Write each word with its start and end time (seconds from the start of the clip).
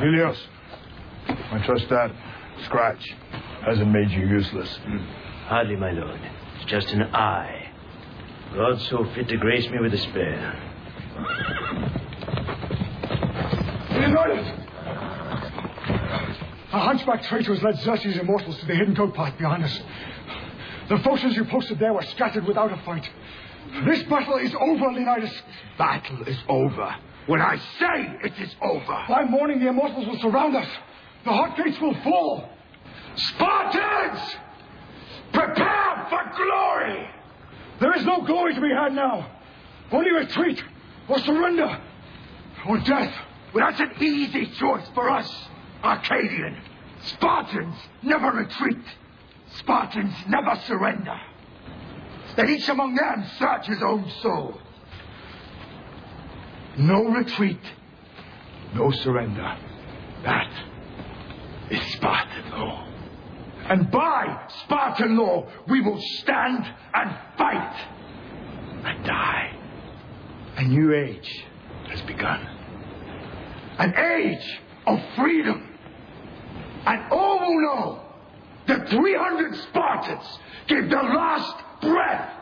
Dilios, 0.00 0.38
I 1.28 1.62
trust 1.66 1.90
that 1.90 2.10
scratch 2.64 3.14
hasn't 3.66 3.90
made 3.90 4.10
you 4.10 4.26
useless. 4.26 4.78
Hardly, 5.44 5.76
my 5.76 5.90
lord. 5.90 6.18
It's 6.56 6.64
just 6.70 6.88
an 6.92 7.02
eye. 7.02 7.70
God 8.54 8.80
so 8.80 9.04
fit 9.14 9.28
to 9.28 9.36
grace 9.36 9.68
me 9.68 9.78
with 9.78 9.92
a 9.92 9.98
spare. 9.98 10.58
Leonidas! 13.90 14.60
A 16.72 16.80
hunchback 16.80 17.22
traitor 17.24 17.52
has 17.52 17.62
led 17.62 17.78
Xerxes' 17.80 18.16
immortals 18.16 18.58
to 18.60 18.66
the 18.66 18.74
hidden 18.74 18.94
goat 18.94 19.14
path 19.14 19.36
behind 19.36 19.64
us. 19.64 19.80
The 20.88 20.98
forces 21.00 21.36
you 21.36 21.44
posted 21.44 21.78
there 21.78 21.92
were 21.92 22.02
scattered 22.02 22.46
without 22.46 22.72
a 22.72 22.82
fight. 22.84 23.06
This 23.84 24.02
battle 24.04 24.38
is 24.38 24.54
over, 24.58 24.92
Leonidas. 24.92 25.42
Battle 25.76 26.22
is 26.22 26.38
over. 26.48 26.96
When 27.26 27.40
I 27.40 27.56
say 27.56 28.18
it 28.24 28.32
is 28.40 28.54
over. 28.62 29.04
By 29.08 29.24
morning, 29.24 29.60
the 29.60 29.68
immortals 29.68 30.06
will 30.06 30.18
surround 30.18 30.56
us. 30.56 30.68
The 31.24 31.32
hot 31.32 31.56
gates 31.56 31.80
will 31.80 31.94
fall. 32.02 32.48
Spartans! 33.14 34.36
Prepare 35.32 36.06
for 36.08 36.32
glory! 36.36 37.08
There 37.80 37.96
is 37.96 38.04
no 38.04 38.22
glory 38.22 38.54
to 38.54 38.60
be 38.60 38.70
had 38.70 38.94
now. 38.94 39.30
Only 39.92 40.10
retreat, 40.12 40.62
or 41.08 41.18
surrender, 41.20 41.80
or 42.68 42.78
death. 42.78 43.14
Well, 43.52 43.66
that's 43.68 43.80
an 43.80 44.02
easy 44.02 44.46
choice 44.58 44.86
for 44.94 45.10
us, 45.10 45.48
Arcadian. 45.82 46.56
Spartans 47.02 47.74
never 48.02 48.30
retreat. 48.30 48.84
Spartans 49.58 50.14
never 50.28 50.60
surrender. 50.66 51.18
Let 52.36 52.48
each 52.48 52.68
among 52.68 52.94
them 52.94 53.26
search 53.38 53.66
his 53.66 53.82
own 53.82 54.08
soul. 54.22 54.60
No 56.78 57.04
retreat, 57.04 57.60
no 58.74 58.90
surrender. 58.90 59.56
That 60.24 60.52
is 61.70 61.80
Spartan 61.94 62.50
law. 62.50 62.86
And 63.68 63.90
by 63.90 64.46
Spartan 64.64 65.16
law, 65.16 65.48
we 65.68 65.80
will 65.80 66.00
stand 66.00 66.66
and 66.94 67.16
fight 67.38 67.86
and 68.84 69.04
die. 69.04 69.56
A 70.56 70.64
new 70.64 70.92
age 70.92 71.44
has 71.88 72.00
begun. 72.02 72.40
An 73.78 73.94
age 73.96 74.60
of 74.86 74.98
freedom. 75.16 75.76
And 76.86 77.12
all 77.12 77.40
will 77.40 77.60
know 77.60 78.02
that 78.66 78.88
300 78.88 79.54
Spartans 79.68 80.38
gave 80.66 80.90
their 80.90 81.02
last 81.02 81.54
breath 81.82 82.39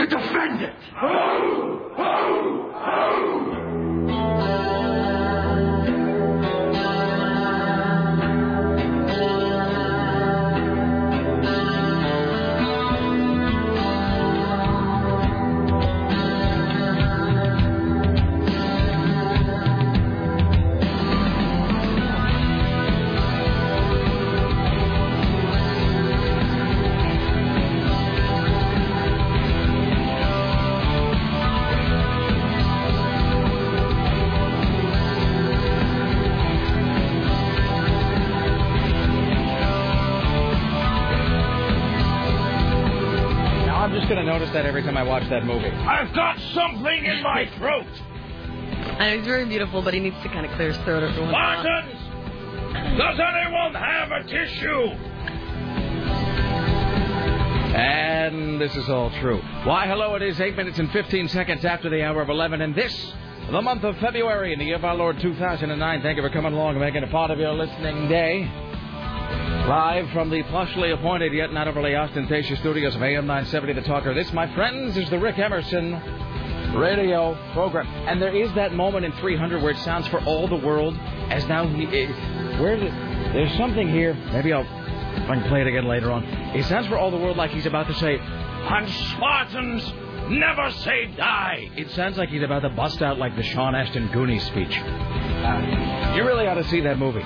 to 0.00 0.06
defend 0.06 0.62
it. 0.62 0.74
Ho! 0.96 1.92
Ho! 1.96 2.72
Ho! 2.74 4.59
Time 44.90 45.06
I 45.06 45.08
watch 45.08 45.28
that 45.30 45.44
movie. 45.44 45.68
I've 45.68 46.12
got 46.14 46.38
something 46.52 47.04
in 47.04 47.22
my 47.22 47.48
throat. 47.58 47.86
I 48.98 49.10
know 49.10 49.16
he's 49.18 49.26
very 49.26 49.44
beautiful, 49.44 49.82
but 49.82 49.94
he 49.94 50.00
needs 50.00 50.16
to 50.22 50.28
kind 50.28 50.44
of 50.44 50.52
clear 50.52 50.72
his 50.72 50.78
throat 50.78 51.02
every 51.02 51.20
once 51.20 51.28
in 51.28 51.28
a 51.28 51.32
while. 51.32 51.62
Does 52.96 53.20
anyone 53.20 53.74
have 53.74 54.10
a 54.10 54.24
tissue? 54.24 54.90
And 57.76 58.60
this 58.60 58.74
is 58.74 58.88
all 58.88 59.10
true. 59.20 59.40
Why, 59.64 59.86
hello, 59.86 60.16
it 60.16 60.22
is 60.22 60.40
8 60.40 60.56
minutes 60.56 60.78
and 60.80 60.90
15 60.90 61.28
seconds 61.28 61.64
after 61.64 61.88
the 61.88 62.02
hour 62.02 62.20
of 62.20 62.28
11, 62.28 62.60
and 62.60 62.74
this, 62.74 63.12
the 63.50 63.62
month 63.62 63.84
of 63.84 63.96
February 63.98 64.52
in 64.52 64.58
the 64.58 64.64
year 64.64 64.76
of 64.76 64.84
our 64.84 64.96
Lord 64.96 65.20
2009. 65.20 66.02
Thank 66.02 66.16
you 66.16 66.22
for 66.22 66.30
coming 66.30 66.52
along 66.52 66.70
and 66.70 66.80
making 66.80 67.04
a 67.04 67.08
part 67.08 67.30
of 67.30 67.38
your 67.38 67.52
listening 67.52 68.08
day. 68.08 68.69
Live 69.68 70.10
from 70.10 70.30
the 70.30 70.42
plushly 70.44 70.92
appointed 70.92 71.32
yet 71.32 71.52
not 71.52 71.68
overly 71.68 71.94
ostentatious 71.94 72.58
studios 72.58 72.94
of 72.96 73.02
AM 73.02 73.26
970 73.26 73.74
The 73.74 73.82
Talker. 73.82 74.14
This, 74.14 74.32
my 74.32 74.52
friends, 74.54 74.96
is 74.96 75.08
the 75.10 75.18
Rick 75.18 75.38
Emerson 75.38 75.92
radio 76.76 77.36
program. 77.52 77.86
And 78.08 78.20
there 78.20 78.34
is 78.34 78.52
that 78.54 78.72
moment 78.74 79.04
in 79.04 79.12
300 79.12 79.62
where 79.62 79.72
it 79.72 79.78
sounds 79.78 80.08
for 80.08 80.20
all 80.24 80.48
the 80.48 80.56
world 80.56 80.96
as 81.30 81.46
now 81.46 81.68
he. 81.68 81.84
eh, 81.86 82.58
Where? 82.60 82.78
There's 83.32 83.56
something 83.58 83.88
here. 83.88 84.14
Maybe 84.32 84.52
I'll. 84.52 84.62
If 84.62 85.28
I 85.28 85.34
can 85.36 85.48
play 85.48 85.60
it 85.60 85.66
again 85.68 85.86
later 85.86 86.10
on. 86.10 86.24
It 86.24 86.64
sounds 86.66 86.86
for 86.88 86.96
all 86.98 87.10
the 87.10 87.16
world 87.18 87.36
like 87.36 87.50
he's 87.50 87.66
about 87.66 87.86
to 87.88 87.94
say, 87.94 88.18
And 88.18 88.88
Spartans 88.88 89.92
never 90.30 90.70
say 90.72 91.06
die. 91.16 91.70
It 91.76 91.90
sounds 91.92 92.16
like 92.16 92.28
he's 92.30 92.42
about 92.42 92.60
to 92.60 92.70
bust 92.70 93.02
out 93.02 93.18
like 93.18 93.36
the 93.36 93.42
Sean 93.42 93.74
Astin 93.76 94.08
Goonies 94.12 94.44
speech. 94.44 94.76
Uh, 94.76 96.12
you 96.16 96.24
really 96.24 96.46
ought 96.46 96.54
to 96.54 96.64
see 96.64 96.80
that 96.80 96.98
movie. 96.98 97.24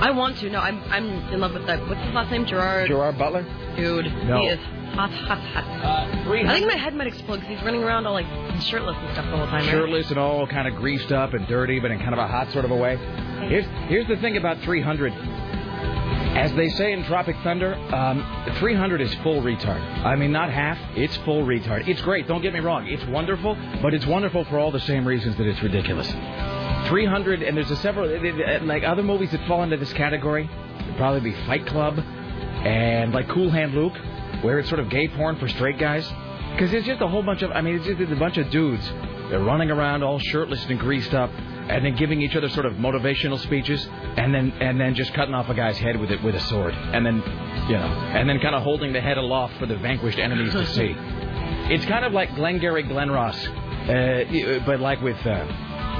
I 0.00 0.10
want 0.10 0.36
to. 0.38 0.50
No, 0.50 0.60
I'm 0.60 0.82
I'm 0.90 1.06
in 1.32 1.40
love 1.40 1.54
with 1.54 1.66
that. 1.66 1.80
What's 1.88 2.00
his 2.02 2.12
last 2.14 2.30
name? 2.30 2.46
Gerard. 2.46 2.88
Gerard 2.88 3.18
Butler? 3.18 3.42
Dude, 3.76 4.06
No. 4.26 4.40
he 4.40 4.48
is 4.48 4.58
hot, 4.94 5.10
hot, 5.10 5.38
hot. 5.38 5.64
Uh, 6.26 6.32
I 6.32 6.54
think 6.54 6.66
my 6.66 6.76
head 6.76 6.94
might 6.94 7.06
explode 7.06 7.36
because 7.40 7.56
he's 7.56 7.62
running 7.64 7.82
around 7.82 8.06
all 8.06 8.14
like 8.14 8.26
shirtless 8.62 8.96
and 8.98 9.12
stuff 9.12 9.24
the 9.30 9.36
whole 9.36 9.46
time. 9.46 9.62
right? 9.64 9.70
Shirtless 9.70 10.08
and 10.10 10.18
all 10.18 10.46
kind 10.46 10.66
of 10.68 10.74
greased 10.76 11.12
up 11.12 11.34
and 11.34 11.46
dirty, 11.46 11.78
but 11.80 11.90
in 11.90 11.98
kind 11.98 12.12
of 12.12 12.18
a 12.18 12.26
hot 12.26 12.50
sort 12.52 12.64
of 12.64 12.70
a 12.70 12.76
way. 12.76 12.96
Here's 13.48 13.66
here's 13.88 14.06
the 14.08 14.16
thing 14.16 14.36
about 14.36 14.58
300. 14.62 15.12
As 16.36 16.52
they 16.52 16.68
say 16.70 16.92
in 16.92 17.02
Tropic 17.04 17.34
Thunder, 17.42 17.74
um, 17.94 18.22
300 18.58 19.00
is 19.00 19.12
full 19.16 19.40
retard. 19.40 19.80
I 20.04 20.16
mean, 20.16 20.32
not 20.32 20.50
half. 20.50 20.76
It's 20.94 21.16
full 21.18 21.44
retard. 21.46 21.88
It's 21.88 22.02
great. 22.02 22.28
Don't 22.28 22.42
get 22.42 22.52
me 22.52 22.60
wrong. 22.60 22.86
It's 22.86 23.04
wonderful, 23.06 23.56
but 23.80 23.94
it's 23.94 24.04
wonderful 24.06 24.44
for 24.44 24.58
all 24.58 24.70
the 24.70 24.80
same 24.80 25.06
reasons 25.08 25.36
that 25.38 25.46
it's 25.46 25.62
ridiculous. 25.62 26.06
300, 26.88 27.42
and 27.42 27.56
there's 27.56 27.70
a 27.70 27.76
several 27.76 28.08
like 28.66 28.84
other 28.84 29.02
movies 29.02 29.30
that 29.32 29.46
fall 29.46 29.62
into 29.62 29.76
this 29.76 29.92
category. 29.92 30.48
Would 30.86 30.96
probably 30.96 31.20
be 31.20 31.36
Fight 31.46 31.66
Club 31.66 31.98
and 31.98 33.12
like 33.12 33.28
Cool 33.28 33.50
Hand 33.50 33.74
Luke, 33.74 33.96
where 34.42 34.58
it's 34.58 34.68
sort 34.68 34.80
of 34.80 34.88
gay 34.88 35.08
porn 35.08 35.36
for 35.36 35.48
straight 35.48 35.78
guys. 35.78 36.10
Because 36.52 36.72
it's 36.72 36.86
just 36.86 37.02
a 37.02 37.08
whole 37.08 37.22
bunch 37.22 37.42
of, 37.42 37.50
I 37.50 37.60
mean, 37.60 37.76
it's 37.76 37.86
just 37.86 38.00
a 38.00 38.16
bunch 38.16 38.38
of 38.38 38.50
dudes. 38.50 38.84
They're 39.28 39.42
running 39.42 39.70
around 39.70 40.02
all 40.02 40.18
shirtless 40.18 40.64
and 40.66 40.78
greased 40.78 41.12
up, 41.12 41.30
and 41.30 41.84
then 41.84 41.96
giving 41.96 42.22
each 42.22 42.36
other 42.36 42.48
sort 42.48 42.64
of 42.64 42.74
motivational 42.74 43.38
speeches, 43.40 43.86
and 44.16 44.32
then 44.32 44.52
and 44.60 44.80
then 44.80 44.94
just 44.94 45.12
cutting 45.14 45.34
off 45.34 45.48
a 45.48 45.54
guy's 45.54 45.76
head 45.78 46.00
with 46.00 46.10
it 46.10 46.22
with 46.22 46.34
a 46.34 46.40
sword, 46.40 46.72
and 46.72 47.04
then, 47.04 47.16
you 47.68 47.74
know, 47.74 47.84
and 48.14 48.28
then 48.28 48.38
kind 48.40 48.54
of 48.54 48.62
holding 48.62 48.92
the 48.92 49.00
head 49.00 49.18
aloft 49.18 49.58
for 49.58 49.66
the 49.66 49.76
vanquished 49.76 50.18
enemies 50.18 50.52
to 50.52 50.66
see. 50.74 50.94
It's 51.68 51.84
kind 51.86 52.04
of 52.04 52.12
like 52.12 52.34
Glengarry 52.36 52.84
Glen 52.84 53.10
Ross, 53.10 53.36
uh, 53.46 54.24
but 54.64 54.78
like 54.80 55.02
with 55.02 55.18
uh, 55.26 55.44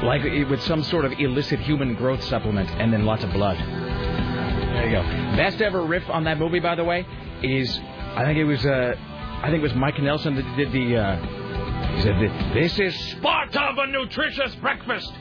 like 0.02 0.22
with 0.48 0.62
some 0.62 0.82
sort 0.84 1.04
of 1.04 1.12
illicit 1.12 1.60
human 1.60 1.94
growth 1.94 2.22
supplement, 2.24 2.68
and 2.70 2.92
then 2.92 3.04
lots 3.04 3.24
of 3.24 3.32
blood. 3.32 3.56
There 3.56 4.86
you 4.86 4.96
go. 4.96 5.02
Best 5.36 5.60
ever 5.60 5.82
riff 5.82 6.08
on 6.10 6.24
that 6.24 6.38
movie, 6.38 6.60
by 6.60 6.74
the 6.74 6.84
way, 6.84 7.06
is 7.42 7.78
I 8.14 8.24
think 8.24 8.38
it 8.38 8.44
was 8.44 8.64
uh, 8.64 8.94
I 9.42 9.50
think 9.50 9.58
it 9.58 9.62
was 9.62 9.74
Mike 9.74 9.98
Nelson 10.00 10.34
that 10.36 10.56
did 10.56 10.72
the. 10.72 10.96
Uh, 10.96 11.96
he 11.96 12.02
said, 12.02 12.54
"This 12.54 12.78
is 12.78 12.94
Sparta 13.12 13.60
of 13.60 13.78
a 13.78 13.86
nutritious 13.86 14.54
breakfast. 14.56 15.12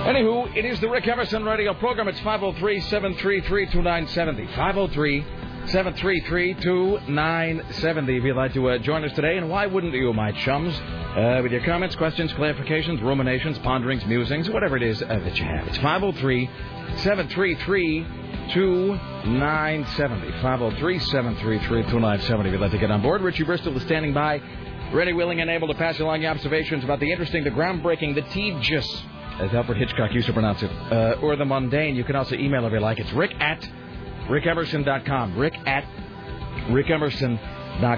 Anywho, 0.00 0.56
it 0.56 0.64
is 0.64 0.80
the 0.80 0.88
Rick 0.88 1.06
Emerson 1.08 1.44
radio 1.44 1.74
program. 1.74 2.08
It's 2.08 2.20
503 2.20 2.80
733 2.80 3.66
2970. 3.66 4.46
503 4.56 5.24
733 5.66 6.54
2970. 6.54 8.16
If 8.16 8.24
you'd 8.24 8.36
like 8.36 8.54
to 8.54 8.70
uh, 8.70 8.78
join 8.78 9.04
us 9.04 9.12
today, 9.12 9.36
and 9.36 9.48
why 9.48 9.66
wouldn't 9.66 9.92
you, 9.92 10.12
my 10.12 10.32
chums? 10.32 10.74
Uh, 10.74 11.40
with 11.42 11.52
your 11.52 11.62
comments, 11.64 11.94
questions, 11.96 12.32
clarifications, 12.32 13.00
ruminations, 13.02 13.58
ponderings, 13.58 14.04
musings, 14.06 14.48
whatever 14.50 14.76
it 14.76 14.82
is 14.82 15.02
uh, 15.02 15.06
that 15.06 15.38
you 15.38 15.44
have. 15.44 15.68
It's 15.68 15.76
503 15.78 16.50
733 16.96 18.04
2970. 18.52 20.32
503 20.40 20.98
733 20.98 21.82
2970. 21.82 22.48
If 22.48 22.52
you'd 22.52 22.60
like 22.60 22.70
to 22.72 22.78
get 22.78 22.90
on 22.90 23.02
board, 23.02 23.20
Richie 23.22 23.44
Bristol 23.44 23.76
is 23.76 23.82
standing 23.82 24.12
by, 24.12 24.40
ready, 24.92 25.12
willing, 25.12 25.40
and 25.40 25.50
able 25.50 25.68
to 25.68 25.74
pass 25.74 26.00
along 26.00 26.22
your 26.22 26.30
observations 26.30 26.82
about 26.84 27.00
the 27.00 27.10
interesting, 27.12 27.44
the 27.44 27.50
groundbreaking, 27.50 28.14
the 28.14 28.22
tedious, 28.22 29.02
as 29.38 29.52
Alfred 29.52 29.78
Hitchcock 29.78 30.12
used 30.12 30.26
to 30.26 30.32
pronounce 30.32 30.62
it, 30.62 30.70
uh, 30.90 31.16
or 31.22 31.36
the 31.36 31.44
mundane. 31.44 31.94
You 31.96 32.04
can 32.04 32.16
also 32.16 32.34
email 32.34 32.66
if 32.66 32.72
you 32.72 32.80
like. 32.80 32.98
It's 32.98 33.12
rick 33.12 33.34
at 33.40 33.68
rickemerson.com. 34.30 35.36
Rick 35.36 35.54
at 35.66 35.84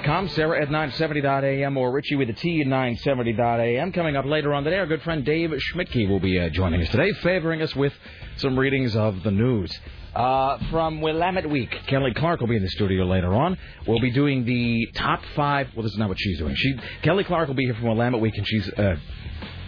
com, 0.05 0.29
Sarah 0.31 0.62
at 0.62 0.69
970.am, 0.69 1.76
or 1.76 1.93
Richie 1.93 2.17
with 2.17 2.31
a 2.31 2.32
T 2.32 2.62
at 2.62 2.67
970.am. 2.67 3.93
Coming 3.93 4.17
up 4.17 4.25
later 4.25 4.55
on 4.55 4.64
today, 4.64 4.79
our 4.79 4.87
good 4.87 5.02
friend 5.02 5.25
Dave 5.25 5.50
Schmidtke 5.50 6.08
will 6.08 6.20
be 6.20 6.38
uh, 6.38 6.49
joining 6.49 6.81
us 6.81 6.88
today, 6.88 7.12
favoring 7.23 7.61
us 7.61 7.75
with 7.76 7.93
some 8.37 8.58
readings 8.58 8.96
of 8.96 9.23
the 9.23 9.31
news. 9.31 9.70
Uh, 10.14 10.58
from 10.70 11.00
Willamette 11.00 11.49
Week, 11.49 11.70
Kelly 11.87 12.12
Clark 12.14 12.40
will 12.40 12.46
be 12.46 12.56
in 12.56 12.62
the 12.62 12.69
studio 12.69 13.05
later 13.05 13.34
on. 13.34 13.56
We'll 13.87 14.00
be 14.00 14.11
doing 14.11 14.44
the 14.44 14.88
top 14.94 15.23
five. 15.34 15.69
Well, 15.75 15.82
this 15.82 15.93
is 15.93 15.99
not 15.99 16.08
what 16.08 16.19
she's 16.20 16.38
doing. 16.38 16.55
She 16.55 16.75
Kelly 17.02 17.25
Clark 17.25 17.49
will 17.49 17.55
be 17.55 17.64
here 17.64 17.75
from 17.75 17.84
Willamette 17.84 18.20
Week, 18.20 18.37
and 18.37 18.46
she's 18.46 18.69
uh, 18.75 18.96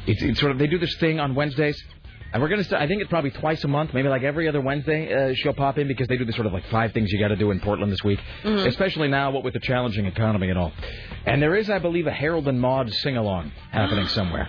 it's, 0.07 0.23
it's 0.23 0.41
sort 0.41 0.53
of 0.53 0.59
they 0.59 0.67
do 0.67 0.79
this 0.79 0.95
thing 0.97 1.19
on 1.19 1.35
Wednesdays. 1.35 1.83
And 2.35 2.43
we're 2.43 2.49
gonna. 2.49 2.65
St- 2.65 2.81
I 2.83 2.89
think 2.89 3.01
it's 3.01 3.09
probably 3.09 3.31
twice 3.31 3.63
a 3.63 3.69
month, 3.69 3.95
maybe 3.95 4.09
like 4.09 4.25
every 4.25 4.49
other 4.49 4.61
Wednesday. 4.61 5.31
Uh, 5.31 5.35
she'll 5.37 5.53
pop 5.55 5.79
in 5.79 5.87
because 5.87 6.09
they 6.09 6.17
do 6.17 6.25
this 6.25 6.35
sort 6.35 6.49
of 6.49 6.53
like 6.53 6.67
five 6.67 6.93
things 6.93 7.11
you 7.13 7.21
got 7.21 7.29
to 7.29 7.37
do 7.37 7.53
in 7.53 7.61
Portland 7.61 7.93
this 7.93 8.03
week, 8.03 8.19
Mhm. 8.43 8.67
especially 8.67 9.07
now 9.07 9.31
what 9.31 9.45
with 9.45 9.55
the 9.55 9.61
challenging 9.61 10.05
economy 10.07 10.51
and 10.51 10.59
all. 10.59 10.73
And 11.27 11.41
there 11.41 11.55
is, 11.55 11.71
I 11.71 11.79
believe, 11.79 12.09
a 12.09 12.11
Harold 12.11 12.49
and 12.49 12.61
Maude 12.61 12.93
sing 12.93 13.17
along 13.17 13.53
happening 13.71 14.07
somewhere. 14.19 14.49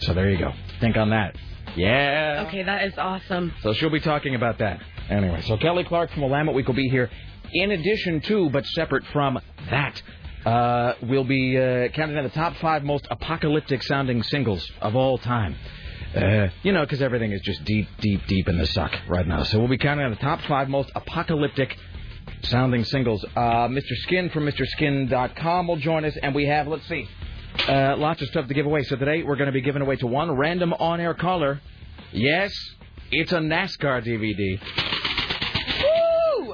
So 0.00 0.12
there 0.12 0.28
you 0.28 0.38
go. 0.38 0.52
Think 0.80 0.96
on 0.96 1.10
that. 1.10 1.36
Yeah. 1.76 2.44
Okay, 2.48 2.64
that 2.64 2.84
is 2.84 2.98
awesome. 2.98 3.52
So 3.62 3.72
she'll 3.74 3.90
be 3.90 4.00
talking 4.00 4.34
about 4.34 4.58
that. 4.58 4.80
Anyway, 5.08 5.40
so 5.42 5.56
Kelly 5.56 5.84
Clark 5.84 6.10
from 6.10 6.22
Willamette 6.22 6.54
Week 6.54 6.66
will 6.66 6.74
be 6.74 6.88
here. 6.88 7.10
In 7.52 7.70
addition 7.70 8.20
to, 8.22 8.50
but 8.50 8.66
separate 8.66 9.04
from 9.12 9.38
that, 9.70 10.02
uh, 10.44 10.94
we'll 11.02 11.22
be 11.24 11.56
uh, 11.56 11.88
counting 11.88 12.16
down 12.16 12.24
the 12.24 12.30
top 12.30 12.56
five 12.56 12.82
most 12.82 13.06
apocalyptic 13.10 13.84
sounding 13.84 14.22
singles 14.24 14.68
of 14.80 14.96
all 14.96 15.16
time. 15.18 15.54
Uh, 16.14 16.48
you 16.62 16.72
know, 16.72 16.84
because 16.84 17.02
everything 17.02 17.32
is 17.32 17.40
just 17.40 17.64
deep, 17.64 17.88
deep, 18.00 18.20
deep 18.26 18.48
in 18.48 18.58
the 18.58 18.66
suck 18.66 18.92
right 19.08 19.26
now. 19.26 19.42
So 19.42 19.58
we'll 19.58 19.68
be 19.68 19.78
counting 19.78 20.04
on 20.04 20.10
the 20.10 20.16
top 20.18 20.40
five 20.42 20.68
most 20.68 20.90
apocalyptic 20.94 21.76
sounding 22.42 22.84
singles. 22.84 23.24
Uh, 23.36 23.68
Mr. 23.68 23.94
Skin 24.02 24.30
from 24.30 24.46
MrSkin.com 24.46 25.66
will 25.66 25.76
join 25.76 26.04
us, 26.04 26.16
and 26.22 26.34
we 26.34 26.46
have, 26.46 26.68
let's 26.68 26.86
see, 26.88 27.08
uh, 27.68 27.96
lots 27.96 28.22
of 28.22 28.28
stuff 28.28 28.46
to 28.48 28.54
give 28.54 28.66
away. 28.66 28.82
So 28.84 28.96
today 28.96 29.22
we're 29.22 29.36
going 29.36 29.46
to 29.46 29.52
be 29.52 29.60
giving 29.60 29.82
away 29.82 29.96
to 29.96 30.06
one 30.06 30.30
random 30.32 30.72
on-air 30.72 31.14
caller. 31.14 31.60
Yes, 32.12 32.52
it's 33.10 33.32
a 33.32 33.38
NASCAR 33.38 34.04
DVD. 34.06 35.13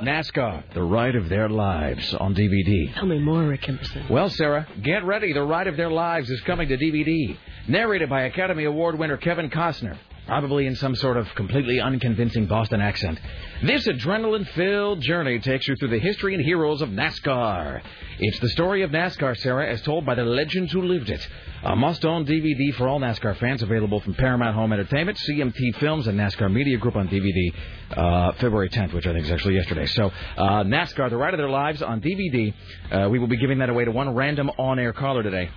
NASCAR, 0.01 0.65
The 0.75 0.83
Ride 0.83 1.15
of 1.15 1.29
Their 1.29 1.49
Lives 1.49 2.15
on 2.15 2.35
DVD. 2.35 2.95
Tell 2.95 3.07
me 3.07 3.19
more, 3.19 3.43
Rick 3.45 3.69
Emerson. 3.69 4.07
Well, 4.09 4.29
Sarah, 4.31 4.67
get 4.83 5.05
ready. 5.05 5.33
The 5.33 5.43
Ride 5.43 5.67
of 5.67 5.77
Their 5.77 5.91
Lives 5.91 6.31
is 6.31 6.41
coming 6.43 6.69
to 6.69 6.77
DVD. 6.77 7.37
Narrated 7.69 8.09
by 8.09 8.23
Academy 8.23 8.65
Award 8.65 8.99
winner 8.99 9.17
Kevin 9.17 9.51
Costner, 9.51 9.97
probably 10.31 10.65
in 10.65 10.77
some 10.77 10.95
sort 10.95 11.17
of 11.17 11.27
completely 11.35 11.81
unconvincing 11.81 12.47
Boston 12.47 12.81
accent. 12.81 13.19
This 13.65 13.85
adrenaline 13.89 14.49
filled 14.51 15.01
journey 15.01 15.41
takes 15.41 15.67
you 15.67 15.75
through 15.75 15.89
the 15.89 15.99
history 15.99 16.35
and 16.35 16.45
heroes 16.45 16.83
of 16.83 16.89
NASCAR. 16.89 17.83
It's 18.21 18.39
the 18.39 18.51
story 18.51 18.83
of 18.83 18.91
NASCAR, 18.91 19.37
Sarah, 19.39 19.69
as 19.69 19.83
told 19.83 20.07
by 20.07 20.15
the 20.15 20.23
legends 20.23 20.71
who 20.71 20.83
lived 20.83 21.11
it. 21.11 21.29
A 21.65 21.75
must 21.75 22.05
own 22.05 22.27
DVD 22.27 22.73
for 22.77 22.87
all 22.87 23.01
NASCAR 23.01 23.39
fans, 23.39 23.61
available 23.65 23.99
from 23.99 24.15
Paramount 24.15 24.55
Home 24.55 24.73
Entertainment, 24.73 25.19
CMT 25.19 25.81
Films, 25.81 26.07
and 26.07 26.17
NASCAR 26.17 26.49
Media 26.49 26.79
Group 26.79 26.95
on 26.95 27.09
DVD 27.09 27.53
uh, 27.97 28.33
February 28.35 28.69
10th, 28.69 28.93
which 28.93 29.09
I 29.09 29.13
think 29.13 29.25
is 29.25 29.33
actually 29.33 29.57
yesterday. 29.57 29.87
So, 29.87 30.13
uh, 30.37 30.63
NASCAR, 30.63 31.11
The 31.11 31.17
Ride 31.17 31.35
of 31.35 31.39
Their 31.39 31.51
Lives 31.51 31.83
on 31.83 32.01
DVD. 32.01 32.55
Uh, 32.89 33.09
we 33.11 33.19
will 33.19 33.27
be 33.27 33.37
giving 33.37 33.59
that 33.59 33.69
away 33.69 33.85
to 33.85 33.91
one 33.91 34.15
random 34.15 34.49
on 34.59 34.79
air 34.79 34.93
caller 34.93 35.25
today 35.25 35.51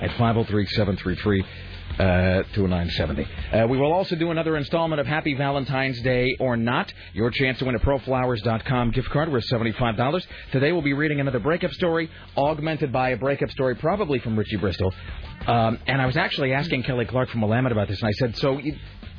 at 0.00 0.10
503 0.12 0.66
733 0.66 1.44
uh, 1.98 2.42
2970. 2.54 3.26
Uh, 3.52 3.66
we 3.66 3.76
will 3.76 3.92
also 3.92 4.14
do 4.16 4.30
another 4.30 4.56
installment 4.56 5.00
of 5.00 5.06
Happy 5.06 5.34
Valentine's 5.34 6.00
Day 6.02 6.36
or 6.38 6.56
Not. 6.56 6.92
Your 7.12 7.30
chance 7.30 7.58
to 7.58 7.64
win 7.64 7.74
a 7.74 7.80
ProFlowers.com 7.80 8.92
gift 8.92 9.10
card 9.10 9.30
worth 9.30 9.44
$75. 9.50 10.24
Today 10.52 10.72
we'll 10.72 10.82
be 10.82 10.92
reading 10.92 11.20
another 11.20 11.40
breakup 11.40 11.72
story, 11.72 12.10
augmented 12.36 12.92
by 12.92 13.10
a 13.10 13.16
breakup 13.16 13.50
story 13.50 13.74
probably 13.74 14.18
from 14.20 14.38
Richie 14.38 14.56
Bristol. 14.56 14.94
Um, 15.46 15.78
and 15.86 16.00
I 16.00 16.06
was 16.06 16.16
actually 16.16 16.52
asking 16.52 16.84
Kelly 16.84 17.04
Clark 17.04 17.30
from 17.30 17.40
Willamette 17.40 17.72
about 17.72 17.88
this, 17.88 18.00
and 18.00 18.08
I 18.08 18.12
said, 18.12 18.36
so... 18.36 18.58
You, 18.58 18.76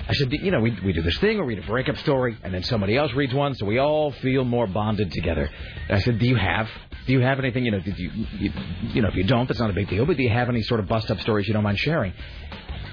I 0.08 0.14
said, 0.14 0.32
you 0.32 0.50
know, 0.50 0.60
we, 0.60 0.76
we 0.84 0.92
do 0.92 1.04
this 1.04 1.20
thing, 1.20 1.38
we 1.38 1.54
read 1.54 1.64
a 1.64 1.68
breakup 1.68 1.96
story, 1.98 2.36
and 2.42 2.52
then 2.52 2.64
somebody 2.64 2.98
else 2.98 3.14
reads 3.14 3.32
one, 3.32 3.54
so 3.54 3.68
we 3.68 3.78
all 3.78 4.12
feel 4.12 4.44
more 4.44 4.66
bonded 4.66 5.12
together. 5.12 5.48
And 5.88 5.98
I 5.98 6.00
said, 6.00 6.18
do 6.18 6.26
you 6.26 6.36
have, 6.36 6.68
do 7.06 7.14
you 7.14 7.20
have 7.20 7.38
anything, 7.38 7.64
you 7.64 7.70
know, 7.70 7.80
did 7.80 8.00
you, 8.00 8.10
you, 8.40 8.52
you 8.82 9.02
know, 9.04 9.10
if 9.10 9.14
you 9.14 9.24
don't, 9.26 9.48
that's 9.48 9.60
not 9.60 9.70
a 9.70 9.74
big 9.74 9.88
deal, 9.88 10.08
but 10.08 10.18
do 10.18 10.24
you 10.24 10.30
have 10.30 10.50
any 10.50 10.64
sort 10.64 10.80
of 10.80 10.88
bust-up 10.88 11.22
stories 11.22 11.48
you 11.48 11.54
don't 11.54 11.62
mind 11.62 11.78
sharing? 11.78 12.14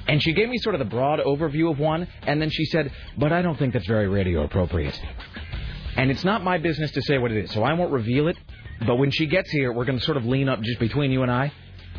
And 0.08 0.22
she 0.22 0.32
gave 0.32 0.48
me 0.48 0.58
sort 0.58 0.74
of 0.74 0.78
the 0.78 0.84
broad 0.84 1.18
overview 1.20 1.70
of 1.70 1.78
one, 1.78 2.06
and 2.22 2.40
then 2.40 2.50
she 2.50 2.64
said, 2.66 2.92
but 3.18 3.32
I 3.32 3.42
don't 3.42 3.58
think 3.58 3.72
that's 3.72 3.86
very 3.88 4.08
radio 4.08 4.44
appropriate. 4.44 4.98
And 5.96 6.10
it's 6.10 6.24
not 6.24 6.44
my 6.44 6.58
business 6.58 6.90
to 6.92 7.02
say 7.02 7.18
what 7.18 7.32
it 7.32 7.44
is, 7.44 7.50
so 7.52 7.62
I 7.64 7.72
won't 7.72 7.92
reveal 7.92 8.28
it. 8.28 8.36
But 8.86 8.96
when 8.96 9.10
she 9.10 9.26
gets 9.26 9.50
here, 9.50 9.72
we're 9.72 9.84
going 9.86 9.98
to 9.98 10.04
sort 10.04 10.16
of 10.18 10.24
lean 10.26 10.48
up 10.48 10.60
just 10.60 10.78
between 10.78 11.10
you 11.10 11.22
and 11.22 11.30
I. 11.30 11.52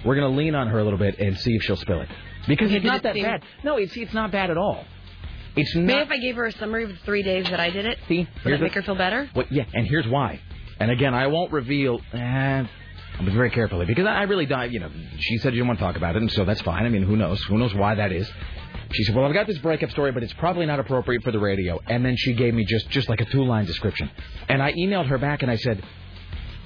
We're 0.06 0.16
going 0.16 0.32
to 0.32 0.38
lean 0.38 0.54
on 0.56 0.68
her 0.68 0.80
a 0.80 0.84
little 0.84 1.00
bit 1.00 1.18
and 1.20 1.38
see 1.38 1.56
if 1.56 1.64
she'll 1.64 1.76
spill 1.76 2.02
it. 2.02 2.10
Because 2.48 2.68
Okay, 2.68 2.78
it's 2.78 2.86
not 2.86 2.98
it 2.98 3.04
that 3.04 3.16
seem- 3.16 3.24
bad. 3.24 3.44
No, 3.64 3.78
it's 3.78 3.98
it's 3.98 4.14
not 4.14 4.32
bad 4.32 4.52
at 4.52 4.58
all. 4.58 4.86
It's 5.56 5.76
not. 5.76 5.86
Maybe 5.86 6.00
if 6.02 6.12
I 6.12 6.18
gave 6.20 6.36
her 6.36 6.46
a 6.46 6.52
summary 6.52 6.84
of 6.84 6.92
the 6.92 6.98
three 6.98 7.24
days 7.24 7.50
that 7.50 7.60
I 7.60 7.72
did 7.72 7.86
it, 7.88 7.98
See, 8.08 8.28
would 8.46 8.54
that 8.54 8.62
make 8.62 8.74
her 8.74 8.84
feel 8.84 8.96
better? 8.96 9.28
What, 9.34 9.52
yeah, 9.52 9.66
and 9.74 9.88
here's 9.88 10.08
why. 10.08 10.40
And 10.80 10.92
again, 10.92 11.16
I 11.16 11.26
won't 11.28 11.52
reveal. 11.52 12.00
Eh, 12.14 12.64
I'll 13.20 13.26
very 13.32 13.50
carefully 13.50 13.86
because 13.86 14.06
I 14.06 14.24
really 14.24 14.46
die. 14.46 14.66
You 14.66 14.80
know, 14.80 14.92
she 15.18 15.38
said 15.40 15.54
you 15.54 15.60
didn't 15.62 15.68
want 15.68 15.80
to 15.80 15.86
talk 15.86 15.98
about 15.98 16.16
it, 16.16 16.22
and 16.22 16.32
so 16.32 16.46
that's 16.46 16.62
fine. 16.62 16.86
I 16.86 16.90
mean, 16.90 17.04
who 17.04 17.16
knows? 17.16 17.42
Who 17.46 17.58
knows 17.58 17.74
why 17.74 17.96
that 17.96 18.12
is? 18.12 18.30
She 18.94 19.04
said, 19.04 19.16
"Well, 19.16 19.26
I've 19.26 19.34
got 19.34 19.48
this 19.48 19.58
breakup 19.58 19.92
story, 19.92 20.12
but 20.12 20.24
it's 20.24 20.34
probably 20.34 20.66
not 20.66 20.80
appropriate 20.80 21.24
for 21.24 21.32
the 21.32 21.40
radio." 21.40 21.80
And 21.88 22.06
then 22.06 22.16
she 22.16 22.34
gave 22.34 22.54
me 22.54 22.64
just 22.66 22.90
just 22.90 23.10
like 23.10 23.22
a 23.22 23.26
two 23.26 23.44
line 23.44 23.66
description, 23.66 24.10
and 24.48 24.62
I 24.62 24.74
emailed 24.74 25.08
her 25.08 25.18
back 25.18 25.42
and 25.42 25.52
I 25.52 25.58
said, 25.58 25.84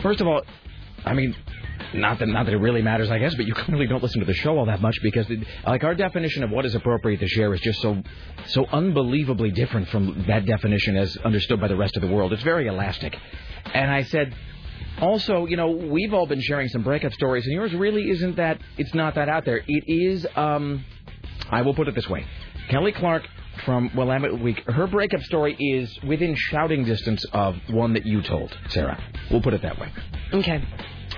first 0.02 0.22
of 0.22 0.28
all, 0.28 0.42
I 1.06 1.14
mean." 1.14 1.36
Not 1.94 2.20
that, 2.20 2.28
not 2.28 2.46
that 2.46 2.54
it 2.54 2.60
really 2.60 2.82
matters, 2.82 3.10
I 3.10 3.18
guess, 3.18 3.36
but 3.36 3.46
you 3.46 3.54
clearly 3.66 3.86
don't 3.88 4.02
listen 4.02 4.22
to 4.22 4.26
the 4.26 4.36
show 4.36 4.58
all 4.58 4.68
that 4.68 4.82
much 4.82 4.96
because, 5.02 5.30
it, 5.30 5.40
like, 5.66 5.84
our 5.84 5.96
definition 5.96 6.44
of 6.44 6.50
what 6.50 6.66
is 6.66 6.74
appropriate 6.74 7.20
to 7.20 7.28
share 7.28 7.54
is 7.54 7.60
just 7.60 7.82
so, 7.82 8.02
so 8.46 8.66
unbelievably 8.66 9.52
different 9.52 9.90
from 9.90 10.24
that 10.28 10.46
definition 10.46 10.96
as 10.96 11.18
understood 11.18 11.60
by 11.60 11.68
the 11.68 11.76
rest 11.76 11.98
of 11.98 12.02
the 12.02 12.08
world. 12.08 12.32
It's 12.32 12.44
very 12.44 12.68
elastic. 12.68 13.18
And 13.74 13.92
I 13.92 14.04
said, 14.04 14.34
also, 15.02 15.46
you 15.46 15.58
know, 15.58 15.72
we've 15.72 16.14
all 16.14 16.26
been 16.28 16.42
sharing 16.42 16.68
some 16.70 16.84
breakup 16.84 17.14
stories, 17.14 17.46
and 17.46 17.54
yours 17.54 17.74
really 17.74 18.10
isn't 18.10 18.36
that, 18.38 18.60
it's 18.78 18.94
not 18.94 19.16
that 19.16 19.28
out 19.30 19.44
there. 19.46 19.62
It 19.68 19.84
is, 19.88 20.26
um, 20.36 20.86
I 21.50 21.62
will 21.64 21.74
put 21.74 21.88
it 21.88 21.96
this 21.96 22.08
way. 22.08 22.26
Kelly 22.70 22.92
Clark 22.92 23.24
from 23.66 23.92
Willamette 23.96 24.40
Week, 24.40 24.64
her 24.68 24.88
breakup 24.88 25.22
story 25.24 25.56
is 25.60 25.92
within 26.04 26.36
shouting 26.36 26.86
distance 26.86 27.26
of 27.34 27.56
one 27.70 27.94
that 27.94 28.06
you 28.06 28.22
told, 28.22 28.56
Sarah. 28.70 29.02
We'll 29.30 29.42
put 29.42 29.54
it 29.54 29.62
that 29.64 29.78
way. 29.80 29.92
Okay. 30.34 30.64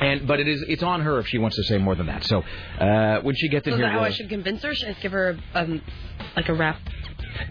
And 0.02 0.28
but 0.28 0.40
it 0.40 0.48
is 0.48 0.64
it's 0.68 0.82
on 0.82 1.02
her 1.02 1.20
if 1.20 1.28
she 1.28 1.38
wants 1.38 1.56
to 1.58 1.64
say 1.66 1.78
more 1.78 1.94
than 1.94 2.08
that. 2.08 2.24
So 2.24 2.44
uh, 2.80 3.22
when 3.22 3.36
she 3.36 3.48
gets 3.48 3.66
So 3.66 3.74
in 3.74 3.78
here, 3.78 3.90
how 3.92 4.00
I 4.00 4.02
we'll- 4.04 4.12
should 4.12 4.28
convince 4.28 4.64
her? 4.64 4.74
Should 4.74 4.90
I 4.90 4.94
give 4.94 5.12
her 5.12 5.38
um, 5.54 5.82
like 6.36 6.50
a 6.50 6.54
rap? 6.54 6.80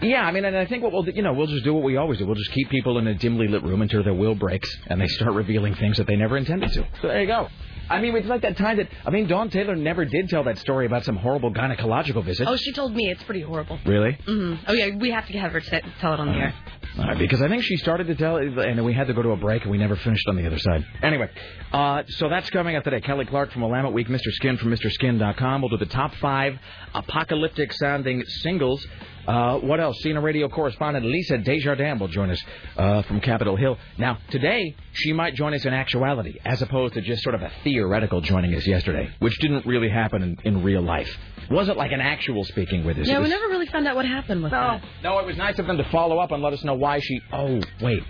Yeah, 0.01 0.23
I 0.23 0.31
mean, 0.31 0.45
and 0.45 0.55
I 0.55 0.65
think 0.65 0.83
what 0.83 0.91
we'll 0.91 1.07
you 1.09 1.21
know 1.21 1.33
we'll 1.33 1.47
just 1.47 1.63
do 1.63 1.73
what 1.73 1.83
we 1.83 1.97
always 1.97 2.19
do. 2.19 2.25
We'll 2.25 2.35
just 2.35 2.51
keep 2.51 2.69
people 2.69 2.97
in 2.97 3.07
a 3.07 3.13
dimly 3.13 3.47
lit 3.47 3.63
room 3.63 3.81
until 3.81 4.03
their 4.03 4.13
will 4.13 4.35
breaks 4.35 4.69
and 4.87 4.99
they 4.99 5.07
start 5.07 5.33
revealing 5.33 5.75
things 5.75 5.97
that 5.97 6.07
they 6.07 6.15
never 6.15 6.37
intended 6.37 6.71
to. 6.73 6.87
So 7.01 7.07
there 7.07 7.21
you 7.21 7.27
go. 7.27 7.47
I 7.89 7.99
mean, 7.99 8.15
it's 8.15 8.27
like 8.27 8.41
that 8.43 8.57
time 8.57 8.77
that 8.77 8.87
I 9.05 9.09
mean, 9.09 9.27
Dawn 9.27 9.49
Taylor 9.49 9.75
never 9.75 10.05
did 10.05 10.29
tell 10.29 10.43
that 10.45 10.57
story 10.59 10.85
about 10.85 11.03
some 11.03 11.17
horrible 11.17 11.53
gynecological 11.53 12.23
visit. 12.23 12.47
Oh, 12.47 12.55
she 12.55 12.71
told 12.71 12.95
me 12.95 13.09
it's 13.09 13.23
pretty 13.23 13.41
horrible. 13.41 13.79
Really? 13.85 14.17
Mm-hmm. 14.27 14.63
Oh 14.67 14.73
yeah, 14.73 14.95
we 14.95 15.11
have 15.11 15.27
to 15.27 15.37
have 15.37 15.51
her 15.51 15.59
t- 15.59 15.81
tell 15.99 16.13
it 16.13 16.19
on 16.19 16.27
the 16.27 16.33
air. 16.33 16.53
All 16.97 17.05
right, 17.05 17.17
because 17.17 17.41
I 17.41 17.47
think 17.47 17.63
she 17.63 17.75
started 17.77 18.05
to 18.05 18.15
tell, 18.15 18.37
it, 18.37 18.55
and 18.55 18.85
we 18.85 18.93
had 18.93 19.07
to 19.07 19.13
go 19.13 19.23
to 19.23 19.31
a 19.31 19.35
break, 19.35 19.63
and 19.63 19.71
we 19.71 19.79
never 19.79 19.95
finished 19.95 20.27
on 20.27 20.35
the 20.35 20.45
other 20.45 20.59
side. 20.59 20.85
Anyway, 21.01 21.27
uh, 21.71 22.03
so 22.07 22.29
that's 22.29 22.47
coming 22.51 22.75
up 22.75 22.83
today. 22.83 23.01
Kelly 23.01 23.25
Clark 23.25 23.51
from 23.51 23.63
Willamette 23.63 23.93
Week, 23.93 24.07
Mr. 24.07 24.29
Skin 24.29 24.57
from 24.57 24.71
MrSkin.com. 24.71 25.61
We'll 25.61 25.69
do 25.69 25.77
the 25.77 25.87
top 25.87 26.13
five 26.15 26.59
apocalyptic 26.93 27.73
sounding 27.73 28.23
singles. 28.25 28.85
Uh, 29.27 29.57
what 29.59 29.79
else? 29.79 29.97
Senior 30.01 30.21
radio 30.21 30.49
correspondent 30.49 31.05
Lisa 31.05 31.37
Desjardins 31.37 31.99
will 31.99 32.09
join 32.09 32.29
us 32.29 32.43
uh, 32.75 33.01
from 33.03 33.21
Capitol 33.21 33.55
Hill. 33.55 33.77
Now, 33.97 34.17
today, 34.29 34.75
she 34.91 35.13
might 35.13 35.33
join 35.35 35.53
us 35.53 35.63
in 35.65 35.73
actuality, 35.73 36.39
as 36.43 36.61
opposed 36.61 36.95
to 36.95 37.01
just 37.01 37.23
sort 37.23 37.35
of 37.35 37.41
a 37.41 37.51
theoretical 37.63 38.19
joining 38.19 38.53
us 38.55 38.67
yesterday, 38.67 39.09
which 39.19 39.37
didn't 39.39 39.65
really 39.65 39.89
happen 39.89 40.21
in, 40.23 40.37
in 40.43 40.63
real 40.63 40.81
life. 40.81 41.09
Wasn't 41.49 41.77
like 41.77 41.91
an 41.91 42.01
actual 42.01 42.43
speaking 42.43 42.83
with 42.83 42.97
us. 42.97 43.07
Yeah, 43.07 43.19
we 43.19 43.29
never 43.29 43.47
really 43.47 43.67
found 43.67 43.87
out 43.87 43.95
what 43.95 44.05
happened 44.05 44.43
with 44.43 44.51
no, 44.51 44.59
that. 44.59 44.83
no, 45.03 45.19
it 45.19 45.25
was 45.25 45.37
nice 45.37 45.57
of 45.59 45.67
them 45.67 45.77
to 45.77 45.83
follow 45.85 46.19
up 46.19 46.31
and 46.31 46.43
let 46.43 46.53
us 46.53 46.63
know 46.63 46.75
why 46.75 46.99
she. 46.99 47.21
Oh, 47.31 47.61
wait. 47.81 48.03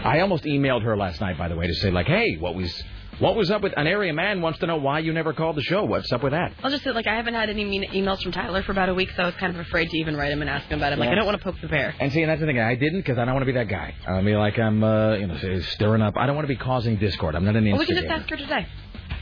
I 0.00 0.20
almost 0.20 0.44
emailed 0.44 0.82
her 0.82 0.96
last 0.96 1.20
night, 1.20 1.38
by 1.38 1.48
the 1.48 1.56
way, 1.56 1.66
to 1.66 1.74
say 1.74 1.90
like, 1.90 2.06
hey, 2.06 2.36
what 2.36 2.54
was 2.54 2.82
what 3.18 3.36
was 3.36 3.50
up 3.50 3.62
with 3.62 3.72
an 3.76 3.86
area 3.86 4.12
man 4.12 4.40
wants 4.40 4.58
to 4.60 4.66
know 4.66 4.76
why 4.76 4.98
you 4.98 5.12
never 5.12 5.32
called 5.32 5.56
the 5.56 5.62
show. 5.62 5.84
What's 5.84 6.10
up 6.12 6.22
with 6.22 6.32
that? 6.32 6.52
I'll 6.62 6.70
just 6.70 6.84
say, 6.84 6.90
like, 6.90 7.06
I 7.06 7.14
haven't 7.16 7.34
had 7.34 7.48
any 7.50 7.64
mean 7.64 7.84
emails 7.90 8.22
from 8.22 8.32
Tyler 8.32 8.62
for 8.62 8.72
about 8.72 8.88
a 8.88 8.94
week, 8.94 9.10
so 9.16 9.22
I 9.22 9.26
was 9.26 9.34
kind 9.36 9.54
of 9.54 9.60
afraid 9.60 9.88
to 9.90 9.98
even 9.98 10.16
write 10.16 10.32
him 10.32 10.40
and 10.40 10.50
ask 10.50 10.66
him 10.66 10.78
about 10.78 10.92
it. 10.92 10.98
Like, 10.98 11.08
Yeah. 11.08 11.12
I 11.12 11.14
don't 11.16 11.26
want 11.26 11.38
to 11.38 11.44
poke 11.44 11.60
the 11.60 11.68
bear. 11.68 11.94
And 12.00 12.12
see, 12.12 12.22
and 12.22 12.30
that's 12.30 12.40
the 12.40 12.46
thing. 12.46 12.58
I 12.58 12.74
didn't 12.74 13.00
because 13.00 13.18
I 13.18 13.24
don't 13.24 13.34
want 13.34 13.42
to 13.42 13.52
be 13.52 13.58
that 13.58 13.68
guy. 13.68 13.94
I 14.06 14.20
mean, 14.20 14.36
like 14.36 14.58
I'm, 14.58 14.82
uh, 14.82 15.14
you 15.14 15.26
know, 15.26 15.60
stirring 15.60 16.02
up. 16.02 16.14
I 16.16 16.26
don't 16.26 16.36
want 16.36 16.46
to 16.48 16.52
be 16.54 16.58
causing 16.58 16.96
discord. 16.96 17.34
I'm 17.34 17.44
not 17.44 17.56
an 17.56 17.64
Well, 17.70 17.78
we 17.78 17.86
can 17.86 17.96
just 17.96 18.08
ask 18.08 18.28
her 18.30 18.36
today. 18.36 18.66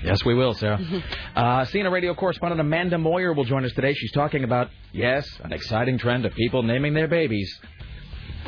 Yes, 0.05 0.25
we 0.25 0.35
will, 0.35 0.55
Sarah. 0.55 0.81
uh, 1.37 1.65
CNN 1.67 1.93
radio 1.93 2.15
correspondent 2.15 2.61
Amanda 2.61 2.99
Moyer 2.99 3.33
will 3.33 3.45
join 3.45 3.65
us 3.65 3.73
today. 3.73 3.95
She's 3.95 4.11
talking 4.13 4.43
about, 4.43 4.69
yes, 4.93 5.29
an 5.45 5.53
exciting 5.53 5.99
trend 5.99 6.27
of 6.27 6.35
people 6.35 6.63
naming 6.63 6.95
their 6.95 7.09
babies 7.09 7.57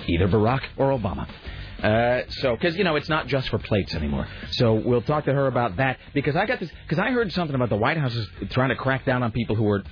either 0.06 0.26
Barack 0.28 0.62
or 0.76 0.90
Obama. 0.90 1.28
Uh, 1.84 2.22
so, 2.40 2.56
because 2.56 2.76
you 2.76 2.84
know, 2.84 2.96
it's 2.96 3.08
not 3.10 3.26
just 3.26 3.48
for 3.50 3.58
plates 3.58 3.94
anymore. 3.94 4.26
So 4.52 4.74
we'll 4.74 5.02
talk 5.02 5.26
to 5.26 5.32
her 5.34 5.46
about 5.46 5.76
that 5.76 5.98
because 6.14 6.34
I 6.34 6.46
got 6.46 6.58
this. 6.60 6.70
Because 6.88 6.98
I 6.98 7.10
heard 7.10 7.30
something 7.32 7.54
about 7.54 7.68
the 7.68 7.76
White 7.76 7.98
House 7.98 8.14
is 8.14 8.26
trying 8.50 8.70
to 8.70 8.76
crack 8.76 9.04
down 9.04 9.22
on 9.22 9.32
people 9.32 9.54
who 9.54 9.68
are, 9.68 9.82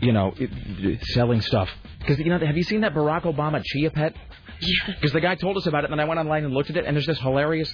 you 0.00 0.12
know, 0.12 0.34
selling 1.12 1.42
stuff. 1.42 1.68
Because 1.98 2.18
you 2.18 2.30
know, 2.30 2.38
have 2.38 2.56
you 2.56 2.62
seen 2.62 2.80
that 2.80 2.94
Barack 2.94 3.22
Obama 3.24 3.62
Chia 3.64 3.90
Pet? 3.90 4.14
Yeah. 4.60 4.94
Because 4.94 5.12
the 5.12 5.20
guy 5.20 5.34
told 5.34 5.58
us 5.58 5.66
about 5.66 5.84
it, 5.84 5.90
and 5.90 5.98
then 5.98 6.00
I 6.00 6.08
went 6.08 6.18
online 6.18 6.44
and 6.44 6.54
looked 6.54 6.70
at 6.70 6.76
it, 6.78 6.86
and 6.86 6.96
there's 6.96 7.06
this 7.06 7.20
hilarious, 7.20 7.70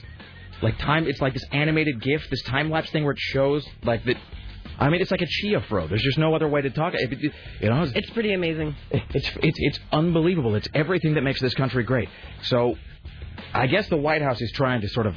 like 0.61 0.77
time. 0.79 1.07
It's 1.07 1.21
like 1.21 1.33
this 1.33 1.45
animated 1.53 2.03
GIF, 2.03 2.29
this 2.31 2.43
time 2.43 2.69
lapse 2.71 2.91
thing 2.91 3.05
where 3.05 3.13
it 3.13 3.21
shows 3.21 3.65
like 3.85 4.05
that. 4.07 4.17
I 4.79 4.89
mean, 4.89 5.01
it's 5.01 5.11
like 5.13 5.23
a 5.23 5.27
chia 5.27 5.61
fro. 5.69 5.87
There's 5.87 6.03
just 6.03 6.19
no 6.19 6.35
other 6.35 6.49
way 6.49 6.63
to 6.63 6.71
talk. 6.71 6.95
If 6.97 7.13
it, 7.13 7.33
you 7.61 7.69
know, 7.71 7.83
it's, 7.85 7.93
It's 7.95 8.11
pretty 8.11 8.33
amazing. 8.33 8.75
it's 8.91 9.31
it's 9.41 9.57
it's 9.61 9.79
unbelievable. 9.93 10.57
It's 10.57 10.69
everything 10.75 11.15
that 11.15 11.21
makes 11.23 11.41
this 11.41 11.55
country 11.55 11.85
great. 11.85 12.09
So, 12.43 12.75
I 13.53 13.67
guess 13.67 13.89
the 13.89 13.97
White 13.97 14.23
House 14.23 14.41
is 14.41 14.51
trying 14.53 14.81
to 14.83 14.89
sort 14.89 15.07
of 15.07 15.17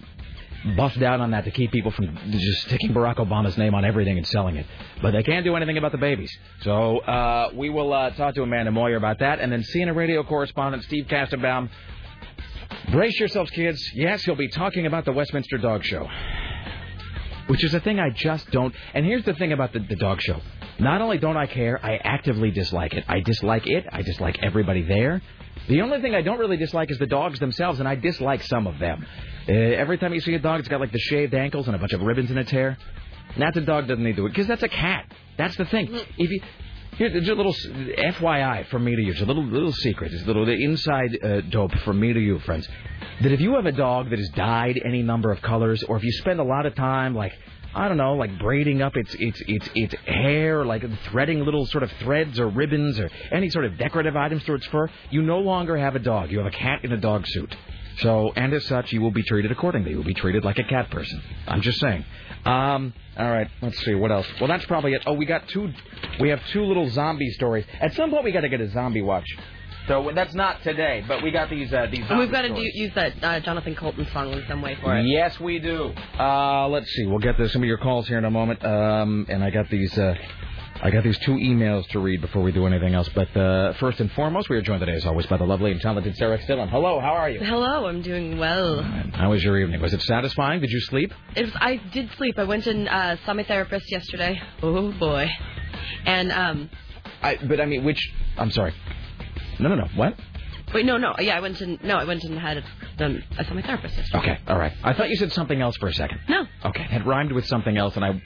buff 0.75 0.95
down 0.95 1.21
on 1.21 1.31
that 1.31 1.43
to 1.43 1.51
keep 1.51 1.71
people 1.71 1.91
from 1.91 2.17
just 2.31 2.61
sticking 2.63 2.91
Barack 2.91 3.17
Obama's 3.17 3.57
name 3.57 3.75
on 3.75 3.85
everything 3.85 4.17
and 4.17 4.25
selling 4.27 4.55
it. 4.55 4.65
But 5.01 5.11
they 5.11 5.23
can't 5.23 5.45
do 5.45 5.55
anything 5.55 5.77
about 5.77 5.91
the 5.91 5.99
babies. 5.99 6.35
So 6.61 6.99
uh, 6.99 7.51
we 7.53 7.69
will 7.69 7.93
uh, 7.93 8.09
talk 8.11 8.35
to 8.35 8.43
Amanda 8.43 8.71
Moyer 8.71 8.95
about 8.95 9.19
that, 9.19 9.39
and 9.39 9.51
then 9.51 9.61
CNN 9.61 9.95
radio 9.95 10.23
correspondent 10.23 10.83
Steve 10.83 11.05
Kastenbaum. 11.05 11.69
Brace 12.91 13.19
yourselves, 13.19 13.51
kids. 13.51 13.79
Yes, 13.93 14.23
he'll 14.23 14.35
be 14.35 14.49
talking 14.49 14.85
about 14.85 15.05
the 15.05 15.11
Westminster 15.11 15.57
Dog 15.57 15.83
Show 15.83 16.09
which 17.47 17.63
is 17.63 17.73
a 17.73 17.79
thing 17.79 17.99
I 17.99 18.09
just 18.09 18.49
don't. 18.51 18.73
And 18.93 19.05
here's 19.05 19.23
the 19.25 19.33
thing 19.33 19.53
about 19.53 19.73
the, 19.73 19.79
the 19.79 19.95
dog 19.95 20.21
show. 20.21 20.41
Not 20.79 21.01
only 21.01 21.17
don't 21.17 21.37
I 21.37 21.45
care, 21.47 21.83
I 21.83 21.97
actively 21.97 22.51
dislike 22.51 22.93
it. 22.93 23.05
I 23.07 23.19
dislike 23.21 23.67
it. 23.67 23.85
I 23.91 24.01
dislike 24.01 24.39
everybody 24.41 24.81
there. 24.83 25.21
The 25.67 25.81
only 25.81 26.01
thing 26.01 26.13
I 26.13 26.21
don't 26.21 26.37
really 26.37 26.57
dislike 26.57 26.91
is 26.91 26.99
the 26.99 27.07
dogs 27.07 27.39
themselves, 27.39 27.79
and 27.79 27.87
I 27.87 27.95
dislike 27.95 28.43
some 28.43 28.67
of 28.67 28.77
them. 28.79 29.05
Uh, 29.47 29.53
every 29.53 29.97
time 29.97 30.13
you 30.13 30.21
see 30.21 30.33
a 30.33 30.39
dog, 30.39 30.59
it's 30.59 30.69
got 30.69 30.79
like 30.79 30.91
the 30.91 30.99
shaved 30.99 31.33
ankles 31.33 31.67
and 31.67 31.75
a 31.75 31.79
bunch 31.79 31.93
of 31.93 32.01
ribbons 32.01 32.31
in 32.31 32.37
its 32.37 32.51
hair. 32.51 32.77
And 33.33 33.41
that's 33.41 33.57
a 33.57 33.61
dog 33.61 33.87
doesn't 33.87 34.03
need 34.03 34.15
to 34.15 34.27
because 34.27 34.47
that's 34.47 34.63
a 34.63 34.69
cat. 34.69 35.11
That's 35.37 35.57
the 35.57 35.65
thing. 35.65 35.89
If 36.17 36.29
you 36.29 36.41
here, 36.97 37.09
there's 37.09 37.27
a 37.27 37.33
little 37.33 37.53
FYI 37.53 38.67
from 38.67 38.85
me 38.85 38.95
to 38.95 39.01
you. 39.01 39.11
It's 39.11 39.19
a 39.19 39.25
little 39.25 39.43
little 39.43 39.73
secret. 39.73 40.13
It's 40.13 40.23
a 40.23 40.25
little 40.25 40.47
inside 40.47 41.17
uh, 41.21 41.41
dope 41.41 41.77
from 41.79 41.99
me 41.99 42.13
to 42.13 42.19
you, 42.19 42.39
friends. 42.39 42.69
That 43.21 43.33
if 43.33 43.41
you 43.41 43.55
have 43.55 43.65
a 43.65 43.73
dog 43.73 44.11
that 44.11 44.19
is 44.19 44.29
dyed 44.29 44.81
any 44.85 45.03
number 45.03 45.29
of 45.29 45.41
colors, 45.41 45.83
or 45.83 45.97
if 45.97 46.03
you 46.03 46.11
spend 46.13 46.39
a 46.39 46.43
lot 46.43 46.65
of 46.65 46.73
time 46.75 47.13
like 47.13 47.33
I 47.75 47.89
don't 47.89 47.97
know, 47.97 48.13
like 48.13 48.39
braiding 48.39 48.81
up 48.81 48.95
its 48.95 49.13
its 49.19 49.41
its 49.47 49.69
its 49.75 49.95
hair, 50.05 50.65
like 50.65 50.83
threading 51.09 51.43
little 51.43 51.65
sort 51.65 51.83
of 51.83 51.91
threads 51.99 52.39
or 52.39 52.47
ribbons 52.47 52.97
or 52.99 53.09
any 53.31 53.49
sort 53.49 53.65
of 53.65 53.77
decorative 53.77 54.15
items 54.15 54.43
through 54.43 54.55
its 54.55 54.65
fur, 54.67 54.89
you 55.09 55.21
no 55.21 55.39
longer 55.39 55.77
have 55.77 55.95
a 55.95 55.99
dog. 55.99 56.31
You 56.31 56.37
have 56.37 56.47
a 56.47 56.51
cat 56.51 56.85
in 56.85 56.93
a 56.93 56.97
dog 56.97 57.27
suit. 57.27 57.53
So, 57.99 58.31
and 58.35 58.53
as 58.53 58.65
such, 58.65 58.91
you 58.91 59.01
will 59.01 59.11
be 59.11 59.23
treated 59.23 59.51
accordingly. 59.51 59.91
You 59.91 59.97
will 59.97 60.03
be 60.03 60.13
treated 60.13 60.43
like 60.43 60.57
a 60.57 60.63
cat 60.63 60.89
person. 60.89 61.21
I'm 61.47 61.61
just 61.61 61.79
saying. 61.79 62.03
Um, 62.45 62.93
all 63.17 63.29
right, 63.29 63.49
let's 63.61 63.77
see 63.85 63.95
what 63.95 64.11
else. 64.11 64.27
Well, 64.39 64.47
that's 64.47 64.65
probably 64.65 64.93
it. 64.93 65.03
Oh, 65.05 65.13
we 65.13 65.25
got 65.25 65.47
two. 65.47 65.71
We 66.19 66.29
have 66.29 66.41
two 66.47 66.63
little 66.63 66.89
zombie 66.89 67.31
stories. 67.31 67.65
At 67.79 67.93
some 67.93 68.09
point, 68.09 68.23
we 68.23 68.31
got 68.31 68.41
to 68.41 68.49
get 68.49 68.61
a 68.61 68.69
zombie 68.71 69.01
watch. 69.01 69.25
So 69.87 70.11
that's 70.15 70.33
not 70.33 70.63
today, 70.63 71.03
but 71.07 71.21
we 71.21 71.29
got 71.31 71.49
these 71.49 71.71
uh, 71.71 71.87
these. 71.91 72.03
And 72.09 72.17
we've 72.17 72.31
got 72.31 72.41
to 72.41 72.49
do, 72.49 72.61
use 72.73 72.91
that 72.95 73.23
uh, 73.23 73.39
Jonathan 73.39 73.75
Coulton 73.75 74.07
song 74.11 74.33
in 74.33 74.43
some 74.47 74.61
way 74.61 74.75
for 74.81 74.97
it. 74.97 75.05
Yes, 75.05 75.39
we 75.39 75.59
do. 75.59 75.93
Uh, 76.19 76.67
let's 76.69 76.89
see. 76.91 77.05
We'll 77.05 77.19
get 77.19 77.37
to 77.37 77.47
some 77.49 77.61
of 77.61 77.67
your 77.67 77.77
calls 77.77 78.07
here 78.07 78.17
in 78.17 78.25
a 78.25 78.31
moment. 78.31 78.65
Um, 78.65 79.27
and 79.29 79.43
I 79.43 79.51
got 79.51 79.69
these. 79.69 79.95
Uh, 79.97 80.15
I 80.81 80.89
got 80.91 81.03
these 81.03 81.17
two 81.19 81.31
emails 81.33 81.87
to 81.89 81.99
read 81.99 82.19
before 82.19 82.41
we 82.41 82.51
do 82.51 82.65
anything 82.65 82.93
else. 82.95 83.07
But 83.15 83.35
uh, 83.37 83.73
first 83.73 83.99
and 84.01 84.11
foremost, 84.11 84.49
we 84.49 84.57
are 84.57 84.61
joined 84.61 84.81
today, 84.81 84.95
as 84.95 85.05
always, 85.05 85.25
by 85.27 85.37
the 85.37 85.45
lovely 85.45 85.71
and 85.71 85.79
talented 85.79 86.17
Sarah 86.17 86.37
Stillen. 86.39 86.69
Hello, 86.69 86.99
how 86.99 87.13
are 87.13 87.29
you? 87.29 87.39
Hello, 87.39 87.85
I'm 87.85 88.01
doing 88.01 88.37
well. 88.37 88.81
How 88.81 89.29
was 89.29 89.43
your 89.43 89.57
evening? 89.59 89.81
Was 89.81 89.93
it 89.93 90.01
satisfying? 90.01 90.61
Did 90.61 90.71
you 90.71 90.81
sleep? 90.81 91.13
It 91.35 91.43
was, 91.45 91.53
I 91.55 91.77
did 91.93 92.11
sleep. 92.17 92.37
I 92.37 92.43
went 92.43 92.67
and 92.67 92.89
uh, 92.89 93.15
saw 93.25 93.33
my 93.33 93.43
therapist 93.43 93.89
yesterday. 93.89 94.41
Oh 94.61 94.91
boy. 94.91 95.29
And 96.05 96.31
um, 96.31 96.69
I, 97.21 97.37
but 97.37 97.61
I 97.61 97.65
mean, 97.65 97.85
which? 97.85 98.11
I'm 98.37 98.51
sorry. 98.51 98.73
No, 99.59 99.69
no, 99.69 99.75
no. 99.75 99.87
What? 99.95 100.15
wait, 100.73 100.85
no, 100.85 100.97
no, 100.97 101.15
yeah, 101.19 101.37
I 101.37 101.39
went 101.39 101.61
and 101.61 101.81
no, 101.83 101.95
I 101.95 102.03
went 102.05 102.23
and 102.23 102.37
had 102.37 102.63
um, 102.99 103.23
I 103.37 103.43
saw 103.45 103.53
my 103.53 103.61
therapist 103.61 103.95
yesterday. 103.95 104.17
Okay, 104.19 104.39
all 104.47 104.57
right. 104.57 104.73
I 104.83 104.93
thought 104.93 105.09
you 105.09 105.15
said 105.15 105.31
something 105.31 105.61
else 105.61 105.77
for 105.77 105.87
a 105.87 105.93
second. 105.93 106.19
No. 106.27 106.45
Okay, 106.65 106.85
it 106.91 107.05
rhymed 107.05 107.31
with 107.31 107.45
something 107.45 107.77
else, 107.77 107.95
and 107.95 108.03
I 108.03 108.21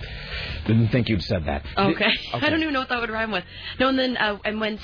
didn't 0.65 0.89
think 0.89 1.09
you'd 1.09 1.24
said 1.24 1.45
that. 1.45 1.63
Okay. 1.77 2.09
Did- 2.09 2.19
I 2.43 2.50
don't 2.50 2.62
even 2.62 2.74
know 2.74 2.79
what 2.79 2.89
that 2.89 3.01
would 3.01 3.09
rhyme 3.09 3.31
with. 3.31 3.43
No, 3.79 3.89
and 3.89 4.00
then 4.00 4.17
uh, 4.17 4.38
I 4.43 4.51
went 4.55 4.81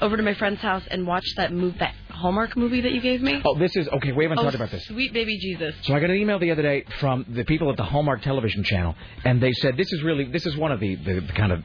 over 0.00 0.16
to 0.16 0.22
my 0.22 0.34
friend's 0.34 0.60
house 0.60 0.82
and 0.90 1.06
watched 1.06 1.36
that 1.36 1.52
move, 1.52 1.78
that 1.78 1.94
Hallmark 2.10 2.56
movie 2.56 2.80
that 2.80 2.92
you 2.92 3.00
gave 3.00 3.22
me. 3.22 3.40
Oh, 3.44 3.56
this 3.58 3.74
is 3.76 3.88
okay. 3.88 4.12
We 4.12 4.24
haven't 4.24 4.38
Oh, 4.40 4.42
talked 4.42 4.56
about 4.56 4.70
this. 4.70 4.84
Sweet 4.86 5.12
baby 5.12 5.38
Jesus. 5.38 5.74
So 5.82 5.94
I 5.94 6.00
got 6.00 6.10
an 6.10 6.16
email 6.16 6.38
the 6.38 6.50
other 6.50 6.62
day 6.62 6.84
from 6.98 7.24
the 7.28 7.44
people 7.44 7.70
at 7.70 7.76
the 7.76 7.84
Hallmark 7.84 8.22
Television 8.22 8.64
Channel, 8.64 8.94
and 9.24 9.42
they 9.42 9.52
said 9.52 9.76
this 9.76 9.92
is 9.92 10.02
really 10.02 10.24
this 10.24 10.44
is 10.46 10.56
one 10.56 10.72
of 10.72 10.80
the, 10.80 10.96
the, 10.96 11.20
the 11.20 11.32
kind 11.32 11.52
of 11.52 11.64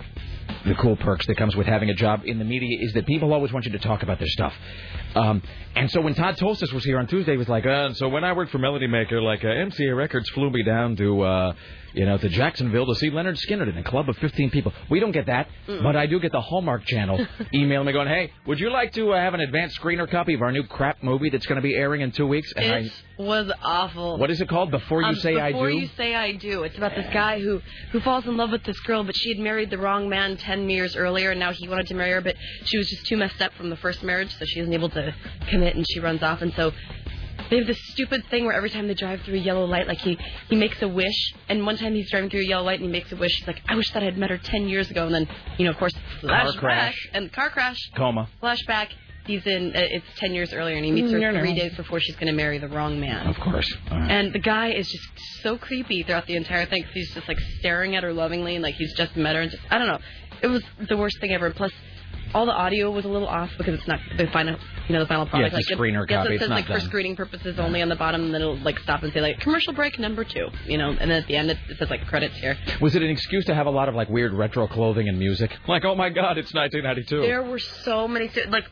the 0.65 0.75
cool 0.75 0.95
perks 0.95 1.25
that 1.27 1.37
comes 1.37 1.55
with 1.55 1.67
having 1.67 1.89
a 1.89 1.93
job 1.93 2.21
in 2.25 2.39
the 2.39 2.45
media 2.45 2.77
is 2.81 2.93
that 2.93 3.05
people 3.05 3.33
always 3.33 3.51
want 3.51 3.65
you 3.65 3.71
to 3.71 3.79
talk 3.79 4.03
about 4.03 4.19
their 4.19 4.27
stuff. 4.27 4.53
Um, 5.15 5.41
and 5.75 5.89
so 5.91 6.01
when 6.01 6.15
Todd 6.15 6.37
Tostas 6.37 6.73
was 6.73 6.83
here 6.83 6.99
on 6.99 7.07
Tuesday, 7.07 7.33
he 7.33 7.37
was 7.37 7.49
like, 7.49 7.65
uh, 7.65 7.93
so 7.93 8.09
when 8.09 8.23
I 8.23 8.33
worked 8.33 8.51
for 8.51 8.57
Melody 8.57 8.87
Maker, 8.87 9.21
like 9.21 9.43
uh, 9.43 9.47
MCA 9.47 9.95
Records 9.95 10.29
flew 10.29 10.49
me 10.49 10.63
down 10.63 10.95
to. 10.97 11.21
Uh, 11.21 11.53
you 11.93 12.05
know, 12.05 12.17
to 12.17 12.29
Jacksonville 12.29 12.85
to 12.87 12.95
see 12.95 13.09
Lynyrd 13.09 13.37
Skynyrd 13.37 13.69
in 13.69 13.77
a 13.77 13.83
club 13.83 14.09
of 14.09 14.17
15 14.17 14.49
people. 14.51 14.73
We 14.89 14.99
don't 14.99 15.11
get 15.11 15.25
that, 15.27 15.47
but 15.67 15.95
I 15.95 16.05
do 16.05 16.19
get 16.19 16.31
the 16.31 16.41
Hallmark 16.41 16.85
Channel 16.85 17.25
emailing 17.53 17.87
me 17.87 17.93
going, 17.93 18.07
"Hey, 18.07 18.31
would 18.45 18.59
you 18.59 18.69
like 18.71 18.93
to 18.93 19.13
uh, 19.13 19.17
have 19.19 19.33
an 19.33 19.39
advanced 19.41 19.79
screener 19.79 20.09
copy 20.09 20.33
of 20.33 20.41
our 20.41 20.51
new 20.51 20.63
crap 20.63 21.01
movie 21.03 21.29
that's 21.29 21.45
going 21.45 21.57
to 21.57 21.61
be 21.61 21.75
airing 21.75 22.01
in 22.01 22.11
two 22.11 22.27
weeks?" 22.27 22.51
And 22.55 22.85
It 22.85 22.91
was 23.17 23.51
awful. 23.63 24.17
What 24.17 24.31
is 24.31 24.39
it 24.41 24.47
called? 24.49 24.71
Before 24.71 25.01
you 25.01 25.09
Um, 25.09 25.15
say 25.15 25.35
I 25.39 25.51
do. 25.51 25.53
Before 25.53 25.69
you 25.69 25.89
say 25.97 26.15
I 26.15 26.31
do. 26.33 26.63
It's 26.63 26.77
about 26.77 26.95
this 26.95 27.07
guy 27.13 27.39
who 27.39 27.61
who 27.91 27.99
falls 28.01 28.25
in 28.25 28.37
love 28.37 28.51
with 28.51 28.63
this 28.63 28.79
girl, 28.81 29.03
but 29.03 29.15
she 29.15 29.29
had 29.29 29.39
married 29.39 29.69
the 29.69 29.77
wrong 29.77 30.09
man 30.09 30.37
ten 30.37 30.69
years 30.69 30.95
earlier, 30.95 31.31
and 31.31 31.39
now 31.39 31.51
he 31.51 31.67
wanted 31.67 31.87
to 31.87 31.95
marry 31.95 32.11
her, 32.11 32.21
but 32.21 32.35
she 32.65 32.77
was 32.77 32.89
just 32.89 33.05
too 33.07 33.17
messed 33.17 33.41
up 33.41 33.53
from 33.53 33.69
the 33.69 33.77
first 33.77 34.03
marriage, 34.03 34.33
so 34.37 34.45
she 34.45 34.59
isn't 34.59 34.73
able 34.73 34.89
to 34.89 35.13
commit, 35.49 35.75
and 35.75 35.85
she 35.89 35.99
runs 35.99 36.23
off, 36.23 36.41
and 36.41 36.53
so. 36.53 36.71
They 37.49 37.57
have 37.57 37.67
this 37.67 37.79
stupid 37.93 38.25
thing 38.29 38.45
where 38.45 38.53
every 38.53 38.69
time 38.69 38.87
they 38.87 38.93
drive 38.93 39.21
through 39.21 39.35
a 39.35 39.39
yellow 39.39 39.65
light, 39.65 39.87
like 39.87 39.99
he 39.99 40.17
he 40.49 40.55
makes 40.55 40.81
a 40.81 40.87
wish, 40.87 41.33
and 41.47 41.65
one 41.65 41.77
time 41.77 41.93
he's 41.95 42.09
driving 42.11 42.29
through 42.29 42.41
a 42.41 42.45
yellow 42.47 42.63
light 42.63 42.79
and 42.79 42.85
he 42.85 42.91
makes 42.91 43.11
a 43.11 43.15
wish. 43.15 43.35
He's 43.37 43.47
like, 43.47 43.61
I 43.67 43.75
wish 43.75 43.89
that 43.91 44.01
I 44.03 44.05
had 44.05 44.17
met 44.17 44.29
her 44.29 44.37
ten 44.37 44.67
years 44.69 44.89
ago, 44.91 45.05
and 45.05 45.15
then 45.15 45.27
you 45.57 45.65
know, 45.65 45.71
of 45.71 45.77
course, 45.77 45.93
flashback 46.21 46.57
crash. 46.57 47.09
and 47.13 47.31
car 47.33 47.49
crash, 47.49 47.77
Coma. 47.95 48.29
flashback. 48.41 48.89
He's 49.25 49.45
in. 49.45 49.75
Uh, 49.75 49.79
it's 49.81 50.05
ten 50.17 50.33
years 50.33 50.53
earlier, 50.53 50.75
and 50.75 50.83
he 50.85 50.91
meets 50.91 51.11
her 51.11 51.19
no. 51.19 51.39
three 51.39 51.53
days 51.53 51.75
before 51.75 51.99
she's 51.99 52.15
going 52.15 52.27
to 52.27 52.33
marry 52.33 52.57
the 52.57 52.67
wrong 52.69 52.99
man. 52.99 53.27
Of 53.27 53.35
course. 53.39 53.71
All 53.91 53.99
right. 53.99 54.09
And 54.09 54.33
the 54.33 54.39
guy 54.39 54.71
is 54.71 54.87
just 54.89 55.03
so 55.43 55.55
creepy 55.57 56.01
throughout 56.01 56.25
the 56.25 56.35
entire 56.35 56.65
thing. 56.65 56.81
'cause 56.83 56.93
he's 56.93 57.13
just 57.13 57.27
like 57.27 57.39
staring 57.59 57.95
at 57.95 58.01
her 58.03 58.11
lovingly, 58.13 58.55
and 58.55 58.63
like 58.63 58.73
he's 58.75 58.93
just 58.95 59.15
met 59.15 59.35
her, 59.35 59.41
and 59.41 59.51
just 59.51 59.61
I 59.69 59.77
don't 59.77 59.87
know. 59.87 59.99
It 60.41 60.47
was 60.47 60.63
the 60.87 60.97
worst 60.97 61.19
thing 61.19 61.31
ever. 61.31 61.51
Plus, 61.51 61.71
all 62.33 62.45
the 62.45 62.53
audio 62.53 62.91
was 62.91 63.05
a 63.05 63.07
little 63.07 63.27
off 63.27 63.49
because 63.57 63.73
it's 63.73 63.87
not 63.87 63.99
the 64.17 64.27
final, 64.27 64.55
you 64.87 64.93
know, 64.93 64.99
the 64.99 65.07
final 65.07 65.25
product. 65.25 65.55
it's 65.55 65.69
a 65.69 65.73
like 65.73 65.79
screener 65.79 66.03
it, 66.03 66.11
yes, 66.11 66.25
it 66.25 66.31
it's 66.33 66.41
says 66.41 66.49
not 66.49 66.55
like 66.55 66.67
for 66.67 66.79
screening 66.79 67.15
purposes 67.15 67.59
only 67.59 67.81
on 67.81 67.89
the 67.89 67.95
bottom, 67.95 68.25
and 68.25 68.33
then 68.33 68.41
it'll 68.41 68.57
like 68.59 68.79
stop 68.79 69.03
and 69.03 69.11
say 69.13 69.21
like 69.21 69.39
commercial 69.39 69.73
break 69.73 69.97
number 69.99 70.23
two, 70.23 70.47
you 70.65 70.77
know, 70.77 70.89
and 70.89 71.11
then 71.11 71.21
at 71.21 71.27
the 71.27 71.35
end 71.35 71.49
it, 71.49 71.57
it 71.69 71.77
says 71.77 71.89
like 71.89 72.05
credits 72.07 72.35
here. 72.37 72.57
Was 72.81 72.95
it 72.95 73.01
an 73.01 73.09
excuse 73.09 73.45
to 73.45 73.55
have 73.55 73.67
a 73.67 73.71
lot 73.71 73.89
of 73.89 73.95
like 73.95 74.09
weird 74.09 74.33
retro 74.33 74.67
clothing 74.67 75.07
and 75.07 75.17
music? 75.17 75.51
Like, 75.67 75.85
oh 75.85 75.95
my 75.95 76.09
God, 76.09 76.37
it's 76.37 76.53
1992. 76.53 77.21
There 77.21 77.43
were 77.43 77.59
so 77.59 78.07
many 78.07 78.29
like. 78.47 78.65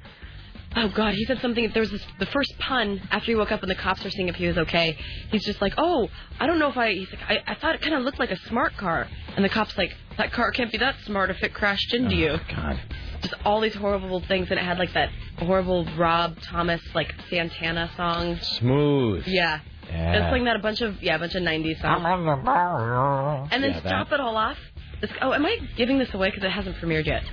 Oh 0.80 0.90
God! 0.90 1.16
He 1.16 1.26
said 1.26 1.42
something. 1.42 1.72
There 1.74 1.82
was 1.82 1.90
this, 1.90 2.04
the 2.20 2.28
first 2.28 2.54
pun 2.60 3.02
after 3.10 3.32
he 3.32 3.36
woke 3.36 3.52
up 3.52 3.64
and 3.64 3.72
the 3.72 3.76
cops 3.76 4.06
are 4.06 4.12
seeing 4.12 4.28
if 4.28 4.36
he 4.36 4.46
was 4.46 4.58
okay. 4.60 4.96
He's 5.32 5.44
just 5.44 5.60
like, 5.60 5.74
"Oh, 5.78 6.08
I 6.40 6.46
don't 6.46 6.60
know 6.60 6.70
if 6.70 6.78
I." 6.78 6.94
He's 6.94 7.10
like, 7.12 7.22
"I, 7.28 7.52
I 7.52 7.56
thought 7.56 7.74
it 7.74 7.82
kind 7.82 7.96
of 7.96 8.04
looked 8.04 8.20
like 8.20 8.30
a 8.30 8.38
smart 8.48 8.78
car," 8.78 9.08
and 9.36 9.44
the 9.44 9.50
cops 9.50 9.76
like, 9.76 9.96
"That 10.18 10.32
car 10.32 10.52
can't 10.52 10.72
be 10.72 10.78
that 10.78 10.96
smart 11.06 11.32
if 11.32 11.42
it 11.42 11.54
crashed 11.56 11.94
into 11.96 12.16
oh, 12.16 12.20
you." 12.20 12.30
Oh, 12.30 12.40
God. 12.56 12.80
Just 13.22 13.34
all 13.44 13.60
these 13.60 13.74
horrible 13.74 14.20
things, 14.22 14.48
and 14.52 14.60
it 14.60 14.64
had 14.64 14.78
like 14.78 14.94
that 14.94 15.10
horrible 15.40 15.86
Rob 15.98 16.40
Thomas 16.42 16.82
like 16.94 17.12
Santana 17.32 17.90
song. 17.98 18.38
Smooth. 18.40 19.24
Yeah, 19.26 19.62
Yeah. 19.90 20.14
it's 20.20 20.30
playing 20.30 20.46
that 20.46 20.56
a 20.58 20.60
bunch 20.60 20.82
of 20.82 21.02
yeah, 21.02 21.16
a 21.16 21.20
bunch 21.20 21.34
of 21.34 21.42
'90s 21.42 21.82
songs. 21.82 22.04
And 23.52 23.64
then 23.64 23.72
Yeah, 23.72 23.80
that. 23.80 23.90
stop 23.90 24.12
it 24.12 24.20
all 24.20 24.38
off. 24.38 24.60
Oh, 25.22 25.34
am 25.34 25.46
I 25.46 25.58
giving 25.76 26.00
this 26.00 26.14
away 26.14 26.30
because 26.30 26.44
it 26.44 26.50
hasn't 26.52 26.76
premiered 26.78 27.06
yet? 27.06 27.24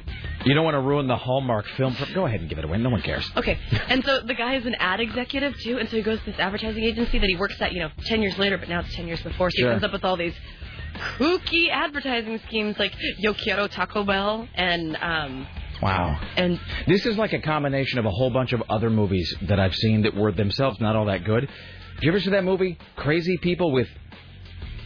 You 0.45 0.55
don't 0.55 0.65
want 0.65 0.75
to 0.75 0.81
ruin 0.81 1.07
the 1.07 1.17
Hallmark 1.17 1.67
film. 1.77 1.97
Go 2.15 2.27
ahead 2.27 2.41
and 2.41 2.49
give 2.49 2.59
it 2.59 2.65
away. 2.65 2.77
No 2.79 2.91
one 2.91 3.01
cares. 3.01 3.31
Okay, 3.37 3.59
and 3.89 4.05
so 4.05 4.21
the 4.21 4.35
guy 4.35 4.57
is 4.57 4.67
an 4.67 4.75
ad 4.79 5.01
executive 5.01 5.57
too, 5.61 5.79
and 5.79 5.89
so 5.89 5.97
he 5.97 6.03
goes 6.03 6.19
to 6.21 6.27
this 6.27 6.39
advertising 6.39 6.85
agency 6.85 7.19
that 7.19 7.29
he 7.29 7.37
works 7.37 7.61
at, 7.61 7.73
you 7.73 7.81
know, 7.81 7.91
ten 8.05 8.21
years 8.21 8.37
later, 8.39 8.59
but 8.59 8.69
now 8.69 8.81
it's 8.81 8.95
ten 8.95 9.07
years 9.07 9.23
before. 9.23 9.51
So 9.51 9.57
Sure. 9.59 9.69
he 9.69 9.73
comes 9.75 9.85
up 9.85 9.93
with 9.93 10.05
all 10.05 10.17
these 10.17 10.35
kooky 11.19 11.71
advertising 11.71 12.39
schemes 12.47 12.79
like 12.79 12.93
Yo 13.19 13.35
Quiero 13.35 13.67
Taco 13.67 14.05
Bell 14.05 14.47
and 14.55 14.97
um 15.01 15.47
Wow. 15.83 16.19
and 16.37 16.61
This 16.87 17.05
is 17.05 17.19
like 17.19 17.33
a 17.33 17.41
combination 17.41 17.99
of 17.99 18.05
a 18.07 18.11
whole 18.11 18.31
bunch 18.31 18.53
of 18.53 18.63
other 18.71 18.91
movies 18.91 19.35
that 19.43 19.59
I've 19.59 19.75
seen 19.75 20.03
that 20.03 20.15
were 20.15 20.33
themselves 20.33 20.81
not 20.81 20.95
all 20.97 21.07
that 21.07 21.25
good. 21.25 21.49
Did 21.97 22.03
you 22.03 22.09
ever 22.11 22.21
see 22.21 22.31
that 22.31 22.45
movie, 22.45 22.79
Crazy 22.97 23.37
People, 23.39 23.71
with. 23.73 23.89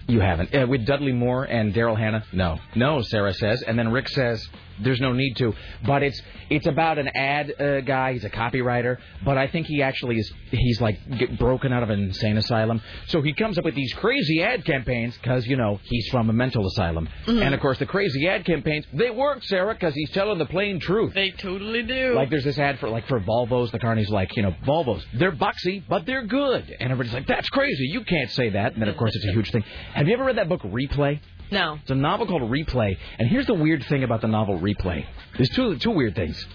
You 0.08 0.20
haven't. 0.20 0.54
Uh, 0.54 0.66
with 0.66 0.86
Dudley 0.86 1.12
Moore 1.12 1.44
and 1.44 1.74
Daryl 1.74 1.96
Hannah? 1.96 2.24
No. 2.32 2.58
No, 2.74 3.02
Sarah 3.02 3.34
says. 3.34 3.62
And 3.62 3.78
then 3.78 3.92
Rick 3.92 4.08
says, 4.08 4.48
there's 4.80 5.00
no 5.00 5.12
need 5.12 5.34
to. 5.36 5.54
But 5.84 6.02
it's 6.02 6.20
it's 6.50 6.66
about 6.66 6.98
an 6.98 7.08
ad 7.08 7.60
uh, 7.60 7.80
guy. 7.80 8.14
He's 8.14 8.24
a 8.24 8.30
copywriter, 8.30 8.98
but 9.24 9.36
I 9.38 9.46
think 9.48 9.66
he 9.66 9.82
actually 9.82 10.18
is. 10.18 10.32
He's 10.50 10.80
like 10.80 10.98
broken 11.38 11.72
out 11.72 11.82
of 11.82 11.90
an 11.90 12.00
insane 12.00 12.36
asylum, 12.36 12.80
so 13.06 13.22
he 13.22 13.32
comes 13.32 13.58
up 13.58 13.64
with 13.64 13.74
these 13.74 13.92
crazy 13.94 14.42
ad 14.42 14.64
campaigns 14.64 15.16
because 15.18 15.46
you 15.46 15.56
know 15.56 15.80
he's 15.84 16.08
from 16.08 16.30
a 16.30 16.32
mental 16.32 16.66
asylum. 16.66 17.08
Mhm. 17.26 17.42
And 17.42 17.54
of 17.54 17.60
course, 17.60 17.78
the 17.78 17.86
crazy 17.86 18.26
ad 18.28 18.44
campaigns 18.44 18.86
they 18.92 19.10
work, 19.10 19.42
Sarah, 19.44 19.74
because 19.74 19.94
he's 19.94 20.10
telling 20.10 20.38
the 20.38 20.46
plain 20.46 20.80
truth. 20.80 21.14
They 21.14 21.30
totally 21.30 21.82
do. 21.82 22.14
Like 22.14 22.30
there's 22.30 22.44
this 22.44 22.58
ad 22.58 22.78
for 22.78 22.88
like 22.88 23.06
for 23.08 23.20
Volvos, 23.20 23.70
the 23.70 23.78
carney's 23.78 24.10
like, 24.10 24.36
you 24.36 24.42
know, 24.42 24.54
Volvos, 24.66 25.02
they're 25.14 25.32
boxy, 25.32 25.82
but 25.88 26.06
they're 26.06 26.24
good. 26.26 26.64
And 26.80 26.90
everybody's 26.92 27.12
like, 27.12 27.26
that's 27.26 27.48
crazy. 27.48 27.84
You 27.84 28.02
can't 28.04 28.30
say 28.30 28.50
that. 28.50 28.72
And 28.72 28.82
then 28.82 28.88
of 28.88 28.96
course 28.96 29.14
it's 29.14 29.24
a 29.26 29.32
huge 29.32 29.50
thing. 29.50 29.62
Have 29.94 30.06
you 30.08 30.14
ever 30.14 30.24
read 30.24 30.36
that 30.38 30.48
book 30.48 30.62
Replay? 30.62 31.20
No. 31.50 31.78
It's 31.80 31.90
a 31.90 31.94
novel 31.94 32.26
called 32.26 32.42
Replay. 32.42 32.96
And 33.18 33.28
here's 33.28 33.46
the 33.46 33.54
weird 33.54 33.84
thing 33.86 34.04
about 34.04 34.20
the 34.20 34.28
novel 34.28 34.58
Replay. 34.58 35.06
There's 35.36 35.50
two 35.50 35.76
two 35.78 35.90
weird 35.90 36.14
things. 36.14 36.46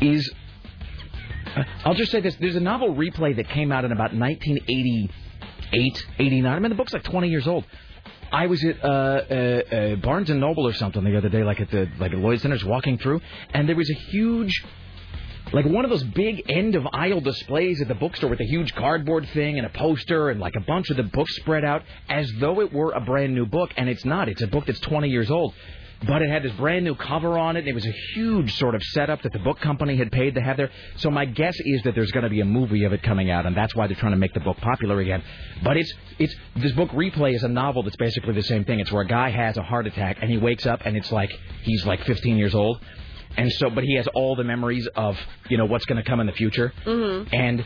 Is 0.00 0.32
uh, 1.56 1.64
I'll 1.84 1.94
just 1.94 2.12
say 2.12 2.20
this: 2.20 2.36
there's 2.36 2.56
a 2.56 2.60
novel 2.60 2.94
Replay 2.94 3.36
that 3.36 3.48
came 3.48 3.72
out 3.72 3.84
in 3.84 3.92
about 3.92 4.14
1988, 4.14 6.06
89. 6.18 6.52
I 6.52 6.58
mean, 6.58 6.68
the 6.70 6.76
book's 6.76 6.92
like 6.92 7.04
20 7.04 7.28
years 7.28 7.46
old. 7.46 7.64
I 8.32 8.46
was 8.46 8.64
at 8.64 8.82
uh, 8.84 8.88
uh, 8.88 9.74
uh, 9.76 9.96
Barnes 9.96 10.28
and 10.28 10.40
Noble 10.40 10.66
or 10.66 10.72
something 10.72 11.04
the 11.04 11.16
other 11.16 11.28
day, 11.28 11.44
like 11.44 11.60
at 11.60 11.70
the 11.70 11.88
like 11.98 12.12
at 12.12 12.18
Lloyd 12.18 12.40
Center's, 12.40 12.64
walking 12.64 12.98
through, 12.98 13.20
and 13.50 13.68
there 13.68 13.76
was 13.76 13.90
a 13.90 13.94
huge, 13.94 14.64
like 15.52 15.66
one 15.66 15.84
of 15.84 15.90
those 15.90 16.02
big 16.02 16.42
end 16.48 16.74
of 16.74 16.86
aisle 16.92 17.20
displays 17.20 17.80
at 17.80 17.88
the 17.88 17.94
bookstore 17.94 18.30
with 18.30 18.40
a 18.40 18.46
huge 18.46 18.74
cardboard 18.74 19.28
thing 19.34 19.58
and 19.58 19.66
a 19.66 19.70
poster 19.70 20.30
and 20.30 20.40
like 20.40 20.54
a 20.56 20.60
bunch 20.60 20.90
of 20.90 20.96
the 20.96 21.02
books 21.02 21.34
spread 21.36 21.64
out 21.64 21.82
as 22.08 22.30
though 22.38 22.60
it 22.60 22.72
were 22.72 22.92
a 22.92 23.00
brand 23.00 23.34
new 23.34 23.46
book, 23.46 23.70
and 23.76 23.88
it's 23.88 24.04
not. 24.04 24.28
It's 24.28 24.42
a 24.42 24.46
book 24.46 24.66
that's 24.66 24.80
20 24.80 25.08
years 25.08 25.30
old. 25.30 25.54
But 26.06 26.20
it 26.20 26.28
had 26.28 26.42
this 26.42 26.52
brand 26.52 26.84
new 26.84 26.94
cover 26.94 27.38
on 27.38 27.56
it, 27.56 27.60
and 27.60 27.68
it 27.68 27.74
was 27.74 27.86
a 27.86 27.94
huge 28.14 28.58
sort 28.58 28.74
of 28.74 28.82
setup 28.82 29.22
that 29.22 29.32
the 29.32 29.38
book 29.38 29.60
company 29.60 29.96
had 29.96 30.12
paid 30.12 30.34
to 30.34 30.40
have 30.40 30.56
there. 30.56 30.70
So 30.96 31.10
my 31.10 31.24
guess 31.24 31.54
is 31.58 31.82
that 31.84 31.94
there's 31.94 32.10
going 32.10 32.24
to 32.24 32.30
be 32.30 32.40
a 32.40 32.44
movie 32.44 32.84
of 32.84 32.92
it 32.92 33.02
coming 33.02 33.30
out, 33.30 33.46
and 33.46 33.56
that's 33.56 33.74
why 33.74 33.86
they're 33.86 33.96
trying 33.96 34.12
to 34.12 34.18
make 34.18 34.34
the 34.34 34.40
book 34.40 34.58
popular 34.58 35.00
again. 35.00 35.22
But 35.62 35.76
it's 35.76 35.94
it's 36.18 36.34
this 36.56 36.72
book 36.72 36.90
Replay 36.90 37.34
is 37.34 37.42
a 37.42 37.48
novel 37.48 37.82
that's 37.84 37.96
basically 37.96 38.34
the 38.34 38.42
same 38.42 38.64
thing. 38.64 38.80
It's 38.80 38.92
where 38.92 39.02
a 39.02 39.06
guy 39.06 39.30
has 39.30 39.56
a 39.56 39.62
heart 39.62 39.86
attack 39.86 40.18
and 40.20 40.30
he 40.30 40.36
wakes 40.36 40.66
up 40.66 40.82
and 40.84 40.96
it's 40.96 41.10
like 41.10 41.30
he's 41.62 41.86
like 41.86 42.04
15 42.04 42.36
years 42.36 42.54
old, 42.54 42.80
and 43.36 43.50
so 43.52 43.70
but 43.70 43.84
he 43.84 43.94
has 43.96 44.06
all 44.14 44.36
the 44.36 44.44
memories 44.44 44.86
of 44.96 45.16
you 45.48 45.56
know 45.56 45.64
what's 45.66 45.84
going 45.84 46.02
to 46.02 46.08
come 46.08 46.20
in 46.20 46.26
the 46.26 46.32
future, 46.32 46.72
Mm-hmm. 46.84 47.34
and 47.34 47.64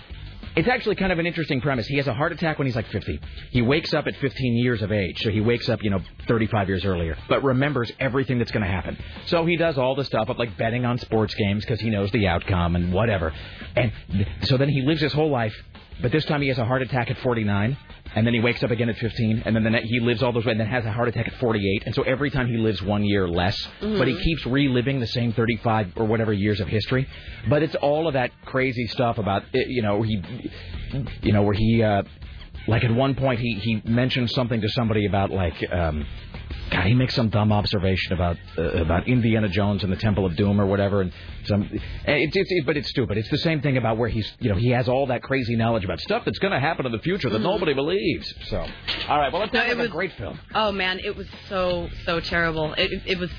it's 0.56 0.66
actually 0.66 0.96
kind 0.96 1.12
of 1.12 1.20
an 1.20 1.26
interesting 1.26 1.60
premise. 1.60 1.86
He 1.86 1.98
has 1.98 2.08
a 2.08 2.14
heart 2.14 2.32
attack 2.32 2.58
when 2.58 2.66
he's 2.66 2.74
like 2.74 2.88
50. 2.88 3.20
He 3.52 3.62
wakes 3.62 3.94
up 3.94 4.08
at 4.08 4.16
15 4.16 4.56
years 4.56 4.82
of 4.82 4.90
age, 4.90 5.20
so 5.22 5.30
he 5.30 5.40
wakes 5.40 5.68
up, 5.68 5.84
you 5.84 5.90
know, 5.90 6.00
35 6.26 6.68
years 6.68 6.84
earlier, 6.84 7.16
but 7.28 7.44
remembers 7.44 7.92
everything 8.00 8.38
that's 8.38 8.50
going 8.50 8.64
to 8.64 8.70
happen. 8.70 8.98
So 9.26 9.46
he 9.46 9.56
does 9.56 9.78
all 9.78 9.94
the 9.94 10.04
stuff 10.04 10.28
of 10.28 10.36
like 10.38 10.56
betting 10.56 10.84
on 10.84 10.98
sports 10.98 11.34
games 11.34 11.64
because 11.64 11.80
he 11.80 11.90
knows 11.90 12.10
the 12.10 12.26
outcome 12.26 12.74
and 12.74 12.92
whatever. 12.92 13.32
And 13.76 13.92
th- 14.10 14.26
so 14.44 14.56
then 14.56 14.68
he 14.68 14.82
lives 14.82 15.00
his 15.00 15.12
whole 15.12 15.30
life, 15.30 15.54
but 16.02 16.10
this 16.10 16.24
time 16.24 16.42
he 16.42 16.48
has 16.48 16.58
a 16.58 16.64
heart 16.64 16.82
attack 16.82 17.08
at 17.10 17.18
49, 17.18 17.76
and 18.14 18.26
then 18.26 18.34
he 18.34 18.40
wakes 18.40 18.62
up 18.62 18.70
again 18.70 18.88
at 18.88 18.96
15, 18.96 19.42
and 19.44 19.54
then 19.54 19.62
the 19.64 19.70
ne- 19.70 19.86
he 19.86 20.00
lives 20.00 20.22
all 20.22 20.32
those 20.32 20.44
way, 20.44 20.52
and 20.52 20.60
then 20.60 20.66
has 20.66 20.84
a 20.84 20.90
heart 20.92 21.08
attack 21.08 21.28
at 21.28 21.34
48. 21.34 21.82
And 21.86 21.94
so 21.94 22.02
every 22.02 22.30
time 22.30 22.48
he 22.48 22.56
lives 22.56 22.82
one 22.82 23.04
year 23.04 23.28
less, 23.28 23.56
Mhm. 23.80 23.98
but 23.98 24.08
he 24.08 24.16
keeps 24.22 24.44
reliving 24.46 25.00
the 25.00 25.06
same 25.06 25.32
35 25.32 25.92
or 25.96 26.04
whatever 26.06 26.32
years 26.32 26.60
of 26.60 26.68
history. 26.68 27.06
But 27.48 27.62
it's 27.62 27.74
all 27.76 28.06
of 28.06 28.14
that 28.14 28.30
crazy 28.44 28.86
stuff 28.86 29.18
about 29.18 29.44
it, 29.52 29.68
you 29.68 29.82
know 29.82 30.02
he, 30.02 30.22
you 31.22 31.32
know 31.32 31.42
where 31.42 31.54
he, 31.54 31.82
uh, 31.82 32.02
like 32.66 32.84
at 32.84 32.90
one 32.90 33.14
point 33.14 33.40
he 33.40 33.54
he 33.54 33.82
mentioned 33.84 34.30
something 34.30 34.60
to 34.60 34.68
somebody 34.68 35.06
about 35.06 35.30
like. 35.30 35.54
um 35.72 36.04
God, 36.70 36.86
he 36.86 36.94
makes 36.94 37.14
some 37.14 37.28
dumb 37.30 37.52
observation 37.52 38.12
about 38.12 38.36
uh, 38.56 38.62
about 38.62 39.08
Indiana 39.08 39.48
Jones 39.48 39.82
and 39.84 39.92
the 39.92 39.96
Temple 39.96 40.26
of 40.26 40.36
Doom 40.36 40.60
or 40.60 40.66
whatever, 40.66 41.00
and 41.00 41.12
some. 41.44 41.62
It's 41.72 42.36
it's 42.36 42.50
it, 42.50 42.66
but 42.66 42.76
it's 42.76 42.88
stupid. 42.90 43.16
It's 43.18 43.30
the 43.30 43.38
same 43.38 43.60
thing 43.62 43.76
about 43.76 43.96
where 43.96 44.08
he's 44.08 44.30
you 44.40 44.50
know 44.50 44.56
he 44.56 44.70
has 44.70 44.88
all 44.88 45.06
that 45.06 45.22
crazy 45.22 45.56
knowledge 45.56 45.84
about 45.84 46.00
stuff 46.00 46.24
that's 46.24 46.38
going 46.38 46.52
to 46.52 46.60
happen 46.60 46.84
in 46.86 46.92
the 46.92 46.98
future 46.98 47.30
that 47.30 47.38
nobody 47.40 47.72
believes. 47.74 48.32
So, 48.48 48.58
all 49.08 49.18
right, 49.18 49.32
well, 49.32 49.40
let's 49.42 49.52
No, 49.54 49.60
have 49.60 49.70
it 49.72 49.74
a 49.78 49.82
was- 49.84 49.90
great 49.90 50.12
film. 50.14 50.38
Oh 50.54 50.70
man, 50.72 50.98
it 50.98 51.16
was 51.16 51.26
so 51.48 51.88
so 52.04 52.20
terrible. 52.20 52.74
It- 52.74 53.02
it 53.06 53.18
was 53.18 53.30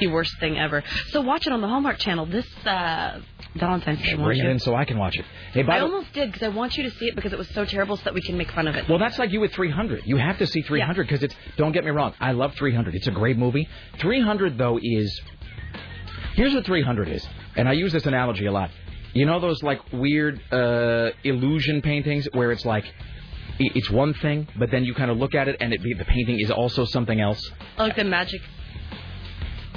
the 0.00 0.06
worst 0.08 0.38
thing 0.40 0.58
ever. 0.58 0.82
So 1.10 1.20
watch 1.20 1.46
it 1.46 1.52
on 1.52 1.60
the 1.60 1.68
Hallmark 1.68 1.98
Channel 1.98 2.26
this 2.26 2.46
uh, 2.66 3.20
Valentine's 3.56 4.02
Day. 4.02 4.14
Bring 4.14 4.38
it 4.40 4.46
in 4.46 4.58
so 4.58 4.74
I 4.74 4.84
can 4.84 4.98
watch 4.98 5.16
it. 5.16 5.24
Hey, 5.52 5.62
I 5.62 5.78
the 5.78 5.84
almost 5.84 6.12
did 6.12 6.32
because 6.32 6.42
I 6.44 6.48
want 6.48 6.76
you 6.76 6.82
to 6.84 6.90
see 6.92 7.06
it 7.06 7.14
because 7.14 7.32
it 7.32 7.38
was 7.38 7.48
so 7.50 7.64
terrible, 7.64 7.96
so 7.96 8.04
that 8.04 8.14
we 8.14 8.20
can 8.22 8.36
make 8.36 8.50
fun 8.50 8.66
of 8.68 8.74
it. 8.74 8.88
Well, 8.88 8.98
that's 8.98 9.18
like 9.18 9.30
you 9.30 9.40
with 9.40 9.52
300. 9.52 10.02
You 10.04 10.16
have 10.16 10.38
to 10.38 10.46
see 10.46 10.62
300 10.62 11.06
because 11.06 11.22
it's. 11.22 11.34
Don't 11.56 11.72
get 11.72 11.84
me 11.84 11.90
wrong. 11.90 12.14
I 12.20 12.32
love 12.32 12.54
300. 12.54 12.94
It's 12.94 13.06
a 13.06 13.12
great 13.12 13.38
movie. 13.38 13.68
300 13.98 14.58
though 14.58 14.78
is. 14.82 15.20
Here's 16.34 16.52
what 16.52 16.66
300 16.66 17.08
is, 17.08 17.26
and 17.56 17.68
I 17.68 17.72
use 17.72 17.92
this 17.92 18.06
analogy 18.06 18.46
a 18.46 18.52
lot. 18.52 18.70
You 19.12 19.24
know 19.26 19.38
those 19.38 19.62
like 19.62 19.80
weird 19.92 20.40
uh, 20.52 21.10
illusion 21.22 21.82
paintings 21.82 22.28
where 22.32 22.50
it's 22.52 22.64
like. 22.64 22.84
It's 23.56 23.88
one 23.88 24.14
thing, 24.14 24.48
but 24.58 24.72
then 24.72 24.82
you 24.84 24.94
kind 24.94 25.12
of 25.12 25.16
look 25.18 25.32
at 25.32 25.46
it, 25.46 25.58
and 25.60 25.72
it 25.72 25.80
be, 25.80 25.94
the 25.94 26.04
painting 26.04 26.40
is 26.40 26.50
also 26.50 26.84
something 26.86 27.20
else. 27.20 27.40
like 27.78 27.94
the 27.94 28.02
magic. 28.02 28.40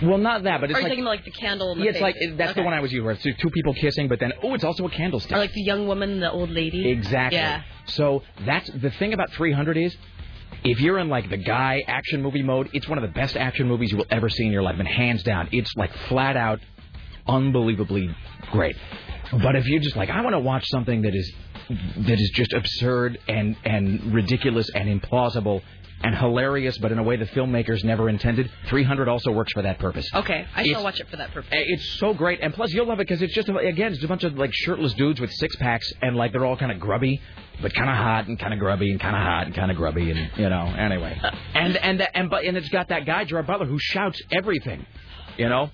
Well, 0.01 0.17
not 0.19 0.43
that, 0.43 0.61
but 0.61 0.69
Are 0.69 0.71
it's 0.71 0.79
you 0.79 0.83
like 0.83 0.91
talking 0.91 1.03
about 1.03 1.09
like 1.09 1.25
the 1.25 1.31
candle? 1.31 1.71
In 1.71 1.79
the 1.79 1.85
yeah, 1.85 1.91
it's 1.91 2.01
like 2.01 2.15
that's 2.35 2.53
the 2.53 2.61
one 2.61 2.73
I 2.73 2.81
was 2.81 2.91
using. 2.91 3.05
Where 3.05 3.13
it's 3.13 3.23
two 3.23 3.49
people 3.49 3.73
kissing, 3.73 4.07
but 4.07 4.19
then 4.19 4.33
oh, 4.43 4.53
it's 4.53 4.63
also 4.63 4.85
a 4.85 4.89
candlestick. 4.89 5.31
Or 5.31 5.39
like 5.39 5.53
the 5.53 5.63
young 5.63 5.87
woman, 5.87 6.11
and 6.11 6.23
the 6.23 6.31
old 6.31 6.51
lady. 6.51 6.89
Exactly. 6.89 7.39
Yeah. 7.39 7.63
So 7.85 8.21
that's 8.45 8.69
the 8.69 8.91
thing 8.91 9.13
about 9.13 9.31
300 9.31 9.77
is 9.77 9.95
if 10.63 10.79
you're 10.81 10.99
in 10.99 11.09
like 11.09 11.29
the 11.29 11.37
guy 11.37 11.83
action 11.87 12.21
movie 12.21 12.43
mode, 12.43 12.69
it's 12.73 12.87
one 12.87 12.97
of 12.97 13.01
the 13.01 13.13
best 13.13 13.35
action 13.35 13.67
movies 13.67 13.91
you 13.91 13.97
will 13.97 14.05
ever 14.09 14.29
see 14.29 14.45
in 14.45 14.51
your 14.51 14.63
life, 14.63 14.75
and 14.77 14.87
hands 14.87 15.23
down, 15.23 15.49
it's 15.51 15.71
like 15.75 15.93
flat 16.09 16.37
out, 16.37 16.59
unbelievably 17.27 18.15
great. 18.51 18.75
But 19.31 19.55
if 19.55 19.65
you're 19.65 19.81
just 19.81 19.95
like, 19.95 20.09
I 20.09 20.21
want 20.21 20.35
to 20.35 20.39
watch 20.39 20.65
something 20.69 21.01
that 21.01 21.15
is 21.15 21.33
that 21.69 22.19
is 22.19 22.29
just 22.33 22.53
absurd 22.53 23.19
and 23.27 23.57
and 23.65 24.13
ridiculous 24.13 24.69
and 24.73 25.01
implausible 25.01 25.61
and 26.03 26.15
hilarious, 26.15 26.77
but 26.77 26.91
in 26.91 26.99
a 26.99 27.03
way 27.03 27.15
the 27.15 27.25
filmmakers 27.25 27.83
never 27.83 28.07
intended, 28.09 28.49
300 28.67 29.07
also 29.07 29.31
works 29.31 29.51
for 29.53 29.63
that 29.63 29.79
purpose. 29.79 30.07
Okay, 30.13 30.45
I 30.55 30.63
shall 30.65 30.83
watch 30.83 30.99
it 30.99 31.09
for 31.09 31.17
that 31.17 31.31
purpose. 31.31 31.49
It's 31.51 31.97
so 31.99 32.13
great, 32.13 32.39
and 32.41 32.53
plus 32.53 32.71
you'll 32.71 32.87
love 32.87 32.99
it 32.99 33.07
because 33.07 33.21
it's 33.21 33.33
just 33.33 33.49
a, 33.49 33.57
again 33.57 33.93
it's 33.93 34.03
a 34.03 34.07
bunch 34.07 34.23
of 34.23 34.37
like 34.37 34.51
shirtless 34.53 34.93
dudes 34.93 35.19
with 35.19 35.31
six 35.33 35.55
packs, 35.55 35.91
and 36.01 36.15
like 36.15 36.31
they're 36.31 36.45
all 36.45 36.57
kind 36.57 36.71
of 36.71 36.79
grubby, 36.79 37.19
but 37.61 37.73
kind 37.73 37.89
of 37.89 37.95
hot 37.95 38.27
and 38.27 38.37
kind 38.39 38.53
of 38.53 38.59
grubby 38.59 38.91
and 38.91 38.99
kind 38.99 39.15
of 39.15 39.21
hot 39.21 39.47
and 39.47 39.55
kind 39.55 39.71
of 39.71 39.77
grubby, 39.77 40.11
and 40.11 40.31
you 40.37 40.49
know 40.49 40.65
anyway. 40.77 41.19
And 41.53 41.75
and 41.77 41.99
the, 41.99 42.17
and 42.17 42.29
but 42.29 42.43
and 42.45 42.55
it's 42.55 42.69
got 42.69 42.89
that 42.89 43.05
guy 43.05 43.23
Gerard 43.25 43.47
Butler 43.47 43.65
who 43.65 43.79
shouts 43.79 44.21
everything, 44.31 44.85
you 45.37 45.49
know, 45.49 45.71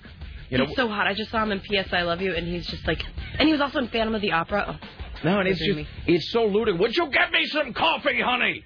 you 0.48 0.56
know. 0.58 0.64
he's 0.66 0.76
so 0.76 0.88
hot. 0.88 1.06
I 1.06 1.12
just 1.12 1.30
saw 1.30 1.42
him 1.42 1.52
in 1.52 1.60
P.S. 1.60 1.88
I 1.92 2.02
Love 2.02 2.22
You, 2.22 2.34
and 2.34 2.46
he's 2.46 2.66
just 2.66 2.86
like, 2.86 3.04
and 3.38 3.46
he 3.46 3.52
was 3.52 3.60
also 3.60 3.78
in 3.80 3.88
Phantom 3.88 4.14
of 4.14 4.22
the 4.22 4.32
Opera. 4.32 4.80
Oh, 4.82 4.86
no, 5.24 5.40
and 5.40 5.48
it's 5.48 5.58
just 5.58 5.76
me. 5.76 5.86
it's 6.06 6.30
so 6.32 6.46
ludicrous. 6.46 6.80
Would 6.80 6.96
you 6.96 7.10
get 7.10 7.30
me 7.32 7.46
some 7.46 7.74
coffee, 7.74 8.20
honey? 8.20 8.64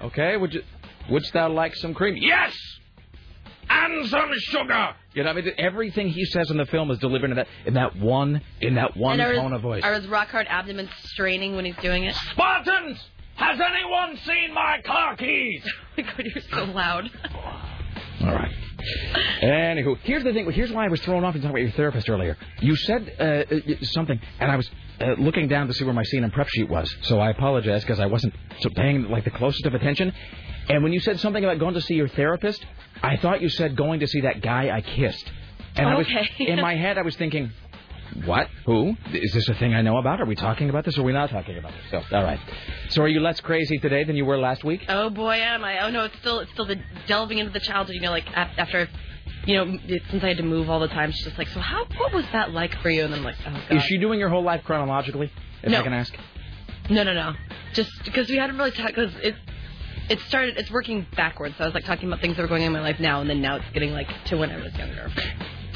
Okay, 0.00 0.36
would 0.36 0.54
you? 0.54 0.62
Wouldst 1.10 1.32
thou 1.32 1.50
like 1.50 1.74
some 1.76 1.94
cream? 1.94 2.16
Yes, 2.16 2.54
and 3.68 4.08
some 4.08 4.30
sugar. 4.34 4.94
You 5.14 5.24
know, 5.24 5.30
I 5.30 5.32
mean, 5.34 5.50
everything 5.58 6.08
he 6.08 6.24
says 6.26 6.50
in 6.50 6.56
the 6.56 6.66
film 6.66 6.90
is 6.90 6.98
delivered 6.98 7.30
in 7.30 7.36
that 7.36 7.48
in 7.66 7.74
that 7.74 7.96
one 7.96 8.40
in 8.60 8.74
that 8.74 8.96
one 8.96 9.14
and 9.14 9.22
are 9.22 9.32
his, 9.32 9.40
tone 9.40 9.52
of 9.52 9.62
voice. 9.62 9.82
Are 9.82 9.94
his 9.94 10.06
rock 10.08 10.28
hard 10.28 10.46
abdomen 10.48 10.88
straining 11.04 11.56
when 11.56 11.64
he's 11.64 11.76
doing 11.76 12.04
it? 12.04 12.14
Spartans, 12.32 12.98
has 13.36 13.60
anyone 13.60 14.16
seen 14.26 14.54
my 14.54 14.80
car 14.84 15.16
keys? 15.16 15.62
oh 15.98 16.02
my 16.02 16.02
god, 16.02 16.24
you're 16.24 16.44
so 16.50 16.64
loud. 16.64 17.10
All 18.20 18.34
right. 18.34 18.52
Anywho, 19.42 19.98
here's 20.02 20.24
the 20.24 20.32
thing. 20.32 20.50
Here's 20.50 20.72
why 20.72 20.84
I 20.84 20.88
was 20.88 21.00
thrown 21.00 21.24
off 21.24 21.34
in 21.34 21.40
talking 21.40 21.50
about 21.50 21.62
your 21.62 21.72
therapist 21.72 22.08
earlier. 22.08 22.36
You 22.60 22.74
said 22.76 23.14
uh, 23.18 23.54
uh, 23.54 23.74
something, 23.82 24.20
and 24.40 24.50
I 24.50 24.56
was 24.56 24.68
uh, 25.00 25.14
looking 25.18 25.48
down 25.48 25.66
to 25.68 25.74
see 25.74 25.84
where 25.84 25.94
my 25.94 26.02
scene 26.04 26.24
and 26.24 26.32
prep 26.32 26.48
sheet 26.48 26.68
was. 26.68 26.92
So 27.02 27.18
I 27.18 27.30
apologize 27.30 27.82
because 27.82 28.00
I 28.00 28.06
wasn't 28.06 28.34
so 28.60 28.70
paying 28.70 29.04
like 29.04 29.24
the 29.24 29.30
closest 29.30 29.66
of 29.66 29.74
attention. 29.74 30.12
And 30.68 30.82
when 30.82 30.92
you 30.92 31.00
said 31.00 31.18
something 31.20 31.42
about 31.42 31.58
going 31.58 31.74
to 31.74 31.80
see 31.80 31.94
your 31.94 32.08
therapist, 32.08 32.64
I 33.02 33.16
thought 33.16 33.40
you 33.40 33.48
said 33.48 33.76
going 33.76 34.00
to 34.00 34.06
see 34.06 34.22
that 34.22 34.42
guy 34.42 34.70
I 34.70 34.80
kissed. 34.80 35.30
And 35.76 35.88
I 35.88 35.96
was 35.96 36.06
in 36.38 36.60
my 36.60 36.74
head, 36.76 36.98
I 36.98 37.02
was 37.02 37.16
thinking, 37.16 37.50
what? 38.24 38.48
Who? 38.66 38.96
Is 39.12 39.32
this 39.32 39.48
a 39.48 39.54
thing 39.54 39.74
I 39.74 39.82
know 39.82 39.98
about? 39.98 40.20
Are 40.20 40.24
we 40.26 40.34
talking 40.34 40.70
about 40.70 40.84
this 40.84 40.96
or 40.98 41.02
are 41.02 41.04
we 41.04 41.12
not 41.12 41.30
talking 41.30 41.58
about 41.58 41.72
this? 41.72 42.02
So, 42.08 42.16
all 42.16 42.22
right. 42.22 42.40
So 42.90 43.02
are 43.02 43.08
you 43.08 43.20
less 43.20 43.40
crazy 43.40 43.78
today 43.78 44.04
than 44.04 44.16
you 44.16 44.24
were 44.24 44.38
last 44.38 44.64
week? 44.64 44.84
Oh 44.88 45.10
boy, 45.10 45.36
am 45.36 45.64
I? 45.64 45.84
Oh 45.84 45.90
no, 45.90 46.04
it's 46.04 46.18
still 46.18 46.40
it's 46.40 46.50
still 46.52 46.66
the 46.66 46.80
delving 47.06 47.38
into 47.38 47.52
the 47.52 47.60
childhood. 47.60 47.94
You 47.94 48.00
know, 48.00 48.10
like 48.10 48.26
after, 48.34 48.88
you 49.46 49.56
know, 49.56 49.78
since 50.10 50.24
I 50.24 50.28
had 50.28 50.38
to 50.38 50.42
move 50.42 50.70
all 50.70 50.80
the 50.80 50.88
time, 50.88 51.12
she's 51.12 51.24
just 51.24 51.38
like, 51.38 51.48
so 51.48 51.60
how? 51.60 51.84
What 51.96 52.12
was 52.12 52.24
that 52.32 52.50
like 52.52 52.74
for 52.80 52.90
you? 52.90 53.04
And 53.04 53.14
I'm 53.14 53.24
like, 53.24 53.36
oh 53.46 53.52
god. 53.68 53.76
Is 53.76 53.82
she 53.84 53.98
doing 53.98 54.18
your 54.18 54.30
whole 54.30 54.42
life 54.42 54.64
chronologically? 54.64 55.30
If 55.62 55.70
No. 55.70 55.80
I 55.80 55.82
can 55.82 55.92
ask. 55.92 56.14
No, 56.90 57.02
no, 57.02 57.12
no. 57.12 57.34
Just 57.74 57.90
because 58.04 58.28
we 58.30 58.36
hadn't 58.36 58.56
really 58.56 58.70
talked 58.70 58.94
because 58.94 59.14
it 59.16 59.34
it 60.08 60.18
started. 60.28 60.56
It's 60.56 60.70
working 60.70 61.06
backwards. 61.16 61.54
So 61.58 61.64
I 61.64 61.66
was 61.66 61.74
like 61.74 61.84
talking 61.84 62.08
about 62.08 62.20
things 62.20 62.36
that 62.36 62.42
were 62.42 62.48
going 62.48 62.62
on 62.62 62.68
in 62.68 62.72
my 62.72 62.80
life 62.80 63.00
now, 63.00 63.20
and 63.20 63.28
then 63.28 63.40
now 63.40 63.56
it's 63.56 63.64
getting 63.72 63.92
like 63.92 64.08
to 64.26 64.36
when 64.36 64.50
I 64.50 64.56
was 64.56 64.74
younger. 64.74 65.10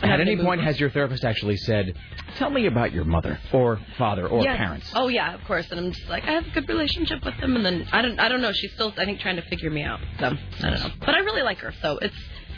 At 0.02 0.20
any 0.20 0.36
point, 0.36 0.60
on. 0.60 0.66
has 0.66 0.80
your 0.80 0.90
therapist 0.90 1.24
actually 1.24 1.56
said, 1.58 1.96
"Tell 2.36 2.50
me 2.50 2.66
about 2.66 2.92
your 2.92 3.04
mother 3.04 3.38
or 3.52 3.78
father 3.96 4.26
or 4.26 4.42
Yes. 4.42 4.56
parents"? 4.56 4.90
Oh 4.94 5.06
yeah, 5.08 5.32
of 5.34 5.44
course. 5.44 5.66
And 5.70 5.78
I'm 5.78 5.92
just 5.92 6.08
like, 6.08 6.24
I 6.24 6.32
have 6.32 6.46
a 6.46 6.50
good 6.50 6.68
relationship 6.68 7.24
with 7.24 7.38
them, 7.40 7.54
and 7.54 7.64
then 7.64 7.86
I 7.92 8.02
don't, 8.02 8.18
I 8.18 8.28
don't 8.28 8.40
know. 8.42 8.50
She's 8.52 8.72
still, 8.72 8.92
I 8.96 9.04
think, 9.04 9.20
trying 9.20 9.36
to 9.36 9.42
figure 9.42 9.70
me 9.70 9.82
out. 9.82 10.00
So 10.18 10.26
I 10.26 10.70
don't 10.70 10.80
know. 10.80 10.90
But 10.98 11.14
I 11.14 11.18
really 11.20 11.42
like 11.42 11.58
her, 11.58 11.72
so 11.80 11.98
it's, 11.98 12.16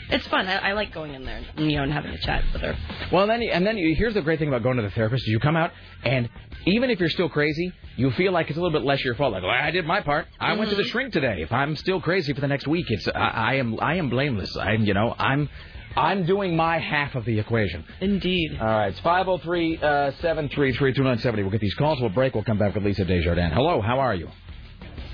it's 0.09 0.27
fun. 0.27 0.47
I, 0.47 0.69
I 0.69 0.73
like 0.73 0.93
going 0.93 1.13
in 1.13 1.23
there, 1.25 1.41
and, 1.55 1.71
you 1.71 1.77
know, 1.77 1.83
and 1.83 1.91
having 1.91 2.11
a 2.11 2.17
chat 2.19 2.43
with 2.53 2.61
her. 2.61 2.77
Well, 3.11 3.27
then, 3.27 3.41
and 3.41 3.65
then 3.65 3.77
you, 3.77 3.95
here's 3.95 4.13
the 4.13 4.21
great 4.21 4.39
thing 4.39 4.47
about 4.47 4.63
going 4.63 4.77
to 4.77 4.83
the 4.83 4.91
therapist: 4.91 5.23
is 5.23 5.27
you 5.29 5.39
come 5.39 5.55
out, 5.55 5.71
and 6.03 6.29
even 6.65 6.89
if 6.89 6.99
you're 6.99 7.09
still 7.09 7.29
crazy, 7.29 7.71
you 7.97 8.11
feel 8.11 8.31
like 8.31 8.49
it's 8.49 8.57
a 8.57 8.61
little 8.61 8.77
bit 8.77 8.85
less 8.85 9.03
your 9.03 9.15
fault. 9.15 9.33
Like, 9.33 9.43
well, 9.43 9.51
I 9.51 9.71
did 9.71 9.85
my 9.85 10.01
part. 10.01 10.27
I 10.39 10.53
went 10.53 10.69
to 10.71 10.75
the 10.75 10.83
shrink 10.85 11.13
today. 11.13 11.41
If 11.41 11.51
I'm 11.51 11.75
still 11.75 12.01
crazy 12.01 12.33
for 12.33 12.41
the 12.41 12.47
next 12.47 12.67
week, 12.67 12.85
it's 12.89 13.07
I, 13.07 13.11
I 13.11 13.53
am 13.55 13.79
I 13.79 13.95
am 13.95 14.09
blameless. 14.09 14.55
I'm 14.57 14.83
you 14.83 14.93
know 14.93 15.15
I'm 15.17 15.49
I'm 15.95 16.25
doing 16.25 16.55
my 16.55 16.77
half 16.79 17.15
of 17.15 17.25
the 17.25 17.39
equation. 17.39 17.85
Indeed. 18.01 18.57
All 18.59 18.67
right, 18.67 18.87
it's 18.89 18.99
503 18.99 19.77
uh, 19.77 20.11
733 20.21 20.91
2970. 20.93 21.43
We'll 21.43 21.51
get 21.51 21.61
these 21.61 21.73
calls. 21.75 22.01
We'll 22.01 22.09
break. 22.09 22.35
We'll 22.35 22.43
come 22.43 22.57
back 22.57 22.75
with 22.75 22.83
Lisa 22.83 23.05
Desjardins. 23.05 23.53
Hello, 23.53 23.81
how 23.81 23.99
are 23.99 24.13
you? 24.15 24.29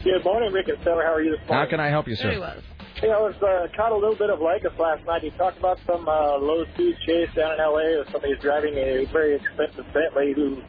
Good 0.03 0.23
morning, 0.23 0.51
Rick 0.51 0.67
and 0.69 0.79
Sarah. 0.83 1.05
How 1.05 1.13
are 1.13 1.21
you 1.21 1.31
this 1.37 1.47
How 1.47 1.67
can 1.67 1.79
I 1.79 1.89
help 1.89 2.07
you, 2.07 2.15
Very 2.15 2.35
sir? 2.35 2.39
well. 2.39 2.55
Hey, 3.01 3.09
I 3.09 3.17
was 3.17 3.33
uh, 3.41 3.65
caught 3.75 3.91
a 3.91 3.95
little 3.97 4.15
bit 4.15 4.29
of 4.29 4.39
Lycus 4.41 4.77
last 4.77 5.03
night. 5.07 5.23
You 5.23 5.31
talked 5.31 5.57
about 5.57 5.79
some 5.87 6.07
uh, 6.07 6.37
low-speed 6.37 6.97
chase 7.03 7.29
down 7.35 7.53
in 7.53 7.59
L.A. 7.59 7.97
with 7.97 8.11
somebody 8.11 8.33
who's 8.33 8.43
driving 8.43 8.75
a 8.75 9.05
very 9.11 9.37
expensive 9.41 9.85
Bentley 9.91 10.33
who 10.35 10.61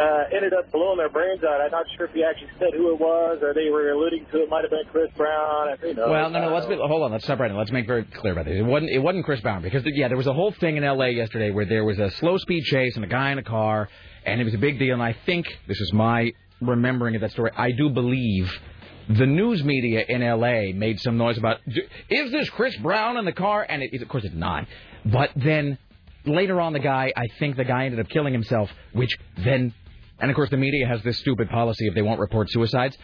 uh, 0.00 0.34
ended 0.34 0.54
up 0.54 0.72
blowing 0.72 0.96
their 0.96 1.10
brains 1.10 1.44
out. 1.44 1.60
I'm 1.60 1.70
not 1.70 1.84
sure 1.94 2.06
if 2.06 2.14
he 2.14 2.24
actually 2.24 2.48
said 2.58 2.72
who 2.72 2.90
it 2.94 2.98
was 2.98 3.40
or 3.42 3.52
they 3.52 3.68
were 3.68 3.92
alluding 3.92 4.24
to 4.32 4.44
it 4.44 4.48
might 4.48 4.64
have 4.64 4.70
been 4.70 4.88
Chris 4.90 5.10
Brown. 5.14 5.68
I 5.68 5.76
think, 5.76 5.98
Well, 5.98 6.30
no, 6.30 6.40
no. 6.40 6.54
Let's 6.54 6.64
be, 6.64 6.76
hold 6.80 7.02
on. 7.02 7.12
Let's 7.12 7.24
stop 7.24 7.38
right 7.38 7.52
now. 7.52 7.58
Let's 7.58 7.70
make 7.70 7.86
very 7.86 8.04
clear 8.04 8.32
about 8.32 8.46
this. 8.46 8.56
It 8.56 8.64
wasn't. 8.64 8.90
It 8.92 9.00
wasn't 9.00 9.26
Chris 9.26 9.42
Brown 9.42 9.60
because 9.60 9.82
yeah, 9.84 10.08
there 10.08 10.16
was 10.16 10.26
a 10.26 10.32
whole 10.32 10.52
thing 10.52 10.78
in 10.78 10.84
L.A. 10.84 11.10
yesterday 11.10 11.50
where 11.50 11.66
there 11.66 11.84
was 11.84 11.98
a 11.98 12.10
slow 12.12 12.38
speed 12.38 12.64
chase 12.64 12.96
and 12.96 13.04
a 13.04 13.08
guy 13.08 13.32
in 13.32 13.36
a 13.36 13.44
car, 13.44 13.90
and 14.24 14.40
it 14.40 14.44
was 14.44 14.54
a 14.54 14.58
big 14.58 14.78
deal. 14.78 14.94
And 14.94 15.02
I 15.02 15.14
think 15.26 15.46
this 15.68 15.82
is 15.82 15.92
my 15.92 16.32
remembering 16.62 17.14
of 17.14 17.20
that 17.20 17.32
story. 17.32 17.50
I 17.54 17.72
do 17.72 17.90
believe 17.90 18.50
the 19.08 19.26
news 19.26 19.62
media 19.62 20.04
in 20.08 20.22
L.A. 20.22 20.72
made 20.72 21.00
some 21.00 21.16
noise 21.16 21.38
about 21.38 21.60
is 22.08 22.32
this 22.32 22.50
Chris 22.50 22.76
Brown 22.76 23.16
in 23.16 23.24
the 23.24 23.32
car? 23.32 23.64
And 23.68 23.82
it, 23.82 24.02
of 24.02 24.08
course 24.08 24.24
it's 24.24 24.34
not. 24.34 24.66
But 25.04 25.30
then 25.36 25.78
later 26.24 26.60
on, 26.60 26.72
the 26.72 26.80
guy, 26.80 27.12
I 27.16 27.28
think 27.38 27.56
the 27.56 27.64
guy 27.64 27.84
ended 27.84 28.00
up 28.00 28.08
killing 28.08 28.32
himself, 28.32 28.70
which 28.92 29.16
then, 29.38 29.72
and 30.18 30.30
of 30.30 30.34
course 30.34 30.50
the 30.50 30.56
media 30.56 30.86
has 30.86 31.02
this 31.02 31.18
stupid 31.18 31.48
policy 31.50 31.86
if 31.86 31.94
they 31.94 32.02
won't 32.02 32.20
report 32.20 32.50
suicides, 32.50 32.96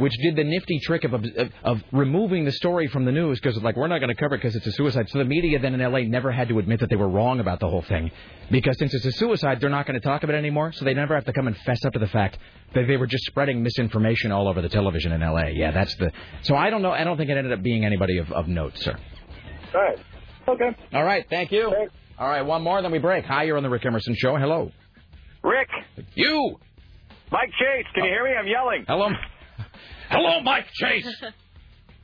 which 0.00 0.16
did 0.22 0.34
the 0.34 0.44
nifty 0.44 0.80
trick 0.80 1.04
of 1.04 1.12
of, 1.12 1.24
of 1.62 1.82
removing 1.92 2.44
the 2.44 2.52
story 2.52 2.88
from 2.88 3.04
the 3.04 3.12
news 3.12 3.38
because 3.38 3.60
like 3.62 3.76
we're 3.76 3.86
not 3.86 3.98
going 3.98 4.08
to 4.08 4.14
cover 4.14 4.34
it 4.34 4.38
because 4.38 4.56
it's 4.56 4.66
a 4.66 4.72
suicide. 4.72 5.08
So 5.10 5.18
the 5.18 5.24
media 5.24 5.58
then 5.58 5.74
in 5.74 5.80
LA 5.92 6.00
never 6.00 6.32
had 6.32 6.48
to 6.48 6.58
admit 6.58 6.80
that 6.80 6.88
they 6.88 6.96
were 6.96 7.08
wrong 7.08 7.38
about 7.40 7.60
the 7.60 7.68
whole 7.68 7.82
thing 7.82 8.10
because 8.50 8.78
since 8.78 8.94
it's 8.94 9.04
a 9.04 9.12
suicide, 9.12 9.60
they're 9.60 9.68
not 9.70 9.86
going 9.86 10.00
to 10.00 10.06
talk 10.06 10.22
about 10.22 10.34
it 10.34 10.38
anymore. 10.38 10.72
So 10.72 10.84
they 10.84 10.94
never 10.94 11.14
have 11.14 11.26
to 11.26 11.32
come 11.32 11.46
and 11.46 11.56
fess 11.58 11.84
up 11.84 11.92
to 11.92 11.98
the 11.98 12.08
fact 12.08 12.38
that 12.74 12.86
they 12.86 12.96
were 12.96 13.06
just 13.06 13.24
spreading 13.26 13.62
misinformation 13.62 14.32
all 14.32 14.48
over 14.48 14.62
the 14.62 14.68
television 14.70 15.12
in 15.12 15.20
LA. 15.20 15.48
Yeah, 15.48 15.70
that's 15.70 15.94
the. 15.96 16.10
So 16.42 16.56
I 16.56 16.70
don't 16.70 16.82
know. 16.82 16.92
I 16.92 17.04
don't 17.04 17.16
think 17.16 17.30
it 17.30 17.36
ended 17.36 17.52
up 17.52 17.62
being 17.62 17.84
anybody 17.84 18.18
of, 18.18 18.32
of 18.32 18.48
note, 18.48 18.78
sir. 18.78 18.96
All 19.74 19.80
right. 19.80 19.98
Okay. 20.48 20.76
All 20.94 21.04
right. 21.04 21.26
Thank 21.28 21.52
you. 21.52 21.70
Thanks. 21.76 21.94
All 22.18 22.28
right. 22.28 22.42
One 22.42 22.62
more, 22.62 22.82
then 22.82 22.90
we 22.90 22.98
break. 22.98 23.24
Hi, 23.26 23.44
you're 23.44 23.56
on 23.56 23.62
the 23.62 23.70
Rick 23.70 23.86
Emerson 23.86 24.14
Show. 24.16 24.36
Hello. 24.36 24.72
Rick, 25.42 25.68
You. 26.14 26.58
Mike 27.32 27.50
Chase, 27.58 27.86
can 27.94 28.04
you 28.04 28.10
uh, 28.10 28.12
hear 28.12 28.24
me? 28.24 28.30
I'm 28.38 28.46
yelling. 28.46 28.84
Hello. 28.86 29.08
Hello, 30.10 30.40
Mike 30.40 30.66
Chase. 30.74 31.06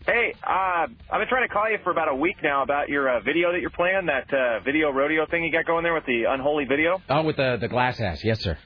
Hey, 0.07 0.33
uh, 0.40 0.87
I've 1.11 1.19
been 1.19 1.27
trying 1.29 1.49
to 1.49 1.53
call 1.53 1.69
you 1.69 1.79
for 1.83 1.90
about 1.90 2.07
a 2.09 2.14
week 2.14 2.37
now 2.40 2.62
about 2.62 2.88
your 2.88 3.09
uh, 3.11 3.19
video 3.23 3.51
that 3.51 3.61
you're 3.61 3.71
playing, 3.71 4.07
that 4.07 4.33
uh, 4.33 4.61
video 4.61 4.92
rodeo 4.92 5.27
thing 5.27 5.42
you 5.42 5.51
got 5.51 5.66
going 5.66 5.83
there 5.83 5.95
with 5.95 6.07
the 6.07 6.27
unholy 6.29 6.64
video. 6.64 7.03
Oh, 7.11 7.25
with 7.25 7.35
the 7.35 7.57
the 7.61 7.66
glass 7.66 8.01
ass. 8.01 8.23
Yes, 8.23 8.38
sir. 8.40 8.57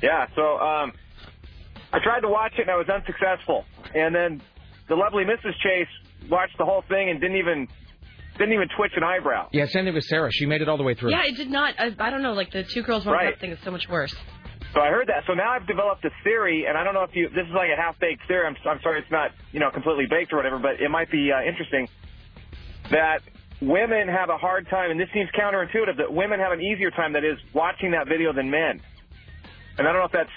Yeah, 0.00 0.28
so 0.36 0.42
um, 0.58 0.92
I 1.92 1.98
tried 2.00 2.20
to 2.20 2.28
watch 2.28 2.52
it 2.58 2.60
and 2.60 2.70
I 2.70 2.76
was 2.76 2.86
unsuccessful. 2.88 3.64
And 3.92 4.14
then 4.14 4.40
the 4.88 4.94
lovely 4.94 5.24
Mrs. 5.24 5.54
Chase 5.64 6.30
watched 6.30 6.56
the 6.58 6.64
whole 6.64 6.84
thing 6.88 7.10
and 7.10 7.20
didn't 7.20 7.38
even 7.38 7.66
didn't 8.38 8.52
even 8.54 8.68
twitch 8.76 8.92
an 8.94 9.02
eyebrow. 9.02 9.48
Yeah, 9.50 9.66
same 9.66 9.86
thing 9.86 9.94
with 9.94 10.04
Sarah. 10.04 10.30
She 10.32 10.46
made 10.46 10.62
it 10.62 10.68
all 10.68 10.76
the 10.76 10.84
way 10.84 10.94
through. 10.94 11.10
Yeah, 11.10 11.22
it 11.24 11.36
did 11.36 11.50
not. 11.50 11.74
I, 11.76 11.90
I 11.98 12.10
don't 12.10 12.22
know. 12.22 12.34
Like 12.34 12.52
the 12.52 12.62
two 12.62 12.84
girls 12.84 13.04
one 13.04 13.14
Right. 13.16 13.32
cup 13.32 13.40
thing 13.40 13.50
is 13.50 13.58
so 13.64 13.72
much 13.72 13.88
worse. 13.88 14.14
So 14.74 14.80
I 14.80 14.90
heard 14.90 15.06
that. 15.06 15.22
So 15.26 15.34
now 15.34 15.52
I've 15.52 15.68
developed 15.68 16.04
a 16.04 16.10
theory, 16.24 16.66
and 16.66 16.76
I 16.76 16.82
don't 16.82 16.94
know 16.94 17.04
if 17.04 17.14
you. 17.14 17.28
This 17.28 17.46
is 17.46 17.54
like 17.54 17.70
a 17.70 17.80
half-baked 17.80 18.26
theory. 18.26 18.44
I'm, 18.44 18.56
I'm 18.66 18.80
sorry, 18.82 18.98
it's 18.98 19.10
not 19.10 19.30
you 19.52 19.60
know 19.60 19.70
completely 19.70 20.06
baked 20.10 20.32
or 20.32 20.36
whatever, 20.36 20.58
but 20.58 20.80
it 20.80 20.90
might 20.90 21.10
be 21.10 21.30
uh, 21.30 21.42
interesting 21.42 21.88
that 22.90 23.22
women 23.62 24.08
have 24.08 24.30
a 24.30 24.36
hard 24.36 24.68
time, 24.68 24.90
and 24.90 24.98
this 24.98 25.08
seems 25.14 25.30
counterintuitive. 25.30 25.96
That 25.98 26.12
women 26.12 26.40
have 26.40 26.50
an 26.50 26.60
easier 26.60 26.90
time 26.90 27.12
that 27.12 27.24
is 27.24 27.38
watching 27.54 27.92
that 27.92 28.08
video 28.08 28.32
than 28.32 28.50
men. 28.50 28.80
And 29.78 29.86
I 29.86 29.92
don't 29.92 30.00
know 30.00 30.06
if 30.06 30.12
that's 30.12 30.30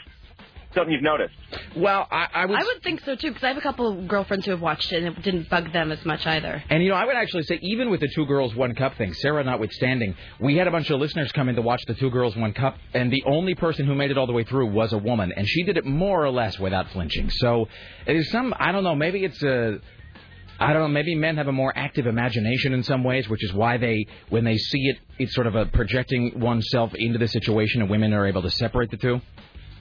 something 0.77 0.93
you've 0.93 1.03
noticed. 1.03 1.33
Well, 1.75 2.07
I, 2.09 2.27
I 2.33 2.45
would. 2.45 2.57
I 2.57 2.63
would 2.63 2.83
think 2.83 3.01
so 3.01 3.15
too, 3.15 3.29
because 3.29 3.43
I 3.43 3.47
have 3.49 3.57
a 3.57 3.61
couple 3.61 3.87
of 3.87 4.07
girlfriends 4.07 4.45
who 4.45 4.51
have 4.51 4.61
watched 4.61 4.91
it 4.93 5.03
and 5.03 5.17
it 5.17 5.21
didn't 5.23 5.49
bug 5.49 5.73
them 5.73 5.91
as 5.91 6.03
much 6.05 6.25
either. 6.25 6.63
And 6.69 6.83
you 6.83 6.89
know, 6.89 6.95
I 6.95 7.05
would 7.05 7.15
actually 7.15 7.43
say, 7.43 7.59
even 7.61 7.89
with 7.89 7.99
the 7.99 8.09
two 8.13 8.25
girls, 8.25 8.55
one 8.55 8.75
cup 8.75 8.95
thing, 8.97 9.13
Sarah 9.13 9.43
notwithstanding, 9.43 10.15
we 10.39 10.55
had 10.55 10.67
a 10.67 10.71
bunch 10.71 10.89
of 10.89 10.99
listeners 10.99 11.31
come 11.31 11.49
in 11.49 11.55
to 11.55 11.61
watch 11.61 11.81
the 11.87 11.95
two 11.95 12.09
girls, 12.09 12.35
one 12.35 12.53
cup, 12.53 12.77
and 12.93 13.11
the 13.11 13.23
only 13.25 13.55
person 13.55 13.85
who 13.85 13.95
made 13.95 14.11
it 14.11 14.17
all 14.17 14.27
the 14.27 14.33
way 14.33 14.43
through 14.43 14.67
was 14.67 14.93
a 14.93 14.97
woman, 14.97 15.33
and 15.35 15.47
she 15.47 15.63
did 15.63 15.77
it 15.77 15.85
more 15.85 16.23
or 16.23 16.29
less 16.29 16.57
without 16.59 16.89
flinching. 16.91 17.29
So, 17.29 17.67
it 18.05 18.15
is 18.15 18.29
some, 18.31 18.53
I 18.57 18.71
don't 18.71 18.83
know, 18.83 18.95
maybe 18.95 19.23
it's 19.25 19.41
a. 19.43 19.79
I 20.59 20.73
don't 20.73 20.81
know. 20.81 20.87
Maybe 20.87 21.13
men 21.13 21.37
have 21.37 21.47
a 21.47 21.51
more 21.51 21.71
active 21.75 22.07
imagination 22.07 22.73
in 22.73 22.81
some 22.81 23.03
ways, 23.03 23.29
which 23.29 23.43
is 23.43 23.53
why 23.53 23.77
they, 23.77 24.07
when 24.29 24.43
they 24.43 24.57
see 24.57 24.79
it, 24.87 24.97
it's 25.19 25.35
sort 25.35 25.45
of 25.45 25.53
a 25.53 25.67
projecting 25.67 26.39
oneself 26.39 26.95
into 26.95 27.19
the 27.19 27.27
situation, 27.27 27.81
and 27.81 27.91
women 27.91 28.11
are 28.11 28.25
able 28.25 28.41
to 28.41 28.49
separate 28.49 28.89
the 28.89 28.97
two. 28.97 29.21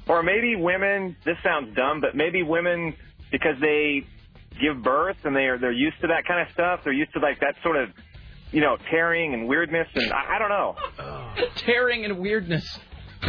Or 0.08 0.22
maybe 0.22 0.56
women. 0.56 1.16
This 1.24 1.36
sounds 1.42 1.74
dumb, 1.74 2.00
but 2.00 2.14
maybe 2.14 2.42
women 2.42 2.94
because 3.32 3.56
they 3.60 4.06
give 4.60 4.82
birth 4.82 5.16
and 5.24 5.34
they 5.34 5.46
are 5.46 5.58
they're 5.58 5.72
used 5.72 6.00
to 6.00 6.06
that 6.08 6.24
kind 6.26 6.46
of 6.46 6.52
stuff. 6.52 6.80
They're 6.84 6.92
used 6.92 7.12
to 7.14 7.20
like 7.20 7.40
that 7.40 7.54
sort 7.62 7.76
of 7.76 7.90
you 8.52 8.60
know 8.60 8.76
tearing 8.90 9.34
and 9.34 9.48
weirdness, 9.48 9.88
and 9.94 10.12
I, 10.12 10.36
I 10.36 10.38
don't 10.38 10.48
know. 10.48 10.76
Tearing 11.56 12.04
and 12.04 12.18
weirdness. 12.20 12.78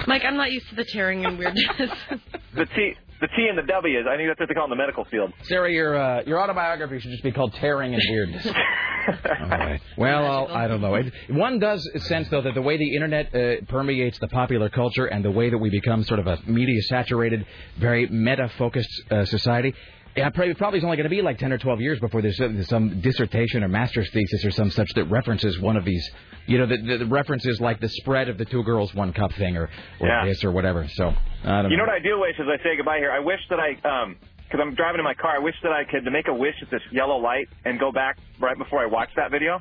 Mike, 0.05 0.23
I'm 0.23 0.37
not 0.37 0.51
used 0.51 0.69
to 0.69 0.75
the 0.75 0.85
tearing 0.85 1.25
and 1.25 1.37
weirdness. 1.39 1.91
The 2.55 2.65
T 2.65 2.93
the 3.21 3.27
T 3.27 3.47
and 3.49 3.57
the 3.57 3.63
W 3.63 3.99
is. 3.99 4.05
I 4.09 4.15
think 4.15 4.29
that's 4.29 4.39
what 4.39 4.49
they 4.49 4.55
call 4.55 4.63
it 4.63 4.71
in 4.71 4.77
the 4.77 4.81
medical 4.81 5.05
field. 5.05 5.31
Sarah, 5.43 5.71
your 5.71 5.95
uh, 5.95 6.23
your 6.25 6.41
autobiography 6.41 6.99
should 6.99 7.11
just 7.11 7.23
be 7.23 7.31
called 7.31 7.53
"Tearing 7.53 7.93
and 7.93 8.01
Weirdness." 8.09 8.47
All 9.41 9.47
right. 9.49 9.81
Well, 9.97 10.25
I'll, 10.25 10.47
I 10.55 10.67
don't 10.67 10.81
know. 10.81 10.95
It, 10.95 11.13
one 11.29 11.59
does 11.59 11.87
sense 12.07 12.27
though 12.29 12.41
that 12.41 12.53
the 12.53 12.61
way 12.61 12.77
the 12.77 12.93
internet 12.95 13.33
uh, 13.33 13.61
permeates 13.67 14.19
the 14.19 14.27
popular 14.27 14.69
culture 14.69 15.05
and 15.05 15.23
the 15.23 15.31
way 15.31 15.49
that 15.49 15.57
we 15.57 15.69
become 15.69 16.03
sort 16.03 16.19
of 16.19 16.27
a 16.27 16.39
media-saturated, 16.45 17.45
very 17.77 18.07
meta-focused 18.07 18.89
uh, 19.11 19.25
society. 19.25 19.73
Yeah, 20.15 20.31
probably, 20.31 20.55
probably 20.55 20.79
it's 20.79 20.83
only 20.83 20.97
going 20.97 21.03
to 21.03 21.11
be 21.15 21.21
like 21.21 21.37
10 21.37 21.51
or 21.53 21.59
12 21.59 21.79
years 21.79 21.99
before 21.99 22.23
there's 22.23 22.37
some, 22.37 22.63
some 22.63 23.01
dissertation 23.01 23.63
or 23.63 23.67
master's 23.67 24.09
thesis 24.11 24.43
or 24.45 24.49
some 24.51 24.71
such 24.71 24.89
that 24.95 25.05
references 25.11 25.59
one 25.59 25.77
of 25.77 25.85
these, 25.85 26.09
you 26.47 26.57
know, 26.57 26.65
the, 26.65 26.77
the, 26.77 26.97
the 26.99 27.05
references 27.05 27.61
like 27.61 27.79
the 27.79 27.89
spread 27.89 28.27
of 28.27 28.39
the 28.39 28.45
two 28.45 28.63
girls, 28.63 28.91
one 28.95 29.13
cup 29.13 29.31
thing 29.33 29.55
or, 29.55 29.69
or 29.99 30.07
Yeah. 30.07 30.25
this 30.25 30.43
or 30.43 30.51
whatever. 30.51 30.87
So, 30.95 31.13
I 31.43 31.61
don't 31.61 31.69
You 31.69 31.77
know. 31.77 31.85
know 31.85 31.91
what 31.91 31.99
I 32.01 32.03
do 32.03 32.19
wish 32.19 32.33
as 32.39 32.47
I 32.49 32.57
say 32.63 32.75
goodbye 32.77 32.97
here? 32.97 33.11
I 33.11 33.19
wish 33.19 33.39
that 33.51 33.59
I, 33.59 33.77
um, 33.87 34.15
because 34.47 34.61
I'm 34.65 34.75
driving 34.75 34.99
in 34.99 35.03
my 35.03 35.13
car, 35.13 35.35
I 35.35 35.39
wish 35.39 35.55
that 35.63 35.71
I 35.71 35.83
could 35.89 36.05
to 36.05 36.11
make 36.11 36.27
a 36.27 36.33
wish 36.33 36.55
at 36.61 36.71
this 36.71 36.81
yellow 36.91 37.17
light 37.17 37.47
and 37.65 37.79
go 37.79 37.91
back 37.91 38.17
right 38.39 38.57
before 38.57 38.79
I 38.79 38.85
watch 38.85 39.09
that 39.15 39.29
video. 39.31 39.59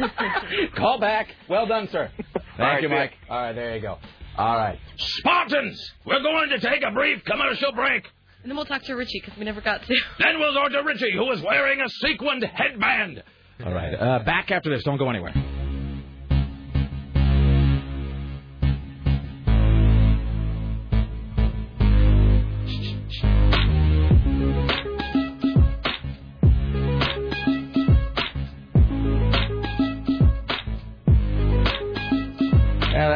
Call 0.76 0.98
back. 0.98 1.28
Well 1.48 1.66
done, 1.66 1.88
sir. 1.90 2.10
Thank 2.18 2.58
right, 2.58 2.82
you, 2.82 2.88
good. 2.88 2.94
Mike. 2.94 3.12
All 3.28 3.42
right, 3.42 3.52
there 3.52 3.76
you 3.76 3.82
go. 3.82 3.98
All 4.36 4.56
right. 4.56 4.78
Spartans, 4.96 5.92
we're 6.06 6.22
going 6.22 6.48
to 6.50 6.60
take 6.60 6.82
a 6.82 6.90
brief 6.92 7.22
commercial 7.24 7.72
break. 7.72 8.04
and 8.42 8.50
then 8.50 8.56
we'll 8.56 8.64
talk 8.66 8.82
to 8.84 8.94
Richie 8.94 9.20
because 9.24 9.38
we 9.38 9.44
never 9.44 9.60
got 9.60 9.82
to. 9.82 9.94
Then 10.18 10.38
we'll 10.38 10.54
go 10.54 10.68
to 10.68 10.82
Richie, 10.84 11.12
who 11.14 11.30
is 11.32 11.42
wearing 11.42 11.80
a 11.80 11.88
sequined 11.88 12.44
headband. 12.44 13.22
All 13.64 13.72
right. 13.72 13.94
Uh, 13.94 14.18
back 14.24 14.50
after 14.50 14.70
this. 14.70 14.82
Don't 14.84 14.98
go 14.98 15.10
anywhere. 15.10 15.32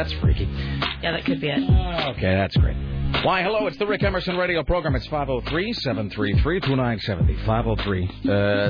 That's 0.08 0.20
freaky. 0.20 0.44
Yeah, 1.02 1.12
that 1.12 1.24
could 1.24 1.40
be 1.40 1.48
it. 1.48 1.62
Okay, 2.16 2.34
that's 2.34 2.56
great. 2.56 2.76
Why, 3.24 3.42
hello, 3.42 3.66
it's 3.66 3.78
the 3.78 3.86
Rick 3.86 4.02
Emerson 4.02 4.36
radio 4.36 4.62
program. 4.62 4.94
It's 4.94 5.06
503 5.06 5.72
733 5.72 6.60
2970. 6.60 7.34
503 7.44 8.06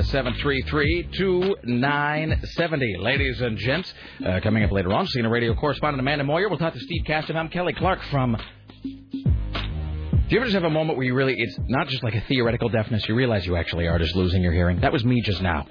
733 0.03 1.09
2970. 1.11 2.97
Ladies 2.97 3.41
and 3.41 3.57
gents, 3.57 3.93
uh, 4.25 4.39
coming 4.41 4.63
up 4.63 4.71
later 4.71 4.91
on, 4.93 5.07
senior 5.07 5.29
radio 5.29 5.53
correspondent 5.53 5.99
Amanda 5.99 6.23
Moyer. 6.23 6.49
We'll 6.49 6.57
talk 6.57 6.73
to 6.73 6.79
Steve 6.79 7.03
Caston. 7.05 7.37
I'm 7.37 7.49
Kelly 7.49 7.73
Clark 7.73 7.99
from. 8.11 8.37
Do 8.83 10.35
you 10.35 10.41
ever 10.41 10.45
just 10.45 10.55
have 10.55 10.63
a 10.63 10.69
moment 10.69 10.97
where 10.97 11.07
you 11.07 11.15
really, 11.15 11.35
it's 11.37 11.57
not 11.67 11.87
just 11.87 12.03
like 12.03 12.13
a 12.13 12.21
theoretical 12.21 12.69
deafness, 12.69 13.07
you 13.09 13.15
realize 13.15 13.47
you 13.47 13.55
actually 13.55 13.87
are 13.87 13.97
just 13.97 14.15
losing 14.15 14.43
your 14.43 14.53
hearing? 14.53 14.79
That 14.81 14.93
was 14.93 15.03
me 15.03 15.21
just 15.21 15.41
now. 15.41 15.65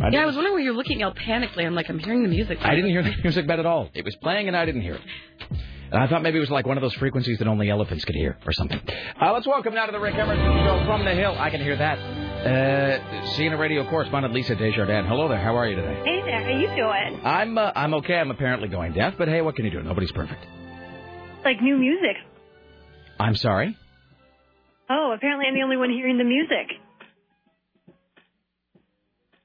I 0.00 0.08
Yeah, 0.10 0.22
I 0.22 0.26
was 0.26 0.34
wondering 0.34 0.54
where 0.54 0.62
you're 0.62 0.74
looking 0.74 1.02
out 1.02 1.16
panically. 1.16 1.64
I'm 1.66 1.74
like, 1.74 1.88
I'm 1.88 1.98
hearing 1.98 2.22
the 2.22 2.28
music. 2.28 2.58
I 2.60 2.74
didn't 2.74 2.90
hear 2.90 3.02
the 3.02 3.14
music 3.22 3.46
bed 3.46 3.58
at 3.60 3.66
all. 3.66 3.88
It 3.94 4.04
was 4.04 4.14
playing 4.16 4.48
and 4.48 4.56
I 4.56 4.64
didn't 4.64 4.82
hear 4.82 4.94
it. 4.94 5.00
And 5.90 6.02
I 6.02 6.08
thought 6.08 6.22
maybe 6.22 6.38
it 6.38 6.40
was 6.40 6.50
like 6.50 6.66
one 6.66 6.76
of 6.76 6.82
those 6.82 6.94
frequencies 6.94 7.38
that 7.38 7.46
only 7.46 7.70
elephants 7.70 8.04
could 8.04 8.16
hear 8.16 8.36
or 8.44 8.52
something. 8.52 8.80
Uh, 9.20 9.32
let's 9.32 9.46
welcome 9.46 9.72
now 9.74 9.86
to 9.86 9.92
the 9.92 10.00
Rick 10.00 10.16
Emerson 10.16 10.44
Show 10.64 10.84
from 10.84 11.04
the 11.04 11.14
Hill. 11.14 11.36
I 11.38 11.48
can 11.50 11.60
hear 11.60 11.76
that. 11.76 11.98
Uh, 11.98 13.24
CNN 13.36 13.58
radio 13.58 13.88
correspondent 13.88 14.34
Lisa 14.34 14.54
Desjardins. 14.56 15.06
Hello 15.08 15.28
there. 15.28 15.38
How 15.38 15.56
are 15.56 15.68
you 15.68 15.76
today? 15.76 16.02
Hey 16.04 16.22
there, 16.24 16.42
how 16.42 16.50
are 16.50 16.60
you 16.60 16.68
doing? 16.68 17.24
I'm 17.24 17.56
uh, 17.56 17.70
I'm 17.74 17.94
okay. 17.94 18.14
I'm 18.14 18.30
apparently 18.30 18.68
going 18.68 18.92
deaf, 18.92 19.14
but 19.16 19.28
hey, 19.28 19.40
what 19.42 19.56
can 19.56 19.64
you 19.64 19.70
do? 19.70 19.82
Nobody's 19.82 20.12
perfect. 20.12 20.44
Like 21.44 21.60
new 21.62 21.76
music. 21.76 22.16
I'm 23.18 23.34
sorry. 23.36 23.76
Oh, 24.90 25.12
apparently 25.16 25.46
I'm 25.48 25.54
the 25.54 25.62
only 25.62 25.76
one 25.76 25.90
hearing 25.90 26.18
the 26.18 26.24
music. 26.24 26.80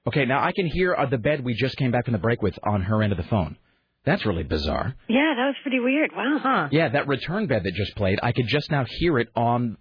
Okay, 0.07 0.25
now 0.25 0.43
I 0.43 0.51
can 0.51 0.65
hear 0.65 0.95
uh, 0.95 1.05
the 1.05 1.17
bed 1.17 1.43
we 1.43 1.53
just 1.53 1.77
came 1.77 1.91
back 1.91 2.05
from 2.05 2.13
the 2.13 2.17
break 2.19 2.41
with 2.41 2.57
on 2.63 2.81
her 2.83 3.03
end 3.03 3.11
of 3.11 3.17
the 3.17 3.23
phone. 3.25 3.57
That's 4.03 4.25
really 4.25 4.43
bizarre. 4.43 4.95
Yeah, 5.07 5.33
that 5.37 5.45
was 5.45 5.55
pretty 5.61 5.79
weird. 5.79 6.09
Wow. 6.15 6.39
Huh. 6.41 6.67
Yeah, 6.71 6.89
that 6.89 7.07
return 7.07 7.45
bed 7.45 7.63
that 7.65 7.73
just 7.75 7.95
played, 7.95 8.19
I 8.23 8.31
could 8.31 8.47
just 8.47 8.71
now 8.71 8.83
hear 8.87 9.19
it 9.19 9.27
on. 9.35 9.77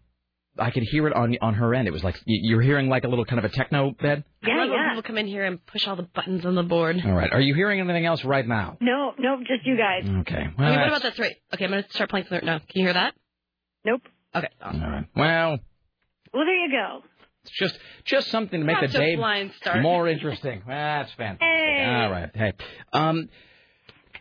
I 0.59 0.71
could 0.73 0.83
hear 0.83 1.07
it 1.07 1.15
on 1.15 1.35
on 1.41 1.55
her 1.55 1.75
end. 1.75 1.89
It 1.89 1.93
was 1.93 2.05
like 2.05 2.17
y- 2.17 2.41
you're 2.43 2.61
hearing 2.61 2.91
like 2.91 3.05
a 3.05 3.09
little 3.09 3.25
kind 3.25 3.39
of 3.39 3.47
a 3.47 3.49
techno 3.55 3.93
bed. 3.93 4.25
Yeah, 4.47 4.55
I 4.57 4.65
love 4.65 4.71
when 4.71 4.89
people 4.91 5.03
come 5.05 5.17
in 5.17 5.27
here 5.27 5.45
and 5.47 5.65
push 5.65 5.89
all 5.89 5.97
the 5.97 6.03
buttons 6.03 6.45
on 6.45 6.55
the 6.55 6.65
board. 6.65 7.01
All 7.03 7.13
right. 7.15 7.33
Are 7.33 7.41
you 7.41 7.55
hearing 7.55 7.81
anything 7.81 8.05
else 8.05 8.23
right 8.25 8.47
now? 8.47 8.77
No, 8.81 9.13
no, 9.19 9.39
just 9.39 9.65
you 9.65 9.79
guys. 9.79 10.05
Okay. 10.05 10.45
Well, 10.59 10.69
okay, 10.71 10.79
what 10.81 10.89
about 10.89 11.03
this? 11.03 11.19
Right. 11.19 11.37
Okay, 11.55 11.65
I'm 11.65 11.71
going 11.71 11.85
to 11.85 11.91
start 11.91 12.11
playing 12.11 12.27
something 12.29 12.45
now. 12.45 12.59
Can 12.59 12.67
you 12.75 12.85
hear 12.85 12.93
that? 12.93 13.15
Nope. 13.87 14.03
Okay. 14.35 14.49
All 14.63 14.73
right. 14.73 15.07
Well, 15.17 15.59
Well, 16.35 16.45
there 16.45 16.57
you 16.67 16.71
go. 16.73 17.03
It's 17.45 17.53
just 17.59 17.79
just 18.05 18.29
something 18.29 18.61
to 18.61 18.67
make 18.67 18.81
Not 18.81 18.91
the 18.91 18.99
day 18.99 19.17
more 19.81 20.09
interesting. 20.09 20.63
That's 20.67 21.13
fantastic. 21.13 21.41
Hey. 21.41 21.85
All 21.87 22.11
right. 22.11 22.31
Hey. 22.35 22.53
Um. 22.93 23.29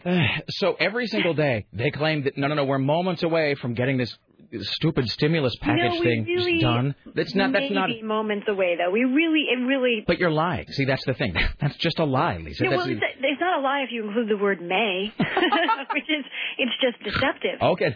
so 0.49 0.75
every 0.79 1.08
single 1.08 1.34
day 1.34 1.65
they 1.73 1.91
claim 1.91 2.23
that 2.23 2.38
no, 2.38 2.47
no, 2.47 2.55
no, 2.55 2.65
we're 2.65 2.77
moments 2.77 3.23
away 3.23 3.55
from 3.55 3.73
getting 3.73 3.97
this 3.97 4.17
stupid 4.62 5.10
stimulus 5.10 5.55
package 5.62 5.93
no, 5.93 6.01
thing 6.01 6.23
really 6.25 6.60
done. 6.60 6.95
That's 7.13 7.36
not. 7.36 7.51
That's 7.53 7.71
not. 7.71 7.89
moments 8.03 8.47
away 8.47 8.77
though. 8.77 8.91
We 8.91 9.03
really, 9.03 9.45
it 9.51 9.58
really. 9.58 10.03
But 10.08 10.19
you're 10.19 10.32
lying. 10.32 10.67
See, 10.71 10.86
that's 10.86 11.05
the 11.05 11.13
thing. 11.13 11.36
That's 11.62 11.75
just 11.77 11.99
a 11.99 12.05
lie, 12.05 12.38
Lisa. 12.38 12.63
No, 12.63 12.71
well, 12.71 12.89
it's, 12.89 13.01
it's 13.19 13.41
not 13.41 13.60
a 13.60 13.62
lie 13.62 13.84
if 13.86 13.91
you 13.91 14.08
include 14.08 14.29
the 14.29 14.38
word 14.38 14.62
"may," 14.62 15.13
which 15.17 16.10
is 16.10 16.25
it's 16.58 16.71
just 16.82 17.03
deceptive. 17.03 17.62
Okay. 17.62 17.95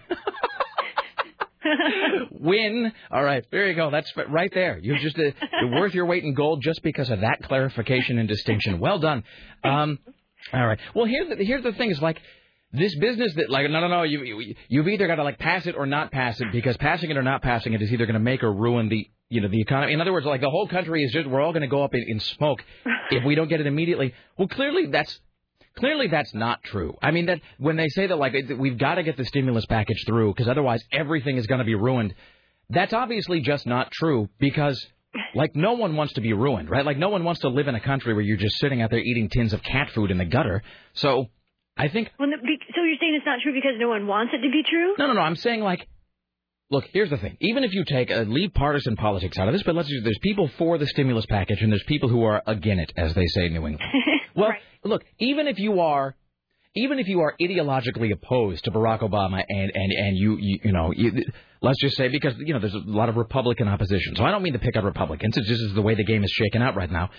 Win. 2.31 2.91
All 3.11 3.23
right, 3.23 3.45
there 3.51 3.67
you 3.67 3.75
go. 3.75 3.91
That's 3.91 4.11
right 4.29 4.51
there. 4.53 4.79
You're 4.81 4.97
just 4.97 5.17
uh 5.17 5.31
you're 5.61 5.79
worth 5.79 5.93
your 5.93 6.05
weight 6.05 6.23
in 6.23 6.33
gold 6.33 6.61
just 6.61 6.81
because 6.83 7.09
of 7.09 7.21
that 7.21 7.43
clarification 7.43 8.19
and 8.19 8.27
distinction. 8.27 8.79
Well 8.79 8.99
done. 8.99 9.23
Um, 9.63 9.99
all 10.53 10.65
right. 10.65 10.79
Well, 10.93 11.05
here's 11.05 11.29
the, 11.29 11.71
the 11.71 11.77
thing: 11.77 11.91
is 11.91 12.01
like 12.01 12.19
this 12.71 12.95
business 12.95 13.33
that 13.35 13.49
like 13.49 13.69
no 13.69 13.79
no 13.79 13.87
no 13.87 14.03
you, 14.03 14.23
you 14.23 14.55
you've 14.67 14.87
either 14.87 15.07
got 15.07 15.15
to 15.15 15.23
like 15.23 15.39
pass 15.39 15.65
it 15.67 15.75
or 15.75 15.85
not 15.85 16.11
pass 16.11 16.39
it 16.41 16.47
because 16.51 16.75
passing 16.77 17.11
it 17.11 17.17
or 17.17 17.23
not 17.23 17.41
passing 17.41 17.73
it 17.73 17.81
is 17.81 17.91
either 17.93 18.05
going 18.05 18.15
to 18.15 18.19
make 18.19 18.43
or 18.43 18.51
ruin 18.51 18.89
the 18.89 19.09
you 19.29 19.41
know 19.41 19.47
the 19.47 19.61
economy. 19.61 19.93
In 19.93 20.01
other 20.01 20.11
words, 20.11 20.25
like 20.25 20.41
the 20.41 20.49
whole 20.49 20.67
country 20.67 21.03
is 21.03 21.11
just 21.11 21.27
we're 21.27 21.41
all 21.41 21.53
going 21.53 21.61
to 21.61 21.67
go 21.67 21.83
up 21.83 21.93
in, 21.93 22.03
in 22.07 22.19
smoke 22.19 22.63
if 23.11 23.23
we 23.23 23.35
don't 23.35 23.47
get 23.47 23.61
it 23.61 23.67
immediately. 23.67 24.13
Well, 24.37 24.47
clearly 24.47 24.87
that's 24.87 25.19
Clearly, 25.77 26.07
that's 26.07 26.33
not 26.33 26.61
true. 26.63 26.95
I 27.01 27.11
mean, 27.11 27.25
that 27.27 27.41
when 27.57 27.77
they 27.77 27.87
say 27.89 28.07
that, 28.07 28.15
like, 28.17 28.33
we've 28.59 28.77
got 28.77 28.95
to 28.95 29.03
get 29.03 29.17
the 29.17 29.25
stimulus 29.25 29.65
package 29.65 30.03
through 30.05 30.33
because 30.33 30.47
otherwise 30.47 30.81
everything 30.91 31.37
is 31.37 31.47
going 31.47 31.59
to 31.59 31.65
be 31.65 31.75
ruined, 31.75 32.13
that's 32.69 32.93
obviously 32.93 33.41
just 33.41 33.65
not 33.65 33.91
true 33.91 34.29
because, 34.39 34.79
like, 35.33 35.55
no 35.55 35.73
one 35.73 35.95
wants 35.95 36.13
to 36.13 36.21
be 36.21 36.33
ruined, 36.33 36.69
right? 36.69 36.85
Like, 36.85 36.97
no 36.97 37.09
one 37.09 37.23
wants 37.23 37.41
to 37.41 37.49
live 37.49 37.67
in 37.67 37.75
a 37.75 37.79
country 37.79 38.13
where 38.13 38.21
you're 38.21 38.37
just 38.37 38.57
sitting 38.59 38.81
out 38.81 38.91
there 38.91 38.99
eating 38.99 39.29
tins 39.29 39.51
of 39.53 39.63
cat 39.63 39.89
food 39.95 40.11
in 40.11 40.17
the 40.19 40.25
gutter. 40.25 40.61
So, 40.93 41.25
I 41.75 41.87
think, 41.87 42.11
Well, 42.19 42.29
so 42.29 42.83
you're 42.83 42.97
saying 42.99 43.15
it's 43.15 43.25
not 43.25 43.39
true 43.41 43.53
because 43.53 43.73
no 43.79 43.89
one 43.89 44.05
wants 44.05 44.31
it 44.33 44.45
to 44.45 44.51
be 44.51 44.61
true? 44.69 44.93
no, 44.99 45.07
no, 45.07 45.13
no, 45.13 45.21
I'm 45.21 45.35
saying, 45.35 45.61
like, 45.61 45.87
Look, 46.69 46.85
here's 46.91 47.09
the 47.11 47.17
thing. 47.17 47.37
Even 47.39 47.63
if 47.63 47.71
you 47.73 47.83
take 47.85 48.09
uh, 48.09 48.21
leave 48.21 48.51
partisan 48.53 48.95
politics 48.95 49.37
out 49.37 49.47
of 49.47 49.53
this, 49.53 49.61
but 49.61 49.75
let's 49.75 49.87
just, 49.87 50.03
there's 50.03 50.17
people 50.23 50.49
for 50.57 50.79
the 50.79 50.87
stimulus 50.87 51.25
package 51.27 51.61
and 51.61 51.71
there's 51.71 51.83
people 51.83 52.09
who 52.09 52.23
are 52.23 52.41
against 52.47 52.89
it, 52.89 52.93
as 52.97 53.13
they 53.13 53.25
say 53.27 53.45
in 53.45 53.53
New 53.53 53.67
England. 53.67 53.81
Well, 54.35 54.53
look, 54.83 55.03
even 55.19 55.47
if 55.47 55.59
you 55.59 55.79
are 55.79 56.15
even 56.75 56.97
if 56.99 57.07
you 57.07 57.21
are 57.21 57.35
ideologically 57.39 58.11
opposed 58.11 58.63
to 58.65 58.71
Barack 58.71 59.01
Obama 59.01 59.43
and 59.47 59.71
and 59.73 59.91
and 59.91 60.17
you 60.17 60.37
you, 60.39 60.59
you 60.63 60.71
know 60.71 60.91
you, 60.91 61.23
let's 61.61 61.79
just 61.79 61.95
say 61.97 62.07
because 62.07 62.33
you 62.37 62.53
know 62.53 62.59
there's 62.59 62.73
a 62.73 62.81
lot 62.85 63.09
of 63.09 63.15
Republican 63.15 63.67
opposition. 63.67 64.15
So 64.15 64.23
I 64.23 64.31
don't 64.31 64.43
mean 64.43 64.53
to 64.53 64.59
pick 64.59 64.75
on 64.75 64.83
Republicans. 64.83 65.37
It's 65.37 65.47
just 65.47 65.75
the 65.75 65.81
way 65.81 65.95
the 65.95 66.03
game 66.03 66.23
is 66.23 66.31
shaken 66.31 66.61
out 66.61 66.75
right 66.75 66.91
now. 66.91 67.09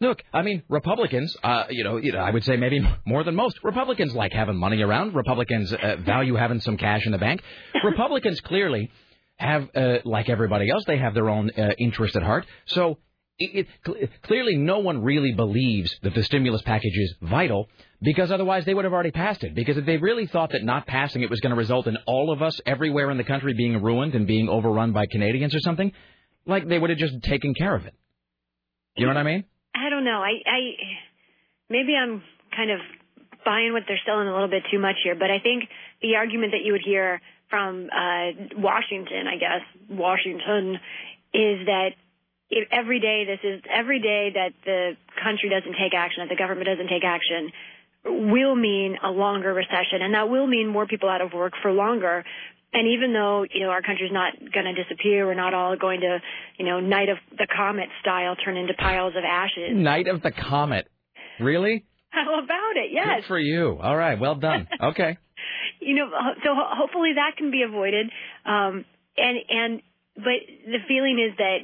Look, 0.00 0.22
I 0.32 0.42
mean 0.42 0.62
Republicans. 0.68 1.36
Uh, 1.42 1.64
you 1.70 1.84
know, 1.84 1.98
you 1.98 2.12
know, 2.12 2.18
I 2.18 2.30
would 2.30 2.44
say 2.44 2.56
maybe 2.56 2.80
more 3.04 3.22
than 3.22 3.36
most 3.36 3.58
Republicans 3.62 4.14
like 4.14 4.32
having 4.32 4.56
money 4.56 4.82
around. 4.82 5.14
Republicans 5.14 5.72
uh, 5.72 5.96
value 6.04 6.34
having 6.34 6.60
some 6.60 6.76
cash 6.76 7.04
in 7.06 7.12
the 7.12 7.18
bank. 7.18 7.42
Republicans 7.84 8.40
clearly 8.40 8.90
have, 9.36 9.68
uh, 9.74 9.98
like 10.04 10.28
everybody 10.28 10.70
else, 10.70 10.84
they 10.86 10.98
have 10.98 11.14
their 11.14 11.28
own 11.28 11.50
uh, 11.56 11.70
interest 11.78 12.16
at 12.16 12.22
heart. 12.22 12.46
So 12.66 12.98
it, 13.44 13.66
it, 13.66 13.66
cl- 13.84 14.08
clearly, 14.22 14.56
no 14.56 14.78
one 14.78 15.02
really 15.02 15.32
believes 15.32 15.94
that 16.02 16.14
the 16.14 16.22
stimulus 16.22 16.62
package 16.62 16.96
is 16.96 17.14
vital 17.22 17.68
because 18.00 18.30
otherwise 18.30 18.64
they 18.64 18.74
would 18.74 18.84
have 18.84 18.92
already 18.92 19.10
passed 19.10 19.44
it. 19.44 19.54
Because 19.54 19.76
if 19.76 19.86
they 19.86 19.96
really 19.96 20.26
thought 20.26 20.52
that 20.52 20.64
not 20.64 20.86
passing 20.86 21.22
it 21.22 21.30
was 21.30 21.40
going 21.40 21.50
to 21.50 21.56
result 21.56 21.86
in 21.86 21.96
all 22.06 22.32
of 22.32 22.42
us 22.42 22.60
everywhere 22.66 23.10
in 23.10 23.18
the 23.18 23.24
country 23.24 23.54
being 23.54 23.82
ruined 23.82 24.14
and 24.14 24.26
being 24.26 24.48
overrun 24.48 24.92
by 24.92 25.06
Canadians 25.06 25.54
or 25.54 25.60
something, 25.60 25.92
like 26.46 26.66
they 26.68 26.78
would 26.78 26.90
have 26.90 26.98
just 26.98 27.22
taken 27.22 27.54
care 27.54 27.74
of 27.74 27.86
it. 27.86 27.94
You 28.96 29.06
know 29.06 29.10
what 29.10 29.20
I 29.20 29.22
mean? 29.22 29.44
I 29.74 29.88
don't 29.88 30.04
know. 30.04 30.20
I, 30.20 30.32
I 30.46 30.58
maybe 31.70 31.94
I'm 31.94 32.22
kind 32.54 32.70
of 32.70 32.80
buying 33.44 33.72
what 33.72 33.84
they're 33.88 34.00
selling 34.06 34.28
a 34.28 34.32
little 34.32 34.50
bit 34.50 34.62
too 34.70 34.78
much 34.78 34.96
here, 35.02 35.14
but 35.14 35.30
I 35.30 35.38
think 35.42 35.64
the 36.00 36.16
argument 36.16 36.52
that 36.52 36.64
you 36.64 36.72
would 36.72 36.82
hear 36.84 37.20
from 37.48 37.88
uh, 37.92 38.56
Washington, 38.56 39.26
I 39.26 39.36
guess 39.36 39.60
Washington, 39.88 40.78
is 41.34 41.66
that 41.66 41.90
if 42.52 42.68
every 42.70 43.00
day 43.00 43.24
this 43.24 43.40
is 43.42 43.62
every 43.72 43.98
day 44.00 44.30
that 44.34 44.52
the 44.64 44.92
country 45.24 45.48
doesn't 45.48 45.72
take 45.72 45.94
action, 45.96 46.22
that 46.22 46.28
the 46.28 46.36
government 46.36 46.66
doesn't 46.66 46.88
take 46.88 47.02
action, 47.02 47.50
will 48.04 48.54
mean 48.54 48.96
a 49.02 49.08
longer 49.10 49.54
recession, 49.54 50.02
and 50.02 50.12
that 50.14 50.28
will 50.28 50.46
mean 50.46 50.68
more 50.68 50.86
people 50.86 51.08
out 51.08 51.22
of 51.22 51.32
work 51.32 51.54
for 51.62 51.72
longer. 51.72 52.24
And 52.74 52.88
even 52.88 53.12
though 53.12 53.44
you 53.50 53.60
know 53.60 53.70
our 53.70 53.80
country's 53.82 54.12
not 54.12 54.34
going 54.52 54.66
to 54.66 54.74
disappear, 54.82 55.24
we're 55.26 55.34
not 55.34 55.54
all 55.54 55.76
going 55.76 56.00
to, 56.00 56.18
you 56.58 56.66
know, 56.66 56.80
night 56.80 57.08
of 57.08 57.16
the 57.30 57.46
comet 57.56 57.88
style 58.02 58.36
turn 58.36 58.56
into 58.58 58.74
piles 58.74 59.14
of 59.16 59.24
ashes. 59.24 59.70
Night 59.72 60.06
of 60.08 60.22
the 60.22 60.30
Comet. 60.30 60.86
Really? 61.40 61.84
How 62.10 62.38
about 62.44 62.76
it? 62.76 62.90
Yes. 62.92 63.22
Good 63.22 63.28
for 63.28 63.38
you. 63.38 63.78
All 63.80 63.96
right. 63.96 64.20
Well 64.20 64.34
done. 64.36 64.68
Okay. 64.82 65.16
you 65.80 65.94
know, 65.96 66.08
so 66.44 66.50
hopefully 66.54 67.12
that 67.16 67.36
can 67.38 67.50
be 67.50 67.62
avoided. 67.62 68.06
Um, 68.44 68.84
and 69.16 69.38
and 69.48 69.82
but 70.16 70.40
the 70.66 70.78
feeling 70.86 71.18
is 71.18 71.36
that 71.38 71.58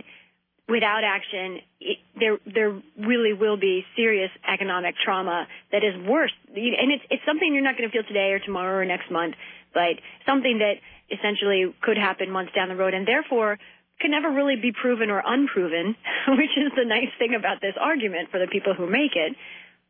without 0.69 1.03
action, 1.03 1.61
it, 1.81 1.99
there 2.19 2.39
there 2.45 2.83
really 2.99 3.33
will 3.33 3.57
be 3.57 3.85
serious 3.97 4.31
economic 4.47 4.95
trauma 5.03 5.47
that 5.73 5.83
is 5.83 5.97
worse. 6.07 6.33
And 6.49 6.93
it's 6.93 7.05
it's 7.11 7.23
something 7.27 7.53
you're 7.53 7.65
not 7.65 7.77
going 7.77 7.89
to 7.89 7.93
feel 7.93 8.07
today 8.07 8.33
or 8.33 8.39
tomorrow 8.39 8.79
or 8.79 8.85
next 8.85 9.11
month, 9.11 9.35
but 9.73 9.97
something 10.27 10.59
that 10.59 10.75
essentially 11.11 11.75
could 11.83 11.97
happen 11.97 12.31
months 12.31 12.53
down 12.55 12.69
the 12.69 12.77
road, 12.77 12.95
and 12.95 13.07
therefore 13.09 13.59
can 14.01 14.13
never 14.13 14.31
really 14.31 14.55
be 14.55 14.71
proven 14.71 15.11
or 15.11 15.23
unproven, 15.25 15.97
which 16.29 16.55
is 16.57 16.71
the 16.77 16.85
nice 16.85 17.11
thing 17.19 17.35
about 17.35 17.61
this 17.61 17.75
argument 17.81 18.31
for 18.31 18.39
the 18.39 18.47
people 18.47 18.75
who 18.75 18.87
make 18.87 19.17
it. 19.17 19.35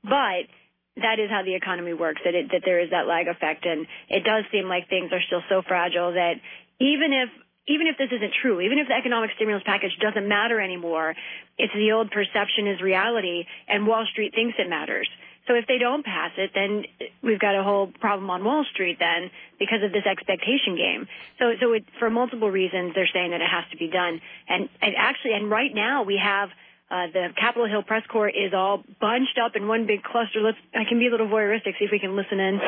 But 0.02 0.48
that 0.96 1.18
is 1.18 1.28
how 1.28 1.42
the 1.44 1.54
economy 1.54 1.92
works. 1.92 2.20
That 2.24 2.34
it, 2.34 2.50
that 2.52 2.62
there 2.64 2.80
is 2.80 2.90
that 2.90 3.06
lag 3.06 3.26
effect, 3.26 3.66
and 3.66 3.86
it 4.08 4.22
does 4.24 4.44
seem 4.52 4.68
like 4.68 4.88
things 4.88 5.10
are 5.12 5.22
still 5.26 5.42
so 5.48 5.62
fragile 5.66 6.12
that 6.12 6.34
even 6.78 7.12
if 7.12 7.28
even 7.68 7.86
if 7.86 7.96
this 7.98 8.08
isn't 8.10 8.32
true, 8.42 8.60
even 8.60 8.78
if 8.78 8.88
the 8.88 8.94
economic 8.94 9.30
stimulus 9.36 9.62
package 9.64 9.96
doesn't 10.00 10.26
matter 10.26 10.60
anymore, 10.60 11.14
it's 11.58 11.72
the 11.74 11.92
old 11.92 12.10
perception 12.10 12.66
is 12.66 12.80
reality, 12.80 13.44
and 13.68 13.86
Wall 13.86 14.06
Street 14.10 14.34
thinks 14.34 14.56
it 14.58 14.68
matters. 14.68 15.08
So 15.46 15.54
if 15.54 15.66
they 15.66 15.78
don't 15.78 16.04
pass 16.04 16.32
it, 16.36 16.50
then 16.54 16.84
we've 17.22 17.40
got 17.40 17.54
a 17.54 17.62
whole 17.62 17.86
problem 18.00 18.28
on 18.28 18.44
Wall 18.44 18.64
Street 18.70 18.98
then 19.00 19.30
because 19.58 19.82
of 19.82 19.92
this 19.92 20.04
expectation 20.04 20.76
game. 20.76 21.08
So 21.38 21.52
so 21.58 21.72
it, 21.72 21.84
for 21.98 22.10
multiple 22.10 22.50
reasons 22.50 22.94
they're 22.94 23.08
saying 23.12 23.30
that 23.30 23.40
it 23.40 23.48
has 23.48 23.64
to 23.70 23.78
be 23.78 23.88
done. 23.88 24.20
And, 24.46 24.68
and 24.82 24.94
actually, 24.96 25.32
and 25.32 25.50
right 25.50 25.74
now 25.74 26.02
we 26.02 26.20
have 26.22 26.50
uh, 26.90 27.06
the 27.12 27.28
Capitol 27.36 27.66
Hill 27.66 27.82
press 27.82 28.04
corps 28.08 28.28
is 28.28 28.52
all 28.52 28.82
bunched 29.00 29.38
up 29.42 29.56
in 29.56 29.66
one 29.68 29.86
big 29.86 30.02
cluster. 30.02 30.40
Let's 30.40 30.58
I 30.74 30.84
can 30.84 30.98
be 30.98 31.06
a 31.06 31.10
little 31.10 31.28
voyeuristic, 31.28 31.78
see 31.78 31.84
if 31.84 31.90
we 31.92 31.98
can 31.98 32.14
listen 32.14 32.38
in. 32.38 32.60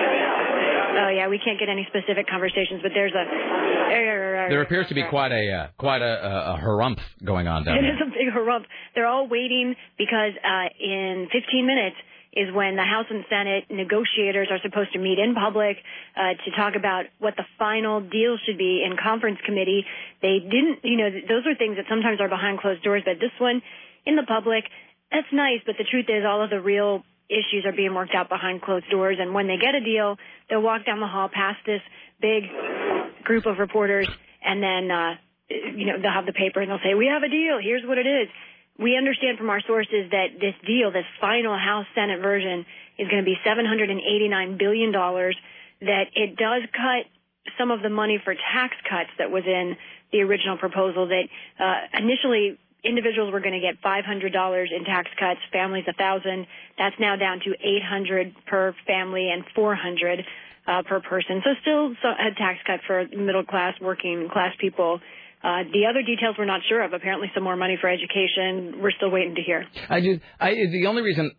Oh 0.91 1.09
yeah, 1.09 1.29
we 1.29 1.39
can't 1.39 1.59
get 1.59 1.69
any 1.69 1.87
specific 1.89 2.27
conversations, 2.29 2.81
but 2.83 2.93
there's 2.95 3.15
a 3.15 3.25
There 4.51 4.63
appears 4.63 4.89
to 4.89 4.95
be 4.95 5.05
quite 5.09 5.33
a 5.33 5.53
uh, 5.53 5.67
quite 5.79 6.03
a, 6.03 6.55
a, 6.55 6.59
harumph 6.63 7.01
going 7.25 7.47
on 7.47 7.65
down 7.65 7.79
It 7.79 7.83
there. 7.83 7.95
is 7.95 8.01
a 8.03 8.11
big 8.11 8.29
harump. 8.35 8.65
They're 8.95 9.07
all 9.07 9.29
waiting 9.29 9.75
because 9.99 10.33
uh, 10.43 10.69
in 10.79 11.29
15 11.33 11.67
minutes 11.67 11.97
is 12.33 12.55
when 12.55 12.77
the 12.77 12.87
House 12.87 13.07
and 13.11 13.25
Senate 13.29 13.65
negotiators 13.71 14.49
are 14.51 14.61
supposed 14.63 14.93
to 14.93 14.99
meet 14.99 15.19
in 15.19 15.35
public 15.35 15.79
uh, 16.15 16.39
to 16.45 16.51
talk 16.55 16.75
about 16.77 17.07
what 17.19 17.35
the 17.37 17.45
final 17.59 18.01
deal 18.01 18.39
should 18.47 18.57
be 18.59 18.87
in 18.87 18.97
conference 18.97 19.39
committee. 19.45 19.85
They 20.23 20.39
didn't, 20.39 20.79
you 20.85 20.97
know, 20.97 21.11
those 21.11 21.43
are 21.47 21.57
things 21.59 21.77
that 21.77 21.87
sometimes 21.89 22.21
are 22.21 22.29
behind 22.29 22.61
closed 22.61 22.83
doors, 22.85 23.03
but 23.05 23.19
this 23.19 23.35
one 23.39 23.63
in 24.07 24.15
the 24.15 24.23
public, 24.23 24.63
that's 25.11 25.27
nice. 25.33 25.59
But 25.67 25.75
the 25.77 25.85
truth 25.85 26.07
is, 26.09 26.23
all 26.25 26.43
of 26.43 26.51
the 26.51 26.61
real 26.61 27.03
issues 27.31 27.65
are 27.65 27.73
being 27.73 27.95
worked 27.95 28.15
out 28.15 28.29
behind 28.29 28.61
closed 28.61 28.91
doors. 28.91 29.17
And 29.21 29.33
when 29.33 29.47
they 29.47 29.57
get 29.57 29.75
a 29.75 29.81
deal, 29.81 30.17
they'll 30.49 30.63
walk 30.63 30.85
down 30.85 31.01
the 31.01 31.07
hall 31.07 31.31
past 31.33 31.59
this 31.65 31.81
big 32.21 32.45
group 33.23 33.47
of 33.47 33.59
reporters, 33.59 34.09
and 34.43 34.63
then 34.63 34.91
uh, 34.91 35.15
you 35.49 35.87
know 35.87 35.97
they'll 36.03 36.13
have 36.13 36.27
the 36.27 36.33
paper 36.33 36.61
and 36.61 36.71
they'll 36.71 36.83
say, 36.85 36.95
"We 36.95 37.07
have 37.07 37.23
a 37.23 37.29
deal. 37.29 37.59
Here's 37.63 37.87
what 37.87 37.99
it 37.99 38.07
is." 38.07 38.29
we 38.81 38.97
understand 38.97 39.37
from 39.37 39.51
our 39.51 39.61
sources 39.67 40.11
that 40.11 40.41
this 40.41 40.55
deal, 40.67 40.91
this 40.91 41.05
final 41.21 41.57
House 41.57 41.87
Senate 41.95 42.21
version, 42.21 42.65
is 42.99 43.09
going 43.09 43.23
to 43.23 43.29
be 43.29 43.37
$789 43.47 44.59
billion. 44.59 44.91
That 44.93 46.05
it 46.15 46.37
does 46.37 46.63
cut 46.73 47.05
some 47.59 47.71
of 47.71 47.83
the 47.83 47.91
money 47.91 48.21
for 48.25 48.35
tax 48.35 48.75
cuts 48.89 49.11
that 49.19 49.31
was 49.31 49.45
in 49.47 49.77
the 50.13 50.23
original 50.23 50.57
proposal. 50.57 51.09
That 51.09 51.25
uh, 51.59 51.99
initially 51.99 52.59
individuals 52.85 53.33
were 53.33 53.41
going 53.41 53.55
to 53.55 53.61
get 53.61 53.83
$500 53.83 54.67
in 54.77 54.85
tax 54.85 55.11
cuts, 55.19 55.41
families 55.53 55.85
a 55.89 55.93
thousand. 55.93 56.47
That's 56.79 56.97
now 56.99 57.17
down 57.17 57.41
to 57.41 57.53
800 57.53 58.35
per 58.47 58.75
family 58.87 59.31
and 59.31 59.45
400 59.55 60.25
uh, 60.67 60.83
per 60.83 61.01
person. 61.01 61.43
So 61.45 61.51
still 61.63 61.93
a 62.05 62.35
tax 62.37 62.59
cut 62.67 62.81
for 62.87 63.07
middle 63.09 63.45
class, 63.45 63.75
working 63.81 64.29
class 64.33 64.55
people. 64.59 65.01
Uh, 65.43 65.65
the 65.73 65.87
other 65.89 66.03
details 66.03 66.37
we're 66.39 66.45
not 66.45 66.61
sure 66.69 66.83
of. 66.83 66.93
Apparently, 66.93 67.31
some 67.35 67.43
more 67.43 67.57
money 67.57 67.79
for 67.81 67.89
education. 67.89 68.83
We're 68.83 68.91
still 68.91 69.11
waiting 69.11 69.37
to 69.37 69.43
hear. 69.43 69.65
I 69.89 70.01
just, 70.01 70.21
I 70.39 70.51
the 70.51 70.87
only 70.87 71.03
reason. 71.03 71.33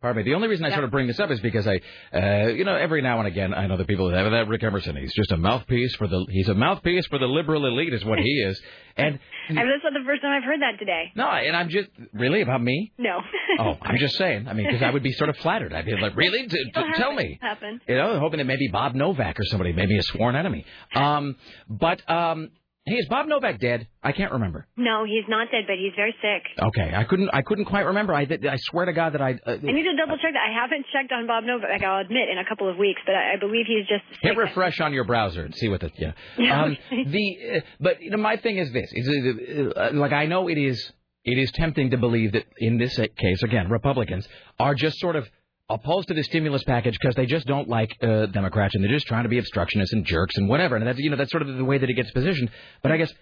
Pardon 0.00 0.24
me. 0.24 0.30
The 0.30 0.34
only 0.34 0.48
reason 0.48 0.64
I 0.64 0.70
sort 0.70 0.84
of 0.84 0.90
bring 0.90 1.06
this 1.06 1.20
up 1.20 1.30
is 1.30 1.40
because 1.40 1.66
I, 1.68 1.80
uh, 2.14 2.46
you 2.48 2.64
know, 2.64 2.74
every 2.74 3.02
now 3.02 3.18
and 3.18 3.28
again 3.28 3.52
I 3.52 3.66
know 3.66 3.76
the 3.76 3.84
people 3.84 4.08
that 4.10 4.16
have 4.16 4.32
that 4.32 4.48
Rick 4.48 4.62
Emerson. 4.62 4.96
He's 4.96 5.12
just 5.14 5.30
a 5.30 5.36
mouthpiece 5.36 5.94
for 5.96 6.06
the. 6.08 6.24
He's 6.30 6.48
a 6.48 6.54
mouthpiece 6.54 7.06
for 7.06 7.18
the 7.18 7.26
liberal 7.26 7.66
elite, 7.66 7.92
is 7.92 8.04
what 8.04 8.18
he 8.18 8.30
is. 8.30 8.60
And 8.96 9.18
And 9.48 9.56
that's 9.56 9.82
not 9.84 9.92
the 9.94 10.04
first 10.04 10.20
time 10.20 10.32
I've 10.36 10.44
heard 10.44 10.60
that 10.60 10.78
today. 10.78 11.12
no, 11.14 11.26
and 11.26 11.56
I'm 11.56 11.68
just 11.70 11.88
really 12.12 12.42
about 12.42 12.60
me. 12.62 12.92
No. 12.98 13.20
Oh, 13.58 13.76
I'm 13.82 13.96
just 13.98 14.16
saying. 14.16 14.46
I 14.48 14.52
mean, 14.52 14.66
because 14.66 14.82
I 14.82 14.90
would 14.90 15.02
be 15.02 15.12
sort 15.12 15.28
of 15.30 15.36
flattered. 15.38 15.72
I'd 15.72 15.84
be 15.84 15.94
like, 15.96 16.16
really? 16.16 16.42
T- 16.48 16.70
t- 16.74 16.82
tell 16.94 17.12
me. 17.12 17.38
Happen. 17.42 17.80
You 17.88 17.96
know, 17.96 18.18
hoping 18.18 18.38
that 18.38 18.44
maybe 18.46 18.68
Bob 18.68 18.94
Novak 18.94 19.38
or 19.40 19.44
somebody, 19.44 19.72
maybe 19.72 19.96
a 19.98 20.02
sworn 20.02 20.34
enemy. 20.36 20.64
Um, 20.94 21.36
but 21.68 22.08
um, 22.10 22.50
hey, 22.90 22.96
is 22.96 23.06
Bob 23.08 23.26
Novak 23.26 23.60
dead? 23.60 23.86
I 24.02 24.12
can't 24.12 24.32
remember. 24.32 24.66
No, 24.76 25.04
he's 25.04 25.24
not 25.28 25.48
dead, 25.50 25.64
but 25.66 25.76
he's 25.76 25.92
very 25.96 26.14
sick. 26.20 26.42
Okay, 26.58 26.92
I 26.94 27.04
couldn't. 27.04 27.30
I 27.32 27.42
couldn't 27.42 27.66
quite 27.66 27.86
remember. 27.86 28.14
I, 28.14 28.22
I 28.22 28.56
swear 28.58 28.86
to 28.86 28.92
God 28.92 29.14
that 29.14 29.22
I. 29.22 29.38
Uh, 29.46 29.52
I 29.52 29.72
need 29.72 29.84
to 29.84 29.96
double 29.96 30.16
check 30.18 30.32
that. 30.32 30.46
I 30.48 30.52
haven't 30.52 30.86
checked 30.92 31.12
on 31.12 31.26
Bob 31.26 31.44
Novak, 31.44 31.82
I'll 31.82 32.00
admit, 32.00 32.28
in 32.30 32.38
a 32.38 32.48
couple 32.48 32.68
of 32.68 32.76
weeks, 32.76 33.00
but 33.06 33.14
I, 33.14 33.34
I 33.34 33.36
believe 33.38 33.66
he's 33.66 33.86
just 33.86 34.04
Hit 34.22 34.36
refresh 34.36 34.80
on 34.80 34.92
your 34.92 35.04
browser 35.04 35.44
and 35.44 35.54
see 35.54 35.68
what 35.68 35.80
the 35.80 35.90
yeah. 35.96 36.12
Um, 36.60 36.76
the 36.90 37.36
uh, 37.56 37.60
but 37.78 38.02
you 38.02 38.10
know, 38.10 38.16
my 38.16 38.36
thing 38.36 38.58
is 38.58 38.72
this: 38.72 38.90
is 38.92 39.08
uh, 39.08 39.80
uh, 39.80 39.90
like 39.94 40.12
I 40.12 40.26
know 40.26 40.48
it 40.48 40.58
is 40.58 40.92
it 41.24 41.38
is 41.38 41.50
tempting 41.52 41.90
to 41.90 41.96
believe 41.96 42.32
that 42.32 42.44
in 42.58 42.78
this 42.78 42.96
case, 42.96 43.42
again, 43.42 43.70
Republicans 43.70 44.26
are 44.58 44.74
just 44.74 44.98
sort 44.98 45.16
of 45.16 45.28
opposed 45.70 46.08
to 46.08 46.14
the 46.14 46.22
stimulus 46.24 46.62
package 46.64 46.98
because 47.00 47.14
they 47.14 47.26
just 47.26 47.46
don't 47.46 47.68
like 47.68 47.96
uh, 48.02 48.26
Democrats 48.26 48.74
and 48.74 48.84
they're 48.84 48.92
just 48.92 49.06
trying 49.06 49.22
to 49.22 49.28
be 49.28 49.38
obstructionists 49.38 49.92
and 49.92 50.04
jerks 50.04 50.36
and 50.36 50.48
whatever. 50.48 50.76
And 50.76 50.86
that's 50.86 50.98
you 50.98 51.10
know 51.10 51.16
that's 51.16 51.30
sort 51.30 51.42
of 51.42 51.56
the 51.56 51.64
way 51.64 51.78
that 51.78 51.88
it 51.88 51.94
gets 51.94 52.10
positioned. 52.10 52.50
But 52.82 52.92
I 52.92 52.96
guess 52.98 53.12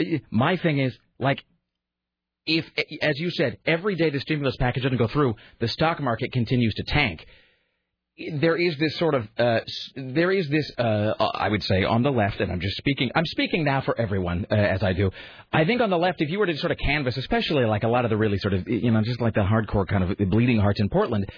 uh, 0.00 0.04
my 0.30 0.56
thing 0.56 0.78
is 0.78 0.96
like 1.18 1.42
if, 2.48 2.66
as 3.02 3.18
you 3.18 3.30
said, 3.30 3.58
every 3.66 3.94
day 3.94 4.10
the 4.10 4.20
stimulus 4.20 4.56
package 4.56 4.82
doesn't 4.82 4.98
go 4.98 5.06
through, 5.06 5.34
the 5.60 5.68
stock 5.68 6.00
market 6.00 6.32
continues 6.32 6.74
to 6.74 6.82
tank. 6.84 7.24
There 8.40 8.56
is 8.56 8.76
this 8.78 8.96
sort 8.96 9.14
of, 9.14 9.28
uh, 9.38 9.60
there 9.94 10.32
is 10.32 10.48
this, 10.48 10.68
uh, 10.76 11.12
I 11.34 11.48
would 11.48 11.62
say, 11.62 11.84
on 11.84 12.02
the 12.02 12.10
left, 12.10 12.40
and 12.40 12.50
I'm 12.50 12.58
just 12.58 12.76
speaking, 12.76 13.12
I'm 13.14 13.26
speaking 13.26 13.62
now 13.62 13.82
for 13.82 13.96
everyone, 14.00 14.44
uh, 14.50 14.54
as 14.56 14.82
I 14.82 14.92
do. 14.92 15.10
I 15.52 15.64
think 15.64 15.80
on 15.80 15.90
the 15.90 15.98
left, 15.98 16.20
if 16.20 16.28
you 16.28 16.40
were 16.40 16.46
to 16.46 16.56
sort 16.56 16.72
of 16.72 16.78
canvass, 16.78 17.16
especially 17.16 17.64
like 17.64 17.84
a 17.84 17.88
lot 17.88 18.04
of 18.04 18.10
the 18.10 18.16
really 18.16 18.38
sort 18.38 18.54
of, 18.54 18.66
you 18.66 18.90
know, 18.90 19.02
just 19.02 19.20
like 19.20 19.34
the 19.34 19.42
hardcore 19.42 19.86
kind 19.86 20.02
of 20.02 20.30
bleeding 20.30 20.58
hearts 20.58 20.80
in 20.80 20.88
Portland, 20.88 21.30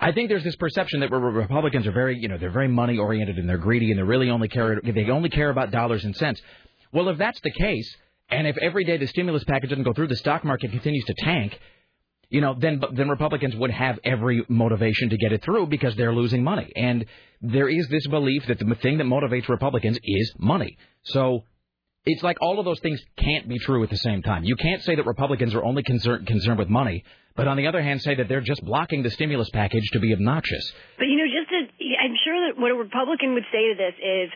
I 0.00 0.12
think 0.12 0.28
there's 0.28 0.44
this 0.44 0.56
perception 0.56 1.00
that 1.00 1.10
Republicans 1.10 1.86
are 1.86 1.92
very, 1.92 2.18
you 2.18 2.28
know, 2.28 2.38
they're 2.38 2.50
very 2.50 2.68
money 2.68 2.98
oriented 2.98 3.38
and 3.38 3.48
they're 3.48 3.58
greedy 3.58 3.90
and 3.90 3.98
they 3.98 4.02
really 4.02 4.28
only 4.30 4.48
care, 4.48 4.80
they 4.82 5.08
only 5.10 5.28
care 5.28 5.50
about 5.50 5.70
dollars 5.70 6.04
and 6.04 6.16
cents. 6.16 6.40
Well, 6.92 7.08
if 7.08 7.18
that's 7.18 7.40
the 7.40 7.52
case, 7.52 7.96
and 8.30 8.46
if 8.46 8.56
every 8.58 8.84
day 8.84 8.96
the 8.96 9.06
stimulus 9.06 9.44
package 9.44 9.70
doesn't 9.70 9.84
go 9.84 9.92
through, 9.92 10.08
the 10.08 10.16
stock 10.16 10.44
market 10.44 10.70
continues 10.70 11.04
to 11.04 11.14
tank, 11.14 11.58
you 12.30 12.40
know, 12.40 12.54
then 12.56 12.80
then 12.92 13.08
Republicans 13.08 13.56
would 13.56 13.72
have 13.72 13.98
every 14.04 14.44
motivation 14.48 15.10
to 15.10 15.16
get 15.16 15.32
it 15.32 15.42
through 15.42 15.66
because 15.66 15.96
they're 15.96 16.14
losing 16.14 16.44
money. 16.44 16.72
And 16.76 17.04
there 17.40 17.68
is 17.68 17.88
this 17.88 18.06
belief 18.06 18.46
that 18.46 18.60
the 18.60 18.74
thing 18.76 18.98
that 18.98 19.04
motivates 19.04 19.48
Republicans 19.48 19.98
is 20.02 20.32
money. 20.38 20.78
So 21.02 21.44
it's 22.04 22.22
like 22.22 22.38
all 22.40 22.60
of 22.60 22.64
those 22.64 22.78
things 22.80 23.00
can't 23.18 23.48
be 23.48 23.58
true 23.58 23.82
at 23.82 23.90
the 23.90 23.96
same 23.96 24.22
time. 24.22 24.44
You 24.44 24.54
can't 24.56 24.82
say 24.82 24.94
that 24.94 25.06
Republicans 25.06 25.54
are 25.54 25.64
only 25.64 25.82
concerned 25.82 26.26
concerned 26.28 26.58
with 26.58 26.68
money, 26.68 27.04
but 27.36 27.48
on 27.48 27.56
the 27.56 27.66
other 27.66 27.82
hand 27.82 28.00
say 28.02 28.14
that 28.14 28.28
they're 28.28 28.40
just 28.40 28.64
blocking 28.64 29.02
the 29.02 29.10
stimulus 29.10 29.48
package 29.50 29.84
to 29.92 30.00
be 30.00 30.12
obnoxious. 30.12 30.72
But 30.98 31.06
you 31.06 31.16
know, 31.16 31.24
just 31.26 31.48
to, 31.50 31.58
I'm 32.02 32.16
sure 32.24 32.48
that 32.48 32.60
what 32.60 32.70
a 32.70 32.74
Republican 32.74 33.34
would 33.34 33.46
say 33.52 33.72
to 33.72 33.74
this 33.76 33.94
is, 33.98 34.30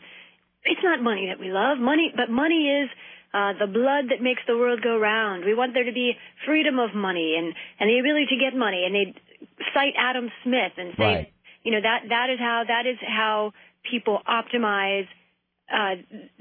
it's 0.64 0.80
not 0.83 1.02
money 1.02 1.28
that 1.28 1.38
we 1.38 1.52
love. 1.52 1.78
Money, 1.78 2.12
but 2.16 2.30
money 2.30 2.83
is 2.83 2.88
uh, 3.35 3.52
the 3.59 3.66
blood 3.66 4.09
that 4.11 4.22
makes 4.22 4.40
the 4.46 4.57
world 4.57 4.80
go 4.83 4.96
round. 4.98 5.44
We 5.44 5.54
want 5.54 5.74
there 5.74 5.85
to 5.85 5.92
be 5.92 6.12
freedom 6.46 6.78
of 6.78 6.94
money 6.94 7.35
and 7.37 7.52
and 7.80 7.90
the 7.90 7.98
ability 7.98 8.26
to 8.30 8.37
get 8.38 8.57
money. 8.57 8.85
And 8.87 8.94
they 8.94 9.14
cite 9.74 9.92
Adam 9.98 10.30
Smith 10.42 10.72
and 10.78 10.94
say, 10.96 11.04
Right. 11.04 11.33
you 11.64 11.72
know, 11.72 11.80
that 11.83 12.09
that 12.09 12.30
is 12.30 12.38
how 12.38 12.62
that 12.66 12.87
is 12.87 12.96
how 13.02 13.52
people 13.90 14.20
optimize. 14.26 15.07
Uh, 15.72 15.94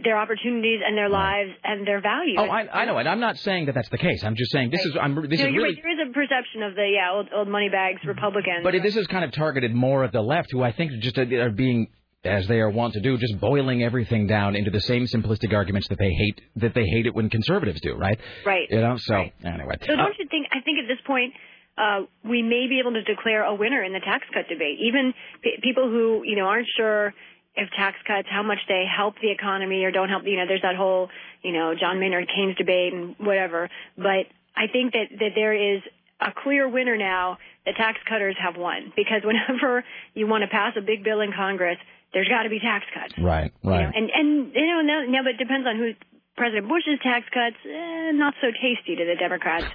their 0.03 0.17
opportunities 0.17 0.81
and 0.85 0.97
their 0.97 1.07
lives 1.07 1.49
and 1.63 1.87
their 1.87 2.01
values. 2.01 2.35
Oh, 2.37 2.43
I, 2.49 2.81
I 2.81 2.85
know, 2.85 2.97
and 2.97 3.07
I'm 3.07 3.21
not 3.21 3.37
saying 3.37 3.67
that 3.67 3.73
that's 3.73 3.87
the 3.87 3.97
case. 3.97 4.21
I'm 4.21 4.35
just 4.35 4.51
saying 4.51 4.69
this 4.69 4.85
is 4.85 4.97
I'm 5.01 5.15
this 5.29 5.39
no, 5.39 5.45
is 5.47 5.53
really 5.53 5.63
right. 5.63 5.77
There 5.81 5.93
is 5.93 6.09
a 6.09 6.13
perception 6.13 6.61
of 6.61 6.75
the 6.75 6.91
yeah 6.93 7.09
old, 7.13 7.29
old 7.33 7.47
money 7.47 7.69
bags 7.69 8.01
Republicans. 8.05 8.63
But 8.63 8.75
this 8.83 8.97
is 8.97 9.07
kind 9.07 9.23
of 9.23 9.31
targeted 9.31 9.73
more 9.73 10.03
at 10.03 10.11
the 10.11 10.19
left, 10.21 10.51
who 10.51 10.61
I 10.61 10.73
think 10.73 10.91
just 10.99 11.17
are 11.17 11.51
being, 11.51 11.87
as 12.25 12.47
they 12.47 12.59
are 12.59 12.69
wont 12.69 12.95
to 12.95 12.99
do, 12.99 13.17
just 13.17 13.39
boiling 13.39 13.81
everything 13.81 14.27
down 14.27 14.57
into 14.57 14.71
the 14.71 14.81
same 14.81 15.05
simplistic 15.05 15.53
arguments 15.53 15.87
that 15.87 15.99
they 15.99 16.11
hate 16.11 16.41
that 16.57 16.73
they 16.73 16.85
hate 16.85 17.05
it 17.05 17.15
when 17.15 17.29
conservatives 17.29 17.79
do, 17.79 17.95
right? 17.95 18.19
Right. 18.45 18.67
You 18.69 18.81
know. 18.81 18.97
So 18.97 19.15
anyway. 19.45 19.77
So 19.85 19.93
Uh, 19.93 19.95
don't 19.95 20.19
you 20.19 20.27
think? 20.29 20.47
I 20.51 20.59
think 20.65 20.79
at 20.79 20.87
this 20.89 20.99
point, 21.07 21.33
uh, 21.77 22.01
we 22.29 22.41
may 22.41 22.67
be 22.67 22.79
able 22.81 22.91
to 22.91 23.03
declare 23.03 23.45
a 23.45 23.55
winner 23.55 23.81
in 23.83 23.93
the 23.93 24.01
tax 24.01 24.27
cut 24.33 24.49
debate. 24.49 24.79
Even 24.81 25.13
p- 25.41 25.59
people 25.63 25.89
who 25.89 26.23
you 26.25 26.35
know 26.35 26.45
aren't 26.45 26.67
sure 26.75 27.13
if 27.55 27.69
tax 27.77 27.97
cuts, 28.07 28.27
how 28.29 28.43
much 28.43 28.59
they 28.67 28.85
help 28.85 29.15
the 29.21 29.29
economy 29.31 29.83
or 29.83 29.91
don't 29.91 30.09
help. 30.09 30.23
You 30.25 30.37
know, 30.37 30.47
there's 30.47 30.61
that 30.63 30.75
whole 30.75 31.09
you 31.41 31.51
know 31.53 31.73
John 31.79 31.99
Maynard 31.99 32.27
Keynes 32.33 32.55
debate 32.57 32.93
and 32.93 33.15
whatever. 33.19 33.69
But 33.97 34.25
I 34.55 34.67
think 34.71 34.93
that 34.93 35.07
that 35.19 35.31
there 35.35 35.53
is 35.53 35.81
a 36.19 36.31
clear 36.43 36.67
winner 36.67 36.97
now. 36.97 37.37
The 37.65 37.73
tax 37.73 37.97
cutters 38.09 38.35
have 38.41 38.57
won 38.57 38.91
because 38.95 39.21
whenever 39.25 39.83
you 40.13 40.27
want 40.27 40.41
to 40.43 40.47
pass 40.49 40.73
a 40.77 40.81
big 40.81 41.03
bill 41.03 41.21
in 41.21 41.31
Congress, 41.31 41.77
there's 42.13 42.27
got 42.27 42.43
to 42.43 42.49
be 42.49 42.59
tax 42.59 42.85
cuts. 42.93 43.13
right. 43.17 43.51
You 43.63 43.69
Right. 43.69 43.81
know, 43.83 43.91
and 43.95 44.09
and 44.09 44.55
you 44.55 44.67
know 44.67 44.81
now, 44.81 45.05
now 45.07 45.23
but 45.23 45.35
it 45.35 45.37
depends 45.37 45.67
on 45.67 45.77
who 45.77 45.93
President 46.35 46.67
Bush's 46.67 46.99
tax 47.03 47.25
cuts 47.33 47.55
eh, 47.65 48.11
not 48.13 48.33
so 48.41 48.47
tasty 48.51 48.95
to 48.95 49.05
the 49.05 49.15
Democrats. 49.15 49.65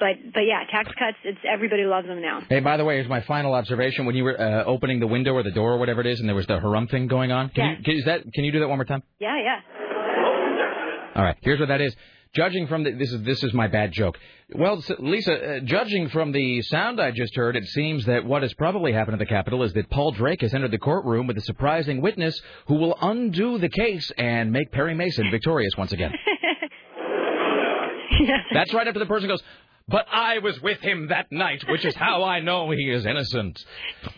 But 0.00 0.32
but 0.34 0.40
yeah, 0.40 0.64
tax 0.70 0.88
cuts 0.98 1.18
it's 1.24 1.38
everybody 1.48 1.84
loves 1.84 2.06
them 2.08 2.22
now. 2.22 2.40
Hey, 2.48 2.60
by 2.60 2.76
the 2.78 2.84
way, 2.84 2.94
here's 2.96 3.08
my 3.08 3.20
final 3.20 3.52
observation. 3.54 4.06
When 4.06 4.16
you 4.16 4.24
were 4.24 4.40
uh, 4.40 4.64
opening 4.64 4.98
the 4.98 5.06
window 5.06 5.34
or 5.34 5.42
the 5.42 5.50
door 5.50 5.74
or 5.74 5.78
whatever 5.78 6.00
it 6.00 6.06
is, 6.06 6.18
and 6.20 6.28
there 6.28 6.34
was 6.36 6.46
the 6.46 6.58
harum 6.58 6.88
thing 6.88 7.06
going 7.06 7.30
on, 7.30 7.50
can 7.50 7.64
Yeah. 7.64 7.76
you 7.78 7.84
can, 7.84 7.94
is 7.96 8.04
that 8.06 8.32
can 8.32 8.44
you 8.44 8.52
do 8.52 8.60
that 8.60 8.68
one 8.68 8.78
more 8.78 8.86
time? 8.86 9.02
Yeah, 9.20 9.36
yeah. 9.38 9.60
All 11.16 11.22
right. 11.24 11.36
Here's 11.42 11.60
what 11.60 11.68
that 11.68 11.80
is. 11.82 11.94
Judging 12.32 12.68
from 12.68 12.84
the, 12.84 12.92
this 12.92 13.12
is 13.12 13.22
this 13.24 13.42
is 13.42 13.52
my 13.52 13.66
bad 13.66 13.90
joke. 13.92 14.16
Well, 14.54 14.82
Lisa, 15.00 15.34
uh, 15.56 15.60
judging 15.60 16.08
from 16.10 16.30
the 16.32 16.62
sound 16.62 17.00
I 17.00 17.10
just 17.10 17.34
heard, 17.36 17.56
it 17.56 17.64
seems 17.66 18.06
that 18.06 18.24
what 18.24 18.42
has 18.42 18.54
probably 18.54 18.92
happened 18.92 19.14
at 19.14 19.18
the 19.18 19.26
Capitol 19.26 19.62
is 19.64 19.72
that 19.74 19.90
Paul 19.90 20.12
Drake 20.12 20.40
has 20.42 20.54
entered 20.54 20.70
the 20.70 20.78
courtroom 20.78 21.26
with 21.26 21.36
a 21.38 21.40
surprising 21.42 22.00
witness 22.00 22.40
who 22.68 22.76
will 22.76 22.96
undo 23.02 23.58
the 23.58 23.68
case 23.68 24.10
and 24.16 24.52
make 24.52 24.70
Perry 24.72 24.94
Mason 24.94 25.28
victorious 25.30 25.72
once 25.76 25.92
again. 25.92 26.12
That's 28.52 28.72
right. 28.74 28.86
After 28.86 29.00
the 29.00 29.06
person 29.06 29.28
goes, 29.28 29.42
but 29.90 30.06
I 30.10 30.38
was 30.38 30.60
with 30.60 30.80
him 30.80 31.08
that 31.08 31.26
night, 31.30 31.62
which 31.68 31.84
is 31.84 31.94
how 31.94 32.22
I 32.24 32.40
know 32.40 32.70
he 32.70 32.90
is 32.90 33.04
innocent. 33.04 33.58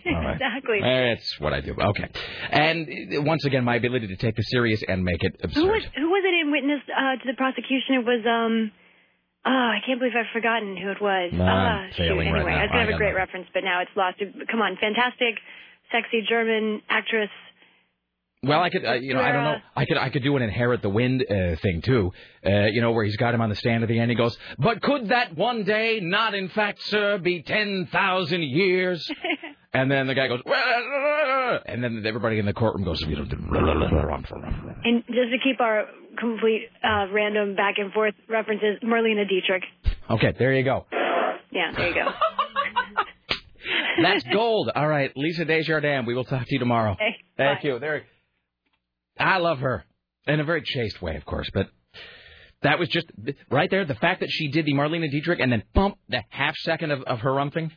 Right. 0.04 0.34
exactly. 0.34 0.78
That's 0.82 1.40
what 1.40 1.52
I 1.52 1.60
do. 1.60 1.74
Okay. 1.74 2.08
And 2.50 2.88
uh, 3.18 3.22
once 3.22 3.44
again, 3.44 3.64
my 3.64 3.76
ability 3.76 4.08
to 4.08 4.16
take 4.16 4.36
the 4.36 4.42
serious 4.42 4.82
and 4.86 5.02
make 5.04 5.22
it 5.22 5.40
absurd. 5.42 5.60
Who 5.60 5.68
was 5.68 5.82
who 5.96 6.08
was 6.10 6.22
it 6.26 6.34
in 6.46 6.52
witness 6.52 6.80
uh, 6.90 7.16
to 7.16 7.24
the 7.26 7.36
prosecution? 7.36 7.96
It 8.00 8.04
was 8.04 8.22
um. 8.26 8.72
Oh, 9.44 9.50
I 9.50 9.78
can't 9.84 9.98
believe 9.98 10.14
I've 10.14 10.30
forgotten 10.32 10.76
who 10.76 10.90
it 10.92 11.02
was. 11.02 11.32
No, 11.32 11.42
Ah, 11.44 11.86
shoot. 11.96 12.04
Anyway, 12.04 12.30
right. 12.30 12.58
I 12.58 12.62
was 12.62 12.70
gonna 12.70 12.84
have 12.86 12.94
a 12.94 12.96
great 12.96 13.14
reference, 13.16 13.48
but 13.52 13.64
now 13.64 13.80
it's 13.82 13.90
lost. 13.96 14.18
Come 14.48 14.62
on, 14.62 14.76
fantastic, 14.80 15.34
sexy 15.90 16.22
German 16.28 16.80
actress. 16.88 17.30
Well, 18.44 18.60
I 18.60 18.70
could, 18.70 18.84
uh, 18.84 18.94
you 18.94 19.14
know, 19.14 19.20
I 19.20 19.30
don't 19.30 19.44
know. 19.44 19.56
I 19.76 19.84
could, 19.84 19.96
I 19.96 20.08
could 20.10 20.24
do 20.24 20.36
an 20.36 20.42
inherit 20.42 20.82
the 20.82 20.88
wind 20.88 21.22
uh, 21.22 21.54
thing 21.62 21.80
too. 21.80 22.12
Uh, 22.44 22.64
you 22.72 22.80
know, 22.80 22.90
where 22.90 23.04
he's 23.04 23.16
got 23.16 23.34
him 23.34 23.40
on 23.40 23.48
the 23.50 23.54
stand 23.54 23.84
at 23.84 23.88
the 23.88 24.00
end. 24.00 24.10
He 24.10 24.16
goes, 24.16 24.36
"But 24.58 24.82
could 24.82 25.10
that 25.10 25.36
one 25.36 25.62
day 25.62 26.00
not, 26.02 26.34
in 26.34 26.48
fact, 26.48 26.82
sir, 26.82 27.18
be 27.18 27.42
ten 27.42 27.86
thousand 27.92 28.42
years?" 28.42 29.08
and 29.72 29.88
then 29.88 30.08
the 30.08 30.14
guy 30.14 30.26
goes, 30.26 30.40
and 31.66 31.84
then 31.84 32.02
everybody 32.04 32.40
in 32.40 32.46
the 32.46 32.52
courtroom 32.52 32.84
goes, 32.84 33.00
"You 33.02 33.14
know, 33.14 33.22
And 33.22 35.04
just 35.06 35.30
to 35.30 35.38
keep 35.44 35.60
our 35.60 35.86
complete 36.18 36.62
uh, 36.82 37.06
random 37.12 37.54
back 37.54 37.76
and 37.78 37.92
forth 37.92 38.14
references, 38.28 38.78
Marlene 38.82 39.24
Dietrich. 39.28 39.62
okay, 40.10 40.34
there 40.36 40.52
you 40.52 40.64
go. 40.64 40.86
Yeah, 41.52 41.70
there 41.76 41.88
you 41.90 41.94
go. 41.94 42.10
That's 44.02 44.24
gold. 44.32 44.70
All 44.74 44.88
right, 44.88 45.12
Lisa 45.16 45.44
Desjardins. 45.44 46.08
We 46.08 46.14
will 46.14 46.24
talk 46.24 46.46
to 46.46 46.52
you 46.52 46.58
tomorrow. 46.58 46.94
Okay, 46.94 47.16
Thank 47.36 47.62
you. 47.62 47.78
There. 47.78 48.02
I 49.18 49.38
love 49.38 49.58
her 49.60 49.84
in 50.26 50.40
a 50.40 50.44
very 50.44 50.62
chaste 50.62 51.00
way, 51.02 51.16
of 51.16 51.24
course, 51.24 51.50
but 51.52 51.68
That 52.62 52.78
was 52.78 52.88
just 52.88 53.06
right 53.50 53.70
there. 53.70 53.84
The 53.84 53.96
fact 53.96 54.20
that 54.20 54.30
she 54.30 54.48
did 54.48 54.66
the 54.66 54.72
Marlene 54.74 55.10
Dietrich 55.10 55.40
and 55.40 55.50
then 55.52 55.64
bump 55.74 55.98
the 56.08 56.22
half 56.28 56.56
second 56.58 56.92
of, 56.92 57.02
of 57.02 57.20
her 57.20 57.30
rumphing. 57.30 57.70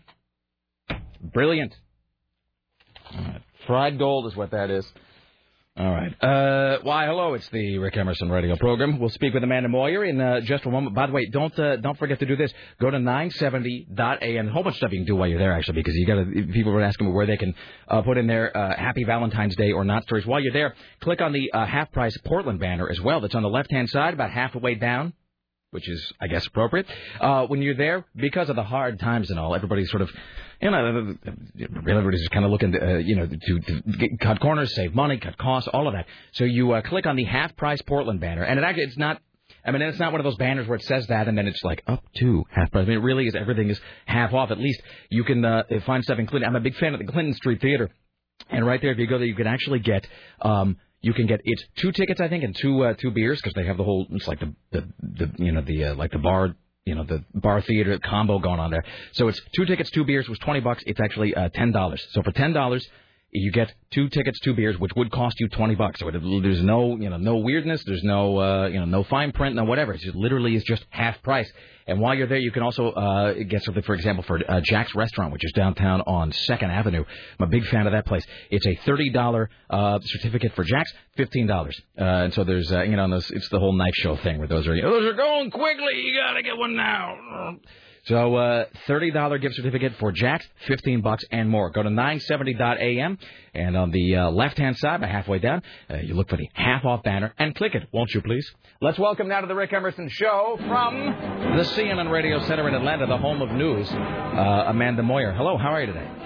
Brilliant. 1.22 1.76
Fried 3.66 3.98
gold 3.98 4.28
is 4.28 4.36
what 4.36 4.52
that 4.52 4.70
is. 4.70 4.92
All 5.78 5.92
right. 5.92 6.24
Uh, 6.24 6.80
why, 6.84 7.06
hello. 7.06 7.34
It's 7.34 7.50
the 7.50 7.80
Rick 7.80 7.98
Emerson 7.98 8.30
radio 8.30 8.56
program. 8.56 8.98
We'll 8.98 9.10
speak 9.10 9.34
with 9.34 9.44
Amanda 9.44 9.68
Moyer 9.68 10.06
in 10.06 10.22
uh, 10.22 10.40
just 10.40 10.66
a 10.66 10.70
moment. 10.70 10.96
By 10.96 11.08
the 11.08 11.12
way, 11.12 11.26
don't 11.26 11.58
uh, 11.60 11.76
don't 11.76 11.98
forget 12.00 12.18
to 12.20 12.26
do 12.26 12.38
this. 12.38 12.54
Go 12.80 12.90
to 12.90 12.98
970.am. 12.98 14.48
A 14.48 14.52
whole 14.54 14.64
bunch 14.64 14.76
of 14.76 14.78
stuff 14.78 14.94
you 14.94 15.00
can 15.00 15.06
do 15.06 15.18
while 15.18 15.28
you're 15.28 15.38
there, 15.38 15.52
actually, 15.52 15.74
because 15.74 15.94
you 15.96 16.06
got. 16.08 16.32
People 16.54 16.72
were 16.72 16.82
asking 16.82 17.08
me 17.08 17.14
where 17.14 17.26
they 17.26 17.36
can 17.36 17.54
uh, 17.90 18.02
put 18.04 18.18
in 18.18 18.26
their 18.26 18.56
uh, 18.56 18.74
Happy 18.78 19.04
Valentine's 19.04 19.58
Day 19.58 19.74
or 19.74 19.84
not 19.84 20.04
stories. 20.04 20.26
While 20.26 20.40
you're 20.40 20.54
there, 20.54 20.76
click 21.02 21.20
on 21.20 21.34
the 21.34 21.52
uh, 21.52 21.66
half 21.66 21.92
price 21.92 22.18
Portland 22.24 22.62
banner 22.62 22.90
as 22.90 23.02
well. 23.02 23.20
That's 23.20 23.36
on 23.36 23.44
the 23.44 23.50
left 23.50 23.70
hand 23.70 23.90
side, 23.90 24.14
about 24.14 24.32
halfway 24.32 24.76
down 24.76 25.12
which 25.72 25.90
is, 25.90 26.14
I 26.22 26.28
guess, 26.28 26.48
appropriate. 26.48 26.86
Uh, 27.20 27.48
when 27.48 27.62
you're 27.62 27.76
there, 27.76 28.06
because 28.16 28.48
of 28.48 28.56
the 28.56 28.64
hard 28.64 28.98
times 28.98 29.30
and 29.30 29.38
all, 29.38 29.54
everybody's 29.54 29.90
sort 29.90 30.04
of, 30.04 30.10
you 30.62 30.72
know, 30.72 31.06
everybody's 31.88 32.22
just 32.22 32.32
kind 32.32 32.46
of 32.46 32.52
looking, 32.52 32.72
to, 32.72 32.96
uh, 32.96 32.98
you 32.98 33.16
know, 33.16 33.28
to, 33.28 33.60
to 33.60 33.82
get, 33.98 34.20
cut 34.20 34.40
corners, 34.40 34.74
save 34.76 34.94
money, 34.94 35.18
cut 35.18 35.38
costs, 35.38 35.70
all 35.72 35.88
of 35.88 35.94
that. 35.94 36.06
So 36.34 36.44
you 36.44 36.72
uh, 36.74 36.82
click 36.82 37.06
on 37.06 37.16
the 37.16 37.24
half 37.24 37.56
price 37.56 37.82
Portland 37.82 38.20
banner, 38.20 38.44
and 38.44 38.60
it 38.60 38.64
actually, 38.64 38.84
it's 38.84 38.98
not. 38.98 39.22
I 39.64 39.72
mean, 39.72 39.82
it's 39.82 40.00
not 40.00 40.12
one 40.12 40.22
of 40.22 40.26
those 40.26 40.38
banners 40.38 40.68
where 40.68 40.76
it 40.76 40.84
says 40.84 41.08
that 41.08 41.28
and 41.28 41.36
then 41.36 41.48
it's 41.48 41.64
like 41.64 41.84
up 41.88 42.04
to 42.18 42.44
half 42.52 42.72
price. 42.72 42.84
I 42.84 42.88
mean, 42.88 43.00
it 43.00 43.02
really 43.02 43.28
is. 43.28 43.36
Everything 43.36 43.70
is 43.70 43.80
half 44.06 44.32
off. 44.32 44.52
At 44.52 44.60
least 44.60 44.80
you 45.10 45.24
can 45.24 45.44
uh, 45.44 45.64
find 45.88 46.04
stuff 46.04 46.20
included. 46.20 46.46
I'm 46.46 46.56
a 46.56 46.60
big 46.60 46.76
fan 46.76 46.94
of 46.94 47.00
the 47.00 47.12
Clinton 47.12 47.34
Street 47.34 47.62
Theater. 47.62 47.90
And 48.50 48.66
right 48.66 48.80
there, 48.80 48.92
if 48.92 49.00
you 49.00 49.08
go 49.08 49.18
there, 49.18 49.28
you 49.28 49.36
can 49.36 49.48
actually 49.48 49.80
get 49.80 50.08
um, 50.42 50.78
you 51.02 51.14
can 51.14 51.28
get 51.28 51.42
it's 51.44 51.64
two 51.78 51.92
tickets, 51.92 52.20
I 52.20 52.28
think, 52.28 52.44
and 52.44 52.56
two 52.56 52.84
uh, 52.84 52.94
two 52.94 53.12
beers 53.12 53.40
because 53.40 53.54
they 53.54 53.66
have 53.66 53.78
the 53.78 53.84
whole 53.84 54.08
it's 54.12 54.28
like 54.28 54.40
the 54.40 54.54
the, 54.72 54.90
the 55.00 55.32
you 55.38 55.52
know 55.52 55.62
the 55.62 55.86
uh, 55.86 55.96
like 55.96 56.12
the 56.12 56.20
bar 56.20 56.56
you 56.86 56.94
know 56.94 57.04
the 57.04 57.24
bar 57.34 57.62
theater 57.62 57.98
combo 57.98 58.38
going 58.38 58.60
on 58.60 58.70
there. 58.70 58.84
So 59.14 59.28
it's 59.28 59.42
two 59.56 59.66
tickets, 59.66 59.90
two 59.90 60.06
beers 60.06 60.30
was 60.30 60.38
twenty 60.40 60.60
bucks. 60.60 60.84
It's 60.86 61.00
actually 61.00 61.34
uh, 61.34 61.50
ten 61.50 61.72
dollars. 61.72 62.06
So 62.12 62.22
for 62.22 62.32
ten 62.32 62.54
dollars, 62.54 62.88
you 63.36 63.52
get 63.52 63.74
two 63.92 64.10
tickets, 64.10 64.40
two 64.40 64.54
beers, 64.54 64.78
which 64.80 64.92
would 64.96 65.12
cost 65.12 65.40
you 65.40 65.48
twenty 65.50 65.76
bucks. 65.76 66.00
So 66.00 66.08
it, 66.08 66.14
there's 66.14 66.62
no 66.62 66.96
you 66.98 67.10
know 67.10 67.18
no 67.18 67.38
weirdness, 67.38 67.84
there's 67.86 68.04
no 68.04 68.38
uh, 68.38 68.68
you 68.68 68.80
know 68.80 68.86
no 68.86 69.04
fine 69.04 69.32
print, 69.32 69.56
no 69.56 69.64
whatever. 69.64 69.94
It 69.94 70.02
just 70.02 70.16
literally 70.16 70.56
is 70.56 70.64
just 70.64 70.86
half 70.90 71.22
price. 71.22 71.52
And 71.88 72.00
while 72.00 72.16
you're 72.16 72.28
there, 72.28 72.40
you 72.40 72.52
can 72.52 72.64
also 72.64 72.90
uh, 72.92 73.34
get 73.34 73.64
something, 73.64 73.84
for 73.84 73.94
example, 73.94 74.24
for 74.24 74.40
uh, 74.50 74.60
Jack's 74.62 74.96
Restaurant, 74.96 75.32
which 75.32 75.46
is 75.46 75.52
downtown 75.52 76.02
on 76.02 76.32
Second 76.32 76.72
Avenue. 76.72 77.04
I'm 77.40 77.44
a 77.48 77.50
big 77.50 77.66
fan 77.68 77.86
of 77.86 77.94
that 77.94 78.08
place. 78.08 78.26
It's 78.50 78.66
a 78.66 78.76
thirty 78.86 79.12
dollar 79.12 79.50
uh, 79.70 80.00
certificate 80.02 80.54
for 80.56 80.64
Jack's, 80.64 80.92
fifteen 81.16 81.46
dollars. 81.46 81.80
Uh, 82.00 82.04
and 82.04 82.34
so 82.34 82.44
there's 82.44 82.72
uh, 82.72 82.82
you 82.82 82.96
know 82.96 83.08
those, 83.10 83.30
it's 83.32 83.50
the 83.50 83.60
whole 83.60 83.74
knife 83.74 83.96
show 83.96 84.16
thing 84.18 84.40
where 84.40 84.48
those 84.48 84.68
are 84.68 84.76
you 84.76 84.82
know, 84.82 84.92
those 84.92 85.06
are 85.06 85.18
going 85.18 85.52
quickly. 85.52 86.02
You 86.02 86.20
gotta 86.20 86.42
get 86.42 86.58
one 86.58 86.76
now. 86.76 87.58
So 88.06 88.36
uh, 88.36 88.66
$30 88.88 89.42
gift 89.42 89.56
certificate 89.56 89.94
for 90.00 90.12
Jack's, 90.12 90.46
15 90.68 91.02
bucks 91.02 91.24
and 91.32 91.50
more. 91.50 91.72
Go 91.72 91.82
to 91.82 91.90
970.am, 91.90 93.18
and 93.56 93.76
on 93.76 93.90
the 93.90 94.16
uh, 94.16 94.30
left-hand 94.30 94.78
side, 94.78 94.98
about 94.98 95.10
halfway 95.10 95.40
down, 95.40 95.64
uh, 95.90 95.98
you 95.98 96.14
look 96.14 96.30
for 96.30 96.38
the 96.38 96.48
half-off 96.54 97.02
banner 97.02 97.34
and 97.40 97.56
click 97.56 97.74
it, 97.74 97.88
won't 97.92 98.14
you 98.14 98.22
please? 98.22 98.48
Let's 98.80 99.00
welcome 99.00 99.28
now 99.28 99.42
to 99.42 99.48
the 99.48 99.56
Rick 99.56 99.74
Emerson 99.74 100.08
Show 100.10 100.60
from 100.68 101.06
the 101.58 101.64
CNN 101.64 102.12
Radio 102.12 102.40
Center 102.46 102.68
in 102.68 102.76
Atlanta, 102.76 103.08
the 103.08 103.18
home 103.18 103.42
of 103.42 103.50
news, 103.52 103.90
uh, 103.92 104.66
Amanda 104.68 105.02
Moyer. 105.02 105.34
Hello, 105.34 105.58
how 105.58 105.70
are 105.70 105.82
you 105.82 105.88
today? 105.88 106.25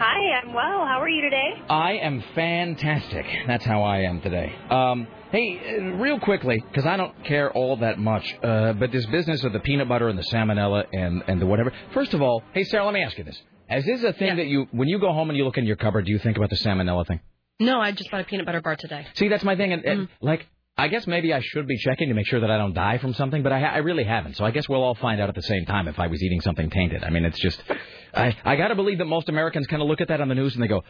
Hi, 0.00 0.40
I'm 0.40 0.52
well. 0.52 0.86
How 0.86 1.00
are 1.02 1.08
you 1.08 1.22
today? 1.22 1.60
I 1.68 1.94
am 1.94 2.22
fantastic. 2.36 3.26
That's 3.48 3.64
how 3.64 3.82
I 3.82 4.02
am 4.02 4.20
today. 4.20 4.54
Um, 4.70 5.08
hey, 5.32 5.76
uh, 5.76 5.82
real 5.96 6.20
quickly, 6.20 6.62
because 6.68 6.86
I 6.86 6.96
don't 6.96 7.24
care 7.24 7.50
all 7.50 7.76
that 7.78 7.98
much, 7.98 8.32
uh, 8.44 8.74
but 8.74 8.92
this 8.92 9.04
business 9.06 9.42
of 9.42 9.52
the 9.52 9.58
peanut 9.58 9.88
butter 9.88 10.08
and 10.08 10.16
the 10.16 10.22
salmonella 10.22 10.84
and, 10.92 11.24
and 11.26 11.42
the 11.42 11.46
whatever. 11.46 11.72
First 11.94 12.14
of 12.14 12.22
all, 12.22 12.44
hey, 12.54 12.62
Sarah, 12.62 12.84
let 12.84 12.94
me 12.94 13.02
ask 13.02 13.18
you 13.18 13.24
this. 13.24 13.42
Is 13.70 13.86
this 13.86 14.04
a 14.04 14.12
thing 14.12 14.36
that 14.36 14.46
you, 14.46 14.68
when 14.70 14.86
you 14.86 15.00
go 15.00 15.12
home 15.12 15.30
and 15.30 15.36
you 15.36 15.44
look 15.44 15.58
in 15.58 15.66
your 15.66 15.74
cupboard, 15.74 16.06
do 16.06 16.12
you 16.12 16.20
think 16.20 16.36
about 16.36 16.50
the 16.50 16.56
salmonella 16.58 17.04
thing? 17.04 17.18
No, 17.58 17.80
I 17.80 17.90
just 17.90 18.08
bought 18.12 18.20
a 18.20 18.24
peanut 18.24 18.46
butter 18.46 18.60
bar 18.60 18.76
today. 18.76 19.04
See, 19.14 19.26
that's 19.26 19.42
my 19.42 19.56
thing. 19.56 19.72
And, 19.72 19.84
and 19.84 20.08
like, 20.20 20.46
I 20.78 20.88
guess 20.88 21.06
maybe 21.06 21.34
I 21.34 21.40
should 21.40 21.66
be 21.66 21.76
checking 21.76 22.08
to 22.08 22.14
make 22.14 22.26
sure 22.28 22.40
that 22.40 22.50
I 22.50 22.56
don't 22.56 22.72
die 22.72 22.98
from 22.98 23.12
something, 23.12 23.42
but 23.42 23.52
I, 23.52 23.62
I 23.62 23.78
really 23.78 24.04
haven't. 24.04 24.36
So 24.36 24.44
I 24.44 24.52
guess 24.52 24.68
we'll 24.68 24.82
all 24.82 24.94
find 24.94 25.20
out 25.20 25.28
at 25.28 25.34
the 25.34 25.42
same 25.42 25.66
time 25.66 25.88
if 25.88 25.98
I 25.98 26.06
was 26.06 26.22
eating 26.22 26.40
something 26.40 26.70
tainted. 26.70 27.02
I 27.02 27.10
mean, 27.10 27.24
it's 27.24 27.38
just, 27.38 27.60
I, 28.14 28.36
I 28.44 28.54
got 28.56 28.68
to 28.68 28.76
believe 28.76 28.98
that 28.98 29.06
most 29.06 29.28
Americans 29.28 29.66
kind 29.66 29.82
of 29.82 29.88
look 29.88 30.00
at 30.00 30.08
that 30.08 30.20
on 30.20 30.28
the 30.28 30.36
news 30.36 30.54
and 30.54 30.62
they 30.62 30.68
go, 30.68 30.84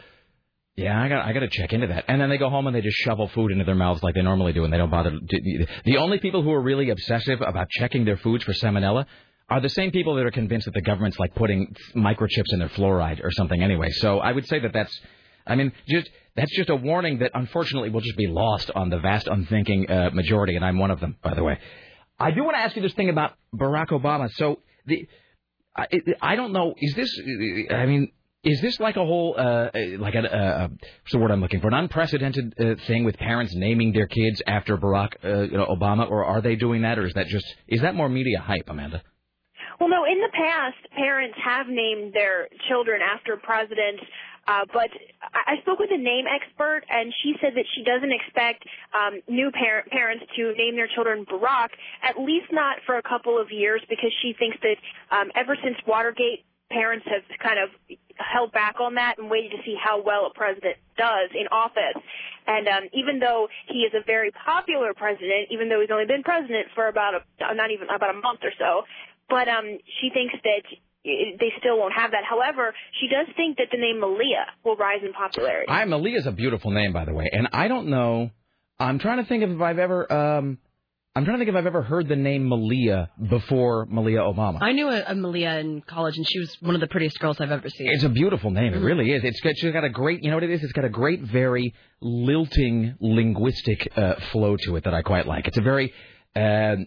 yeah, 0.76 1.02
I 1.02 1.08
got 1.08 1.26
I 1.26 1.32
got 1.32 1.40
to 1.40 1.48
check 1.48 1.72
into 1.72 1.88
that. 1.88 2.04
And 2.06 2.20
then 2.20 2.28
they 2.28 2.38
go 2.38 2.50
home 2.50 2.68
and 2.68 2.76
they 2.76 2.80
just 2.80 2.98
shovel 2.98 3.26
food 3.28 3.50
into 3.50 3.64
their 3.64 3.74
mouths 3.74 4.00
like 4.04 4.14
they 4.14 4.22
normally 4.22 4.52
do, 4.52 4.62
and 4.62 4.72
they 4.72 4.76
don't 4.78 4.90
bother. 4.90 5.10
The 5.84 5.96
only 5.96 6.20
people 6.20 6.42
who 6.42 6.52
are 6.52 6.62
really 6.62 6.90
obsessive 6.90 7.40
about 7.40 7.68
checking 7.68 8.04
their 8.04 8.16
foods 8.16 8.44
for 8.44 8.52
salmonella 8.52 9.06
are 9.48 9.60
the 9.60 9.70
same 9.70 9.90
people 9.90 10.14
that 10.14 10.24
are 10.24 10.30
convinced 10.30 10.66
that 10.66 10.74
the 10.74 10.82
government's 10.82 11.18
like 11.18 11.34
putting 11.34 11.74
microchips 11.96 12.52
in 12.52 12.60
their 12.60 12.68
fluoride 12.68 13.24
or 13.24 13.32
something. 13.32 13.60
Anyway, 13.60 13.90
so 13.90 14.20
I 14.20 14.30
would 14.30 14.46
say 14.46 14.60
that 14.60 14.72
that's, 14.72 14.96
I 15.46 15.56
mean, 15.56 15.72
just 15.88 16.08
that's 16.38 16.56
just 16.56 16.70
a 16.70 16.76
warning 16.76 17.18
that 17.18 17.32
unfortunately 17.34 17.90
will 17.90 18.00
just 18.00 18.16
be 18.16 18.26
lost 18.26 18.70
on 18.74 18.90
the 18.90 18.98
vast 18.98 19.26
unthinking 19.26 19.90
uh, 19.90 20.10
majority, 20.12 20.56
and 20.56 20.64
I'm 20.64 20.78
one 20.78 20.90
of 20.90 21.00
them, 21.00 21.16
by 21.22 21.34
the 21.34 21.42
way. 21.42 21.58
I 22.18 22.30
do 22.30 22.42
want 22.42 22.56
to 22.56 22.60
ask 22.60 22.74
you 22.74 22.82
this 22.82 22.94
thing 22.94 23.10
about 23.10 23.34
Barack 23.54 23.88
Obama. 23.88 24.30
So 24.34 24.60
the, 24.86 25.08
I, 26.20 26.36
don't 26.36 26.52
know, 26.52 26.74
is 26.76 26.94
this? 26.94 27.20
I 27.70 27.86
mean, 27.86 28.10
is 28.42 28.60
this 28.60 28.80
like 28.80 28.96
a 28.96 29.04
whole, 29.04 29.34
uh, 29.38 29.68
like 29.98 30.14
a, 30.14 30.20
uh, 30.20 30.68
what's 30.68 31.12
the 31.12 31.18
word 31.18 31.30
I'm 31.30 31.40
looking 31.40 31.60
for, 31.60 31.68
an 31.68 31.74
unprecedented 31.74 32.54
uh, 32.58 32.74
thing 32.86 33.04
with 33.04 33.16
parents 33.18 33.54
naming 33.54 33.92
their 33.92 34.06
kids 34.06 34.42
after 34.46 34.76
Barack 34.76 35.12
uh, 35.24 35.42
you 35.42 35.58
know, 35.58 35.66
Obama, 35.66 36.08
or 36.10 36.24
are 36.24 36.40
they 36.40 36.56
doing 36.56 36.82
that, 36.82 36.98
or 36.98 37.06
is 37.06 37.14
that 37.14 37.26
just, 37.26 37.46
is 37.66 37.82
that 37.82 37.94
more 37.94 38.08
media 38.08 38.40
hype, 38.40 38.68
Amanda? 38.68 39.02
Well, 39.78 39.88
no, 39.88 40.04
in 40.04 40.18
the 40.18 40.30
past, 40.32 40.76
parents 40.96 41.38
have 41.44 41.66
named 41.68 42.12
their 42.12 42.48
children 42.68 43.00
after 43.00 43.36
presidents. 43.36 44.02
Uh, 44.48 44.64
but 44.72 44.88
I 45.20 45.60
spoke 45.60 45.78
with 45.78 45.90
a 45.92 45.98
name 45.98 46.24
expert, 46.24 46.80
and 46.88 47.12
she 47.22 47.34
said 47.38 47.52
that 47.54 47.66
she 47.76 47.84
doesn't 47.84 48.10
expect 48.10 48.64
um, 48.96 49.20
new 49.28 49.50
parent, 49.52 49.90
parents 49.90 50.24
to 50.36 50.54
name 50.56 50.74
their 50.74 50.88
children 50.88 51.26
Barack, 51.26 51.76
at 52.02 52.18
least 52.18 52.48
not 52.50 52.78
for 52.86 52.96
a 52.96 53.02
couple 53.02 53.38
of 53.38 53.52
years, 53.52 53.82
because 53.90 54.10
she 54.22 54.32
thinks 54.32 54.56
that 54.62 54.80
um, 55.14 55.30
ever 55.36 55.54
since 55.62 55.76
Watergate, 55.86 56.46
parents 56.70 57.04
have 57.12 57.24
kind 57.38 57.58
of 57.58 57.68
held 58.16 58.52
back 58.52 58.80
on 58.80 58.94
that 58.94 59.18
and 59.18 59.30
waited 59.30 59.50
to 59.50 59.58
see 59.64 59.76
how 59.76 60.00
well 60.02 60.26
a 60.26 60.32
president 60.32 60.76
does 60.96 61.28
in 61.34 61.46
office. 61.52 62.00
And 62.46 62.66
um, 62.68 62.84
even 62.94 63.18
though 63.20 63.48
he 63.68 63.80
is 63.80 63.92
a 63.92 64.04
very 64.04 64.30
popular 64.32 64.94
president, 64.94 65.48
even 65.50 65.68
though 65.68 65.80
he's 65.80 65.90
only 65.92 66.06
been 66.06 66.22
president 66.22 66.68
for 66.74 66.88
about 66.88 67.14
a 67.14 67.54
not 67.54 67.70
even 67.70 67.88
about 67.88 68.10
a 68.16 68.18
month 68.20 68.40
or 68.42 68.52
so, 68.58 68.84
but 69.28 69.48
um, 69.48 69.78
she 70.00 70.08
thinks 70.08 70.34
that 70.42 70.64
they 71.04 71.52
still 71.58 71.78
won't 71.78 71.94
have 71.94 72.10
that. 72.10 72.24
However, 72.28 72.74
she 73.00 73.08
does 73.08 73.26
think 73.36 73.58
that 73.58 73.68
the 73.70 73.78
name 73.78 74.00
Malia 74.00 74.46
will 74.64 74.76
rise 74.76 75.00
in 75.04 75.12
popularity. 75.12 75.66
I 75.68 75.84
Malia 75.84 76.18
is 76.18 76.26
a 76.26 76.32
beautiful 76.32 76.70
name, 76.70 76.92
by 76.92 77.04
the 77.04 77.14
way, 77.14 77.28
and 77.32 77.48
I 77.52 77.68
don't 77.68 77.88
know. 77.88 78.30
I'm 78.78 78.98
trying 78.98 79.18
to 79.18 79.24
think 79.24 79.42
if 79.42 79.60
I've 79.60 79.78
ever. 79.78 80.12
Um, 80.12 80.58
I'm 81.16 81.24
trying 81.24 81.38
to 81.38 81.44
think 81.44 81.48
if 81.48 81.56
I've 81.56 81.66
ever 81.66 81.82
heard 81.82 82.06
the 82.06 82.14
name 82.14 82.48
Malia 82.48 83.10
before 83.28 83.86
Malia 83.86 84.20
Obama. 84.20 84.58
I 84.60 84.70
knew 84.70 84.88
a, 84.88 85.02
a 85.02 85.14
Malia 85.16 85.58
in 85.58 85.80
college, 85.82 86.16
and 86.16 86.24
she 86.30 86.38
was 86.38 86.56
one 86.60 86.76
of 86.76 86.80
the 86.80 86.86
prettiest 86.86 87.18
girls 87.18 87.40
I've 87.40 87.50
ever 87.50 87.68
seen. 87.68 87.90
It's 87.90 88.04
a 88.04 88.08
beautiful 88.08 88.52
name. 88.52 88.72
It 88.72 88.78
really 88.78 89.10
is. 89.10 89.24
It's 89.24 89.40
got, 89.40 89.54
she's 89.56 89.72
got 89.72 89.82
a 89.82 89.88
great, 89.88 90.22
you 90.22 90.30
know 90.30 90.36
what 90.36 90.44
it 90.44 90.50
is? 90.50 90.62
It's 90.62 90.72
got 90.72 90.84
a 90.84 90.88
great, 90.88 91.22
very 91.22 91.74
lilting 92.00 92.94
linguistic 93.00 93.90
uh, 93.96 94.14
flow 94.30 94.56
to 94.58 94.76
it 94.76 94.84
that 94.84 94.94
I 94.94 95.02
quite 95.02 95.26
like. 95.26 95.48
It's 95.48 95.58
a 95.58 95.62
very, 95.62 95.92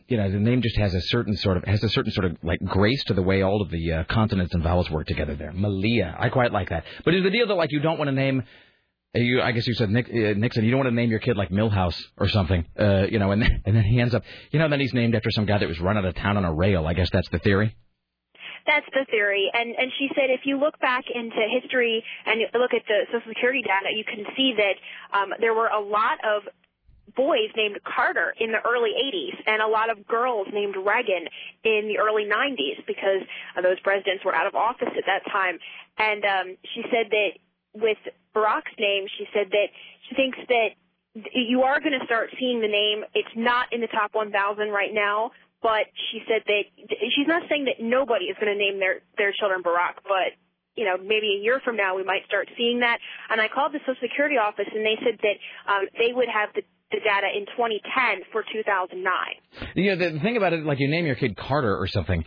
you 0.07 0.17
know, 0.17 0.31
the 0.31 0.39
name 0.39 0.61
just 0.61 0.77
has 0.77 0.93
a 0.93 1.01
certain 1.01 1.35
sort 1.37 1.57
of 1.57 1.63
has 1.65 1.83
a 1.83 1.89
certain 1.89 2.11
sort 2.11 2.25
of 2.25 2.37
like 2.43 2.59
grace 2.63 3.03
to 3.05 3.13
the 3.13 3.21
way 3.21 3.41
all 3.41 3.61
of 3.61 3.69
the 3.69 3.91
uh, 3.91 4.03
consonants 4.05 4.53
and 4.53 4.63
vowels 4.63 4.89
work 4.89 5.07
together 5.07 5.35
there. 5.35 5.51
Malia, 5.51 6.15
I 6.17 6.29
quite 6.29 6.51
like 6.51 6.69
that. 6.69 6.85
But 7.03 7.15
is 7.15 7.23
the 7.23 7.31
deal 7.31 7.47
that 7.47 7.55
like 7.55 7.71
you 7.71 7.79
don't 7.79 7.97
want 7.97 8.09
to 8.09 8.15
name 8.15 8.43
uh, 9.13 9.19
you, 9.19 9.41
I 9.41 9.51
guess 9.51 9.67
you 9.67 9.73
said 9.73 9.89
Nick, 9.89 10.07
uh, 10.07 10.37
Nixon. 10.37 10.63
You 10.63 10.71
don't 10.71 10.79
want 10.79 10.89
to 10.89 10.95
name 10.95 11.09
your 11.09 11.19
kid 11.19 11.35
like 11.35 11.49
Milhous 11.49 12.01
or 12.17 12.29
something, 12.29 12.65
uh, 12.79 13.07
you 13.09 13.19
know, 13.19 13.31
and 13.31 13.41
then, 13.41 13.61
and 13.65 13.75
then 13.75 13.83
he 13.83 13.99
ends 13.99 14.15
up, 14.15 14.23
you 14.51 14.59
know, 14.59 14.69
then 14.69 14.79
he's 14.79 14.93
named 14.93 15.15
after 15.15 15.29
some 15.31 15.45
guy 15.45 15.57
that 15.57 15.67
was 15.67 15.79
run 15.79 15.97
out 15.97 16.05
of 16.05 16.15
town 16.15 16.37
on 16.37 16.45
a 16.45 16.53
rail. 16.53 16.87
I 16.87 16.93
guess 16.93 17.09
that's 17.11 17.29
the 17.29 17.39
theory. 17.39 17.75
That's 18.67 18.85
the 18.93 19.05
theory, 19.09 19.49
and 19.51 19.75
and 19.75 19.91
she 19.97 20.07
said 20.13 20.29
if 20.29 20.41
you 20.45 20.59
look 20.59 20.79
back 20.79 21.05
into 21.13 21.41
history 21.59 22.03
and 22.27 22.41
look 22.53 22.73
at 22.73 22.83
the 22.87 23.05
Social 23.07 23.27
Security 23.29 23.63
data, 23.63 23.89
you 23.95 24.03
can 24.05 24.23
see 24.37 24.53
that 24.55 25.17
um, 25.17 25.33
there 25.39 25.55
were 25.55 25.67
a 25.67 25.81
lot 25.81 26.19
of 26.23 26.43
boys 27.15 27.49
named 27.55 27.79
Carter 27.83 28.33
in 28.39 28.51
the 28.51 28.59
early 28.67 28.91
80s 28.91 29.35
and 29.47 29.61
a 29.61 29.67
lot 29.67 29.89
of 29.89 30.07
girls 30.07 30.47
named 30.53 30.75
Reagan 30.75 31.27
in 31.63 31.87
the 31.87 31.99
early 31.99 32.25
90s 32.25 32.85
because 32.87 33.21
uh, 33.57 33.61
those 33.61 33.79
presidents 33.81 34.23
were 34.23 34.35
out 34.35 34.47
of 34.47 34.55
office 34.55 34.89
at 34.95 35.03
that 35.07 35.29
time. 35.31 35.59
And 35.97 36.23
um, 36.25 36.57
she 36.73 36.83
said 36.83 37.11
that 37.11 37.31
with 37.73 37.97
Barack's 38.35 38.75
name, 38.79 39.07
she 39.17 39.25
said 39.33 39.47
that 39.51 39.67
she 40.07 40.15
thinks 40.15 40.37
that 40.47 40.69
you 41.33 41.63
are 41.63 41.79
going 41.79 41.97
to 41.99 42.05
start 42.05 42.29
seeing 42.39 42.61
the 42.61 42.71
name. 42.71 43.03
It's 43.13 43.35
not 43.35 43.73
in 43.73 43.81
the 43.81 43.87
top 43.87 44.13
1,000 44.13 44.69
right 44.69 44.93
now, 44.93 45.31
but 45.61 45.91
she 46.11 46.23
said 46.27 46.41
that 46.47 46.63
she's 47.15 47.27
not 47.27 47.43
saying 47.49 47.65
that 47.65 47.83
nobody 47.83 48.25
is 48.25 48.37
going 48.39 48.51
to 48.51 48.57
name 48.57 48.79
their 48.79 49.01
their 49.17 49.31
children 49.31 49.61
Barack, 49.61 50.01
but 50.03 50.33
you 50.75 50.85
know, 50.85 50.97
maybe 50.97 51.35
a 51.37 51.43
year 51.43 51.61
from 51.63 51.75
now 51.75 51.95
we 51.95 52.03
might 52.03 52.25
start 52.25 52.49
seeing 52.57 52.79
that. 52.79 52.97
And 53.29 53.41
I 53.41 53.47
called 53.47 53.73
the 53.73 53.79
Social 53.85 53.99
Security 54.01 54.37
office 54.37 54.67
and 54.73 54.85
they 54.85 54.97
said 55.03 55.19
that 55.21 55.37
um, 55.67 55.85
they 55.99 56.13
would 56.13 56.29
have 56.29 56.49
the 56.55 56.63
the 56.91 56.99
data 56.99 57.27
in 57.35 57.45
2010 57.45 58.25
for 58.31 58.43
2009. 58.51 59.11
You 59.75 59.95
know, 59.95 60.11
the 60.11 60.19
thing 60.19 60.37
about 60.37 60.53
it, 60.53 60.65
like 60.65 60.79
you 60.79 60.89
name 60.89 61.05
your 61.05 61.15
kid 61.15 61.35
Carter 61.37 61.75
or 61.77 61.87
something. 61.87 62.23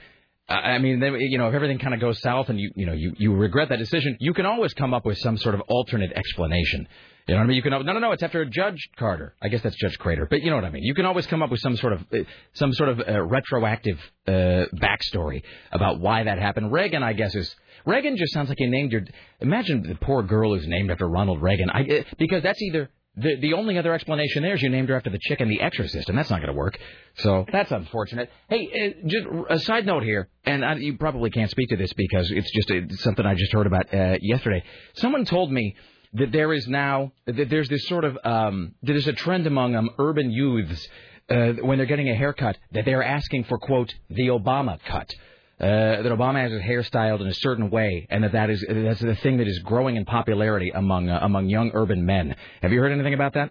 I 0.47 0.77
mean, 0.77 1.01
then, 1.01 1.15
you 1.21 1.39
know, 1.39 1.49
if 1.49 1.55
everything 1.55 1.79
kind 1.79 1.95
of 1.95 2.01
goes 2.01 2.21
south 2.21 2.51
and 2.51 2.61
you, 2.61 2.71
you 2.77 2.85
know, 2.85 2.93
you, 2.93 3.15
you 3.17 3.35
regret 3.35 3.71
that 3.71 3.79
decision, 3.79 4.19
you 4.21 4.35
can 4.35 4.45
always 4.45 4.75
come 4.75 4.93
up 4.93 5.07
with 5.07 5.17
some 5.19 5.39
sort 5.39 5.55
of 5.55 5.63
alternate 5.69 6.13
explanation. 6.13 6.87
You 7.27 7.35
know 7.35 7.41
what 7.41 7.45
I 7.45 7.47
mean? 7.47 7.57
You 7.57 7.63
can 7.63 7.71
no, 7.71 7.81
no, 7.81 7.99
no. 7.99 8.13
It's 8.13 8.23
after 8.23 8.45
Judge 8.45 8.91
Carter. 8.99 9.35
I 9.41 9.49
guess 9.49 9.63
that's 9.63 9.77
Judge 9.77 9.99
Crater, 9.99 10.27
but 10.29 10.43
you 10.43 10.51
know 10.51 10.57
what 10.57 10.67
I 10.67 10.71
mean. 10.71 10.83
You 10.83 10.95
can 10.95 11.07
always 11.07 11.27
come 11.27 11.43
up 11.43 11.51
with 11.51 11.61
some 11.61 11.75
sort 11.79 11.95
of 11.95 12.01
uh, 12.13 12.19
some 12.53 12.75
sort 12.75 12.91
of 12.91 13.01
uh, 13.01 13.23
retroactive 13.23 13.99
uh, 14.29 14.67
backstory 14.75 15.43
about 15.73 16.01
why 16.01 16.25
that 16.25 16.39
happened. 16.39 16.71
Reagan, 16.71 17.03
I 17.03 17.15
guess, 17.15 17.35
is 17.35 17.57
Reagan 17.87 18.19
just 18.19 18.35
sounds 18.35 18.51
like 18.51 18.61
you 18.61 18.69
named 18.69 18.93
your. 18.93 19.05
Imagine 19.41 19.85
the 19.85 19.95
poor 19.95 20.23
girl 20.23 20.55
who's 20.55 20.67
named 20.69 20.91
after 20.91 21.09
Ronald 21.09 21.41
Reagan. 21.41 21.71
I 21.71 22.05
because 22.19 22.43
that's 22.43 22.61
either 22.61 22.91
the 23.17 23.37
the 23.41 23.53
only 23.53 23.79
other 23.79 23.95
explanation 23.95 24.43
there 24.43 24.55
is 24.55 24.63
you 24.63 24.69
named 24.69 24.89
her 24.89 24.97
after 24.97 25.11
the 25.11 25.19
chick 25.21 25.41
in 25.41 25.49
The 25.49 25.61
Exorcist, 25.61 26.09
and 26.09 26.19
that's 26.19 26.31
not 26.31 26.41
going 26.41 26.53
to 26.53 26.59
work. 26.59 26.79
So 27.19 27.47
that's 27.51 27.71
unfortunate. 27.71 28.31
Hey, 28.49 28.95
uh, 29.03 29.07
just 29.07 29.27
a 29.51 29.59
side 29.61 29.87
note 29.87 30.03
here, 30.03 30.29
and 30.45 30.65
I, 30.65 30.75
you 30.77 30.97
probably 30.97 31.31
can't 31.31 31.51
speak 31.51 31.69
to 31.69 31.77
this 31.77 31.93
because 31.93 32.31
it's 32.31 32.51
just 32.53 32.71
uh 32.71 32.95
something 33.03 33.25
I 33.25 33.35
just 33.35 33.53
heard 33.53 33.67
about 33.67 33.93
uh, 33.95 34.19
yesterday. 34.21 34.65
Someone 34.95 35.25
told 35.25 35.53
me 35.53 35.77
that 36.15 36.33
there 36.33 36.53
is 36.53 36.67
now 36.67 37.13
that 37.27 37.51
there's 37.51 37.69
this 37.69 37.87
sort 37.87 38.05
of 38.05 38.19
um, 38.25 38.75
there's 38.83 39.07
a 39.07 39.13
trend 39.13 39.47
among 39.47 39.77
um, 39.77 39.91
urban 39.99 40.31
youths 40.31 40.87
uh, 41.29 41.53
when 41.63 41.79
they're 41.79 41.87
getting 41.87 42.11
a 42.11 42.15
haircut 42.15 42.57
that 42.73 42.85
they're 42.85 43.03
asking 43.03 43.45
for 43.45 43.59
quote 43.59 43.95
the 44.11 44.29
Obama 44.29 44.79
cut. 44.87 45.13
Uh, 45.61 46.03
that 46.03 46.11
Obama 46.11 46.43
has 46.43 46.51
his 46.51 46.63
hair 46.63 46.83
styled 46.83 47.23
in 47.23 47.29
a 47.29 47.35
certain 47.35 47.71
way, 47.71 48.09
and 48.11 48.25
that 48.25 48.33
that 48.33 48.51
is 48.51 48.65
that's 48.69 49.01
the 49.01 49.15
thing 49.23 49.37
that 49.37 49.47
is 49.47 49.61
growing 49.61 49.95
in 49.95 50.05
popularity 50.05 50.71
among 50.75 51.09
uh, 51.09 51.21
among 51.23 51.49
young 51.49 51.71
urban 51.75 52.05
men. 52.05 52.35
Have 52.61 52.73
you 52.73 52.81
heard 52.81 52.91
anything 52.91 53.15
about 53.15 53.35
that? 53.35 53.51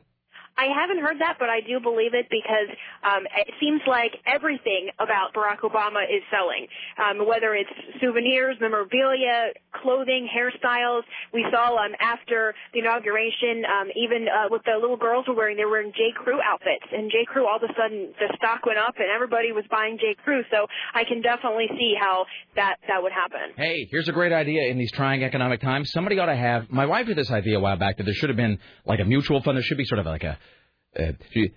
I 0.57 0.69
haven't 0.69 1.01
heard 1.01 1.19
that, 1.19 1.37
but 1.39 1.49
I 1.49 1.61
do 1.61 1.79
believe 1.79 2.13
it 2.13 2.27
because 2.29 2.69
um, 3.01 3.25
it 3.37 3.53
seems 3.59 3.81
like 3.87 4.13
everything 4.25 4.89
about 4.99 5.33
Barack 5.33 5.65
Obama 5.65 6.03
is 6.05 6.21
selling. 6.29 6.67
Um, 6.97 7.25
whether 7.25 7.55
it's 7.55 7.69
souvenirs, 7.99 8.57
memorabilia, 8.61 9.53
clothing, 9.73 10.29
hairstyles. 10.29 11.01
We 11.33 11.45
saw 11.51 11.75
um, 11.77 11.93
after 11.99 12.53
the 12.73 12.79
inauguration, 12.79 13.65
um, 13.65 13.87
even 13.95 14.27
uh, 14.29 14.49
what 14.49 14.61
the 14.65 14.77
little 14.79 14.97
girls 14.97 15.25
were 15.27 15.35
wearing, 15.35 15.57
they 15.57 15.65
were 15.65 15.71
wearing 15.71 15.91
J. 15.91 16.13
Crew 16.15 16.39
outfits, 16.43 16.85
and 16.91 17.09
J. 17.09 17.25
Crew 17.25 17.47
all 17.47 17.57
of 17.57 17.63
a 17.63 17.73
sudden 17.73 18.13
the 18.19 18.29
stock 18.37 18.65
went 18.65 18.77
up, 18.77 18.95
and 18.97 19.09
everybody 19.13 19.51
was 19.51 19.65
buying 19.71 19.97
J. 19.97 20.15
Crew. 20.23 20.43
So 20.51 20.67
I 20.93 21.03
can 21.03 21.21
definitely 21.21 21.67
see 21.77 21.95
how 21.99 22.25
that 22.55 22.77
that 22.87 23.01
would 23.01 23.11
happen. 23.11 23.57
Hey, 23.57 23.87
here's 23.89 24.07
a 24.07 24.13
great 24.13 24.31
idea 24.31 24.69
in 24.69 24.77
these 24.77 24.91
trying 24.91 25.23
economic 25.23 25.61
times. 25.61 25.91
Somebody 25.91 26.19
ought 26.19 26.27
to 26.27 26.35
have. 26.35 26.69
My 26.69 26.85
wife 26.85 27.07
had 27.07 27.17
this 27.17 27.31
idea 27.31 27.57
a 27.57 27.59
while 27.59 27.77
back 27.77 27.97
that 27.97 28.03
there 28.03 28.13
should 28.13 28.29
have 28.29 28.37
been 28.37 28.59
like 28.85 28.99
a 28.99 29.05
mutual 29.05 29.41
fund. 29.41 29.57
There 29.57 29.63
should 29.63 29.77
be 29.77 29.85
sort 29.85 29.99
of 29.99 30.05
like 30.05 30.23
a. 30.23 30.37
Uh, 30.97 31.13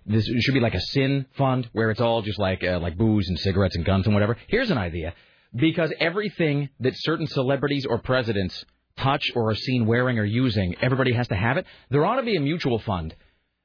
this 0.06 0.24
should 0.40 0.54
be 0.54 0.60
like 0.60 0.74
a 0.74 0.80
sin 0.80 1.26
fund 1.36 1.68
where 1.72 1.90
it's 1.90 2.00
all 2.00 2.22
just 2.22 2.38
like 2.38 2.64
uh, 2.64 2.78
like 2.80 2.96
booze 2.96 3.28
and 3.28 3.38
cigarettes 3.38 3.76
and 3.76 3.84
guns 3.84 4.06
and 4.06 4.14
whatever. 4.14 4.36
Here's 4.48 4.70
an 4.70 4.78
idea, 4.78 5.14
because 5.54 5.92
everything 6.00 6.70
that 6.80 6.94
certain 6.96 7.26
celebrities 7.26 7.84
or 7.84 7.98
presidents 7.98 8.64
touch 8.96 9.30
or 9.34 9.50
are 9.50 9.54
seen 9.54 9.86
wearing 9.86 10.18
or 10.18 10.24
using, 10.24 10.74
everybody 10.80 11.12
has 11.12 11.28
to 11.28 11.36
have 11.36 11.58
it. 11.58 11.66
There 11.90 12.04
ought 12.04 12.16
to 12.16 12.22
be 12.22 12.36
a 12.36 12.40
mutual 12.40 12.78
fund 12.78 13.14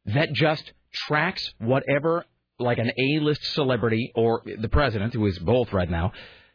that 0.08 0.34
just 0.34 0.74
tracks 0.94 1.54
whatever, 1.60 2.26
like 2.60 2.78
an 2.78 2.92
A-list 2.98 3.44
celebrity 3.54 4.12
or 4.14 4.42
the 4.60 4.68
president, 4.68 5.14
who 5.14 5.26
is 5.26 5.40
both 5.40 5.72
right 5.72 5.90
now, 5.90 6.12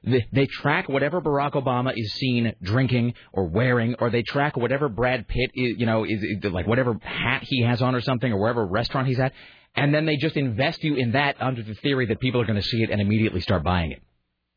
they, 0.07 0.27
they 0.33 0.47
track 0.47 0.89
whatever 0.89 1.21
Barack 1.21 1.53
Obama 1.53 1.93
is 1.95 2.13
seen 2.15 2.55
drinking 2.63 3.15
or 3.33 3.47
wearing, 3.49 3.97
or 3.99 4.09
they 4.11 4.23
track 4.23 4.57
whatever 4.57 4.89
Brad 4.89 5.27
Pitt 5.27 5.51
is, 5.55 5.75
you 5.79 5.87
know, 5.87 6.05
is, 6.05 6.23
is 6.23 6.53
like 6.53 6.67
whatever 6.67 6.99
hat 7.03 7.43
he 7.43 7.63
has 7.63 7.83
on 7.83 7.95
or 7.95 8.01
something, 8.01 8.33
or 8.33 8.39
wherever 8.39 8.65
restaurant 8.65 9.09
he's 9.09 9.19
at, 9.19 9.33
and 9.75 9.93
then 9.93 10.07
they 10.07 10.17
just 10.17 10.37
invest 10.37 10.83
you 10.85 10.95
in 10.95 11.13
that 11.13 11.37
under 11.41 11.63
the 11.63 11.75
theory 11.75 12.07
that 12.07 12.21
people 12.21 12.41
are 12.41 12.47
going 12.47 12.61
to 12.61 12.67
see 12.67 12.83
it 12.83 12.91
and 12.91 13.01
immediately 13.01 13.41
start 13.41 13.63
buying 13.63 13.93
it. 13.93 14.03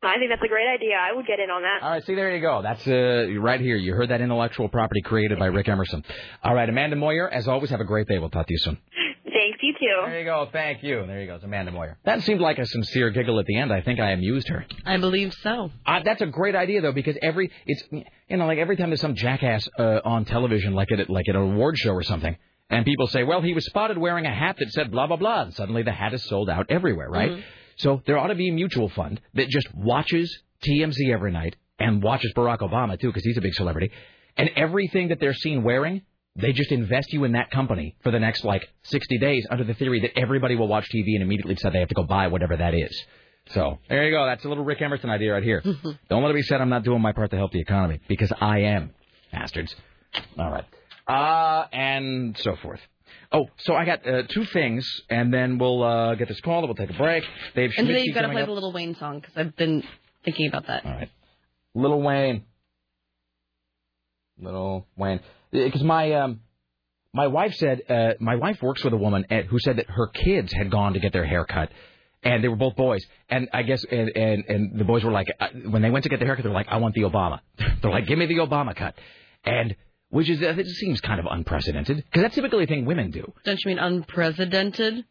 I 0.02 0.16
think 0.18 0.30
that's 0.30 0.42
a 0.42 0.48
great 0.48 0.66
idea. 0.66 0.96
I 0.96 1.12
would 1.14 1.26
get 1.26 1.40
in 1.40 1.50
on 1.50 1.60
that. 1.60 1.82
All 1.82 1.90
right, 1.90 2.06
see, 2.06 2.14
there 2.14 2.34
you 2.34 2.40
go. 2.40 2.62
That's 2.62 2.86
uh, 2.86 3.26
right 3.38 3.60
here. 3.60 3.76
You 3.76 3.92
heard 3.92 4.08
that 4.08 4.22
intellectual 4.22 4.68
property 4.68 5.02
created 5.02 5.38
by 5.38 5.46
Rick 5.46 5.68
Emerson. 5.68 6.02
All 6.42 6.54
right, 6.54 6.66
Amanda 6.66 6.96
Moyer, 6.96 7.28
as 7.28 7.46
always, 7.46 7.68
have 7.68 7.80
a 7.80 7.84
great 7.84 8.08
day. 8.08 8.18
We'll 8.18 8.30
talk 8.30 8.46
to 8.46 8.52
you 8.52 8.58
soon. 8.60 8.78
Thanks, 9.80 9.82
you. 9.82 10.02
There 10.06 10.18
you 10.18 10.24
go. 10.24 10.48
Thank 10.52 10.82
you. 10.82 11.06
There 11.06 11.20
you 11.20 11.26
go. 11.26 11.36
It's 11.36 11.44
Amanda 11.44 11.72
Moyer. 11.72 11.98
That 12.04 12.22
seemed 12.22 12.40
like 12.40 12.58
a 12.58 12.66
sincere 12.66 13.10
giggle 13.10 13.38
at 13.40 13.46
the 13.46 13.56
end. 13.58 13.72
I 13.72 13.80
think 13.80 13.98
I 14.00 14.10
amused 14.10 14.48
her. 14.48 14.66
I 14.84 14.96
believe 14.98 15.32
so. 15.42 15.70
Uh, 15.86 16.00
that's 16.04 16.20
a 16.20 16.26
great 16.26 16.54
idea 16.54 16.80
though, 16.82 16.92
because 16.92 17.16
every 17.22 17.50
it's 17.66 17.82
you 17.90 18.36
know 18.36 18.46
like 18.46 18.58
every 18.58 18.76
time 18.76 18.90
there's 18.90 19.00
some 19.00 19.14
jackass 19.14 19.66
uh, 19.78 20.00
on 20.04 20.24
television, 20.24 20.74
like 20.74 20.92
at 20.92 21.08
like 21.08 21.28
at 21.28 21.34
an 21.36 21.42
award 21.42 21.78
show 21.78 21.92
or 21.92 22.02
something, 22.02 22.36
and 22.68 22.84
people 22.84 23.06
say, 23.06 23.24
well, 23.24 23.40
he 23.40 23.54
was 23.54 23.64
spotted 23.66 23.98
wearing 23.98 24.26
a 24.26 24.34
hat 24.34 24.56
that 24.58 24.70
said 24.72 24.90
blah 24.90 25.06
blah 25.06 25.16
blah, 25.16 25.42
and 25.42 25.54
suddenly 25.54 25.82
the 25.82 25.92
hat 25.92 26.12
is 26.14 26.22
sold 26.24 26.50
out 26.50 26.66
everywhere, 26.68 27.08
right? 27.08 27.30
Mhm. 27.30 27.42
So 27.76 28.02
there 28.06 28.18
ought 28.18 28.28
to 28.28 28.34
be 28.34 28.48
a 28.50 28.52
mutual 28.52 28.88
fund 28.90 29.20
that 29.34 29.48
just 29.48 29.74
watches 29.74 30.42
TMZ 30.62 31.10
every 31.12 31.32
night 31.32 31.56
and 31.78 32.02
watches 32.02 32.32
Barack 32.36 32.58
Obama 32.58 33.00
too, 33.00 33.08
because 33.08 33.24
he's 33.24 33.38
a 33.38 33.40
big 33.40 33.54
celebrity, 33.54 33.90
and 34.36 34.50
everything 34.56 35.08
that 35.08 35.20
they're 35.20 35.32
seen 35.34 35.62
wearing. 35.62 36.02
They 36.36 36.52
just 36.52 36.70
invest 36.70 37.12
you 37.12 37.24
in 37.24 37.32
that 37.32 37.50
company 37.50 37.96
for 38.02 38.12
the 38.12 38.20
next 38.20 38.44
like 38.44 38.68
60 38.84 39.18
days 39.18 39.46
under 39.50 39.64
the 39.64 39.74
theory 39.74 40.00
that 40.00 40.16
everybody 40.18 40.54
will 40.54 40.68
watch 40.68 40.86
TV 40.94 41.14
and 41.14 41.22
immediately 41.22 41.54
decide 41.54 41.72
they 41.72 41.80
have 41.80 41.88
to 41.88 41.94
go 41.94 42.04
buy 42.04 42.28
whatever 42.28 42.56
that 42.56 42.72
is. 42.74 43.04
So 43.52 43.78
there 43.88 44.04
you 44.04 44.12
go. 44.12 44.26
That's 44.26 44.44
a 44.44 44.48
little 44.48 44.64
Rick 44.64 44.80
Emerson 44.80 45.10
idea 45.10 45.32
right 45.32 45.42
here. 45.42 45.60
Don't 46.08 46.22
let 46.22 46.30
it 46.30 46.34
be 46.34 46.42
said 46.42 46.60
I'm 46.60 46.68
not 46.68 46.84
doing 46.84 47.00
my 47.00 47.12
part 47.12 47.30
to 47.32 47.36
help 47.36 47.50
the 47.50 47.60
economy 47.60 48.00
because 48.08 48.32
I 48.40 48.60
am, 48.60 48.92
bastards. 49.32 49.74
All 50.38 50.50
right. 50.50 50.64
Uh, 51.08 51.66
and 51.72 52.38
so 52.38 52.54
forth. 52.62 52.80
Oh, 53.32 53.46
so 53.58 53.74
I 53.74 53.84
got 53.84 54.06
uh, 54.06 54.22
two 54.28 54.44
things, 54.44 54.88
and 55.08 55.32
then 55.34 55.58
we'll 55.58 55.82
uh, 55.82 56.14
get 56.14 56.28
this 56.28 56.40
call. 56.40 56.62
We'll 56.62 56.74
take 56.74 56.90
a 56.90 56.94
break. 56.98 57.24
Dave 57.56 57.70
And 57.76 57.86
today 57.88 58.00
Schmidt 58.00 58.06
you've 58.06 58.14
got 58.14 58.22
to 58.22 58.28
play 58.28 58.42
up. 58.42 58.46
the 58.46 58.52
Lil 58.52 58.72
Wayne 58.72 58.94
song 58.96 59.18
because 59.20 59.36
I've 59.36 59.56
been 59.56 59.82
thinking 60.24 60.46
about 60.48 60.66
that. 60.68 60.84
All 60.84 60.92
right. 60.92 61.10
Lil 61.74 62.00
Wayne. 62.02 62.44
Lil 64.40 64.86
Wayne. 64.96 65.20
Because 65.50 65.82
my 65.82 66.12
um, 66.12 66.40
my 67.12 67.26
wife 67.26 67.54
said 67.54 67.82
uh, 67.88 68.14
my 68.20 68.36
wife 68.36 68.62
works 68.62 68.84
with 68.84 68.92
a 68.92 68.96
woman 68.96 69.26
at, 69.30 69.46
who 69.46 69.58
said 69.58 69.76
that 69.76 69.86
her 69.88 70.06
kids 70.08 70.52
had 70.52 70.70
gone 70.70 70.94
to 70.94 71.00
get 71.00 71.12
their 71.12 71.26
hair 71.26 71.44
cut. 71.44 71.70
And 72.22 72.44
they 72.44 72.48
were 72.48 72.56
both 72.56 72.76
boys, 72.76 73.02
and 73.30 73.48
I 73.50 73.62
guess, 73.62 73.82
and 73.82 74.10
and, 74.14 74.44
and 74.46 74.78
the 74.78 74.84
boys 74.84 75.02
were 75.02 75.10
like, 75.10 75.28
uh, 75.40 75.48
when 75.70 75.80
they 75.80 75.88
went 75.88 76.02
to 76.02 76.10
get 76.10 76.18
their 76.18 76.26
haircut, 76.26 76.42
they 76.42 76.50
were 76.50 76.54
like, 76.54 76.68
I 76.68 76.76
want 76.76 76.94
the 76.94 77.02
Obama. 77.02 77.40
they're 77.80 77.90
like, 77.90 78.06
give 78.06 78.18
me 78.18 78.26
the 78.26 78.36
Obama 78.36 78.76
cut, 78.76 78.94
and 79.42 79.74
which 80.10 80.28
is 80.28 80.42
it 80.42 80.66
seems 80.66 81.00
kind 81.00 81.18
of 81.18 81.26
unprecedented 81.30 81.96
because 81.96 82.22
that's 82.22 82.34
typically 82.34 82.64
a 82.64 82.66
thing 82.66 82.84
women 82.84 83.10
do. 83.10 83.32
Don't 83.44 83.58
you 83.64 83.70
mean 83.70 83.78
unprecedented? 83.78 85.04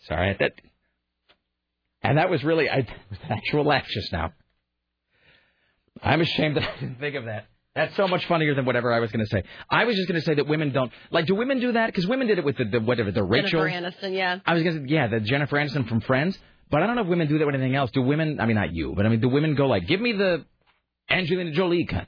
Sorry, 0.00 0.36
that. 0.40 0.52
And 2.02 2.18
that 2.18 2.30
was 2.30 2.42
really 2.42 2.68
I 2.68 2.78
was 3.10 3.18
an 3.22 3.32
actual 3.32 3.64
laugh 3.64 3.86
just 3.86 4.12
now. 4.12 4.32
I'm 6.02 6.20
ashamed 6.20 6.56
that 6.56 6.64
I 6.64 6.80
didn't 6.80 7.00
think 7.00 7.16
of 7.16 7.24
that. 7.26 7.46
That's 7.74 7.94
so 7.96 8.08
much 8.08 8.26
funnier 8.26 8.54
than 8.54 8.64
whatever 8.64 8.92
I 8.92 8.98
was 8.98 9.12
going 9.12 9.24
to 9.24 9.30
say. 9.30 9.44
I 9.70 9.84
was 9.84 9.94
just 9.94 10.08
going 10.08 10.20
to 10.20 10.24
say 10.24 10.34
that 10.34 10.48
women 10.48 10.72
don't 10.72 10.90
like. 11.12 11.26
Do 11.26 11.36
women 11.36 11.60
do 11.60 11.72
that? 11.72 11.86
Because 11.86 12.06
women 12.06 12.26
did 12.26 12.38
it 12.38 12.44
with 12.44 12.56
the, 12.56 12.64
the 12.64 12.80
whatever 12.80 13.12
the 13.12 13.22
Rachel. 13.22 13.64
Jennifer 13.64 13.90
Aniston, 14.06 14.16
yeah. 14.16 14.40
I 14.44 14.54
was 14.54 14.62
going 14.64 14.74
to 14.74 14.82
say 14.82 14.92
yeah, 14.92 15.06
the 15.06 15.20
Jennifer 15.20 15.56
Aniston 15.56 15.88
from 15.88 16.00
Friends. 16.00 16.36
But 16.70 16.82
I 16.82 16.86
don't 16.86 16.96
know 16.96 17.02
if 17.02 17.08
women 17.08 17.28
do 17.28 17.38
that 17.38 17.46
with 17.46 17.54
anything 17.54 17.74
else. 17.74 17.90
Do 17.92 18.02
women? 18.02 18.40
I 18.40 18.46
mean, 18.46 18.56
not 18.56 18.72
you, 18.72 18.94
but 18.96 19.06
I 19.06 19.08
mean, 19.08 19.20
do 19.20 19.28
women 19.28 19.54
go 19.54 19.66
like, 19.66 19.86
give 19.86 20.00
me 20.00 20.12
the 20.12 20.44
Angelina 21.08 21.52
Jolie 21.52 21.86
cut? 21.86 22.06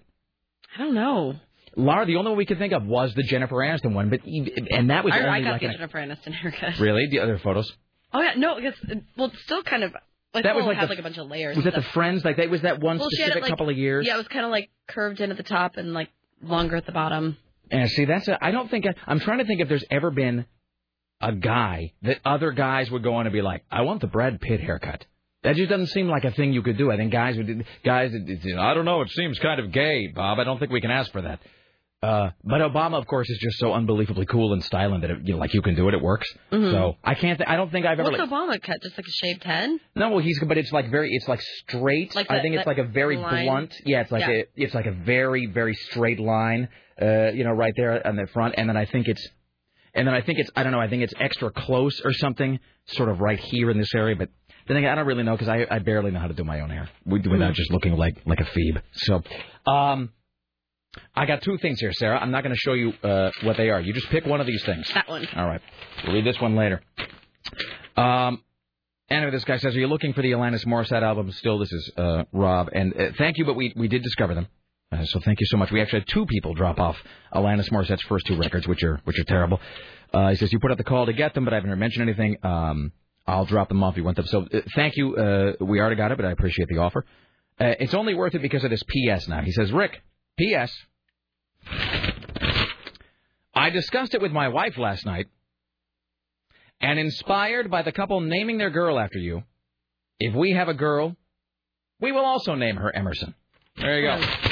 I 0.76 0.78
don't 0.84 0.94
know. 0.94 1.34
Laura, 1.76 2.06
the 2.06 2.16
only 2.16 2.30
one 2.30 2.38
we 2.38 2.46
could 2.46 2.58
think 2.58 2.72
of 2.72 2.84
was 2.84 3.14
the 3.14 3.22
Jennifer 3.22 3.56
Aniston 3.56 3.94
one, 3.94 4.10
but 4.10 4.20
and 4.24 4.90
that 4.90 5.04
was 5.04 5.14
I, 5.14 5.20
only 5.20 5.30
I 5.30 5.42
got 5.42 5.52
like 5.52 5.60
the 5.62 5.68
Jennifer 5.68 5.98
Aniston 5.98 6.32
haircut. 6.32 6.78
really 6.78 7.08
the 7.10 7.20
other 7.20 7.38
photos. 7.38 7.72
Oh 8.12 8.20
yeah, 8.20 8.34
no, 8.36 8.56
because 8.56 8.74
well, 9.16 9.28
it's 9.28 9.42
still 9.42 9.62
kind 9.62 9.84
of 9.84 9.92
like 10.34 10.44
That 10.44 10.54
oh, 10.54 10.58
was 10.58 10.66
like 10.66 10.76
had 10.76 10.86
the- 10.86 10.90
like 10.90 10.98
a 10.98 11.02
bunch 11.02 11.18
of 11.18 11.28
layers. 11.28 11.56
Was 11.56 11.64
that 11.64 11.74
the. 11.74 11.82
Friends? 11.82 12.24
Like 12.24 12.36
that 12.38 12.48
was 12.50 12.62
that 12.62 12.80
one 12.80 12.98
well, 12.98 13.08
specific 13.10 13.36
it, 13.36 13.42
like, 13.42 13.50
couple 13.50 13.68
of 13.68 13.76
years? 13.76 14.06
Yeah, 14.06 14.14
it 14.14 14.18
was 14.18 14.28
kind 14.28 14.44
of 14.44 14.50
like 14.50 14.70
curved 14.88 15.20
in 15.20 15.30
at 15.30 15.36
the 15.36 15.42
top 15.42 15.76
and 15.76 15.92
like 15.92 16.08
longer 16.42 16.76
at 16.76 16.86
the 16.86 16.92
bottom. 16.92 17.36
And 17.70 17.88
see, 17.90 18.04
that's 18.04 18.28
a, 18.28 18.42
I 18.44 18.50
don't 18.50 18.70
think 18.70 18.86
I, 18.86 18.94
I'm 19.06 19.20
trying 19.20 19.38
to 19.38 19.44
think 19.44 19.60
if 19.60 19.68
there's 19.68 19.84
ever 19.90 20.10
been 20.10 20.46
a 21.20 21.32
guy 21.32 21.92
that 22.02 22.18
other 22.24 22.52
guys 22.52 22.90
would 22.90 23.02
go 23.02 23.14
on 23.14 23.26
and 23.26 23.32
be 23.32 23.42
like, 23.42 23.64
I 23.70 23.82
want 23.82 24.00
the 24.00 24.08
Brad 24.08 24.40
Pitt 24.40 24.60
haircut. 24.60 25.06
That 25.42 25.56
just 25.56 25.70
doesn't 25.70 25.88
seem 25.88 26.08
like 26.08 26.24
a 26.24 26.30
thing 26.32 26.52
you 26.52 26.62
could 26.62 26.78
do. 26.78 26.90
I 26.90 26.96
think 26.96 27.12
guys 27.12 27.36
would 27.36 27.66
guys. 27.84 28.12
it's- 28.14 28.44
you 28.44 28.56
know, 28.56 28.62
I 28.62 28.74
don't 28.74 28.84
know. 28.84 29.00
It 29.02 29.10
seems 29.10 29.38
kind 29.38 29.60
of 29.60 29.72
gay, 29.72 30.06
Bob. 30.08 30.38
I 30.38 30.44
don't 30.44 30.58
think 30.58 30.70
we 30.70 30.80
can 30.80 30.90
ask 30.90 31.10
for 31.12 31.22
that. 31.22 31.40
Uh, 32.02 32.30
but 32.42 32.60
Obama, 32.60 32.98
of 32.98 33.06
course, 33.06 33.30
is 33.30 33.38
just 33.38 33.58
so 33.58 33.72
unbelievably 33.72 34.26
cool 34.26 34.52
and 34.54 34.64
styling 34.64 35.02
that 35.02 35.10
it, 35.10 35.18
you 35.22 35.34
know, 35.34 35.38
like 35.38 35.54
you 35.54 35.62
can 35.62 35.76
do 35.76 35.86
it. 35.88 35.94
It 35.94 36.02
works. 36.02 36.26
Mhm. 36.50 36.72
So 36.72 36.96
I 37.04 37.14
can't. 37.14 37.38
Th- 37.38 37.48
I 37.48 37.54
don't 37.56 37.70
think 37.70 37.86
I've 37.86 38.00
ever. 38.00 38.10
What's 38.10 38.18
Like, 38.18 38.28
Obama 38.28 38.60
cut? 38.60 38.82
Just 38.82 38.98
like 38.98 39.06
a 39.06 39.10
shaved 39.10 39.44
head? 39.44 39.70
no, 39.94 40.08
well, 40.10 40.18
he's 40.18 40.40
but 40.44 40.58
it's 40.58 40.72
like 40.72 40.90
very. 40.90 41.10
It's 41.12 41.28
like 41.28 41.40
straight. 41.40 42.14
Like 42.16 42.28
I 42.28 42.34
that- 42.36 42.42
think 42.42 42.56
it's 42.56 42.66
like 42.66 42.78
a 42.78 42.84
very 42.84 43.16
line? 43.18 43.46
blunt. 43.46 43.74
Yeah, 43.86 44.00
it's 44.00 44.10
like 44.10 44.22
Yeah. 44.26 44.30
a. 44.32 44.44
It's 44.56 44.74
like 44.74 44.86
a 44.86 44.92
very 44.92 45.46
very 45.46 45.74
straight 45.74 46.18
line. 46.18 46.68
Uh, 47.00 47.30
you 47.32 47.44
know, 47.44 47.52
right 47.52 47.72
there 47.76 48.04
on 48.06 48.16
the 48.16 48.26
front, 48.26 48.54
and 48.58 48.68
then 48.68 48.76
I 48.76 48.84
think 48.84 49.06
it's. 49.06 49.26
And 49.94 50.06
then 50.08 50.14
I 50.14 50.22
think 50.22 50.38
it's 50.40 50.50
I 50.56 50.62
don't 50.64 50.72
know 50.72 50.80
I 50.80 50.88
think 50.88 51.02
it's 51.04 51.14
extra 51.20 51.50
close 51.52 52.00
or 52.04 52.12
something, 52.14 52.58
sort 52.86 53.10
of 53.10 53.20
right 53.20 53.38
here 53.38 53.70
in 53.70 53.78
this 53.78 53.94
area. 53.94 54.16
But 54.16 54.30
then 54.66 54.76
again, 54.78 54.90
I 54.90 54.94
don't 54.96 55.06
really 55.06 55.22
know 55.22 55.32
because 55.36 55.48
I 55.48 55.66
I 55.70 55.78
barely 55.78 56.10
know 56.10 56.18
how 56.18 56.28
to 56.28 56.34
do 56.34 56.42
my 56.44 56.60
own 56.60 56.70
hair 56.70 56.88
without 57.06 57.26
Mm. 57.30 57.54
just 57.54 57.70
looking 57.70 57.94
like 57.96 58.16
like 58.26 58.40
a 58.40 58.44
phoebe. 58.46 58.80
So, 58.92 59.22
um, 59.66 60.10
I 61.14 61.26
got 61.26 61.42
two 61.42 61.56
things 61.58 61.80
here, 61.80 61.92
Sarah. 61.92 62.18
I'm 62.18 62.30
not 62.30 62.42
going 62.42 62.54
to 62.54 62.60
show 62.60 62.74
you 62.74 62.92
uh, 63.02 63.30
what 63.42 63.56
they 63.56 63.70
are. 63.70 63.80
You 63.80 63.92
just 63.92 64.08
pick 64.08 64.26
one 64.26 64.40
of 64.40 64.46
these 64.46 64.62
things. 64.64 64.90
That 64.92 65.08
one. 65.08 65.26
All 65.34 65.46
right. 65.46 65.60
We'll 66.04 66.14
read 66.14 66.26
this 66.26 66.40
one 66.40 66.54
later. 66.54 66.82
Um, 67.96 68.42
anyway, 69.10 69.30
this 69.30 69.44
guy 69.44 69.56
says, 69.56 69.74
"Are 69.74 69.80
you 69.80 69.86
looking 69.86 70.12
for 70.12 70.22
the 70.22 70.32
Alanis 70.32 70.66
Morissette 70.66 71.02
album?" 71.02 71.30
Still, 71.32 71.58
this 71.58 71.72
is 71.72 71.90
uh, 71.96 72.24
Rob, 72.32 72.68
and 72.72 72.94
uh, 72.98 73.10
thank 73.16 73.38
you, 73.38 73.44
but 73.44 73.54
we 73.54 73.72
we 73.76 73.88
did 73.88 74.02
discover 74.02 74.34
them. 74.34 74.48
Uh, 74.90 75.04
so 75.06 75.20
thank 75.20 75.40
you 75.40 75.46
so 75.46 75.56
much. 75.56 75.70
We 75.70 75.80
actually 75.80 76.00
had 76.00 76.08
two 76.08 76.26
people 76.26 76.52
drop 76.54 76.78
off 76.78 76.96
Alanis 77.34 77.70
Morissette's 77.70 78.02
first 78.02 78.26
two 78.26 78.36
records, 78.36 78.68
which 78.68 78.82
are 78.82 79.00
which 79.04 79.18
are 79.18 79.24
terrible. 79.24 79.60
Uh, 80.12 80.30
he 80.30 80.36
says 80.36 80.52
you 80.52 80.60
put 80.60 80.70
out 80.70 80.76
the 80.76 80.84
call 80.84 81.06
to 81.06 81.14
get 81.14 81.32
them, 81.32 81.44
but 81.44 81.54
I 81.54 81.56
haven't 81.56 81.70
heard 81.70 81.78
mention 81.78 82.02
anything. 82.02 82.36
Um, 82.42 82.92
I'll 83.26 83.46
drop 83.46 83.68
them 83.68 83.82
off 83.82 83.94
if 83.94 83.98
you 83.98 84.04
want 84.04 84.16
them. 84.16 84.26
So 84.26 84.46
uh, 84.52 84.60
thank 84.74 84.96
you. 84.96 85.16
Uh, 85.16 85.52
we 85.64 85.80
already 85.80 85.96
got 85.96 86.12
it, 86.12 86.18
but 86.18 86.26
I 86.26 86.32
appreciate 86.32 86.68
the 86.68 86.78
offer. 86.78 87.06
Uh, 87.58 87.74
it's 87.80 87.94
only 87.94 88.14
worth 88.14 88.34
it 88.34 88.42
because 88.42 88.64
of 88.64 88.70
this 88.70 88.82
P.S. 88.86 89.28
Now 89.28 89.40
he 89.42 89.52
says, 89.52 89.72
Rick, 89.72 90.02
P.S. 90.38 90.72
I 93.54 93.70
discussed 93.70 94.14
it 94.14 94.22
with 94.22 94.32
my 94.32 94.48
wife 94.48 94.78
last 94.78 95.04
night, 95.04 95.26
and 96.80 96.98
inspired 96.98 97.70
by 97.70 97.82
the 97.82 97.92
couple 97.92 98.20
naming 98.20 98.58
their 98.58 98.70
girl 98.70 98.98
after 98.98 99.18
you, 99.18 99.42
if 100.18 100.34
we 100.34 100.52
have 100.52 100.68
a 100.68 100.74
girl, 100.74 101.16
we 102.00 102.12
will 102.12 102.24
also 102.24 102.54
name 102.54 102.76
her 102.76 102.94
Emerson. 102.94 103.34
There 103.76 104.00
you 104.00 104.06
go. 104.06 104.51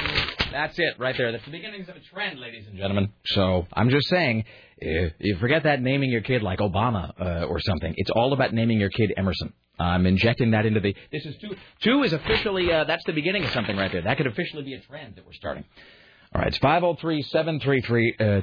That's 0.50 0.78
it, 0.78 0.94
right 0.98 1.16
there. 1.16 1.32
That's 1.32 1.44
the 1.44 1.50
beginnings 1.50 1.88
of 1.88 1.96
a 1.96 2.00
trend, 2.00 2.40
ladies 2.40 2.66
and 2.66 2.76
gentlemen. 2.76 3.12
So 3.26 3.66
I'm 3.72 3.90
just 3.90 4.08
saying, 4.08 4.44
if 4.78 5.12
you 5.18 5.36
forget 5.38 5.64
that 5.64 5.80
naming 5.80 6.10
your 6.10 6.22
kid 6.22 6.42
like 6.42 6.58
Obama 6.58 7.12
uh, 7.20 7.46
or 7.46 7.60
something. 7.60 7.94
It's 7.96 8.10
all 8.10 8.32
about 8.32 8.52
naming 8.52 8.80
your 8.80 8.90
kid 8.90 9.12
Emerson. 9.16 9.52
I'm 9.78 10.06
injecting 10.06 10.50
that 10.50 10.66
into 10.66 10.80
the. 10.80 10.94
This 11.10 11.24
is 11.24 11.36
two. 11.38 11.56
Two 11.80 12.02
is 12.02 12.12
officially. 12.12 12.70
Uh, 12.70 12.84
that's 12.84 13.04
the 13.06 13.12
beginning 13.12 13.44
of 13.44 13.50
something 13.50 13.76
right 13.76 13.90
there. 13.90 14.02
That 14.02 14.16
could 14.16 14.26
officially 14.26 14.62
be 14.62 14.74
a 14.74 14.80
trend 14.80 15.16
that 15.16 15.24
we're 15.24 15.32
starting. 15.32 15.64
All 16.34 16.40
right, 16.40 16.48
it's 16.48 16.58
five 16.58 16.82
zero 16.82 16.96
three 17.00 17.22
seven 17.22 17.60
three 17.60 17.80
three 17.80 18.14
uh. 18.20 18.42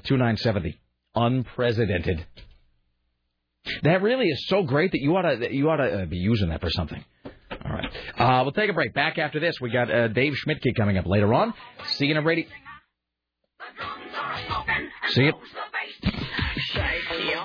Unprecedented. 1.16 2.26
That 3.84 4.02
really 4.02 4.28
is 4.28 4.48
so 4.48 4.64
great 4.64 4.92
that 4.92 5.02
you 5.02 5.16
ought 5.16 5.24
to 5.24 5.54
you 5.54 5.70
ought 5.70 5.78
to 5.78 6.04
uh, 6.04 6.06
be 6.06 6.18
using 6.18 6.50
that 6.50 6.62
for 6.62 6.70
something. 6.70 7.04
Uh, 8.18 8.42
we'll 8.44 8.52
take 8.52 8.70
a 8.70 8.74
break. 8.74 8.94
Back 8.94 9.18
after 9.18 9.40
this, 9.40 9.60
we 9.62 9.70
got 9.70 9.92
uh, 9.92 10.08
Dave 10.10 10.34
Schmidtke 10.34 10.76
coming 10.76 10.98
up 10.98 11.06
later 11.06 11.34
on. 11.34 11.54
See 11.86 12.06
you 12.06 12.12
in 12.12 12.18
a 12.18 12.22
radio. 12.22 12.46
See 15.10 15.24
you. 15.24 15.34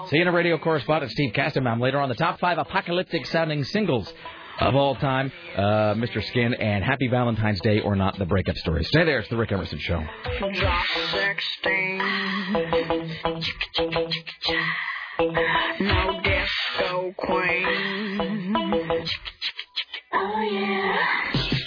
See 0.09 0.17
you 0.17 0.23
in 0.23 0.29
a 0.29 0.33
radio 0.33 0.59
correspondent, 0.59 1.13
Steve 1.13 1.33
Kastenbaum. 1.33 1.81
Later 1.81 2.01
on, 2.01 2.09
the 2.09 2.15
top 2.15 2.39
five 2.41 2.59
apocalyptic 2.59 3.25
sounding 3.27 3.65
singles 3.65 4.13
of 4.61 4.75
all 4.75 4.95
time. 4.97 5.33
Uh, 5.57 5.95
Mr. 5.95 6.23
Skin 6.23 6.55
and 6.55 6.85
Happy 6.85 7.09
Valentine's 7.09 7.61
Day 7.61 7.81
or 7.81 7.97
not, 7.97 8.19
the 8.19 8.27
breakup 8.27 8.57
story. 8.57 8.85
Stay 8.85 9.05
there. 9.05 9.21
It's 9.21 9.29
the 9.29 9.37
Rick 9.37 9.53
Emerson 9.53 9.79
Show. 9.79 10.05
No 15.81 16.21
disco 16.23 17.15
queen. 17.17 19.07
Oh 20.15 20.41
yeah. 20.41 21.62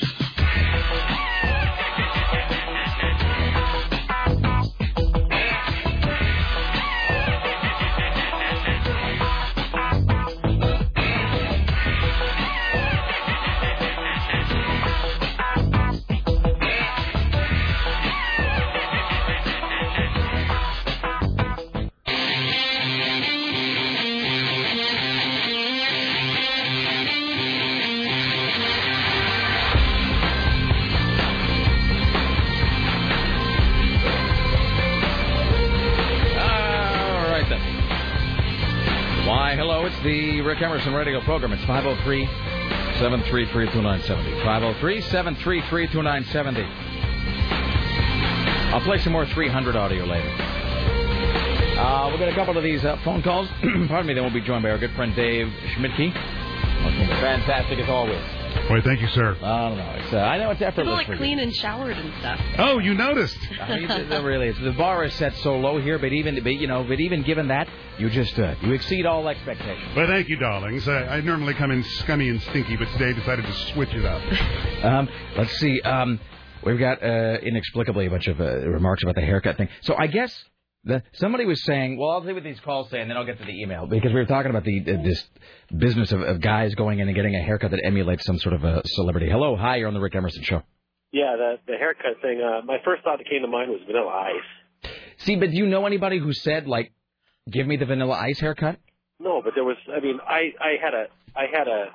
The 40.05 40.39
Rick 40.41 40.61
Emerson 40.61 40.93
radio 40.93 41.19
program. 41.21 41.51
It's 41.51 41.65
503 41.65 42.25
733 42.99 43.65
2970. 43.65 44.43
503 44.43 45.01
733 45.01 45.87
2970. 45.87 46.61
I'll 48.71 48.81
play 48.81 48.99
some 48.99 49.13
more 49.13 49.25
300 49.25 49.75
audio 49.75 50.05
later. 50.05 50.29
Uh, 51.79 52.07
we'll 52.09 52.19
get 52.19 52.29
a 52.29 52.35
couple 52.35 52.55
of 52.55 52.63
these 52.63 52.85
uh, 52.85 52.97
phone 53.03 53.23
calls. 53.23 53.49
Pardon 53.87 54.05
me, 54.05 54.13
then 54.13 54.23
we'll 54.23 54.31
be 54.31 54.41
joined 54.41 54.61
by 54.61 54.69
our 54.69 54.77
good 54.77 54.93
friend 54.93 55.15
Dave 55.15 55.47
Schmidtke. 55.75 56.13
Fantastic 57.19 57.79
as 57.79 57.89
always. 57.89 58.21
Why, 58.67 58.81
thank 58.81 58.99
you, 58.99 59.07
sir. 59.09 59.37
I 59.43 59.69
don't 59.69 59.77
know. 59.77 59.91
It's, 59.99 60.13
uh, 60.13 60.17
I 60.17 60.37
know 60.39 60.49
it's 60.49 60.57
People 60.57 60.67
effortless 60.69 60.93
like 60.95 61.05
for 61.05 61.13
you. 61.13 61.17
clean 61.19 61.37
and 61.39 61.53
showered 61.53 61.95
and 61.95 62.11
stuff. 62.19 62.39
Oh, 62.57 62.79
you 62.79 62.95
noticed. 62.95 63.37
I 63.61 63.77
mean, 63.77 63.91
it, 63.91 64.11
it 64.11 64.23
really 64.23 64.47
is. 64.47 64.57
The 64.59 64.71
bar 64.71 65.03
is 65.03 65.13
set 65.13 65.35
so 65.37 65.59
low 65.59 65.79
here, 65.79 65.99
but 65.99 66.11
even, 66.11 66.41
but, 66.43 66.55
you 66.55 66.65
know, 66.67 66.83
but 66.83 66.99
even 66.99 67.21
given 67.21 67.49
that, 67.49 67.67
you 67.99 68.09
just 68.09 68.37
uh, 68.39 68.55
you 68.61 68.73
exceed 68.73 69.05
all 69.05 69.27
expectations. 69.27 69.95
Well, 69.95 70.07
thank 70.07 70.29
you, 70.29 70.37
darlings. 70.37 70.87
I, 70.87 71.17
I 71.17 71.21
normally 71.21 71.53
come 71.53 71.69
in 71.69 71.83
scummy 71.83 72.29
and 72.29 72.41
stinky, 72.41 72.75
but 72.75 72.87
today 72.93 73.09
I 73.09 73.13
decided 73.13 73.45
to 73.45 73.53
switch 73.73 73.93
it 73.93 74.05
up. 74.05 74.21
Um, 74.85 75.09
let's 75.35 75.55
see. 75.57 75.81
Um, 75.81 76.19
we've 76.63 76.77
got 76.77 77.01
uh, 77.01 77.37
inexplicably 77.41 78.05
a 78.05 78.09
bunch 78.09 78.27
of 78.27 78.39
uh, 78.39 78.67
remarks 78.67 79.01
about 79.01 79.15
the 79.15 79.21
haircut 79.21 79.57
thing. 79.57 79.67
So 79.81 79.95
I 79.95 80.05
guess 80.07 80.31
the, 80.85 81.03
somebody 81.13 81.45
was 81.45 81.63
saying, 81.63 81.97
well, 81.97 82.11
I'll 82.11 82.25
see 82.25 82.31
what 82.31 82.43
these 82.43 82.59
calls 82.59 82.89
say, 82.91 83.01
and 83.01 83.09
then 83.09 83.17
I'll 83.17 83.25
get 83.25 83.39
to 83.39 83.45
the 83.45 83.59
email 83.61 83.87
because 83.87 84.13
we 84.13 84.19
were 84.19 84.25
talking 84.25 84.51
about 84.51 84.63
the 84.63 84.81
uh, 84.81 85.03
this 85.03 85.23
business 85.75 86.11
of, 86.11 86.21
of 86.21 86.41
guys 86.41 86.75
going 86.75 86.99
in 86.99 87.07
and 87.07 87.15
getting 87.15 87.35
a 87.35 87.41
haircut 87.41 87.71
that 87.71 87.81
emulates 87.83 88.23
some 88.25 88.37
sort 88.37 88.53
of 88.53 88.63
a 88.63 88.81
celebrity. 88.85 89.27
Hello, 89.29 89.55
hi, 89.55 89.77
you're 89.77 89.87
on 89.87 89.95
the 89.95 89.99
Rick 89.99 90.15
Emerson 90.15 90.43
show. 90.43 90.61
Yeah, 91.11 91.35
the 91.37 91.55
the 91.65 91.77
haircut 91.77 92.21
thing. 92.21 92.39
Uh, 92.41 92.63
my 92.65 92.77
first 92.85 93.03
thought 93.03 93.17
that 93.17 93.27
came 93.27 93.41
to 93.41 93.47
mind 93.47 93.71
was 93.71 93.81
Vanilla 93.87 94.09
Ice. 94.09 94.91
See, 95.17 95.35
but 95.35 95.49
do 95.49 95.57
you 95.57 95.65
know 95.65 95.85
anybody 95.85 96.19
who 96.19 96.33
said 96.33 96.67
like, 96.67 96.91
give 97.49 97.65
me 97.65 97.77
the 97.77 97.85
Vanilla 97.85 98.15
Ice 98.15 98.39
haircut? 98.39 98.77
No, 99.19 99.41
but 99.43 99.53
there 99.55 99.63
was. 99.63 99.77
I 99.95 99.99
mean, 100.01 100.19
I 100.27 100.51
I 100.59 100.75
had 100.83 100.93
a 100.93 101.05
I 101.35 101.45
had 101.51 101.67
a 101.67 101.85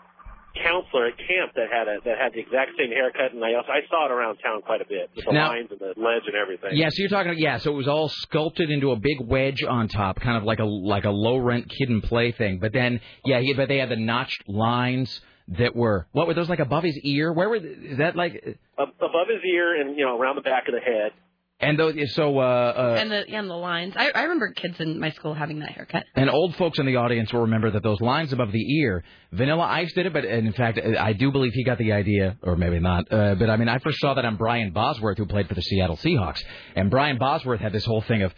counselor 0.54 1.06
at 1.06 1.18
camp 1.18 1.52
that 1.56 1.68
had 1.72 1.88
a 1.88 1.98
that 2.04 2.18
had 2.18 2.32
the 2.32 2.40
exact 2.40 2.72
same 2.78 2.90
haircut, 2.90 3.32
and 3.32 3.44
I 3.44 3.54
also 3.54 3.70
I 3.70 3.80
saw 3.88 4.06
it 4.06 4.10
around 4.12 4.38
town 4.38 4.62
quite 4.62 4.80
a 4.80 4.88
bit 4.88 5.10
with 5.14 5.24
the 5.24 5.32
Now- 5.32 5.48
lines 5.48 5.68
and 5.70 5.78
the 5.80 5.94
ledge 6.00 6.22
and 6.26 6.34
everything. 6.36 6.70
Yeah, 6.76 6.88
so 6.90 6.96
you're 7.02 7.08
talking. 7.08 7.34
Yeah, 7.36 7.58
so 7.58 7.70
it 7.72 7.76
was 7.76 7.88
all 7.88 8.08
sculpted 8.08 8.70
into 8.70 8.92
a 8.92 8.96
big 8.96 9.20
wedge 9.20 9.62
on 9.62 9.88
top, 9.88 10.20
kind 10.20 10.36
of 10.36 10.44
like 10.44 10.58
a 10.58 10.64
like 10.64 11.04
a 11.04 11.10
low 11.10 11.36
rent 11.38 11.68
Kid 11.68 11.90
'n 11.90 12.00
Play 12.00 12.32
thing. 12.32 12.58
But 12.58 12.72
then, 12.72 13.00
yeah, 13.24 13.40
he, 13.40 13.54
but 13.54 13.68
they 13.68 13.78
had 13.78 13.88
the 13.88 13.96
notched 13.96 14.48
lines 14.48 15.20
that 15.58 15.74
were 15.74 16.06
what 16.12 16.26
were 16.26 16.34
those 16.34 16.48
like 16.48 16.60
above 16.60 16.84
his 16.84 16.98
ear? 17.02 17.32
Where 17.32 17.48
were 17.48 17.56
is 17.56 17.98
that 17.98 18.14
like? 18.16 18.34
Above 18.78 19.28
his 19.28 19.42
ear 19.44 19.80
and 19.80 19.96
you 19.96 20.04
know 20.04 20.18
around 20.18 20.36
the 20.36 20.42
back 20.42 20.68
of 20.68 20.74
the 20.74 20.80
head. 20.80 21.12
And 21.60 21.78
those 21.78 21.94
so 22.14 22.38
uh, 22.38 22.42
uh 22.42 22.96
and 22.98 23.10
the 23.10 23.28
and 23.28 23.48
the 23.48 23.54
lines. 23.54 23.94
I, 23.96 24.10
I 24.14 24.22
remember 24.22 24.52
kids 24.52 24.80
in 24.80 24.98
my 24.98 25.10
school 25.10 25.34
having 25.34 25.58
that 25.60 25.72
haircut. 25.72 26.04
And 26.14 26.30
old 26.30 26.56
folks 26.56 26.78
in 26.78 26.86
the 26.86 26.96
audience 26.96 27.32
will 27.32 27.42
remember 27.42 27.70
that 27.72 27.82
those 27.82 28.00
lines 28.00 28.32
above 28.32 28.50
the 28.50 28.78
ear, 28.78 29.04
Vanilla 29.32 29.64
Ice 29.64 29.92
did 29.92 30.06
it, 30.06 30.12
but 30.12 30.24
in 30.24 30.52
fact, 30.52 30.78
I 30.78 31.12
do 31.12 31.30
believe 31.30 31.52
he 31.52 31.64
got 31.64 31.78
the 31.78 31.92
idea, 31.92 32.38
or 32.42 32.56
maybe 32.56 32.78
not. 32.78 33.12
Uh, 33.12 33.34
but 33.34 33.50
I 33.50 33.56
mean, 33.56 33.68
I 33.68 33.78
first 33.78 33.98
saw 34.00 34.14
that 34.14 34.24
on 34.24 34.36
Brian 34.36 34.72
Bosworth, 34.72 35.18
who 35.18 35.26
played 35.26 35.48
for 35.48 35.54
the 35.54 35.62
Seattle 35.62 35.96
Seahawks. 35.96 36.42
And 36.74 36.90
Brian 36.90 37.18
Bosworth 37.18 37.60
had 37.60 37.72
this 37.72 37.84
whole 37.84 38.02
thing 38.02 38.22
of 38.22 38.32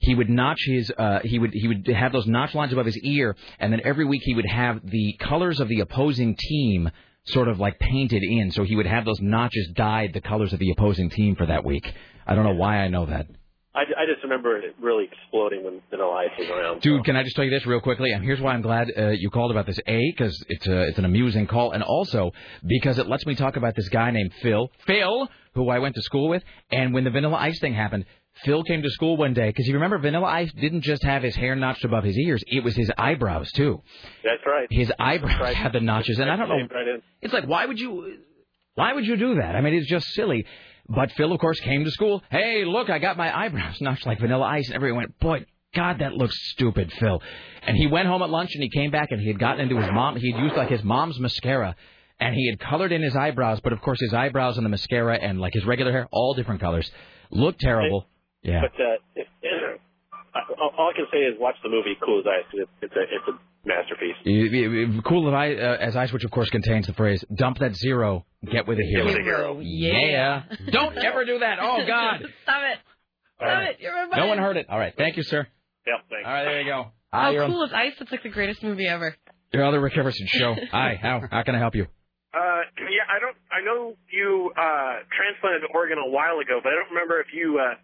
he 0.00 0.14
would 0.14 0.30
notch 0.30 0.60
his, 0.64 0.92
uh, 0.96 1.20
he 1.24 1.38
would 1.38 1.50
he 1.52 1.66
would 1.66 1.86
have 1.88 2.12
those 2.12 2.26
notch 2.26 2.54
lines 2.54 2.72
above 2.72 2.86
his 2.86 2.98
ear, 2.98 3.36
and 3.58 3.72
then 3.72 3.80
every 3.84 4.04
week 4.04 4.22
he 4.24 4.34
would 4.34 4.48
have 4.48 4.80
the 4.84 5.16
colors 5.18 5.58
of 5.60 5.68
the 5.68 5.80
opposing 5.80 6.36
team 6.38 6.90
sort 7.32 7.48
of 7.48 7.58
like 7.58 7.78
painted 7.78 8.22
in, 8.22 8.50
so 8.50 8.64
he 8.64 8.76
would 8.76 8.86
have 8.86 9.04
those 9.04 9.20
notches 9.20 9.68
dyed 9.74 10.12
the 10.12 10.20
colors 10.20 10.52
of 10.52 10.58
the 10.58 10.70
opposing 10.70 11.10
team 11.10 11.36
for 11.36 11.46
that 11.46 11.64
week. 11.64 11.92
I 12.26 12.34
don't 12.34 12.44
know 12.44 12.54
why 12.54 12.78
I 12.78 12.88
know 12.88 13.06
that. 13.06 13.26
I, 13.74 13.82
I 13.82 14.06
just 14.12 14.24
remember 14.24 14.56
it 14.56 14.74
really 14.80 15.04
exploding 15.04 15.62
when 15.62 15.80
Vanilla 15.90 16.12
Ice 16.12 16.30
was 16.38 16.48
around. 16.48 16.80
Dude, 16.80 17.04
can 17.04 17.14
I 17.16 17.22
just 17.22 17.36
tell 17.36 17.44
you 17.44 17.50
this 17.50 17.64
real 17.64 17.80
quickly? 17.80 18.10
And 18.10 18.24
here's 18.24 18.40
why 18.40 18.54
I'm 18.54 18.62
glad 18.62 18.90
uh, 18.96 19.10
you 19.10 19.30
called 19.30 19.52
about 19.52 19.66
this. 19.66 19.78
A, 19.86 20.10
because 20.10 20.36
it's 20.48 20.66
a, 20.66 20.88
it's 20.88 20.98
an 20.98 21.04
amusing 21.04 21.46
call, 21.46 21.72
and 21.72 21.82
also 21.82 22.32
because 22.66 22.98
it 22.98 23.06
lets 23.06 23.24
me 23.24 23.36
talk 23.36 23.56
about 23.56 23.76
this 23.76 23.88
guy 23.88 24.10
named 24.10 24.32
Phil. 24.42 24.70
Phil, 24.86 25.28
who 25.54 25.68
I 25.68 25.78
went 25.78 25.94
to 25.94 26.02
school 26.02 26.28
with, 26.28 26.42
and 26.72 26.92
when 26.92 27.04
the 27.04 27.10
Vanilla 27.10 27.36
Ice 27.36 27.60
thing 27.60 27.74
happened, 27.74 28.06
Phil 28.44 28.62
came 28.62 28.82
to 28.82 28.90
school 28.90 29.16
one 29.16 29.34
day 29.34 29.48
because 29.48 29.66
you 29.66 29.74
remember 29.74 29.98
Vanilla 29.98 30.26
Ice 30.26 30.52
didn't 30.52 30.82
just 30.82 31.02
have 31.02 31.22
his 31.22 31.34
hair 31.34 31.56
notched 31.56 31.84
above 31.84 32.04
his 32.04 32.16
ears; 32.16 32.42
it 32.46 32.62
was 32.62 32.74
his 32.74 32.90
eyebrows 32.96 33.50
too. 33.52 33.82
That's 34.24 34.42
right. 34.46 34.66
His 34.70 34.92
eyebrows 34.98 35.40
right. 35.40 35.56
had 35.56 35.72
the 35.72 35.80
notches, 35.80 36.18
and 36.18 36.30
I 36.30 36.36
don't 36.36 36.48
know. 36.48 36.56
Right. 36.74 37.02
It's 37.20 37.32
like 37.32 37.46
why 37.46 37.66
would 37.66 37.78
you, 37.78 38.18
why 38.74 38.92
would 38.92 39.06
you 39.06 39.16
do 39.16 39.36
that? 39.36 39.56
I 39.56 39.60
mean, 39.60 39.74
it's 39.74 39.88
just 39.88 40.06
silly. 40.14 40.46
But 40.88 41.12
Phil, 41.12 41.32
of 41.32 41.40
course, 41.40 41.60
came 41.60 41.84
to 41.84 41.90
school. 41.90 42.22
Hey, 42.30 42.64
look, 42.64 42.88
I 42.88 42.98
got 42.98 43.16
my 43.16 43.36
eyebrows 43.36 43.76
notched 43.80 44.06
like 44.06 44.20
Vanilla 44.20 44.46
Ice, 44.46 44.66
and 44.66 44.76
everyone 44.76 45.02
went, 45.02 45.18
boy. 45.18 45.46
God, 45.74 45.98
that 45.98 46.14
looks 46.14 46.34
stupid, 46.52 46.90
Phil. 46.94 47.20
And 47.62 47.76
he 47.76 47.86
went 47.86 48.08
home 48.08 48.22
at 48.22 48.30
lunch 48.30 48.54
and 48.54 48.62
he 48.62 48.70
came 48.70 48.90
back 48.90 49.08
and 49.10 49.20
he 49.20 49.26
had 49.28 49.38
gotten 49.38 49.60
into 49.60 49.76
his 49.76 49.90
mom. 49.92 50.16
He 50.16 50.32
had 50.32 50.40
used 50.40 50.56
like 50.56 50.70
his 50.70 50.82
mom's 50.82 51.20
mascara 51.20 51.76
and 52.18 52.34
he 52.34 52.48
had 52.48 52.58
colored 52.58 52.90
in 52.90 53.02
his 53.02 53.14
eyebrows, 53.14 53.60
but 53.60 53.72
of 53.72 53.80
course 53.82 54.00
his 54.00 54.14
eyebrows 54.14 54.56
and 54.56 54.64
the 54.64 54.70
mascara 54.70 55.16
and 55.16 55.40
like 55.40 55.52
his 55.52 55.66
regular 55.66 55.92
hair, 55.92 56.08
all 56.10 56.34
different 56.34 56.60
colors. 56.60 56.90
looked 57.30 57.60
terrible. 57.60 58.06
Yeah. 58.42 58.60
But 58.62 58.80
uh, 58.80 58.96
if, 59.16 59.26
all 60.60 60.70
all 60.78 60.90
I 60.90 60.96
can 60.96 61.06
say 61.12 61.18
is 61.18 61.34
watch 61.38 61.56
the 61.62 61.68
movie 61.68 61.96
Cool 62.04 62.20
as 62.20 62.26
Ice. 62.26 62.44
'cause 62.50 62.60
It's, 62.60 62.70
it's 62.82 62.96
a 62.96 63.02
it's 63.02 63.28
a 63.28 63.68
masterpiece. 63.68 64.16
You- 64.24 64.44
you- 64.44 64.70
you- 64.94 65.02
Cool 65.02 65.24
that 65.30 65.34
I, 65.36 65.54
uh, 65.54 65.76
as 65.80 65.96
Ice, 65.96 66.12
which 66.12 66.24
of 66.24 66.30
course 66.30 66.48
contains 66.50 66.86
the 66.86 66.94
phrase 66.94 67.24
"dump 67.34 67.58
that 67.58 67.74
zero, 67.74 68.24
get 68.50 68.66
with 68.66 68.78
a 68.78 68.82
hero." 68.84 69.04
Get 69.04 69.12
with 69.14 69.20
a 69.20 69.24
hero. 69.24 69.60
Yeah. 69.60 70.42
Don't 70.70 70.96
ever 70.96 71.24
do 71.24 71.38
that. 71.40 71.58
Oh 71.60 71.78
God. 71.86 72.20
Stop 72.42 72.62
it. 72.72 72.78
Stop 73.36 73.62
it. 73.70 73.76
You're 73.80 74.08
No 74.16 74.26
one 74.26 74.38
heard 74.38 74.56
it. 74.56 74.66
All 74.68 74.78
right. 74.78 74.94
Thank 74.96 75.16
you, 75.16 75.22
sir. 75.22 75.46
Yep. 75.86 75.96
Thanks. 76.10 76.26
All 76.26 76.32
right. 76.32 76.44
There 76.44 76.60
you 76.60 76.66
go. 76.66 76.86
How 77.12 77.32
Hi, 77.32 77.46
cool 77.46 77.62
is 77.64 77.72
Ice? 77.72 77.94
It's 78.00 78.10
like 78.12 78.22
the 78.22 78.28
greatest 78.28 78.62
movie 78.62 78.86
ever. 78.86 79.16
your 79.52 79.64
other 79.64 79.80
Rick 79.80 79.96
Emerson 79.96 80.26
show. 80.28 80.54
Hi. 80.72 80.98
How 81.00 81.22
how 81.30 81.42
can 81.42 81.54
I 81.54 81.58
help 81.58 81.74
you? 81.74 81.86
Uh, 82.34 82.60
yeah, 82.92 83.08
I 83.08 83.18
don't. 83.20 83.36
I 83.50 83.64
know 83.64 83.94
you 84.12 84.52
uh, 84.54 84.94
transplanted 85.16 85.62
to 85.62 85.68
Oregon 85.74 85.96
a 85.98 86.10
while 86.10 86.38
ago, 86.40 86.60
but 86.62 86.68
I 86.70 86.76
don't 86.76 86.90
remember 86.94 87.20
if 87.20 87.28
you 87.32 87.58
uh, 87.58 87.74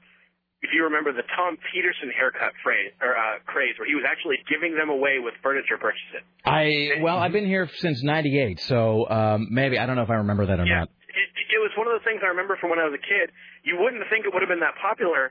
if 0.65 0.73
you 0.73 0.89
remember 0.89 1.12
the 1.12 1.29
Tom 1.37 1.61
Peterson 1.69 2.09
haircut 2.17 2.57
phrase 2.65 2.97
or 3.05 3.12
uh, 3.12 3.45
craze, 3.45 3.77
where 3.77 3.85
he 3.85 3.95
was 3.95 4.09
actually 4.09 4.41
giving 4.49 4.73
them 4.73 4.89
away 4.89 5.21
with 5.21 5.37
furniture 5.45 5.77
purchases. 5.77 6.25
I 6.45 7.05
well, 7.05 7.21
I've 7.21 7.37
been 7.37 7.47
here 7.47 7.69
since 7.85 8.03
'98, 8.03 8.61
so 8.65 9.05
um, 9.09 9.49
maybe 9.53 9.77
I 9.79 9.85
don't 9.85 9.97
know 10.01 10.09
if 10.09 10.11
I 10.11 10.25
remember 10.25 10.49
that 10.49 10.59
or 10.59 10.65
not. 10.65 10.89
It, 10.89 11.29
it 11.55 11.61
was 11.61 11.71
one 11.77 11.87
of 11.87 11.95
the 11.95 12.03
things 12.03 12.25
I 12.25 12.33
remember 12.33 12.57
from 12.57 12.73
when 12.73 12.81
I 12.81 12.89
was 12.89 12.97
a 12.97 13.05
kid. 13.05 13.31
You 13.62 13.77
wouldn't 13.79 14.03
think 14.09 14.25
it 14.27 14.33
would 14.33 14.43
have 14.43 14.51
been 14.51 14.65
that 14.65 14.75
popular, 14.81 15.31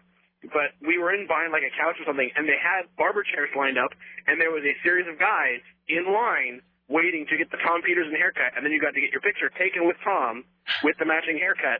but 0.54 0.78
we 0.86 1.02
were 1.02 1.12
in 1.12 1.26
buying 1.28 1.52
like 1.52 1.66
a 1.66 1.74
couch 1.76 1.98
or 2.00 2.06
something, 2.06 2.30
and 2.38 2.48
they 2.48 2.60
had 2.62 2.88
barber 2.96 3.26
chairs 3.26 3.50
lined 3.58 3.82
up, 3.82 3.92
and 4.30 4.40
there 4.40 4.54
was 4.54 4.64
a 4.64 4.76
series 4.86 5.10
of 5.10 5.18
guys 5.18 5.60
in 5.90 6.08
line 6.08 6.62
waiting 6.92 7.26
to 7.32 7.36
get 7.40 7.50
the 7.50 7.60
Tom 7.64 7.82
Peterson 7.82 8.14
haircut, 8.16 8.54
and 8.56 8.62
then 8.64 8.72
you 8.72 8.80
got 8.80 8.94
to 8.94 9.02
get 9.02 9.12
your 9.12 9.24
picture 9.24 9.50
taken 9.56 9.88
with 9.88 9.98
Tom 10.04 10.44
with 10.84 10.96
the 11.00 11.08
matching 11.08 11.40
haircut, 11.40 11.80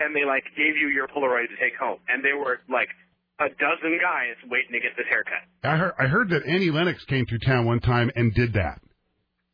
and 0.00 0.14
they 0.14 0.24
like 0.24 0.44
gave 0.56 0.76
you 0.76 0.88
your 0.88 1.06
Polaroid 1.08 1.48
to 1.48 1.56
take 1.60 1.76
home, 1.78 1.98
and 2.08 2.24
there 2.24 2.36
were 2.38 2.60
like 2.70 2.88
a 3.40 3.48
dozen 3.48 3.98
guys 4.00 4.36
waiting 4.50 4.72
to 4.72 4.80
get 4.80 4.92
this 4.96 5.06
haircut. 5.08 5.42
I 5.64 5.76
heard, 5.76 5.92
I 5.98 6.06
heard 6.06 6.30
that 6.30 6.44
Annie 6.46 6.70
Lennox 6.70 7.04
came 7.06 7.26
through 7.26 7.40
town 7.40 7.66
one 7.66 7.80
time 7.80 8.10
and 8.14 8.32
did 8.34 8.52
that, 8.54 8.80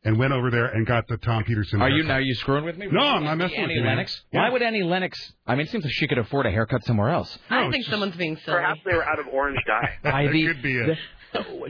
and 0.03 0.17
went 0.19 0.33
over 0.33 0.51
there 0.51 0.65
and 0.67 0.85
got 0.85 1.07
the 1.07 1.17
Tom 1.17 1.43
Peterson. 1.43 1.81
Are 1.81 1.89
you 1.89 2.03
haircut. 2.03 2.11
are 2.17 2.21
you 2.21 2.35
screwing 2.35 2.63
with 2.65 2.77
me? 2.77 2.87
No, 2.91 3.01
I'm 3.01 3.23
not 3.23 3.37
messing 3.37 3.57
with 3.59 3.63
Annie 3.65 3.73
you, 3.75 3.81
man. 3.81 3.95
Lennox. 3.97 4.21
Yeah. 4.31 4.41
Why 4.41 4.49
would 4.49 4.61
Annie 4.61 4.83
Lennox? 4.83 5.33
I 5.47 5.55
mean, 5.55 5.65
it 5.65 5.69
seems 5.71 5.83
like 5.83 5.93
she 5.93 6.07
could 6.07 6.17
afford 6.19 6.45
a 6.45 6.51
haircut 6.51 6.83
somewhere 6.85 7.09
else. 7.09 7.37
I 7.49 7.69
think 7.71 7.85
someone's 7.85 8.15
being 8.15 8.37
silly. 8.37 8.57
Perhaps 8.57 8.81
they 8.85 8.93
were 8.95 9.03
out 9.03 9.19
of 9.19 9.27
orange 9.27 9.59
dye. 9.67 9.95
I, 10.03 10.25
That 10.25 10.31
the- 10.31 10.47
could 10.47 10.61
be 10.61 10.77
it. 10.77 10.85
the- 10.87 10.97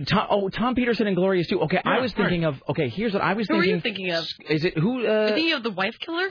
Tom, 0.08 0.26
oh, 0.32 0.50
Tom 0.50 0.74
Peterson 0.74 1.06
and 1.06 1.16
Glorious 1.16 1.46
too. 1.48 1.62
Okay, 1.62 1.80
I 1.86 2.00
was 2.00 2.12
thinking 2.14 2.46
of. 2.46 2.62
Okay, 2.70 2.90
here's 2.90 3.14
what 3.14 3.22
I 3.22 3.34
was 3.34 3.48
Who 3.48 3.58
are 3.58 3.64
you 3.64 3.80
thinking 3.80 4.10
of? 4.12 4.26
Is 4.50 4.66
it 4.66 4.76
who? 4.76 5.06
Uh, 5.06 5.28
thinking 5.28 5.54
of 5.54 5.62
the 5.62 5.70
wife 5.70 5.94
killer? 6.00 6.30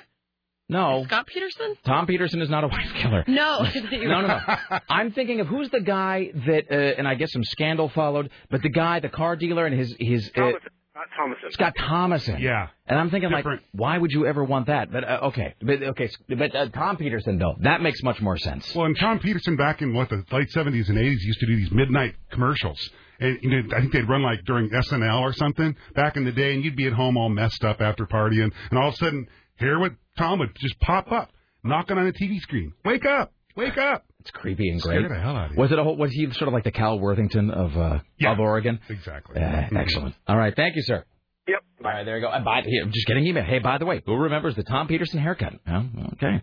No, 0.70 1.04
Scott 1.04 1.26
Peterson? 1.26 1.74
Tom 1.84 2.06
Peterson 2.06 2.40
is 2.42 2.48
not 2.48 2.64
a 2.64 2.68
wife 2.68 2.92
killer. 2.94 3.24
No. 3.26 3.60
No, 3.92 4.20
no, 4.22 4.26
no. 4.26 4.40
I'm 4.88 5.12
thinking 5.12 5.40
of 5.40 5.46
who's 5.46 5.68
the 5.70 5.80
guy 5.80 6.30
that, 6.46 6.64
uh, 6.70 6.74
and 6.98 7.06
I 7.06 7.14
guess 7.14 7.32
some 7.32 7.44
scandal 7.44 7.88
followed, 7.90 8.30
but 8.50 8.62
the 8.62 8.68
guy, 8.70 9.00
the 9.00 9.08
car 9.08 9.36
dealer, 9.36 9.66
and 9.66 9.78
his 9.78 9.94
his 9.98 10.28
uh, 10.36 10.40
Thomason, 10.40 10.60
not 10.94 11.06
Thomason. 11.16 11.50
Scott 11.52 11.72
Thomason. 11.78 12.40
Yeah. 12.40 12.68
And 12.86 12.98
I'm 12.98 13.10
thinking 13.10 13.30
Different. 13.30 13.62
like, 13.62 13.68
why 13.72 13.98
would 13.98 14.10
you 14.12 14.26
ever 14.26 14.42
want 14.44 14.66
that? 14.66 14.90
But 14.92 15.04
uh, 15.04 15.18
okay, 15.28 15.54
but 15.60 15.82
okay, 15.82 16.04
s- 16.04 16.16
but 16.28 16.54
uh, 16.54 16.68
Tom 16.70 16.96
Peterson 16.96 17.38
though, 17.38 17.54
that 17.60 17.80
makes 17.82 18.02
much 18.02 18.20
more 18.20 18.36
sense. 18.36 18.74
Well, 18.74 18.86
and 18.86 18.96
Tom 18.98 19.18
Peterson 19.18 19.56
back 19.56 19.80
in 19.82 19.92
what 19.94 20.08
the 20.08 20.24
late 20.32 20.48
'70s 20.54 20.88
and 20.88 20.98
'80s 20.98 21.20
used 21.20 21.40
to 21.40 21.46
do 21.46 21.56
these 21.56 21.70
midnight 21.72 22.14
commercials, 22.30 22.80
and 23.20 23.38
you 23.42 23.50
know, 23.50 23.76
I 23.76 23.80
think 23.80 23.92
they'd 23.92 24.08
run 24.08 24.22
like 24.22 24.44
during 24.44 24.70
SNL 24.70 25.20
or 25.20 25.32
something 25.32 25.76
back 25.94 26.16
in 26.16 26.24
the 26.24 26.32
day, 26.32 26.54
and 26.54 26.64
you'd 26.64 26.76
be 26.76 26.86
at 26.86 26.92
home 26.92 27.16
all 27.16 27.28
messed 27.28 27.64
up 27.64 27.80
after 27.80 28.06
partying, 28.06 28.50
and 28.70 28.78
all 28.78 28.88
of 28.88 28.94
a 28.94 28.96
sudden, 28.98 29.26
here 29.60 29.78
what 29.78 29.92
Tom 30.18 30.38
would 30.40 30.50
just 30.58 30.78
pop 30.80 31.12
up, 31.12 31.30
knocking 31.62 31.96
on 31.98 32.06
a 32.06 32.12
TV 32.12 32.38
screen. 32.40 32.72
Wake 32.84 33.04
up! 33.06 33.32
Wake 33.56 33.78
up! 33.78 34.04
It's 34.20 34.30
creepy 34.30 34.68
and 34.70 34.80
Scared 34.80 35.06
great. 35.06 35.16
the 35.16 35.20
hell 35.22 35.36
out 35.36 35.46
of 35.46 35.52
you. 35.52 35.58
Was 35.60 35.72
it 35.72 35.78
a 35.78 35.84
whole? 35.84 35.96
Was 35.96 36.10
he 36.12 36.26
sort 36.32 36.48
of 36.48 36.52
like 36.54 36.64
the 36.64 36.70
Cal 36.72 36.98
Worthington 36.98 37.50
of 37.50 37.76
uh, 37.76 38.00
Yeah. 38.18 38.32
of 38.32 38.40
Oregon? 38.40 38.80
Exactly. 38.88 39.40
Uh, 39.40 39.62
excellent. 39.76 40.14
All 40.26 40.36
right, 40.36 40.54
thank 40.54 40.76
you, 40.76 40.82
sir. 40.82 41.04
Yep. 41.48 41.60
All 41.84 41.90
right, 41.90 42.04
there 42.04 42.16
you 42.18 42.22
go. 42.22 42.30
And 42.30 42.44
by 42.44 42.62
here, 42.64 42.84
just 42.86 43.06
getting 43.06 43.26
email. 43.26 43.42
Hey, 43.44 43.58
by 43.58 43.78
the 43.78 43.86
way, 43.86 44.02
who 44.04 44.14
remembers 44.14 44.54
the 44.56 44.62
Tom 44.62 44.88
Peterson 44.88 45.18
haircut? 45.20 45.54
Oh, 45.66 45.84
okay. 46.14 46.42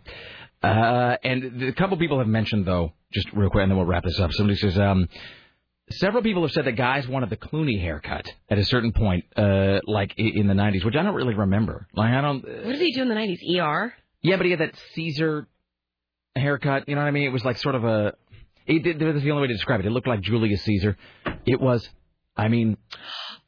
Uh, 0.63 1.17
and 1.23 1.61
a 1.63 1.71
couple 1.73 1.97
people 1.97 2.17
have 2.17 2.27
mentioned 2.27 2.65
though, 2.65 2.93
just 3.13 3.27
real 3.33 3.49
quick, 3.49 3.61
and 3.61 3.71
then 3.71 3.77
we'll 3.77 3.85
wrap 3.85 4.03
this 4.03 4.19
up. 4.19 4.31
Somebody 4.33 4.57
says, 4.57 4.77
um, 4.79 5.07
several 5.89 6.23
people 6.23 6.41
have 6.43 6.51
said 6.51 6.65
that 6.65 6.73
guys 6.73 7.07
wanted 7.07 7.29
the 7.29 7.37
Clooney 7.37 7.79
haircut 7.79 8.27
at 8.49 8.57
a 8.57 8.65
certain 8.65 8.91
point, 8.91 9.25
uh, 9.35 9.79
like 9.85 10.13
in 10.17 10.47
the 10.47 10.53
'90s, 10.53 10.83
which 10.85 10.95
I 10.95 11.03
don't 11.03 11.15
really 11.15 11.35
remember. 11.35 11.87
Like 11.93 12.13
I 12.13 12.21
don't. 12.21 12.43
What 12.43 12.73
did 12.73 12.81
he 12.81 12.93
do 12.93 13.01
in 13.01 13.09
the 13.09 13.15
90s? 13.15 13.59
ER? 13.59 13.93
Yeah, 14.21 14.37
but 14.37 14.45
he 14.45 14.51
had 14.51 14.59
that 14.59 14.73
Caesar 14.95 15.47
haircut. 16.35 16.87
You 16.87 16.95
know 16.95 17.01
what 17.01 17.07
I 17.07 17.11
mean? 17.11 17.23
It 17.23 17.33
was 17.33 17.45
like 17.45 17.57
sort 17.57 17.75
of 17.75 17.83
a. 17.83 18.13
It 18.65 18.83
did, 18.83 18.99
that 18.99 19.13
was 19.13 19.23
the 19.23 19.31
only 19.31 19.43
way 19.43 19.47
to 19.47 19.53
describe 19.53 19.79
it. 19.79 19.85
It 19.85 19.91
looked 19.91 20.07
like 20.07 20.21
Julius 20.21 20.63
Caesar. 20.63 20.97
It 21.45 21.61
was. 21.61 21.87
I 22.35 22.49
mean, 22.49 22.77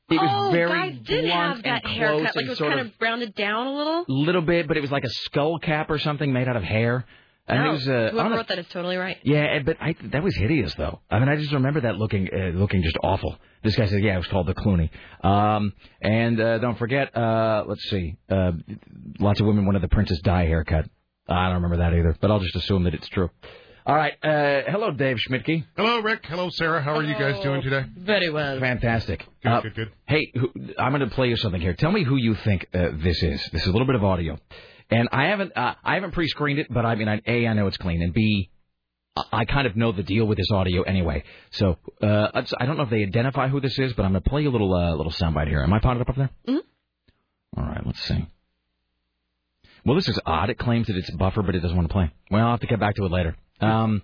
it 0.09 0.15
was 0.15 0.29
oh, 0.31 0.51
very 0.51 0.91
guys 0.91 0.99
did 1.03 1.29
have 1.29 1.63
that 1.63 1.85
haircut. 1.85 2.35
Like 2.35 2.45
it 2.45 2.49
was 2.49 2.59
kind 2.59 2.79
of 2.79 2.91
rounded 2.99 3.35
down 3.35 3.67
a 3.67 3.75
little. 3.75 4.05
A 4.07 4.11
little 4.11 4.41
bit, 4.41 4.67
but 4.67 4.77
it 4.77 4.81
was 4.81 4.91
like 4.91 5.03
a 5.03 5.09
skull 5.09 5.59
cap 5.59 5.89
or 5.89 5.99
something 5.99 6.31
made 6.31 6.47
out 6.47 6.55
of 6.55 6.63
hair. 6.63 7.05
And 7.49 7.63
no, 7.63 7.69
it 7.69 7.73
was. 7.73 7.87
Uh, 7.87 7.91
I 7.91 7.95
don't 7.95 8.11
whoever 8.13 8.29
know- 8.29 8.35
wrote 8.37 8.47
that 8.49 8.59
is 8.59 8.67
totally 8.69 8.97
right. 8.97 9.17
yeah, 9.23 9.59
but 9.65 9.77
I, 9.81 9.95
that 10.11 10.23
was 10.23 10.35
hideous 10.35 10.73
though. 10.75 10.99
I 11.09 11.19
mean, 11.19 11.29
I 11.29 11.35
just 11.35 11.51
remember 11.51 11.81
that 11.81 11.95
looking 11.97 12.29
uh, 12.31 12.57
looking 12.57 12.83
just 12.83 12.97
awful. 13.03 13.37
This 13.63 13.75
guy 13.75 13.87
said, 13.87 14.03
"Yeah, 14.03 14.13
it 14.15 14.17
was 14.19 14.27
called 14.27 14.47
the 14.47 14.53
Clooney." 14.53 14.89
Um, 15.25 15.73
and 16.01 16.39
uh, 16.39 16.59
don't 16.59 16.77
forget, 16.77 17.15
uh, 17.17 17.63
let's 17.67 17.83
see, 17.89 18.17
uh, 18.29 18.51
lots 19.19 19.39
of 19.41 19.47
women 19.47 19.65
wanted 19.65 19.81
the 19.81 19.87
Princess 19.89 20.19
Di 20.21 20.45
haircut. 20.45 20.85
I 21.27 21.45
don't 21.47 21.61
remember 21.61 21.77
that 21.77 21.93
either, 21.93 22.15
but 22.21 22.31
I'll 22.31 22.39
just 22.39 22.55
assume 22.55 22.83
that 22.85 22.93
it's 22.93 23.07
true. 23.09 23.29
All 23.85 23.95
right, 23.95 24.13
uh, 24.23 24.61
hello, 24.69 24.91
Dave 24.91 25.17
Schmidtke. 25.17 25.63
Hello, 25.75 26.01
Rick. 26.01 26.25
Hello, 26.27 26.49
Sarah. 26.51 26.81
How 26.81 26.95
are 26.95 27.03
you 27.03 27.15
guys 27.15 27.41
doing 27.41 27.63
today? 27.63 27.85
Very 27.97 28.29
well. 28.29 28.59
Fantastic. 28.59 29.25
Good, 29.41 29.49
Uh, 29.51 29.61
good, 29.61 29.73
good. 29.75 29.91
Hey, 30.07 30.31
who, 30.35 30.51
I'm 30.77 30.91
going 30.91 31.07
to 31.09 31.15
play 31.15 31.29
you 31.29 31.35
something 31.37 31.59
here. 31.61 31.73
Tell 31.73 31.91
me 31.91 32.03
who 32.03 32.15
you 32.15 32.35
think 32.35 32.67
uh, 32.73 32.89
this 32.93 33.23
is. 33.23 33.41
This 33.51 33.63
is 33.63 33.67
a 33.67 33.71
little 33.71 33.87
bit 33.87 33.95
of 33.95 34.03
audio, 34.03 34.37
and 34.89 35.09
I 35.11 35.25
haven't 35.27 35.55
uh, 35.55 35.75
I 35.83 35.95
haven't 35.95 36.11
pre-screened 36.11 36.59
it, 36.59 36.67
but 36.73 36.85
I 36.85 36.95
mean, 36.95 37.07
I, 37.07 37.21
a 37.25 37.47
I 37.47 37.53
know 37.53 37.67
it's 37.67 37.77
clean, 37.77 38.01
and 38.01 38.13
b 38.13 38.49
I- 39.31 39.45
kind 39.45 39.67
of 39.67 39.75
know 39.75 39.91
the 39.91 40.03
deal 40.03 40.25
with 40.25 40.37
this 40.37 40.51
audio 40.51 40.83
anyway. 40.83 41.23
So 41.51 41.77
uh, 42.01 42.29
I 42.59 42.65
don't 42.65 42.77
know 42.77 42.83
if 42.83 42.89
they 42.89 43.03
identify 43.03 43.47
who 43.47 43.59
this 43.59 43.77
is, 43.77 43.93
but 43.93 44.03
I'm 44.03 44.11
going 44.11 44.23
to 44.23 44.29
play 44.29 44.43
you 44.43 44.49
a 44.49 44.51
little 44.51 44.73
uh, 44.73 44.95
little 44.95 45.11
soundbite 45.11 45.47
here. 45.47 45.61
Am 45.61 45.73
I 45.73 45.79
potted 45.79 46.01
up 46.01 46.09
up 46.09 46.15
there? 46.15 46.29
Mm-hmm. 46.47 47.59
All 47.59 47.65
right, 47.67 47.85
let's 47.85 48.01
see. 48.07 48.27
Well, 49.85 49.95
this 49.95 50.07
is 50.07 50.19
odd. 50.25 50.49
It 50.49 50.57
claims 50.57 50.87
that 50.87 50.95
it's 50.95 51.09
buffer, 51.11 51.41
but 51.41 51.55
it 51.55 51.61
doesn't 51.61 51.75
want 51.75 51.87
to 51.87 51.93
play. 51.93 52.11
Well, 52.29 52.45
I'll 52.45 52.51
have 52.51 52.59
to 52.61 52.67
get 52.67 52.79
back 52.79 52.95
to 52.95 53.05
it 53.05 53.11
later. 53.11 53.35
Um, 53.61 54.01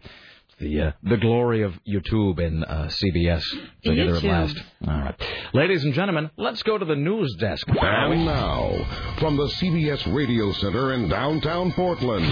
the 0.60 0.82
uh, 0.82 0.92
the 1.04 1.18
glory 1.18 1.64
of 1.64 1.74
YouTube 1.88 2.44
and 2.46 2.64
uh, 2.64 2.88
CBS 2.88 3.44
together 3.84 4.16
at 4.16 4.24
last. 4.24 4.58
All 4.88 5.00
right, 5.00 5.16
ladies 5.54 5.84
and 5.84 5.94
gentlemen, 5.94 6.30
let's 6.38 6.64
go 6.64 6.78
to 6.78 6.86
the 6.86 6.96
news 6.96 7.36
desk. 7.40 7.68
And 7.68 8.26
now, 8.26 9.16
from 9.20 9.38
the 9.38 9.48
CBS 9.48 10.14
Radio 10.16 10.52
Center 10.54 10.94
in 10.94 11.10
downtown 11.10 11.72
Portland, 11.74 12.26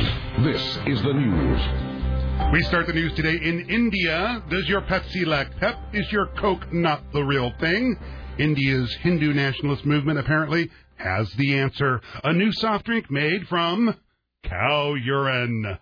this 0.46 0.62
is 0.88 1.02
the 1.02 1.14
news. 1.14 1.94
We 2.52 2.64
start 2.64 2.88
the 2.88 2.94
news 2.94 3.14
today 3.14 3.36
in 3.36 3.70
India. 3.70 4.44
Does 4.50 4.68
your 4.68 4.82
Pepsi 4.82 5.26
lack 5.26 5.56
pep? 5.58 5.78
Is 5.94 6.12
your 6.12 6.28
Coke 6.38 6.72
not 6.72 7.12
the 7.12 7.24
real 7.24 7.52
thing? 7.60 7.98
India's 8.38 8.94
Hindu 9.02 9.34
nationalist 9.34 9.86
movement 9.86 10.18
apparently 10.20 10.70
has 10.96 11.32
the 11.34 11.58
answer. 11.60 12.02
A 12.24 12.34
new 12.34 12.52
soft 12.52 12.86
drink 12.86 13.12
made 13.12 13.48
from 13.48 13.96
cow 14.44 14.94
urine. 14.96 15.78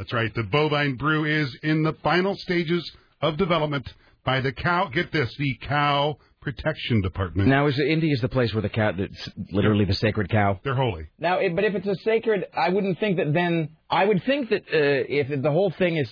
That's 0.00 0.14
right. 0.14 0.34
The 0.34 0.44
bovine 0.44 0.96
brew 0.96 1.26
is 1.26 1.54
in 1.62 1.82
the 1.82 1.92
final 2.02 2.34
stages 2.34 2.90
of 3.20 3.36
development 3.36 3.86
by 4.24 4.40
the 4.40 4.50
cow. 4.50 4.88
Get 4.88 5.12
this, 5.12 5.30
the 5.36 5.58
Cow 5.60 6.16
Protection 6.40 7.02
Department. 7.02 7.50
Now, 7.50 7.66
is 7.66 7.78
India 7.78 8.10
is 8.14 8.22
the 8.22 8.30
place 8.30 8.54
where 8.54 8.62
the 8.62 8.70
cow, 8.70 8.92
that's 8.92 9.28
literally 9.52 9.84
the 9.84 9.92
sacred 9.92 10.30
cow? 10.30 10.58
They're 10.64 10.74
holy. 10.74 11.08
Now, 11.18 11.40
it, 11.40 11.54
but 11.54 11.64
if 11.64 11.74
it's 11.74 11.86
a 11.86 11.96
sacred, 11.96 12.46
I 12.56 12.70
wouldn't 12.70 12.98
think 12.98 13.18
that 13.18 13.34
then. 13.34 13.76
I 13.90 14.06
would 14.06 14.24
think 14.24 14.48
that 14.48 14.62
uh, 14.62 15.04
if 15.06 15.42
the 15.42 15.50
whole 15.50 15.70
thing 15.70 15.98
is. 15.98 16.10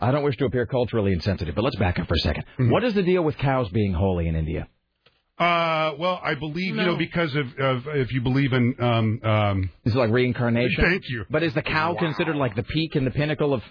I 0.00 0.10
don't 0.10 0.24
wish 0.24 0.38
to 0.38 0.46
appear 0.46 0.64
culturally 0.64 1.12
insensitive, 1.12 1.54
but 1.54 1.64
let's 1.64 1.76
back 1.76 1.98
up 1.98 2.08
for 2.08 2.14
a 2.14 2.26
2nd 2.26 2.44
Mm-hmm. 2.44 2.70
What 2.70 2.82
is 2.82 2.94
the 2.94 3.02
deal 3.02 3.22
with 3.22 3.36
cows 3.36 3.68
being 3.68 3.92
holy 3.92 4.26
in 4.26 4.36
India? 4.36 4.68
Uh, 5.38 5.92
well, 5.98 6.18
I 6.22 6.34
believe 6.34 6.76
you 6.76 6.82
know 6.82 6.96
because 6.96 7.34
of, 7.34 7.46
of 7.58 7.86
if 7.88 8.12
you 8.12 8.22
believe 8.22 8.52
in 8.52 8.74
um 8.80 9.20
um. 9.22 9.70
Is 9.84 9.94
it 9.94 9.98
like 9.98 10.10
reincarnation? 10.10 10.82
Thank 10.82 11.02
you. 11.08 11.24
But 11.28 11.42
is 11.42 11.52
the 11.54 11.62
cow 11.62 11.94
considered 11.98 12.36
like 12.36 12.54
the 12.56 12.62
peak 12.62 12.94
and 12.94 13.06
the 13.06 13.10
pinnacle 13.10 13.52
of? 13.52 13.62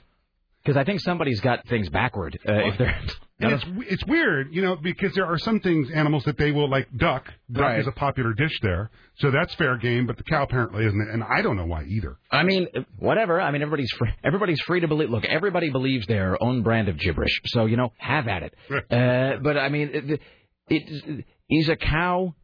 Because 0.63 0.78
I 0.78 0.84
think 0.84 0.99
somebody's 1.01 1.41
got 1.41 1.68
things 1.68 1.89
backward. 1.89 2.38
Uh, 2.47 2.53
if 2.53 2.78
they're. 2.78 2.99
And 3.39 3.51
it's 3.53 3.66
it's 3.88 4.05
weird, 4.05 4.53
you 4.53 4.61
know, 4.61 4.76
because 4.76 5.13
there 5.16 5.26
are 5.26 5.38
some 5.39 5.59
things 5.59 5.89
animals 5.93 6.24
that 6.26 6.38
they 6.38 6.51
will 6.51 6.70
like 6.70 6.88
duck. 6.95 7.26
Duck 7.51 7.61
Right. 7.63 7.80
is 7.80 7.88
a 7.88 7.91
popular 7.91 8.34
dish 8.34 8.57
there, 8.61 8.89
so 9.18 9.30
that's 9.32 9.53
fair 9.55 9.76
game. 9.78 10.05
But 10.07 10.18
the 10.18 10.24
cow 10.24 10.43
apparently 10.43 10.86
isn't, 10.86 11.09
and 11.11 11.24
I 11.24 11.41
don't 11.41 11.57
know 11.57 11.66
why 11.66 11.84
either. 11.86 12.18
I 12.32 12.43
mean, 12.43 12.68
whatever. 12.97 13.41
I 13.41 13.51
mean, 13.51 13.61
everybody's 13.63 13.91
free. 13.97 14.09
Everybody's 14.24 14.61
free 14.61 14.80
to 14.82 14.88
believe. 14.88 15.09
Look, 15.09 15.26
everybody 15.26 15.70
believes 15.72 16.05
their 16.07 16.41
own 16.41 16.61
brand 16.63 16.89
of 16.89 16.97
gibberish. 16.99 17.41
So 17.47 17.66
you 17.66 17.76
know, 17.78 17.91
have 17.97 18.28
at 18.28 18.43
it. 18.43 18.53
Uh, 18.72 19.39
but 19.43 19.57
I 19.57 19.70
mean, 19.70 19.89
it, 19.93 20.22
it 20.70 21.26
is 21.50 21.70
a 21.70 21.76
cow. 21.76 22.36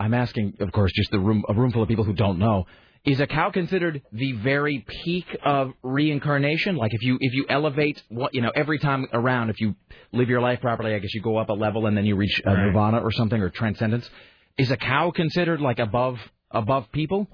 I'm 0.00 0.14
asking, 0.14 0.54
of 0.60 0.72
course, 0.72 0.92
just 0.94 1.10
the 1.10 1.20
room 1.20 1.44
a 1.48 1.54
room 1.54 1.72
full 1.72 1.82
of 1.82 1.88
people 1.88 2.04
who 2.04 2.14
don't 2.14 2.38
know. 2.38 2.66
Is 3.04 3.20
a 3.20 3.26
cow 3.26 3.50
considered 3.50 4.00
the 4.12 4.32
very 4.32 4.84
peak 5.04 5.26
of 5.44 5.72
reincarnation? 5.82 6.76
Like 6.76 6.94
if 6.94 7.02
you 7.02 7.18
if 7.20 7.34
you 7.34 7.44
elevate 7.48 8.02
what 8.08 8.34
you 8.34 8.40
know 8.40 8.50
every 8.54 8.78
time 8.78 9.06
around, 9.12 9.50
if 9.50 9.60
you 9.60 9.74
live 10.12 10.30
your 10.30 10.40
life 10.40 10.60
properly, 10.60 10.94
I 10.94 10.98
guess 11.00 11.12
you 11.12 11.20
go 11.20 11.36
up 11.36 11.50
a 11.50 11.52
level 11.52 11.86
and 11.86 11.96
then 11.96 12.06
you 12.06 12.16
reach 12.16 12.40
uh, 12.46 12.54
nirvana 12.54 12.98
or 12.98 13.12
something 13.12 13.40
or 13.40 13.50
transcendence. 13.50 14.08
Is 14.56 14.70
a 14.70 14.76
cow 14.76 15.10
considered 15.10 15.60
like 15.60 15.78
above 15.78 16.18
above 16.50 16.90
people? 16.92 17.28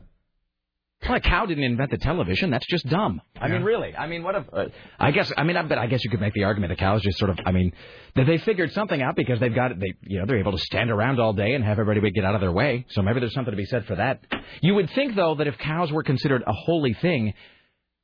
Well, 1.09 1.17
a 1.17 1.21
cow 1.21 1.47
didn't 1.47 1.65
invent 1.65 1.91
the 1.91 1.97
television. 1.99 2.51
That's 2.51 2.67
just 2.67 2.87
dumb. 2.87 3.21
I 3.41 3.49
mean, 3.49 3.63
really. 3.63 3.97
I 3.97 4.07
mean, 4.07 4.23
what 4.23 4.35
if? 4.37 4.45
Uh, 4.53 4.67
I 4.99 5.11
guess. 5.11 5.33
I 5.37 5.45
mean, 5.45 5.57
I 5.57 5.63
bet. 5.63 5.79
I 5.79 5.87
guess 5.87 6.05
you 6.05 6.11
could 6.11 6.21
make 6.21 6.35
the 6.35 6.45
argument 6.45 6.71
the 6.71 6.77
cows 6.77 7.03
just 7.03 7.19
sort 7.19 7.31
of. 7.31 7.39
I 7.45 7.53
mean, 7.53 7.73
that 8.17 8.27
they 8.27 8.39
figured 8.39 8.71
something 8.73 9.01
out 9.01 9.17
because 9.17 9.41
they've 9.41 9.55
got 9.55 9.79
they 9.81 9.95
you 10.03 10.19
know 10.21 10.27
they're 10.27 10.39
able 10.39 10.53
to 10.53 10.59
stand 10.59 10.91
around 10.91 11.19
all 11.19 11.33
day 11.33 11.55
and 11.55 11.65
have 11.65 11.79
everybody 11.79 12.11
get 12.13 12.25
out 12.25 12.35
of 12.35 12.41
their 12.41 12.53
way. 12.53 12.85
So 12.91 13.03
maybe 13.03 13.19
there's 13.21 13.35
something 13.35 13.51
to 13.53 13.57
be 13.57 13.65
said 13.65 13.87
for 13.87 13.97
that. 13.97 14.25
You 14.61 14.75
would 14.75 14.91
think 14.91 15.17
though 15.17 15.35
that 15.37 15.47
if 15.47 15.57
cows 15.59 15.91
were 15.91 16.03
considered 16.03 16.43
a 16.47 16.53
holy 16.53 16.93
thing, 16.93 17.33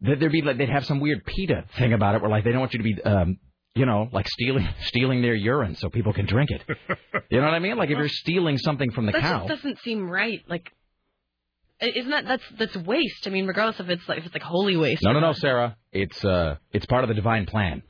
that 0.01 0.19
there'd 0.19 0.33
be 0.33 0.43
like 0.43 0.57
they'd 0.59 0.71
have 0.71 0.87
some 0.87 0.99
weird 1.01 1.25
PETA 1.27 1.65
thing 1.79 1.93
about 1.93 2.15
it, 2.15 2.23
where 2.23 2.31
like 2.31 2.45
they 2.45 2.51
don't 2.53 2.61
want 2.61 2.73
you 2.75 2.79
to 2.79 2.85
be. 2.85 3.03
um 3.03 3.39
you 3.75 3.85
know, 3.85 4.09
like 4.11 4.27
stealing 4.27 4.67
stealing 4.85 5.21
their 5.21 5.35
urine 5.35 5.75
so 5.77 5.91
people 5.91 6.15
can 6.15 6.25
drink 6.25 6.51
it. 6.51 6.63
You 7.29 7.41
know 7.41 7.45
what 7.45 7.53
I 7.53 7.59
mean? 7.59 7.77
Like 7.77 7.91
if 7.91 7.99
you're 7.99 8.09
stealing 8.09 8.57
something 8.57 8.91
from 8.91 9.05
the 9.05 9.13
that 9.13 9.21
cow. 9.21 9.47
just 9.47 9.63
doesn't 9.63 9.81
seem 9.81 10.09
right. 10.09 10.41
Like, 10.49 10.73
i- 10.73 10.73
isn't 11.81 12.11
that 12.11 12.25
that's 12.27 12.45
that's 12.59 12.77
waste? 12.77 13.27
I 13.27 13.31
mean, 13.31 13.47
regardless 13.47 13.81
if 13.81 13.89
it's 13.89 14.09
like 14.09 14.19
if 14.19 14.27
it's 14.27 14.35
like 14.35 14.43
holy 14.43 14.77
waste. 14.77 15.03
No, 15.03 15.13
no, 15.13 15.21
no. 15.21 15.33
Sarah. 15.33 15.77
It's 15.93 16.25
uh, 16.25 16.57
it's 16.73 16.87
part 16.87 17.05
of 17.05 17.09
the 17.09 17.15
divine 17.15 17.47
plan. 17.47 17.83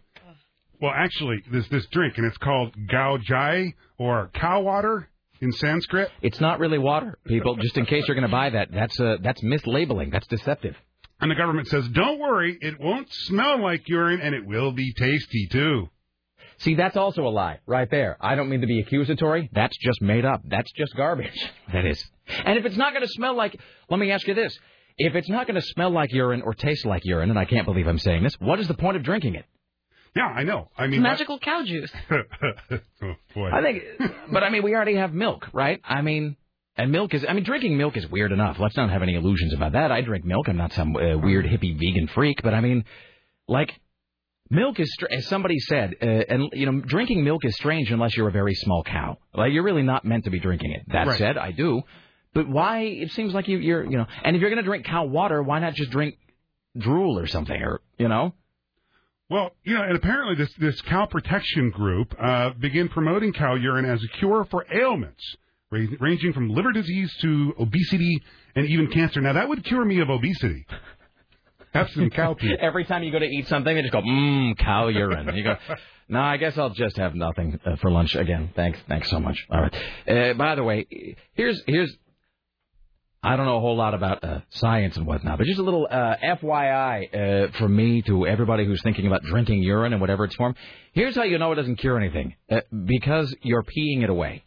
Well, 0.81 0.93
actually, 0.95 1.43
there's 1.51 1.69
this 1.69 1.87
drink, 1.87 2.19
and 2.19 2.27
it's 2.27 2.37
called 2.37 2.75
Gau 2.91 3.19
Jal 3.23 3.73
or 3.99 4.31
cow 4.35 4.61
water 4.61 5.09
in 5.41 5.51
Sanskrit. 5.53 6.11
It's 6.21 6.41
not 6.41 6.59
really 6.59 6.79
water, 6.79 7.19
people. 7.27 7.57
Just 7.57 7.79
in 7.79 7.87
case 7.87 8.05
you're 8.07 8.15
going 8.15 8.29
to 8.29 8.33
buy 8.33 8.51
that, 8.51 8.69
that's 8.73 8.99
uh, 9.01 9.17
that's 9.23 9.43
mislabeling. 9.43 10.13
That's 10.13 10.27
deceptive. 10.27 10.77
And 11.21 11.31
the 11.31 11.35
government 11.35 11.69
says, 11.69 11.89
don't 11.89 12.19
worry, 12.19 12.59
it 12.61 12.79
won't 12.79 13.11
smell 13.11 13.63
like 13.63 13.89
urine, 13.89 14.21
and 14.21 14.35
it 14.35 14.45
will 14.45 14.73
be 14.73 14.93
tasty, 14.93 15.49
too. 15.51 15.89
See, 16.59 16.75
that's 16.75 16.97
also 16.97 17.23
a 17.23 17.31
lie, 17.31 17.61
right 17.67 17.91
there. 17.91 18.19
I 18.21 18.35
don't 18.35 18.51
mean 18.51 18.61
to 18.61 18.67
be 18.67 18.81
accusatory. 18.81 19.49
That's 19.53 19.77
just 19.79 20.03
made 20.03 20.25
up. 20.25 20.43
That's 20.45 20.71
just 20.73 20.95
garbage. 20.95 21.33
That 21.73 21.87
is. 21.87 22.05
And 22.29 22.59
if 22.59 22.65
it's 22.65 22.77
not 22.77 22.93
going 22.93 23.03
to 23.05 23.13
smell 23.13 23.35
like, 23.37 23.59
let 23.91 23.99
me 23.99 24.11
ask 24.11 24.27
you 24.27 24.35
this: 24.35 24.57
if 24.99 25.15
it's 25.15 25.29
not 25.29 25.47
going 25.47 25.61
to 25.61 25.67
smell 25.67 25.91
like 25.91 26.13
urine 26.13 26.43
or 26.43 26.55
taste 26.55 26.87
like 26.87 27.03
urine, 27.05 27.31
and 27.31 27.39
I 27.39 27.45
can't 27.45 27.65
believe 27.67 27.87
I'm 27.87 27.99
saying 27.99 28.23
this, 28.23 28.35
what 28.41 28.61
is 28.61 28.69
the 28.69 28.75
point 28.75 28.97
of 28.97 29.03
drinking 29.03 29.35
it? 29.35 29.45
Yeah, 30.15 30.25
I 30.27 30.45
know. 30.45 30.71
I 30.79 30.87
mean, 30.87 31.03
magical 31.03 31.39
cow 31.39 31.63
juice. 31.65 31.93
oh, 32.11 33.13
boy. 33.35 33.51
I 33.53 33.61
think, 33.63 33.83
but 34.33 34.43
I 34.43 34.49
mean, 34.49 34.63
we 34.63 34.75
already 34.75 34.97
have 34.97 35.13
milk, 35.13 35.47
right? 35.53 35.79
I 35.85 36.01
mean, 36.01 36.37
and 36.75 36.91
milk 36.91 37.13
is, 37.13 37.25
I 37.29 37.35
mean, 37.35 37.45
drinking 37.45 37.77
milk 37.77 37.99
is 37.99 38.09
weird 38.09 38.33
enough. 38.33 38.59
Let's 38.59 38.77
not 38.79 38.89
have 38.91 39.03
any 39.03 39.15
illusions 39.15 39.53
about 39.55 39.73
that. 39.73 39.93
I 39.93 40.01
drink 40.01 40.25
milk. 40.25 40.49
I'm 40.49 40.57
not 40.57 40.73
some 40.73 40.97
uh, 40.97 41.19
weird 41.19 41.45
hippie 41.45 41.75
vegan 41.79 42.09
freak, 42.09 42.43
but 42.43 42.55
I 42.55 42.61
mean, 42.63 42.85
like, 43.47 43.79
milk 44.49 44.81
is, 44.81 44.91
str- 44.95 45.07
as 45.11 45.27
somebody 45.27 45.59
said, 45.59 45.95
uh, 46.03 46.07
and 46.07 46.49
you 46.55 46.65
know, 46.71 46.81
drinking 46.81 47.23
milk 47.23 47.45
is 47.45 47.55
strange 47.57 47.91
unless 47.91 48.17
you're 48.17 48.29
a 48.29 48.33
very 48.33 48.55
small 48.55 48.85
cow. 48.85 49.19
Like, 49.35 49.53
you're 49.53 49.65
really 49.65 49.83
not 49.83 50.07
meant 50.07 50.25
to 50.25 50.31
be 50.31 50.41
drinking 50.41 50.73
it. 50.73 50.83
That 50.89 51.07
Right. 51.09 51.19
said, 51.19 51.37
I 51.37 51.53
do. 51.53 51.83
But 52.37 52.51
why? 52.51 52.81
It 52.81 53.13
seems 53.13 53.33
like 53.33 53.49
you, 53.49 53.57
you're, 53.57 53.83
you 53.83 53.97
know, 53.97 54.07
and 54.23 54.37
if 54.37 54.43
you're 54.43 54.51
going 54.51 54.63
to 54.63 54.69
drink 54.69 54.85
cow 54.85 55.07
water, 55.07 55.43
why 55.43 55.59
not 55.59 55.73
just 55.73 55.91
drink 55.91 56.19
drool 56.77 57.19
or 57.19 57.27
something, 57.27 57.57
or 57.57 57.81
you 57.97 58.09
know? 58.09 58.35
Well, 59.31 59.53
you 59.65 59.73
know, 59.73 59.83
and 59.83 59.97
apparently 59.97 60.35
this 60.35 60.53
this 60.59 60.79
cow 60.83 61.07
protection 61.07 61.71
group 61.71 62.15
uh, 62.21 62.51
began 62.51 62.91
promoting 62.91 63.33
cow 63.33 63.55
urine 63.55 63.87
as 63.87 64.05
a 64.05 64.09
cure 64.19 64.45
for 64.51 64.67
ailments 64.71 65.25
ranging 65.71 66.35
from 66.35 66.51
liver 66.51 66.73
disease 66.73 67.11
to 67.23 67.55
obesity 67.59 68.23
and 68.55 68.67
even 68.67 68.89
cancer. 68.89 69.23
Now 69.23 69.33
that 69.33 69.49
would 69.49 69.65
cure 69.65 69.85
me 69.87 70.01
of 70.01 70.11
obesity. 70.11 70.67
Have 71.73 71.91
some 71.91 72.11
cow 72.11 72.35
pee. 72.35 72.55
Every 72.61 72.85
time 72.85 73.03
you 73.03 73.13
go 73.13 73.19
to 73.19 73.25
eat 73.25 73.49
something, 73.49 73.75
they 73.75 73.81
just 73.81 73.93
go, 73.93 74.03
mmm, 74.03 74.59
cow 74.59 74.89
urine. 74.89 75.27
And 75.27 75.39
you 75.39 75.45
go, 75.45 75.57
no, 76.09 76.21
I 76.21 76.37
guess 76.37 76.57
I'll 76.59 76.71
just 76.71 76.97
have 76.99 77.15
nothing 77.15 77.59
uh, 77.65 77.77
for 77.77 77.91
lunch 77.91 78.15
again. 78.15 78.51
Thanks, 78.55 78.79
thanks 78.89 79.11
so 79.11 79.19
much. 79.19 79.45
All 79.51 79.63
right. 79.63 79.75
Uh, 80.07 80.35
by 80.35 80.55
the 80.55 80.63
way, 80.65 81.17
here's 81.33 81.63
here's. 81.67 81.97
I 83.27 83.35
don't 83.35 83.47
know 83.47 83.57
a 83.57 83.61
whole 83.61 83.77
lot 83.77 83.93
about 83.93 84.23
uh, 84.23 84.41
science 84.51 84.97
and 84.97 85.05
whatnot, 85.05 85.39
but 85.39 85.49
just 85.49 85.59
a 85.59 85.63
little 85.63 85.89
uh, 85.91 86.15
FYI 86.23 87.49
uh, 87.49 87.59
from 87.59 87.75
me 87.75 88.01
to 88.03 88.25
everybody 88.25 88.65
who's 88.65 88.81
thinking 88.83 89.09
about 89.09 89.25
drinking 89.25 89.63
urine 89.65 89.93
in 89.93 89.99
whatever 89.99 90.25
its 90.25 90.37
form. 90.37 90.55
Here's 90.93 91.17
how 91.17 91.25
you 91.25 91.37
know 91.37 91.51
it 91.51 91.57
doesn't 91.57 91.77
cure 91.77 91.99
anything: 91.99 92.37
uh, 92.49 92.61
because 92.85 93.35
you're 93.43 93.65
peeing 93.65 94.05
it 94.05 94.11
away. 94.11 94.45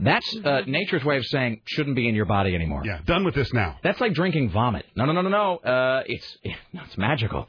That's 0.00 0.34
uh, 0.44 0.62
nature's 0.66 1.04
way 1.04 1.18
of 1.18 1.26
saying 1.26 1.60
shouldn't 1.66 1.94
be 1.94 2.08
in 2.08 2.14
your 2.14 2.24
body 2.24 2.54
anymore. 2.54 2.82
Yeah, 2.86 3.00
done 3.04 3.22
with 3.22 3.34
this 3.34 3.52
now. 3.52 3.78
That's 3.82 4.00
like 4.00 4.14
drinking 4.14 4.50
vomit. 4.50 4.86
No, 4.96 5.04
no, 5.04 5.12
no, 5.12 5.20
no, 5.20 5.28
no. 5.28 5.56
Uh, 5.58 6.02
it's 6.06 6.38
it's 6.72 6.96
magical. 6.96 7.48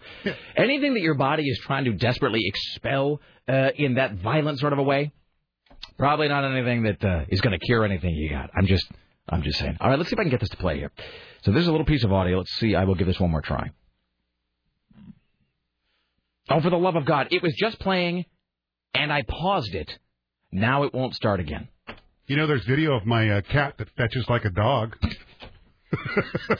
Anything 0.57 0.95
that 0.95 1.01
your 1.01 1.15
body 1.15 1.43
is 1.43 1.59
trying 1.59 1.85
to 1.85 1.93
desperately 1.93 2.41
expel 2.45 3.21
uh, 3.47 3.69
in 3.75 3.95
that 3.95 4.15
violent 4.15 4.59
sort 4.59 4.73
of 4.73 4.79
a 4.79 4.83
way, 4.83 5.13
probably 5.97 6.27
not 6.27 6.43
anything 6.43 6.83
that 6.83 7.03
uh, 7.05 7.25
is 7.29 7.39
going 7.39 7.57
to 7.57 7.65
cure 7.65 7.85
anything 7.85 8.13
you 8.15 8.29
got. 8.29 8.49
I'm 8.53 8.65
just 8.65 8.85
I'm 9.29 9.41
just 9.43 9.59
saying. 9.59 9.77
All 9.79 9.89
right, 9.89 9.97
let's 9.97 10.09
see 10.09 10.15
if 10.15 10.19
I 10.19 10.23
can 10.23 10.31
get 10.31 10.39
this 10.39 10.49
to 10.49 10.57
play 10.57 10.77
here. 10.77 10.91
So 11.43 11.51
this 11.51 11.61
is 11.61 11.67
a 11.67 11.71
little 11.71 11.85
piece 11.85 12.03
of 12.03 12.13
audio. 12.13 12.37
Let's 12.37 12.53
see. 12.53 12.75
I 12.75 12.85
will 12.85 12.95
give 12.95 13.07
this 13.07 13.19
one 13.19 13.31
more 13.31 13.41
try. 13.41 13.71
Oh, 16.49 16.61
for 16.61 16.69
the 16.69 16.77
love 16.77 16.95
of 16.95 17.05
God! 17.05 17.27
It 17.31 17.43
was 17.43 17.53
just 17.55 17.77
playing, 17.79 18.25
and 18.93 19.11
I 19.11 19.23
paused 19.23 19.75
it. 19.75 19.97
Now 20.51 20.83
it 20.83 20.93
won't 20.93 21.13
start 21.13 21.41
again. 21.41 21.67
You 22.27 22.37
know, 22.37 22.47
there's 22.47 22.65
video 22.65 22.93
of 22.95 23.05
my 23.05 23.29
uh, 23.29 23.41
cat 23.41 23.75
that 23.77 23.89
fetches 23.97 24.25
like 24.29 24.45
a 24.45 24.49
dog. 24.49 24.95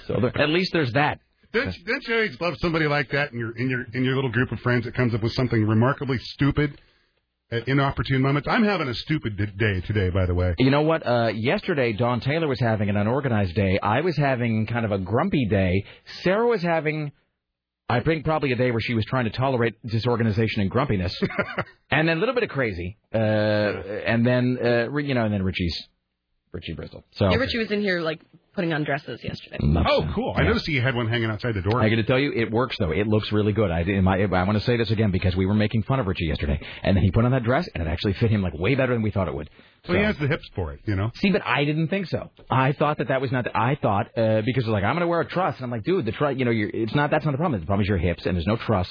So 0.07 0.19
there, 0.21 0.37
at 0.41 0.49
least 0.49 0.71
there's 0.73 0.91
that. 0.93 1.19
Don't 1.51 1.75
you, 1.75 1.85
don't 1.85 2.07
you 2.07 2.13
always 2.15 2.41
love 2.41 2.55
somebody 2.59 2.87
like 2.87 3.11
that 3.11 3.31
in 3.31 3.39
your 3.39 3.57
in 3.57 3.69
your 3.69 3.85
in 3.93 4.03
your 4.03 4.15
little 4.15 4.31
group 4.31 4.51
of 4.51 4.59
friends 4.59 4.85
that 4.85 4.93
comes 4.93 5.13
up 5.13 5.23
with 5.23 5.33
something 5.33 5.65
remarkably 5.65 6.17
stupid 6.19 6.79
at 7.51 7.67
inopportune 7.67 8.21
moments? 8.21 8.47
I'm 8.47 8.63
having 8.63 8.87
a 8.87 8.93
stupid 8.93 9.37
day 9.37 9.81
today, 9.81 10.09
by 10.09 10.25
the 10.25 10.33
way. 10.33 10.55
You 10.57 10.71
know 10.71 10.81
what? 10.81 11.05
Uh, 11.05 11.31
yesterday, 11.33 11.93
Don 11.93 12.19
Taylor 12.19 12.47
was 12.47 12.59
having 12.59 12.89
an 12.89 12.97
unorganized 12.97 13.55
day. 13.55 13.79
I 13.81 14.01
was 14.01 14.17
having 14.17 14.67
kind 14.67 14.85
of 14.85 14.91
a 14.91 14.97
grumpy 14.97 15.45
day. 15.49 15.85
Sarah 16.23 16.47
was 16.47 16.61
having, 16.61 17.11
I 17.89 18.01
think, 18.01 18.25
probably 18.25 18.51
a 18.51 18.55
day 18.55 18.71
where 18.71 18.81
she 18.81 18.93
was 18.93 19.05
trying 19.05 19.25
to 19.25 19.31
tolerate 19.31 19.75
disorganization 19.85 20.61
and 20.61 20.69
grumpiness, 20.69 21.17
and 21.91 22.07
then 22.07 22.17
a 22.17 22.19
little 22.19 22.35
bit 22.35 22.43
of 22.43 22.49
crazy, 22.49 22.97
uh, 23.13 23.17
and 23.17 24.25
then 24.25 24.57
uh, 24.61 24.97
you 24.97 25.13
know, 25.13 25.25
and 25.25 25.33
then 25.33 25.43
Richie's 25.43 25.87
Richie 26.51 26.73
Bristol. 26.73 27.03
So 27.11 27.29
Yeah, 27.29 27.37
Richie 27.37 27.59
was 27.59 27.71
in 27.71 27.81
here 27.81 28.01
like 28.01 28.19
putting 28.57 28.73
on 28.73 28.83
dresses 28.83 29.23
yesterday. 29.23 29.57
Oh, 29.61 30.09
cool! 30.15 30.33
I 30.35 30.41
Yeah. 30.41 30.47
noticed 30.47 30.67
you 30.67 30.81
had 30.81 30.95
one 30.95 31.07
hanging 31.07 31.29
outside 31.29 31.53
the 31.53 31.61
door. 31.61 31.79
I 31.79 31.89
got 31.89 31.97
to 31.97 32.03
tell 32.03 32.17
you, 32.19 32.33
it 32.33 32.49
works 32.51 32.75
though. 32.79 32.89
It 32.91 33.07
looks 33.07 33.31
really 33.31 33.53
good. 33.53 33.69
I, 33.71 33.81
in 33.81 34.03
my, 34.03 34.17
I 34.19 34.25
want 34.43 34.57
to 34.57 34.63
say 34.65 34.75
this 34.77 34.89
again 34.89 35.11
because 35.11 35.35
we 35.35 35.45
were 35.45 35.53
making 35.53 35.83
fun 35.83 35.99
of 35.99 36.07
Richie 36.07 36.25
yesterday, 36.25 36.59
and 36.83 36.97
then 36.97 37.03
he 37.03 37.11
put 37.11 37.23
on 37.23 37.31
that 37.31 37.43
dress, 37.43 37.69
and 37.73 37.83
it 37.83 37.87
actually 37.87 38.13
fit 38.13 38.31
him 38.31 38.41
like 38.41 38.53
way 38.55 38.73
better 38.75 38.93
than 38.93 39.03
we 39.03 39.11
thought 39.11 39.27
it 39.27 39.35
would. 39.35 39.49
Well, 39.87 39.97
he 39.97 40.03
has 40.03 40.17
the 40.17 40.27
hips 40.27 40.49
for 40.55 40.73
it, 40.73 40.79
you 40.85 40.95
know. 40.95 41.11
See, 41.15 41.29
but 41.29 41.43
I 41.45 41.63
didn't 41.63 41.87
think 41.89 42.07
so. 42.07 42.31
I 42.49 42.71
thought 42.73 42.97
that 42.97 43.07
that 43.09 43.21
was 43.21 43.31
not. 43.31 43.43
The, 43.45 43.55
I 43.55 43.75
thought 43.79 44.07
uh, 44.17 44.41
because 44.41 44.63
it 44.63 44.67
was 44.67 44.73
like 44.73 44.83
I'm 44.83 44.95
going 44.95 45.01
to 45.01 45.07
wear 45.07 45.21
a 45.21 45.25
truss, 45.25 45.55
and 45.55 45.63
I'm 45.63 45.71
like, 45.71 45.83
dude, 45.83 46.03
the 46.05 46.11
truss. 46.11 46.35
You 46.35 46.45
know, 46.45 46.51
you're, 46.51 46.71
it's 46.73 46.95
not. 46.95 47.11
That's 47.11 47.25
not 47.25 47.31
the 47.31 47.37
problem. 47.37 47.61
The 47.61 47.65
problem 47.67 47.83
is 47.83 47.87
your 47.87 47.99
hips, 47.99 48.25
and 48.25 48.35
there's 48.35 48.47
no 48.47 48.57
truss. 48.57 48.89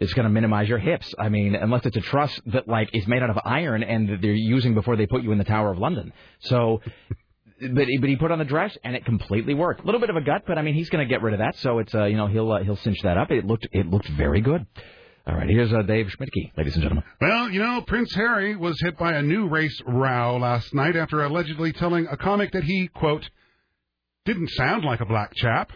It's 0.00 0.12
going 0.14 0.24
to 0.24 0.30
minimize 0.30 0.68
your 0.68 0.78
hips. 0.78 1.14
I 1.20 1.28
mean, 1.28 1.54
unless 1.54 1.86
it's 1.86 1.96
a 1.96 2.00
truss 2.00 2.40
that 2.46 2.66
like 2.66 2.90
is 2.94 3.06
made 3.06 3.22
out 3.22 3.30
of 3.30 3.38
iron 3.44 3.84
and 3.84 4.08
that 4.08 4.22
they're 4.22 4.32
using 4.32 4.74
before 4.74 4.96
they 4.96 5.06
put 5.06 5.22
you 5.22 5.30
in 5.30 5.38
the 5.38 5.44
Tower 5.44 5.70
of 5.70 5.78
London. 5.78 6.12
So. 6.40 6.80
But 7.60 7.86
he, 7.86 7.98
but 7.98 8.08
he 8.08 8.16
put 8.16 8.30
on 8.32 8.38
the 8.38 8.44
dress 8.44 8.76
and 8.82 8.96
it 8.96 9.04
completely 9.04 9.54
worked. 9.54 9.82
A 9.82 9.86
little 9.86 10.00
bit 10.00 10.10
of 10.10 10.16
a 10.16 10.20
gut, 10.20 10.42
but 10.46 10.58
I 10.58 10.62
mean 10.62 10.74
he's 10.74 10.90
going 10.90 11.06
to 11.06 11.12
get 11.12 11.22
rid 11.22 11.34
of 11.34 11.38
that, 11.38 11.56
so 11.56 11.78
it's 11.78 11.94
uh, 11.94 12.04
you 12.04 12.16
know 12.16 12.26
he'll 12.26 12.50
uh, 12.50 12.62
he'll 12.64 12.76
cinch 12.76 12.98
that 13.02 13.16
up. 13.16 13.30
It 13.30 13.46
looked 13.46 13.68
it 13.72 13.86
looked 13.86 14.08
very 14.08 14.40
good. 14.40 14.66
All 15.26 15.34
right, 15.34 15.48
here's 15.48 15.72
uh, 15.72 15.80
Dave 15.82 16.06
Schmidtke, 16.08 16.52
ladies 16.58 16.74
and 16.74 16.82
gentlemen. 16.82 17.04
Well, 17.18 17.48
you 17.48 17.58
know, 17.60 17.80
Prince 17.86 18.14
Harry 18.14 18.56
was 18.56 18.78
hit 18.80 18.98
by 18.98 19.14
a 19.14 19.22
new 19.22 19.48
race 19.48 19.80
row 19.86 20.36
last 20.36 20.74
night 20.74 20.96
after 20.96 21.22
allegedly 21.24 21.72
telling 21.72 22.06
a 22.08 22.16
comic 22.16 22.52
that 22.52 22.64
he, 22.64 22.88
quote, 22.88 23.30
didn't 24.26 24.50
sound 24.50 24.84
like 24.84 25.00
a 25.00 25.06
black 25.06 25.34
chap. 25.34 25.72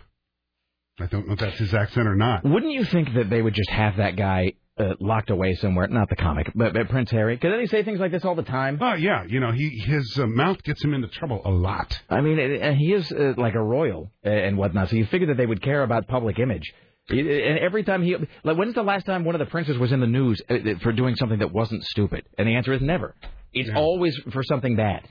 I 1.01 1.07
don't 1.07 1.26
know 1.29 1.33
if 1.33 1.39
that's 1.39 1.59
his 1.59 1.72
accent 1.72 2.07
or 2.09 2.14
not. 2.14 2.45
Wouldn't 2.45 2.72
you 2.72 2.85
think 2.85 3.14
that 3.14 3.31
they 3.31 3.41
would 3.41 3.55
just 3.55 3.70
have 3.70 3.97
that 3.97 4.16
guy 4.16 4.53
uh, 4.79 4.95
locked 5.01 5.31
away 5.31 5.55
somewhere? 5.55 5.87
Not 5.89 6.09
the 6.09 6.16
comic, 6.16 6.51
but, 6.55 6.72
but 6.72 6.89
Prince 6.89 7.11
Harry. 7.11 7.37
Because 7.37 7.53
they 7.59 7.66
say 7.66 7.83
things 7.83 8.01
like 8.01 8.12
this 8.12 8.24
all 8.24 8.35
the 8.35 8.43
time. 8.43 8.79
Oh, 8.81 8.95
yeah, 8.95 9.24
you 9.26 9.41
know, 9.41 9.53
he 9.53 9.68
his 9.87 10.18
uh, 10.18 10.26
mouth 10.26 10.62
gets 10.62 10.83
him 10.83 10.95
into 10.95 11.09
trouble 11.09 11.43
a 11.45 11.51
lot. 11.51 11.99
I 12.09 12.20
mean, 12.20 12.39
it, 12.39 12.61
and 12.61 12.76
he 12.76 12.93
is 12.93 13.11
uh, 13.12 13.35
like 13.37 13.55
a 13.55 13.62
royal 13.62 14.11
uh, 14.24 14.31
and 14.31 14.57
whatnot. 14.57 14.91
So 14.91 14.97
you 14.97 15.07
figure 15.07 15.29
that 15.29 15.37
they 15.37 15.47
would 15.47 15.62
care 15.62 15.83
about 15.83 16.07
public 16.09 16.39
image. 16.39 16.72
And 17.11 17.59
every 17.59 17.85
time 17.85 18.03
he, 18.03 18.16
like, 18.45 18.59
when's 18.59 18.74
the 18.74 18.83
last 18.83 19.07
time 19.07 19.24
one 19.24 19.35
of 19.35 19.39
the 19.39 19.47
princes 19.47 19.79
was 19.79 19.93
in 19.93 20.01
the 20.01 20.07
news 20.07 20.43
uh, 20.51 20.57
for 20.83 20.93
doing 20.93 21.16
something 21.16 21.39
that 21.39 21.51
wasn't 21.51 21.83
stupid? 21.85 22.26
And 22.37 22.47
the 22.47 22.55
answer 22.55 22.74
is 22.74 22.83
never. 22.83 23.14
It's 23.55 23.70
always 23.74 24.14
for 24.31 24.43
something 24.43 24.76
bad. 24.76 25.09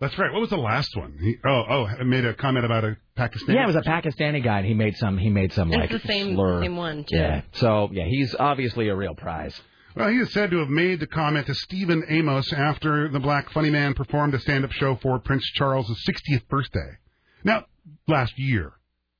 That's 0.00 0.18
right. 0.18 0.32
What 0.32 0.40
was 0.40 0.50
the 0.50 0.56
last 0.56 0.96
one? 0.96 1.16
He, 1.20 1.36
oh, 1.44 1.62
oh, 1.70 2.04
made 2.04 2.24
a 2.24 2.34
comment 2.34 2.64
about 2.64 2.84
a 2.84 2.96
Pakistani. 3.18 3.54
Yeah, 3.54 3.64
it 3.64 3.66
was 3.66 3.76
a 3.76 3.80
Pakistani 3.82 4.42
guy, 4.42 4.58
and 4.58 4.66
he 4.66 4.74
made 4.74 4.96
some. 4.96 5.18
He 5.18 5.28
made 5.30 5.52
some 5.52 5.68
It's 5.72 5.76
like 5.78 5.90
the 6.02 6.06
same 6.06 6.34
slur. 6.34 6.62
same 6.62 6.76
one 6.76 7.04
too. 7.04 7.16
Yeah. 7.16 7.42
So 7.52 7.88
yeah, 7.92 8.04
he's 8.06 8.34
obviously 8.38 8.88
a 8.88 8.94
real 8.96 9.14
prize. 9.14 9.60
Well, 9.96 10.08
he 10.10 10.18
is 10.18 10.32
said 10.32 10.50
to 10.52 10.58
have 10.58 10.68
made 10.68 11.00
the 11.00 11.06
comment 11.08 11.46
to 11.46 11.54
Stephen 11.54 12.04
Amos 12.08 12.52
after 12.52 13.08
the 13.08 13.18
Black 13.18 13.50
Funny 13.50 13.70
Man 13.70 13.94
performed 13.94 14.32
a 14.34 14.38
stand-up 14.38 14.70
show 14.70 14.96
for 15.02 15.18
Prince 15.18 15.44
Charles' 15.54 15.90
60th 16.08 16.46
birthday. 16.48 16.98
Now, 17.42 17.64
last 18.06 18.38
year. 18.38 18.74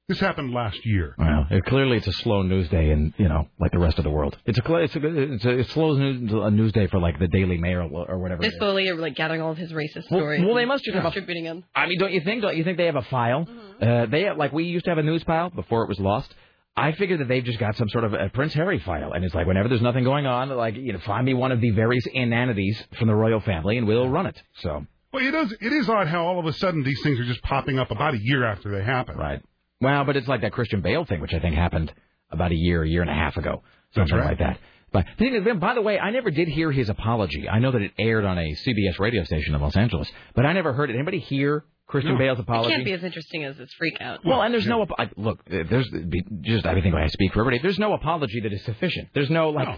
This 0.09 0.21
happened 0.21 0.55
last 0.55 0.87
year. 0.87 1.15
Well, 1.19 1.47
it, 1.51 1.67
clearly 1.67 1.99
it's 1.99 2.07
a 2.07 2.13
slow 2.13 2.41
news 2.41 2.67
day, 2.71 2.93
and 2.93 3.13
you 3.19 3.29
know, 3.29 3.47
like 3.61 3.73
the 3.73 3.79
rest 3.79 3.99
of 3.99 4.05
the 4.05 4.11
world, 4.11 4.39
it's 4.47 4.59
a 4.59 4.75
it's 4.77 4.97
a 4.97 5.01
it's 5.35 5.45
a, 5.45 5.51
it's 5.59 5.71
slow 5.73 5.93
news, 5.99 6.33
a 6.33 6.51
news 6.51 6.73
day 6.73 6.87
for 6.87 6.99
like 6.99 7.19
the 7.19 7.29
Daily 7.29 7.59
Mail 7.59 7.91
or 7.93 8.19
whatever. 8.19 8.41
They 8.41 8.47
it 8.49 8.55
is. 8.55 8.59
slowly 8.59 8.89
are 8.89 8.95
like 8.97 9.17
gathering 9.17 9.43
all 9.43 9.53
of 9.53 9.59
his 9.59 9.71
racist 9.71 10.11
Well- 10.11 10.21
stories. 10.21 10.43
well, 10.47 10.55
they 10.55 10.65
must 10.65 10.85
just 10.85 10.95
have 10.95 11.05
a- 11.05 11.09
distributing 11.11 11.45
them. 11.45 11.63
I 11.77 11.87
mean, 11.89 11.99
don't 11.99 12.13
you 12.13 12.23
think? 12.23 12.41
Don't 12.41 12.57
you 12.57 12.65
think 12.65 12.79
they 12.79 12.87
have 12.87 12.97
a 12.97 13.03
file? 13.03 13.45
Mm-hmm. 13.45 13.85
Uh, 13.87 14.07
they 14.07 14.23
have, 14.23 14.39
like 14.39 14.51
we 14.51 14.65
used 14.65 14.87
to 14.87 14.91
have 14.93 14.97
a 14.99 15.03
news 15.03 15.23
file 15.25 15.51
before 15.51 15.83
it 15.83 15.91
was 15.91 16.01
lost. 16.01 16.35
I 16.75 16.93
figure 16.93 17.19
that 17.19 17.29
they've 17.29 17.45
just 17.45 17.59
got 17.59 17.77
some 17.77 17.91
sort 17.91 18.05
of 18.05 18.15
a 18.15 18.31
Prince 18.31 18.55
Harry 18.55 18.79
file, 18.79 19.13
and 19.13 19.23
it's 19.27 19.35
like 19.35 19.47
whenever 19.47 19.69
there's 19.69 19.83
nothing 19.83 20.05
going 20.05 20.25
on, 20.25 20.49
like 20.49 20.75
you 20.77 20.95
know, 20.95 21.01
find 21.01 21.27
me 21.27 21.35
one 21.35 21.53
of 21.53 21.61
the 21.61 21.73
various 21.73 22.07
inanities 22.07 22.83
from 22.99 23.09
the 23.09 23.15
royal 23.15 23.41
family, 23.41 23.77
and 23.77 23.87
we'll 23.87 24.09
run 24.09 24.25
it. 24.25 24.41
So 24.63 24.87
Well, 25.13 25.27
it 25.27 25.35
is 25.35 25.53
it 25.61 25.73
is 25.75 25.87
odd 25.91 26.07
how 26.09 26.25
all 26.25 26.39
of 26.39 26.47
a 26.47 26.53
sudden 26.55 26.83
these 26.83 27.03
things 27.03 27.21
are 27.21 27.25
just 27.27 27.43
popping 27.43 27.79
up 27.79 27.91
about 27.91 28.15
a 28.15 28.19
year 28.19 28.47
after 28.47 28.71
they 28.71 28.83
happen. 28.83 29.19
Right. 29.19 29.43
Well, 29.81 30.05
but 30.05 30.17
it's 30.17 30.29
like 30.29 30.41
that 30.43 30.53
Christian 30.53 30.81
Bale 30.81 31.05
thing, 31.05 31.21
which 31.21 31.35
I 31.35 31.39
think 31.39 31.55
happened 31.55 31.93
about 32.31 32.51
a 32.53 32.57
year, 32.57 32.83
a 32.83 32.89
year 32.89 33.03
and 33.03 33.11
a 33.11 33.15
half 33.15 33.37
ago, 33.37 33.63
something 33.95 34.17
right. 34.17 34.27
like 34.31 34.39
that. 34.39 34.59
But 34.93 35.05
the 35.19 35.25
thing 35.25 35.35
is, 35.35 35.61
by 35.61 35.75
the 35.75 35.83
way, 35.83 35.99
I 35.99 36.11
never 36.11 36.31
did 36.31 36.49
hear 36.49 36.73
his 36.73 36.89
apology. 36.89 37.49
I 37.49 37.59
know 37.59 37.71
that 37.73 37.83
it 37.83 37.93
aired 37.99 38.25
on 38.25 38.39
a 38.39 38.53
CBS 38.55 38.99
radio 38.99 39.23
station 39.25 39.55
in 39.55 39.61
Los 39.61 39.77
Angeles, 39.77 40.11
but 40.35 40.47
I 40.47 40.53
never 40.55 40.73
heard 40.73 40.89
it. 40.91 40.95
Anybody 40.95 41.19
hear 41.19 41.65
Christian 41.87 42.17
Bale's 42.19 42.39
apology? 42.39 42.73
It 42.73 42.77
can't 42.77 42.85
be 42.87 42.93
as 42.93 43.05
interesting 43.05 43.45
as 43.45 43.57
this 43.59 43.71
freakout. 43.81 44.19
Well, 44.25 44.41
and 44.43 44.53
there's 44.53 44.67
no 44.67 44.83
ap- 44.83 44.91
I, 44.99 45.11
look. 45.17 45.45
There's 45.47 45.89
be- 45.91 46.25
just 46.41 46.65
I 46.67 46.81
think 46.81 46.95
I 46.95 47.07
speak 47.09 47.33
for 47.35 47.41
everybody. 47.41 47.61
There's 47.63 47.79
no 47.79 47.93
apology 47.93 48.41
that 48.41 48.53
is 48.53 48.65
sufficient. 48.65 49.09
There's 49.15 49.31
no 49.31 49.51
like. 49.51 49.69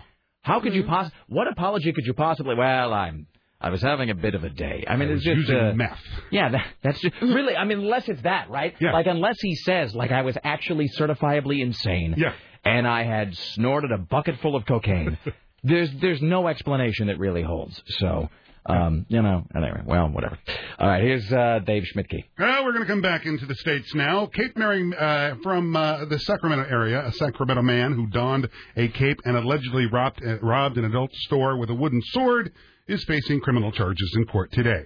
How 0.42 0.61
could 0.61 0.74
you 0.74 0.82
Mm-hmm. 0.84 0.90
poss? 0.90 1.12
What 1.28 1.48
apology 1.48 1.92
could 1.92 2.07
you 2.07 2.14
possibly? 2.14 2.55
Well, 2.55 2.94
I'm. 2.94 3.26
I 3.61 3.68
was 3.68 3.82
having 3.82 4.08
a 4.08 4.14
bit 4.14 4.34
of 4.34 4.42
a 4.42 4.48
day. 4.48 4.84
I 4.88 4.96
mean, 4.96 5.11
I 5.11 5.12
it's 5.12 5.18
was 5.18 5.24
just 5.24 5.36
using 5.36 5.56
uh, 5.56 5.72
meth. 5.74 5.98
Yeah, 6.30 6.48
that, 6.50 6.66
that's 6.82 7.00
just 7.00 7.14
really. 7.22 7.54
I 7.54 7.64
mean, 7.64 7.80
unless 7.80 8.08
it's 8.08 8.22
that, 8.22 8.48
right? 8.48 8.74
Yeah. 8.80 8.92
Like 8.92 9.06
unless 9.06 9.36
he 9.40 9.54
says, 9.54 9.94
like 9.94 10.11
I 10.12 10.22
was 10.22 10.36
actually 10.42 10.88
certifiably 10.98 11.61
insane. 11.61 12.14
Yeah. 12.16 12.32
And 12.64 12.86
I 12.86 13.04
had 13.04 13.36
snorted 13.36 13.92
a 13.92 13.98
bucket 13.98 14.40
full 14.40 14.56
of 14.56 14.64
cocaine. 14.64 15.18
there's 15.62 15.90
there's 16.00 16.22
no 16.22 16.48
explanation 16.48 17.08
that 17.08 17.18
really 17.18 17.42
holds. 17.42 17.80
So. 17.98 18.28
Um, 18.66 19.06
you 19.08 19.22
know, 19.22 19.46
anyway, 19.56 19.80
well, 19.86 20.08
whatever. 20.08 20.38
All 20.78 20.86
right, 20.86 21.02
here's 21.02 21.32
uh, 21.32 21.61
Dave 21.64 21.84
Schmidtke. 21.84 22.24
Well, 22.38 22.62
we're 22.62 22.72
going 22.72 22.84
to 22.84 22.92
come 22.92 23.00
back 23.00 23.24
into 23.24 23.46
the 23.46 23.54
states 23.54 23.94
now. 23.94 24.26
Cape 24.26 24.54
Mary 24.54 24.84
uh, 24.96 25.36
from 25.42 25.74
uh, 25.74 26.04
the 26.04 26.18
Sacramento 26.18 26.66
area, 26.70 27.06
a 27.06 27.12
Sacramento 27.12 27.62
man 27.62 27.94
who 27.94 28.06
donned 28.08 28.50
a 28.76 28.88
cape 28.88 29.18
and 29.24 29.34
allegedly 29.34 29.86
robbed, 29.86 30.22
uh, 30.22 30.38
robbed 30.40 30.76
an 30.76 30.84
adult 30.84 31.11
store 31.14 31.56
with 31.56 31.70
a 31.70 31.74
wooden 31.74 32.02
sword 32.02 32.52
is 32.91 33.05
facing 33.05 33.41
criminal 33.41 33.70
charges 33.70 34.12
in 34.16 34.24
court 34.26 34.51
today. 34.53 34.84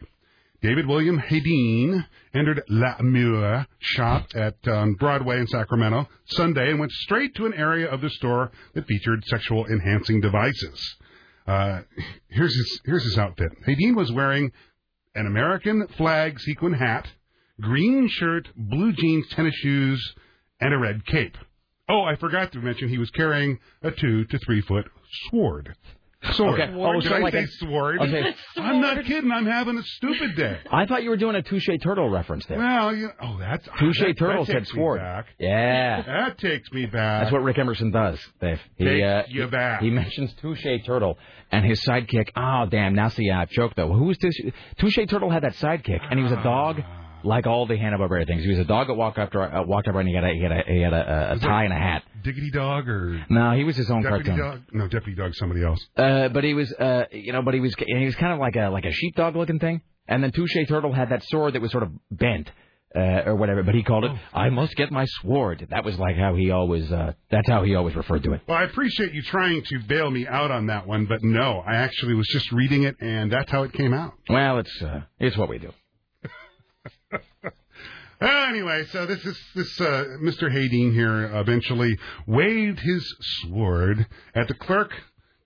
David 0.61 0.87
William 0.87 1.19
Hedin 1.19 2.07
entered 2.35 2.63
L'Amour 2.69 3.67
shop 3.81 4.27
at 4.35 4.57
um, 4.69 4.95
Broadway 4.95 5.39
in 5.39 5.47
Sacramento 5.47 6.09
Sunday 6.27 6.71
and 6.71 6.79
went 6.79 6.93
straight 6.93 7.35
to 7.37 7.47
an 7.47 7.55
area 7.55 7.91
of 7.91 8.01
the 8.01 8.11
store 8.11 8.51
that 8.75 8.87
featured 8.87 9.25
sexual 9.27 9.67
enhancing 9.67 10.21
devices. 10.21 10.97
Uh, 11.47 11.81
here's 12.29 12.55
his 12.55 12.81
here's 12.85 13.05
his 13.05 13.19
outfit. 13.19 13.53
Hedin 13.67 13.95
was 13.95 14.11
wearing 14.13 14.53
an 15.15 15.27
American 15.27 15.87
flag 15.99 16.41
sequin 16.41 16.73
hat, 16.73 17.07
green 17.61 18.09
shirt, 18.09 18.49
blue 18.57 18.93
jeans, 18.93 19.29
tennis 19.31 19.55
shoes, 19.57 20.15
and 20.61 20.73
a 20.73 20.79
red 20.79 21.05
cape. 21.07 21.37
Oh, 21.89 22.03
I 22.03 22.17
forgot 22.17 22.53
to 22.53 22.61
mention 22.61 22.89
he 22.89 22.99
was 22.99 23.11
carrying 23.11 23.59
a 23.83 23.91
two 23.91 24.25
to 24.25 24.39
three 24.39 24.63
foot 24.63 24.87
sword. 25.31 25.75
Sword. 26.33 26.61
Okay. 26.61 26.73
Oh, 26.75 27.01
Did 27.01 27.13
I 27.13 27.19
like 27.19 27.33
say 27.33 27.45
a- 27.45 27.49
sword? 27.49 28.01
Okay. 28.01 28.35
I'm 28.57 28.81
not 28.81 29.05
kidding. 29.05 29.31
I'm 29.31 29.47
having 29.47 29.79
a 29.79 29.83
stupid 29.83 30.37
day. 30.37 30.59
I 30.71 30.87
thought 30.87 31.03
you 31.03 31.11
were 31.11 31.17
doing 31.17 31.37
a 31.37 31.43
Touche 31.43 31.69
Turtle 31.83 32.09
reference 32.09 32.47
there. 32.47 32.59
Well, 32.59 32.95
you, 32.95 33.11
oh, 33.21 33.39
that's 33.39 33.67
Touche 33.79 34.01
that, 34.01 34.17
Turtle 34.19 34.45
that 34.45 34.53
said 34.53 34.67
sword. 34.69 35.01
Yeah. 35.39 36.03
That 36.25 36.39
takes 36.39 36.71
me 36.73 36.87
back. 36.87 37.23
That's 37.25 37.33
what 37.33 37.43
Rick 37.43 37.59
Emerson 37.59 37.91
does, 37.91 38.19
Dave. 38.41 38.61
He, 38.77 38.85
Takes 38.85 39.05
uh, 39.05 39.23
you 39.29 39.47
back. 39.49 39.83
He 39.83 39.91
mentions 39.91 40.33
Touche 40.41 40.65
Turtle 40.87 41.19
and 41.51 41.65
his 41.65 41.85
sidekick. 41.85 42.29
Oh, 42.37 42.67
damn. 42.71 42.95
Now 42.95 43.09
see, 43.09 43.31
I 43.31 43.45
joke 43.47 43.75
though. 43.75 43.93
Who 43.93 44.05
was 44.05 44.19
this? 44.19 44.39
Touche 44.79 44.99
Turtle 45.09 45.31
had 45.31 45.43
that 45.43 45.55
sidekick, 45.55 46.01
and 46.09 46.19
he 46.19 46.23
was 46.23 46.33
a 46.33 46.43
dog, 46.43 46.81
like 47.25 47.47
all 47.47 47.67
the 47.67 47.77
Hanna 47.77 47.99
Barbera 47.99 48.27
things. 48.27 48.43
He 48.45 48.51
was 48.51 48.59
a 48.59 48.65
dog 48.65 48.89
that 48.89 48.95
walked 48.95 49.19
up 49.19 49.33
to 49.33 49.41
uh, 49.41 49.63
walked 49.65 49.89
up 49.89 49.95
and 49.97 50.09
he 50.09 50.15
had 50.15 50.25
a 50.25 50.33
he 50.33 50.43
had 50.43 50.53
a, 50.53 50.63
he 50.67 50.81
had 50.81 50.93
a, 50.93 51.33
a, 51.33 51.37
a 51.37 51.39
tie 51.39 51.65
and 51.65 51.73
a 51.73 51.77
hat. 51.77 52.03
Diggity 52.23 52.51
Dog 52.51 52.89
or 52.89 53.25
No, 53.29 53.53
he 53.53 53.65
was 53.65 53.77
his 53.77 53.91
own 53.91 54.03
Deputy 54.03 54.31
cartoon. 54.31 54.47
Dog? 54.47 54.63
No, 54.73 54.89
Deputy 54.89 55.15
Dawg, 55.15 55.35
somebody 55.35 55.63
else. 55.65 55.85
Uh, 55.97 56.29
but 56.29 56.45
he 56.45 56.55
was, 56.55 56.73
uh, 56.73 57.05
you 57.13 57.33
know, 57.33 57.43
but 57.43 57.55
he 57.55 57.61
was, 57.61 57.75
he 57.79 58.05
was 58.05 58.15
kind 58.17 58.33
of 58.33 58.39
like 58.39 58.57
a 58.57 58.69
like 58.69 58.85
a 58.85 58.93
sheepdog 58.93 59.37
looking 59.37 59.59
thing. 59.59 59.83
And 60.09 60.23
then 60.23 60.33
Touche 60.33 60.57
Turtle 60.69 60.93
had 60.93 61.11
that 61.11 61.23
sword 61.25 61.55
that 61.55 61.63
was 61.63 61.71
sort 61.71 61.83
of 61.83 61.91
bent. 62.11 62.51
Uh, 62.97 63.25
or 63.27 63.35
whatever, 63.35 63.65
but 63.65 63.75
he 63.75 63.83
called 63.83 64.05
it. 64.05 64.13
I 64.33 64.51
must 64.51 64.77
get 64.77 64.93
my 64.93 65.05
sword. 65.21 65.67
That 65.71 65.85
was 65.85 65.99
like 65.99 66.15
how 66.15 66.37
he 66.37 66.53
always. 66.53 66.93
Uh, 66.93 67.15
that's 67.29 67.49
how 67.49 67.65
he 67.65 67.75
always 67.75 67.97
referred 67.97 68.23
to 68.23 68.35
it. 68.35 68.43
Well, 68.47 68.57
I 68.57 68.63
appreciate 68.63 69.13
you 69.13 69.21
trying 69.23 69.65
to 69.65 69.81
bail 69.89 70.09
me 70.09 70.29
out 70.29 70.53
on 70.53 70.67
that 70.67 70.87
one, 70.87 71.07
but 71.07 71.21
no, 71.25 71.61
I 71.67 71.75
actually 71.75 72.15
was 72.15 72.29
just 72.29 72.53
reading 72.53 72.85
it, 72.85 72.95
and 73.01 73.33
that's 73.33 73.51
how 73.51 73.65
it 73.65 73.73
came 73.73 73.93
out. 73.93 74.13
Well, 74.31 74.59
it's 74.59 74.81
uh, 74.81 75.01
it's 75.19 75.37
what 75.37 75.49
we 75.49 75.59
do. 75.59 75.73
Uh, 78.25 78.47
anyway, 78.49 78.85
so 78.87 79.05
this 79.07 79.25
is 79.25 79.39
this 79.55 79.81
uh, 79.81 80.05
Mr. 80.23 80.51
Hedin 80.51 80.93
here 80.95 81.27
eventually 81.35 81.99
waved 82.27 82.81
his 82.81 83.15
sword 83.43 84.07
at 84.35 84.49
the 84.49 84.55
clerk, 84.55 84.93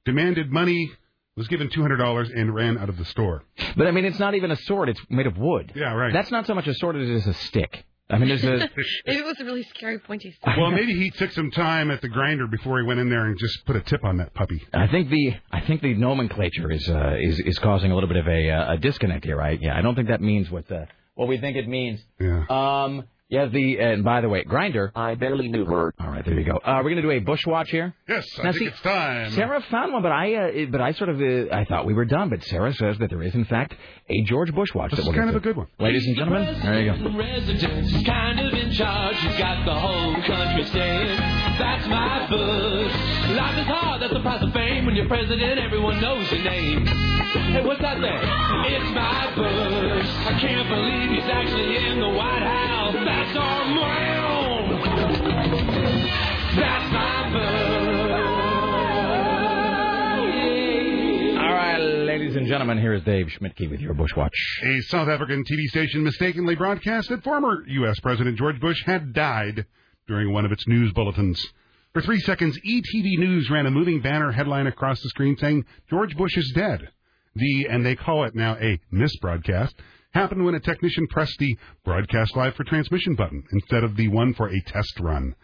demanded 0.04 0.50
money, 0.52 0.90
was 1.36 1.48
given 1.48 1.68
two 1.70 1.82
hundred 1.82 1.96
dollars, 1.96 2.30
and 2.30 2.54
ran 2.54 2.78
out 2.78 2.88
of 2.88 2.96
the 2.96 3.04
store. 3.06 3.42
But 3.76 3.86
I 3.88 3.90
mean, 3.90 4.04
it's 4.04 4.20
not 4.20 4.34
even 4.34 4.50
a 4.52 4.56
sword. 4.56 4.88
It's 4.88 5.00
made 5.10 5.26
of 5.26 5.36
wood. 5.36 5.72
Yeah, 5.74 5.92
right. 5.92 6.12
That's 6.12 6.30
not 6.30 6.46
so 6.46 6.54
much 6.54 6.68
a 6.68 6.74
sword 6.74 6.96
as 6.96 7.08
it 7.08 7.14
is 7.14 7.26
a 7.26 7.34
stick. 7.34 7.84
I 8.10 8.16
mean, 8.16 8.28
there's 8.28 8.44
a. 8.44 8.48
Maybe 8.56 8.70
it 9.06 9.24
was 9.24 9.38
a 9.40 9.44
really 9.44 9.64
scary 9.64 9.98
pointy 9.98 10.30
stick. 10.32 10.54
well, 10.56 10.70
maybe 10.70 10.94
he 10.94 11.10
took 11.10 11.30
some 11.32 11.50
time 11.50 11.90
at 11.90 12.00
the 12.00 12.08
grinder 12.08 12.46
before 12.46 12.80
he 12.80 12.86
went 12.86 13.00
in 13.00 13.10
there 13.10 13.26
and 13.26 13.36
just 13.38 13.66
put 13.66 13.76
a 13.76 13.80
tip 13.80 14.02
on 14.04 14.16
that 14.18 14.32
puppy. 14.34 14.62
I 14.72 14.86
think 14.86 15.10
the 15.10 15.34
I 15.50 15.60
think 15.60 15.82
the 15.82 15.94
nomenclature 15.94 16.70
is 16.70 16.88
uh, 16.88 17.16
is 17.20 17.38
is 17.40 17.58
causing 17.58 17.90
a 17.90 17.94
little 17.94 18.08
bit 18.08 18.18
of 18.18 18.26
a 18.28 18.50
uh, 18.50 18.74
a 18.74 18.78
disconnect 18.78 19.24
here, 19.24 19.36
right? 19.36 19.60
Yeah, 19.60 19.76
I 19.76 19.82
don't 19.82 19.94
think 19.94 20.08
that 20.08 20.20
means 20.22 20.50
what 20.50 20.70
uh, 20.72 20.86
what 21.18 21.26
we 21.26 21.36
think 21.40 21.56
it 21.56 21.66
means. 21.66 21.98
Yeah. 22.20 22.44
Um. 22.48 23.08
Yeah. 23.30 23.46
The 23.46 23.78
and 23.78 24.04
by 24.04 24.20
the 24.20 24.28
way, 24.28 24.44
grinder. 24.44 24.90
I 24.94 25.14
barely 25.14 25.48
knew 25.48 25.64
her. 25.66 25.94
All 26.00 26.08
right, 26.10 26.24
there 26.24 26.34
you 26.38 26.44
go. 26.44 26.56
Uh, 26.56 26.80
we're 26.82 26.90
gonna 26.90 27.02
do 27.02 27.10
a 27.10 27.18
bush 27.18 27.44
watch 27.46 27.70
here. 27.70 27.94
Yes, 28.08 28.26
I 28.38 28.42
Now, 28.44 28.52
think 28.52 28.58
see, 28.60 28.66
it's 28.66 28.80
time. 28.80 29.32
Sarah 29.32 29.60
found 29.70 29.92
one, 29.92 30.02
but 30.02 30.12
I 30.12 30.34
uh, 30.34 30.66
but 30.70 30.80
I 30.80 30.92
sort 30.92 31.10
of 31.10 31.20
uh, 31.20 31.54
I 31.54 31.64
thought 31.66 31.84
we 31.86 31.94
were 31.94 32.04
done, 32.06 32.30
but 32.30 32.42
Sarah 32.44 32.72
says 32.74 32.96
that 32.98 33.10
there 33.10 33.22
is 33.22 33.34
in 33.34 33.44
fact 33.44 33.74
a 34.08 34.22
George 34.22 34.54
Bush 34.54 34.74
watch 34.74 34.90
This 34.92 34.98
that 34.98 35.02
is 35.02 35.08
we'll 35.08 35.16
kind 35.16 35.28
get 35.28 35.36
of 35.36 35.42
a 35.42 35.44
good 35.44 35.56
one. 35.56 35.66
Ladies 35.78 36.06
and 36.06 36.16
gentlemen, 36.16 36.58
there 36.62 36.80
you 36.80 36.92
go. 36.92 37.18
Resident, 37.18 38.06
kind 38.06 38.40
of 38.40 38.52
in 38.54 38.72
charge. 38.72 39.16
He's 39.16 39.36
got 39.38 39.64
the 39.66 39.74
whole 39.74 40.14
country 40.22 40.64
saying, 40.64 41.16
That's 41.58 41.86
my 41.88 42.26
Bush. 42.30 42.92
Life 43.36 43.58
is 43.58 43.66
hard, 43.66 44.00
that's 44.02 44.12
the 44.14 44.20
price 44.20 44.42
of 44.42 44.52
fame. 44.54 44.86
When 44.86 44.96
you're 44.96 45.06
president, 45.08 45.58
everyone 45.58 46.00
knows 46.00 46.30
your 46.32 46.42
name. 46.44 46.86
Hey, 46.86 47.62
what's 47.64 47.80
that 47.82 48.00
there? 48.00 48.20
It's 48.72 48.90
my 48.94 49.34
Bush. 49.36 50.06
I 50.08 50.38
can't 50.40 50.68
believe 50.68 51.10
he's 51.10 51.28
actually 51.30 51.76
in 51.88 52.00
the 52.00 52.08
White 52.08 52.42
House. 52.42 52.94
That's 53.18 53.36
our 53.36 53.66
man. 53.74 54.70
That's 56.56 56.92
my 56.92 57.30
Bush. 57.32 57.42
All 61.40 61.52
right, 61.52 61.78
ladies 61.78 62.36
and 62.36 62.46
gentlemen, 62.46 62.78
here 62.78 62.92
is 62.94 63.02
Dave 63.02 63.26
Schmidtke 63.26 63.68
with 63.68 63.80
your 63.80 63.94
Bush 63.94 64.14
watch. 64.16 64.36
A 64.62 64.80
South 64.82 65.08
African 65.08 65.42
TV 65.42 65.64
station 65.64 66.04
mistakenly 66.04 66.54
broadcast 66.54 67.08
that 67.08 67.24
former 67.24 67.64
U.S. 67.66 67.98
President 67.98 68.38
George 68.38 68.60
Bush 68.60 68.84
had 68.86 69.12
died 69.12 69.66
during 70.06 70.32
one 70.32 70.44
of 70.44 70.52
its 70.52 70.68
news 70.68 70.92
bulletins. 70.92 71.44
For 71.94 72.02
three 72.02 72.20
seconds, 72.20 72.56
ETV 72.64 73.18
News 73.18 73.50
ran 73.50 73.66
a 73.66 73.70
moving 73.72 74.00
banner 74.00 74.30
headline 74.30 74.68
across 74.68 75.02
the 75.02 75.08
screen 75.08 75.36
saying, 75.36 75.64
George 75.90 76.16
Bush 76.16 76.36
is 76.36 76.52
dead. 76.54 76.88
The, 77.34 77.66
and 77.68 77.84
they 77.84 77.96
call 77.96 78.22
it 78.26 78.36
now 78.36 78.56
a 78.60 78.78
misbroadcast, 78.92 79.74
happened 80.18 80.44
when 80.44 80.54
a 80.54 80.60
technician 80.60 81.06
pressed 81.08 81.38
the 81.38 81.56
broadcast 81.84 82.36
live 82.36 82.54
for 82.54 82.64
transmission 82.64 83.14
button 83.14 83.42
instead 83.52 83.84
of 83.84 83.96
the 83.96 84.08
one 84.08 84.34
for 84.34 84.48
a 84.48 84.60
test 84.66 84.98
run. 85.00 85.34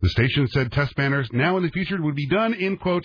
The 0.00 0.08
station 0.08 0.48
said 0.48 0.72
test 0.72 0.96
banners 0.96 1.28
now 1.32 1.56
in 1.58 1.62
the 1.62 1.70
future 1.70 2.00
would 2.00 2.16
be 2.16 2.28
done 2.28 2.54
in, 2.54 2.76
quote, 2.76 3.04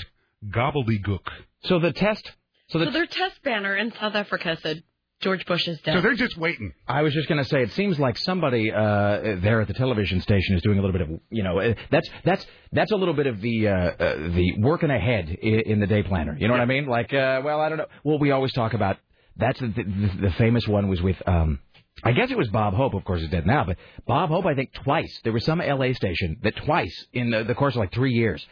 gobbledygook. 0.50 1.26
So 1.64 1.80
the 1.80 1.94
test. 1.94 2.32
So, 2.70 2.84
So 2.84 2.92
their 2.92 3.06
test 3.06 3.42
banner 3.44 3.76
in 3.76 3.92
South 3.94 4.16
Africa 4.16 4.58
said 4.62 4.84
George 5.22 5.46
Bush 5.46 5.68
is 5.68 5.80
dead. 5.82 5.96
So 5.96 6.02
they're 6.02 6.14
just 6.14 6.38
waiting. 6.38 6.74
I 6.88 7.02
was 7.02 7.14
just 7.14 7.28
going 7.28 7.44
to 7.44 7.50
say, 7.50 7.64
it 7.64 7.72
seems 7.72 8.00
like 8.00 8.18
somebody 8.18 8.72
uh, 8.72 9.38
there 9.42 9.62
at 9.62 9.68
the 9.68 9.74
television 9.74 10.22
station 10.22 10.56
is 10.56 10.62
doing 10.62 10.78
a 10.78 10.82
little 10.82 10.98
bit 10.98 11.02
of, 11.02 11.20
you 11.30 11.44
know, 11.44 11.60
uh, 11.60 11.74
that's 11.90 12.08
that's 12.24 12.46
that's 12.72 12.92
a 12.92 12.96
little 12.96 13.16
bit 13.16 13.26
of 13.26 13.42
the 13.42 13.68
uh, 13.68 13.72
uh, 13.74 14.16
the 14.30 14.56
working 14.60 14.92
ahead 14.92 15.30
in, 15.30 15.60
in 15.72 15.80
the 15.80 15.88
day 15.88 16.04
planner. 16.04 16.38
You 16.38 16.48
know 16.48 16.54
what 16.54 16.62
I 16.62 16.66
mean? 16.66 16.86
Like, 16.86 17.14
uh, 17.14 17.42
well, 17.44 17.62
I 17.62 17.70
don't 17.70 17.80
know. 17.80 17.88
Well, 18.04 18.20
we 18.20 18.32
always 18.32 18.54
talk 18.54 18.74
about 18.74 18.98
that's 19.38 19.60
the, 19.60 19.68
the, 19.68 20.12
the 20.22 20.32
famous 20.38 20.68
one 20.68 20.88
was 20.88 21.02
with. 21.02 21.18
Um, 21.28 21.60
I 22.04 22.12
guess 22.12 22.30
it 22.30 22.38
was 22.38 22.48
Bob 22.50 22.76
Hope, 22.76 22.94
of 22.94 23.04
course, 23.06 23.22
is 23.22 23.30
dead 23.30 23.48
now, 23.48 23.64
but 23.66 23.78
Bob 24.06 24.30
Hope, 24.30 24.46
I 24.46 24.54
think 24.54 24.72
twice. 24.74 25.20
There 25.24 25.34
was 25.34 25.44
some 25.46 25.60
L.A. 25.62 25.94
station 25.94 26.38
that 26.44 26.56
twice 26.58 27.08
in 27.12 27.32
the, 27.32 27.44
the 27.44 27.56
course 27.56 27.74
of 27.74 27.80
like 27.80 27.92
three 27.92 28.14
years, 28.14 28.46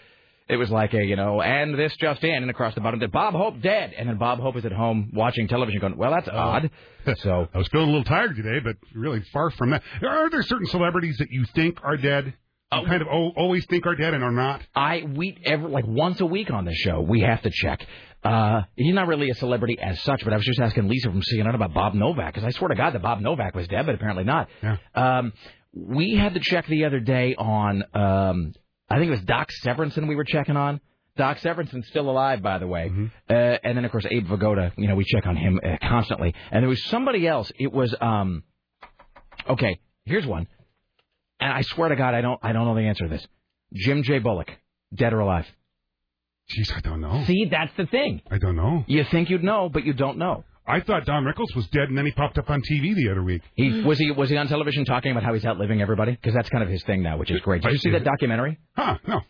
it 0.47 0.57
was 0.57 0.69
like 0.71 0.93
a, 0.93 1.03
you 1.03 1.15
know, 1.15 1.41
and 1.41 1.77
this 1.77 1.95
just 1.97 2.23
in, 2.23 2.35
and 2.35 2.49
across 2.49 2.73
the 2.75 2.81
bottom, 2.81 2.99
that 3.01 3.11
Bob 3.11 3.33
Hope 3.33 3.61
dead, 3.61 3.93
and 3.97 4.09
then 4.09 4.17
Bob 4.17 4.39
Hope 4.39 4.55
is 4.57 4.65
at 4.65 4.71
home 4.71 5.11
watching 5.13 5.47
television, 5.47 5.79
going, 5.79 5.97
well, 5.97 6.11
that's 6.11 6.27
odd. 6.27 6.69
So 7.17 7.47
I 7.53 7.57
was 7.59 7.67
feeling 7.67 7.89
a 7.89 7.91
little 7.91 8.03
tired 8.03 8.35
today, 8.35 8.59
but 8.63 8.77
really 8.95 9.21
far 9.31 9.51
from 9.51 9.69
that. 9.69 9.83
Are 10.01 10.27
there 10.31 10.41
certain 10.41 10.65
celebrities 10.65 11.17
that 11.19 11.29
you 11.29 11.45
think 11.53 11.77
are 11.83 11.97
dead, 11.97 12.33
you 12.73 12.87
kind 12.87 13.01
of 13.03 13.07
al- 13.07 13.33
always 13.37 13.63
think 13.67 13.85
are 13.85 13.93
dead 13.95 14.15
and 14.15 14.23
are 14.23 14.31
not? 14.31 14.63
I 14.75 15.03
we 15.07 15.37
ever 15.45 15.69
like 15.69 15.85
once 15.85 16.19
a 16.19 16.25
week 16.25 16.49
on 16.49 16.65
the 16.65 16.73
show 16.73 17.01
we 17.01 17.21
have 17.21 17.43
to 17.43 17.51
check. 17.51 17.85
Uh, 18.25 18.63
he's 18.75 18.93
not 18.93 19.07
really 19.07 19.29
a 19.29 19.35
celebrity 19.35 19.77
as 19.79 20.01
such, 20.01 20.23
but 20.23 20.33
I 20.33 20.37
was 20.37 20.45
just 20.45 20.59
asking 20.59 20.87
Lisa 20.87 21.09
from 21.09 21.21
CNN 21.21 21.53
about 21.53 21.73
Bob 21.73 21.93
Novak 21.93 22.33
because 22.33 22.43
I 22.43 22.49
swear 22.49 22.69
to 22.69 22.75
God 22.75 22.93
that 22.93 23.01
Bob 23.01 23.21
Novak 23.21 23.55
was 23.55 23.67
dead, 23.67 23.85
but 23.85 23.95
apparently 23.95 24.23
not. 24.23 24.49
Yeah. 24.63 24.77
Um, 24.95 25.33
we 25.73 26.15
had 26.15 26.33
to 26.33 26.39
check 26.39 26.65
the 26.67 26.85
other 26.85 26.99
day 26.99 27.35
on 27.35 27.83
um, 27.93 28.53
I 28.89 28.97
think 28.97 29.07
it 29.07 29.11
was 29.11 29.21
Doc 29.21 29.49
Severinsen 29.63 30.07
we 30.07 30.15
were 30.15 30.23
checking 30.23 30.57
on. 30.57 30.79
Doc 31.17 31.37
Severinsen's 31.37 31.87
still 31.87 32.09
alive, 32.09 32.41
by 32.41 32.57
the 32.57 32.67
way. 32.67 32.91
Uh, 33.29 33.33
and 33.33 33.77
then 33.77 33.85
of 33.85 33.91
course 33.91 34.05
Abe 34.09 34.27
Vigoda, 34.27 34.73
you 34.77 34.87
know, 34.87 34.95
we 34.95 35.05
check 35.05 35.25
on 35.25 35.35
him 35.35 35.59
uh, 35.63 35.77
constantly. 35.87 36.33
And 36.51 36.61
there 36.61 36.69
was 36.69 36.83
somebody 36.85 37.27
else. 37.27 37.51
It 37.57 37.71
was 37.71 37.95
um, 38.01 38.43
okay. 39.49 39.79
Here's 40.05 40.25
one, 40.25 40.47
and 41.39 41.51
I 41.51 41.61
swear 41.61 41.89
to 41.89 41.95
God, 41.95 42.13
I 42.13 42.21
don't 42.21 42.39
I 42.43 42.53
don't 42.53 42.65
know 42.65 42.75
the 42.75 42.81
answer 42.81 43.05
to 43.05 43.09
this. 43.09 43.25
Jim 43.73 44.03
J. 44.03 44.19
Bullock, 44.19 44.51
dead 44.93 45.13
or 45.13 45.19
alive? 45.19 45.47
Jeez, 46.49 46.75
I 46.75 46.79
don't 46.81 47.01
know. 47.01 47.23
See, 47.25 47.45
that's 47.49 47.71
the 47.75 47.85
thing. 47.87 48.21
I 48.29 48.37
don't 48.37 48.55
know. 48.55 48.83
You 48.87 49.03
think 49.05 49.29
you'd 49.29 49.43
know, 49.43 49.69
but 49.69 49.85
you 49.85 49.93
don't 49.93 50.17
know. 50.17 50.43
I 50.67 50.79
thought 50.79 51.05
Don 51.05 51.23
Rickles 51.25 51.55
was 51.55 51.67
dead, 51.67 51.89
and 51.89 51.97
then 51.97 52.05
he 52.05 52.11
popped 52.11 52.37
up 52.37 52.49
on 52.49 52.61
TV 52.61 52.95
the 52.95 53.09
other 53.11 53.23
week. 53.23 53.41
He 53.53 53.81
was 53.83 53.99
he 53.99 54.09
was 54.11 54.29
he 54.29 54.37
on 54.37 54.47
television 54.47 54.83
talking 54.85 55.11
about 55.11 55.23
how 55.23 55.33
he's 55.33 55.45
outliving 55.45 55.81
everybody 55.81 56.11
because 56.11 56.33
that's 56.33 56.49
kind 56.49 56.63
of 56.63 56.69
his 56.69 56.83
thing 56.83 57.03
now, 57.03 57.17
which 57.17 57.29
is 57.29 57.39
great. 57.41 57.61
Did 57.61 57.71
you 57.71 57.77
see 57.77 57.91
that 57.91 58.03
documentary? 58.03 58.59
Huh? 58.75 58.97
No. 59.07 59.21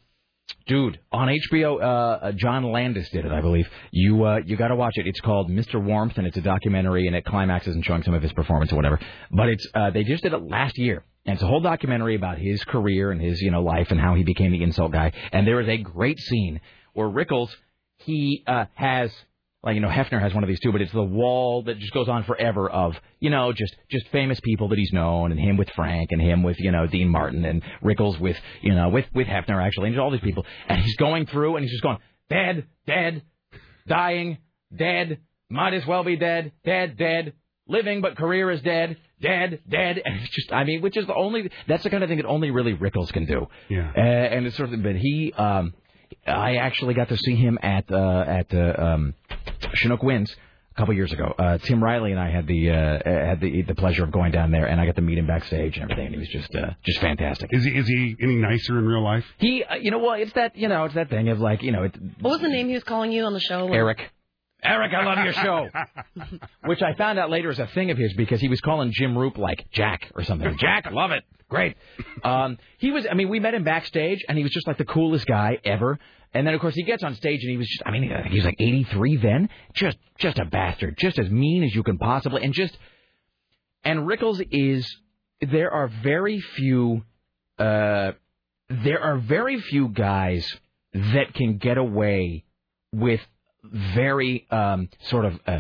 Dude, 0.68 1.00
on 1.12 1.28
HBO, 1.28 1.82
uh, 1.82 1.86
uh, 1.86 2.32
John 2.34 2.64
Landis 2.72 3.10
did 3.10 3.26
it, 3.26 3.32
I 3.32 3.42
believe. 3.42 3.68
You 3.92 4.24
uh, 4.24 4.40
you 4.46 4.56
got 4.56 4.70
to 4.70 4.76
watch 4.76 4.94
it. 4.96 5.08
It's 5.08 5.20
called 5.20 5.50
Mr. 5.50 5.84
Warmth, 5.84 6.18
and 6.18 6.26
it's 6.26 6.38
a 6.38 6.42
documentary, 6.42 7.08
and 7.08 7.16
it 7.16 7.26
climaxes 7.26 7.76
and 7.76 7.84
showing 7.84 8.04
some 8.04 8.14
of 8.14 8.22
his 8.22 8.32
performance 8.32 8.72
or 8.72 8.76
whatever. 8.76 9.00
But 9.32 9.50
it's 9.50 9.68
uh, 9.74 9.90
they 9.90 10.04
just 10.04 10.24
did 10.24 10.34
it 10.34 10.42
last 10.44 10.78
year, 10.78 11.04
and 11.26 11.34
it's 11.34 11.44
a 11.44 11.48
whole 11.48 11.62
documentary 11.62 12.16
about 12.16 12.38
his 12.38 12.64
career 12.64 13.12
and 13.12 13.22
his 13.22 13.42
you 13.42 13.52
know 13.52 13.62
life 13.62 13.92
and 13.92 14.00
how 14.00 14.16
he 14.16 14.24
became 14.24 14.52
the 14.52 14.64
insult 14.64 14.92
guy. 14.92 15.12
And 15.32 15.46
there 15.46 15.60
is 15.60 15.68
a 15.68 15.78
great 15.78 16.20
scene 16.20 16.62
where 16.96 17.08
Rickles 17.08 17.50
he 18.00 18.44
uh, 18.48 18.66
has 18.74 19.12
like 19.64 19.76
you 19.76 19.82
know 19.82 19.90
Hefner 19.90 20.22
has 20.22 20.34
one 20.34 20.44
of 20.44 20.48
these 20.48 20.60
too, 20.60 20.72
but 20.72 20.82
it's 20.82 20.92
the 20.92 21.04
wall 21.04 21.64
that 21.64 21.80
just 21.80 21.94
goes 21.94 22.08
on 22.08 22.24
forever 22.24 22.70
of 22.70 22.96
you 23.20 23.30
know 23.30 23.52
just 23.52 23.76
just 23.90 24.08
famous 24.10 24.40
people 24.40 24.70
that 24.70 24.78
he's 24.78 24.94
known, 24.94 25.32
and 25.32 25.40
him 25.40 25.58
with 25.58 25.70
Frank, 25.76 26.10
and 26.12 26.22
him 26.22 26.44
with 26.44 26.60
you 26.60 26.72
know 26.72 26.88
Dean 26.88 27.10
Martin, 27.10 27.46
and 27.46 27.64
Rickles 27.84 28.20
with 28.20 28.38
you 28.62 28.74
know 28.74 28.90
with 28.90 29.06
with 29.14 29.28
Hefner 29.28 29.64
actually, 29.64 29.90
and 29.90 30.00
all 30.00 30.12
these 30.12 30.22
people, 30.22 30.46
and 30.68 30.82
he's 30.82 30.96
going 30.98 31.26
through 31.26 31.56
and 31.56 31.64
he's 31.64 31.72
just 31.72 31.84
going 31.84 31.98
dead, 32.30 32.66
dead, 32.86 33.24
dying, 33.88 34.38
dead, 34.76 35.20
might 35.50 35.74
as 35.74 35.86
well 35.86 36.04
be 36.04 36.16
dead, 36.16 36.52
dead, 36.64 36.98
dead, 36.98 37.34
living 37.68 38.02
but 38.02 38.16
career 38.18 38.52
is 38.52 38.62
dead, 38.62 38.98
dead, 39.22 39.62
dead, 39.68 40.02
and 40.04 40.22
it's 40.22 40.34
just 40.34 40.54
I 40.54 40.64
mean, 40.64 40.82
which 40.82 40.96
is 40.96 41.08
the 41.08 41.16
only 41.16 41.50
that's 41.68 41.84
the 41.84 41.90
kind 41.90 42.04
of 42.04 42.10
thing 42.10 42.18
that 42.18 42.28
only 42.28 42.52
really 42.52 42.74
Rickles 42.74 43.12
can 43.12 43.26
do. 43.26 43.48
Yeah. 43.70 43.92
Uh, 43.96 44.00
and 44.00 44.46
it's 44.46 44.58
sort 44.58 44.72
of, 44.72 44.84
but 44.84 44.96
he, 44.96 45.34
um, 45.34 45.74
I 46.28 46.56
actually 46.58 46.94
got 46.94 47.10
to 47.10 47.18
see 47.18 47.36
him 47.36 47.58
at 47.62 47.92
uh, 47.92 48.24
at 48.28 48.54
uh, 48.54 48.74
um, 48.78 49.14
Chinook 49.74 50.04
Winds 50.04 50.36
a 50.76 50.80
couple 50.80 50.94
years 50.94 51.12
ago. 51.14 51.34
Uh, 51.38 51.58
Tim 51.60 51.84
Riley 51.84 52.12
and 52.12 52.20
I 52.20 52.30
had 52.30 52.48
the 52.48 52.70
uh, 52.70 53.00
had 53.06 53.40
the 53.40 53.62
the 53.62 53.76
pleasure 53.76 54.04
of 54.04 54.12
going 54.12 54.32
down 54.32 54.52
there, 54.52 54.66
and 54.66 54.80
I 54.80 54.86
got 54.86 54.96
to 54.96 55.02
meet 55.02 55.18
him 55.18 55.28
backstage 55.28 55.78
and 55.78 55.84
everything. 55.84 56.08
And 56.08 56.16
he 56.16 56.20
was 56.20 56.30
just 56.30 56.54
uh, 56.56 56.72
just 56.84 57.00
fantastic. 57.00 57.50
Is 57.54 57.64
he 57.64 57.72
is 57.72 57.88
he 57.88 58.16
any 58.22 58.36
nicer 58.36 58.78
in 58.78 58.86
real 58.86 59.04
life? 59.04 59.26
He, 59.38 59.64
uh, 59.64 59.76
you 59.76 59.92
know, 59.92 60.00
well, 60.00 60.14
it's 60.14 60.34
that 60.34 60.56
you 60.56 60.68
know, 60.68 60.86
it's 60.86 60.96
that 60.96 61.10
thing 61.10 61.30
of 61.30 61.40
like, 61.40 61.64
you 61.64 61.72
know, 61.72 61.84
it, 61.84 61.96
What 62.20 62.32
was 62.32 62.42
the 62.42 62.50
name 62.50 62.68
he 62.68 62.74
was 62.74 62.84
calling 62.84 63.12
you 63.12 63.24
on 63.24 63.34
the 63.34 63.40
show? 63.40 63.72
Eric. 63.72 64.12
Eric, 64.66 64.94
I 64.94 65.06
love 65.06 65.24
your 65.24 65.34
show. 65.34 65.70
Which 66.66 66.82
I 66.82 66.94
found 66.96 67.20
out 67.20 67.30
later 67.30 67.50
is 67.50 67.60
a 67.60 67.68
thing 67.68 67.92
of 67.92 67.98
his 67.98 68.14
because 68.14 68.42
he 68.42 68.48
was 68.48 68.60
calling 68.62 68.92
Jim 68.92 69.18
Roop 69.18 69.38
like 69.38 69.66
Jack 69.72 70.12
or 70.16 70.24
something. 70.24 70.58
Jack, 70.60 70.88
I 70.88 70.92
love 70.92 71.12
it. 71.12 71.24
Great. 71.50 71.78
Um, 72.24 72.58
he 72.80 72.92
was, 72.92 73.06
I 73.10 73.14
mean, 73.14 73.30
we 73.30 73.40
met 73.40 73.54
him 73.54 73.64
backstage 73.64 74.26
and 74.28 74.38
he 74.38 74.44
was 74.44 74.52
just 74.52 74.68
like 74.68 74.78
the 74.78 74.86
coolest 74.86 75.28
guy 75.28 75.60
ever. 75.64 76.00
And 76.34 76.46
then 76.46 76.54
of 76.54 76.60
course 76.60 76.76
he 76.76 76.84
gets 76.84 77.04
on 77.04 77.16
stage 77.16 77.42
and 77.44 77.52
he 77.52 77.58
was 77.58 77.68
just, 77.68 77.84
I 77.86 77.92
mean, 77.92 78.12
I 78.12 78.22
think 78.22 78.32
he 78.32 78.40
was 78.40 78.46
like 78.46 78.60
83 78.60 79.18
then. 79.18 79.50
Just, 79.76 79.98
just 80.18 80.40
a 80.40 80.46
bastard. 80.46 80.98
Just 80.98 81.20
as 81.20 81.30
mean 81.30 81.64
as 81.64 81.74
you 81.74 81.84
can 81.84 81.98
possibly, 81.98 82.44
and 82.44 82.54
just, 82.54 82.76
and 83.84 84.00
Rickles 84.02 84.46
is, 84.52 84.86
there 85.42 85.72
are 85.72 85.88
very 85.88 86.40
few, 86.40 87.04
uh, 87.60 88.14
there 88.70 89.02
are 89.02 89.18
very 89.18 89.62
few 89.62 89.90
guys 89.90 90.52
that 90.94 91.34
can 91.36 91.58
get 91.58 91.78
away 91.78 92.44
with 92.92 93.22
very 93.72 94.48
um, 94.52 94.90
sort 95.10 95.26
of 95.26 95.40
uh, 95.48 95.60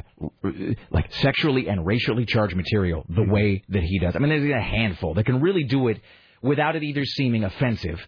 like 0.91 1.13
sexually 1.13 1.67
and 1.67 1.85
racially 1.85 2.25
charged 2.25 2.55
material 2.55 3.05
the 3.09 3.23
way 3.23 3.63
that 3.69 3.83
he 3.83 3.99
does. 3.99 4.15
I 4.15 4.19
mean, 4.19 4.29
there's 4.29 4.51
a 4.51 4.61
handful 4.61 5.13
that 5.15 5.25
can 5.25 5.41
really 5.41 5.63
do 5.63 5.87
it 5.87 5.99
without 6.41 6.75
it 6.75 6.83
either 6.83 7.03
seeming 7.05 7.43
offensive 7.43 7.99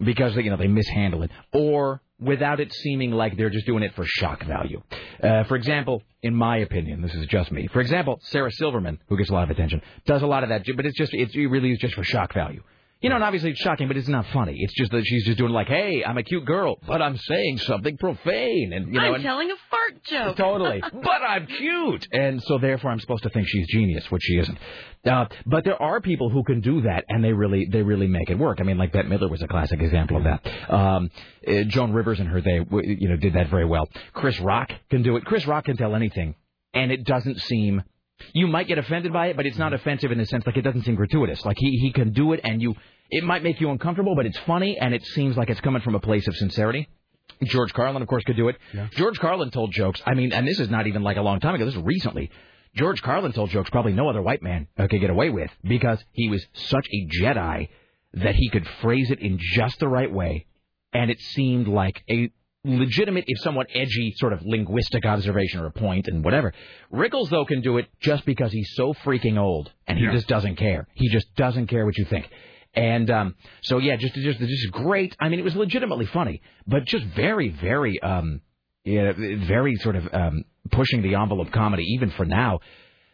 because 0.00 0.36
you 0.36 0.50
know 0.50 0.56
they 0.56 0.68
mishandle 0.68 1.22
it 1.22 1.30
or 1.52 2.02
without 2.18 2.60
it 2.60 2.72
seeming 2.72 3.10
like 3.10 3.36
they're 3.36 3.50
just 3.50 3.66
doing 3.66 3.82
it 3.82 3.94
for 3.94 4.04
shock 4.06 4.44
value. 4.44 4.82
Uh, 5.22 5.44
for 5.44 5.56
example, 5.56 6.02
in 6.22 6.34
my 6.34 6.58
opinion, 6.58 7.02
this 7.02 7.14
is 7.14 7.26
just 7.26 7.52
me. 7.52 7.68
For 7.68 7.80
example, 7.80 8.18
Sarah 8.24 8.50
Silverman, 8.52 8.98
who 9.08 9.16
gets 9.16 9.30
a 9.30 9.34
lot 9.34 9.44
of 9.44 9.50
attention, 9.50 9.82
does 10.06 10.22
a 10.22 10.26
lot 10.26 10.42
of 10.42 10.48
that, 10.48 10.64
but 10.76 10.86
it's 10.86 10.96
just 10.96 11.12
it 11.14 11.34
really 11.34 11.72
is 11.72 11.78
just 11.78 11.94
for 11.94 12.04
shock 12.04 12.32
value. 12.32 12.62
You 13.00 13.10
know, 13.10 13.16
and 13.16 13.24
obviously 13.24 13.50
it's 13.50 13.60
shocking, 13.60 13.88
but 13.88 13.96
it's 13.98 14.08
not 14.08 14.26
funny. 14.32 14.56
It's 14.58 14.72
just 14.72 14.90
that 14.92 15.04
she's 15.04 15.26
just 15.26 15.36
doing 15.36 15.52
like, 15.52 15.68
"Hey, 15.68 16.02
I'm 16.04 16.16
a 16.16 16.22
cute 16.22 16.46
girl, 16.46 16.76
but 16.86 17.02
I'm 17.02 17.18
saying 17.18 17.58
something 17.58 17.98
profane," 17.98 18.72
and 18.72 18.86
you 18.86 18.98
know, 18.98 19.06
I'm 19.06 19.14
and, 19.14 19.22
telling 19.22 19.50
a 19.50 19.54
fart 19.70 20.04
joke. 20.04 20.36
Totally. 20.38 20.80
but 20.92 21.22
I'm 21.22 21.46
cute. 21.46 22.08
And 22.10 22.42
so 22.42 22.58
therefore 22.58 22.90
I'm 22.90 23.00
supposed 23.00 23.24
to 23.24 23.28
think 23.28 23.48
she's 23.48 23.68
genius, 23.68 24.10
which 24.10 24.22
she 24.22 24.38
isn't. 24.38 24.58
Uh, 25.04 25.26
but 25.44 25.64
there 25.64 25.80
are 25.80 26.00
people 26.00 26.30
who 26.30 26.42
can 26.42 26.60
do 26.60 26.80
that 26.82 27.04
and 27.08 27.22
they 27.22 27.32
really 27.32 27.66
they 27.70 27.82
really 27.82 28.06
make 28.08 28.30
it 28.30 28.38
work. 28.38 28.58
I 28.60 28.64
mean, 28.64 28.78
like 28.78 28.92
Bette 28.92 29.08
Midler 29.08 29.30
was 29.30 29.42
a 29.42 29.48
classic 29.48 29.80
example 29.82 30.16
of 30.16 30.24
that. 30.24 30.72
Um, 30.72 31.10
uh, 31.46 31.62
Joan 31.64 31.92
Rivers 31.92 32.18
and 32.18 32.28
her 32.28 32.40
they 32.40 32.60
you 32.72 33.08
know 33.08 33.16
did 33.16 33.34
that 33.34 33.50
very 33.50 33.66
well. 33.66 33.88
Chris 34.14 34.40
Rock 34.40 34.72
can 34.90 35.02
do 35.02 35.16
it. 35.16 35.24
Chris 35.24 35.46
Rock 35.46 35.66
can 35.66 35.76
tell 35.76 35.94
anything 35.94 36.34
and 36.76 36.92
it 36.92 37.04
doesn't 37.04 37.40
seem 37.40 37.82
you 38.32 38.46
might 38.46 38.68
get 38.68 38.78
offended 38.78 39.12
by 39.12 39.28
it, 39.28 39.36
but 39.36 39.46
it's 39.46 39.58
not 39.58 39.72
offensive 39.72 40.10
in 40.10 40.18
the 40.18 40.26
sense 40.26 40.46
like 40.46 40.56
it 40.56 40.62
doesn't 40.62 40.84
seem 40.84 40.94
gratuitous. 40.94 41.44
Like 41.44 41.56
he 41.58 41.78
he 41.78 41.92
can 41.92 42.12
do 42.12 42.32
it 42.32 42.40
and 42.44 42.60
you 42.60 42.74
it 43.10 43.24
might 43.24 43.42
make 43.42 43.60
you 43.60 43.70
uncomfortable, 43.70 44.14
but 44.16 44.26
it's 44.26 44.38
funny 44.40 44.78
and 44.78 44.94
it 44.94 45.04
seems 45.04 45.36
like 45.36 45.50
it's 45.50 45.60
coming 45.60 45.82
from 45.82 45.94
a 45.94 46.00
place 46.00 46.26
of 46.26 46.36
sincerity. 46.36 46.88
George 47.44 47.72
Carlin, 47.72 48.02
of 48.02 48.08
course, 48.08 48.24
could 48.24 48.36
do 48.36 48.48
it. 48.48 48.56
George 48.92 49.18
Carlin 49.18 49.50
told 49.50 49.72
jokes. 49.72 50.00
I 50.06 50.14
mean, 50.14 50.32
and 50.32 50.46
this 50.46 50.58
is 50.60 50.70
not 50.70 50.86
even 50.86 51.02
like 51.02 51.16
a 51.16 51.22
long 51.22 51.40
time 51.40 51.54
ago. 51.54 51.64
This 51.66 51.74
is 51.74 51.82
recently. 51.82 52.30
George 52.74 53.02
Carlin 53.02 53.32
told 53.32 53.50
jokes 53.50 53.70
probably 53.70 53.92
no 53.92 54.08
other 54.08 54.22
white 54.22 54.42
man 54.42 54.68
uh, 54.78 54.86
could 54.86 55.00
get 55.00 55.10
away 55.10 55.30
with 55.30 55.50
because 55.64 56.02
he 56.12 56.28
was 56.28 56.46
such 56.52 56.86
a 56.92 57.08
Jedi 57.20 57.68
that 58.14 58.34
he 58.34 58.50
could 58.50 58.66
phrase 58.80 59.10
it 59.10 59.20
in 59.20 59.38
just 59.40 59.78
the 59.78 59.88
right 59.88 60.12
way, 60.12 60.46
and 60.92 61.10
it 61.10 61.20
seemed 61.20 61.68
like 61.68 62.02
a 62.10 62.30
legitimate, 62.66 63.24
if 63.26 63.38
somewhat 63.40 63.68
edgy, 63.74 64.12
sort 64.16 64.32
of 64.32 64.42
linguistic 64.44 65.06
observation 65.06 65.60
or 65.60 65.66
a 65.66 65.70
point 65.72 66.08
and 66.08 66.24
whatever. 66.24 66.52
Rickles 66.92 67.30
though 67.30 67.44
can 67.44 67.60
do 67.62 67.78
it 67.78 67.86
just 68.00 68.26
because 68.26 68.52
he's 68.52 68.70
so 68.74 68.92
freaking 69.04 69.38
old 69.38 69.72
and 69.86 69.98
he 69.98 70.04
Yeah. 70.04 70.12
just 70.12 70.26
doesn't 70.28 70.56
care. 70.56 70.86
He 70.94 71.08
just 71.08 71.34
doesn't 71.36 71.68
care 71.68 71.86
what 71.86 71.96
you 71.96 72.04
think. 72.04 72.28
And 72.74 73.10
um, 73.10 73.34
so 73.62 73.78
yeah, 73.78 73.96
just 73.96 74.14
just 74.14 74.38
just 74.38 74.70
great. 74.72 75.16
I 75.18 75.28
mean, 75.30 75.38
it 75.38 75.44
was 75.44 75.56
legitimately 75.56 76.06
funny, 76.06 76.42
but 76.66 76.84
just 76.84 77.04
very 77.06 77.48
very 77.48 77.98
um, 78.02 78.42
yeah, 78.84 79.12
very 79.16 79.74
sort 79.76 79.96
of 79.96 80.06
um, 80.12 80.44
pushing 80.70 81.02
the 81.02 81.14
envelope 81.14 81.50
comedy 81.52 81.84
even 81.94 82.10
for 82.10 82.24
now. 82.26 82.60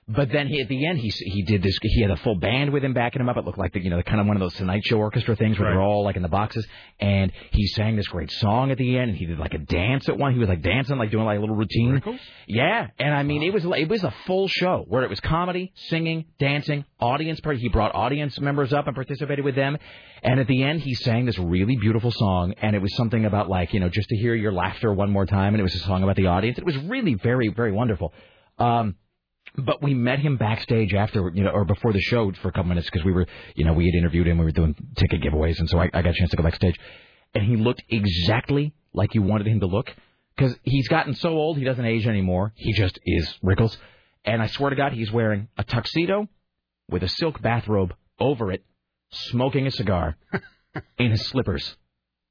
But 0.09 0.33
then 0.33 0.49
he, 0.49 0.61
at 0.61 0.69
the 0.69 0.85
end, 0.85 0.99
he 0.99 1.11
he 1.11 1.43
did 1.43 1.63
this. 1.63 1.79
He 1.81 2.03
had 2.03 2.11
a 2.11 2.17
full 2.17 2.35
band 2.35 2.73
with 2.73 2.83
him 2.83 2.93
backing 2.93 3.21
him 3.21 3.29
up. 3.29 3.37
It 3.37 3.45
looked 3.45 3.59
like 3.59 3.73
the, 3.73 3.81
you 3.81 3.89
know 3.89 4.03
kind 4.03 4.21
of 4.21 4.27
one 4.27 4.37
of 4.37 4.41
those 4.41 4.55
Tonight 4.55 4.83
Show 4.85 4.99
orchestra 4.99 5.37
things 5.37 5.59
where 5.61 5.71
they're 5.71 5.81
all 5.81 6.03
like 6.03 6.17
in 6.17 6.23
the 6.23 6.29
boxes. 6.29 6.67
And 6.99 7.31
he 7.53 7.69
sang 7.69 7.95
this 7.95 8.09
great 8.09 8.31
song 8.33 8.73
at 8.73 8.79
the 8.79 8.99
end, 8.99 9.11
and 9.11 9.17
he 9.17 9.27
did 9.27 9.39
like 9.39 9.55
a 9.55 9.59
dance 9.59 10.09
at 10.09 10.19
one. 10.19 10.33
He 10.33 10.41
was 10.41 10.49
like 10.49 10.61
dancing, 10.61 10.99
like 10.99 11.13
doing 11.13 11.25
like 11.25 11.39
a 11.39 11.41
little 11.41 11.55
routine. 11.55 12.03
Yeah, 12.49 12.89
and 12.99 13.15
I 13.15 13.23
mean 13.23 13.45
it 13.45 13.53
was 13.53 13.65
it 13.65 13.89
was 13.89 14.03
a 14.03 14.13
full 14.27 14.49
show 14.49 14.85
where 14.89 15.05
it 15.05 15.09
was 15.11 15.21
comedy, 15.21 15.73
singing, 15.77 16.25
dancing, 16.41 16.85
audience 16.99 17.39
part. 17.39 17.59
He 17.59 17.69
brought 17.69 17.95
audience 17.95 18.41
members 18.41 18.73
up 18.73 18.89
and 18.89 18.97
participated 18.97 19.45
with 19.45 19.55
them. 19.55 19.79
And 20.25 20.41
at 20.41 20.49
the 20.49 20.65
end, 20.65 20.81
he 20.81 20.95
sang 20.95 21.27
this 21.27 21.39
really 21.39 21.77
beautiful 21.77 22.11
song, 22.11 22.55
and 22.61 22.75
it 22.75 22.83
was 22.83 22.95
something 22.97 23.25
about 23.25 23.49
like 23.49 23.73
you 23.73 23.79
know 23.79 23.89
just 23.89 24.09
to 24.09 24.17
hear 24.17 24.35
your 24.35 24.53
laughter 24.53 24.93
one 24.93 25.11
more 25.11 25.27
time, 25.27 25.55
and 25.55 25.61
it 25.61 25.65
was 25.65 25.77
a 25.77 25.81
song 25.81 26.03
about 26.03 26.17
the 26.17 26.27
audience. 26.27 26.59
It 26.59 26.67
was 26.67 26.77
really 26.77 27.15
very 27.15 27.49
very 27.49 27.71
wonderful. 27.71 28.13
Um, 28.59 28.97
but 29.57 29.83
we 29.83 29.95
met 29.95 30.19
him 30.19 30.37
backstage 30.37 30.95
after, 30.95 31.31
you 31.35 31.45
know, 31.45 31.51
or 31.51 31.65
before 31.65 31.93
the 31.93 32.01
show 32.01 32.33
for 32.33 32.49
a 32.49 32.53
couple 32.53 32.69
minutes 32.69 32.89
because 32.91 33.05
we 33.05 33.13
were, 33.13 33.27
you 33.55 33.65
know, 33.65 33.73
we 33.73 33.87
had 33.87 33.95
interviewed 33.95 34.27
him. 34.27 34.39
We 34.39 34.45
were 34.45 34.51
doing 34.51 34.75
ticket 34.97 35.21
giveaways, 35.23 35.59
and 35.59 35.69
so 35.69 35.79
I, 35.79 35.91
I 35.93 36.03
got 36.03 36.11
a 36.11 36.15
chance 36.15 36.31
to 36.31 36.37
go 36.37 36.43
backstage, 36.43 36.79
and 37.35 37.45
he 37.45 37.57
looked 37.57 37.83
exactly 37.89 38.75
like 38.95 39.15
you 39.15 39.23
wanted 39.23 39.47
him 39.47 39.61
to 39.61 39.67
look 39.67 39.95
because 40.37 40.57
he's 40.63 40.89
gotten 40.89 41.15
so 41.15 41.31
old 41.31 41.59
he 41.59 41.65
doesn't 41.65 41.85
age 41.85 42.07
anymore. 42.07 42.53
He 42.57 42.73
just 42.73 42.99
is 43.05 43.35
Rickles, 43.45 43.77
and 44.25 44.41
I 44.41 44.47
swear 44.47 44.71
to 44.71 44.77
God, 44.77 44.93
he's 44.93 45.13
wearing 45.13 45.49
a 45.59 45.65
tuxedo 45.65 46.29
with 46.91 47.03
a 47.03 47.09
silk 47.09 47.43
bathrobe 47.43 47.95
over 48.19 48.53
it, 48.53 48.65
smoking 49.11 49.67
a 49.67 49.71
cigar 49.71 50.17
in 50.99 51.11
his 51.11 51.27
slippers. 51.27 51.77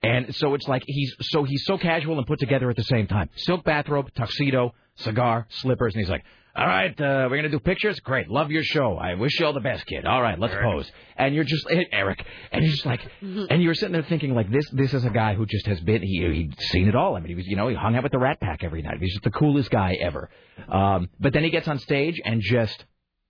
And 0.04 0.34
so 0.36 0.56
it's 0.56 0.68
like 0.68 0.82
he's 0.88 1.14
so 1.22 1.44
he's 1.44 1.64
so 1.66 1.78
casual 1.78 2.18
and 2.18 2.26
put 2.26 2.40
together 2.40 2.72
at 2.72 2.76
the 2.76 2.84
same 2.84 3.06
time. 3.06 3.30
Silk 3.36 3.64
bathrobe, 3.64 4.08
tuxedo, 4.16 4.74
cigar, 4.96 5.46
slippers, 5.50 5.94
and 5.94 6.02
he's 6.02 6.10
like, 6.10 6.24
All 6.54 6.68
right, 6.68 6.92
uh, 7.00 7.28
we're 7.30 7.38
gonna 7.38 7.50
do 7.50 7.60
pictures. 7.60 8.00
Great, 8.02 8.28
love 8.30 8.52
your 8.52 8.64
show. 8.64 8.98
I 8.98 9.14
wish 9.14 9.40
you 9.40 9.46
all 9.46 9.54
the 9.54 9.62
best, 9.62 9.86
kid. 9.86 10.06
All 10.06 10.22
right, 10.22 10.38
let's 10.38 10.54
pose. 10.54 10.92
And 11.16 11.34
you're 11.34 11.46
just 11.46 11.66
eh, 11.70 11.84
Eric, 11.94 12.26
and 12.52 12.64
you're 12.64 12.74
just 12.74 12.86
like, 12.86 13.00
and 13.22 13.64
you're 13.64 13.74
sitting 13.74 13.94
there 13.94 14.04
thinking 14.04 14.36
like 14.36 14.52
this. 14.52 14.70
This 14.74 14.94
is 14.94 15.06
a 15.06 15.10
guy 15.10 15.34
who 15.34 15.46
just 15.46 15.66
has 15.68 15.80
been 15.80 16.02
he 16.02 16.22
he'd 16.34 16.60
seen 16.64 16.90
it 16.90 16.96
all. 16.96 17.16
I 17.16 17.20
mean, 17.20 17.30
he 17.30 17.36
was 17.36 17.48
you 17.48 17.56
know 17.56 17.70
he 17.70 17.76
hung 17.76 17.96
out 17.96 18.04
with 18.04 18.12
the 18.12 18.20
Rat 18.20 18.42
Pack 18.42 18.66
every 18.66 18.82
night. 18.82 18.98
He's 19.00 19.14
just 19.14 19.24
the 19.24 19.32
coolest 19.32 19.72
guy 19.72 19.98
ever. 20.02 20.30
Um, 20.68 21.10
but 21.22 21.32
then 21.32 21.46
he 21.46 21.52
gets 21.52 21.70
on 21.70 21.80
stage 21.80 22.20
and 22.26 22.42
just 22.42 22.84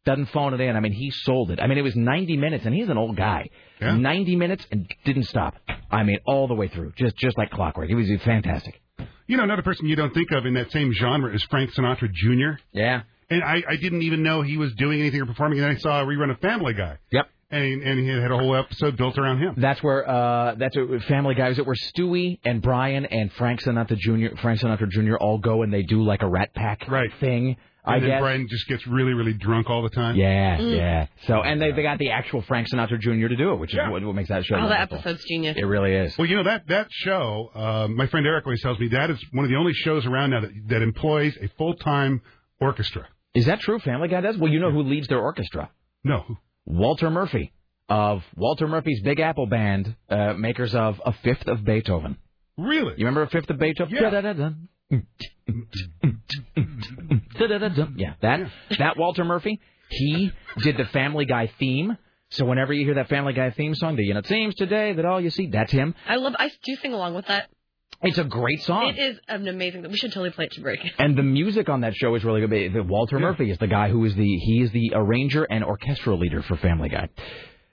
doesn't 0.03 0.27
phone 0.27 0.55
it 0.55 0.61
in. 0.61 0.75
I 0.75 0.79
mean, 0.79 0.93
he 0.93 1.11
sold 1.11 1.51
it. 1.51 1.59
I 1.59 1.67
mean, 1.67 1.77
it 1.77 1.83
was 1.83 1.95
90 1.95 2.37
minutes, 2.37 2.65
and 2.65 2.73
he's 2.73 2.89
an 2.89 2.97
old 2.97 3.15
guy. 3.15 3.49
Yeah. 3.79 3.95
90 3.95 4.35
minutes 4.35 4.65
and 4.71 4.91
didn't 5.05 5.25
stop. 5.25 5.55
I 5.91 6.03
mean, 6.03 6.17
all 6.25 6.47
the 6.47 6.55
way 6.55 6.69
through, 6.69 6.93
just 6.97 7.17
just 7.17 7.37
like 7.37 7.51
clockwork. 7.51 7.89
It 7.89 7.95
was 7.95 8.07
fantastic. 8.23 8.81
You 9.27 9.37
know, 9.37 9.43
another 9.43 9.61
person 9.61 9.85
you 9.85 9.95
don't 9.95 10.13
think 10.13 10.31
of 10.31 10.45
in 10.45 10.55
that 10.55 10.71
same 10.71 10.91
genre 10.91 11.33
is 11.33 11.43
Frank 11.43 11.71
Sinatra 11.73 12.11
Jr. 12.11 12.59
Yeah. 12.73 13.03
And 13.31 13.43
I, 13.43 13.63
I 13.67 13.75
didn't 13.77 14.01
even 14.01 14.23
know 14.23 14.41
he 14.41 14.57
was 14.57 14.73
doing 14.73 14.99
anything 14.99 15.21
or 15.21 15.25
performing, 15.25 15.59
and 15.59 15.69
then 15.69 15.75
I 15.77 15.79
saw 15.79 16.01
a 16.01 16.05
rerun 16.05 16.31
of 16.31 16.39
Family 16.39 16.73
Guy. 16.73 16.97
Yep. 17.11 17.27
And 17.49 17.83
and 17.83 17.99
he 17.99 18.07
had 18.07 18.31
a 18.31 18.37
whole 18.37 18.55
episode 18.55 18.95
built 18.95 19.17
around 19.17 19.39
him. 19.39 19.55
That's 19.57 19.83
where 19.83 20.09
uh, 20.09 20.55
that's 20.55 20.75
where 20.75 20.99
Family 21.01 21.35
Guy 21.35 21.49
was. 21.49 21.59
It 21.59 21.65
where 21.65 21.75
Stewie 21.75 22.39
and 22.45 22.61
Brian 22.61 23.05
and 23.05 23.31
Frank 23.33 23.61
Sinatra 23.61 23.97
Jr. 23.97 24.37
Frank 24.41 24.61
Sinatra 24.61 24.89
Jr. 24.89 25.15
all 25.15 25.37
go 25.37 25.61
and 25.61 25.73
they 25.73 25.83
do 25.83 26.01
like 26.01 26.21
a 26.21 26.27
Rat 26.29 26.53
Pack 26.53 26.87
right. 26.87 27.09
thing. 27.19 27.57
I 27.83 27.95
and 27.95 28.03
then 28.03 28.09
guess. 28.11 28.21
Brian 28.21 28.47
just 28.47 28.67
gets 28.67 28.85
really, 28.85 29.13
really 29.13 29.33
drunk 29.33 29.69
all 29.69 29.81
the 29.81 29.89
time. 29.89 30.15
Yeah, 30.15 30.59
yeah. 30.59 31.07
So 31.25 31.41
and 31.41 31.61
they 31.61 31.71
they 31.71 31.81
got 31.81 31.97
the 31.97 32.11
actual 32.11 32.41
Frank 32.43 32.67
Sinatra 32.69 32.99
Jr. 32.99 33.27
to 33.27 33.35
do 33.35 33.51
it, 33.53 33.55
which 33.59 33.73
is 33.73 33.79
what, 33.89 34.03
what 34.03 34.15
makes 34.15 34.29
that 34.29 34.45
show. 34.45 34.55
Oh, 34.55 34.69
that 34.69 34.91
episode's 34.91 35.25
genius. 35.25 35.57
It 35.57 35.63
really 35.63 35.93
is. 35.93 36.17
Well, 36.17 36.27
you 36.27 36.37
know 36.37 36.43
that 36.43 36.67
that 36.67 36.87
show. 36.91 37.49
Uh, 37.53 37.87
my 37.89 38.07
friend 38.07 38.25
Eric 38.25 38.45
always 38.45 38.61
tells 38.61 38.79
me 38.79 38.89
that 38.89 39.09
is 39.09 39.19
one 39.31 39.45
of 39.45 39.51
the 39.51 39.57
only 39.57 39.73
shows 39.73 40.05
around 40.05 40.29
now 40.29 40.41
that, 40.41 40.51
that 40.67 40.81
employs 40.81 41.35
a 41.41 41.49
full 41.57 41.73
time 41.73 42.21
orchestra. 42.61 43.07
Is 43.33 43.45
that 43.45 43.61
true? 43.61 43.79
Family 43.79 44.07
Guy 44.07 44.21
does. 44.21 44.37
Well, 44.37 44.51
you 44.51 44.59
know 44.59 44.71
who 44.71 44.83
leads 44.83 45.07
their 45.07 45.19
orchestra? 45.19 45.69
No. 46.03 46.37
Walter 46.65 47.09
Murphy 47.09 47.53
of 47.89 48.23
Walter 48.35 48.67
Murphy's 48.67 49.01
Big 49.01 49.19
Apple 49.19 49.47
Band, 49.47 49.95
uh, 50.09 50.33
makers 50.33 50.75
of 50.75 51.01
A 51.05 51.13
Fifth 51.13 51.47
of 51.47 51.63
Beethoven. 51.63 52.17
Really? 52.57 52.93
You 52.97 53.05
remember 53.05 53.23
A 53.23 53.29
Fifth 53.29 53.49
of 53.49 53.57
Beethoven? 53.59 53.95
Yeah. 53.95 54.09
Yeah, 57.95 58.13
that 58.21 58.51
that 58.77 58.97
Walter 58.97 59.23
Murphy. 59.23 59.59
He 59.89 60.31
did 60.59 60.77
the 60.77 60.85
Family 60.85 61.25
Guy 61.25 61.51
theme. 61.59 61.97
So 62.29 62.45
whenever 62.45 62.71
you 62.71 62.85
hear 62.85 62.95
that 62.95 63.09
Family 63.09 63.33
Guy 63.33 63.51
theme 63.51 63.75
song, 63.75 63.97
the 63.97 64.03
you 64.03 64.13
know 64.13 64.19
it 64.19 64.27
seems 64.27 64.55
today 64.55 64.93
that 64.93 65.05
all 65.05 65.19
you 65.19 65.29
see, 65.29 65.47
that's 65.47 65.71
him. 65.71 65.95
I 66.07 66.15
love. 66.15 66.33
I 66.39 66.49
do 66.63 66.75
sing 66.81 66.93
along 66.93 67.13
with 67.15 67.27
that. 67.27 67.49
It's 68.03 68.17
a 68.17 68.23
great 68.23 68.61
song. 68.63 68.93
It 68.95 68.99
is 68.99 69.19
an 69.27 69.47
amazing. 69.47 69.83
We 69.89 69.95
should 69.97 70.11
totally 70.11 70.31
play 70.31 70.45
it 70.45 70.51
to 70.53 70.61
break. 70.61 70.79
And 70.97 71.15
the 71.17 71.23
music 71.23 71.69
on 71.69 71.81
that 71.81 71.93
show 71.95 72.15
is 72.15 72.23
really 72.23 72.41
good. 72.45 72.73
The- 72.73 72.83
Walter 72.83 73.19
Murphy 73.19 73.51
is 73.51 73.57
the 73.59 73.67
guy 73.67 73.89
who 73.89 74.03
is 74.05 74.15
the 74.15 74.37
he 74.37 74.61
is 74.61 74.71
the 74.71 74.93
arranger 74.95 75.43
and 75.43 75.63
orchestral 75.63 76.17
leader 76.17 76.41
for 76.41 76.57
Family 76.57 76.89
Guy. 76.89 77.09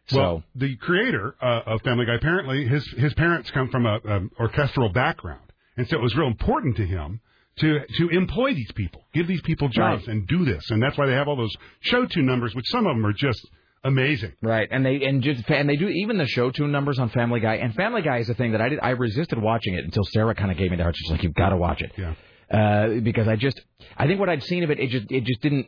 So 0.08 0.18
well, 0.18 0.42
the 0.54 0.76
creator 0.76 1.34
uh, 1.40 1.60
of 1.66 1.82
Family 1.82 2.06
Guy 2.06 2.14
apparently 2.14 2.66
his 2.66 2.86
his 2.96 3.14
parents 3.14 3.50
come 3.50 3.68
from 3.70 3.86
a 3.86 3.98
um, 4.08 4.30
orchestral 4.38 4.90
background, 4.90 5.52
and 5.76 5.86
so 5.88 5.96
it 5.96 6.02
was 6.02 6.14
real 6.16 6.28
important 6.28 6.76
to 6.76 6.86
him 6.86 7.20
to 7.60 7.80
to 7.98 8.08
employ 8.10 8.54
these 8.54 8.72
people, 8.72 9.02
give 9.14 9.26
these 9.26 9.42
people 9.42 9.68
jobs, 9.68 10.06
Right. 10.06 10.16
and 10.16 10.26
do 10.26 10.44
this, 10.44 10.70
and 10.70 10.82
that's 10.82 10.96
why 10.96 11.06
they 11.06 11.12
have 11.12 11.28
all 11.28 11.36
those 11.36 11.54
show 11.80 12.06
tune 12.06 12.26
numbers, 12.26 12.54
which 12.54 12.66
some 12.68 12.86
of 12.86 12.94
them 12.96 13.04
are 13.04 13.12
just 13.12 13.46
amazing. 13.84 14.32
Right, 14.42 14.68
and 14.70 14.84
they 14.84 15.02
and 15.04 15.22
just 15.22 15.48
and 15.48 15.68
they 15.68 15.76
do 15.76 15.88
even 15.88 16.18
the 16.18 16.26
show 16.26 16.50
tune 16.50 16.72
numbers 16.72 16.98
on 16.98 17.10
Family 17.10 17.40
Guy. 17.40 17.56
And 17.56 17.74
Family 17.74 18.02
Guy 18.02 18.18
is 18.18 18.28
a 18.28 18.34
thing 18.34 18.52
that 18.52 18.60
I 18.60 18.68
did. 18.68 18.78
I 18.82 18.90
resisted 18.90 19.40
watching 19.40 19.74
it 19.74 19.84
until 19.84 20.04
Sarah 20.04 20.34
kind 20.34 20.50
of 20.50 20.56
gave 20.56 20.70
me 20.70 20.76
the 20.76 20.82
heart. 20.82 20.96
She's 20.96 21.10
like, 21.10 21.22
"You've 21.22 21.34
got 21.34 21.50
to 21.50 21.56
watch 21.56 21.82
it." 21.82 21.92
Yeah. 21.96 22.14
Uh, 22.50 23.00
because 23.00 23.28
I 23.28 23.36
just, 23.36 23.60
I 23.96 24.06
think 24.06 24.18
what 24.18 24.30
I'd 24.30 24.42
seen 24.42 24.64
of 24.64 24.70
it, 24.70 24.80
it 24.80 24.88
just, 24.88 25.10
it 25.10 25.24
just 25.24 25.42
didn't. 25.42 25.66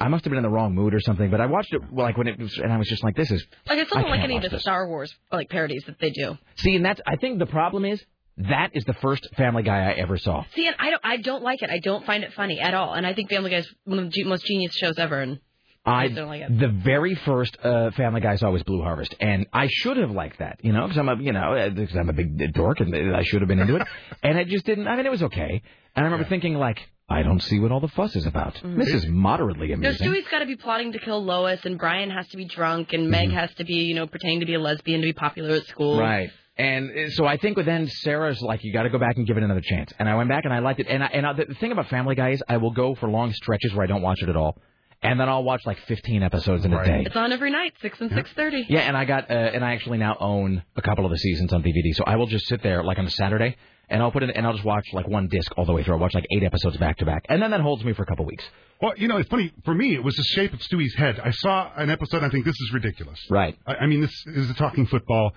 I 0.00 0.08
must 0.08 0.24
have 0.24 0.30
been 0.30 0.38
in 0.38 0.42
the 0.42 0.50
wrong 0.50 0.74
mood 0.74 0.94
or 0.94 1.00
something. 1.00 1.30
But 1.30 1.40
I 1.40 1.46
watched 1.46 1.72
it 1.72 1.80
like 1.92 2.16
when 2.16 2.28
it 2.28 2.38
was, 2.38 2.56
and 2.58 2.72
I 2.72 2.76
was 2.76 2.88
just 2.88 3.02
like, 3.02 3.16
"This 3.16 3.30
is." 3.30 3.44
Like 3.68 3.78
I 3.78 3.84
still 3.84 4.02
don't 4.02 4.10
like 4.10 4.20
any 4.20 4.36
of 4.36 4.42
the 4.42 4.48
this. 4.50 4.62
Star 4.62 4.88
Wars 4.88 5.14
like 5.32 5.48
parodies 5.48 5.84
that 5.86 5.98
they 6.00 6.10
do. 6.10 6.38
See, 6.56 6.76
and 6.76 6.84
that's. 6.84 7.00
I 7.06 7.16
think 7.16 7.38
the 7.38 7.46
problem 7.46 7.84
is 7.84 8.02
that 8.36 8.70
is 8.74 8.84
the 8.84 8.94
first 8.94 9.26
Family 9.36 9.64
Guy 9.64 9.90
I 9.90 9.92
ever 9.94 10.16
saw. 10.16 10.44
See, 10.54 10.66
and 10.66 10.76
I 10.78 10.90
don't. 10.90 11.02
I 11.04 11.16
don't 11.16 11.42
like 11.42 11.62
it. 11.62 11.70
I 11.70 11.78
don't 11.78 12.06
find 12.06 12.22
it 12.22 12.32
funny 12.34 12.60
at 12.60 12.74
all. 12.74 12.94
And 12.94 13.06
I 13.06 13.14
think 13.14 13.30
Family 13.30 13.50
Guy 13.50 13.58
is 13.58 13.74
one 13.84 13.98
of 13.98 14.12
the 14.12 14.24
most 14.24 14.44
genius 14.44 14.74
shows 14.74 14.98
ever. 14.98 15.20
And 15.20 15.40
I 15.88 16.06
just 16.06 16.16
don't 16.16 16.28
like 16.28 16.42
it. 16.42 16.58
the 16.58 16.68
very 16.68 17.14
first 17.14 17.56
uh, 17.62 17.90
Family 17.92 18.20
Guy 18.20 18.32
I 18.32 18.36
saw 18.36 18.50
was 18.50 18.62
Blue 18.62 18.82
Harvest, 18.82 19.14
and 19.20 19.46
I 19.52 19.68
should 19.70 19.96
have 19.96 20.10
liked 20.10 20.38
that, 20.40 20.58
you 20.62 20.72
know, 20.72 20.82
because 20.82 20.98
I'm 20.98 21.08
a 21.08 21.16
you 21.16 21.32
know 21.32 21.54
uh, 21.54 21.70
'cause 21.74 21.96
I'm 21.96 22.08
a 22.08 22.12
big 22.12 22.52
dork 22.54 22.80
and 22.80 22.94
I 23.16 23.22
should 23.22 23.40
have 23.40 23.48
been 23.48 23.60
into 23.60 23.76
it, 23.76 23.82
and 24.22 24.36
I 24.38 24.44
just 24.44 24.64
didn't. 24.66 24.86
I 24.88 24.96
mean, 24.96 25.06
it 25.06 25.10
was 25.10 25.22
okay, 25.24 25.62
and 25.96 26.04
I 26.06 26.08
remember 26.08 26.28
thinking 26.28 26.54
like, 26.54 26.80
I 27.08 27.22
don't 27.22 27.42
see 27.42 27.58
what 27.58 27.72
all 27.72 27.80
the 27.80 27.88
fuss 27.88 28.14
is 28.16 28.26
about. 28.26 28.54
Mhm. 28.56 28.76
This 28.76 28.92
is 28.92 29.06
moderately 29.06 29.68
No, 29.68 29.74
amusing. 29.74 30.06
Stewie's 30.08 30.28
got 30.30 30.40
to 30.40 30.46
be 30.46 30.56
plotting 30.56 30.92
to 30.92 30.98
kill 30.98 31.24
Lois, 31.24 31.64
and 31.64 31.78
Brian 31.78 32.10
has 32.10 32.28
to 32.28 32.36
be 32.36 32.44
drunk, 32.44 32.92
and 32.92 33.08
Meg 33.10 33.30
has 33.30 33.52
to 33.54 33.64
be, 33.64 33.74
you 33.74 33.94
know, 33.94 34.06
pretending 34.06 34.40
to 34.40 34.46
be 34.46 34.54
a 34.54 34.60
lesbian 34.60 35.00
to 35.00 35.06
be 35.06 35.12
popular 35.14 35.54
at 35.56 35.64
school. 35.66 35.94
Mm-hmm. 35.94 36.00
Right. 36.02 36.30
And 36.58 36.90
uh, 36.90 37.10
so 37.10 37.24
I 37.24 37.36
think 37.36 37.56
then 37.64 37.86
Sarah's 37.86 38.42
like, 38.42 38.64
you 38.64 38.72
got 38.72 38.82
to 38.82 38.90
go 38.90 38.98
back 38.98 39.16
and 39.16 39.24
give 39.26 39.36
it 39.36 39.44
another 39.44 39.60
chance. 39.62 39.92
And 39.98 40.08
I 40.08 40.16
went 40.16 40.28
back 40.28 40.44
and 40.44 40.52
I 40.52 40.58
liked 40.58 40.80
it. 40.80 40.88
And 40.88 41.04
I, 41.04 41.06
and 41.06 41.24
I, 41.24 41.32
the 41.32 41.54
thing 41.60 41.70
about 41.70 41.88
Family 41.88 42.16
Guy 42.16 42.30
is 42.30 42.42
I 42.48 42.56
will 42.56 42.72
go 42.72 42.96
for 42.96 43.08
long 43.08 43.32
stretches 43.32 43.72
where 43.74 43.84
I 43.84 43.86
don't 43.86 44.02
watch 44.02 44.20
it 44.22 44.28
at 44.28 44.36
all, 44.36 44.60
and 45.02 45.18
then 45.20 45.28
I'll 45.28 45.44
watch 45.44 45.64
like 45.64 45.78
15 45.86 46.22
episodes 46.22 46.64
in 46.64 46.72
a 46.72 46.84
day. 46.84 47.02
It's 47.06 47.16
on 47.16 47.32
every 47.32 47.50
night, 47.50 47.74
six 47.80 48.00
and 48.00 48.10
six 48.12 48.30
thirty. 48.34 48.66
Yeah, 48.68 48.80
and 48.80 48.96
I 48.96 49.04
got 49.04 49.30
uh, 49.30 49.34
and 49.34 49.64
I 49.64 49.72
actually 49.74 49.98
now 49.98 50.16
own 50.18 50.62
a 50.76 50.82
couple 50.82 51.04
of 51.04 51.10
the 51.10 51.18
seasons 51.18 51.52
on 51.52 51.62
DVD. 51.62 51.94
So 51.94 52.04
I 52.04 52.16
will 52.16 52.26
just 52.26 52.46
sit 52.46 52.62
there 52.62 52.82
like 52.82 52.98
on 52.98 53.06
a 53.06 53.10
Saturday 53.10 53.56
and 53.88 54.02
I'll 54.02 54.10
put 54.10 54.22
it 54.22 54.30
and 54.34 54.46
I'll 54.46 54.52
just 54.52 54.64
watch 54.64 54.84
like 54.92 55.06
one 55.08 55.28
disc 55.28 55.52
all 55.56 55.64
the 55.64 55.72
way 55.72 55.82
through. 55.84 55.94
I'll 55.94 56.00
watch 56.00 56.14
like 56.14 56.26
eight 56.36 56.42
episodes 56.42 56.76
back 56.76 56.98
to 56.98 57.06
back, 57.06 57.24
and 57.28 57.40
then 57.40 57.50
that 57.52 57.60
holds 57.60 57.84
me 57.84 57.92
for 57.92 58.02
a 58.02 58.06
couple 58.06 58.24
weeks. 58.26 58.44
Well, 58.80 58.92
you 58.96 59.08
know, 59.08 59.16
it's 59.16 59.28
funny 59.28 59.52
for 59.64 59.74
me. 59.74 59.94
It 59.94 60.02
was 60.04 60.14
the 60.14 60.22
shape 60.22 60.52
of 60.52 60.60
Stewie's 60.62 60.94
head. 60.94 61.18
I 61.20 61.30
saw 61.30 61.70
an 61.76 61.90
episode. 61.90 62.18
and 62.18 62.26
I 62.26 62.30
think 62.30 62.44
this 62.44 62.54
is 62.60 62.72
ridiculous. 62.72 63.18
Right. 63.30 63.58
I, 63.66 63.74
I 63.76 63.86
mean, 63.86 64.00
this 64.00 64.24
is 64.26 64.50
a 64.50 64.54
talking 64.54 64.86
football. 64.86 65.32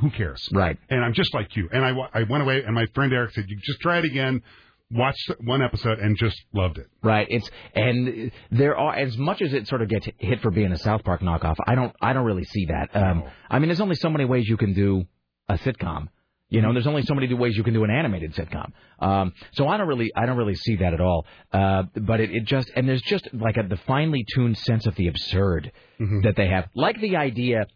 Who 0.00 0.10
cares? 0.10 0.46
Right. 0.52 0.78
And 0.90 1.02
I'm 1.04 1.14
just 1.14 1.32
like 1.34 1.56
you. 1.56 1.68
And 1.72 1.84
I, 1.84 1.92
I 2.12 2.22
went 2.28 2.42
away, 2.42 2.62
and 2.62 2.74
my 2.74 2.86
friend 2.94 3.12
Eric 3.12 3.32
said, 3.32 3.44
"You 3.48 3.56
just 3.62 3.80
try 3.80 3.98
it 3.98 4.04
again." 4.04 4.42
Watched 4.90 5.32
one 5.40 5.62
episode 5.62 5.98
and 5.98 6.16
just 6.16 6.40
loved 6.54 6.78
it. 6.78 6.86
Right. 7.02 7.26
It's 7.28 7.50
and 7.74 8.30
there 8.52 8.76
are 8.76 8.94
as 8.94 9.18
much 9.18 9.42
as 9.42 9.52
it 9.52 9.66
sort 9.66 9.82
of 9.82 9.88
gets 9.88 10.06
hit 10.18 10.40
for 10.40 10.50
being 10.52 10.70
a 10.70 10.78
South 10.78 11.02
Park 11.02 11.22
knockoff. 11.22 11.56
I 11.66 11.74
don't 11.74 11.92
I 12.00 12.12
don't 12.12 12.24
really 12.24 12.44
see 12.44 12.66
that. 12.66 12.94
Um, 12.94 13.24
I 13.50 13.58
mean, 13.58 13.68
there's 13.68 13.80
only 13.80 13.96
so 13.96 14.08
many 14.10 14.24
ways 14.24 14.48
you 14.48 14.56
can 14.56 14.74
do 14.74 15.04
a 15.48 15.54
sitcom. 15.58 16.08
You 16.48 16.62
know, 16.62 16.72
there's 16.72 16.86
only 16.86 17.02
so 17.02 17.14
many 17.14 17.32
ways 17.34 17.56
you 17.56 17.64
can 17.64 17.74
do 17.74 17.82
an 17.82 17.90
animated 17.90 18.34
sitcom. 18.34 18.70
Um, 19.00 19.32
so 19.54 19.66
I 19.66 19.76
don't 19.76 19.88
really, 19.88 20.12
I 20.14 20.26
don't 20.26 20.36
really 20.36 20.54
see 20.54 20.76
that 20.76 20.94
at 20.94 21.00
all. 21.00 21.26
Uh, 21.52 21.84
but 21.96 22.20
it, 22.20 22.30
it 22.30 22.44
just, 22.44 22.70
and 22.76 22.88
there's 22.88 23.02
just 23.02 23.28
like 23.34 23.56
a, 23.56 23.64
the 23.66 23.78
finely 23.78 24.24
tuned 24.32 24.56
sense 24.58 24.86
of 24.86 24.94
the 24.94 25.08
absurd 25.08 25.72
that 26.22 26.34
they 26.36 26.46
have, 26.46 26.68
like 26.76 27.00
the 27.00 27.16
idea 27.16 27.66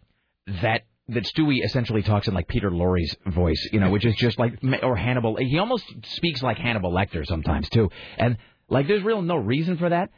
that 0.62 0.82
that 1.14 1.24
Stewie 1.24 1.64
essentially 1.64 2.02
talks 2.02 2.28
in 2.28 2.34
like 2.34 2.48
Peter 2.48 2.70
Lorre's 2.70 3.14
voice, 3.26 3.68
you 3.72 3.80
know, 3.80 3.90
which 3.90 4.04
is 4.04 4.14
just 4.16 4.38
like 4.38 4.58
or 4.82 4.96
Hannibal. 4.96 5.36
He 5.36 5.58
almost 5.58 5.84
speaks 6.06 6.42
like 6.42 6.58
Hannibal 6.58 6.92
Lecter 6.92 7.26
sometimes 7.26 7.68
too, 7.68 7.90
and 8.18 8.36
like 8.68 8.86
there's 8.88 9.02
real 9.02 9.22
no 9.22 9.36
reason 9.36 9.76
for 9.78 9.88
that. 9.88 10.10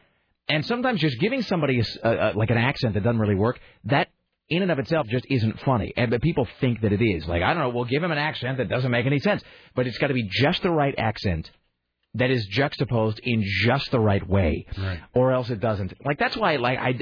And 0.48 0.66
sometimes 0.66 1.01
just 1.01 1.19
giving 1.20 1.43
somebody 1.43 1.81
a 1.81 2.09
a- 2.09 2.32
like 2.35 2.51
an 2.51 2.59
accent 2.59 2.94
that 2.94 3.02
doesn't 3.05 3.20
really 3.20 3.35
work, 3.36 3.60
that 3.85 4.09
in 4.48 4.60
and 4.62 4.70
of 4.73 4.78
itself 4.78 5.06
just 5.09 5.24
isn't 5.31 5.60
funny. 5.60 5.93
And 5.97 6.10
but 6.10 6.20
people 6.20 6.47
think 6.60 6.81
that 6.82 6.93
it 6.93 7.01
is. 7.02 7.27
Like 7.27 7.43
I 7.43 7.55
don't 7.55 7.62
know, 7.62 7.69
we'll 7.70 7.85
give 7.85 8.02
him 8.02 8.10
an 8.12 8.19
accent 8.19 8.59
that 8.59 8.69
doesn't 8.69 8.90
make 8.90 9.06
any 9.06 9.19
sense, 9.20 9.43
but 9.74 9.86
it's 9.86 9.98
got 9.98 10.09
to 10.09 10.14
be 10.14 10.28
just 10.31 10.62
the 10.62 10.70
right 10.70 10.94
accent 10.98 11.51
that 12.14 12.31
is 12.31 12.44
juxtaposed 12.47 13.20
in 13.23 13.43
just 13.64 13.90
the 13.90 14.01
right 14.01 14.28
way, 14.28 14.66
Right. 14.77 15.01
or 15.14 15.32
else 15.32 15.48
it 15.48 15.60
doesn't. 15.60 15.94
Like 16.05 16.19
that's 16.19 16.36
why, 16.36 16.56
like 16.56 16.78
I. 16.78 16.94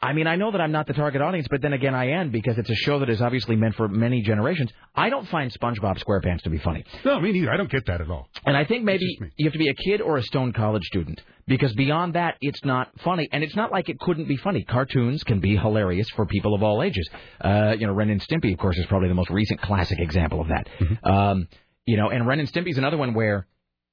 I 0.00 0.12
mean, 0.12 0.28
I 0.28 0.36
know 0.36 0.52
that 0.52 0.60
I'm 0.60 0.70
not 0.70 0.86
the 0.86 0.92
target 0.92 1.20
audience, 1.20 1.48
but 1.50 1.60
then 1.60 1.72
again, 1.72 1.92
I 1.92 2.10
am 2.10 2.30
because 2.30 2.56
it's 2.56 2.70
a 2.70 2.74
show 2.74 3.00
that 3.00 3.10
is 3.10 3.20
obviously 3.20 3.56
meant 3.56 3.74
for 3.74 3.88
many 3.88 4.22
generations. 4.22 4.70
I 4.94 5.10
don't 5.10 5.26
find 5.26 5.52
SpongeBob 5.52 6.00
SquarePants 6.02 6.42
to 6.42 6.50
be 6.50 6.58
funny. 6.58 6.84
No, 7.04 7.18
me 7.20 7.32
neither. 7.32 7.50
I 7.50 7.56
don't 7.56 7.70
get 7.70 7.86
that 7.86 8.00
at 8.00 8.08
all. 8.08 8.28
And 8.46 8.56
I 8.56 8.64
think 8.64 8.84
maybe 8.84 9.04
you 9.36 9.46
have 9.46 9.52
to 9.54 9.58
be 9.58 9.68
a 9.68 9.74
kid 9.74 10.00
or 10.00 10.16
a 10.16 10.22
stone 10.22 10.52
college 10.52 10.84
student 10.84 11.20
because 11.48 11.72
beyond 11.74 12.14
that, 12.14 12.36
it's 12.40 12.64
not 12.64 12.88
funny. 13.00 13.28
And 13.32 13.42
it's 13.42 13.56
not 13.56 13.72
like 13.72 13.88
it 13.88 13.98
couldn't 13.98 14.28
be 14.28 14.36
funny. 14.36 14.62
Cartoons 14.62 15.24
can 15.24 15.40
be 15.40 15.56
hilarious 15.56 16.08
for 16.10 16.26
people 16.26 16.54
of 16.54 16.62
all 16.62 16.80
ages. 16.80 17.08
Uh, 17.40 17.74
you 17.76 17.88
know, 17.88 17.92
Ren 17.92 18.10
and 18.10 18.20
Stimpy, 18.20 18.52
of 18.52 18.58
course, 18.60 18.78
is 18.78 18.86
probably 18.86 19.08
the 19.08 19.14
most 19.14 19.30
recent 19.30 19.60
classic 19.60 19.98
example 19.98 20.40
of 20.40 20.48
that. 20.48 20.68
Um, 21.02 21.48
you 21.86 21.96
know, 21.96 22.08
and 22.10 22.24
Ren 22.24 22.38
and 22.38 22.48
Stimpy 22.48 22.70
is 22.70 22.78
another 22.78 22.98
one 22.98 23.14
where, 23.14 23.48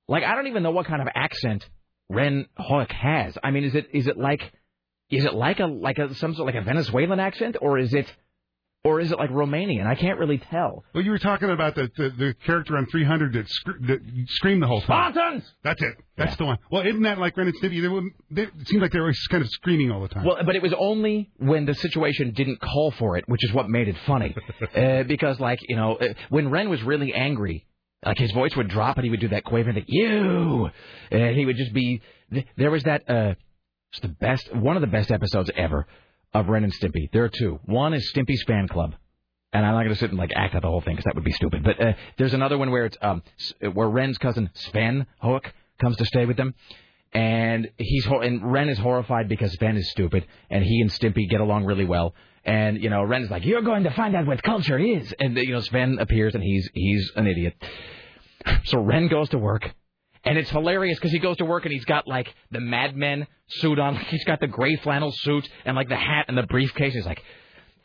like, 0.07 0.23
I 0.23 0.35
don't 0.35 0.47
even 0.47 0.61
know 0.61 0.71
what 0.71 0.85
kind 0.85 1.01
of 1.01 1.07
accent 1.15 1.67
Ren 2.09 2.45
Hoek 2.59 2.91
has. 2.91 3.35
I 3.43 3.49
mean, 3.49 3.63
is 3.63 3.73
it 3.73 3.87
is 3.91 4.05
it 4.05 4.17
like 4.19 4.51
is 5.09 5.25
it 5.25 5.33
like 5.33 5.59
a 5.59 5.65
like 5.67 5.97
a 5.97 6.13
some 6.15 6.33
sort 6.35 6.49
of 6.49 6.55
like 6.55 6.61
a 6.61 6.65
Venezuelan 6.65 7.19
accent 7.19 7.57
or 7.61 7.77
is 7.77 7.93
it 7.93 8.07
or 8.83 8.99
is 8.99 9.11
it 9.11 9.17
like 9.17 9.31
Romanian? 9.31 9.87
I 9.87 9.95
can't 9.95 10.19
really 10.19 10.37
tell. 10.37 10.83
Well, 10.93 11.03
you 11.03 11.09
were 11.09 11.17
talking 11.19 11.49
about 11.49 11.73
the 11.75 11.89
the, 11.97 12.09
the 12.11 12.35
character 12.45 12.77
on 12.77 12.85
300 12.85 13.33
that, 13.33 13.49
scr- 13.49 13.71
that 13.87 13.99
screamed 14.27 14.61
the 14.61 14.67
whole 14.67 14.81
time. 14.81 15.11
Spartans. 15.13 15.43
That's 15.63 15.81
it. 15.81 15.95
That's 16.17 16.35
the 16.37 16.45
one. 16.45 16.59
Well, 16.71 16.85
isn't 16.85 17.01
that 17.01 17.17
like 17.17 17.35
Ren 17.35 17.47
and 17.47 17.55
Stimpy? 17.59 17.81
They, 18.31 18.43
they, 18.43 18.47
it 18.47 18.67
seemed 18.67 18.83
like 18.83 18.91
they 18.91 18.99
were 18.99 19.11
just 19.11 19.29
kind 19.29 19.43
of 19.43 19.49
screaming 19.49 19.91
all 19.91 20.01
the 20.01 20.07
time. 20.09 20.23
Well, 20.25 20.37
but 20.45 20.55
it 20.55 20.61
was 20.61 20.73
only 20.77 21.31
when 21.37 21.65
the 21.65 21.73
situation 21.73 22.33
didn't 22.33 22.59
call 22.61 22.91
for 22.91 23.17
it, 23.17 23.23
which 23.27 23.43
is 23.43 23.51
what 23.53 23.69
made 23.69 23.87
it 23.87 23.95
funny. 24.05 24.35
uh, 24.75 25.03
because, 25.03 25.39
like, 25.39 25.59
you 25.67 25.75
know, 25.75 25.95
uh, 25.95 26.13
when 26.29 26.49
Ren 26.51 26.69
was 26.69 26.83
really 26.83 27.11
angry, 27.13 27.65
Like 28.05 28.19
his 28.19 28.31
voice 28.33 28.55
would 28.55 28.67
drop 28.69 28.97
and 28.97 29.03
he 29.03 29.09
would 29.09 29.19
do 29.19 29.29
that 29.29 29.43
quaver 29.45 29.73
thing, 29.73 29.85
you, 29.87 30.69
and 31.09 31.35
he 31.35 31.45
would 31.47 31.57
just 31.57 31.73
be. 31.73 32.01
There 32.55 32.69
was 32.69 32.83
that. 32.83 33.09
uh 33.09 33.33
It's 33.95 34.01
the 34.01 34.09
best, 34.09 34.53
one 34.53 34.75
of 34.75 34.81
the 34.81 34.87
best 34.87 35.09
episodes 35.09 35.49
ever 35.55 35.87
of 36.33 36.49
Ren 36.49 36.65
and 36.65 36.73
Stimpy. 36.73 37.09
There 37.13 37.23
are 37.23 37.29
two. 37.29 37.61
One 37.63 37.93
is 37.93 38.11
Stimpy's 38.13 38.43
fan 38.43 38.67
club, 38.67 38.93
and 39.53 39.65
I'm 39.65 39.71
not 39.71 39.83
going 39.83 39.93
to 39.93 39.95
sit 39.95 40.09
and 40.09 40.19
like 40.19 40.31
act 40.35 40.53
out 40.53 40.63
the 40.63 40.67
whole 40.67 40.81
thing 40.81 40.95
because 40.95 41.05
that 41.05 41.15
would 41.15 41.23
be 41.23 41.31
stupid. 41.31 41.63
But 41.63 41.79
uh, 41.79 41.93
there's 42.17 42.33
another 42.33 42.57
one 42.57 42.71
where 42.71 42.85
it's 42.85 42.97
um 43.01 43.23
where 43.71 43.87
Ren's 43.87 44.17
cousin 44.17 44.49
Sven 44.53 45.07
Hoek 45.21 45.49
comes 45.79 45.95
to 45.95 46.05
stay 46.05 46.25
with 46.25 46.35
them, 46.35 46.55
and 47.13 47.69
he's 47.77 48.03
ho- 48.03 48.19
and 48.19 48.51
Ren 48.51 48.67
is 48.67 48.77
horrified 48.77 49.29
because 49.29 49.53
Sven 49.53 49.77
is 49.77 49.89
stupid, 49.91 50.25
and 50.49 50.61
he 50.61 50.81
and 50.81 50.89
Stimpy 50.91 51.29
get 51.29 51.39
along 51.39 51.63
really 51.63 51.85
well. 51.85 52.15
And 52.43 52.83
you 52.83 52.89
know, 52.89 53.01
Ren 53.01 53.23
is 53.23 53.29
like, 53.31 53.45
"You're 53.45 53.61
going 53.61 53.83
to 53.83 53.91
find 53.91 54.13
out 54.13 54.25
what 54.25 54.43
culture 54.43 54.77
is," 54.77 55.13
and 55.21 55.37
you 55.37 55.53
know, 55.53 55.61
Sven 55.61 55.99
appears 56.01 56.35
and 56.35 56.43
he's 56.43 56.69
he's 56.73 57.11
an 57.15 57.27
idiot. 57.27 57.55
So 58.65 58.79
Ren 58.79 59.07
goes 59.07 59.29
to 59.29 59.37
work, 59.37 59.73
and 60.25 60.37
it's 60.37 60.49
hilarious 60.49 60.97
because 60.97 61.11
he 61.11 61.19
goes 61.19 61.37
to 61.37 61.45
work 61.45 61.65
and 61.65 61.71
he's 61.71 61.85
got 61.85 62.07
like 62.07 62.33
the 62.51 62.59
Mad 62.59 62.95
Men 62.95 63.27
suit 63.47 63.79
on, 63.79 63.95
he's 64.09 64.23
got 64.25 64.39
the 64.39 64.47
gray 64.47 64.75
flannel 64.77 65.11
suit 65.11 65.47
and 65.63 65.75
like 65.75 65.89
the 65.89 65.95
hat 65.95 66.25
and 66.27 66.37
the 66.37 66.43
briefcase. 66.43 66.93
He's 66.93 67.05
like, 67.05 67.21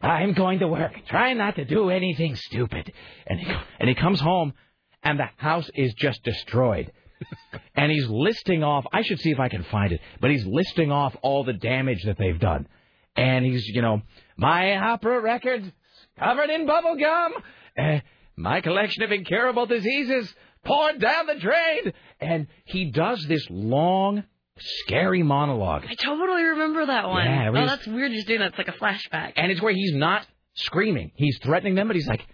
"I'm 0.01 0.33
going 0.33 0.61
to 0.61 0.69
work, 0.69 0.93
try 1.07 1.35
not 1.35 1.57
to 1.57 1.65
do 1.65 1.91
anything 1.91 2.35
stupid," 2.37 2.93
and 3.27 3.39
he 3.39 3.53
and 3.79 3.89
he 3.89 3.95
comes 3.95 4.21
home, 4.21 4.55
and 5.03 5.19
the 5.19 5.29
house 5.37 5.69
is 5.75 5.93
just 5.95 6.23
destroyed. 6.25 6.91
and 7.75 7.93
he's 7.93 8.09
listing 8.09 8.65
off. 8.65 8.87
I 8.93 9.03
should 9.03 9.21
see 9.21 9.31
if 9.31 9.39
I 9.39 9.51
can 9.51 9.62
find 9.65 9.93
it, 9.93 10.01
but 10.21 10.31
he's 10.31 10.47
listing 10.47 10.91
off 10.91 11.15
all 11.21 11.45
the 11.45 11.53
damage 11.53 12.03
that 12.05 12.17
they've 12.19 12.41
done, 12.41 12.67
and 13.15 13.45
he's 13.45 13.67
you 13.69 13.83
know 13.83 14.01
my 14.39 14.77
opera 14.77 15.21
records 15.21 15.71
covered 16.19 16.49
in 16.49 16.67
bubble 16.67 16.97
gum, 16.97 17.33
uh, 17.79 18.01
my 18.37 18.62
collection 18.62 19.03
of 19.03 19.12
incurable 19.12 19.67
diseases 19.67 20.35
poured 20.65 21.01
down 21.01 21.27
the 21.27 21.37
drain, 21.37 21.93
and 22.20 22.47
he 22.65 22.91
does 22.91 23.24
this 23.27 23.47
long, 23.51 24.24
scary 24.59 25.23
monologue. 25.23 25.85
I 25.89 25.95
totally 25.95 26.43
remember 26.43 26.87
that 26.87 27.09
one. 27.09 27.24
Yeah, 27.24 27.51
oh, 27.55 27.66
that's 27.66 27.87
weird. 27.87 28.12
Just 28.12 28.27
doing 28.27 28.41
that. 28.41 28.51
It's 28.51 28.59
like 28.59 28.69
a 28.69 28.73
flashback. 28.73 29.32
And 29.37 29.51
it's 29.51 29.62
where 29.62 29.73
he's 29.73 29.95
not 29.95 30.27
screaming. 30.55 31.12
He's 31.15 31.39
threatening 31.43 31.74
them, 31.74 31.87
but 31.87 31.97
he's 31.97 32.09
like, 32.09 32.27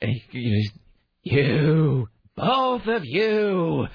and 0.00 0.10
he, 0.10 0.22
he's, 0.30 0.70
you, 1.22 2.08
both 2.36 2.86
of 2.86 3.04
you. 3.04 3.86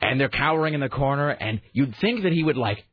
And 0.00 0.20
they're 0.20 0.28
cowering 0.28 0.74
in 0.74 0.80
the 0.80 0.88
corner, 0.88 1.30
and 1.30 1.60
you'd 1.72 1.96
think 1.96 2.24
that 2.24 2.32
he 2.32 2.42
would 2.42 2.56
like, 2.56 2.84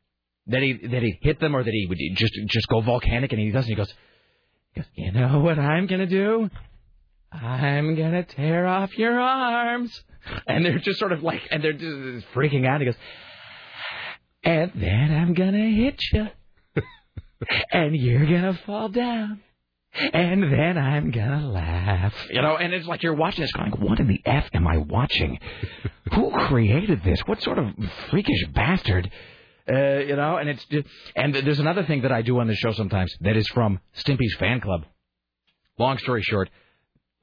that 0.47 0.61
he 0.61 0.73
that 0.87 1.01
he'd 1.01 1.19
hit 1.21 1.39
them 1.39 1.55
or 1.55 1.63
that 1.63 1.71
he 1.71 1.85
would 1.87 1.97
just 2.15 2.33
just 2.47 2.67
go 2.67 2.81
volcanic, 2.81 3.31
and 3.31 3.41
he 3.41 3.51
doesn't. 3.51 3.69
He 3.69 3.75
goes, 3.75 3.93
he 4.73 4.81
goes, 4.81 4.89
you 4.95 5.11
know 5.11 5.39
what 5.39 5.59
I'm 5.59 5.87
gonna 5.87 6.05
do? 6.05 6.49
I'm 7.33 7.95
gonna 7.95 8.23
tear 8.23 8.67
off 8.67 8.97
your 8.97 9.19
arms. 9.19 10.03
And 10.47 10.65
they're 10.65 10.79
just 10.79 10.99
sort 10.99 11.11
of 11.11 11.21
like, 11.21 11.41
and 11.51 11.63
they're 11.63 11.73
just 11.73 12.25
freaking 12.33 12.65
out. 12.65 12.79
He 12.79 12.85
goes, 12.85 12.95
and 14.43 14.71
then 14.75 15.11
I'm 15.11 15.33
gonna 15.33 15.69
hit 15.69 16.01
you, 16.11 16.27
and 17.71 17.95
you're 17.95 18.25
gonna 18.25 18.57
fall 18.65 18.87
down, 18.89 19.41
and 20.13 20.43
then 20.43 20.77
I'm 20.77 21.11
gonna 21.11 21.49
laugh. 21.49 22.13
You 22.29 22.41
know, 22.41 22.55
and 22.55 22.73
it's 22.73 22.87
like 22.87 23.03
you're 23.03 23.15
watching 23.15 23.41
this 23.41 23.51
going, 23.51 23.71
what 23.71 23.99
in 23.99 24.07
the 24.07 24.21
f 24.25 24.49
am 24.53 24.67
I 24.67 24.77
watching? 24.77 25.39
Who 26.13 26.31
created 26.31 27.03
this? 27.03 27.19
What 27.25 27.41
sort 27.41 27.57
of 27.57 27.67
freakish 28.09 28.47
bastard? 28.53 29.11
Uh, 29.69 29.99
you 29.99 30.15
know, 30.17 30.37
and 30.37 30.49
it's 30.49 30.65
just, 30.65 30.87
and 31.15 31.33
there's 31.33 31.59
another 31.59 31.83
thing 31.83 32.01
that 32.01 32.11
I 32.11 32.21
do 32.21 32.39
on 32.39 32.47
the 32.47 32.55
show 32.55 32.73
sometimes 32.73 33.13
that 33.21 33.37
is 33.37 33.47
from 33.47 33.79
Stimpy's 33.97 34.35
fan 34.37 34.59
club. 34.59 34.85
Long 35.79 35.97
story 35.97 36.21
short, 36.21 36.49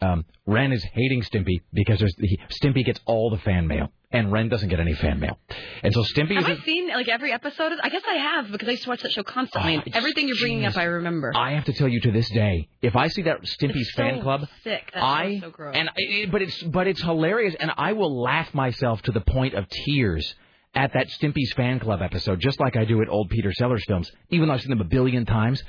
um, 0.01 0.24
Ren 0.47 0.72
is 0.72 0.82
hating 0.85 1.22
Stimpy 1.22 1.60
because 1.72 1.98
there's 1.98 2.14
he, 2.18 2.39
Stimpy 2.48 2.85
gets 2.85 3.01
all 3.06 3.31
the 3.31 3.39
fan 3.39 3.66
mail, 3.66 3.93
and 4.10 4.32
Ren 4.32 4.48
doesn't 4.48 4.68
get 4.68 4.81
any 4.81 4.94
fan 4.94 5.20
mail, 5.20 5.39
and 5.82 5.93
so 5.93 6.02
Stimpy 6.02 6.35
Have 6.35 6.48
is. 6.48 6.59
I 6.60 6.64
seen 6.64 6.89
like 6.89 7.09
every 7.09 7.32
episode? 7.32 7.72
I 7.82 7.89
guess 7.89 8.02
I 8.09 8.14
have 8.14 8.51
because 8.51 8.68
I 8.68 8.72
used 8.72 8.85
to 8.85 8.89
watch 8.90 9.02
that 9.02 9.12
show 9.12 9.22
constantly. 9.22 9.77
Oh, 9.77 9.82
and 9.85 9.94
everything 9.94 10.27
you're 10.28 10.39
bringing 10.40 10.64
up, 10.64 10.77
I 10.77 10.85
remember. 10.85 11.32
I 11.36 11.52
have 11.52 11.64
to 11.64 11.72
tell 11.72 11.89
you 11.89 12.01
to 12.01 12.12
this 12.12 12.28
day, 12.31 12.68
if 12.82 12.97
I 12.97 13.09
see 13.09 13.22
that 13.22 13.43
Stimpy's 13.43 13.93
so 13.94 14.02
fan 14.02 14.22
club, 14.22 14.47
sick. 14.64 14.90
That 14.94 15.02
I 15.02 15.40
so 15.40 15.51
gross. 15.51 15.74
and 15.77 15.90
it, 15.97 16.31
but 16.31 16.43
it's 16.43 16.62
but 16.62 16.86
it's 16.86 17.02
hilarious, 17.02 17.55
and 17.59 17.70
I 17.77 17.93
will 17.93 18.20
laugh 18.22 18.52
myself 18.55 19.02
to 19.02 19.12
the 19.12 19.20
point 19.20 19.55
of 19.55 19.68
tears 19.68 20.35
at 20.74 20.93
that 20.94 21.09
Stimpy's 21.09 21.52
fan 21.55 21.81
club 21.81 22.01
episode, 22.02 22.40
just 22.40 22.60
like 22.60 22.77
I 22.77 22.85
do 22.85 23.02
at 23.02 23.09
old 23.09 23.28
Peter 23.28 23.52
Sellers 23.52 23.85
films, 23.86 24.10
even 24.31 24.48
though 24.48 24.55
I've 24.55 24.60
seen 24.62 24.70
them 24.70 24.81
a 24.81 24.85
billion 24.85 25.27
times. 25.27 25.62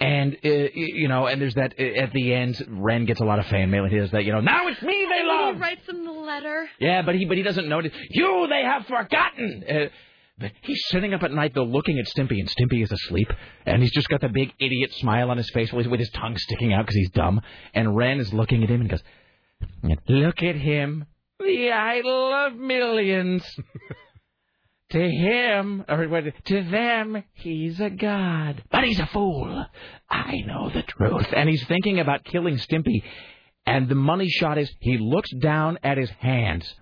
And 0.00 0.34
uh, 0.42 0.48
you 0.48 1.08
know, 1.08 1.26
and 1.26 1.40
there's 1.40 1.54
that 1.56 1.74
uh, 1.78 1.82
at 1.82 2.12
the 2.12 2.32
end, 2.32 2.64
Ren 2.68 3.04
gets 3.04 3.20
a 3.20 3.24
lot 3.24 3.38
of 3.38 3.46
fan 3.46 3.70
mail, 3.70 3.84
and 3.84 3.92
he 3.92 3.98
does 3.98 4.10
that. 4.12 4.24
You 4.24 4.32
know, 4.32 4.40
now 4.40 4.66
it's 4.68 4.80
me 4.80 5.06
they 5.08 5.26
love. 5.26 5.56
He 5.56 5.60
writes 5.60 5.86
them 5.86 6.06
the 6.06 6.10
letter. 6.10 6.68
Yeah, 6.78 7.02
but 7.02 7.14
he 7.16 7.26
but 7.26 7.36
he 7.36 7.42
doesn't 7.42 7.68
notice. 7.68 7.92
You 8.08 8.46
they 8.48 8.62
have 8.62 8.86
forgotten. 8.86 9.62
Uh, 9.68 9.88
but 10.38 10.52
he's 10.62 10.82
sitting 10.88 11.12
up 11.12 11.22
at 11.22 11.32
night 11.32 11.52
though, 11.54 11.64
looking 11.64 11.98
at 11.98 12.06
Stimpy, 12.06 12.38
and 12.40 12.48
Stimpy 12.48 12.82
is 12.82 12.90
asleep, 12.90 13.30
and 13.66 13.82
he's 13.82 13.92
just 13.92 14.08
got 14.08 14.22
the 14.22 14.30
big 14.30 14.54
idiot 14.58 14.90
smile 14.94 15.30
on 15.30 15.36
his 15.36 15.50
face 15.50 15.70
with 15.70 15.86
with 15.86 16.00
his 16.00 16.10
tongue 16.10 16.38
sticking 16.38 16.72
out 16.72 16.86
because 16.86 16.96
he's 16.96 17.10
dumb. 17.10 17.42
And 17.74 17.94
Ren 17.94 18.20
is 18.20 18.32
looking 18.32 18.62
at 18.62 18.70
him 18.70 18.80
and 18.80 18.88
goes, 18.88 19.02
"Look 20.08 20.42
at 20.42 20.56
him, 20.56 21.04
the 21.38 21.72
idol 21.72 22.32
of 22.32 22.56
millions. 22.56 23.44
to 24.90 25.00
him, 25.00 25.84
or 25.88 26.06
what, 26.08 26.24
to 26.46 26.62
them, 26.64 27.22
he's 27.34 27.80
a 27.80 27.90
god, 27.90 28.62
but 28.70 28.84
he's 28.84 29.00
a 29.00 29.06
fool. 29.06 29.64
I 30.08 30.36
know 30.46 30.70
the 30.70 30.82
truth." 30.82 31.32
And 31.32 31.48
he's 31.48 31.64
thinking 31.66 32.00
about 32.00 32.24
killing 32.24 32.56
Stimpy. 32.56 33.02
And 33.66 33.88
the 33.88 33.94
money 33.94 34.28
shot 34.28 34.58
is 34.58 34.72
he 34.80 34.98
looks 34.98 35.30
down 35.30 35.78
at 35.82 35.98
his 35.98 36.10
hands, 36.10 36.74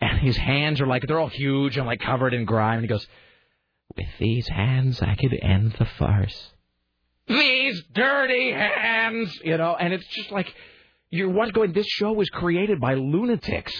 and 0.00 0.18
his 0.18 0.36
hands 0.36 0.80
are 0.80 0.86
like 0.86 1.06
they're 1.06 1.20
all 1.20 1.28
huge 1.28 1.76
and 1.76 1.86
like 1.86 2.00
covered 2.00 2.34
in 2.34 2.44
grime. 2.44 2.78
And 2.78 2.82
he 2.82 2.88
goes, 2.88 3.06
"With 3.96 4.08
these 4.18 4.48
hands, 4.48 5.00
I 5.00 5.14
could 5.14 5.32
end 5.40 5.72
the 5.78 5.86
farce." 5.86 6.52
These 7.26 7.82
dirty 7.94 8.52
hands, 8.52 9.38
you 9.44 9.56
know. 9.56 9.76
And 9.78 9.92
it's 9.92 10.06
just 10.08 10.30
like 10.30 10.52
you're 11.10 11.50
going. 11.52 11.72
This 11.72 11.86
show 11.86 12.12
was 12.12 12.28
created 12.28 12.80
by 12.80 12.94
lunatics, 12.94 13.72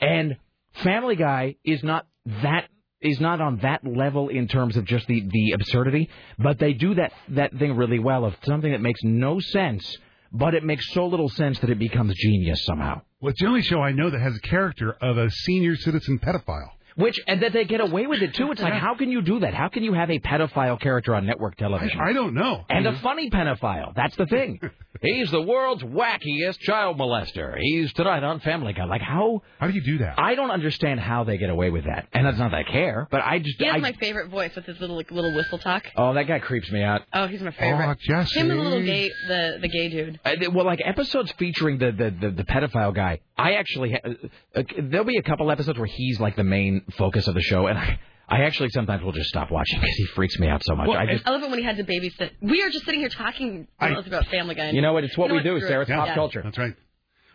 and 0.00 0.36
Family 0.84 1.16
Guy 1.16 1.56
is 1.64 1.82
not 1.82 2.06
that 2.42 2.68
is 3.00 3.20
not 3.20 3.40
on 3.40 3.58
that 3.58 3.86
level 3.86 4.28
in 4.28 4.48
terms 4.48 4.76
of 4.76 4.84
just 4.84 5.06
the 5.06 5.20
the 5.20 5.52
absurdity, 5.52 6.08
but 6.38 6.58
they 6.58 6.72
do 6.72 6.94
that 6.94 7.12
that 7.30 7.54
thing 7.58 7.76
really 7.76 7.98
well 7.98 8.24
of 8.24 8.34
something 8.44 8.72
that 8.72 8.80
makes 8.80 9.00
no 9.02 9.38
sense, 9.40 9.96
but 10.32 10.54
it 10.54 10.64
makes 10.64 10.92
so 10.92 11.06
little 11.06 11.28
sense 11.28 11.58
that 11.60 11.70
it 11.70 11.78
becomes 11.78 12.14
genius 12.16 12.64
somehow. 12.64 13.00
Well, 13.20 13.30
it's 13.30 13.40
the 13.40 13.46
only 13.46 13.62
show 13.62 13.80
I 13.80 13.92
know 13.92 14.10
that 14.10 14.20
has 14.20 14.36
a 14.36 14.40
character 14.40 14.92
of 15.00 15.18
a 15.18 15.30
senior 15.30 15.76
citizen 15.76 16.18
pedophile. 16.18 16.70
Which 16.98 17.20
and 17.28 17.42
that 17.42 17.52
they 17.52 17.64
get 17.64 17.80
away 17.80 18.08
with 18.08 18.22
it 18.22 18.34
too. 18.34 18.50
It's 18.50 18.60
like 18.60 18.72
how 18.72 18.96
can 18.96 19.10
you 19.10 19.22
do 19.22 19.40
that? 19.40 19.54
How 19.54 19.68
can 19.68 19.84
you 19.84 19.92
have 19.92 20.10
a 20.10 20.18
pedophile 20.18 20.80
character 20.80 21.14
on 21.14 21.26
network 21.26 21.56
television? 21.56 22.00
I 22.00 22.12
don't 22.12 22.34
know. 22.34 22.64
And 22.68 22.86
a 22.88 22.98
funny 22.98 23.30
pedophile. 23.30 23.94
That's 23.94 24.16
the 24.16 24.26
thing. 24.26 24.60
He's 25.00 25.30
the 25.30 25.40
world's 25.40 25.84
wackiest 25.84 26.58
child 26.58 26.98
molester. 26.98 27.56
He's 27.60 27.92
tonight 27.92 28.24
on 28.24 28.40
Family 28.40 28.72
Guy. 28.72 28.84
Like 28.84 29.00
how? 29.00 29.42
How 29.60 29.68
do 29.68 29.72
you 29.74 29.80
do 29.80 29.98
that? 29.98 30.18
I 30.18 30.34
don't 30.34 30.50
understand 30.50 30.98
how 30.98 31.22
they 31.22 31.38
get 31.38 31.50
away 31.50 31.70
with 31.70 31.84
that. 31.84 32.08
And 32.12 32.26
that's 32.26 32.36
not 32.38 32.50
that 32.50 32.56
I 32.56 32.62
care, 32.64 33.06
but 33.08 33.20
I 33.20 33.38
just 33.38 33.60
He 33.60 33.66
has 33.66 33.76
I, 33.76 33.78
my 33.78 33.92
favorite 33.92 34.28
voice 34.28 34.56
with 34.56 34.64
his 34.64 34.80
little 34.80 34.96
like, 34.96 35.12
little 35.12 35.32
whistle 35.36 35.58
talk. 35.58 35.84
oh 35.96 36.14
that 36.14 36.24
guy 36.24 36.40
creeps 36.40 36.68
me 36.72 36.82
out. 36.82 37.02
Oh, 37.12 37.28
he's 37.28 37.40
my 37.40 37.52
favorite. 37.52 37.86
Oh, 37.88 37.94
Jesse. 38.00 38.40
Him 38.40 38.50
and 38.50 38.58
the 38.58 38.64
little 38.64 38.82
gay 38.82 39.12
the 39.28 39.58
the 39.60 39.68
gay 39.68 39.88
dude. 39.88 40.18
Uh, 40.24 40.50
well, 40.52 40.66
like 40.66 40.80
episodes 40.84 41.32
featuring 41.38 41.78
the 41.78 41.92
the, 41.92 42.10
the, 42.10 42.30
the 42.32 42.44
pedophile 42.44 42.92
guy, 42.92 43.20
I 43.36 43.52
actually 43.52 43.92
ha- 43.92 44.00
uh, 44.04 44.58
uh, 44.58 44.62
there'll 44.82 45.06
be 45.06 45.18
a 45.18 45.22
couple 45.22 45.48
episodes 45.52 45.78
where 45.78 45.86
he's 45.86 46.18
like 46.18 46.34
the 46.34 46.42
main 46.44 46.82
focus 46.96 47.28
of 47.28 47.34
the 47.34 47.42
show, 47.42 47.66
and 47.66 47.78
I 47.78 47.98
I 48.30 48.42
actually 48.42 48.68
sometimes 48.70 49.02
will 49.02 49.12
just 49.12 49.28
stop 49.28 49.50
watching 49.50 49.78
because 49.80 49.96
he 49.96 50.06
freaks 50.14 50.38
me 50.38 50.48
out 50.48 50.62
so 50.64 50.74
much. 50.74 50.88
I 50.90 51.06
just 51.06 51.26
I 51.26 51.30
love 51.30 51.42
it 51.42 51.50
when 51.50 51.58
he 51.58 51.64
had 51.64 51.76
to 51.78 51.84
babysit. 51.84 52.30
We 52.40 52.62
are 52.62 52.70
just 52.70 52.84
sitting 52.84 53.00
here 53.00 53.08
talking 53.08 53.66
I- 53.78 53.90
about 53.90 54.26
Family 54.26 54.54
Guy. 54.54 54.70
you 54.70 54.82
know 54.82 54.92
what? 54.92 55.04
It's 55.04 55.16
what 55.16 55.30
You 55.30 55.42
know 55.42 55.54
we 55.54 55.60
do, 55.60 55.66
Sarah. 55.66 55.80
it. 55.80 55.88
It's 55.88 55.90
pop 55.90 56.06
Yeah. 56.08 56.14
culture. 56.14 56.42
That's 56.42 56.58
right. 56.58 56.74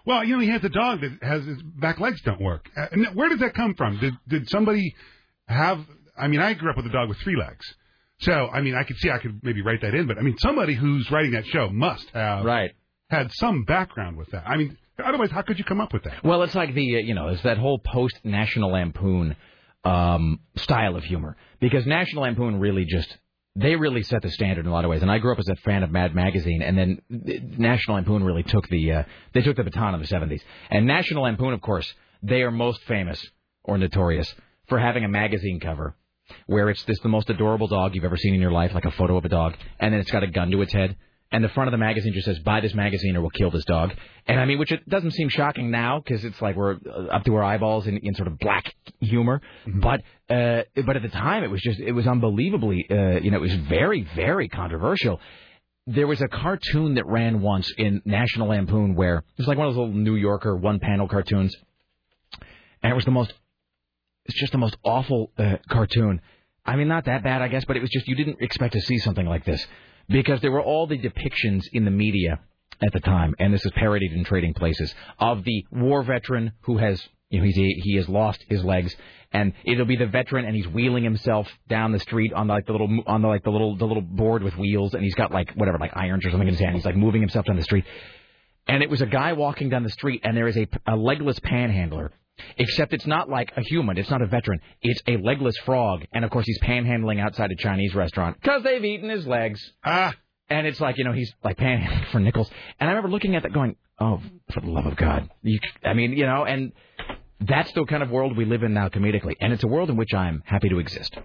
Well, 0.06 0.24
you 0.26 0.34
know, 0.36 0.40
he 0.42 0.50
has 0.50 0.64
a 0.64 0.70
dog 0.70 1.00
that 1.02 1.18
has 1.24 1.46
his 1.46 1.62
back 1.64 2.00
legs 2.00 2.22
don't 2.24 2.42
work. 2.42 2.70
Uh, 2.78 2.88
and 2.92 3.08
where 3.16 3.30
did 3.30 3.40
that 3.40 3.54
come 3.54 3.74
from? 3.76 3.98
Did 4.00 4.14
did 4.28 4.50
somebody 4.50 4.94
have? 5.48 5.80
I 6.18 6.28
mean, 6.28 6.42
I 6.42 6.54
grew 6.54 6.70
up 6.70 6.78
with 6.78 6.86
a 6.86 6.90
dog 6.90 7.10
with 7.10 7.18
three 7.20 7.38
legs. 7.38 7.66
So, 8.20 8.48
I 8.48 8.62
mean, 8.62 8.76
I 8.76 8.84
could 8.84 8.98
see 8.98 9.10
I 9.10 9.18
could 9.18 9.40
maybe 9.44 9.62
write 9.62 9.82
that 9.82 9.94
in, 9.96 10.06
but 10.08 10.18
I 10.18 10.22
mean, 10.22 10.38
somebody 10.38 10.76
who's 10.76 11.10
writing 11.10 11.32
that 11.32 11.46
show 11.48 11.70
must 11.70 12.08
have 12.14 12.46
right 12.46 12.72
had 13.10 13.32
some 13.34 13.64
background 13.64 14.18
with 14.18 14.30
that. 14.32 14.44
I 14.48 14.58
mean, 14.58 14.78
otherwise, 15.04 15.32
how 15.32 15.42
could 15.42 15.58
you 15.58 15.66
come 15.66 15.82
up 15.82 15.94
with 15.94 16.04
that? 16.04 16.24
Well, 16.24 16.44
it's 16.44 16.56
like 16.56 16.74
the 16.74 16.98
uh, 16.98 17.00
you 17.00 17.14
know, 17.14 17.30
it's 17.30 17.44
that 17.44 17.58
whole 17.58 17.80
post 17.80 18.16
National 18.24 18.72
Lampoon 18.72 19.36
um, 19.84 20.40
style 20.56 20.96
of 20.96 21.04
humor 21.04 21.36
because 21.60 21.86
National 21.86 22.24
Lampoon 22.24 22.60
really 22.60 22.86
just 22.86 23.18
they 23.56 23.76
really 23.76 24.02
set 24.02 24.22
the 24.22 24.32
standard 24.32 24.66
in 24.66 24.72
a 24.72 24.74
lot 24.74 24.84
of 24.84 24.90
ways. 24.90 25.02
And 25.02 25.12
I 25.12 25.20
grew 25.20 25.32
up 25.32 25.40
as 25.40 25.48
a 25.48 25.56
fan 25.58 25.84
of 25.84 25.92
Mad 25.92 26.16
Magazine, 26.16 26.62
and 26.62 26.78
then 26.78 27.02
uh, 27.12 27.32
National 27.58 27.98
Lampoon 27.98 28.24
really 28.24 28.44
took 28.44 28.68
the 28.70 28.92
uh, 28.92 29.04
they 29.34 29.42
took 29.42 29.58
the 29.58 29.64
baton 29.64 29.94
in 29.94 30.02
the 30.02 30.08
'70s. 30.08 30.42
And 30.70 30.86
National 30.86 31.24
Lampoon, 31.24 31.54
of 31.54 31.62
course, 31.62 31.92
they 32.22 32.42
are 32.42 32.52
most 32.52 32.82
famous 32.84 33.24
or 33.64 33.78
notorious 33.78 34.34
for 34.68 34.80
having 34.80 35.04
a 35.04 35.10
magazine 35.10 35.60
cover 35.60 35.96
where 36.48 36.70
it's 36.70 36.84
this 36.86 37.00
the 37.00 37.10
most 37.10 37.30
adorable 37.30 37.68
dog 37.68 37.94
you've 37.94 38.06
ever 38.06 38.18
seen 38.18 38.34
in 38.34 38.42
your 38.42 38.52
life, 38.52 38.74
like 38.74 38.86
a 38.86 38.92
photo 38.92 39.18
of 39.18 39.26
a 39.26 39.30
dog, 39.30 39.56
and 39.80 39.94
then 39.94 40.00
it's 40.00 40.12
got 40.12 40.24
a 40.24 40.28
gun 40.28 40.50
to 40.52 40.62
its 40.62 40.74
head. 40.74 40.96
And 41.34 41.44
the 41.44 41.50
front 41.50 41.68
of 41.68 41.72
the 41.72 41.80
magazine 41.80 42.14
just 42.14 42.26
says, 42.26 42.38
"Buy 42.40 42.62
this 42.62 42.76
magazine 42.76 43.18
or 43.18 43.22
we'll 43.22 43.32
kill 43.32 43.50
this 43.50 43.66
dog." 43.66 43.92
And 44.28 44.40
I 44.40 44.46
mean, 44.46 44.60
which 44.60 44.72
it 44.72 44.88
doesn't 44.88 45.12
seem 45.12 45.30
shocking 45.30 45.72
now 45.72 46.00
because 46.00 46.24
it's 46.24 46.40
like 46.42 46.56
we're 46.56 46.76
uh, 46.76 47.08
up 47.08 47.26
to 47.26 47.34
our 47.36 47.44
eyeballs 47.44 47.88
in, 47.88 47.98
in 47.98 48.14
sort 48.14 48.28
of 48.28 48.38
black 48.38 48.74
humor. 49.02 49.42
But 49.68 50.02
uh, 50.30 50.62
but 50.86 50.96
at 50.96 51.02
the 51.02 51.10
time, 51.10 51.44
it 51.44 51.50
was 51.50 51.60
just 51.60 51.80
it 51.80 51.92
was 51.92 52.06
unbelievably, 52.06 52.86
uh, 52.90 53.20
you 53.20 53.32
know, 53.32 53.38
it 53.38 53.42
was 53.42 53.56
very 53.56 54.08
very 54.16 54.48
controversial. 54.48 55.20
There 55.88 56.08
was 56.08 56.22
a 56.22 56.28
cartoon 56.28 56.96
that 56.96 57.06
ran 57.08 57.42
once 57.42 57.70
in 57.78 58.02
National 58.06 58.50
Lampoon 58.50 58.96
where 58.96 59.18
it 59.18 59.24
was 59.38 59.48
like 59.48 59.58
one 59.58 59.68
of 59.68 59.74
those 59.74 59.80
little 59.80 59.94
New 59.94 60.16
Yorker 60.16 60.56
one 60.56 60.80
panel 60.80 61.08
cartoons, 61.08 61.54
and 62.84 62.92
it 62.92 62.96
was 62.96 63.06
the 63.06 63.12
most 63.12 63.34
it's 64.26 64.40
just 64.40 64.52
the 64.52 64.60
most 64.60 64.78
awful 64.84 65.32
uh, 65.40 65.58
cartoon. 65.68 66.22
I 66.64 66.76
mean, 66.76 66.88
not 66.88 67.06
that 67.06 67.24
bad, 67.24 67.42
I 67.42 67.48
guess, 67.48 67.66
but 67.66 67.76
it 67.76 67.82
was 67.82 67.90
just 67.90 68.08
you 68.08 68.16
didn't 68.16 68.38
expect 68.40 68.74
to 68.74 68.82
see 68.82 69.00
something 69.00 69.26
like 69.26 69.46
this 69.46 69.66
because 70.10 70.42
there 70.42 70.52
were 70.52 70.62
all 70.62 70.88
the 70.88 70.98
depictions 70.98 71.64
in 71.72 71.86
the 71.86 71.92
media 71.92 72.40
at 72.82 72.94
the 72.94 73.00
time, 73.00 73.36
and 73.40 73.54
this 73.54 73.66
is 73.66 73.72
parodied 73.72 74.14
in 74.14 74.24
Trading 74.24 74.54
Places 74.54 74.94
of 75.20 75.44
the 75.44 75.66
war 75.72 76.04
veteran 76.04 76.54
who 76.62 76.78
has 76.78 77.02
you 77.30 77.40
know 77.40 77.46
he's 77.46 77.56
he 77.56 77.96
has 77.96 78.08
lost 78.08 78.44
his 78.50 78.64
legs, 78.64 78.96
and 79.32 79.54
it'll 79.64 79.86
be 79.86 79.96
the 79.96 80.06
veteran 80.06 80.46
and 80.46 80.56
he's 80.56 80.68
wheeling 80.68 81.04
himself 81.04 81.48
down 81.68 81.92
the 81.92 82.00
street 82.00 82.34
on 82.34 82.48
like 82.48 82.66
the 82.66 82.72
little 82.72 83.04
on 83.08 83.22
the 83.22 83.28
like 83.28 83.44
the 83.44 83.50
little 83.50 83.76
the 83.76 83.86
little 83.86 84.04
board 84.04 84.44
with 84.44 84.58
wheels, 84.58 84.94
and 84.94 85.04
he's 85.04 85.16
got 85.16 85.32
like 85.32 85.52
whatever 85.54 85.78
like 85.80 85.96
irons 85.96 86.26
or 86.26 86.30
something 86.30 86.48
in 86.48 86.54
his 86.54 86.62
hand. 86.62 86.76
He's 86.76 86.86
like 86.86 86.96
moving 86.96 87.22
himself 87.22 87.46
down 87.46 87.56
the 87.56 87.64
street, 87.64 87.86
and 88.68 88.84
it 88.84 88.90
was 88.90 89.02
a 89.02 89.06
guy 89.06 89.34
walking 89.34 89.70
down 89.70 89.84
the 89.84 89.90
street, 89.90 90.22
and 90.24 90.36
there 90.36 90.48
is 90.48 90.58
a, 90.58 90.68
a 90.86 90.96
legless 90.96 91.40
panhandler. 91.40 92.12
Except 92.58 92.94
it's 92.94 93.06
not 93.06 93.30
like 93.30 93.52
a 93.56 93.62
human. 93.62 93.98
It's 93.98 94.10
not 94.10 94.22
a 94.22 94.28
veteran. 94.28 94.60
It's 94.82 95.02
a 95.08 95.18
legless 95.18 95.58
frog. 95.60 96.06
And 96.14 96.26
of 96.26 96.32
course, 96.32 96.46
he's 96.46 96.60
panhandling 96.60 97.20
outside 97.20 97.52
a 97.52 97.56
Chinese 97.56 97.94
restaurant 97.94 98.40
because 98.42 98.64
they've 98.64 98.84
eaten 98.84 99.10
his 99.10 99.26
legs. 99.28 99.62
Ah. 99.84 100.14
And 100.50 100.68
it's 100.68 100.80
like, 100.80 100.98
you 100.98 101.04
know, 101.04 101.14
he's 101.14 101.34
like 101.44 101.58
panhandling 101.58 102.08
for 102.12 102.20
nickels. 102.20 102.50
And 102.80 102.90
I 102.90 102.94
remember 102.94 103.10
looking 103.10 103.36
at 103.36 103.44
that 103.44 103.54
going, 103.54 103.76
oh, 104.00 104.22
for 104.52 104.62
the 104.62 104.70
love 104.70 104.86
of 104.86 104.96
God. 104.96 105.30
You, 105.42 105.60
I 105.84 105.94
mean, 105.94 106.14
you 106.14 106.26
know, 106.26 106.46
and 106.46 106.74
that's 107.40 107.72
the 107.74 107.86
kind 107.86 108.04
of 108.04 108.10
world 108.10 108.38
we 108.38 108.46
live 108.46 108.64
in 108.64 108.74
now 108.74 108.90
comedically. 108.90 109.34
And 109.40 109.54
it's 109.54 109.64
a 109.64 109.68
world 109.68 109.90
in 109.90 109.96
which 109.96 110.14
I'm 110.14 110.44
happy 110.46 110.70
to 110.70 110.80
exist. 110.80 111.18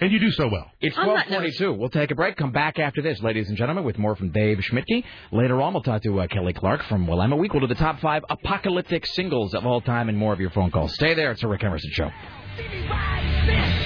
And 0.00 0.12
you 0.12 0.18
do 0.18 0.30
so 0.30 0.48
well. 0.48 0.70
It's 0.80 0.96
On 0.96 1.06
that 1.06 1.30
1242. 1.30 1.72
We'll 1.74 1.88
take 1.88 2.10
a 2.10 2.14
break. 2.14 2.36
Come 2.36 2.52
back 2.52 2.78
after 2.78 3.02
this, 3.02 3.22
ladies 3.22 3.48
and 3.48 3.56
gentlemen, 3.56 3.84
with 3.84 3.98
more 3.98 4.16
from 4.16 4.30
Dave 4.30 4.58
Schmidtke. 4.58 5.04
Later 5.32 5.60
on, 5.62 5.72
we'll 5.72 5.82
talk 5.82 6.02
to 6.02 6.20
uh, 6.20 6.26
Kelly 6.26 6.52
Clark 6.52 6.82
from 6.84 7.06
Willamette 7.06 7.38
Week. 7.38 7.52
We'll 7.52 7.60
do 7.60 7.66
the 7.66 7.74
top 7.74 8.00
five 8.00 8.24
apocalyptic 8.28 9.06
singles 9.06 9.54
of 9.54 9.66
all 9.66 9.80
time 9.80 10.08
and 10.08 10.18
more 10.18 10.32
of 10.32 10.40
your 10.40 10.50
phone 10.50 10.70
calls. 10.70 10.94
Stay 10.94 11.14
there. 11.14 11.30
It's 11.32 11.42
a 11.42 11.48
Rick 11.48 11.64
Emerson 11.64 11.90
Show. 11.92 12.10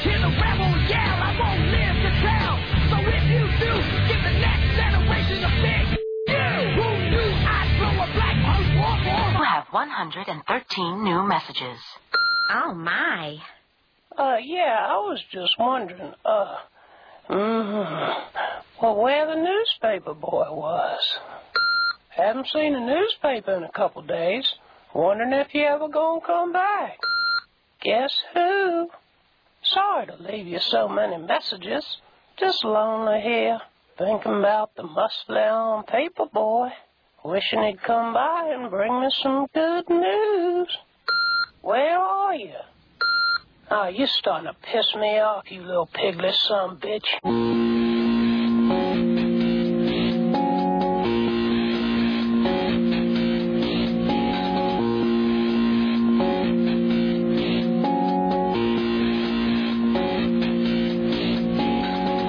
Hear 0.03 0.19
the 0.19 0.29
rebel 0.29 0.71
yell, 0.87 0.99
I 0.99 1.37
won't 1.41 1.65
live 1.73 1.99
to 2.05 2.11
tell. 2.23 2.57
So 2.91 2.97
if 3.09 3.25
you 3.29 3.43
do, 3.59 3.73
give 4.09 4.23
the 4.23 4.35
next 4.39 4.77
generation 4.77 5.45
a 5.45 5.51
big 5.63 5.99
you. 5.99 6.35
Who 6.77 6.89
knew 7.11 7.31
I'd 7.49 7.69
throw 7.79 7.95
a 7.97 8.09
black 8.15 8.37
horse 8.45 8.71
off 8.79 9.37
You 9.39 9.45
have 9.45 9.67
113 9.71 11.05
new 11.05 11.27
messages. 11.27 11.79
Oh, 12.51 12.75
my. 12.75 13.39
Uh, 14.19 14.39
yeah, 14.43 14.85
I 14.89 14.97
was 14.97 15.23
just 15.31 15.57
wondering, 15.61 16.13
uh, 16.25 16.57
mm, 17.31 18.23
well, 18.83 18.97
where 18.97 19.27
the 19.29 19.37
newspaper 19.37 20.13
boy 20.13 20.47
was. 20.51 20.99
Haven't 22.09 22.49
seen 22.49 22.75
a 22.75 22.81
newspaper 22.85 23.55
in 23.55 23.63
a 23.63 23.71
couple 23.71 24.03
days. 24.03 24.45
Wondering 24.93 25.33
if 25.35 25.47
he 25.51 25.61
ever 25.61 25.87
gonna 25.87 26.21
come 26.27 26.53
back. 26.53 26.99
Guess 27.81 28.11
who? 28.35 28.89
Sorry 29.63 30.07
to 30.07 30.17
leave 30.17 30.49
you 30.49 30.59
so 30.59 30.89
many 30.89 31.17
messages. 31.19 31.85
Just 32.41 32.65
lonely 32.65 33.21
here, 33.21 33.61
thinking 33.99 34.41
about 34.41 34.75
the 34.75 34.83
muscly 34.83 35.49
on 35.49 35.85
paper 35.85 36.27
boy. 36.27 36.71
Wishing 37.25 37.63
he'd 37.63 37.83
come 37.83 38.15
by 38.15 38.51
and 38.53 38.69
bring 38.69 39.01
me 39.01 39.11
some 39.23 39.47
good 39.55 39.89
news. 39.89 40.77
Where 41.61 41.99
are 41.99 42.35
you? 42.35 42.55
Oh, 43.71 43.87
you're 43.89 44.07
starting 44.07 44.47
to 44.51 44.57
piss 44.63 44.95
me 44.95 45.19
off, 45.19 45.45
you 45.51 45.63
little 45.63 45.85
piglet 45.93 46.35
son 46.35 46.79
bitch. 46.79 47.05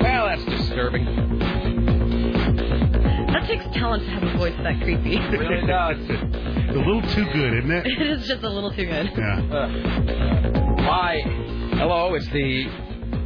Well, 0.02 0.28
that's 0.28 0.44
disturbing. 0.44 1.06
That 3.28 3.48
takes 3.48 3.64
talent 3.74 4.04
to 4.04 4.10
have 4.10 4.24
a 4.24 4.38
voice 4.38 4.54
that 4.62 4.82
creepy. 4.82 5.16
It 5.16 5.40
really 5.40 5.66
does. 5.66 5.98
a 6.00 6.74
little 6.74 7.02
too 7.02 7.24
good, 7.32 7.60
isn't 7.60 7.72
it? 7.72 7.86
it 8.02 8.02
is 8.02 8.28
just 8.28 8.44
a 8.44 8.50
little 8.50 8.72
too 8.72 8.86
good. 8.86 9.10
Yeah. 9.18 9.42
Uh, 9.56 10.39
Hi. 10.92 11.22
Hello, 11.78 12.16
it's 12.16 12.28
the 12.30 12.66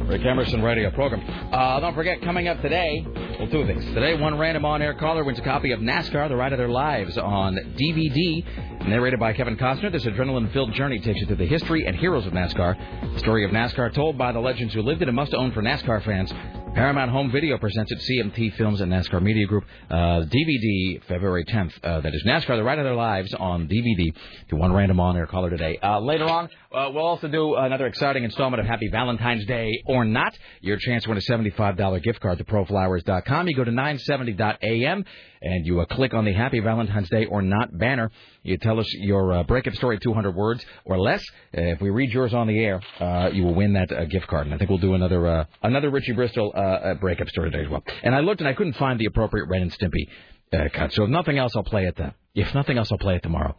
Rick 0.04 0.22
Emerson 0.26 0.60
radio 0.60 0.90
program. 0.90 1.22
Uh, 1.50 1.80
don't 1.80 1.94
forget, 1.94 2.20
coming 2.20 2.46
up 2.46 2.60
today, 2.60 3.02
well, 3.38 3.48
two 3.48 3.66
things. 3.66 3.82
Today, 3.86 4.20
one 4.20 4.36
random 4.36 4.66
on-air 4.66 4.92
caller 4.92 5.24
wins 5.24 5.38
a 5.38 5.42
copy 5.42 5.72
of 5.72 5.80
NASCAR: 5.80 6.28
The 6.28 6.36
Ride 6.36 6.52
of 6.52 6.58
Their 6.58 6.68
Lives 6.68 7.16
on 7.16 7.56
DVD, 7.80 8.86
narrated 8.86 9.18
by 9.18 9.32
Kevin 9.32 9.56
Costner. 9.56 9.90
This 9.90 10.04
adrenaline-filled 10.04 10.74
journey 10.74 10.98
takes 10.98 11.20
you 11.20 11.26
through 11.26 11.36
the 11.36 11.46
history 11.46 11.86
and 11.86 11.96
heroes 11.96 12.26
of 12.26 12.34
NASCAR. 12.34 13.14
The 13.14 13.20
story 13.20 13.46
of 13.46 13.50
NASCAR 13.50 13.94
told 13.94 14.18
by 14.18 14.32
the 14.32 14.40
legends 14.40 14.74
who 14.74 14.82
lived 14.82 15.00
it 15.00 15.08
and 15.08 15.16
must 15.16 15.32
own 15.32 15.50
for 15.52 15.62
NASCAR 15.62 16.04
fans. 16.04 16.34
Paramount 16.74 17.12
Home 17.12 17.30
Video 17.30 17.56
presents 17.56 17.92
at 17.92 17.98
CMT 17.98 18.56
Films 18.56 18.80
and 18.80 18.90
NASCAR 18.90 19.22
Media 19.22 19.46
Group. 19.46 19.64
Uh, 19.88 20.24
DVD, 20.26 21.00
February 21.04 21.44
10th. 21.44 21.72
Uh, 21.84 22.00
that 22.00 22.12
is 22.12 22.24
NASCAR: 22.26 22.56
The 22.56 22.64
Ride 22.64 22.80
of 22.80 22.84
Their 22.84 22.96
Lives 22.96 23.32
on 23.32 23.68
DVD. 23.68 24.12
To 24.48 24.56
one 24.56 24.72
random 24.72 24.98
on-air 24.98 25.28
caller 25.28 25.50
today. 25.50 25.78
Uh, 25.80 26.00
later 26.00 26.24
on, 26.24 26.48
uh, 26.72 26.90
we'll 26.92 27.06
also 27.06 27.28
do 27.28 27.54
another 27.54 27.86
exciting 27.86 28.24
installment 28.24 28.60
of 28.60 28.66
Happy 28.66 28.88
Valentine's 28.88 29.46
Day 29.46 29.70
or 29.86 30.04
not. 30.04 30.36
Your 30.62 30.76
chance 30.76 31.04
to 31.04 31.10
win 31.10 31.18
a 31.18 31.20
$75 31.20 32.02
gift 32.02 32.20
card 32.20 32.38
to 32.38 32.44
ProFlowers.com. 32.44 33.46
You 33.46 33.54
go 33.54 33.62
to 33.62 33.70
970.am 33.70 35.04
and 35.44 35.66
you 35.66 35.80
uh, 35.80 35.84
click 35.84 36.14
on 36.14 36.24
the 36.24 36.32
Happy 36.32 36.58
Valentine's 36.58 37.08
Day 37.10 37.26
or 37.26 37.42
not 37.42 37.76
banner. 37.76 38.10
You 38.42 38.56
tell 38.56 38.80
us 38.80 38.86
your 38.94 39.32
uh, 39.32 39.42
breakup 39.44 39.74
story, 39.74 39.98
200 39.98 40.34
words 40.34 40.64
or 40.84 40.98
less. 40.98 41.22
Uh, 41.56 41.60
if 41.60 41.80
we 41.80 41.90
read 41.90 42.10
yours 42.10 42.32
on 42.32 42.46
the 42.46 42.58
air, 42.58 42.80
uh, 42.98 43.28
you 43.32 43.44
will 43.44 43.54
win 43.54 43.74
that 43.74 43.92
uh, 43.92 44.06
gift 44.06 44.26
card. 44.26 44.46
And 44.46 44.54
I 44.54 44.58
think 44.58 44.70
we'll 44.70 44.78
do 44.78 44.94
another 44.94 45.26
uh, 45.26 45.44
another 45.62 45.90
Richie 45.90 46.12
Bristol 46.12 46.52
uh, 46.54 46.58
uh, 46.58 46.94
breakup 46.94 47.28
story 47.28 47.50
today 47.50 47.64
as 47.64 47.70
well. 47.70 47.84
And 48.02 48.14
I 48.14 48.20
looked 48.20 48.40
and 48.40 48.48
I 48.48 48.54
couldn't 48.54 48.74
find 48.74 48.98
the 48.98 49.06
appropriate 49.06 49.46
Ren 49.48 49.62
and 49.62 49.72
Stimpy 49.72 50.08
uh, 50.52 50.68
cut. 50.72 50.92
So 50.94 51.04
if 51.04 51.10
nothing 51.10 51.38
else, 51.38 51.52
I'll 51.54 51.62
play 51.62 51.84
it. 51.84 51.96
The, 51.96 52.14
if 52.34 52.54
nothing 52.54 52.78
else, 52.78 52.90
I'll 52.90 52.98
play 52.98 53.16
it 53.16 53.22
tomorrow. 53.22 53.54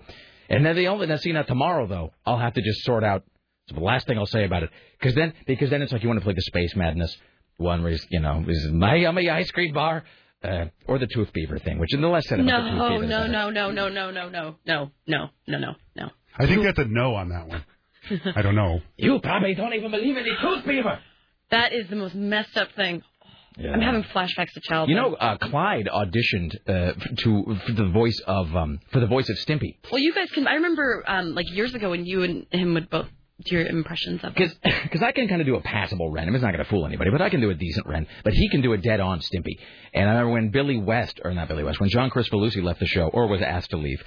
And 0.50 0.66
then 0.66 0.76
the 0.76 0.88
only 0.88 1.08
now 1.08 1.18
see 1.18 1.32
now 1.32 1.44
tomorrow 1.44 1.88
though, 1.88 2.12
I'll 2.26 2.40
have 2.40 2.54
to 2.56 2.62
just 2.62 2.84
sort 2.84 3.04
out. 3.04 3.24
So 3.70 3.76
the 3.76 3.82
last 3.82 4.06
thing 4.08 4.18
I'll 4.18 4.26
say 4.26 4.46
about 4.46 4.64
it, 4.64 4.70
because 5.00 5.16
then 5.16 5.34
because 5.46 5.70
then 5.70 5.82
it's 5.82 5.92
like 5.92 6.02
you 6.04 6.10
want 6.10 6.20
to 6.20 6.24
play 6.24 6.34
the 6.34 6.42
Space 6.42 6.76
Madness 6.76 7.16
one 7.58 7.84
where 7.84 7.98
you 8.10 8.20
know 8.20 8.44
is 8.48 8.70
my 8.72 8.96
yummy 8.96 9.30
ice 9.30 9.50
cream 9.52 9.74
bar. 9.74 10.04
Uh, 10.46 10.66
or 10.88 11.00
the 11.00 11.08
tooth 11.08 11.32
beaver 11.34 11.58
thing, 11.60 11.80
which 11.80 11.94
in 11.94 12.02
the 12.02 12.08
less 12.08 12.28
said 12.28 12.40
about 12.40 12.64
the 12.64 12.70
tooth 12.70 12.78
No, 12.78 12.90
beaver. 12.90 13.08
no, 13.08 13.28
no, 13.28 13.50
no, 13.50 13.72
no, 13.72 13.90
no, 13.90 14.12
no, 14.12 14.30
no, 14.30 14.56
no, 14.66 14.92
no, 15.08 15.30
no, 15.48 15.58
no, 15.60 15.74
no. 15.96 16.10
I 16.38 16.46
think 16.48 16.64
that's 16.64 16.80
a 16.80 16.86
no 16.86 17.16
on 17.16 17.30
that 17.30 17.48
one. 17.48 17.64
I 18.36 18.42
don't 18.42 18.56
know. 18.56 18.82
You 18.98 19.20
probably 19.20 19.56
don't 19.56 19.74
even 19.74 19.92
believe 19.92 20.16
in 20.18 20.24
the 20.24 20.36
tooth 20.42 20.66
beaver. 20.66 21.00
That 21.52 21.74
is 21.74 21.88
the 21.90 21.96
most 21.96 22.16
messed 22.16 22.58
up 22.58 22.70
thing. 22.76 23.02
Yeah. 23.58 23.72
I'm 23.72 23.80
having 23.82 24.04
flashbacks 24.04 24.52
to 24.54 24.62
childhood. 24.62 24.90
You 24.90 24.96
know, 24.96 25.14
uh, 25.14 25.38
Clyde 25.38 25.88
auditioned 25.92 26.54
uh, 26.68 26.92
to 27.20 27.58
for 27.66 27.72
the 27.72 27.88
voice 27.90 28.20
of 28.28 28.54
um, 28.54 28.80
for 28.92 29.00
the 29.00 29.08
voice 29.08 29.30
of 29.30 29.38
Stimpy. 29.38 29.78
Well, 29.90 30.02
you 30.02 30.14
guys 30.14 30.30
can. 30.32 30.46
I 30.46 30.56
remember, 30.56 31.04
um, 31.08 31.34
like 31.36 31.50
years 31.50 31.74
ago 31.74 31.92
when 31.92 32.06
you 32.06 32.24
and 32.24 32.46
him 32.52 32.74
would 32.74 32.90
both 32.90 33.06
do 33.08 33.15
your 33.40 33.66
impressions 33.66 34.24
of. 34.24 34.34
Because 34.34 35.02
I 35.02 35.12
can 35.12 35.28
kind 35.28 35.42
of 35.42 35.48
do 35.48 35.56
a 35.56 35.62
passable 35.62 36.10
Ren. 36.12 36.34
It's 36.34 36.42
not 36.42 36.54
going 36.54 36.64
to 36.64 36.70
fool 36.70 36.86
anybody, 36.86 37.12
but 37.12 37.22
I 37.22 37.30
can 37.30 37.42
do 37.42 37.50
a 37.50 37.56
decent 37.56 37.86
Ren. 37.88 38.08
But 38.24 38.34
he 38.34 38.50
can 38.50 38.62
do 38.62 38.74
a 38.74 38.78
dead 38.78 39.00
on 39.00 39.20
Stimpy. 39.20 39.60
And 39.94 40.10
I 40.10 40.14
remember 40.14 40.34
when 40.34 40.50
Billy 40.50 40.78
West, 40.78 41.20
or 41.24 41.34
not 41.34 41.48
Billy 41.48 41.64
West, 41.64 41.80
when 41.80 41.90
John 41.90 42.10
Kricfalusi 42.10 42.64
left 42.64 42.80
the 42.80 42.88
show, 42.88 43.08
or 43.08 43.28
was 43.28 43.42
asked 43.42 43.72
to 43.72 43.78
leave, 43.78 44.02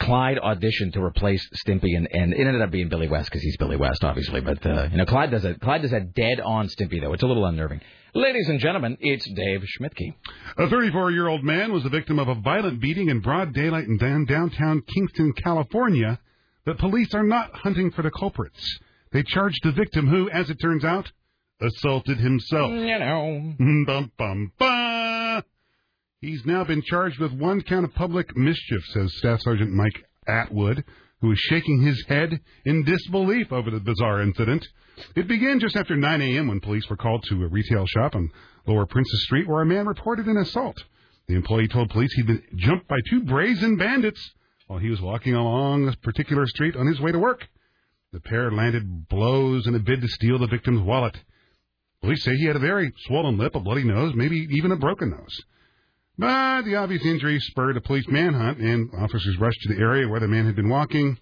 Clyde 0.00 0.38
auditioned 0.38 0.94
to 0.94 1.02
replace 1.02 1.48
Stimpy, 1.64 1.96
and, 1.96 2.08
and 2.10 2.32
it 2.32 2.40
ended 2.40 2.60
up 2.60 2.70
being 2.70 2.88
Billy 2.88 3.08
West 3.08 3.30
because 3.30 3.42
he's 3.42 3.56
Billy 3.56 3.76
West, 3.76 4.02
obviously. 4.02 4.40
But 4.40 4.64
uh, 4.66 4.88
you 4.90 4.96
know, 4.96 5.06
Clyde 5.06 5.30
does 5.30 5.44
a 5.44 5.54
Clyde 5.54 5.82
does 5.82 5.92
a 5.92 6.00
dead 6.00 6.40
on 6.40 6.66
Stimpy 6.66 7.00
though. 7.00 7.12
It's 7.12 7.22
a 7.22 7.26
little 7.26 7.44
unnerving. 7.44 7.80
Ladies 8.14 8.48
and 8.48 8.58
gentlemen, 8.58 8.98
it's 9.00 9.26
Dave 9.30 9.62
Schmidtke. 9.78 10.14
A 10.58 10.68
34 10.68 11.12
year 11.12 11.28
old 11.28 11.44
man 11.44 11.72
was 11.72 11.82
the 11.82 11.88
victim 11.88 12.18
of 12.18 12.28
a 12.28 12.34
violent 12.34 12.80
beating 12.80 13.08
in 13.08 13.20
broad 13.20 13.54
daylight 13.54 13.86
in 13.86 13.96
downtown 13.96 14.82
Kingston, 14.82 15.32
California, 15.42 16.18
but 16.64 16.78
police 16.78 17.14
are 17.14 17.22
not 17.22 17.54
hunting 17.54 17.90
for 17.90 18.02
the 18.02 18.10
culprits. 18.10 18.78
They 19.12 19.22
charged 19.22 19.60
the 19.62 19.72
victim 19.72 20.08
who, 20.08 20.30
as 20.30 20.48
it 20.48 20.56
turns 20.60 20.84
out, 20.84 21.10
assaulted 21.60 22.18
himself. 22.18 22.70
Mm, 22.70 22.88
you 22.88 22.98
know. 22.98 23.54
Mm, 23.60 23.86
bum, 23.86 24.12
bum, 24.16 24.52
bum. 24.58 25.42
He's 26.20 26.46
now 26.46 26.64
been 26.64 26.82
charged 26.82 27.18
with 27.18 27.32
one 27.32 27.62
count 27.62 27.84
of 27.84 27.94
public 27.94 28.36
mischief, 28.36 28.84
says 28.92 29.16
Staff 29.16 29.40
Sergeant 29.42 29.72
Mike 29.72 30.04
Atwood, 30.26 30.84
who 31.20 31.32
is 31.32 31.38
shaking 31.38 31.82
his 31.82 32.04
head 32.08 32.40
in 32.64 32.84
disbelief 32.84 33.52
over 33.52 33.70
the 33.70 33.80
bizarre 33.80 34.22
incident. 34.22 34.66
It 35.16 35.26
began 35.26 35.58
just 35.58 35.76
after 35.76 35.96
9 35.96 36.22
a.m. 36.22 36.48
when 36.48 36.60
police 36.60 36.88
were 36.88 36.96
called 36.96 37.24
to 37.24 37.42
a 37.42 37.48
retail 37.48 37.86
shop 37.86 38.14
on 38.14 38.30
Lower 38.66 38.86
Princess 38.86 39.24
Street 39.24 39.48
where 39.48 39.62
a 39.62 39.66
man 39.66 39.86
reported 39.86 40.26
an 40.26 40.36
assault. 40.36 40.76
The 41.26 41.34
employee 41.34 41.68
told 41.68 41.90
police 41.90 42.12
he'd 42.14 42.26
been 42.26 42.42
jumped 42.54 42.86
by 42.88 42.98
two 43.08 43.24
brazen 43.24 43.76
bandits 43.76 44.32
while 44.66 44.78
he 44.78 44.90
was 44.90 45.00
walking 45.00 45.34
along 45.34 45.88
a 45.88 45.96
particular 45.98 46.46
street 46.46 46.76
on 46.76 46.86
his 46.86 47.00
way 47.00 47.12
to 47.12 47.18
work. 47.18 47.46
The 48.12 48.20
pair 48.20 48.50
landed 48.50 49.08
blows 49.08 49.66
in 49.66 49.74
a 49.74 49.78
bid 49.78 50.00
to 50.02 50.08
steal 50.08 50.38
the 50.38 50.46
victim's 50.46 50.82
wallet. 50.82 51.16
Police 52.02 52.24
say 52.24 52.34
he 52.36 52.46
had 52.46 52.56
a 52.56 52.60
very 52.60 52.92
swollen 53.06 53.38
lip, 53.38 53.54
a 53.54 53.60
bloody 53.60 53.84
nose, 53.84 54.12
maybe 54.14 54.46
even 54.50 54.72
a 54.72 54.76
broken 54.76 55.10
nose. 55.10 55.40
But 56.18 56.62
the 56.62 56.76
obvious 56.76 57.04
injury 57.06 57.38
spurred 57.40 57.76
a 57.76 57.80
police 57.80 58.06
manhunt, 58.08 58.58
and 58.58 58.90
officers 58.98 59.38
rushed 59.38 59.60
to 59.62 59.74
the 59.74 59.80
area 59.80 60.08
where 60.08 60.20
the 60.20 60.28
man 60.28 60.46
had 60.46 60.56
been 60.56 60.68
walking. 60.68 61.16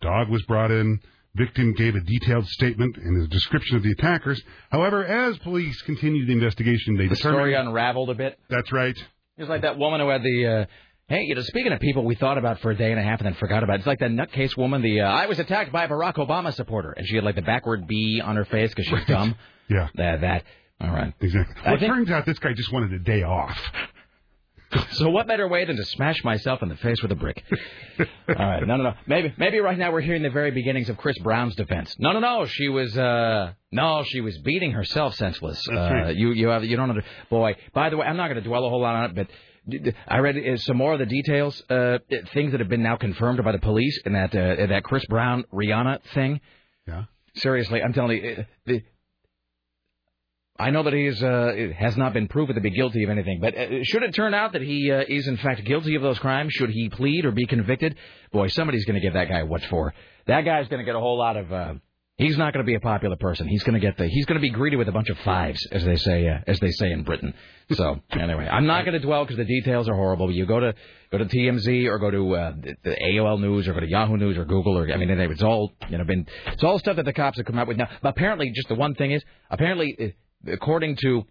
Dog 0.00 0.28
was 0.28 0.42
brought 0.42 0.70
in. 0.70 1.00
Victim 1.34 1.72
gave 1.74 1.94
a 1.94 2.00
detailed 2.00 2.46
statement 2.48 2.96
and 2.96 3.22
a 3.22 3.28
description 3.28 3.76
of 3.76 3.82
the 3.82 3.92
attackers. 3.92 4.40
However, 4.70 5.04
as 5.04 5.38
police 5.38 5.80
continued 5.82 6.28
the 6.28 6.32
investigation, 6.32 6.96
they 6.96 7.08
The 7.08 7.14
determined 7.14 7.40
story 7.40 7.54
unraveled 7.54 8.10
a 8.10 8.14
bit. 8.14 8.38
That's 8.48 8.72
right. 8.72 8.96
It 8.96 9.42
was 9.42 9.48
like 9.48 9.62
that 9.62 9.78
woman 9.78 10.00
who 10.00 10.08
had 10.08 10.22
the. 10.22 10.46
Uh, 10.46 10.66
Hey, 11.08 11.22
you 11.22 11.34
know, 11.34 11.40
speaking 11.40 11.72
of 11.72 11.80
people 11.80 12.04
we 12.04 12.16
thought 12.16 12.36
about 12.36 12.60
for 12.60 12.70
a 12.70 12.76
day 12.76 12.90
and 12.90 13.00
a 13.00 13.02
half 13.02 13.20
and 13.20 13.26
then 13.26 13.34
forgot 13.34 13.62
about, 13.62 13.76
it's 13.78 13.86
like 13.86 13.98
that 14.00 14.10
nutcase 14.10 14.56
woman. 14.58 14.82
The 14.82 15.00
uh, 15.00 15.08
I 15.08 15.24
was 15.26 15.38
attacked 15.38 15.72
by 15.72 15.84
a 15.84 15.88
Barack 15.88 16.16
Obama 16.16 16.52
supporter, 16.52 16.92
and 16.92 17.06
she 17.06 17.14
had 17.14 17.24
like 17.24 17.34
the 17.34 17.40
backward 17.42 17.86
B 17.86 18.20
on 18.22 18.36
her 18.36 18.44
face 18.44 18.74
because 18.74 18.84
she's 18.86 19.06
dumb. 19.06 19.34
Yeah. 19.70 19.88
That 19.94 20.20
that. 20.20 20.44
All 20.80 20.90
right. 20.90 21.14
Exactly. 21.20 21.54
I 21.64 21.68
Well, 21.68 21.74
it 21.76 21.80
think- 21.80 21.92
turns 21.92 22.10
out 22.10 22.26
this 22.26 22.38
guy 22.38 22.52
just 22.52 22.70
wanted 22.72 22.92
a 22.92 22.98
day 22.98 23.22
off. 23.22 23.58
So 24.92 25.08
what 25.08 25.26
better 25.26 25.48
way 25.48 25.64
than 25.64 25.76
to 25.76 25.84
smash 25.86 26.22
myself 26.24 26.62
in 26.62 26.68
the 26.68 26.76
face 26.76 27.00
with 27.00 27.10
a 27.10 27.14
brick? 27.14 27.42
All 27.98 28.06
right, 28.34 28.60
no, 28.66 28.76
no, 28.76 28.82
no. 28.84 28.92
Maybe, 29.06 29.32
maybe 29.38 29.60
right 29.60 29.78
now 29.78 29.90
we're 29.92 30.02
hearing 30.02 30.22
the 30.22 30.28
very 30.28 30.50
beginnings 30.50 30.90
of 30.90 30.98
Chris 30.98 31.16
Brown's 31.20 31.54
defense. 31.56 31.96
No, 31.98 32.12
no, 32.12 32.20
no. 32.20 32.44
She 32.44 32.68
was, 32.68 32.94
uh, 32.98 33.54
no, 33.72 34.04
she 34.06 34.20
was 34.20 34.36
beating 34.38 34.72
herself 34.72 35.14
senseless. 35.14 35.64
That's 35.66 35.78
uh, 35.90 35.94
right. 35.94 36.14
You, 36.16 36.32
you 36.32 36.48
have, 36.48 36.64
you 36.64 36.76
don't 36.76 36.90
under. 36.90 37.02
Boy, 37.30 37.56
by 37.72 37.88
the 37.88 37.96
way, 37.96 38.06
I'm 38.06 38.18
not 38.18 38.28
going 38.28 38.42
to 38.42 38.46
dwell 38.46 38.66
a 38.66 38.68
whole 38.68 38.82
lot 38.82 38.94
on 38.94 39.04
it, 39.06 39.14
but. 39.16 39.28
I 40.06 40.18
read 40.18 40.36
uh, 40.36 40.56
some 40.58 40.76
more 40.76 40.94
of 40.94 40.98
the 40.98 41.06
details, 41.06 41.62
uh, 41.68 41.98
things 42.32 42.52
that 42.52 42.60
have 42.60 42.68
been 42.68 42.82
now 42.82 42.96
confirmed 42.96 43.42
by 43.44 43.52
the 43.52 43.58
police 43.58 44.00
in 44.04 44.12
that 44.14 44.34
uh, 44.34 44.66
that 44.66 44.82
Chris 44.84 45.04
Brown 45.06 45.44
Rihanna 45.52 46.00
thing. 46.14 46.40
Yeah. 46.86 47.04
Seriously, 47.34 47.82
I'm 47.82 47.92
telling 47.92 48.22
you, 48.22 48.36
uh, 48.38 48.42
the, 48.66 48.82
I 50.58 50.70
know 50.70 50.82
that 50.82 50.92
he 50.92 51.06
is, 51.06 51.22
uh, 51.22 51.52
has 51.78 51.96
not 51.96 52.12
been 52.12 52.26
proven 52.26 52.56
to 52.56 52.60
be 52.60 52.70
guilty 52.70 53.04
of 53.04 53.10
anything, 53.10 53.38
but 53.40 53.56
uh, 53.56 53.84
should 53.84 54.02
it 54.02 54.12
turn 54.12 54.34
out 54.34 54.54
that 54.54 54.62
he 54.62 54.90
uh, 54.90 55.04
is 55.08 55.28
in 55.28 55.36
fact 55.36 55.64
guilty 55.64 55.94
of 55.94 56.02
those 56.02 56.18
crimes, 56.18 56.52
should 56.52 56.70
he 56.70 56.88
plead 56.88 57.24
or 57.24 57.30
be 57.30 57.46
convicted, 57.46 57.94
boy, 58.32 58.48
somebody's 58.48 58.84
going 58.84 58.96
to 58.96 59.00
give 59.00 59.12
that 59.12 59.28
guy 59.28 59.44
what 59.44 59.62
for. 59.66 59.94
That 60.26 60.40
guy's 60.44 60.66
going 60.68 60.80
to 60.80 60.84
get 60.84 60.96
a 60.96 61.00
whole 61.00 61.18
lot 61.18 61.36
of. 61.36 61.80
He's 62.18 62.36
not 62.36 62.52
going 62.52 62.64
to 62.64 62.68
be 62.68 62.74
a 62.74 62.80
popular 62.80 63.14
person. 63.14 63.46
He's 63.46 63.62
going 63.62 63.74
to 63.74 63.80
get 63.80 63.96
the. 63.96 64.08
He's 64.08 64.26
going 64.26 64.38
to 64.38 64.42
be 64.42 64.50
greeted 64.50 64.76
with 64.76 64.88
a 64.88 64.92
bunch 64.92 65.08
of 65.08 65.16
fives, 65.18 65.64
as 65.70 65.84
they 65.84 65.94
say, 65.94 66.28
uh, 66.28 66.38
as 66.48 66.58
they 66.58 66.72
say 66.72 66.90
in 66.90 67.04
Britain. 67.04 67.32
So 67.70 68.00
anyway, 68.10 68.48
I'm 68.50 68.66
not 68.66 68.84
going 68.84 68.94
to 68.94 69.06
dwell 69.06 69.24
because 69.24 69.36
the 69.36 69.44
details 69.44 69.88
are 69.88 69.94
horrible. 69.94 70.28
You 70.32 70.44
go 70.44 70.58
to 70.58 70.74
go 71.12 71.18
to 71.18 71.24
TMZ 71.24 71.86
or 71.86 72.00
go 72.00 72.10
to 72.10 72.34
uh, 72.34 72.52
the, 72.60 72.74
the 72.82 72.96
AOL 72.96 73.40
News 73.40 73.68
or 73.68 73.72
go 73.72 73.80
to 73.80 73.88
Yahoo 73.88 74.16
News 74.16 74.36
or 74.36 74.44
Google 74.44 74.76
or 74.76 74.92
I 74.92 74.96
mean, 74.96 75.10
it's 75.10 75.44
all 75.44 75.72
you 75.88 75.96
know 75.96 76.04
been. 76.04 76.26
It's 76.46 76.64
all 76.64 76.80
stuff 76.80 76.96
that 76.96 77.04
the 77.04 77.12
cops 77.12 77.36
have 77.36 77.46
come 77.46 77.56
out 77.56 77.68
with 77.68 77.76
now. 77.76 77.88
But 78.02 78.08
apparently, 78.08 78.50
just 78.50 78.66
the 78.66 78.74
one 78.74 78.96
thing 78.96 79.12
is, 79.12 79.22
apparently, 79.48 79.96
uh, 80.00 80.52
according 80.52 80.96
to 81.02 81.22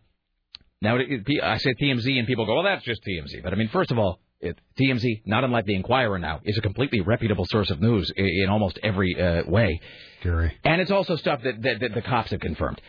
now, 0.82 0.98
I 0.98 1.58
say 1.58 1.74
TMZ, 1.74 2.18
and 2.18 2.28
people 2.28 2.46
go, 2.46 2.56
"Well, 2.56 2.64
that's 2.64 2.86
just 2.86 3.02
TMZ." 3.04 3.44
But 3.44 3.52
I 3.52 3.58
mean, 3.58 3.68
first 3.68 3.92
of 3.92 4.00
all, 4.00 4.22
it, 4.40 4.60
TMZ, 4.80 5.24
not 5.26 5.44
unlike 5.44 5.66
the 5.66 5.76
Inquirer 5.76 6.20
now, 6.20 6.42
is 6.44 6.58
a 6.58 6.62
completely 6.62 7.02
reputable 7.02 7.46
source 7.46 7.70
of 7.70 7.82
news 7.82 8.12
in, 8.16 8.26
in 8.26 8.50
almost 8.50 8.80
every 8.84 9.20
uh, 9.20 9.44
way. 9.48 9.80
Gary. 10.22 10.56
And 10.64 10.82
it's 10.82 10.92
also 10.92 11.16
stuff 11.16 11.42
that, 11.44 11.62
that, 11.62 11.80
that 11.80 11.94
the 11.94 12.02
cops 12.02 12.32
have 12.32 12.40
confirmed. 12.40 12.82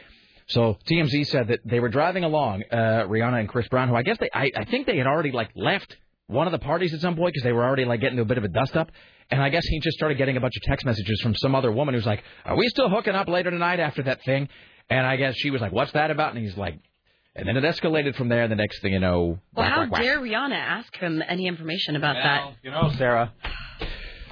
So 0.48 0.78
TMZ 0.90 1.26
said 1.26 1.48
that 1.48 1.60
they 1.64 1.80
were 1.80 1.88
driving 1.88 2.24
along, 2.24 2.64
uh, 2.70 3.04
Rihanna 3.06 3.40
and 3.40 3.48
Chris 3.48 3.68
Brown, 3.68 3.88
who 3.88 3.94
I 3.94 4.02
guess 4.02 4.16
they, 4.18 4.30
I, 4.32 4.50
I 4.56 4.64
think 4.64 4.86
they 4.86 4.96
had 4.96 5.06
already 5.06 5.30
like 5.30 5.50
left 5.54 5.96
one 6.26 6.46
of 6.46 6.52
the 6.52 6.58
parties 6.58 6.94
at 6.94 7.00
some 7.00 7.16
point 7.16 7.34
because 7.34 7.44
they 7.44 7.52
were 7.52 7.64
already 7.64 7.84
like 7.84 8.00
getting 8.00 8.16
to 8.16 8.22
a 8.22 8.26
bit 8.26 8.38
of 8.38 8.44
a 8.44 8.48
dust 8.48 8.76
up. 8.76 8.90
And 9.30 9.42
I 9.42 9.50
guess 9.50 9.64
he 9.66 9.80
just 9.80 9.96
started 9.96 10.16
getting 10.16 10.38
a 10.38 10.40
bunch 10.40 10.56
of 10.56 10.62
text 10.62 10.86
messages 10.86 11.20
from 11.22 11.34
some 11.36 11.54
other 11.54 11.70
woman 11.70 11.94
who's 11.94 12.06
like, 12.06 12.22
"Are 12.46 12.56
we 12.56 12.66
still 12.68 12.88
hooking 12.88 13.14
up 13.14 13.28
later 13.28 13.50
tonight 13.50 13.78
after 13.78 14.02
that 14.04 14.22
thing?" 14.24 14.48
And 14.88 15.06
I 15.06 15.16
guess 15.16 15.34
she 15.36 15.50
was 15.50 15.60
like, 15.60 15.72
"What's 15.72 15.92
that 15.92 16.10
about?" 16.10 16.34
And 16.34 16.42
he's 16.42 16.56
like, 16.56 16.78
and 17.38 17.48
then 17.48 17.56
it 17.56 17.64
escalated 17.64 18.14
from 18.16 18.28
there. 18.28 18.48
The 18.48 18.56
next 18.56 18.80
thing 18.82 18.92
you 18.92 19.00
know, 19.00 19.38
Well, 19.54 19.64
whack, 19.64 19.72
how 19.72 19.80
whack, 19.82 19.92
whack. 19.92 20.02
dare 20.02 20.18
Rihanna 20.20 20.54
ask 20.56 20.94
him 20.96 21.22
any 21.26 21.46
information 21.46 21.96
about 21.96 22.14
that? 22.14 22.54
You 22.62 22.70
know, 22.70 22.90
Sarah. 22.98 23.32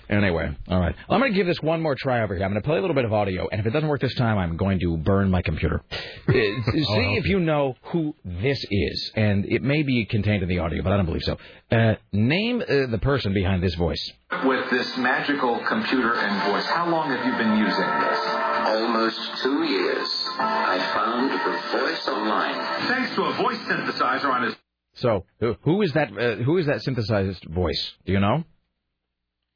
Anyway, 0.08 0.48
all 0.68 0.78
right. 0.78 0.94
I'm 1.08 1.18
going 1.18 1.32
to 1.32 1.36
give 1.36 1.48
this 1.48 1.60
one 1.60 1.82
more 1.82 1.96
try 1.96 2.22
over 2.22 2.36
here. 2.36 2.44
I'm 2.44 2.52
going 2.52 2.62
to 2.62 2.66
play 2.66 2.78
a 2.78 2.80
little 2.80 2.94
bit 2.94 3.04
of 3.04 3.12
audio, 3.12 3.48
and 3.50 3.60
if 3.60 3.66
it 3.66 3.70
doesn't 3.70 3.88
work 3.88 4.00
this 4.00 4.14
time, 4.14 4.38
I'm 4.38 4.56
going 4.56 4.78
to 4.78 4.96
burn 4.96 5.30
my 5.30 5.42
computer. 5.42 5.82
Uh, 6.28 6.32
See 6.32 7.16
if 7.16 7.24
you 7.26 7.40
know 7.40 7.74
who 7.84 8.14
this 8.24 8.62
is, 8.70 9.12
and 9.14 9.46
it 9.46 9.62
may 9.62 9.82
be 9.82 10.04
contained 10.04 10.42
in 10.42 10.48
the 10.48 10.58
audio, 10.58 10.82
but 10.82 10.92
I 10.92 10.96
don't 10.96 11.06
believe 11.06 11.22
so. 11.22 11.38
Uh, 11.70 11.94
name 12.12 12.60
uh, 12.60 12.86
the 12.90 12.98
person 13.00 13.32
behind 13.32 13.62
this 13.62 13.74
voice. 13.74 14.12
With 14.44 14.68
this 14.70 14.96
magical 14.96 15.58
computer 15.66 16.14
and 16.14 16.52
voice, 16.52 16.66
how 16.66 16.88
long 16.88 17.10
have 17.10 17.24
you 17.24 17.32
been 17.38 17.58
using 17.58 17.70
this? 18.00 18.45
Almost 18.66 19.20
two 19.42 19.62
years. 19.64 20.08
I 20.38 20.78
found 20.94 21.30
the 21.30 21.78
voice 21.78 22.08
online. 22.08 22.54
Thanks 22.88 23.14
to 23.14 23.22
a 23.24 23.32
voice 23.34 23.58
synthesizer 23.58 24.24
on 24.32 24.42
his. 24.42 24.56
So, 24.94 25.24
who- 25.40 25.56
who 25.62 25.82
is 25.82 25.92
that? 25.92 26.08
Uh, 26.16 26.36
who 26.42 26.56
is 26.58 26.66
that 26.66 26.82
synthesized 26.82 27.44
voice? 27.44 27.94
Do 28.06 28.12
you 28.12 28.20
know? 28.20 28.44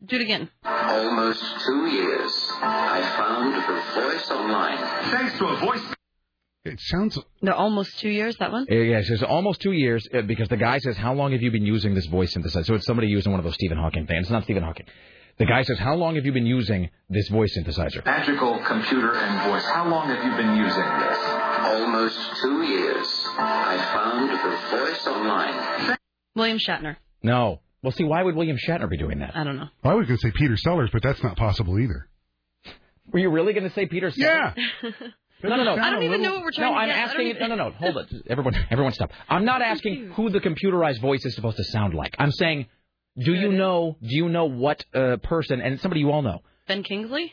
Do 0.04 0.16
it 0.16 0.22
again. 0.22 0.48
Almost 0.64 1.42
two 1.66 1.86
years. 1.86 2.32
I 2.62 3.00
found 3.18 3.54
the 3.54 4.00
voice 4.00 4.30
online. 4.30 4.78
Thanks 5.10 5.38
to 5.38 5.44
a 5.46 5.56
voice. 5.56 5.94
It 6.64 6.78
sounds. 6.78 7.18
They're 7.42 7.54
almost 7.54 7.98
two 7.98 8.10
years. 8.10 8.36
That 8.36 8.52
one. 8.52 8.66
Uh, 8.70 8.74
yeah, 8.74 8.98
it 8.98 9.06
says 9.06 9.22
almost 9.22 9.60
two 9.60 9.72
years 9.72 10.06
uh, 10.14 10.22
because 10.22 10.48
the 10.48 10.56
guy 10.58 10.78
says, 10.78 10.96
"How 10.96 11.14
long 11.14 11.32
have 11.32 11.42
you 11.42 11.50
been 11.50 11.66
using 11.66 11.94
this 11.94 12.06
voice 12.06 12.34
synthesizer?" 12.34 12.66
So 12.66 12.74
it's 12.74 12.86
somebody 12.86 13.08
using 13.08 13.32
one 13.32 13.40
of 13.40 13.44
those 13.44 13.54
Stephen 13.54 13.78
Hawking 13.78 14.06
things. 14.06 14.24
It's 14.26 14.30
not 14.30 14.44
Stephen 14.44 14.62
Hawking. 14.62 14.86
The 15.40 15.46
guy 15.46 15.62
says, 15.62 15.78
"How 15.78 15.94
long 15.94 16.16
have 16.16 16.26
you 16.26 16.32
been 16.32 16.44
using 16.46 16.90
this 17.08 17.28
voice 17.28 17.56
synthesizer?" 17.58 18.04
Magical 18.04 18.58
computer 18.58 19.14
and 19.14 19.50
voice. 19.50 19.64
How 19.64 19.88
long 19.88 20.08
have 20.08 20.22
you 20.22 20.36
been 20.36 20.54
using 20.56 20.84
this? 21.00 21.18
Almost 21.64 22.36
two 22.42 22.62
years. 22.62 23.08
I 23.38 23.76
found 23.94 24.30
the 24.30 24.76
voice 24.76 25.06
online. 25.06 25.96
William 26.36 26.58
Shatner. 26.58 26.96
No. 27.22 27.60
Well, 27.82 27.92
see, 27.92 28.04
why 28.04 28.22
would 28.22 28.36
William 28.36 28.58
Shatner 28.58 28.88
be 28.90 28.98
doing 28.98 29.20
that? 29.20 29.34
I 29.34 29.42
don't 29.44 29.56
know. 29.56 29.68
I 29.82 29.94
was 29.94 30.06
going 30.06 30.18
to 30.18 30.28
say 30.28 30.30
Peter 30.30 30.56
Sellers, 30.58 30.90
but 30.92 31.02
that's 31.02 31.22
not 31.22 31.36
possible 31.38 31.78
either. 31.78 32.06
Were 33.10 33.18
you 33.20 33.30
really 33.30 33.54
going 33.54 33.66
to 33.66 33.74
say 33.74 33.86
Peter? 33.86 34.12
Yeah. 34.14 34.54
No, 35.42 35.56
no, 35.56 35.64
no. 35.64 35.82
I 35.82 35.88
don't 35.88 36.02
even 36.02 36.20
know 36.20 36.34
what 36.34 36.42
we're 36.42 36.50
trying 36.50 36.68
No, 36.70 36.74
to 36.74 36.80
I'm 36.82 36.88
get. 36.88 36.96
I 36.96 37.00
don't 37.00 37.08
asking. 37.12 37.26
even- 37.28 37.48
No, 37.48 37.54
no, 37.54 37.68
no. 37.70 37.70
Hold 37.76 37.96
it. 37.96 38.12
Everyone, 38.28 38.54
everyone, 38.70 38.92
stop. 38.92 39.10
I'm 39.26 39.46
not 39.46 39.62
asking 39.72 40.10
who 40.10 40.28
the 40.28 40.38
computerized 40.38 41.00
voice 41.00 41.24
is 41.24 41.34
supposed 41.34 41.56
to 41.56 41.64
sound 41.64 41.94
like. 41.94 42.14
I'm 42.18 42.30
saying, 42.30 42.66
do 43.18 43.32
you 43.34 43.52
know? 43.52 43.96
Do 44.00 44.08
you 44.14 44.28
know 44.28 44.46
what 44.46 44.84
uh, 44.94 45.16
person? 45.22 45.60
And 45.60 45.74
it's 45.74 45.82
somebody 45.82 46.00
you 46.00 46.10
all 46.10 46.22
know. 46.22 46.40
Ben 46.68 46.82
Kingsley. 46.82 47.32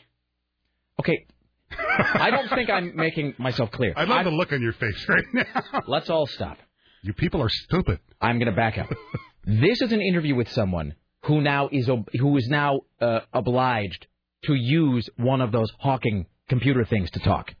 Okay. 1.00 1.26
I 1.78 2.30
don't 2.30 2.48
think 2.48 2.70
I'm 2.70 2.96
making 2.96 3.34
myself 3.38 3.70
clear. 3.70 3.92
I 3.96 4.04
love 4.04 4.24
the 4.24 4.30
look 4.30 4.52
on 4.52 4.60
your 4.62 4.72
face 4.72 5.06
right 5.08 5.24
now. 5.34 5.82
Let's 5.86 6.10
all 6.10 6.26
stop. 6.26 6.58
You 7.02 7.12
people 7.12 7.42
are 7.42 7.48
stupid. 7.48 8.00
I'm 8.20 8.38
going 8.38 8.50
to 8.50 8.56
back 8.56 8.78
up. 8.78 8.88
this 9.44 9.80
is 9.80 9.92
an 9.92 10.00
interview 10.00 10.34
with 10.34 10.48
someone 10.50 10.94
who 11.24 11.40
now 11.40 11.68
is 11.70 11.88
ob- 11.88 12.08
who 12.18 12.36
is 12.36 12.48
now 12.48 12.80
uh, 13.00 13.20
obliged 13.32 14.06
to 14.44 14.54
use 14.54 15.08
one 15.16 15.40
of 15.40 15.52
those 15.52 15.70
Hawking 15.78 16.26
computer 16.48 16.84
things 16.84 17.10
to 17.12 17.20
talk. 17.20 17.54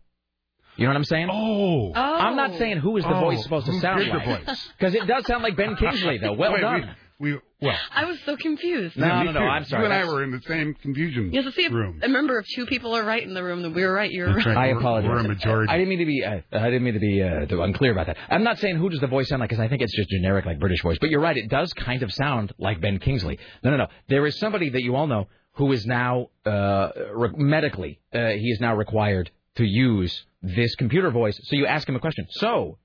You 0.76 0.84
know 0.84 0.90
what 0.90 0.96
I'm 0.96 1.04
saying? 1.04 1.28
Oh. 1.30 1.92
I'm 1.94 2.36
not 2.36 2.56
saying 2.56 2.78
who 2.78 2.96
is 2.96 3.04
the 3.04 3.14
Oh, 3.14 3.20
voice 3.20 3.42
supposed 3.42 3.66
to 3.66 3.72
who 3.72 3.80
sound 3.80 3.98
did 4.00 4.12
the 4.12 4.18
like. 4.18 4.46
voice? 4.46 4.68
Because 4.78 4.94
it 4.94 5.06
does 5.06 5.26
sound 5.26 5.42
like 5.42 5.56
Ben 5.56 5.74
Kingsley, 5.76 6.18
though. 6.18 6.34
Well 6.34 6.52
Wait, 6.52 6.60
done. 6.60 6.94
We, 7.20 7.32
we 7.32 7.40
well. 7.60 7.76
I 7.92 8.04
was 8.04 8.18
so 8.24 8.36
confused. 8.36 8.96
No, 8.96 9.06
Yeah, 9.06 9.18
me 9.20 9.24
no, 9.26 9.32
no. 9.32 9.40
I'm 9.40 9.64
sorry. 9.64 9.82
You 9.82 9.92
and 9.92 9.94
I 9.94 10.04
were 10.04 10.22
in 10.22 10.30
the 10.30 10.40
same 10.46 10.74
confusion 10.74 11.32
You 11.32 11.42
have 11.42 11.52
to 11.52 11.56
see 11.56 11.66
if, 11.66 11.72
room. 11.72 11.98
remember 12.00 12.38
if 12.38 12.46
two 12.54 12.66
people 12.66 12.94
are 12.96 13.02
right 13.02 13.22
in 13.22 13.34
the 13.34 13.42
room, 13.42 13.62
then 13.62 13.74
we 13.74 13.84
were 13.84 13.92
right. 13.92 14.10
You're 14.10 14.32
right. 14.32 14.46
right. 14.46 14.56
I 14.56 14.66
apologize. 14.68 15.10
we're 15.10 15.18
a 15.18 15.24
majority. 15.24 15.72
I 15.72 15.78
didn't 15.78 15.88
mean 15.88 15.98
to 15.98 16.06
be. 16.06 16.24
Uh, 16.24 16.40
I 16.52 16.64
didn't 16.70 16.84
mean 16.84 16.94
to 16.94 17.00
be 17.00 17.22
uh, 17.22 17.62
unclear 17.62 17.90
about 17.92 18.06
that. 18.06 18.16
I'm 18.30 18.44
not 18.44 18.58
saying 18.58 18.76
who 18.76 18.88
does 18.88 19.00
the 19.00 19.08
voice 19.08 19.28
sound 19.28 19.40
like 19.40 19.50
because 19.50 19.62
I 19.62 19.68
think 19.68 19.82
it's 19.82 19.94
just 19.96 20.08
generic 20.10 20.46
like 20.46 20.60
British 20.60 20.82
voice. 20.82 20.98
But 21.00 21.10
you're 21.10 21.20
right. 21.20 21.36
It 21.36 21.48
does 21.50 21.72
kind 21.72 22.02
of 22.04 22.12
sound 22.12 22.52
like 22.58 22.80
Ben 22.80 22.98
Kingsley. 23.00 23.38
No, 23.64 23.70
no, 23.70 23.76
no. 23.78 23.86
There 24.08 24.24
is 24.26 24.38
somebody 24.38 24.70
that 24.70 24.82
you 24.82 24.94
all 24.94 25.08
know 25.08 25.26
who 25.54 25.72
is 25.72 25.84
now 25.86 26.28
uh, 26.46 26.90
re- 27.12 27.30
medically 27.34 27.98
uh, 28.14 28.28
he 28.28 28.50
is 28.50 28.60
now 28.60 28.76
required 28.76 29.30
to 29.56 29.64
use 29.64 30.24
this 30.40 30.76
computer 30.76 31.10
voice. 31.10 31.36
So 31.42 31.56
you 31.56 31.66
ask 31.66 31.88
him 31.88 31.96
a 31.96 32.00
question. 32.00 32.26
So. 32.30 32.78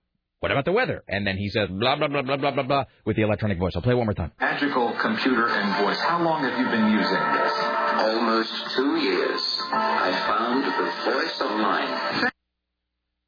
What 0.43 0.51
about 0.51 0.65
the 0.65 0.73
weather? 0.73 1.05
And 1.07 1.25
then 1.25 1.37
he 1.37 1.47
says 1.47 1.69
blah 1.69 1.95
blah 1.95 2.09
blah 2.09 2.21
blah 2.21 2.35
blah 2.35 2.51
blah 2.51 2.63
blah 2.63 2.83
with 3.05 3.15
the 3.15 3.21
electronic 3.21 3.57
voice. 3.57 3.71
I'll 3.77 3.81
play 3.81 3.93
it 3.93 3.95
one 3.95 4.07
more 4.07 4.13
time. 4.13 4.33
Magical 4.41 4.91
computer 4.99 5.47
and 5.47 5.85
voice. 5.85 5.97
How 6.01 6.21
long 6.21 6.43
have 6.43 6.59
you 6.59 6.65
been 6.65 6.91
using 6.91 7.23
this? 7.31 7.53
Almost 8.03 8.51
two 8.75 8.97
years. 8.97 9.41
I 9.71 10.11
found 10.27 10.65
the 10.65 11.11
voice 11.13 11.39
online. 11.41 12.27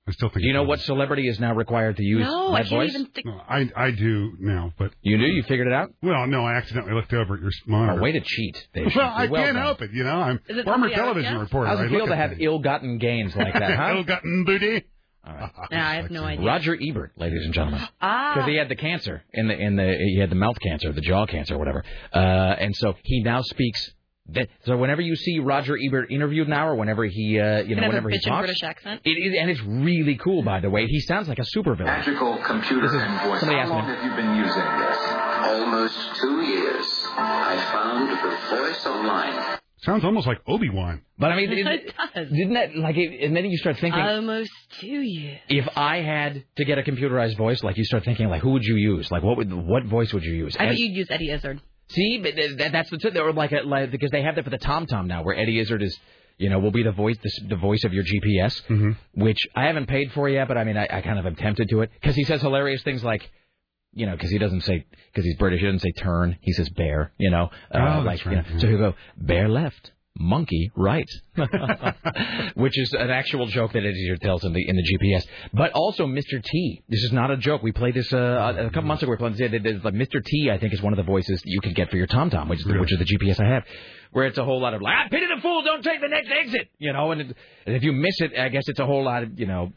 I 0.08 0.12
still 0.12 0.28
think. 0.28 0.42
Do 0.42 0.48
you 0.48 0.54
know 0.54 0.64
what 0.64 0.82
celebrity 0.82 1.30
is 1.30 1.40
now 1.40 1.56
required 1.56 1.96
to 1.98 2.04
use 2.04 2.28
No, 2.28 2.50
I 2.54 2.64
that 2.64 2.70
can't 2.70 2.70
voice? 2.82 2.90
even 2.90 3.06
think. 3.08 3.26
No, 3.28 3.42
I 3.48 3.70
I 3.78 3.92
do 3.92 4.34
now, 4.40 4.74
but 4.78 4.92
You 5.02 5.18
do? 5.18 5.24
You 5.24 5.44
figured 5.44 5.68
it 5.68 5.74
out? 5.74 5.92
well, 6.04 6.28
no, 6.28 6.44
I 6.46 6.56
accidentally 6.56 6.96
looked 6.96 7.14
over 7.14 7.36
at 7.36 7.40
your 7.42 7.52
monitor. 7.66 7.98
Oh, 7.98 8.04
way 8.04 8.12
to 8.12 8.20
cheat, 8.20 8.68
Dave. 8.74 8.92
Well, 8.94 9.08
I 9.10 9.28
Well 9.28 9.42
can't 9.42 9.56
done. 9.56 9.64
help 9.64 9.82
it. 9.82 9.92
You 9.94 10.04
know, 10.04 10.12
I'm 10.18 10.40
former 10.40 10.64
somebody 10.66 10.94
else, 10.96 11.02
television 11.02 11.34
yeah? 11.36 11.40
reporter. 11.40 11.70
How's 11.70 11.80
I 11.80 11.88
feel 11.88 12.08
to 12.08 12.16
have 12.18 12.32
things. 12.32 12.42
ill-gotten 12.44 12.98
gains 12.98 13.36
like 13.38 13.54
that, 13.54 13.76
huh? 13.78 13.94
Ill-gotten 13.96 14.44
booty. 14.46 14.84
Yeah, 15.72 15.88
I 15.90 15.96
have 15.96 16.12
no 16.12 16.24
idea. 16.24 16.46
Roger 16.46 16.78
Ebert, 16.80 17.14
ladies 17.18 17.44
and 17.46 17.54
gentlemen. 17.54 17.82
Ah. 18.02 18.34
Because 18.36 18.48
he 18.50 18.56
had 18.56 18.70
the 18.70 18.76
cancer 18.76 19.24
in 19.34 19.48
the 19.48 19.58
in 19.58 19.76
the 19.76 19.96
he 19.98 20.20
had 20.20 20.30
the 20.30 20.36
mouth 20.36 20.60
cancer, 20.62 20.92
the 20.94 21.02
jaw 21.02 21.26
cancer, 21.26 21.58
whatever. 21.58 21.84
Uh, 22.14 22.18
and 22.20 22.76
so 22.76 22.94
he 23.04 23.22
now 23.24 23.42
speaks. 23.42 23.92
That, 24.30 24.48
so 24.66 24.76
whenever 24.78 25.02
you 25.02 25.16
see 25.16 25.38
Roger 25.38 25.78
Ebert 25.78 26.10
interviewed 26.10 26.50
now, 26.50 26.68
or 26.70 26.76
whenever 26.76 27.06
he 27.06 27.40
uh, 27.40 27.60
you 27.62 27.76
know 27.76 27.82
have 27.84 27.86
a 27.86 27.88
whenever 27.90 28.10
he 28.10 28.20
talks, 28.20 28.42
British 28.48 28.64
accent. 28.64 29.02
it 29.06 29.12
is, 29.12 29.36
and 29.40 29.52
it's 29.52 29.62
really 29.62 30.16
cool, 30.18 30.42
by 30.42 30.62
the 30.62 30.70
way. 30.70 30.88
He 30.88 31.00
sounds 31.02 31.28
like 31.30 31.38
a 31.38 31.44
supervillain. 31.56 31.86
Magical 31.86 32.38
computer 32.44 32.88
is- 32.88 32.94
and 32.96 33.22
voice. 33.30 33.40
somebody 33.40 33.58
How 33.60 33.64
asked 33.66 33.70
long 33.72 33.88
me- 33.88 33.96
have 33.96 34.04
you 34.04 34.16
been 34.16 34.36
using 34.36 34.64
this? 34.82 34.98
Almost 35.46 36.16
two 36.22 36.42
years. 36.42 36.86
I 37.18 37.56
found 37.72 38.10
the 38.10 38.58
voice 38.58 38.86
online. 38.88 39.60
Sounds 39.84 40.04
almost 40.06 40.26
like 40.26 40.40
Obi 40.48 40.70
Wan. 40.70 41.02
But 41.20 41.32
I 41.32 41.36
mean, 41.36 41.52
it, 41.52 41.60
It 41.68 41.94
does. 42.16 42.30
didn't 42.30 42.54
that 42.54 42.76
like? 42.76 42.96
It, 42.98 43.24
and 43.26 43.36
then 43.36 43.46
you 43.46 43.58
start 43.58 43.78
thinking, 43.80 44.00
Almost 44.02 44.52
two 44.80 45.02
years. 45.02 45.40
if 45.50 45.68
I 45.78 45.98
had 45.98 46.44
to 46.56 46.66
get 46.66 46.78
a 46.80 46.82
computerized 46.84 47.38
voice, 47.38 47.64
like 47.64 47.78
you 47.78 47.84
start 47.86 48.04
thinking, 48.06 48.28
like 48.30 48.42
who 48.42 48.52
would 48.52 48.64
you 48.64 48.76
use? 48.76 49.12
Like 49.12 49.24
what 49.24 49.38
would 49.38 49.52
what 49.54 49.84
voice 49.86 50.14
would 50.14 50.24
you 50.24 50.34
use? 50.34 50.56
I 50.60 50.64
And- 50.64 50.72
bet 50.72 50.80
you'd 50.80 50.96
use 50.96 51.08
Eddie 51.10 51.32
Izzard. 51.32 51.62
See, 51.90 52.18
but 52.18 52.36
th- 52.36 52.58
that, 52.58 52.72
that's 52.72 52.90
the 52.90 52.98
thing. 52.98 53.16
Or 53.18 53.32
like, 53.32 53.52
a, 53.52 53.62
like 53.62 53.92
because 53.92 54.10
they 54.10 54.24
have 54.24 54.36
that 54.36 54.44
for 54.44 54.50
the 54.50 54.58
Tom 54.58 54.88
Tom 54.88 55.08
now, 55.08 55.22
where 55.24 55.36
Eddie 55.38 55.60
Izzard 55.60 55.84
is, 55.84 55.96
you 56.40 56.50
know, 56.50 56.58
will 56.58 56.72
be 56.72 56.82
the 56.82 56.92
voice, 56.92 57.18
the, 57.22 57.30
the 57.50 57.56
voice 57.58 57.84
of 57.84 57.94
your 57.94 58.04
GPS, 58.04 58.60
Mm-hmm. 58.68 59.22
which 59.24 59.38
I 59.56 59.66
haven't 59.68 59.86
paid 59.88 60.12
for 60.14 60.28
yet, 60.28 60.48
but 60.48 60.58
I 60.58 60.64
mean, 60.64 60.78
I, 60.78 60.88
I 60.92 61.02
kind 61.02 61.20
of 61.20 61.28
am 61.28 61.36
tempted 61.36 61.70
to 61.70 61.82
it 61.82 61.92
because 62.02 62.16
he 62.16 62.24
says 62.24 62.42
hilarious 62.42 62.82
things 62.84 63.04
like. 63.04 63.30
You 63.96 64.06
know, 64.06 64.12
because 64.12 64.30
he 64.30 64.38
doesn't 64.38 64.62
say 64.62 64.86
because 65.12 65.26
he's 65.26 65.38
British. 65.38 65.62
He 65.62 65.66
doesn't 65.66 65.80
say 65.80 65.92
turn. 65.94 66.38
He 66.42 66.52
says 66.54 66.70
bear. 66.70 67.12
You 67.18 67.32
know, 67.32 67.50
uh, 67.74 67.78
Oh, 67.98 68.02
like 68.06 68.24
you 68.26 68.32
right, 68.32 68.52
know, 68.54 68.60
so 68.60 68.68
he'll 68.68 68.78
go 68.78 68.94
bear 69.18 69.48
left, 69.50 69.92
monkey 70.20 70.70
right, 70.76 71.10
which 72.56 72.78
is 72.78 72.94
an 72.94 73.10
actual 73.10 73.48
joke 73.48 73.74
that 73.74 73.80
Eddie 73.86 74.16
tells 74.22 74.44
in 74.44 74.54
the 74.54 74.68
in 74.68 74.76
the 74.76 74.84
GPS. 74.84 75.24
But 75.54 75.72
also 75.72 76.06
Mr. 76.08 76.44
T. 76.44 76.84
This 76.90 77.04
is 77.04 77.12
not 77.12 77.32
a 77.32 77.38
joke. 77.38 77.64
We 77.64 77.72
played 77.72 77.94
this 77.96 78.12
uh, 78.14 78.54
a 78.58 78.66
couple 78.66 78.84
months 78.84 79.04
ago. 79.04 79.12
We 79.12 79.18
played 79.18 79.38
this. 79.38 79.52
There's, 79.64 79.84
Like 79.84 79.94
Mr. 79.94 80.24
T. 80.24 80.50
I 80.52 80.58
think 80.58 80.74
is 80.74 80.82
one 80.82 80.94
of 80.94 80.98
the 80.98 81.04
voices 81.04 81.42
that 81.42 81.50
you 81.50 81.62
can 81.62 81.74
get 81.74 81.90
for 81.90 81.98
your 81.98 82.08
Tom 82.08 82.30
Tom, 82.30 82.50
which 82.50 82.60
is 82.60 82.66
the, 82.66 82.78
which 82.80 82.92
is 82.92 83.00
the 83.00 83.06
GPS 83.06 83.40
I 83.44 83.48
have. 83.50 83.64
Where 84.12 84.26
it's 84.28 84.38
a 84.38 84.46
whole 84.46 84.62
lot 84.62 84.74
of 84.74 84.82
like, 84.82 84.94
I 84.94 85.10
pity 85.10 85.26
the 85.34 85.42
fool, 85.42 85.62
don't 85.64 85.84
take 85.84 86.00
the 86.02 86.08
next 86.08 86.30
exit, 86.32 86.70
you 86.78 86.94
know. 86.94 87.12
And, 87.12 87.22
it, 87.22 87.38
and 87.66 87.76
if 87.76 87.84
you 87.84 87.92
miss 87.92 88.20
it, 88.22 88.32
I 88.38 88.50
guess 88.50 88.64
it's 88.68 88.80
a 88.80 88.86
whole 88.86 89.04
lot 89.04 89.24
of, 89.24 89.40
you 89.40 89.46
know. 89.46 89.72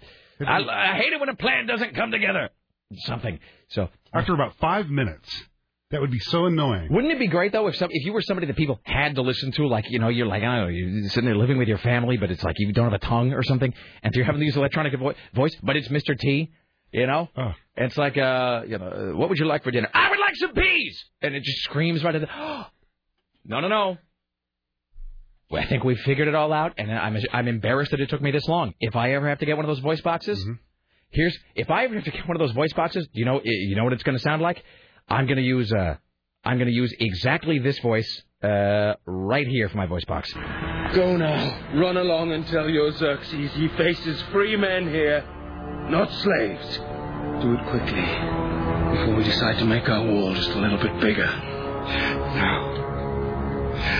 I, 0.44 0.58
I 0.58 0.96
hate 0.96 1.12
it 1.12 1.18
when 1.18 1.28
a 1.28 1.34
plan 1.34 1.66
doesn't 1.66 1.94
come 1.96 2.12
together. 2.12 2.50
Something. 2.98 3.40
So 3.68 3.88
After 4.14 4.34
about 4.34 4.54
five 4.60 4.88
minutes, 4.88 5.28
that 5.90 6.00
would 6.00 6.10
be 6.10 6.18
so 6.20 6.46
annoying. 6.46 6.88
Wouldn't 6.90 7.12
it 7.12 7.18
be 7.18 7.28
great 7.28 7.52
though 7.52 7.66
if 7.68 7.76
some 7.76 7.88
if 7.90 8.04
you 8.04 8.12
were 8.12 8.22
somebody 8.22 8.46
that 8.48 8.56
people 8.56 8.78
had 8.84 9.14
to 9.16 9.22
listen 9.22 9.52
to, 9.52 9.66
like 9.66 9.84
you 9.90 9.98
know, 9.98 10.08
you're 10.08 10.26
like 10.26 10.42
I 10.42 10.56
don't 10.56 10.64
know, 10.64 10.68
you're 10.68 11.08
sitting 11.08 11.24
there 11.26 11.36
living 11.36 11.58
with 11.58 11.68
your 11.68 11.78
family, 11.78 12.16
but 12.16 12.30
it's 12.30 12.42
like 12.42 12.56
you 12.58 12.72
don't 12.72 12.90
have 12.90 13.00
a 13.02 13.04
tongue 13.04 13.32
or 13.32 13.42
something, 13.42 13.72
and 14.02 14.14
you're 14.14 14.24
having 14.24 14.40
to 14.40 14.44
use 14.46 14.56
electronic 14.56 14.98
vo- 14.98 15.14
voice, 15.34 15.54
but 15.62 15.76
it's 15.76 15.88
Mr. 15.88 16.18
T, 16.18 16.50
you 16.92 17.06
know, 17.06 17.28
Oh. 17.36 17.52
it's 17.76 17.96
like 17.96 18.16
uh, 18.18 18.62
you 18.66 18.78
know, 18.78 18.86
uh, 19.12 19.16
what 19.16 19.28
would 19.28 19.38
you 19.38 19.46
like 19.46 19.64
for 19.64 19.70
dinner? 19.70 19.88
I 19.92 20.10
would 20.10 20.18
like 20.18 20.36
some 20.36 20.52
peas, 20.52 21.04
and 21.22 21.34
it 21.34 21.42
just 21.42 21.58
screams 21.62 22.02
right 22.04 22.14
at 22.14 22.20
the. 22.22 22.28
no, 23.44 23.60
no, 23.60 23.68
no. 23.68 23.98
Well, 25.50 25.62
I 25.62 25.66
think 25.66 25.82
we 25.84 25.94
figured 25.96 26.28
it 26.28 26.34
all 26.34 26.52
out, 26.52 26.74
and 26.76 26.92
I'm 26.92 27.16
I'm 27.32 27.48
embarrassed 27.48 27.90
that 27.92 28.00
it 28.00 28.10
took 28.10 28.20
me 28.20 28.30
this 28.30 28.46
long. 28.46 28.74
If 28.80 28.94
I 28.96 29.12
ever 29.14 29.28
have 29.28 29.38
to 29.38 29.46
get 29.46 29.56
one 29.56 29.64
of 29.64 29.68
those 29.70 29.78
voice 29.78 30.00
boxes, 30.02 30.46
here's 31.10 31.36
if 31.54 31.70
I 31.70 31.84
ever 31.84 31.94
have 31.94 32.04
to 32.04 32.10
get 32.10 32.26
one 32.26 32.36
of 32.36 32.40
those 32.40 32.52
voice 32.52 32.72
boxes, 32.72 33.06
you 33.12 33.24
know 33.24 33.40
you 33.44 33.76
know 33.76 33.84
what 33.84 33.92
it's 33.92 34.02
going 34.02 34.16
to 34.16 34.22
sound 34.22 34.42
like? 34.42 34.62
I'm 35.08 35.26
going 35.26 35.36
to 35.38 35.42
use 35.42 35.72
uh 35.72 35.96
I'm 36.44 36.56
going 36.58 36.68
to 36.68 36.74
use 36.74 36.94
exactly 36.98 37.58
this 37.58 37.78
voice 37.80 38.22
uh 38.42 38.94
right 39.06 39.46
here 39.46 39.68
for 39.68 39.76
my 39.76 39.86
voice 39.86 40.04
box. 40.04 40.32
Go 40.94 41.16
now. 41.16 41.60
Run 41.74 41.96
along 41.96 42.32
and 42.32 42.46
tell 42.46 42.68
your 42.68 42.92
Xerxes 42.92 43.52
he 43.52 43.68
faces 43.68 44.20
free 44.32 44.56
men 44.56 44.88
here, 44.88 45.22
not 45.90 46.10
slaves. 46.12 46.78
Do 47.42 47.54
it 47.54 47.64
quickly 47.70 48.02
before 48.90 49.14
we 49.16 49.24
decide 49.24 49.58
to 49.58 49.64
make 49.64 49.88
our 49.88 50.04
wall 50.04 50.34
just 50.34 50.50
a 50.50 50.58
little 50.58 50.78
bit 50.78 51.00
bigger. 51.00 51.26
No. 51.26 52.74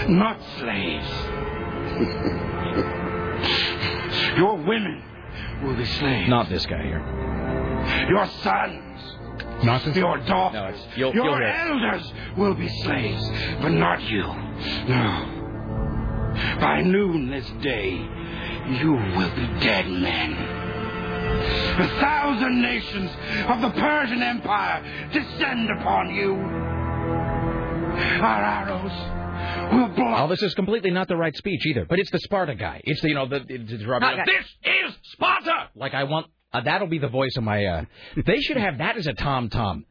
Not 0.09 0.41
slaves. 0.59 1.09
Your 4.37 4.57
women 4.57 5.03
will 5.63 5.77
be 5.77 5.85
slaves. 5.85 6.29
Not 6.29 6.49
this 6.49 6.67
guy 6.67 6.83
here. 6.83 8.07
Your 8.09 8.27
sons. 8.43 9.65
Not 9.65 9.85
this 9.85 9.97
Your 9.97 10.19
daughters. 10.19 10.79
No, 10.79 10.97
you'll, 10.97 11.15
your 11.15 11.43
you'll 11.43 11.43
elders 11.43 12.13
will 12.37 12.55
be 12.55 12.69
slaves, 12.83 13.29
but 13.61 13.71
not 13.71 14.03
you. 14.03 14.23
No. 14.23 15.35
By 16.61 16.83
noon 16.83 17.31
this 17.31 17.49
day, 17.63 17.91
you 18.81 18.93
will 18.93 19.31
be 19.35 19.47
dead 19.61 19.89
men. 19.89 20.35
A 20.35 21.89
thousand 22.01 22.61
nations 22.61 23.11
of 23.49 23.61
the 23.61 23.71
Persian 23.71 24.23
Empire 24.23 24.83
descend 25.13 25.71
upon 25.71 26.15
you. 26.15 26.35
Our 28.21 28.45
arrows 28.45 29.18
will. 29.73 30.15
Oh, 30.15 30.29
this 30.29 30.43
is 30.43 30.55
completely 30.55 30.91
not 30.91 31.09
the 31.09 31.17
right 31.17 31.37
speech 31.37 31.65
either. 31.67 31.85
But 31.85 31.99
it's 31.99 32.11
the 32.11 32.19
Sparta 32.21 32.55
guy. 32.55 32.81
It's 32.85 33.01
the 33.01 33.09
you 33.09 33.15
know 33.15 33.27
the, 33.27 33.45
it's 33.49 33.71
the 33.71 33.79
Not 33.79 34.01
guy. 34.01 34.25
this 34.27 34.47
is 34.65 34.95
Sparta. 35.13 35.69
Like 35.75 35.95
I 35.95 36.05
want 36.05 36.27
uh, 36.53 36.61
that'll 36.63 36.89
be 36.89 36.99
the 36.99 37.09
voice 37.09 37.37
of 37.37 37.45
my. 37.45 37.65
uh 37.65 37.85
They 38.27 38.41
should 38.41 38.57
have 38.57 38.79
that 38.79 38.97
as 38.97 39.07
a 39.07 39.13
Tom 39.15 39.49
Tom, 39.51 39.85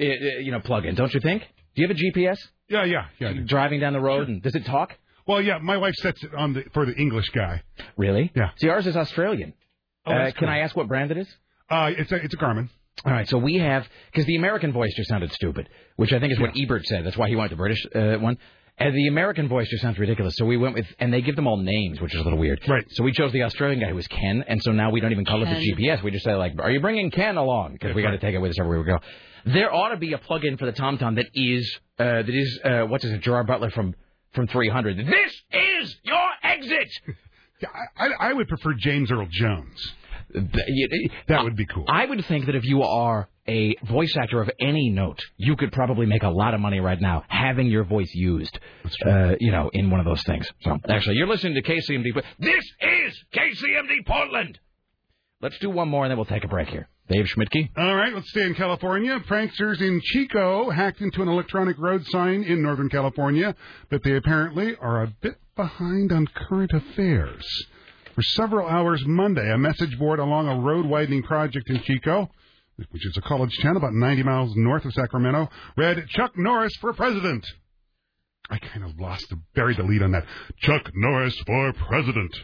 uh, 0.00 0.04
uh, 0.04 0.08
you 0.40 0.52
know, 0.52 0.60
plug-in. 0.60 0.94
Don't 0.94 1.12
you 1.14 1.20
think? 1.20 1.42
Do 1.74 1.82
you 1.82 1.88
have 1.88 1.96
a 1.96 2.00
GPS? 2.00 2.38
Yeah, 2.68 2.84
yeah, 2.84 3.06
yeah. 3.18 3.32
Driving 3.46 3.80
down 3.80 3.92
the 3.94 4.00
road 4.00 4.28
and 4.28 4.42
does 4.42 4.54
it 4.54 4.66
talk? 4.66 4.94
Well, 5.26 5.40
yeah, 5.42 5.58
my 5.58 5.76
wife 5.76 5.94
sets 5.96 6.22
it 6.22 6.34
on 6.34 6.54
the 6.54 6.64
for 6.74 6.84
the 6.86 6.94
English 6.94 7.28
guy. 7.30 7.62
Really? 7.96 8.30
Yeah. 8.34 8.50
See, 8.56 8.68
ours 8.68 8.86
is 8.86 8.96
Australian. 8.96 9.54
Oh, 10.06 10.12
uh, 10.12 10.24
can 10.26 10.34
cool. 10.40 10.48
I 10.48 10.58
ask 10.58 10.74
what 10.76 10.88
brand 10.88 11.10
it 11.10 11.18
is? 11.18 11.28
Uh, 11.70 11.90
it's 11.96 12.10
a 12.12 12.16
it's 12.16 12.34
a 12.34 12.36
Garmin. 12.38 12.68
All 13.04 13.12
right, 13.12 13.28
so 13.28 13.38
we 13.38 13.56
have 13.56 13.86
because 14.10 14.26
the 14.26 14.36
American 14.36 14.72
voice 14.72 14.92
just 14.96 15.08
sounded 15.08 15.32
stupid, 15.32 15.68
which 15.96 16.12
I 16.12 16.18
think 16.18 16.32
is 16.32 16.40
what 16.40 16.50
Ebert 16.58 16.84
said. 16.86 17.06
That's 17.06 17.16
why 17.16 17.28
he 17.28 17.36
wanted 17.36 17.52
the 17.52 17.56
British 17.56 17.86
uh, 17.94 18.16
one. 18.16 18.38
And 18.80 18.94
the 18.94 19.08
American 19.08 19.48
voice 19.48 19.68
just 19.68 19.82
sounds 19.82 19.98
ridiculous. 19.98 20.34
So 20.36 20.44
we 20.44 20.56
went 20.56 20.74
with, 20.74 20.86
and 21.00 21.12
they 21.12 21.20
give 21.20 21.34
them 21.36 21.46
all 21.46 21.56
names, 21.56 22.00
which 22.00 22.14
is 22.14 22.20
a 22.20 22.22
little 22.22 22.38
weird. 22.38 22.60
Right. 22.68 22.84
So 22.90 23.02
we 23.02 23.12
chose 23.12 23.32
the 23.32 23.42
Australian 23.42 23.80
guy 23.80 23.88
who 23.88 23.96
was 23.96 24.06
Ken, 24.06 24.44
and 24.46 24.62
so 24.62 24.70
now 24.72 24.90
we 24.90 25.00
don't 25.00 25.10
even 25.12 25.24
call 25.24 25.42
it 25.42 25.46
the 25.46 25.72
GPS. 25.72 26.02
We 26.02 26.10
just 26.12 26.24
say 26.24 26.34
like, 26.34 26.52
"Are 26.60 26.70
you 26.70 26.80
bringing 26.80 27.10
Ken 27.10 27.36
along?" 27.36 27.72
Because 27.72 27.94
we 27.94 28.02
got 28.02 28.12
to 28.12 28.18
take 28.18 28.34
it 28.34 28.38
with 28.38 28.50
us 28.50 28.58
everywhere 28.60 28.80
we 28.80 28.84
go. 28.86 28.98
There 29.52 29.74
ought 29.74 29.90
to 29.90 29.96
be 29.96 30.12
a 30.12 30.18
plug-in 30.18 30.56
for 30.58 30.66
the 30.66 30.72
TomTom 30.72 31.16
that 31.16 31.26
is 31.34 31.78
uh, 31.98 32.04
that 32.04 32.28
is 32.28 32.60
uh, 32.64 32.82
what's 32.82 33.02
his 33.02 33.12
name, 33.12 33.20
Gerard 33.22 33.46
Butler 33.46 33.70
from 33.70 33.94
from 34.34 34.46
300. 34.46 34.98
This 34.98 35.42
is 35.52 35.96
your 36.04 36.28
exit. 36.42 36.88
Yeah, 37.60 37.70
I, 37.98 38.06
I 38.06 38.28
I 38.28 38.32
would 38.34 38.46
prefer 38.46 38.72
James 38.74 39.10
Earl 39.10 39.26
Jones. 39.28 39.92
That 40.32 41.10
That 41.26 41.42
would 41.42 41.56
be 41.56 41.66
cool. 41.66 41.84
I 41.88 42.06
would 42.06 42.24
think 42.26 42.46
that 42.46 42.54
if 42.54 42.64
you 42.64 42.84
are 42.84 43.28
a 43.48 43.74
voice 43.86 44.14
actor 44.16 44.40
of 44.40 44.50
any 44.60 44.90
note, 44.90 45.20
you 45.36 45.56
could 45.56 45.72
probably 45.72 46.06
make 46.06 46.22
a 46.22 46.28
lot 46.28 46.54
of 46.54 46.60
money 46.60 46.80
right 46.80 47.00
now 47.00 47.24
having 47.28 47.66
your 47.68 47.84
voice 47.84 48.10
used, 48.14 48.58
uh, 49.06 49.34
you 49.40 49.50
know, 49.50 49.70
in 49.72 49.90
one 49.90 50.00
of 50.00 50.06
those 50.06 50.22
things. 50.24 50.48
So, 50.60 50.78
actually, 50.88 51.16
you're 51.16 51.26
listening 51.26 51.54
to 51.54 51.62
KCMD. 51.62 52.22
This 52.38 52.64
is 52.80 53.24
KCMD 53.34 54.06
Portland. 54.06 54.58
Let's 55.40 55.58
do 55.58 55.70
one 55.70 55.88
more 55.88 56.04
and 56.04 56.10
then 56.10 56.18
we'll 56.18 56.26
take 56.26 56.44
a 56.44 56.48
break 56.48 56.68
here. 56.68 56.88
Dave 57.08 57.26
Schmidtke. 57.26 57.70
All 57.76 57.96
right, 57.96 58.12
let's 58.12 58.28
stay 58.28 58.42
in 58.42 58.54
California. 58.54 59.18
Pranksters 59.20 59.80
in 59.80 60.00
Chico 60.04 60.68
hacked 60.68 61.00
into 61.00 61.22
an 61.22 61.28
electronic 61.28 61.78
road 61.78 62.04
sign 62.06 62.42
in 62.42 62.60
Northern 62.60 62.90
California, 62.90 63.54
but 63.88 64.02
they 64.02 64.16
apparently 64.16 64.76
are 64.76 65.04
a 65.04 65.12
bit 65.22 65.36
behind 65.56 66.12
on 66.12 66.26
current 66.26 66.72
affairs. 66.72 67.46
For 68.14 68.22
several 68.22 68.68
hours 68.68 69.02
Monday, 69.06 69.50
a 69.50 69.56
message 69.56 69.98
board 69.98 70.18
along 70.18 70.48
a 70.48 70.58
road 70.58 70.84
widening 70.84 71.22
project 71.22 71.70
in 71.70 71.80
Chico, 71.82 72.28
which 72.90 73.06
is 73.06 73.16
a 73.16 73.22
college 73.22 73.56
town 73.62 73.76
about 73.76 73.92
90 73.92 74.22
miles 74.22 74.52
north 74.56 74.84
of 74.84 74.92
Sacramento, 74.92 75.48
read 75.76 76.06
Chuck 76.10 76.32
Norris 76.36 76.74
for 76.80 76.92
president. 76.92 77.46
I 78.50 78.58
kind 78.58 78.84
of 78.84 78.98
lost 78.98 79.28
the 79.28 79.40
buried 79.54 79.76
the 79.76 79.82
lead 79.82 80.02
on 80.02 80.12
that. 80.12 80.24
Chuck 80.60 80.90
Norris 80.94 81.36
for 81.46 81.72
president. 81.72 82.34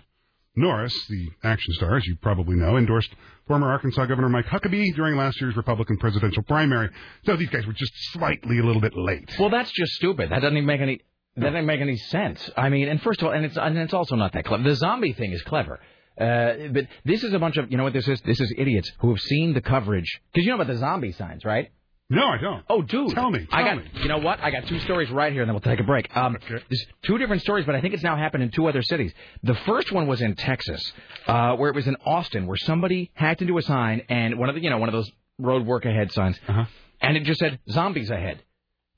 Norris, 0.56 0.94
the 1.08 1.28
action 1.42 1.74
star, 1.74 1.96
as 1.96 2.06
you 2.06 2.16
probably 2.16 2.54
know, 2.54 2.76
endorsed 2.76 3.10
former 3.46 3.70
Arkansas 3.70 4.06
Governor 4.06 4.28
Mike 4.28 4.46
Huckabee 4.46 4.94
during 4.94 5.16
last 5.16 5.40
year's 5.40 5.56
Republican 5.56 5.96
presidential 5.96 6.42
primary. 6.44 6.90
So 7.24 7.36
these 7.36 7.50
guys 7.50 7.66
were 7.66 7.72
just 7.72 7.92
slightly 8.12 8.58
a 8.58 8.62
little 8.62 8.80
bit 8.80 8.96
late. 8.96 9.34
Well, 9.38 9.50
that's 9.50 9.70
just 9.72 9.92
stupid. 9.94 10.30
That 10.30 10.40
doesn't 10.40 10.56
even 10.56 10.66
make 10.66 10.80
any. 10.80 11.00
That 11.36 11.50
doesn't 11.50 11.66
make 11.66 11.80
any 11.80 11.96
sense. 11.96 12.48
I 12.56 12.68
mean, 12.68 12.88
and 12.88 13.02
first 13.02 13.20
of 13.20 13.26
all, 13.26 13.34
and 13.34 13.44
it's 13.44 13.56
and 13.56 13.76
it's 13.78 13.94
also 13.94 14.14
not 14.14 14.32
that 14.34 14.44
clever. 14.44 14.62
The 14.62 14.76
zombie 14.76 15.14
thing 15.14 15.32
is 15.32 15.42
clever, 15.42 15.80
uh, 16.20 16.68
but 16.72 16.86
this 17.04 17.24
is 17.24 17.32
a 17.34 17.38
bunch 17.38 17.56
of 17.56 17.70
you 17.70 17.76
know 17.76 17.84
what 17.84 17.92
this 17.92 18.06
is. 18.08 18.20
This 18.22 18.40
is 18.40 18.52
idiots 18.56 18.90
who 19.00 19.10
have 19.10 19.20
seen 19.20 19.52
the 19.54 19.60
coverage 19.60 20.20
because 20.32 20.44
you 20.44 20.50
know 20.50 20.56
about 20.60 20.68
the 20.72 20.78
zombie 20.78 21.12
signs, 21.12 21.44
right? 21.44 21.70
No, 22.10 22.26
I 22.26 22.36
don't. 22.38 22.62
Oh, 22.68 22.82
dude, 22.82 23.12
Tell 23.14 23.30
me, 23.30 23.46
I 23.50 23.62
got. 23.62 23.78
me. 23.78 23.84
You 24.02 24.08
know 24.08 24.18
what? 24.18 24.38
I 24.40 24.50
got 24.50 24.66
two 24.66 24.78
stories 24.80 25.10
right 25.10 25.32
here, 25.32 25.40
and 25.40 25.48
then 25.48 25.54
we'll 25.54 25.62
take 25.62 25.80
a 25.80 25.84
break. 25.84 26.14
Um, 26.14 26.36
There's 26.48 26.86
two 27.02 27.16
different 27.16 27.40
stories, 27.40 27.64
but 27.64 27.74
I 27.74 27.80
think 27.80 27.94
it's 27.94 28.02
now 28.02 28.14
happened 28.14 28.42
in 28.42 28.50
two 28.50 28.68
other 28.68 28.82
cities. 28.82 29.10
The 29.42 29.54
first 29.66 29.90
one 29.90 30.06
was 30.06 30.20
in 30.20 30.34
Texas, 30.36 30.92
uh, 31.26 31.56
where 31.56 31.70
it 31.70 31.74
was 31.74 31.86
in 31.86 31.96
Austin, 32.04 32.46
where 32.46 32.58
somebody 32.58 33.10
hacked 33.14 33.40
into 33.40 33.56
a 33.56 33.62
sign 33.62 34.02
and 34.10 34.38
one 34.38 34.50
of 34.50 34.54
the 34.54 34.60
you 34.60 34.68
know 34.68 34.76
one 34.78 34.90
of 34.90 34.92
those 34.92 35.10
road 35.38 35.64
work 35.66 35.86
ahead 35.86 36.12
signs, 36.12 36.38
Uh-huh. 36.46 36.66
and 37.00 37.16
it 37.16 37.24
just 37.24 37.40
said 37.40 37.58
zombies 37.70 38.10
ahead. 38.10 38.42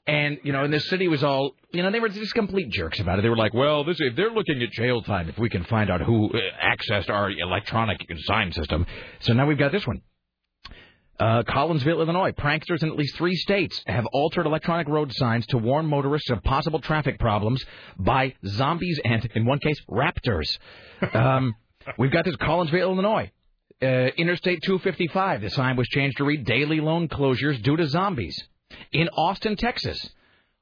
And 0.06 0.38
you 0.44 0.52
know, 0.52 0.62
and 0.62 0.72
the 0.72 0.78
city 0.78 1.08
was 1.08 1.24
all, 1.24 1.52
you 1.72 1.82
know, 1.82 1.90
they 1.90 1.98
were 1.98 2.08
just 2.08 2.32
complete 2.32 2.70
jerks 2.70 3.00
about 3.00 3.18
it. 3.18 3.22
They 3.22 3.28
were 3.28 3.36
like, 3.36 3.52
"Well, 3.52 3.82
this 3.82 3.96
if 3.98 4.14
they're 4.14 4.30
looking 4.30 4.62
at 4.62 4.70
jail 4.70 5.02
time 5.02 5.28
if 5.28 5.36
we 5.36 5.48
can 5.48 5.64
find 5.64 5.90
out 5.90 6.00
who 6.00 6.30
uh, 6.30 6.38
accessed 6.62 7.10
our 7.10 7.28
electronic 7.30 8.06
sign 8.24 8.52
system." 8.52 8.86
So 9.20 9.32
now 9.32 9.46
we've 9.46 9.58
got 9.58 9.72
this 9.72 9.86
one. 9.86 10.02
Uh, 11.18 11.42
Collinsville, 11.44 11.98
Illinois. 12.00 12.32
Pranksters 12.32 12.82
in 12.82 12.90
at 12.90 12.96
least 12.96 13.16
three 13.16 13.34
states 13.34 13.82
have 13.86 14.04
altered 14.12 14.46
electronic 14.46 14.86
road 14.86 15.12
signs 15.14 15.46
to 15.46 15.58
warn 15.58 15.86
motorists 15.86 16.30
of 16.30 16.42
possible 16.42 16.78
traffic 16.78 17.18
problems 17.18 17.64
by 17.98 18.34
zombies 18.46 19.00
and, 19.04 19.24
in 19.34 19.46
one 19.46 19.58
case, 19.58 19.80
raptors. 19.90 20.58
Um, 21.14 21.54
we've 21.98 22.12
got 22.12 22.26
this 22.26 22.36
Collinsville, 22.36 22.80
Illinois. 22.80 23.30
Uh, 23.82 23.86
Interstate 23.86 24.62
255. 24.62 25.40
The 25.40 25.50
sign 25.50 25.76
was 25.76 25.88
changed 25.88 26.18
to 26.18 26.24
read 26.24 26.44
daily 26.44 26.80
loan 26.80 27.08
closures 27.08 27.62
due 27.62 27.76
to 27.76 27.86
zombies. 27.86 28.36
In 28.92 29.08
Austin, 29.08 29.56
Texas. 29.56 30.10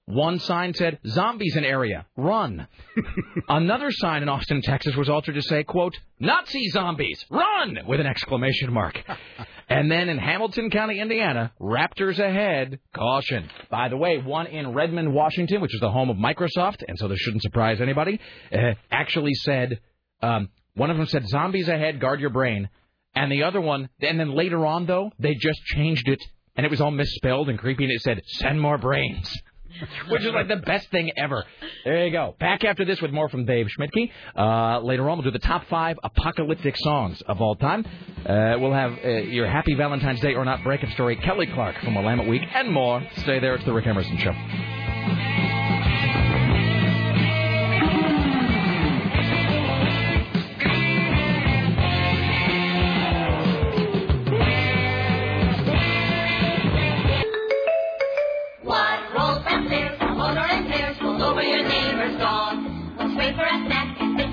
One 0.07 0.39
sign 0.39 0.75
said, 0.75 0.99
zombies 1.07 1.57
in 1.57 1.65
area, 1.65 2.05
run. 2.15 2.69
Another 3.49 3.91
sign 3.91 4.23
in 4.23 4.29
Austin, 4.29 4.61
Texas 4.61 4.95
was 4.95 5.09
altered 5.09 5.37
to 5.37 5.43
say, 5.43 5.65
quote, 5.65 5.99
Nazi 6.21 6.69
zombies, 6.69 7.25
run, 7.31 7.79
with 7.87 8.01
an 8.01 8.07
exclamation 8.07 8.71
mark. 8.71 9.03
and 9.71 9.91
then 9.91 10.11
in 10.11 10.19
Hamilton 10.19 10.69
County, 10.69 11.01
Indiana, 11.01 11.53
raptors 11.59 12.19
ahead, 12.19 12.81
caution. 12.95 13.49
By 13.71 13.89
the 13.89 13.97
way, 13.97 14.19
one 14.19 14.47
in 14.47 14.75
Redmond, 14.75 15.15
Washington, 15.15 15.63
which 15.63 15.75
is 15.75 15.81
the 15.81 15.91
home 15.91 16.11
of 16.11 16.19
Microsoft, 16.19 16.83
and 16.87 16.99
so 16.99 17.09
this 17.09 17.19
shouldn't 17.21 17.43
surprise 17.43 17.81
anybody, 17.81 18.21
uh, 18.53 18.75
actually 18.91 19.33
said, 19.33 19.81
um, 20.23 20.51
one 20.75 20.91
of 20.91 20.99
them 20.99 21.07
said, 21.07 21.27
zombies 21.29 21.69
ahead, 21.69 21.99
guard 21.99 22.21
your 22.21 22.31
brain. 22.31 22.69
And 23.15 23.33
the 23.33 23.45
other 23.45 23.61
one, 23.61 23.89
and 24.01 24.21
then 24.21 24.35
later 24.35 24.67
on, 24.67 24.85
though, 24.85 25.13
they 25.19 25.35
just 25.35 25.63
changed 25.65 26.09
it, 26.09 26.23
and 26.57 26.65
it 26.65 26.71
was 26.71 26.81
all 26.81 26.91
misspelled 26.91 27.49
and 27.49 27.59
creepy, 27.59 27.85
and 27.85 27.93
it 27.93 28.03
said, 28.03 28.21
send 28.27 28.61
more 28.61 28.79
brains. 28.79 29.43
Which 30.09 30.23
is 30.23 30.33
like 30.33 30.49
the 30.49 30.57
best 30.57 30.89
thing 30.91 31.11
ever. 31.17 31.45
There 31.85 32.07
you 32.07 32.13
go. 32.13 32.37
Back 32.39 32.65
after 32.65 32.85
this 32.85 33.01
with 33.03 33.11
more 33.11 33.29
from 33.29 33.45
Dave 33.45 33.67
Schmidtke. 33.67 34.11
Uh, 34.37 34.81
later 34.81 35.11
on, 35.11 35.19
we'll 35.19 35.25
do 35.25 35.31
the 35.33 35.39
top 35.41 35.67
five 35.69 35.99
apocalyptic 36.03 36.77
songs 36.77 37.21
of 37.27 37.41
all 37.41 37.57
time. 37.57 37.85
Uh, 38.25 38.55
we'll 38.59 38.73
have 38.73 38.93
uh, 39.05 39.09
your 39.09 39.49
Happy 39.49 39.75
Valentine's 39.75 40.21
Day 40.21 40.35
or 40.35 40.45
Not 40.45 40.63
breakup 40.63 40.91
story, 40.91 41.17
Kelly 41.17 41.47
Clark 41.47 41.77
from 41.83 41.97
Willamette 41.97 42.29
Week, 42.29 42.43
and 42.55 42.71
more. 42.73 43.03
Stay 43.19 43.41
there. 43.41 43.57
It's 43.57 43.65
the 43.65 43.73
Rick 43.73 43.87
Emerson 43.87 44.17
Show. 44.19 45.34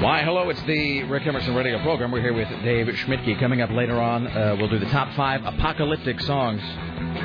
Why, 0.00 0.22
hello, 0.22 0.48
it's 0.48 0.62
the 0.62 1.02
Rick 1.04 1.26
Emerson 1.26 1.56
radio 1.56 1.82
program. 1.82 2.12
We're 2.12 2.20
here 2.20 2.34
with 2.34 2.48
Dave 2.62 2.86
Schmidtke. 2.86 3.40
Coming 3.40 3.62
up 3.62 3.70
later 3.70 4.00
on, 4.00 4.28
uh, 4.28 4.54
we'll 4.56 4.68
do 4.68 4.78
the 4.78 4.86
top 4.90 5.12
five 5.14 5.44
apocalyptic 5.44 6.20
songs 6.20 6.62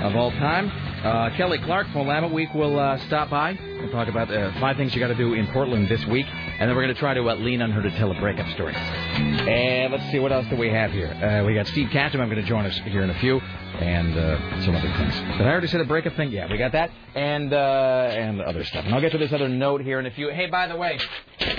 of 0.02 0.16
all 0.16 0.32
time. 0.32 0.72
Uh, 1.06 1.36
Kelly 1.38 1.60
Clark 1.60 1.86
from 1.92 2.08
Willamette 2.08 2.32
Week 2.32 2.52
will 2.56 2.80
uh, 2.80 2.98
stop 3.06 3.30
by. 3.30 3.60
We'll 3.80 3.92
talk 3.92 4.08
about 4.08 4.32
uh, 4.32 4.60
five 4.60 4.76
things 4.78 4.96
you 4.96 5.00
got 5.00 5.10
to 5.10 5.16
do 5.16 5.36
in 5.36 5.46
Portland 5.48 5.88
this 5.88 6.04
week, 6.08 6.26
and 6.26 6.68
then 6.68 6.76
we're 6.76 6.84
going 6.84 6.96
to 6.96 7.00
try 7.00 7.14
to 7.14 7.30
uh, 7.30 7.36
lean 7.36 7.62
on 7.62 7.70
her 7.72 7.84
to 7.84 7.92
tell 7.92 8.10
a 8.10 8.20
breakup 8.20 8.50
story. 8.56 8.74
And 8.74 9.94
let's 9.94 10.12
see, 10.12 10.18
what 10.18 10.32
else 10.32 10.48
do 10.50 10.56
we 10.56 10.70
have 10.70 10.92
here? 10.92 11.14
Uh, 11.14 11.46
we 11.46 11.54
got 11.54 11.68
Steve 11.68 11.90
Catcham. 11.90 12.22
I'm 12.22 12.30
going 12.30 12.42
to 12.42 12.50
join 12.50 12.66
us 12.66 12.76
here 12.86 13.04
in 13.04 13.12
a 13.12 13.20
few, 13.20 13.40
and 13.80 14.18
uh, 14.18 14.62
some 14.64 14.76
other 14.76 14.94
things. 14.98 15.14
Did 15.16 15.42
I 15.42 15.50
already 15.50 15.68
say 15.68 15.78
the 15.78 15.86
breakup 15.86 16.16
thing? 16.16 16.32
Yeah, 16.32 16.52
we 16.52 16.58
got 16.58 16.72
that, 16.74 16.92
and 17.16 17.54
uh, 17.54 18.10
and 18.12 18.42
other 18.42 18.64
stuff. 18.64 18.86
And 18.86 18.94
I'll 18.94 19.02
get 19.02 19.12
to 19.14 19.18
this 19.18 19.32
other 19.34 19.50
note 19.50 19.82
here 19.82 20.00
in 20.00 20.06
a 20.06 20.12
few. 20.12 20.30
Hey, 20.30 20.48
by 20.48 20.68
the 20.68 20.76
way, 20.76 21.00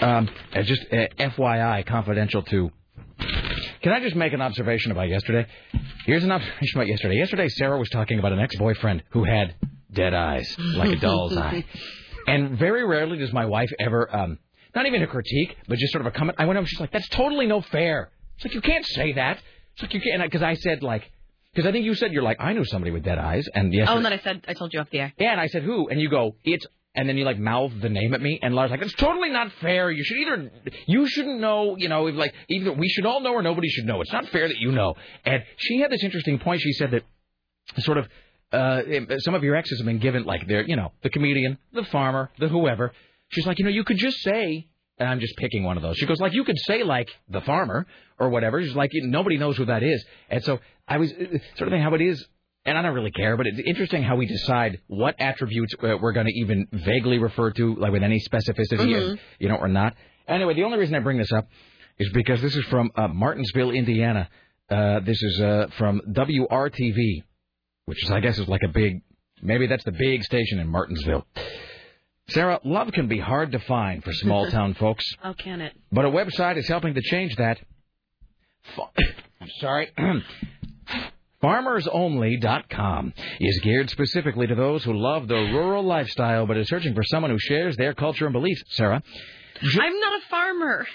um, 0.00 0.28
uh, 0.54 0.62
just 0.62 0.82
uh, 0.92 1.08
FYI, 1.18 1.86
confidential 1.86 2.42
to. 2.42 2.70
Can 3.82 3.92
I 3.92 4.00
just 4.00 4.14
make 4.14 4.32
an 4.32 4.40
observation 4.40 4.92
about 4.92 5.08
yesterday? 5.08 5.46
Here's 6.06 6.24
an 6.24 6.30
observation 6.32 6.78
about 6.78 6.88
yesterday. 6.88 7.16
Yesterday, 7.16 7.48
Sarah 7.48 7.78
was 7.78 7.88
talking 7.90 8.18
about 8.18 8.32
an 8.32 8.40
ex-boyfriend 8.40 9.02
who 9.10 9.24
had 9.24 9.54
dead 9.92 10.14
eyes, 10.14 10.54
like 10.58 10.90
a 10.90 10.96
doll's 10.96 11.36
eye. 11.36 11.64
And 12.26 12.56
very 12.56 12.86
rarely 12.86 13.18
does 13.18 13.32
my 13.32 13.46
wife 13.46 13.72
ever, 13.80 14.14
um, 14.14 14.38
not 14.76 14.86
even 14.86 15.02
a 15.02 15.08
critique, 15.08 15.56
but 15.66 15.78
just 15.78 15.92
sort 15.92 16.06
of 16.06 16.14
a 16.14 16.16
comment. 16.16 16.36
I 16.38 16.44
went 16.44 16.56
over, 16.56 16.66
she's 16.66 16.78
like, 16.78 16.92
that's 16.92 17.08
totally 17.08 17.46
no 17.46 17.60
fair. 17.60 18.10
It's 18.36 18.44
like, 18.44 18.54
you 18.54 18.60
can't 18.60 18.86
say 18.86 19.12
that. 19.14 19.40
It's 19.74 19.82
like, 19.82 19.94
you 19.94 20.00
can't, 20.00 20.22
because 20.22 20.42
I 20.42 20.54
said, 20.54 20.82
like, 20.82 21.10
because 21.54 21.68
I 21.68 21.72
think 21.72 21.84
you 21.84 21.94
said, 21.94 22.12
you're 22.12 22.22
like, 22.22 22.38
I 22.40 22.52
knew 22.54 22.64
somebody 22.64 22.90
with 22.90 23.04
dead 23.04 23.18
eyes. 23.18 23.46
And 23.54 23.74
yes. 23.74 23.88
Oh, 23.90 23.96
and 23.96 24.04
then 24.04 24.12
I 24.12 24.18
said, 24.18 24.44
I 24.48 24.54
told 24.54 24.72
you 24.72 24.80
off 24.80 24.88
the 24.90 25.00
air. 25.00 25.12
yeah, 25.18 25.32
and 25.32 25.40
I 25.40 25.48
said, 25.48 25.62
who? 25.62 25.88
And 25.88 26.00
you 26.00 26.08
go, 26.08 26.36
it's, 26.44 26.66
and 26.94 27.08
then 27.08 27.16
you 27.18 27.24
like 27.24 27.38
mouth 27.38 27.72
the 27.80 27.88
name 27.88 28.14
at 28.14 28.20
me, 28.20 28.38
and 28.42 28.54
Lars 28.54 28.70
like, 28.70 28.80
that's 28.80 28.94
totally 28.94 29.30
not 29.30 29.50
fair. 29.60 29.90
You 29.90 30.02
should 30.04 30.16
either, 30.18 30.50
you 30.86 31.06
shouldn't 31.08 31.40
know, 31.40 31.76
you 31.76 31.88
know, 31.88 32.04
like, 32.04 32.34
either 32.48 32.72
we 32.72 32.88
should 32.88 33.06
all 33.06 33.20
know 33.20 33.32
or 33.32 33.42
nobody 33.42 33.68
should 33.68 33.84
know. 33.84 34.00
It's 34.00 34.12
not 34.12 34.28
fair 34.28 34.48
that 34.48 34.58
you 34.58 34.72
know. 34.72 34.94
And 35.24 35.42
she 35.56 35.80
had 35.80 35.90
this 35.90 36.02
interesting 36.02 36.38
point. 36.38 36.62
She 36.62 36.72
said 36.72 36.90
that 36.92 37.04
sort 37.82 37.98
of, 37.98 38.08
uh, 38.52 38.82
some 39.18 39.34
of 39.34 39.42
your 39.42 39.54
exes 39.54 39.78
have 39.78 39.86
been 39.86 39.98
given, 40.00 40.24
like, 40.24 40.46
they're, 40.46 40.66
you 40.66 40.76
know, 40.76 40.92
the 41.02 41.10
comedian, 41.10 41.58
the 41.72 41.84
farmer, 41.84 42.30
the 42.38 42.48
whoever. 42.48 42.92
She's 43.28 43.46
like, 43.46 43.58
you 43.58 43.64
know, 43.64 43.70
you 43.70 43.84
could 43.84 43.96
just 43.98 44.18
say, 44.18 44.68
and 44.98 45.08
I'm 45.08 45.20
just 45.20 45.36
picking 45.36 45.64
one 45.64 45.76
of 45.76 45.82
those. 45.82 45.96
She 45.96 46.06
goes, 46.06 46.20
like, 46.20 46.32
you 46.34 46.44
could 46.44 46.58
say, 46.58 46.82
like, 46.84 47.08
the 47.28 47.40
farmer 47.40 47.86
or 48.18 48.28
whatever. 48.30 48.62
She's 48.62 48.74
like, 48.76 48.90
nobody 48.94 49.36
knows 49.38 49.56
who 49.56 49.64
that 49.66 49.82
is. 49.82 50.04
And 50.30 50.42
so 50.44 50.60
I 50.86 50.98
was 50.98 51.10
uh, 51.12 51.16
sort 51.16 51.28
of 51.32 51.38
thinking 51.70 51.82
how 51.82 51.94
it 51.94 52.00
is 52.02 52.24
and 52.64 52.78
I 52.78 52.82
don't 52.82 52.94
really 52.94 53.10
care, 53.10 53.36
but 53.36 53.46
it's 53.48 53.58
interesting 53.66 54.04
how 54.04 54.14
we 54.14 54.26
decide 54.26 54.78
what 54.86 55.16
attributes 55.18 55.74
uh, 55.82 55.96
we're 56.00 56.12
going 56.12 56.26
to 56.26 56.32
even 56.32 56.68
vaguely 56.72 57.18
refer 57.18 57.50
to, 57.52 57.74
like 57.74 57.90
with 57.90 58.04
any 58.04 58.20
specificity, 58.20 58.86
Mhm. 58.94 59.18
you 59.40 59.48
know, 59.48 59.56
or 59.56 59.66
not. 59.66 59.96
Anyway, 60.28 60.54
the 60.54 60.62
only 60.62 60.78
reason 60.78 60.94
I 60.94 61.00
bring 61.00 61.18
this 61.18 61.32
up 61.32 61.48
is 61.98 62.08
because 62.14 62.40
this 62.40 62.54
is 62.54 62.64
from 62.66 62.90
uh, 62.94 63.08
Martinsville, 63.08 63.72
Indiana. 63.72 64.28
Uh, 64.70 65.00
this 65.00 65.20
is 65.20 65.40
uh, 65.40 65.66
from 65.76 66.02
WRTV, 66.12 67.24
which 67.86 68.04
is, 68.04 68.10
I 68.12 68.20
guess, 68.20 68.38
is 68.38 68.46
like 68.46 68.62
a 68.64 68.68
big, 68.68 69.02
maybe 69.42 69.66
that's 69.66 69.84
the 69.84 69.92
big 69.92 70.22
station 70.22 70.60
in 70.60 70.68
Martinsville. 70.68 71.26
Sarah, 72.28 72.60
love 72.64 72.92
can 72.92 73.08
be 73.08 73.18
hard 73.18 73.52
to 73.52 73.58
find 73.60 74.02
for 74.02 74.12
small 74.12 74.46
town 74.50 74.74
folks, 74.74 75.04
Oh, 75.24 75.34
can 75.34 75.60
it? 75.60 75.72
but 75.90 76.04
a 76.04 76.08
website 76.10 76.56
is 76.56 76.68
helping 76.68 76.94
to 76.94 77.02
change 77.02 77.34
that. 77.36 77.58
I'm 79.40 79.48
sorry. 79.60 79.90
FarmersOnly.com 81.42 83.12
is 83.40 83.60
geared 83.64 83.90
specifically 83.90 84.46
to 84.46 84.54
those 84.54 84.84
who 84.84 84.92
love 84.92 85.26
the 85.26 85.34
rural 85.34 85.82
lifestyle 85.82 86.46
but 86.46 86.56
is 86.56 86.68
searching 86.68 86.94
for 86.94 87.02
someone 87.02 87.30
who 87.32 87.38
shares 87.40 87.76
their 87.76 87.94
culture 87.94 88.26
and 88.26 88.32
beliefs. 88.32 88.62
Sarah, 88.68 89.02
I'm 89.60 90.00
not 90.00 90.20
a 90.22 90.28
farmer. 90.30 90.86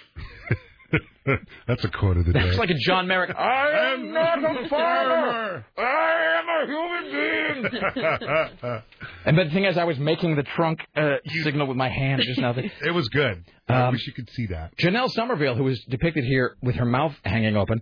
That's 1.68 1.84
a 1.84 1.90
quote 1.90 2.18
of 2.18 2.26
the 2.26 2.34
day. 2.34 2.42
that's 2.42 2.58
like 2.58 2.70
a 2.70 2.78
John 2.86 3.08
Merrick. 3.08 3.36
I 3.38 3.94
am 3.94 4.14
not 4.14 4.40
a 4.40 4.70
farmer. 4.70 5.66
I 5.78 6.40
am 6.40 6.46
a 6.48 6.66
human 6.68 7.62
being. 7.72 8.82
and 9.26 9.38
the 9.38 9.54
thing 9.54 9.66
is, 9.66 9.78
I 9.78 9.84
was 9.84 10.00
making 10.00 10.36
the 10.36 10.44
trunk 10.44 10.80
uh, 10.96 11.18
signal 11.44 11.68
with 11.68 11.76
my 11.76 11.90
hand 11.90 12.22
just 12.26 12.40
now. 12.40 12.54
It 12.56 12.94
was 12.94 13.08
good. 13.10 13.44
I 13.68 13.90
wish 13.90 14.08
you 14.08 14.14
could 14.14 14.30
see 14.32 14.48
that. 14.48 14.78
Janelle 14.78 15.12
Somerville, 15.12 15.56
who 15.56 15.68
is 15.68 15.84
depicted 15.90 16.24
here 16.24 16.56
with 16.62 16.76
her 16.76 16.86
mouth 16.86 17.14
hanging 17.26 17.58
open, 17.58 17.82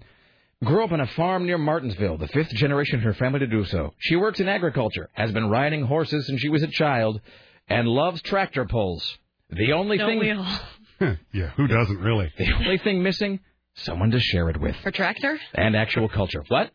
grew 0.64 0.84
up 0.84 0.92
on 0.92 1.00
a 1.00 1.08
farm 1.08 1.46
near 1.46 1.60
Martinsville, 1.60 2.18
the 2.18 2.28
fifth 2.28 2.50
generation 2.50 3.00
in 3.00 3.06
her 3.06 3.14
family 3.14 3.40
to 3.40 3.48
do 3.48 3.66
so. 3.66 3.94
She 4.00 4.16
works 4.16 4.40
in 4.40 4.48
agriculture, 4.48 5.10
has 5.14 5.32
been 5.32 5.50
riding 5.50 5.84
horses 5.84 6.26
since 6.26 6.42
she 6.42 6.50
was 6.50 6.64
a 6.64 6.68
child, 6.68 7.22
and 7.68 7.88
loves 7.88 8.22
tractor 8.24 8.66
pulls. 8.66 9.18
The 9.50 9.74
only 9.74 9.98
Don't 9.98 10.10
thing, 10.10 10.20
we 10.20 10.32
all? 10.32 10.60
yeah, 11.34 11.50
who 11.58 11.68
doesn't 11.68 12.00
really? 12.00 12.32
the 12.38 12.54
only 12.60 12.78
thing 12.78 13.04
missing, 13.04 13.40
someone 13.76 14.12
to 14.12 14.20
share 14.20 14.50
it 14.50 14.60
with, 14.60 14.76
Her 14.78 14.92
tractor? 14.92 15.40
and 15.54 15.76
actual 15.76 16.08
culture. 16.10 16.44
What? 16.48 16.72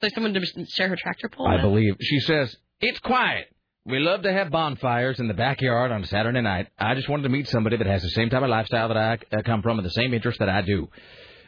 There's 0.00 0.14
someone 0.14 0.32
to 0.34 0.40
share 0.70 0.88
her 0.88 0.96
tractor 0.96 1.28
pole 1.28 1.46
I 1.48 1.54
with? 1.54 1.62
believe 1.62 1.94
she 2.00 2.20
says 2.20 2.54
it's 2.80 2.98
quiet. 3.00 3.46
We 3.84 3.98
love 4.00 4.22
to 4.22 4.32
have 4.32 4.50
bonfires 4.50 5.18
in 5.18 5.28
the 5.28 5.34
backyard 5.34 5.92
on 5.92 6.04
Saturday 6.04 6.40
night. 6.42 6.68
I 6.78 6.94
just 6.94 7.08
wanted 7.08 7.22
to 7.24 7.28
meet 7.30 7.48
somebody 7.48 7.76
that 7.78 7.86
has 7.86 8.02
the 8.02 8.10
same 8.10 8.28
type 8.28 8.42
of 8.42 8.50
lifestyle 8.50 8.88
that 8.88 8.96
I 8.96 9.18
uh, 9.34 9.42
come 9.42 9.62
from 9.62 9.78
and 9.78 9.86
the 9.86 9.90
same 9.90 10.12
interests 10.12 10.40
that 10.40 10.48
I 10.48 10.60
do. 10.62 10.88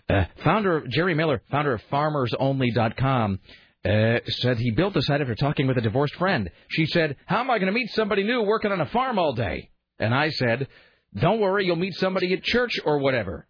Uh, 0.08 0.24
founder 0.42 0.84
Jerry 0.90 1.14
Miller, 1.14 1.42
founder 1.50 1.74
of 1.74 1.82
FarmersOnly.com, 1.92 3.38
uh, 3.84 4.18
said 4.28 4.58
he 4.58 4.70
built 4.70 4.94
the 4.94 5.02
site 5.02 5.20
after 5.20 5.34
talking 5.34 5.66
with 5.66 5.78
a 5.78 5.82
divorced 5.82 6.14
friend. 6.16 6.50
She 6.68 6.86
said, 6.86 7.16
"How 7.26 7.40
am 7.40 7.50
I 7.50 7.58
going 7.58 7.66
to 7.72 7.78
meet 7.78 7.90
somebody 7.90 8.22
new 8.24 8.42
working 8.42 8.72
on 8.72 8.80
a 8.80 8.86
farm 8.86 9.18
all 9.18 9.32
day?" 9.34 9.70
And 9.98 10.14
I 10.14 10.30
said, 10.30 10.66
"Don't 11.14 11.40
worry, 11.40 11.66
you'll 11.66 11.76
meet 11.76 11.94
somebody 11.94 12.32
at 12.32 12.42
church 12.42 12.78
or 12.84 12.98
whatever." 12.98 13.46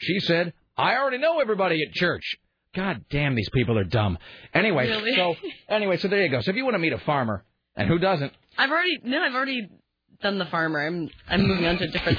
She 0.00 0.20
said, 0.20 0.52
"I 0.76 0.96
already 0.96 1.18
know 1.18 1.40
everybody 1.40 1.82
at 1.82 1.92
church." 1.94 2.36
God 2.74 3.04
damn, 3.10 3.34
these 3.34 3.48
people 3.50 3.78
are 3.78 3.84
dumb. 3.84 4.18
Anyway, 4.54 4.88
Really? 4.88 5.14
so 5.14 5.34
anyway, 5.68 5.96
so 5.96 6.08
there 6.08 6.22
you 6.22 6.28
go. 6.28 6.40
So 6.42 6.50
if 6.50 6.56
you 6.56 6.64
want 6.64 6.74
to 6.74 6.78
meet 6.78 6.92
a 6.92 6.98
farmer, 6.98 7.44
and 7.76 7.88
who 7.88 7.98
doesn't? 7.98 8.32
I've 8.56 8.70
already 8.70 8.98
no, 9.02 9.22
I've 9.22 9.34
already 9.34 9.68
done 10.20 10.38
the 10.38 10.44
farmer. 10.46 10.84
I'm 10.86 11.08
I'm 11.28 11.46
moving 11.46 11.64
on 11.66 11.78
to 11.78 11.84
a 11.84 11.88
different 11.88 12.18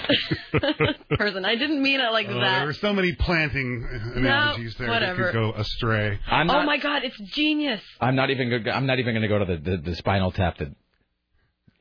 person. 1.18 1.45
I 1.45 1.56
didn't 1.56 1.82
mean 1.82 1.99
it 1.99 2.11
like 2.11 2.28
Oh, 2.30 2.34
that. 2.40 2.57
there 2.60 2.66
were 2.66 2.74
so 2.74 2.94
many 2.94 3.14
planting 3.14 3.86
analogies 4.16 4.76
there 4.76 4.90
whatever. 4.90 5.24
that 5.26 5.32
could 5.34 5.40
go 5.40 5.53
astray. 5.53 6.20
I'm 6.28 6.49
oh 6.49 6.64
my 6.64 6.78
god, 6.78 7.03
it's 7.03 7.18
genius. 7.34 7.82
I'm 8.02 8.16
not 8.16 8.30
even. 8.32 8.49
Gonna, 8.49 8.72
I'm 8.76 8.86
not 8.86 8.99
even 8.99 9.14
going 9.14 9.22
to 9.22 9.28
go 9.28 9.40
to 9.40 9.45
the, 9.45 9.57
the 9.57 9.78
the 9.91 9.95
spinal 9.95 10.32
tap 10.32 10.57
that. 10.57 10.70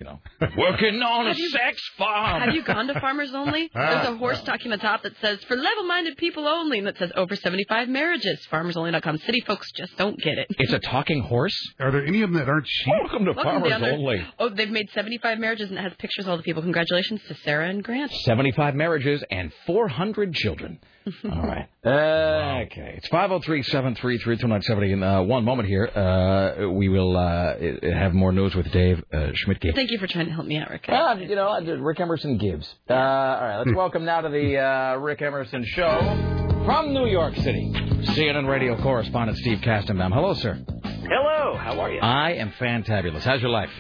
You 0.00 0.06
know, 0.06 0.20
working 0.56 1.02
on 1.02 1.26
a 1.26 1.34
you- 1.34 1.50
sex 1.50 1.82
farm. 1.98 2.40
Have 2.42 2.54
you 2.54 2.62
gone 2.62 2.86
to 2.86 3.00
Farmers 3.00 3.34
Only? 3.34 3.68
Ah, 3.74 3.94
There's 4.04 4.14
a 4.14 4.16
horse 4.16 4.40
talking 4.42 4.70
on 4.70 4.78
the 4.78 4.82
top 4.82 5.02
that 5.02 5.12
says 5.20 5.42
for 5.48 5.56
level-minded 5.56 6.16
people 6.16 6.46
only, 6.46 6.78
and 6.78 6.86
it 6.86 6.96
says 6.98 7.10
over 7.16 7.34
75 7.34 7.88
marriages. 7.88 8.46
FarmersOnly.com. 8.48 9.18
City 9.18 9.40
folks 9.40 9.72
just 9.72 9.96
don't 9.98 10.16
get 10.20 10.38
it. 10.38 10.46
It's 10.50 10.72
a 10.72 10.78
talking 10.78 11.20
horse. 11.22 11.56
Are 11.80 11.90
there 11.90 12.04
any 12.06 12.22
of 12.22 12.30
them 12.30 12.38
that 12.38 12.48
aren't 12.48 12.68
sheep? 12.68 12.94
Welcome 13.00 13.24
to 13.24 13.32
Welcome 13.32 13.68
down 13.68 13.80
there. 13.80 14.28
Oh, 14.38 14.48
they've 14.50 14.70
made 14.70 14.88
75 14.90 15.38
marriages, 15.40 15.68
and 15.70 15.78
it 15.78 15.82
has 15.82 15.92
pictures 15.98 16.26
of 16.26 16.30
all 16.30 16.36
the 16.36 16.44
people. 16.44 16.62
Congratulations 16.62 17.20
to 17.26 17.34
Sarah 17.34 17.68
and 17.68 17.82
Grant. 17.82 18.12
75 18.24 18.76
marriages 18.76 19.24
and 19.32 19.52
400 19.66 20.32
children. 20.32 20.78
All 21.24 21.42
right. 21.42 21.68
Uh, 21.84 22.64
okay. 22.66 22.94
It's 22.96 23.08
503-733-2970. 23.08 24.92
In 24.92 25.02
uh, 25.02 25.22
one 25.22 25.44
moment 25.44 25.68
here, 25.68 25.86
uh, 25.86 26.68
we 26.70 26.88
will 26.88 27.16
uh, 27.16 27.54
have 27.82 28.14
more 28.14 28.32
news 28.32 28.54
with 28.54 28.70
Dave 28.72 29.02
uh, 29.12 29.30
Schmidtke. 29.44 29.74
Thank 29.74 29.90
you 29.90 29.98
for 29.98 30.06
trying 30.06 30.26
to 30.26 30.32
help 30.32 30.46
me 30.46 30.58
out, 30.58 30.70
Rick. 30.70 30.84
Ah, 30.88 31.14
you 31.14 31.34
know, 31.34 31.60
Rick 31.80 32.00
Emerson 32.00 32.38
gives. 32.38 32.66
Uh, 32.88 32.94
all 32.94 33.00
right, 33.00 33.58
let's 33.58 33.74
welcome 33.76 34.04
now 34.04 34.20
to 34.20 34.28
the 34.28 34.58
uh, 34.58 34.96
Rick 34.96 35.22
Emerson 35.22 35.64
Show 35.64 35.98
from 36.64 36.92
New 36.92 37.06
York 37.06 37.34
City, 37.36 37.72
CNN 37.74 38.48
radio 38.48 38.80
correspondent 38.82 39.38
Steve 39.38 39.58
Kastenbaum. 39.58 40.12
Hello, 40.12 40.34
sir. 40.34 40.62
Hello, 40.84 41.56
how 41.56 41.80
are 41.80 41.90
you? 41.90 42.00
I 42.00 42.32
am 42.32 42.52
fantabulous. 42.60 43.22
How's 43.22 43.40
your 43.40 43.50
life? 43.50 43.70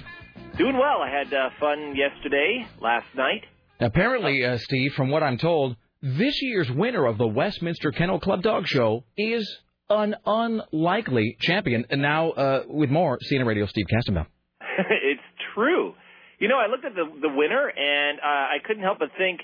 Doing 0.56 0.76
well. 0.78 1.02
I 1.02 1.10
had 1.10 1.32
uh, 1.32 1.50
fun 1.60 1.94
yesterday, 1.94 2.66
last 2.80 3.06
night. 3.14 3.44
Apparently, 3.80 4.44
uh, 4.44 4.58
Steve, 4.58 4.92
from 4.94 5.10
what 5.10 5.22
I'm 5.22 5.38
told, 5.38 5.76
this 6.02 6.40
year's 6.42 6.70
winner 6.70 7.06
of 7.06 7.18
the 7.18 7.26
Westminster 7.26 7.90
Kennel 7.90 8.20
Club 8.20 8.42
Dog 8.42 8.66
Show 8.66 9.04
is 9.16 9.58
an 9.90 10.14
unlikely 10.24 11.36
champion. 11.40 11.86
And 11.90 12.02
now, 12.02 12.30
uh, 12.30 12.62
with 12.68 12.90
more, 12.90 13.18
CNN 13.30 13.46
Radio 13.46 13.66
Steve 13.66 13.86
Kastenbaum. 13.92 14.26
it's 14.60 15.20
true. 15.54 15.94
You 16.38 16.48
know, 16.48 16.56
I 16.56 16.70
looked 16.70 16.84
at 16.84 16.94
the 16.94 17.04
the 17.20 17.28
winner 17.34 17.68
and 17.68 18.20
uh, 18.20 18.22
I 18.22 18.58
couldn't 18.64 18.82
help 18.82 19.00
but 19.00 19.08
think, 19.18 19.40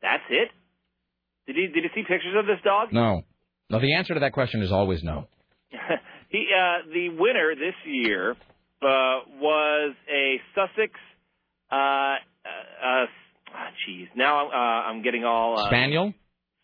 that's 0.00 0.22
it. 0.30 0.48
Did 1.46 1.56
you 1.56 1.68
did 1.68 1.84
you 1.84 1.90
see 1.94 2.02
pictures 2.02 2.34
of 2.38 2.46
this 2.46 2.58
dog? 2.62 2.92
No. 2.92 3.22
No, 3.70 3.80
the 3.80 3.94
answer 3.94 4.14
to 4.14 4.20
that 4.20 4.32
question 4.32 4.62
is 4.62 4.70
always 4.70 5.02
no. 5.02 5.26
he 6.28 6.46
uh, 6.56 6.86
the 6.92 7.08
winner 7.18 7.54
this 7.54 7.74
year 7.86 8.32
uh, 8.82 9.18
was 9.40 9.94
a 10.12 10.40
Sussex. 10.54 10.92
Uh, 13.52 13.56
uh, 13.58 13.60
uh, 13.60 13.70
jeez, 13.88 14.08
now 14.16 14.46
I'm, 14.46 14.48
uh, 14.48 14.88
I'm 14.90 15.02
getting 15.02 15.24
all 15.24 15.58
uh, 15.58 15.66
Spaniel? 15.68 16.14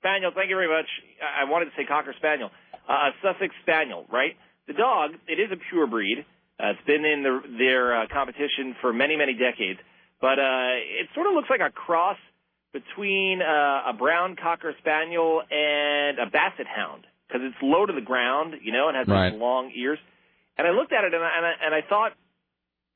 Spaniel. 0.01 0.31
Thank 0.35 0.51
you 0.51 0.57
very 0.57 0.69
much. 0.69 0.87
I 1.23 1.43
I 1.43 1.51
wanted 1.51 1.67
to 1.67 1.71
say 1.77 1.85
Cocker 1.85 2.15
Spaniel. 2.19 2.51
Uh, 2.89 2.93
a 2.93 3.11
Sussex 3.23 3.55
Spaniel, 3.63 4.07
right? 4.13 4.37
The 4.67 4.73
dog, 4.75 5.11
it 5.27 5.41
is 5.41 5.51
a 5.53 5.57
pure 5.71 5.87
breed. 5.87 6.25
Uh, 6.61 6.71
it's 6.71 6.81
been 6.87 7.05
in 7.05 7.23
the, 7.23 7.41
their 7.59 8.03
uh, 8.03 8.07
competition 8.13 8.75
for 8.81 8.93
many, 8.93 9.17
many 9.17 9.35
decades. 9.35 9.79
But 10.21 10.39
uh, 10.39 10.75
it 11.01 11.09
sort 11.15 11.27
of 11.29 11.35
looks 11.35 11.49
like 11.51 11.61
a 11.61 11.71
cross 11.71 12.17
between 12.73 13.41
uh, 13.41 13.91
a 13.91 13.93
brown 13.97 14.37
Cocker 14.37 14.75
Spaniel 14.79 15.43
and 15.51 16.19
a 16.19 16.27
Basset 16.31 16.67
Hound 16.67 17.07
because 17.27 17.43
it's 17.45 17.57
low 17.63 17.87
to 17.87 17.93
the 17.93 18.01
ground, 18.01 18.55
you 18.63 18.73
know, 18.73 18.89
and 18.89 18.97
has 18.97 19.07
Right. 19.07 19.31
these 19.31 19.41
long 19.41 19.71
ears. 19.75 19.99
And 20.57 20.67
I 20.67 20.71
looked 20.71 20.93
at 20.93 21.05
it 21.05 21.15
and 21.15 21.23
I, 21.23 21.31
and 21.37 21.47
I, 21.47 21.53
and 21.67 21.75
I 21.75 21.83
thought, 21.89 22.13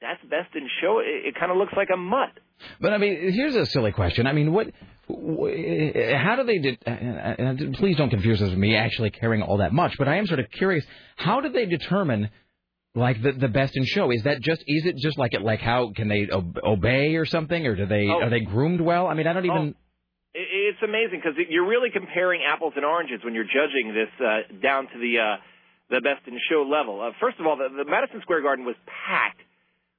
that's 0.02 0.20
best 0.28 0.54
in 0.54 0.68
show. 0.80 0.98
It, 1.00 1.28
it 1.28 1.34
kind 1.38 1.50
of 1.50 1.56
looks 1.58 1.72
like 1.76 1.88
a 1.92 1.96
mutt. 1.96 2.30
But 2.80 2.92
I 2.92 2.98
mean, 2.98 3.32
here's 3.32 3.56
a 3.56 3.64
silly 3.66 3.92
question. 3.92 4.26
I 4.26 4.32
mean, 4.32 4.52
what? 4.52 4.66
wh- 5.08 6.14
How 6.16 6.36
do 6.36 6.44
they? 6.44 6.58
De- 6.58 6.78
and 6.86 7.58
and 7.60 7.74
please 7.76 7.96
don't 7.96 8.10
confuse 8.10 8.38
this 8.40 8.50
with 8.50 8.58
me 8.58 8.76
actually 8.76 9.10
caring 9.10 9.42
all 9.42 9.58
that 9.58 9.72
much. 9.72 9.96
But 9.98 10.08
I 10.08 10.16
am 10.16 10.26
sort 10.26 10.40
of 10.40 10.50
curious. 10.50 10.84
How 11.16 11.40
do 11.40 11.48
they 11.48 11.66
determine 11.66 12.30
like 12.94 13.22
the 13.22 13.32
the 13.32 13.48
best 13.48 13.76
in 13.76 13.84
show? 13.86 14.10
Is 14.10 14.22
that 14.24 14.40
just? 14.42 14.62
Is 14.66 14.86
it 14.86 14.96
just 14.98 15.18
like 15.18 15.32
it? 15.34 15.42
Like 15.42 15.60
how 15.60 15.92
can 15.96 16.08
they 16.08 16.28
ob- 16.30 16.58
obey 16.62 17.16
or 17.16 17.24
something? 17.24 17.66
Or 17.66 17.74
do 17.74 17.86
they? 17.86 18.06
Oh. 18.08 18.22
Are 18.22 18.30
they 18.30 18.40
groomed 18.40 18.80
well? 18.80 19.06
I 19.06 19.14
mean, 19.14 19.26
I 19.26 19.32
don't 19.32 19.46
even. 19.46 19.68
It- 20.34 20.48
It's 20.74 20.82
amazing 20.82 21.20
because 21.22 21.36
you're 21.50 21.66
really 21.68 21.90
comparing 21.90 22.42
apples 22.46 22.72
and 22.76 22.84
oranges 22.84 23.20
when 23.24 23.34
you're 23.34 23.44
judging 23.44 23.92
this 23.94 24.08
uh, 24.24 24.40
down 24.62 24.84
to 24.92 24.98
the 24.98 25.18
uh, 25.18 25.36
the 25.90 26.00
best 26.00 26.26
in 26.26 26.38
show 26.50 26.62
level. 26.62 27.00
Uh, 27.02 27.10
first 27.20 27.38
of 27.40 27.46
all, 27.46 27.56
the, 27.56 27.68
the 27.84 27.84
Madison 27.90 28.20
Square 28.22 28.42
Garden 28.42 28.64
was 28.64 28.76
packed 28.86 29.40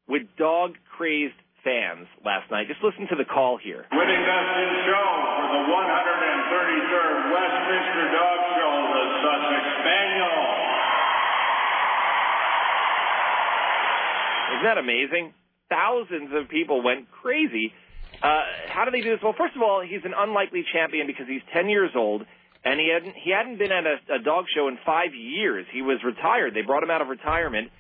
with 0.08 0.24
dog 0.38 0.76
crazed 0.98 1.38
fans 1.64 2.08
last 2.26 2.52
night. 2.52 2.68
Just 2.68 2.84
listen 2.84 3.08
to 3.08 3.16
the 3.16 3.26
call 3.26 3.58
here. 3.58 3.88
Winning 3.92 4.24
Best 4.28 4.52
in 4.60 4.72
Show 4.84 5.08
for 5.40 5.48
the 5.48 5.64
133rd 5.72 7.18
Westminster 7.32 8.06
Dog 8.12 8.40
Show, 8.60 8.74
the 8.94 9.04
Sussex 9.24 9.64
Spaniel. 9.80 10.40
Isn't 14.54 14.66
that 14.68 14.78
amazing? 14.78 15.34
Thousands 15.70 16.30
of 16.36 16.50
people 16.50 16.84
went 16.84 17.10
crazy. 17.10 17.74
Uh, 18.22 18.44
how 18.70 18.86
do 18.86 18.92
they 18.92 19.02
do 19.02 19.12
this? 19.12 19.20
Well, 19.24 19.34
first 19.38 19.56
of 19.56 19.62
all, 19.62 19.82
he's 19.82 20.04
an 20.06 20.14
unlikely 20.16 20.64
champion 20.72 21.08
because 21.08 21.26
he's 21.28 21.42
10 21.54 21.70
years 21.70 21.92
old, 21.96 22.24
and 22.64 22.80
he 22.80 22.92
hadn't 22.94 23.16
he 23.16 23.32
hadn't 23.32 23.58
been 23.58 23.72
at 23.72 23.86
a, 23.86 23.98
a 24.16 24.20
dog 24.24 24.46
show 24.54 24.68
in 24.68 24.78
five 24.86 25.14
years. 25.16 25.66
He 25.74 25.82
was 25.82 26.00
retired. 26.06 26.54
They 26.54 26.62
brought 26.62 26.84
him 26.84 26.92
out 26.92 27.02
of 27.02 27.08
retirement, 27.08 27.72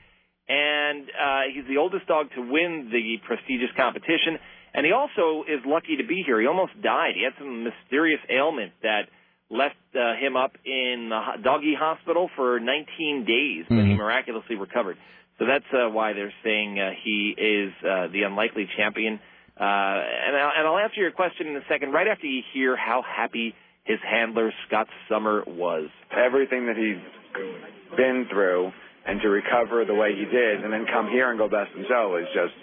and 0.49 1.05
uh, 1.09 1.41
he's 1.53 1.65
the 1.67 1.77
oldest 1.77 2.07
dog 2.07 2.27
to 2.35 2.41
win 2.41 2.89
the 2.91 3.17
prestigious 3.25 3.69
competition. 3.77 4.37
And 4.73 4.85
he 4.85 4.91
also 4.91 5.43
is 5.47 5.61
lucky 5.65 5.97
to 5.97 6.03
be 6.03 6.23
here. 6.25 6.41
He 6.41 6.47
almost 6.47 6.73
died. 6.81 7.13
He 7.15 7.23
had 7.23 7.33
some 7.37 7.63
mysterious 7.63 8.19
ailment 8.29 8.73
that 8.81 9.03
left 9.49 9.75
uh, 9.95 10.15
him 10.15 10.35
up 10.35 10.53
in 10.65 11.09
the 11.09 11.21
doggy 11.43 11.75
hospital 11.77 12.29
for 12.35 12.59
19 12.59 13.23
days, 13.25 13.65
but 13.69 13.77
he 13.85 13.93
Mhm. 13.93 13.97
miraculously 13.97 14.55
recovered. 14.55 14.97
So 15.37 15.45
that's 15.45 15.65
uh, 15.73 15.89
why 15.89 16.13
they're 16.13 16.33
saying 16.43 16.79
uh, 16.79 16.91
he 17.03 17.35
is 17.37 17.71
uh, 17.83 18.07
the 18.07 18.23
unlikely 18.23 18.67
champion. 18.75 19.19
Uh, 19.59 19.63
and, 19.63 20.35
I'll, 20.35 20.51
and 20.57 20.67
I'll 20.67 20.77
answer 20.79 20.99
your 21.01 21.11
question 21.11 21.47
in 21.47 21.55
a 21.55 21.65
second, 21.67 21.91
right 21.91 22.07
after 22.07 22.25
you 22.25 22.41
hear 22.53 22.75
how 22.75 23.03
happy 23.03 23.53
his 23.83 23.99
handler 24.01 24.51
Scott 24.67 24.87
Sommer 25.07 25.43
was. 25.45 25.89
everything 26.11 26.65
that 26.67 26.77
he's 26.77 26.97
been 27.95 28.25
through 28.29 28.71
and 29.05 29.21
to 29.21 29.29
recover 29.29 29.85
the 29.85 29.93
way 29.93 30.11
he 30.15 30.25
did 30.25 30.63
and 30.63 30.71
then 30.71 30.85
come 30.91 31.09
here 31.09 31.29
and 31.29 31.37
go 31.37 31.47
best 31.47 31.71
in 31.75 31.85
show 31.87 32.17
is 32.21 32.27
just 32.33 32.53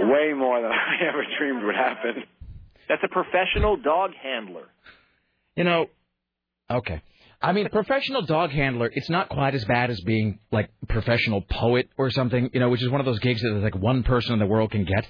way 0.00 0.32
more 0.34 0.60
than 0.60 0.70
I 0.72 1.08
ever 1.08 1.24
dreamed 1.38 1.64
would 1.64 1.74
happen. 1.74 2.24
That's 2.88 3.02
a 3.02 3.08
professional 3.08 3.76
dog 3.76 4.10
handler. 4.20 4.68
You 5.56 5.64
know, 5.64 5.86
okay. 6.70 7.02
I 7.40 7.52
mean, 7.52 7.68
professional 7.68 8.22
dog 8.22 8.50
handler, 8.50 8.90
it's 8.92 9.10
not 9.10 9.28
quite 9.28 9.54
as 9.54 9.64
bad 9.66 9.90
as 9.90 10.00
being 10.00 10.38
like 10.50 10.70
professional 10.88 11.42
poet 11.42 11.88
or 11.98 12.10
something, 12.10 12.50
you 12.54 12.60
know, 12.60 12.70
which 12.70 12.82
is 12.82 12.90
one 12.90 13.00
of 13.00 13.06
those 13.06 13.18
gigs 13.18 13.42
that 13.42 13.50
like 13.50 13.76
one 13.76 14.02
person 14.02 14.32
in 14.32 14.38
the 14.38 14.46
world 14.46 14.70
can 14.70 14.84
get. 14.84 15.06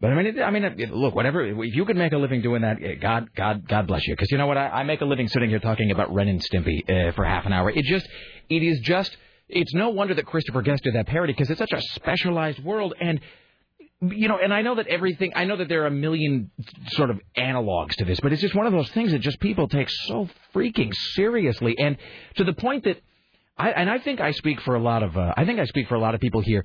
But 0.00 0.08
I 0.10 0.14
mean, 0.14 0.26
it, 0.26 0.40
I 0.40 0.50
mean, 0.50 0.64
it, 0.64 0.90
look, 0.90 1.14
whatever. 1.14 1.44
If 1.44 1.74
you 1.74 1.84
could 1.84 1.96
make 1.96 2.12
a 2.12 2.18
living 2.18 2.40
doing 2.40 2.62
that, 2.62 2.76
eh, 2.82 2.94
God, 3.00 3.30
God, 3.34 3.66
God 3.66 3.86
bless 3.86 4.06
you. 4.06 4.14
Because 4.14 4.30
you 4.30 4.38
know 4.38 4.46
what? 4.46 4.56
I, 4.56 4.68
I 4.68 4.82
make 4.84 5.00
a 5.00 5.04
living 5.04 5.28
sitting 5.28 5.50
here 5.50 5.58
talking 5.58 5.90
about 5.90 6.14
Ren 6.14 6.28
and 6.28 6.40
Stimpy 6.40 6.82
uh, 6.88 7.12
for 7.12 7.24
half 7.24 7.46
an 7.46 7.52
hour. 7.52 7.70
It 7.70 7.84
just, 7.84 8.06
it 8.48 8.62
is 8.62 8.80
just, 8.80 9.16
it's 9.48 9.74
no 9.74 9.90
wonder 9.90 10.14
that 10.14 10.26
Christopher 10.26 10.62
Guest 10.62 10.84
did 10.84 10.94
that 10.94 11.06
parody 11.06 11.32
because 11.32 11.50
it's 11.50 11.58
such 11.58 11.72
a 11.72 11.80
specialized 11.94 12.62
world 12.62 12.94
and 13.00 13.20
you 14.00 14.28
know, 14.28 14.38
and 14.40 14.54
I 14.54 14.62
know 14.62 14.76
that 14.76 14.86
everything, 14.86 15.32
I 15.34 15.44
know 15.44 15.56
that 15.56 15.68
there 15.68 15.82
are 15.82 15.86
a 15.86 15.90
million 15.90 16.52
sort 16.90 17.10
of 17.10 17.20
analogs 17.36 17.96
to 17.96 18.04
this, 18.04 18.20
but 18.20 18.32
it's 18.32 18.40
just 18.40 18.54
one 18.54 18.66
of 18.66 18.72
those 18.72 18.88
things 18.90 19.10
that 19.10 19.18
just 19.18 19.40
people 19.40 19.66
take 19.66 19.88
so 19.90 20.28
freaking 20.54 20.92
seriously, 21.14 21.74
and 21.76 21.96
to 22.36 22.44
the 22.44 22.52
point 22.52 22.84
that, 22.84 23.00
I, 23.56 23.70
and 23.72 23.90
I 23.90 23.98
think 23.98 24.20
I 24.20 24.30
speak 24.30 24.60
for 24.60 24.76
a 24.76 24.80
lot 24.80 25.02
of, 25.02 25.16
uh, 25.16 25.34
I 25.36 25.44
think 25.44 25.58
I 25.58 25.64
speak 25.64 25.88
for 25.88 25.96
a 25.96 26.00
lot 26.00 26.14
of 26.14 26.20
people 26.20 26.40
here, 26.40 26.64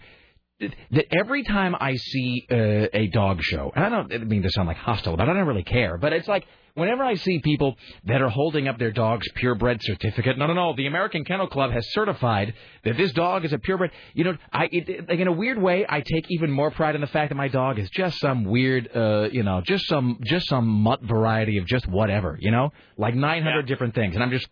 that- 0.60 1.08
every 1.12 1.42
time 1.42 1.76
I 1.80 1.96
see 1.96 2.46
uh, 2.52 2.56
a 2.94 3.08
dog 3.08 3.42
show, 3.42 3.72
and 3.76 3.84
I 3.84 3.90
don't 3.90 4.28
mean 4.28 4.44
to 4.44 4.52
sound 4.52 4.68
like 4.68 4.78
hostile, 4.78 5.18
but 5.18 5.28
I 5.28 5.34
don't 5.34 5.48
really 5.48 5.64
care, 5.64 5.98
but 5.98 6.14
it's 6.14 6.28
like 6.28 6.46
whenever 6.76 7.04
I 7.04 7.16
see 7.16 7.40
people 7.40 7.76
that 8.06 8.22
are 8.22 8.30
holding 8.30 8.68
up 8.68 8.80
their 8.80 8.92
dog's 8.92 9.28
purebred 9.36 9.82
certificate, 9.82 10.38
no, 10.38 10.48
no, 10.48 10.54
no, 10.54 10.76
the 10.76 10.88
American 10.88 11.24
Kennel 11.24 11.48
Club 11.48 11.72
has 11.72 11.88
certified 11.92 12.54
that 12.84 12.98
this 12.98 13.12
dog 13.14 13.46
is 13.46 13.54
a 13.54 13.60
purebred. 13.60 13.92
You 14.14 14.26
know, 14.26 14.38
I 14.52 14.70
it, 14.72 15.10
like 15.10 15.20
in 15.20 15.28
a 15.28 15.32
weird 15.32 15.62
way, 15.62 15.86
I 15.88 16.02
take 16.02 16.26
even 16.30 16.52
more 16.52 16.72
pride 16.72 16.96
in 16.96 17.02
the 17.02 17.08
fact 17.08 17.30
that 17.30 17.36
my 17.36 17.48
dog 17.48 17.80
is 17.80 17.90
just 17.90 18.20
some 18.20 18.46
weird, 18.46 18.90
uh, 18.96 19.30
you 19.32 19.44
know, 19.44 19.62
just 19.62 19.88
some 19.88 20.20
just 20.24 20.48
some 20.48 20.68
mutt 20.68 21.02
variety 21.04 21.58
of 21.58 21.66
just 21.66 21.88
whatever, 21.88 22.38
you 22.40 22.52
know, 22.52 22.72
like 22.98 23.16
900 23.16 23.68
different 23.68 23.96
things, 23.96 24.16
and 24.16 24.24
I'm 24.24 24.32
just, 24.32 24.48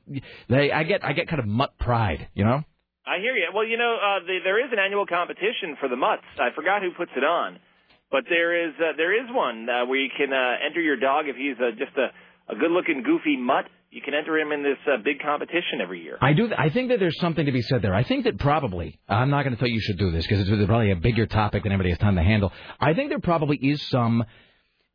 they, 0.50 0.72
I 0.72 0.84
get 0.84 1.04
I 1.04 1.14
get 1.14 1.28
kind 1.28 1.40
of 1.40 1.48
mutt 1.48 1.78
pride, 1.80 2.28
you 2.34 2.46
know. 2.46 2.64
I 3.06 3.18
hear 3.20 3.36
you. 3.36 3.50
Well, 3.54 3.66
you 3.66 3.78
know, 3.78 3.98
uh, 3.98 4.20
the, 4.26 4.38
there 4.44 4.64
is 4.64 4.72
an 4.72 4.78
annual 4.78 5.08
competition 5.08 5.76
for 5.80 5.90
the 5.90 5.96
mutts. 5.96 6.22
I 6.38 6.54
forgot 6.56 6.84
who 6.84 6.92
puts 6.92 7.12
it 7.18 7.24
on, 7.24 7.58
but 8.12 8.24
there 8.30 8.68
is 8.68 8.74
uh, 8.80 8.92
there 8.98 9.14
is 9.14 9.30
one 9.32 9.68
uh, 9.70 9.86
where 9.86 10.00
you 10.00 10.10
can 10.16 10.32
uh, 10.34 10.66
enter 10.66 10.82
your 10.82 10.98
dog 10.98 11.26
if 11.28 11.36
he's 11.36 11.56
uh, 11.60 11.72
just 11.72 11.98
a, 11.98 12.54
a 12.54 12.56
good-looking, 12.58 13.04
goofy 13.04 13.38
mutt. 13.38 13.66
You 13.90 14.02
can 14.02 14.14
enter 14.14 14.38
him 14.38 14.54
in 14.54 14.64
this 14.64 14.78
uh, 14.88 15.02
big 15.04 15.20
competition 15.20 15.82
every 15.82 16.02
year. 16.02 16.18
I 16.22 16.32
do. 16.32 16.50
I 16.58 16.70
think 16.70 16.90
that 16.90 17.00
there's 17.00 17.20
something 17.20 17.46
to 17.46 17.52
be 17.52 17.62
said 17.62 17.82
there. 17.82 17.94
I 17.94 18.04
think 18.04 18.24
that 18.24 18.38
probably 18.38 19.00
I'm 19.10 19.30
not 19.30 19.44
going 19.44 19.54
to 19.54 19.60
tell 19.60 19.68
you 19.68 19.76
you 19.76 19.82
should 19.82 19.98
do 19.98 20.12
this 20.12 20.26
because 20.26 20.48
it's 20.48 20.66
probably 20.66 20.92
a 20.92 20.96
bigger 20.96 21.26
topic 21.26 21.64
than 21.64 21.72
anybody 21.74 21.90
has 21.90 22.00
time 22.00 22.16
to 22.16 22.24
handle. 22.24 22.54
I 22.80 22.94
think 22.94 23.10
there 23.10 23.20
probably 23.20 23.58
is 23.58 23.82
some 23.90 24.24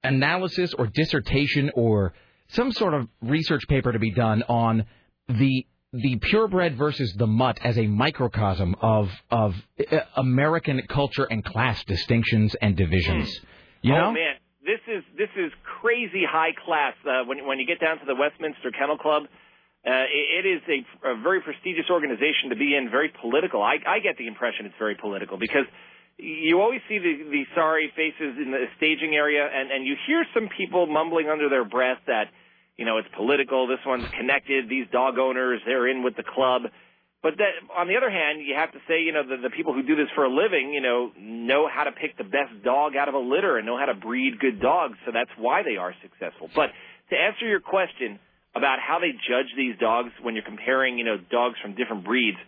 analysis 0.02 0.72
or 0.78 0.86
dissertation 0.86 1.70
or 1.74 2.14
some 2.48 2.72
sort 2.72 2.94
of 2.94 3.09
research 3.20 3.66
paper 3.68 3.93
to 3.93 3.98
be 3.98 4.12
done 4.12 4.43
on 4.48 4.86
the 5.28 5.66
the 6.02 6.16
purebred 6.16 6.77
versus 6.77 7.12
the 7.16 7.27
mutt 7.27 7.59
as 7.62 7.78
a 7.78 7.86
microcosm 7.86 8.77
of 8.81 9.10
of 9.31 9.55
uh, 9.90 10.01
American 10.16 10.82
culture 10.89 11.24
and 11.24 11.44
class 11.44 11.82
distinctions 11.85 12.55
and 12.60 12.77
divisions. 12.77 13.40
You 13.82 13.94
oh 13.94 13.98
know? 13.98 14.12
man, 14.12 14.35
this 14.64 14.81
is 14.89 15.05
this 15.16 15.31
is 15.36 15.52
crazy 15.81 16.24
high 16.28 16.52
class. 16.64 16.94
Uh, 17.05 17.24
when 17.27 17.47
when 17.47 17.59
you 17.59 17.66
get 17.66 17.81
down 17.81 17.98
to 17.98 18.05
the 18.06 18.14
Westminster 18.14 18.70
Kennel 18.77 18.98
Club, 18.98 19.24
uh, 19.24 19.90
it, 20.10 20.44
it 20.44 20.48
is 20.48 20.62
a, 20.68 21.10
a 21.10 21.23
very 21.23 21.40
prestigious 21.40 21.86
organization 21.90 22.51
to 22.51 22.56
be 22.56 22.74
in. 22.74 22.90
Very 22.90 23.12
political. 23.20 23.62
I, 23.62 23.77
I 23.86 23.98
get 24.01 24.18
the 24.18 24.27
impression 24.27 24.66
it's 24.66 24.74
very 24.78 24.97
political 24.97 25.39
because 25.39 25.66
you 26.18 26.60
always 26.60 26.81
see 26.89 26.98
the 26.98 27.31
the 27.31 27.44
sorry 27.55 27.93
faces 27.94 28.35
in 28.43 28.51
the 28.51 28.66
staging 28.77 29.14
area, 29.14 29.47
and 29.47 29.70
and 29.70 29.86
you 29.86 29.94
hear 30.06 30.24
some 30.35 30.48
people 30.56 30.86
mumbling 30.86 31.28
under 31.28 31.48
their 31.48 31.64
breath 31.64 31.98
that 32.06 32.28
you 32.76 32.84
know 32.84 32.98
it's 32.98 33.08
political. 33.16 33.66
This 33.66 33.82
one's 33.86 34.08
connected. 34.18 34.68
These 34.68 34.86
dog 34.92 35.18
owners, 35.18 35.60
they're 35.66 35.88
in 35.88 36.02
with 36.02 36.16
the 36.16 36.24
club. 36.24 36.62
But 37.22 37.38
that, 37.38 37.58
on 37.74 37.88
the 37.88 37.96
other 37.96 38.10
hand, 38.10 38.44
you 38.44 38.54
have 38.54 38.70
to 38.70 38.78
say, 38.86 39.02
you 39.02 39.10
know, 39.10 39.26
the, 39.26 39.48
the 39.48 39.50
people 39.50 39.74
who 39.74 39.82
do 39.82 39.96
this 39.96 40.06
for 40.14 40.24
a 40.24 40.30
living, 40.30 40.70
you 40.70 40.80
know, 40.80 41.10
know 41.18 41.66
how 41.66 41.82
to 41.82 41.90
pick 41.90 42.16
the 42.16 42.28
best 42.28 42.54
dog 42.62 42.94
out 42.94 43.08
of 43.08 43.14
a 43.14 43.18
litter 43.18 43.56
and 43.56 43.66
know 43.66 43.76
how 43.76 43.86
to 43.86 43.98
breed 43.98 44.38
good 44.38 44.60
dogs. 44.60 44.94
So 45.04 45.10
that's 45.10 45.32
why 45.34 45.64
they 45.64 45.74
are 45.74 45.90
successful. 46.02 46.50
But 46.54 46.70
to 47.10 47.16
answer 47.16 47.48
your 47.48 47.58
question 47.58 48.20
about 48.54 48.78
how 48.78 49.00
they 49.00 49.10
judge 49.10 49.50
these 49.56 49.74
dogs 49.80 50.14
when 50.22 50.36
you're 50.36 50.46
comparing, 50.46 50.98
you 50.98 51.04
know, 51.04 51.16
dogs 51.18 51.56
from 51.58 51.74
different 51.74 52.04
breeds, 52.04 52.38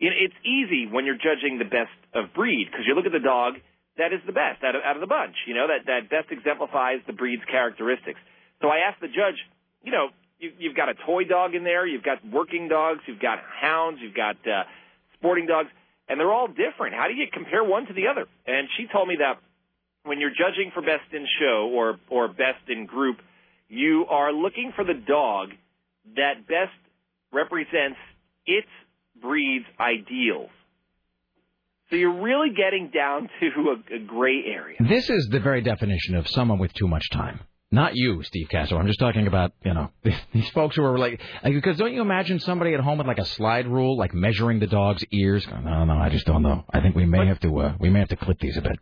it's 0.00 0.34
easy 0.42 0.90
when 0.90 1.06
you're 1.06 1.20
judging 1.20 1.62
the 1.62 1.70
best 1.70 1.94
of 2.12 2.34
breed 2.34 2.66
because 2.66 2.84
you 2.88 2.96
look 2.96 3.06
at 3.06 3.14
the 3.14 3.22
dog 3.22 3.54
that 3.96 4.10
is 4.10 4.18
the 4.26 4.34
best 4.34 4.62
out 4.66 4.74
of, 4.74 4.82
out 4.82 4.96
of 4.98 5.00
the 5.00 5.06
bunch, 5.06 5.38
you 5.46 5.54
know, 5.54 5.70
that, 5.70 5.86
that 5.86 6.10
best 6.10 6.30
exemplifies 6.34 6.98
the 7.06 7.14
breed's 7.14 7.46
characteristics. 7.46 8.18
So 8.60 8.66
I 8.66 8.90
asked 8.90 9.00
the 9.00 9.12
judge, 9.12 9.38
you 9.84 9.92
know, 9.92 10.08
you, 10.38 10.52
you've 10.58 10.76
got 10.76 10.88
a 10.88 10.94
toy 11.06 11.24
dog 11.24 11.54
in 11.54 11.64
there, 11.64 11.86
you've 11.86 12.02
got 12.02 12.18
working 12.26 12.68
dogs, 12.68 13.00
you've 13.06 13.20
got 13.20 13.38
hounds, 13.60 13.98
you've 14.02 14.14
got 14.14 14.36
uh, 14.46 14.64
sporting 15.18 15.46
dogs, 15.46 15.68
and 16.08 16.18
they're 16.18 16.32
all 16.32 16.48
different. 16.48 16.94
How 16.94 17.08
do 17.08 17.14
you 17.14 17.26
compare 17.32 17.64
one 17.64 17.86
to 17.86 17.92
the 17.92 18.08
other? 18.08 18.26
And 18.46 18.68
she 18.76 18.86
told 18.92 19.08
me 19.08 19.16
that 19.20 19.40
when 20.04 20.20
you're 20.20 20.30
judging 20.30 20.70
for 20.74 20.82
best 20.82 21.12
in 21.12 21.26
show 21.40 21.70
or 21.72 21.98
or 22.10 22.28
best 22.28 22.68
in 22.68 22.86
group, 22.86 23.18
you 23.68 24.06
are 24.08 24.32
looking 24.32 24.72
for 24.76 24.84
the 24.84 24.94
dog 24.94 25.50
that 26.16 26.46
best 26.46 26.76
represents 27.32 27.98
its 28.46 28.68
breed's 29.20 29.64
ideals. 29.80 30.50
So 31.90 31.96
you're 31.96 32.22
really 32.22 32.50
getting 32.50 32.90
down 32.90 33.28
to 33.40 33.46
a, 33.46 33.96
a 33.96 33.98
gray 34.00 34.42
area. 34.46 34.76
This 34.80 35.08
is 35.08 35.28
the 35.30 35.40
very 35.40 35.62
definition 35.62 36.16
of 36.16 36.26
someone 36.28 36.58
with 36.58 36.72
too 36.74 36.88
much 36.88 37.08
time. 37.10 37.40
Not 37.74 37.96
you, 37.96 38.22
Steve 38.22 38.48
Castro. 38.48 38.78
I'm 38.78 38.86
just 38.86 39.00
talking 39.00 39.26
about, 39.26 39.52
you 39.64 39.74
know, 39.74 39.90
these 40.32 40.48
folks 40.50 40.76
who 40.76 40.84
are 40.84 40.96
like, 40.96 41.20
like, 41.42 41.54
because 41.54 41.76
don't 41.76 41.92
you 41.92 42.02
imagine 42.02 42.38
somebody 42.38 42.72
at 42.72 42.78
home 42.78 42.98
with 42.98 43.08
like 43.08 43.18
a 43.18 43.24
slide 43.24 43.66
rule, 43.66 43.98
like 43.98 44.14
measuring 44.14 44.60
the 44.60 44.68
dog's 44.68 45.04
ears? 45.10 45.44
Going, 45.44 45.64
no, 45.64 45.84
no, 45.84 45.94
I 45.94 46.08
just 46.08 46.24
don't 46.24 46.42
know. 46.42 46.64
I 46.72 46.80
think 46.80 46.94
we 46.94 47.04
may 47.04 47.26
have 47.26 47.40
to, 47.40 47.58
uh, 47.58 47.74
we 47.80 47.90
may 47.90 47.98
have 47.98 48.10
to 48.10 48.16
clip 48.16 48.38
these 48.38 48.56
a 48.56 48.62
bit. 48.62 48.78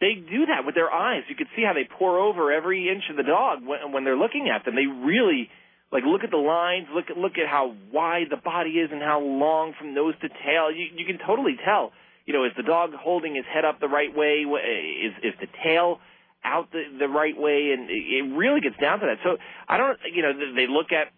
They 0.00 0.14
do 0.14 0.46
that 0.46 0.66
with 0.66 0.74
their 0.74 0.90
eyes. 0.90 1.22
You 1.28 1.36
can 1.36 1.46
see 1.54 1.62
how 1.64 1.74
they 1.74 1.88
pour 1.98 2.18
over 2.18 2.50
every 2.50 2.88
inch 2.88 3.04
of 3.08 3.16
the 3.16 3.22
dog 3.22 3.60
when, 3.64 3.92
when 3.92 4.04
they're 4.04 4.18
looking 4.18 4.50
at 4.52 4.64
them. 4.64 4.74
They 4.74 4.86
really 4.86 5.48
like 5.92 6.02
look 6.04 6.24
at 6.24 6.32
the 6.32 6.36
lines, 6.36 6.88
look 6.92 7.10
at 7.10 7.16
look 7.16 7.38
at 7.38 7.48
how 7.48 7.76
wide 7.92 8.26
the 8.30 8.36
body 8.36 8.70
is 8.82 8.90
and 8.90 9.00
how 9.00 9.20
long 9.20 9.74
from 9.78 9.94
nose 9.94 10.14
to 10.22 10.28
tail. 10.28 10.74
You 10.74 10.86
you 10.96 11.06
can 11.06 11.24
totally 11.24 11.54
tell. 11.64 11.92
You 12.26 12.32
know, 12.34 12.44
is 12.44 12.52
the 12.56 12.64
dog 12.64 12.90
holding 12.98 13.36
his 13.36 13.44
head 13.46 13.64
up 13.64 13.78
the 13.78 13.86
right 13.86 14.10
way? 14.14 14.42
Is 14.42 15.12
is 15.22 15.34
the 15.40 15.46
tail 15.62 16.00
out 16.44 16.70
the 16.72 16.82
the 16.98 17.08
right 17.08 17.36
way? 17.36 17.72
And 17.72 17.88
it 17.90 18.36
really 18.36 18.60
gets 18.60 18.76
down 18.80 19.00
to 19.00 19.06
that. 19.06 19.18
So 19.24 19.36
I 19.68 19.76
don't, 19.76 19.98
you 20.12 20.22
know, 20.22 20.32
they 20.54 20.66
look 20.68 20.92
at 20.92 21.08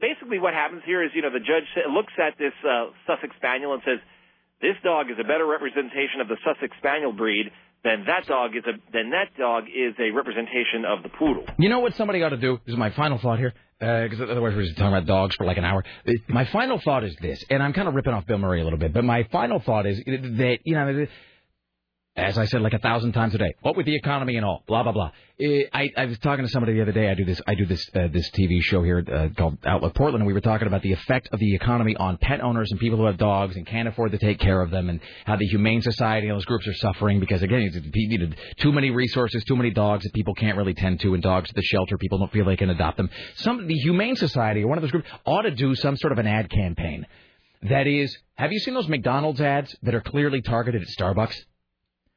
basically 0.00 0.38
what 0.38 0.54
happens 0.54 0.82
here 0.84 1.02
is 1.02 1.10
you 1.14 1.22
know 1.22 1.30
the 1.32 1.40
judge 1.40 1.64
looks 1.90 2.12
at 2.18 2.38
this 2.38 2.52
uh, 2.64 2.86
Sussex 3.06 3.34
Spaniel 3.36 3.72
and 3.74 3.82
says 3.84 3.98
this 4.60 4.76
dog 4.84 5.10
is 5.10 5.16
a 5.20 5.24
better 5.24 5.46
representation 5.46 6.20
of 6.20 6.28
the 6.28 6.36
Sussex 6.44 6.76
Spaniel 6.78 7.12
breed 7.12 7.50
than 7.84 8.04
that 8.06 8.26
dog 8.26 8.56
is 8.56 8.64
a 8.66 8.72
than 8.92 9.10
that 9.10 9.36
dog 9.38 9.64
is 9.64 9.94
a 9.98 10.10
representation 10.10 10.84
of 10.86 11.02
the 11.02 11.08
poodle. 11.08 11.44
You 11.58 11.68
know 11.68 11.80
what 11.80 11.94
somebody 11.94 12.22
ought 12.22 12.30
to 12.30 12.36
do? 12.36 12.58
This 12.66 12.72
is 12.72 12.78
my 12.78 12.90
final 12.90 13.18
thought 13.18 13.38
here, 13.38 13.54
because 13.78 14.20
otherwise 14.20 14.54
we're 14.54 14.64
just 14.64 14.76
talking 14.76 14.94
about 14.94 15.06
dogs 15.06 15.36
for 15.36 15.44
like 15.46 15.56
an 15.56 15.64
hour. 15.64 15.84
Uh, 16.06 16.12
My 16.28 16.44
final 16.46 16.80
thought 16.80 17.04
is 17.04 17.14
this, 17.20 17.44
and 17.50 17.62
I'm 17.62 17.72
kind 17.72 17.86
of 17.88 17.94
ripping 17.94 18.12
off 18.12 18.26
Bill 18.26 18.38
Murray 18.38 18.60
a 18.60 18.64
little 18.64 18.78
bit, 18.78 18.92
but 18.92 19.04
my 19.04 19.24
final 19.30 19.60
thought 19.60 19.86
is 19.86 19.98
that 20.04 20.58
you 20.64 20.74
know, 20.74 21.06
as 22.16 22.38
I 22.38 22.46
said 22.46 22.62
like 22.62 22.72
a 22.72 22.78
thousand 22.78 23.12
times 23.12 23.34
a 23.34 23.38
day, 23.38 23.54
what 23.60 23.76
with 23.76 23.84
the 23.84 23.94
economy 23.94 24.36
and 24.36 24.44
all, 24.44 24.62
blah 24.66 24.82
blah 24.82 24.92
blah. 24.92 25.10
Uh, 25.38 25.68
I, 25.74 25.90
I 25.98 26.06
was 26.06 26.18
talking 26.20 26.46
to 26.46 26.50
somebody 26.50 26.72
the 26.72 26.80
other 26.80 26.92
day. 26.92 27.10
I 27.10 27.14
do 27.14 27.26
this. 27.26 27.40
I 27.46 27.54
do 27.54 27.66
this 27.66 27.86
uh, 27.94 28.08
this 28.10 28.30
TV 28.30 28.60
show 28.62 28.82
here 28.82 29.04
uh, 29.06 29.28
called 29.36 29.58
Outlook 29.66 29.94
Portland, 29.94 30.22
and 30.22 30.26
we 30.26 30.32
were 30.32 30.40
talking 30.40 30.66
about 30.66 30.80
the 30.80 30.92
effect 30.92 31.28
of 31.32 31.38
the 31.38 31.54
economy 31.54 31.94
on 31.96 32.16
pet 32.16 32.40
owners 32.40 32.70
and 32.70 32.80
people 32.80 32.98
who 32.98 33.04
have 33.04 33.18
dogs 33.18 33.54
and 33.56 33.66
can't 33.66 33.86
afford 33.86 34.12
to 34.12 34.18
take 34.18 34.38
care 34.38 34.62
of 34.62 34.70
them, 34.70 34.88
and 34.88 35.00
how 35.26 35.36
the 35.36 35.46
Humane 35.46 35.82
Society 35.82 36.28
and 36.28 36.36
those 36.36 36.46
groups 36.46 36.66
are 36.66 36.74
suffering 36.74 37.20
because 37.20 37.42
again, 37.42 37.60
it's 37.60 37.76
needed 37.94 38.36
too 38.60 38.72
many 38.72 38.90
resources, 38.90 39.44
too 39.44 39.56
many 39.56 39.70
dogs 39.70 40.04
that 40.04 40.14
people 40.14 40.34
can't 40.34 40.56
really 40.56 40.74
tend 40.74 41.00
to, 41.00 41.12
and 41.12 41.22
dogs 41.22 41.50
at 41.50 41.56
the 41.56 41.62
shelter 41.62 41.98
people 41.98 42.18
don't 42.18 42.32
feel 42.32 42.46
they 42.46 42.56
can 42.56 42.70
adopt 42.70 42.96
them. 42.96 43.10
Some 43.34 43.66
the 43.66 43.74
Humane 43.74 44.16
Society 44.16 44.62
or 44.62 44.68
one 44.68 44.78
of 44.78 44.82
those 44.82 44.90
groups 44.90 45.08
ought 45.26 45.42
to 45.42 45.50
do 45.50 45.74
some 45.74 45.96
sort 45.98 46.12
of 46.12 46.18
an 46.18 46.26
ad 46.26 46.48
campaign. 46.48 47.06
That 47.62 47.86
is, 47.86 48.16
have 48.36 48.52
you 48.52 48.58
seen 48.58 48.74
those 48.74 48.88
McDonald's 48.88 49.40
ads 49.40 49.74
that 49.82 49.94
are 49.94 50.00
clearly 50.00 50.40
targeted 50.40 50.82
at 50.82 50.88
Starbucks? 50.88 51.36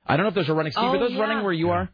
I 0.10 0.18
don't 0.18 0.26
know 0.26 0.30
if 0.30 0.36
those 0.36 0.50
are 0.50 0.56
running. 0.56 0.72
Steve, 0.72 0.84
Oh, 0.84 0.88
are 0.96 1.00
those 1.00 1.12
yeah. 1.14 1.22
running 1.22 1.44
where 1.44 1.54
you 1.54 1.70
are? 1.70 1.90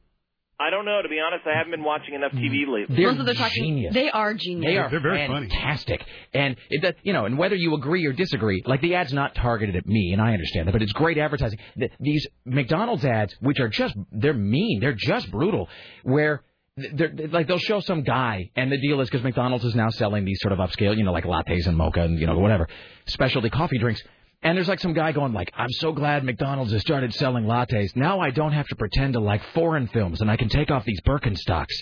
I 0.57 0.69
don't 0.69 0.85
know 0.85 1.01
to 1.01 1.09
be 1.09 1.19
honest. 1.19 1.45
I 1.45 1.57
haven't 1.57 1.71
been 1.71 1.83
watching 1.83 2.13
enough 2.13 2.31
TV 2.31 2.61
mm-hmm. 2.63 2.71
lately. 2.71 2.95
They're 2.95 3.11
Those 3.11 3.19
are 3.19 3.23
the 3.25 3.33
talking. 3.33 3.63
genius. 3.63 3.93
They 3.93 4.09
are 4.09 4.33
genius. 4.33 4.71
They 4.71 4.77
are 4.77 4.89
very 5.01 5.27
fantastic, 5.27 6.01
and 6.33 6.55
it 6.69 6.81
does, 6.81 6.93
you 7.03 7.11
know, 7.11 7.25
and 7.25 7.37
whether 7.37 7.55
you 7.55 7.75
agree 7.75 8.05
or 8.05 8.13
disagree, 8.13 8.63
like 8.65 8.79
the 8.79 8.95
ad's 8.95 9.11
not 9.11 9.35
targeted 9.35 9.75
at 9.75 9.85
me, 9.85 10.11
and 10.13 10.21
I 10.21 10.31
understand 10.31 10.67
that, 10.69 10.71
but 10.71 10.81
it's 10.81 10.93
great 10.93 11.17
advertising. 11.17 11.59
Th- 11.77 11.91
These 11.99 12.25
McDonald's 12.45 13.03
ads, 13.03 13.35
which 13.41 13.59
are 13.59 13.67
just 13.67 13.95
they're 14.13 14.33
mean, 14.33 14.79
they're 14.79 14.93
just 14.97 15.29
brutal, 15.29 15.67
where. 16.03 16.41
They're, 16.77 17.07
they're- 17.07 17.27
like 17.29 17.47
they'll 17.47 17.57
show 17.57 17.79
some 17.79 18.03
guy, 18.03 18.51
and 18.57 18.69
the 18.69 18.77
deal 18.77 18.99
is 18.99 19.09
because 19.09 19.23
McDonald's 19.23 19.63
is 19.63 19.75
now 19.75 19.89
selling 19.91 20.25
these 20.25 20.39
sort 20.41 20.51
of 20.51 20.59
upscale, 20.59 20.95
you 20.97 21.05
know, 21.05 21.13
like 21.13 21.23
lattes 21.23 21.67
and 21.67 21.77
mocha 21.77 22.01
and 22.01 22.19
you 22.19 22.27
know 22.27 22.37
whatever, 22.37 22.67
specialty 23.07 23.49
coffee 23.49 23.77
drinks. 23.77 24.01
And 24.45 24.55
there's 24.55 24.67
like 24.67 24.79
some 24.79 24.93
guy 24.93 25.11
going 25.11 25.33
like, 25.33 25.51
I'm 25.57 25.71
so 25.71 25.91
glad 25.91 26.23
McDonald's 26.23 26.71
has 26.71 26.81
started 26.81 27.11
selling 27.15 27.45
lattes. 27.45 27.95
Now 27.95 28.19
I 28.19 28.29
don't 28.29 28.51
have 28.51 28.67
to 28.67 28.75
pretend 28.75 29.13
to 29.13 29.19
like 29.19 29.41
foreign 29.55 29.87
films, 29.87 30.21
and 30.21 30.29
I 30.29 30.37
can 30.37 30.49
take 30.49 30.69
off 30.69 30.85
these 30.85 31.01
Birkenstocks. 31.01 31.73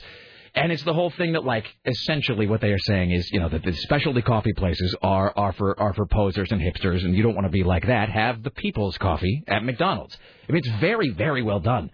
And 0.56 0.72
it's 0.72 0.84
the 0.84 0.94
whole 0.94 1.10
thing 1.10 1.34
that, 1.34 1.44
like, 1.44 1.66
essentially 1.86 2.48
what 2.48 2.62
they 2.62 2.72
are 2.72 2.80
saying 2.80 3.12
is, 3.12 3.30
you 3.34 3.42
know, 3.42 3.50
that 3.50 3.64
the 3.64 3.74
specialty 3.74 4.22
coffee 4.22 4.54
places 4.54 4.96
are 5.02 5.34
are 5.36 5.52
for 5.52 5.78
are 5.78 5.94
for 5.94 6.06
posers 6.06 6.54
and 6.54 6.62
hipsters, 6.62 7.04
and 7.04 7.14
you 7.14 7.22
don't 7.22 7.36
want 7.36 7.46
to 7.46 7.52
be 7.52 7.64
like 7.64 7.88
that. 7.88 8.08
Have 8.10 8.44
the 8.44 8.52
people's 8.52 8.98
coffee 8.98 9.44
at 9.48 9.66
McDonald's. 9.66 10.18
I 10.48 10.54
mean, 10.54 10.60
it's 10.60 10.80
very, 10.80 11.10
very 11.10 11.42
well 11.42 11.60
done. 11.60 11.92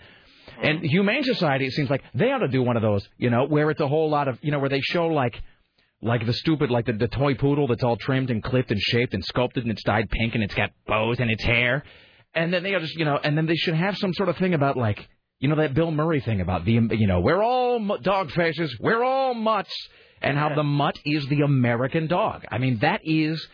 And 0.62 0.84
Humane 0.84 1.24
Society, 1.24 1.66
it 1.66 1.72
seems 1.72 1.90
like 1.90 2.04
they 2.14 2.32
ought 2.32 2.40
to 2.40 2.48
do 2.48 2.62
one 2.62 2.76
of 2.76 2.84
those, 2.84 3.08
you 3.18 3.32
know, 3.32 3.46
where 3.48 3.72
it's 3.72 3.82
a 3.82 3.88
whole 3.88 4.10
lot 4.10 4.28
of, 4.28 4.38
you 4.44 4.52
know, 4.52 4.60
where 4.60 4.70
they 4.70 4.82
show 4.82 5.08
like, 5.08 5.42
like 6.02 6.26
the 6.26 6.34
stupid, 6.34 6.72
like 6.72 6.86
the, 6.86 6.94
the 6.94 7.08
toy 7.08 7.34
poodle 7.36 7.68
that's 7.68 7.84
all 7.84 7.98
trimmed 7.98 8.30
and 8.30 8.44
clipped 8.44 8.72
and 8.72 8.80
shaped 8.80 9.14
and 9.14 9.24
sculpted 9.24 9.64
and 9.64 9.72
it's 9.72 9.84
dyed 9.84 10.10
pink 10.10 10.36
and 10.36 10.44
it's 10.44 10.56
got 10.56 10.72
bows 10.88 11.20
in 11.20 11.30
its 11.30 11.44
hair, 11.44 11.84
and 12.34 12.54
then 12.54 12.64
they 12.64 12.72
to, 12.72 12.80
just, 12.80 12.96
you 12.96 13.06
know, 13.06 13.18
and 13.18 13.38
then 13.38 13.46
they 13.46 13.56
should 13.56 13.74
have 13.74 13.98
some 13.98 14.14
sort 14.14 14.30
of 14.30 14.38
thing 14.38 14.54
about 14.54 14.78
like, 14.78 15.08
you 15.40 15.50
know, 15.50 15.56
that 15.56 15.74
Bill 15.74 15.92
Murray 15.92 16.22
thing 16.22 16.42
about 16.42 16.66
the, 16.66 16.74
you 16.74 17.08
know, 17.08 17.20
we're 17.22 17.42
all 17.42 17.98
dog 18.02 18.32
faces, 18.32 18.76
we're 18.80 19.04
all 19.04 19.34
mutts, 19.34 19.74
and 20.22 20.38
how 20.38 20.54
the 20.54 20.64
mutt 20.64 20.98
is 21.06 21.26
the 21.28 21.42
American 21.42 22.08
dog. 22.08 22.46
I 22.52 22.58
mean, 22.58 22.80
that 22.80 23.02
is 23.04 23.46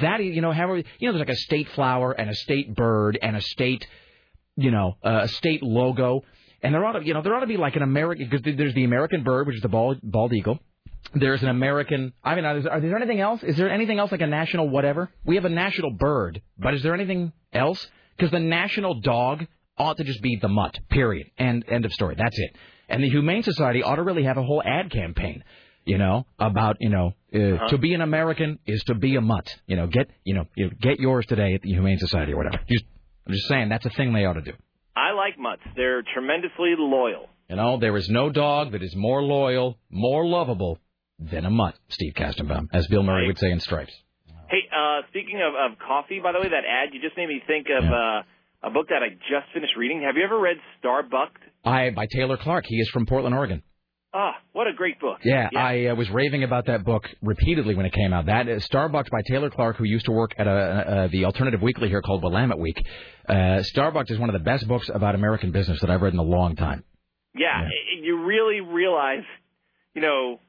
that 0.00 0.20
is, 0.20 0.34
you 0.34 0.40
know, 0.40 0.52
however, 0.52 0.76
you 0.76 0.84
know, 1.02 1.12
there's 1.12 1.26
like 1.26 1.36
a 1.36 1.36
state 1.36 1.68
flower 1.70 2.12
and 2.12 2.30
a 2.30 2.34
state 2.34 2.74
bird 2.74 3.18
and 3.20 3.36
a 3.36 3.40
state, 3.40 3.86
you 4.56 4.70
know, 4.70 4.96
uh, 5.04 5.20
a 5.22 5.28
state 5.28 5.62
logo, 5.62 6.22
and 6.62 6.74
there 6.74 6.84
ought 6.84 6.92
to, 6.92 7.04
you 7.04 7.12
know, 7.14 7.22
there 7.22 7.34
ought 7.34 7.40
to 7.40 7.46
be 7.46 7.56
like 7.56 7.76
an 7.76 7.82
American 7.82 8.28
because 8.30 8.56
there's 8.56 8.74
the 8.74 8.84
American 8.84 9.22
bird, 9.22 9.46
which 9.46 9.56
is 9.56 9.62
the 9.62 9.68
bald 9.68 9.98
bald 10.02 10.32
eagle. 10.32 10.58
There's 11.14 11.42
an 11.42 11.48
American. 11.48 12.12
I 12.24 12.34
mean, 12.34 12.44
is, 12.44 12.66
are 12.66 12.80
there 12.80 12.96
anything 12.96 13.20
else? 13.20 13.42
Is 13.42 13.56
there 13.56 13.70
anything 13.70 13.98
else 13.98 14.10
like 14.12 14.20
a 14.22 14.26
national 14.26 14.68
whatever? 14.68 15.10
We 15.24 15.34
have 15.36 15.44
a 15.44 15.50
national 15.50 15.90
bird, 15.92 16.40
but 16.58 16.74
is 16.74 16.82
there 16.82 16.94
anything 16.94 17.32
else? 17.52 17.86
Because 18.16 18.30
the 18.30 18.40
national 18.40 19.00
dog 19.00 19.46
ought 19.76 19.96
to 19.98 20.04
just 20.04 20.22
be 20.22 20.36
the 20.40 20.48
mutt. 20.48 20.78
Period. 20.90 21.28
And 21.38 21.64
End 21.68 21.84
of 21.84 21.92
story. 21.92 22.14
That's 22.16 22.38
it. 22.38 22.56
And 22.88 23.02
the 23.02 23.08
Humane 23.10 23.42
Society 23.42 23.82
ought 23.82 23.96
to 23.96 24.02
really 24.02 24.24
have 24.24 24.36
a 24.38 24.42
whole 24.42 24.62
ad 24.64 24.90
campaign. 24.90 25.42
You 25.84 25.98
know 25.98 26.26
about 26.38 26.76
you 26.78 26.90
know 26.90 27.14
uh, 27.34 27.38
Uh-huh. 27.38 27.68
to 27.70 27.78
be 27.78 27.92
an 27.94 28.02
American 28.02 28.60
is 28.66 28.84
to 28.84 28.94
be 28.94 29.16
a 29.16 29.20
mutt. 29.20 29.52
You 29.66 29.74
know 29.76 29.88
get 29.88 30.08
you 30.22 30.34
know 30.34 30.44
you 30.54 30.70
get 30.80 31.00
yours 31.00 31.26
today 31.26 31.54
at 31.54 31.62
the 31.62 31.70
Humane 31.70 31.98
Society 31.98 32.32
or 32.34 32.36
whatever. 32.36 32.60
Just, 32.68 32.84
I'm 33.26 33.32
just 33.32 33.48
saying 33.48 33.68
that's 33.68 33.84
a 33.84 33.90
thing 33.90 34.12
they 34.12 34.24
ought 34.24 34.34
to 34.34 34.42
do. 34.42 34.52
I 34.94 35.10
like 35.12 35.38
mutts. 35.38 35.62
They're 35.74 36.02
tremendously 36.14 36.74
loyal. 36.78 37.28
You 37.48 37.56
know, 37.56 37.78
there 37.78 37.96
is 37.96 38.08
no 38.08 38.30
dog 38.30 38.72
that 38.72 38.82
is 38.82 38.94
more 38.94 39.22
loyal, 39.24 39.76
more 39.90 40.24
lovable 40.24 40.78
than 41.30 41.44
a 41.44 41.50
mutt, 41.50 41.74
Steve 41.88 42.14
Kastenbaum, 42.14 42.68
as 42.72 42.86
Bill 42.88 43.02
Murray 43.02 43.26
would 43.26 43.38
say 43.38 43.50
in 43.50 43.60
Stripes. 43.60 43.92
Hey, 44.48 44.68
uh, 44.74 45.02
speaking 45.08 45.40
of, 45.40 45.54
of 45.72 45.78
coffee, 45.78 46.20
by 46.22 46.32
the 46.32 46.38
way, 46.38 46.48
that 46.48 46.64
ad 46.68 46.90
you 46.92 47.00
just 47.00 47.16
made 47.16 47.28
me 47.28 47.40
think 47.46 47.68
of 47.70 47.84
uh, 47.84 48.22
a 48.62 48.70
book 48.70 48.88
that 48.88 49.02
I 49.02 49.10
just 49.10 49.52
finished 49.54 49.72
reading. 49.78 50.02
Have 50.06 50.16
you 50.16 50.24
ever 50.24 50.38
read 50.38 50.56
Starbucked? 50.82 51.40
I 51.64 51.90
by 51.90 52.06
Taylor 52.06 52.36
Clark. 52.36 52.64
He 52.66 52.76
is 52.76 52.88
from 52.90 53.06
Portland, 53.06 53.34
Oregon. 53.34 53.62
Ah, 54.14 54.32
what 54.52 54.66
a 54.66 54.74
great 54.74 55.00
book. 55.00 55.20
Yeah, 55.24 55.48
I 55.56 55.86
uh, 55.86 55.94
was 55.94 56.10
raving 56.10 56.44
about 56.44 56.66
that 56.66 56.84
book 56.84 57.08
repeatedly 57.22 57.74
when 57.74 57.86
it 57.86 57.94
came 57.94 58.12
out. 58.12 58.26
That 58.26 58.46
is 58.46 58.62
Starbucked 58.68 59.08
by 59.10 59.22
Taylor 59.26 59.48
Clark, 59.48 59.76
who 59.78 59.84
used 59.84 60.04
to 60.04 60.12
work 60.12 60.32
at 60.36 60.46
a, 60.46 60.50
uh, 60.50 61.08
the 61.10 61.24
alternative 61.24 61.62
weekly 61.62 61.88
here 61.88 62.02
called 62.02 62.22
Willamette 62.22 62.58
Week. 62.58 62.84
Uh, 63.26 63.62
Starbucked 63.74 64.10
is 64.10 64.18
one 64.18 64.28
of 64.28 64.34
the 64.34 64.44
best 64.44 64.68
books 64.68 64.90
about 64.92 65.14
American 65.14 65.50
business 65.50 65.80
that 65.80 65.88
I've 65.90 66.02
read 66.02 66.12
in 66.12 66.18
a 66.18 66.22
long 66.24 66.56
time. 66.56 66.84
Yeah, 67.34 67.46
i- 67.56 67.70
you 68.02 68.22
really 68.26 68.60
realize, 68.60 69.24
you 69.94 70.02
know, 70.02 70.40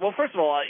well, 0.00 0.12
first 0.16 0.34
of 0.34 0.40
all, 0.40 0.60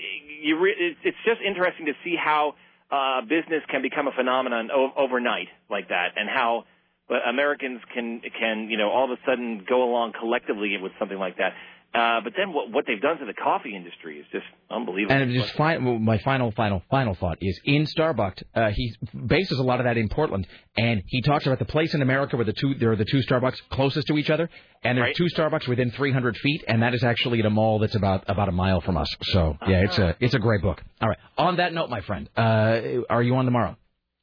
you 0.43 0.59
re- 0.59 0.97
it's 1.03 1.17
just 1.25 1.41
interesting 1.47 1.87
to 1.87 1.93
see 2.05 2.15
how 2.17 2.55
uh, 2.91 3.23
business 3.23 3.63
can 3.69 3.83
become 3.83 4.07
a 4.07 4.13
phenomenon 4.13 4.71
o- 4.73 4.93
overnight 4.97 5.49
like 5.71 5.89
that, 5.89 6.13
and 6.17 6.29
how 6.29 6.65
but 7.09 7.27
Americans 7.29 7.81
can 7.93 8.21
can 8.39 8.69
you 8.71 8.77
know 8.77 8.91
all 8.91 9.05
of 9.05 9.11
a 9.11 9.21
sudden 9.27 9.65
go 9.69 9.83
along 9.83 10.13
collectively 10.19 10.77
with 10.81 10.93
something 10.99 11.19
like 11.19 11.39
that. 11.39 11.53
Uh, 11.95 12.21
but 12.23 12.35
then 12.37 12.53
what 12.53 12.71
what 12.71 12.85
they've 12.87 13.01
done 13.01 13.17
to 13.19 13.25
the 13.25 13.33
coffee 13.33 13.75
industry 13.75 14.19
is 14.19 14.27
just 14.31 14.45
unbelievable. 14.71 15.15
And 15.17 15.33
just 15.33 15.55
fi- 15.55 15.79
my 15.79 16.19
final, 16.19 16.51
final, 16.51 16.83
final 16.91 17.15
thought 17.15 17.39
is 17.41 17.59
in 17.65 17.87
Starbucked. 17.87 18.43
Uh, 18.55 18.71
he 18.71 18.95
bases 19.27 19.59
a 19.59 19.63
lot 19.63 19.81
of 19.81 19.85
that 19.87 19.97
in 19.97 20.11
Portland, 20.11 20.47
and 20.77 21.03
he 21.07 21.23
talks 21.23 21.47
about 21.47 21.59
the 21.59 21.65
place 21.65 21.95
in 21.95 22.03
America 22.03 22.37
where 22.37 22.45
the 22.45 22.53
two 22.53 22.75
there 22.75 22.93
are 22.93 22.97
the 22.97 23.07
two 23.07 23.21
Starbucks 23.21 23.57
closest 23.71 24.09
to 24.09 24.19
each 24.19 24.29
other, 24.29 24.51
and 24.85 24.99
there's 24.99 25.17
two 25.17 25.25
Starbucks 25.35 25.67
within 25.69 25.91
300 25.91 26.37
feet, 26.37 26.65
and 26.69 26.83
that 26.83 26.93
is 26.93 27.03
actually 27.03 27.39
at 27.41 27.47
a 27.47 27.51
mall 27.51 27.79
that's 27.79 27.95
about 27.97 28.25
about 28.29 28.51
a 28.51 28.53
mile 28.53 28.83
from 28.83 28.99
us. 28.99 29.09
So 29.23 29.57
yeah, 29.67 29.85
it's 29.85 29.99
a 29.99 30.17
it's 30.21 30.35
a 30.35 30.39
great 30.39 30.61
book. 30.61 30.83
All 31.01 31.09
right. 31.09 31.19
On 31.39 31.57
that 31.57 31.73
note, 31.73 31.89
my 31.89 32.03
friend, 32.03 32.29
uh, 32.37 32.81
are 33.09 33.23
you 33.23 33.35
on 33.37 33.47
tomorrow? 33.47 33.75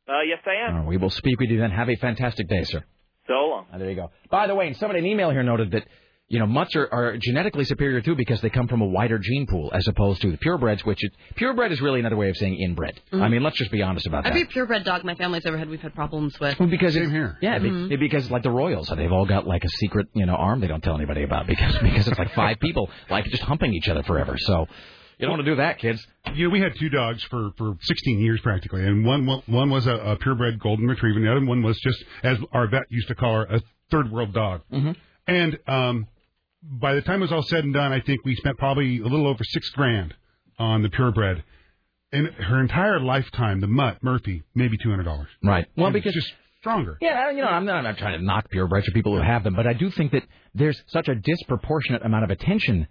uh, 0.07 0.21
yes, 0.21 0.39
I 0.45 0.69
am. 0.69 0.85
We 0.85 0.97
will 0.97 1.09
speak 1.09 1.39
with 1.39 1.49
you 1.49 1.57
then. 1.59 1.71
Have 1.71 1.89
a 1.89 1.95
fantastic 1.95 2.47
day, 2.49 2.65
sir. 2.65 2.83
So 3.25 3.33
long. 3.33 3.65
Uh, 3.73 3.77
there 3.79 3.89
you 3.89 3.95
go. 3.95 4.11
By 4.29 4.45
the 4.47 4.53
way, 4.53 4.67
and 4.67 4.77
somebody 4.77 4.99
in 4.99 5.05
email 5.07 5.31
here 5.31 5.43
noted 5.43 5.71
that 5.71 5.87
you 6.33 6.39
know 6.39 6.47
mutts 6.47 6.75
are, 6.75 6.89
are 6.91 7.15
genetically 7.17 7.63
superior 7.63 8.01
too 8.01 8.15
because 8.15 8.41
they 8.41 8.49
come 8.49 8.67
from 8.67 8.81
a 8.81 8.85
wider 8.87 9.19
gene 9.19 9.45
pool 9.45 9.69
as 9.71 9.87
opposed 9.87 10.19
to 10.23 10.31
the 10.31 10.37
purebreds, 10.37 10.83
which 10.83 11.03
is 11.03 11.11
purebred 11.35 11.71
is 11.71 11.79
really 11.79 11.99
another 11.99 12.15
way 12.17 12.29
of 12.29 12.35
saying 12.37 12.55
inbred. 12.59 12.99
Mhm. 13.11 13.21
I 13.21 13.27
mean, 13.29 13.43
let's 13.43 13.55
just 13.57 13.69
be 13.71 13.83
honest 13.83 14.07
about 14.07 14.23
that. 14.23 14.31
Every 14.31 14.45
purebred 14.45 14.83
dog 14.83 15.03
my 15.03 15.13
family's 15.13 15.45
ever 15.45 15.57
had, 15.59 15.69
we've 15.69 15.79
had 15.79 15.93
problems 15.93 16.39
with. 16.39 16.59
Well, 16.59 16.69
because 16.69 16.95
Same 16.95 17.11
here. 17.11 17.37
Yeah, 17.41 17.59
be- 17.59 17.69
Mhm. 17.69 17.99
because 17.99 18.31
like 18.31 18.41
the 18.41 18.49
Royals, 18.49 18.87
they've 18.87 19.11
all 19.11 19.27
got 19.27 19.45
like 19.45 19.63
a 19.63 19.69
secret, 19.69 20.07
you 20.15 20.25
know, 20.25 20.33
arm 20.35 20.59
they 20.59 20.67
don't 20.67 20.83
tell 20.83 20.95
anybody 20.95 21.21
about 21.21 21.45
because 21.53 21.77
because 21.77 22.07
it's 22.07 22.17
like 22.17 22.33
five 22.33 22.59
people 22.59 22.89
like 23.11 23.25
just 23.25 23.43
humping 23.43 23.73
each 23.75 23.87
other 23.87 24.01
forever. 24.01 24.35
So 24.39 24.65
you 25.19 25.27
don't 25.27 25.37
want 25.37 25.45
to 25.45 25.51
do 25.51 25.55
that, 25.57 25.77
kids. 25.77 26.05
You 26.33 26.45
know, 26.47 26.49
we 26.49 26.59
had 26.59 26.75
two 26.79 26.89
dogs 26.89 27.21
for, 27.25 27.51
for 27.59 27.75
16 27.81 28.19
years 28.19 28.41
practically, 28.41 28.83
and 28.83 29.05
one 29.05 29.27
one 29.27 29.43
one 29.45 29.69
was 29.69 29.85
a, 29.85 29.93
a 29.93 30.15
purebred 30.15 30.59
golden 30.59 30.87
retriever, 30.87 31.19
and 31.19 31.27
the 31.27 31.31
other 31.31 31.45
one 31.45 31.61
was 31.61 31.79
just, 31.79 32.03
as 32.23 32.39
our 32.51 32.67
vet 32.67 32.83
used 32.89 33.07
to 33.09 33.15
call 33.15 33.35
her, 33.35 33.43
a 33.57 33.61
third 33.91 34.11
world 34.11 34.33
dog. 34.33 34.61
Mm-hmm. 34.73 34.91
And 35.27 35.57
um, 35.67 36.07
by 36.63 36.95
the 36.95 37.01
time 37.01 37.19
it 37.19 37.23
was 37.23 37.31
all 37.31 37.43
said 37.43 37.63
and 37.63 37.73
done, 37.73 37.91
I 37.91 37.99
think 38.01 38.23
we 38.25 38.35
spent 38.35 38.57
probably 38.57 38.99
a 38.99 39.03
little 39.03 39.27
over 39.27 39.43
six 39.43 39.69
grand 39.71 40.13
on 40.57 40.81
the 40.81 40.89
purebred. 40.89 41.43
In 42.11 42.25
her 42.27 42.61
entire 42.61 42.99
lifetime, 42.99 43.59
the 43.59 43.67
mutt 43.67 44.03
Murphy, 44.03 44.43
maybe 44.53 44.77
two 44.77 44.89
hundred 44.89 45.03
dollars. 45.03 45.27
Right. 45.43 45.67
Well, 45.75 45.87
And 45.87 45.95
it's 45.95 46.03
because 46.03 46.13
just 46.13 46.33
stronger. 46.59 46.97
Yeah, 47.01 47.31
you 47.31 47.41
know, 47.41 47.47
I'm 47.47 47.65
not, 47.65 47.77
I'm 47.77 47.83
not 47.83 47.97
trying 47.97 48.19
to 48.19 48.23
knock 48.23 48.45
purebreds 48.53 48.87
or 48.87 48.91
people 48.93 49.15
who 49.15 49.21
have 49.23 49.43
them, 49.43 49.55
but 49.55 49.67
I 49.67 49.73
do 49.73 49.89
think 49.89 50.11
that 50.11 50.23
there's 50.53 50.81
such 50.87 51.07
a 51.09 51.15
disproportionate 51.15 52.05
amount 52.05 52.23
of 52.23 52.29
attention 52.29 52.87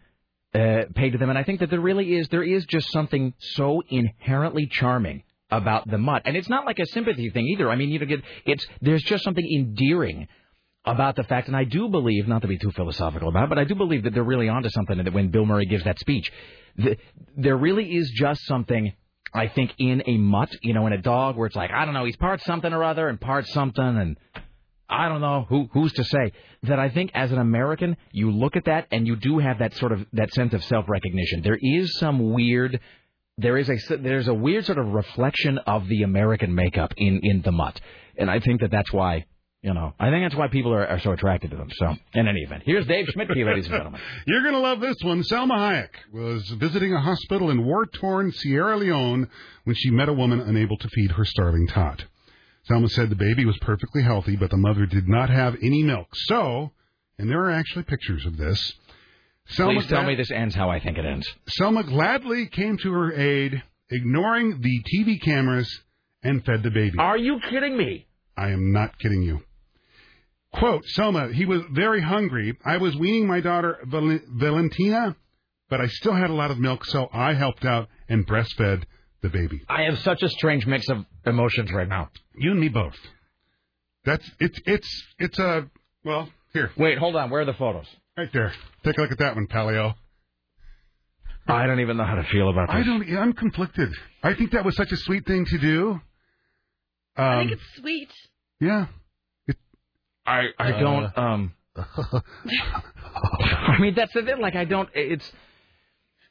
uh, 0.54 0.82
paid 0.94 1.10
to 1.12 1.18
them, 1.18 1.30
and 1.30 1.38
I 1.38 1.44
think 1.44 1.60
that 1.60 1.70
there 1.70 1.80
really 1.80 2.14
is 2.14 2.28
there 2.28 2.42
is 2.42 2.66
just 2.66 2.90
something 2.92 3.32
so 3.38 3.82
inherently 3.88 4.66
charming 4.70 5.22
about 5.50 5.88
the 5.88 5.98
mutt, 5.98 6.22
and 6.24 6.36
it's 6.36 6.48
not 6.48 6.66
like 6.66 6.78
a 6.78 6.86
sympathy 6.86 7.30
thing 7.30 7.46
either. 7.46 7.70
I 7.70 7.76
mean, 7.76 7.90
you 7.90 7.98
know, 8.00 8.16
it's 8.44 8.66
there's 8.80 9.02
just 9.04 9.22
something 9.24 9.46
endearing 9.56 10.28
about 10.84 11.16
the 11.16 11.22
fact, 11.24 11.48
and 11.48 11.56
I 11.56 11.64
do 11.64 11.88
believe, 11.88 12.26
not 12.26 12.42
to 12.42 12.48
be 12.48 12.58
too 12.58 12.72
philosophical 12.72 13.28
about 13.28 13.44
it, 13.44 13.48
but 13.50 13.58
I 13.58 13.64
do 13.64 13.74
believe 13.74 14.04
that 14.04 14.14
they're 14.14 14.22
really 14.22 14.48
onto 14.48 14.68
something. 14.70 14.98
And 14.98 15.06
that 15.06 15.14
when 15.14 15.28
Bill 15.28 15.46
Murray 15.46 15.66
gives 15.66 15.84
that 15.84 15.98
speech, 15.98 16.32
the, 16.76 16.96
there 17.36 17.56
really 17.56 17.84
is 17.96 18.10
just 18.10 18.44
something. 18.46 18.92
I 19.34 19.48
think 19.48 19.72
in 19.78 20.02
a 20.06 20.18
mutt, 20.18 20.54
you 20.60 20.74
know, 20.74 20.86
in 20.86 20.92
a 20.92 21.00
dog, 21.00 21.36
where 21.36 21.46
it's 21.46 21.56
like 21.56 21.70
I 21.70 21.84
don't 21.84 21.94
know, 21.94 22.04
he's 22.04 22.16
part 22.16 22.42
something 22.42 22.72
or 22.72 22.84
other 22.84 23.08
and 23.08 23.20
part 23.20 23.46
something, 23.48 23.82
and 23.82 24.16
I 24.90 25.08
don't 25.08 25.20
know 25.20 25.46
who 25.48 25.68
who's 25.72 25.92
to 25.94 26.04
say 26.04 26.32
that. 26.64 26.78
I 26.78 26.90
think 26.90 27.12
as 27.14 27.32
an 27.32 27.38
American, 27.38 27.96
you 28.10 28.30
look 28.30 28.56
at 28.56 28.66
that 28.66 28.88
and 28.90 29.06
you 29.06 29.16
do 29.16 29.38
have 29.38 29.60
that 29.60 29.74
sort 29.76 29.92
of 29.92 30.04
that 30.12 30.32
sense 30.34 30.52
of 30.52 30.62
self 30.64 30.86
recognition. 30.88 31.42
There 31.42 31.58
is 31.60 31.98
some 31.98 32.32
weird. 32.32 32.80
There 33.38 33.56
is 33.56 33.70
a 33.70 33.96
there's 33.96 34.28
a 34.28 34.34
weird 34.34 34.66
sort 34.66 34.78
of 34.78 34.88
reflection 34.88 35.56
of 35.58 35.88
the 35.88 36.02
American 36.02 36.54
makeup 36.54 36.92
in 36.98 37.20
in 37.22 37.40
the 37.40 37.52
mutt, 37.52 37.80
and 38.18 38.30
I 38.30 38.40
think 38.40 38.60
that 38.60 38.70
that's 38.70 38.92
why 38.92 39.24
you 39.62 39.72
know 39.74 39.94
I 39.98 40.10
think 40.10 40.24
that's 40.24 40.34
why 40.36 40.48
people 40.48 40.72
are, 40.74 40.86
are 40.86 41.00
so 41.00 41.12
attracted 41.12 41.50
to 41.52 41.56
them. 41.56 41.68
So 41.76 41.94
in 42.14 42.28
any 42.28 42.40
event, 42.40 42.62
here's 42.66 42.86
Dave 42.86 43.06
Schmidt, 43.08 43.28
you, 43.34 43.46
ladies 43.46 43.66
and 43.66 43.74
gentlemen. 43.74 44.00
You're 44.26 44.42
going 44.42 44.54
to 44.54 44.60
love 44.60 44.80
this 44.80 44.96
one. 45.02 45.22
Salma 45.22 45.56
Hayek 45.56 45.88
was 46.12 46.48
visiting 46.50 46.92
a 46.92 47.00
hospital 47.00 47.50
in 47.50 47.64
war 47.64 47.86
torn 47.86 48.32
Sierra 48.32 48.76
Leone 48.76 49.28
when 49.64 49.76
she 49.76 49.90
met 49.90 50.08
a 50.08 50.12
woman 50.12 50.40
unable 50.40 50.76
to 50.76 50.88
feed 50.88 51.12
her 51.12 51.24
starving 51.24 51.66
tot. 51.68 52.04
Salma 52.70 52.88
said 52.90 53.10
the 53.10 53.16
baby 53.16 53.44
was 53.44 53.56
perfectly 53.60 54.02
healthy, 54.02 54.36
but 54.36 54.50
the 54.50 54.56
mother 54.56 54.86
did 54.86 55.08
not 55.08 55.30
have 55.30 55.56
any 55.62 55.82
milk. 55.82 56.08
So, 56.14 56.70
and 57.18 57.28
there 57.30 57.40
are 57.44 57.50
actually 57.50 57.84
pictures 57.84 58.24
of 58.26 58.36
this. 58.36 58.58
Salma 59.56 59.74
Please 59.74 59.86
tell 59.88 60.02
glad- 60.02 60.06
me 60.08 60.14
this 60.16 60.30
ends 60.30 60.54
how 60.54 60.70
I 60.70 60.78
think 60.80 60.98
it 60.98 61.04
ends. 61.04 61.26
Salma 61.60 61.84
gladly 61.86 62.46
came 62.46 62.78
to 62.78 62.92
her 62.92 63.12
aid, 63.12 63.62
ignoring 63.90 64.60
the 64.60 64.82
TV 64.94 65.20
cameras, 65.20 65.68
and 66.22 66.44
fed 66.44 66.62
the 66.62 66.70
baby. 66.70 66.96
Are 66.98 67.16
you 67.18 67.40
kidding 67.50 67.76
me? 67.76 68.06
I 68.36 68.50
am 68.50 68.72
not 68.72 68.98
kidding 68.98 69.22
you. 69.22 69.40
Quote, 70.54 70.84
Salma, 70.96 71.32
he 71.32 71.44
was 71.46 71.62
very 71.70 72.00
hungry. 72.02 72.56
I 72.64 72.76
was 72.76 72.94
weaning 72.96 73.26
my 73.26 73.40
daughter 73.40 73.78
Val- 73.84 74.20
Valentina, 74.28 75.16
but 75.70 75.80
I 75.80 75.86
still 75.86 76.14
had 76.14 76.28
a 76.30 76.34
lot 76.34 76.50
of 76.50 76.58
milk, 76.58 76.84
so 76.84 77.08
I 77.12 77.32
helped 77.34 77.64
out 77.64 77.88
and 78.08 78.26
breastfed 78.26 78.84
the 79.22 79.28
baby. 79.30 79.60
I 79.68 79.82
have 79.82 79.98
such 80.00 80.22
a 80.22 80.28
strange 80.28 80.66
mix 80.66 80.88
of 80.90 81.06
emotions 81.24 81.72
right 81.72 81.88
now. 81.88 82.10
You 82.36 82.50
and 82.50 82.60
me 82.60 82.68
both. 82.68 82.94
That's 84.04 84.28
it's 84.40 84.60
it's 84.66 85.04
it's 85.18 85.38
a 85.38 85.70
well 86.04 86.28
here. 86.52 86.70
Wait, 86.76 86.98
hold 86.98 87.14
on. 87.16 87.30
Where 87.30 87.42
are 87.42 87.44
the 87.44 87.54
photos? 87.54 87.86
Right 88.18 88.28
there. 88.32 88.52
Take 88.84 88.98
a 88.98 89.00
look 89.02 89.12
at 89.12 89.18
that 89.18 89.36
one, 89.36 89.46
Palio. 89.46 89.94
I 91.46 91.66
don't 91.66 91.80
even 91.80 91.96
know 91.96 92.04
how 92.04 92.16
to 92.16 92.24
feel 92.24 92.50
about 92.50 92.68
this. 92.68 92.76
I 92.76 92.82
don't. 92.82 93.16
I'm 93.16 93.32
conflicted. 93.32 93.90
I 94.22 94.34
think 94.34 94.50
that 94.52 94.64
was 94.64 94.76
such 94.76 94.92
a 94.92 94.96
sweet 94.96 95.24
thing 95.26 95.44
to 95.46 95.58
do. 95.58 95.90
Um, 95.94 96.00
I 97.16 97.38
think 97.40 97.52
it's 97.52 97.62
sweet. 97.76 98.10
yeah. 98.60 98.86
I 100.26 100.46
I 100.58 100.72
don't 100.72 101.18
um. 101.18 101.52
I 101.76 103.76
mean 103.78 103.94
that's 103.94 104.12
the 104.12 104.22
thing. 104.22 104.40
Like 104.40 104.56
I 104.56 104.64
don't. 104.64 104.88
It's 104.94 105.30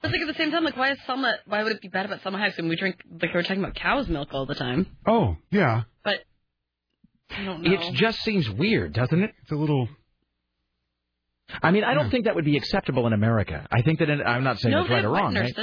But 0.01 0.11
like 0.11 0.21
at 0.21 0.27
the 0.27 0.33
same 0.35 0.51
time, 0.51 0.63
like 0.63 0.77
why 0.77 0.91
is 0.91 0.97
Salma? 1.07 1.33
Why 1.45 1.63
would 1.63 1.73
it 1.73 1.81
be 1.81 1.87
bad 1.87 2.05
about 2.05 2.21
Salma 2.21 2.39
Hayek 2.39 2.57
when 2.57 2.69
we 2.69 2.75
drink 2.75 2.97
like 3.21 3.33
we're 3.33 3.43
talking 3.43 3.63
about 3.63 3.75
cow's 3.75 4.07
milk 4.07 4.29
all 4.33 4.45
the 4.45 4.55
time? 4.55 4.87
Oh 5.05 5.37
yeah. 5.49 5.83
But 6.03 6.19
I 7.29 7.43
don't 7.43 7.63
know. 7.63 7.73
it 7.73 7.93
just 7.93 8.19
seems 8.19 8.49
weird, 8.49 8.93
doesn't 8.93 9.21
it? 9.23 9.33
It's 9.41 9.51
a 9.51 9.55
little. 9.55 9.87
I 11.61 11.71
mean, 11.71 11.83
I 11.83 11.93
don't 11.93 12.09
think 12.09 12.25
that 12.25 12.35
would 12.35 12.45
be 12.45 12.55
acceptable 12.55 13.07
in 13.07 13.13
America. 13.13 13.67
I 13.69 13.81
think 13.81 13.99
that 13.99 14.09
in, 14.09 14.21
I'm 14.21 14.45
not 14.45 14.59
saying 14.59 14.71
no, 14.71 14.79
that's 14.79 14.89
they 14.89 14.95
right 14.95 15.03
have 15.03 15.11
or 15.11 15.13
wet 15.13 15.23
wrong. 15.23 15.35
right? 15.35 15.53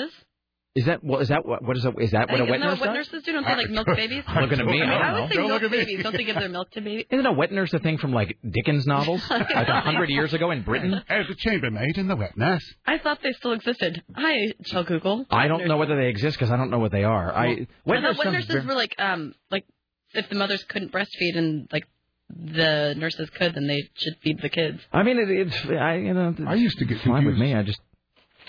Nurses. 0.78 0.82
Is 0.82 0.86
that 0.86 1.04
well? 1.04 1.20
Is 1.20 1.28
that 1.28 1.46
what? 1.46 1.62
What 1.62 1.76
is 1.76 1.82
that? 1.84 1.94
Is 2.00 2.10
that 2.12 2.28
what 2.30 2.40
a 2.40 2.44
Isn't 2.44 2.50
wet 2.50 2.60
that 2.60 2.66
nurse 2.66 2.80
what 2.80 2.86
does? 2.86 2.94
nurses 3.12 3.22
do? 3.24 3.32
Don't 3.32 3.44
they 3.46 3.56
like 3.56 3.70
milk 3.70 3.86
babies? 3.86 4.24
Looking 4.40 4.60
at 4.60 4.66
me, 4.66 4.82
I, 4.82 4.86
mean, 4.86 4.90
I 4.90 5.08
I 5.08 5.10
don't 5.12 5.20
would 5.22 5.30
say 5.32 5.36
know. 5.38 5.48
milk 5.48 5.70
babies. 5.70 6.02
Don't 6.02 6.16
they 6.16 6.24
give 6.24 6.36
their 6.36 6.48
milk 6.48 6.70
to 6.72 6.80
babies? 6.80 7.06
Isn't 7.10 7.26
a 7.26 7.32
wet 7.32 7.52
nurse 7.52 7.72
a 7.72 7.78
thing 7.78 7.98
from 7.98 8.12
like 8.12 8.38
Dickens 8.48 8.86
novels, 8.86 9.22
like 9.30 9.50
a 9.50 9.80
hundred 9.80 10.10
years 10.10 10.32
ago 10.34 10.50
in 10.50 10.62
Britain? 10.62 10.94
As 11.08 11.26
a 11.30 11.34
chambermaid 11.34 11.98
in 11.98 12.08
the 12.08 12.16
wet 12.16 12.36
nurse. 12.36 12.64
I 12.86 12.98
thought 12.98 13.18
they 13.22 13.32
still 13.32 13.52
existed. 13.52 14.02
Hi, 14.14 14.52
Shell 14.64 14.84
Google. 14.84 15.26
I 15.30 15.48
don't 15.48 15.66
know 15.68 15.76
whether 15.76 15.96
they 15.96 16.08
exist 16.08 16.36
because 16.38 16.50
I 16.50 16.56
don't 16.56 16.70
know 16.70 16.78
what 16.78 16.92
they 16.92 17.04
are. 17.04 17.32
I 17.32 17.46
I 17.46 17.66
wet 17.84 18.02
thought 18.02 18.02
nurse 18.02 18.18
wet 18.18 18.32
nurses 18.32 18.48
very- 18.48 18.66
were 18.66 18.74
like 18.74 18.94
um 18.98 19.34
like 19.50 19.64
if 20.14 20.28
the 20.28 20.34
mothers 20.36 20.64
couldn't 20.64 20.90
breastfeed 20.92 21.36
and 21.36 21.68
like 21.72 21.86
the 22.30 22.94
nurses 22.96 23.30
could, 23.30 23.54
then 23.54 23.66
they 23.66 23.88
should 23.94 24.14
feed 24.22 24.38
the 24.42 24.50
kids. 24.50 24.80
I 24.92 25.02
mean, 25.02 25.18
it, 25.18 25.30
it's 25.30 25.56
I 25.66 25.94
you 25.96 26.12
know. 26.14 26.34
I 26.46 26.54
used 26.54 26.78
to 26.78 26.84
get 26.84 26.98
fine 27.00 27.24
with 27.24 27.36
confused. 27.36 27.40
me. 27.40 27.54
I 27.54 27.62
just 27.62 27.80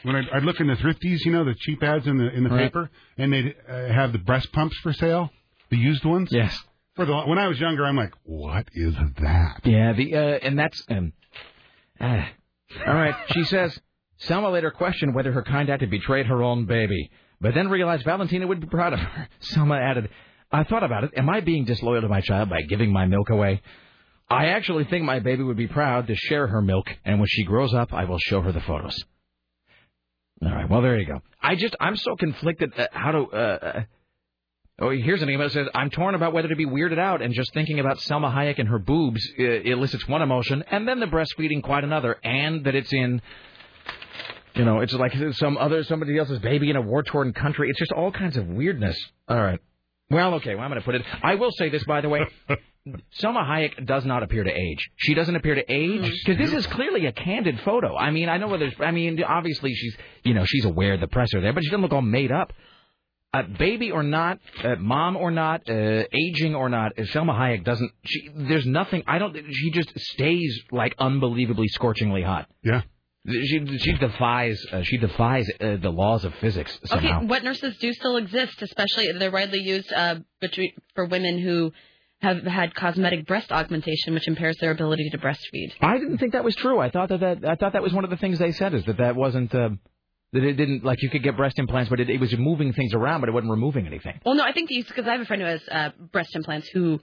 when 0.04 0.16
I'd, 0.16 0.30
I'd 0.34 0.44
look 0.44 0.60
in 0.60 0.68
the 0.68 0.76
thrifties, 0.76 1.24
you 1.26 1.32
know, 1.32 1.44
the 1.44 1.56
cheap 1.56 1.82
ads 1.84 2.08
in 2.08 2.18
the 2.18 2.30
in 2.34 2.44
the 2.44 2.50
Right. 2.50 2.64
paper, 2.64 2.90
and 3.18 3.32
they'd 3.34 3.56
uh, 3.70 3.88
have 3.88 4.12
the 4.12 4.20
breast 4.20 4.52
pumps 4.52 4.78
for 4.84 4.94
sale, 4.94 5.32
the 5.70 5.78
used 5.78 6.06
ones. 6.06 6.30
Yes. 6.32 6.58
For 6.96 7.06
the 7.06 7.16
when 7.22 7.38
I 7.38 7.48
was 7.48 7.60
younger, 7.60 7.86
I'm 7.86 7.96
like, 7.96 8.14
what 8.24 8.68
is 8.74 8.94
that? 9.22 9.62
Yeah, 9.64 9.94
the 9.94 10.16
uh, 10.16 10.20
and 10.20 10.58
that's 10.60 10.84
um. 10.90 11.14
ah. 12.02 12.28
all 12.88 12.94
right, 12.94 13.16
she 13.34 13.44
says. 13.46 13.78
Salma 14.28 14.52
later 14.52 14.70
questioned 14.70 15.16
whether 15.16 15.32
her 15.32 15.44
kind 15.44 15.70
act 15.70 15.80
had 15.80 15.90
betrayed 15.90 16.26
her 16.26 16.44
own 16.44 16.66
baby, 16.66 17.10
but 17.40 17.54
then 17.54 17.70
realized 17.70 18.04
Valentina 18.04 18.46
would 18.48 18.60
be 18.60 18.68
proud 18.68 18.92
of 18.92 19.00
her. 19.00 19.30
Salma 19.42 19.80
added, 19.80 20.10
"I 20.52 20.66
thought 20.66 20.84
about 20.84 21.06
it. 21.06 21.12
Am 21.16 21.30
I 21.30 21.40
being 21.40 21.64
disloyal 21.64 22.02
to 22.02 22.10
my 22.10 22.20
child 22.20 22.50
by 22.50 22.62
giving 22.68 22.92
my 22.92 23.06
milk 23.06 23.30
away? 23.30 23.62
I 24.30 24.48
actually 24.48 24.84
think 24.84 25.06
my 25.06 25.20
baby 25.20 25.44
would 25.44 25.56
be 25.58 25.68
proud 25.68 26.08
to 26.08 26.16
share 26.16 26.48
her 26.48 26.62
milk, 26.62 26.88
and 27.06 27.20
when 27.20 27.28
she 27.30 27.44
grows 27.46 27.74
up, 27.74 27.94
I 27.94 28.04
will 28.06 28.20
show 28.20 28.42
her 28.42 28.52
the 28.52 28.60
photos." 28.62 29.02
All 30.42 30.52
right, 30.52 30.70
well 30.70 30.82
there 30.82 30.98
you 30.98 31.06
go. 31.06 31.22
I 31.42 31.56
just 31.56 31.76
I'm 31.80 31.96
so 31.96 32.16
conflicted 32.16 32.74
uh, 32.78 32.88
how 32.92 33.12
to. 33.12 33.20
Uh, 33.20 33.36
uh, 33.36 33.82
Oh, 34.82 34.92
here's 34.92 35.22
an 35.22 35.30
email 35.30 35.48
that 35.48 35.52
says, 35.54 35.68
I'm 35.76 35.90
torn 35.90 36.16
about 36.16 36.32
whether 36.32 36.48
to 36.48 36.56
be 36.56 36.66
weirded 36.66 37.00
out 37.00 37.22
and 37.22 37.34
just 37.34 37.54
thinking 37.54 37.80
about 37.82 37.98
Salma 37.98 38.34
Hayek 38.34 38.60
and 38.60 38.70
her 38.70 38.80
boobs 38.80 39.22
uh, 39.38 39.44
elicits 39.44 40.08
one 40.08 40.22
emotion, 40.22 40.64
and 40.72 40.88
then 40.88 41.02
the 41.02 41.06
breastfeeding 41.06 41.62
quite 41.62 41.84
another, 41.84 42.16
and 42.24 42.64
that 42.64 42.76
it's 42.76 42.94
in, 42.94 43.22
you 44.56 44.64
know, 44.64 44.80
it's 44.80 44.94
like 44.94 45.14
some 45.34 45.58
other, 45.58 45.84
somebody 45.84 46.18
else's 46.18 46.40
baby 46.40 46.70
in 46.70 46.78
a 46.78 46.82
war-torn 46.82 47.34
country. 47.34 47.70
It's 47.70 47.80
just 47.80 47.92
all 47.92 48.12
kinds 48.14 48.38
of 48.38 48.48
weirdness. 48.48 48.98
All 49.28 49.42
right. 49.42 49.60
Well, 50.10 50.36
okay, 50.36 50.56
well, 50.56 50.64
I'm 50.64 50.72
going 50.72 50.82
to 50.82 50.86
put 50.86 50.96
it. 50.96 51.04
I 51.22 51.36
will 51.36 51.52
say 51.52 51.68
this, 51.70 51.84
by 51.84 52.00
the 52.00 52.08
way. 52.10 52.22
Salma 52.88 53.46
Hayek 53.46 53.86
does 53.86 54.06
not 54.06 54.24
appear 54.24 54.44
to 54.44 54.52
age. 54.52 54.90
She 54.96 55.14
doesn't 55.14 55.36
appear 55.36 55.56
to 55.56 55.72
age 55.72 56.12
because 56.26 56.38
this 56.38 56.54
is 56.54 56.66
clearly 56.68 57.06
a 57.06 57.12
candid 57.12 57.60
photo. 57.62 57.96
I 57.96 58.10
mean, 58.12 58.30
I 58.30 58.38
know 58.38 58.48
whether. 58.48 58.72
I 58.80 58.92
mean, 58.92 59.22
obviously 59.24 59.74
she's, 59.74 59.96
you 60.24 60.34
know, 60.34 60.46
she's 60.46 60.66
aware 60.66 60.94
of 60.94 61.02
the 61.02 61.08
press 61.08 61.34
are 61.34 61.42
there, 61.42 61.54
but 61.54 61.64
she 61.64 61.70
doesn't 61.70 61.82
look 61.82 61.94
all 61.94 62.02
made 62.02 62.32
up. 62.32 62.54
Uh, 63.32 63.44
baby 63.60 63.92
or 63.92 64.02
not, 64.02 64.40
uh, 64.64 64.76
mom 64.78 65.16
or 65.16 65.30
not, 65.30 65.70
uh, 65.70 66.04
aging 66.12 66.56
or 66.56 66.68
not, 66.68 66.94
uh, 66.98 67.04
Salma 67.04 67.38
Hayek 67.38 67.64
doesn't. 67.64 67.92
She, 68.04 68.28
there's 68.34 68.66
nothing. 68.66 69.04
I 69.06 69.20
don't. 69.20 69.38
She 69.52 69.70
just 69.70 69.92
stays 70.00 70.64
like 70.72 70.96
unbelievably 70.98 71.68
scorchingly 71.68 72.24
hot. 72.24 72.48
Yeah. 72.64 72.82
She 73.28 73.78
she 73.78 73.94
defies 73.94 74.66
uh, 74.72 74.82
she 74.82 74.98
defies 74.98 75.48
uh, 75.60 75.76
the 75.76 75.92
laws 75.92 76.26
of 76.26 76.34
physics 76.36 76.80
somehow. 76.86 77.18
Okay, 77.18 77.26
wet 77.28 77.44
nurses 77.44 77.78
do 77.78 77.94
still 77.94 78.16
exist, 78.18 78.62
especially 78.62 79.12
they're 79.20 79.30
widely 79.30 79.60
used 79.60 79.92
uh, 79.94 80.16
between, 80.40 80.72
for 80.96 81.06
women 81.06 81.38
who 81.38 81.72
have 82.22 82.44
had 82.44 82.76
cosmetic 82.76 83.26
breast 83.26 83.52
augmentation, 83.52 84.14
which 84.14 84.28
impairs 84.28 84.58
their 84.60 84.72
ability 84.72 85.10
to 85.12 85.18
breastfeed. 85.18 85.72
I 85.82 85.98
didn't 85.98 86.18
think 86.18 86.34
that 86.34 86.44
was 86.44 86.56
true. 86.56 86.80
I 86.80 86.90
thought 86.90 87.10
that, 87.10 87.20
that 87.22 87.46
I 87.46 87.56
thought 87.56 87.74
that 87.74 87.82
was 87.82 87.94
one 87.94 88.04
of 88.04 88.10
the 88.10 88.18
things 88.18 88.40
they 88.40 88.52
said 88.52 88.74
is 88.74 88.84
that 88.86 88.98
that 88.98 89.16
wasn't 89.16 89.54
uh, 89.56 89.70
that 90.34 90.44
it 90.44 90.54
didn't 90.54 90.84
like 90.84 91.02
you 91.02 91.10
could 91.10 91.24
get 91.24 91.38
breast 91.38 91.58
implants, 91.58 91.90
but 91.90 92.00
it, 92.00 92.10
it 92.10 92.20
was 92.20 92.36
moving 92.38 92.74
things 92.74 92.94
around, 92.94 93.22
but 93.22 93.30
it 93.30 93.32
wasn't 93.32 93.52
removing 93.52 93.88
anything. 93.88 94.20
Well, 94.26 94.36
no, 94.36 94.44
I 94.44 94.52
think 94.52 94.70
because 94.70 95.08
I 95.08 95.14
have 95.14 95.22
a 95.22 95.26
friend 95.26 95.42
who 95.42 95.48
has 95.48 95.62
uh, 95.72 95.90
breast 96.12 96.36
implants 96.36 96.68
who 96.74 97.00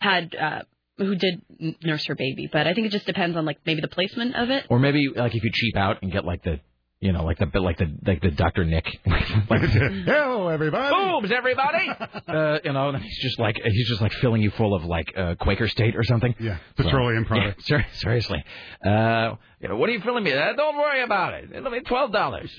had 0.00 0.34
uh, 0.34 0.62
who 0.98 1.16
did 1.16 1.42
nurse 1.82 2.04
her 2.06 2.14
baby, 2.14 2.48
but 2.50 2.66
I 2.66 2.74
think 2.74 2.86
it 2.86 2.92
just 2.92 3.06
depends 3.06 3.36
on 3.36 3.44
like 3.44 3.58
maybe 3.66 3.80
the 3.80 3.88
placement 3.88 4.36
of 4.36 4.50
it. 4.50 4.66
Or 4.70 4.78
maybe 4.78 5.08
like 5.14 5.34
if 5.34 5.42
you 5.42 5.50
cheap 5.52 5.76
out 5.76 5.98
and 6.02 6.12
get 6.12 6.24
like 6.24 6.42
the 6.44 6.60
you 7.00 7.12
know 7.12 7.24
like 7.24 7.38
the 7.38 7.60
like 7.60 7.78
the 7.78 7.92
like 8.06 8.20
the 8.20 8.30
Dr. 8.30 8.64
Nick. 8.64 8.86
Like 9.50 9.62
hello 9.70 10.48
everybody. 10.48 10.94
Boobs 10.94 11.32
everybody. 11.32 11.90
Uh, 12.30 12.58
you 12.64 12.72
know 12.72 12.90
and 12.90 13.02
he's 13.02 13.18
just 13.18 13.40
like 13.40 13.56
he's 13.64 13.88
just 13.88 14.00
like 14.00 14.12
filling 14.12 14.40
you 14.40 14.50
full 14.52 14.72
of 14.72 14.84
like 14.84 15.12
uh, 15.16 15.34
Quaker 15.34 15.66
State 15.66 15.96
or 15.96 16.04
something. 16.04 16.32
Yeah 16.38 16.58
petroleum 16.76 17.24
products 17.24 17.68
yeah, 17.68 17.78
ser- 17.78 17.86
seriously. 17.94 18.44
Uh, 18.86 19.34
you 19.60 19.68
know 19.68 19.76
what 19.76 19.88
are 19.88 19.92
you 19.92 20.00
filling 20.00 20.22
me? 20.22 20.32
Uh, 20.32 20.52
don't 20.52 20.76
worry 20.76 21.02
about 21.02 21.34
it. 21.34 21.50
It'll 21.52 21.72
be 21.72 21.80
twelve 21.80 22.12
dollars. 22.12 22.50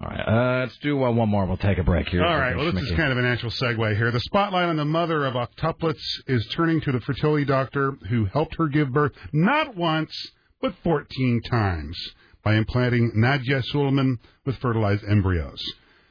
All 0.00 0.08
right 0.08 0.20
uh, 0.20 0.60
let's 0.60 0.78
do 0.78 1.02
uh, 1.02 1.10
one 1.10 1.28
more. 1.28 1.46
We'll 1.46 1.56
take 1.56 1.78
a 1.78 1.82
break 1.82 2.08
here. 2.10 2.24
All 2.24 2.38
right, 2.38 2.56
well, 2.56 2.70
this 2.70 2.82
is 2.82 2.90
kind 2.92 3.10
of 3.10 3.18
a 3.18 3.22
natural 3.22 3.50
segue 3.50 3.96
here. 3.96 4.10
The 4.12 4.20
spotlight 4.20 4.66
on 4.68 4.76
the 4.76 4.84
mother 4.84 5.24
of 5.26 5.34
octuplets 5.34 6.02
is 6.28 6.46
turning 6.52 6.80
to 6.82 6.92
the 6.92 7.00
fertility 7.00 7.44
doctor 7.44 7.92
who 8.08 8.26
helped 8.26 8.54
her 8.56 8.68
give 8.68 8.92
birth 8.92 9.12
not 9.32 9.76
once, 9.76 10.14
but 10.60 10.74
14 10.84 11.40
times 11.50 11.96
by 12.44 12.54
implanting 12.54 13.12
Nadya 13.16 13.62
Suleman 13.72 14.18
with 14.44 14.56
fertilized 14.58 15.04
embryos. 15.08 15.62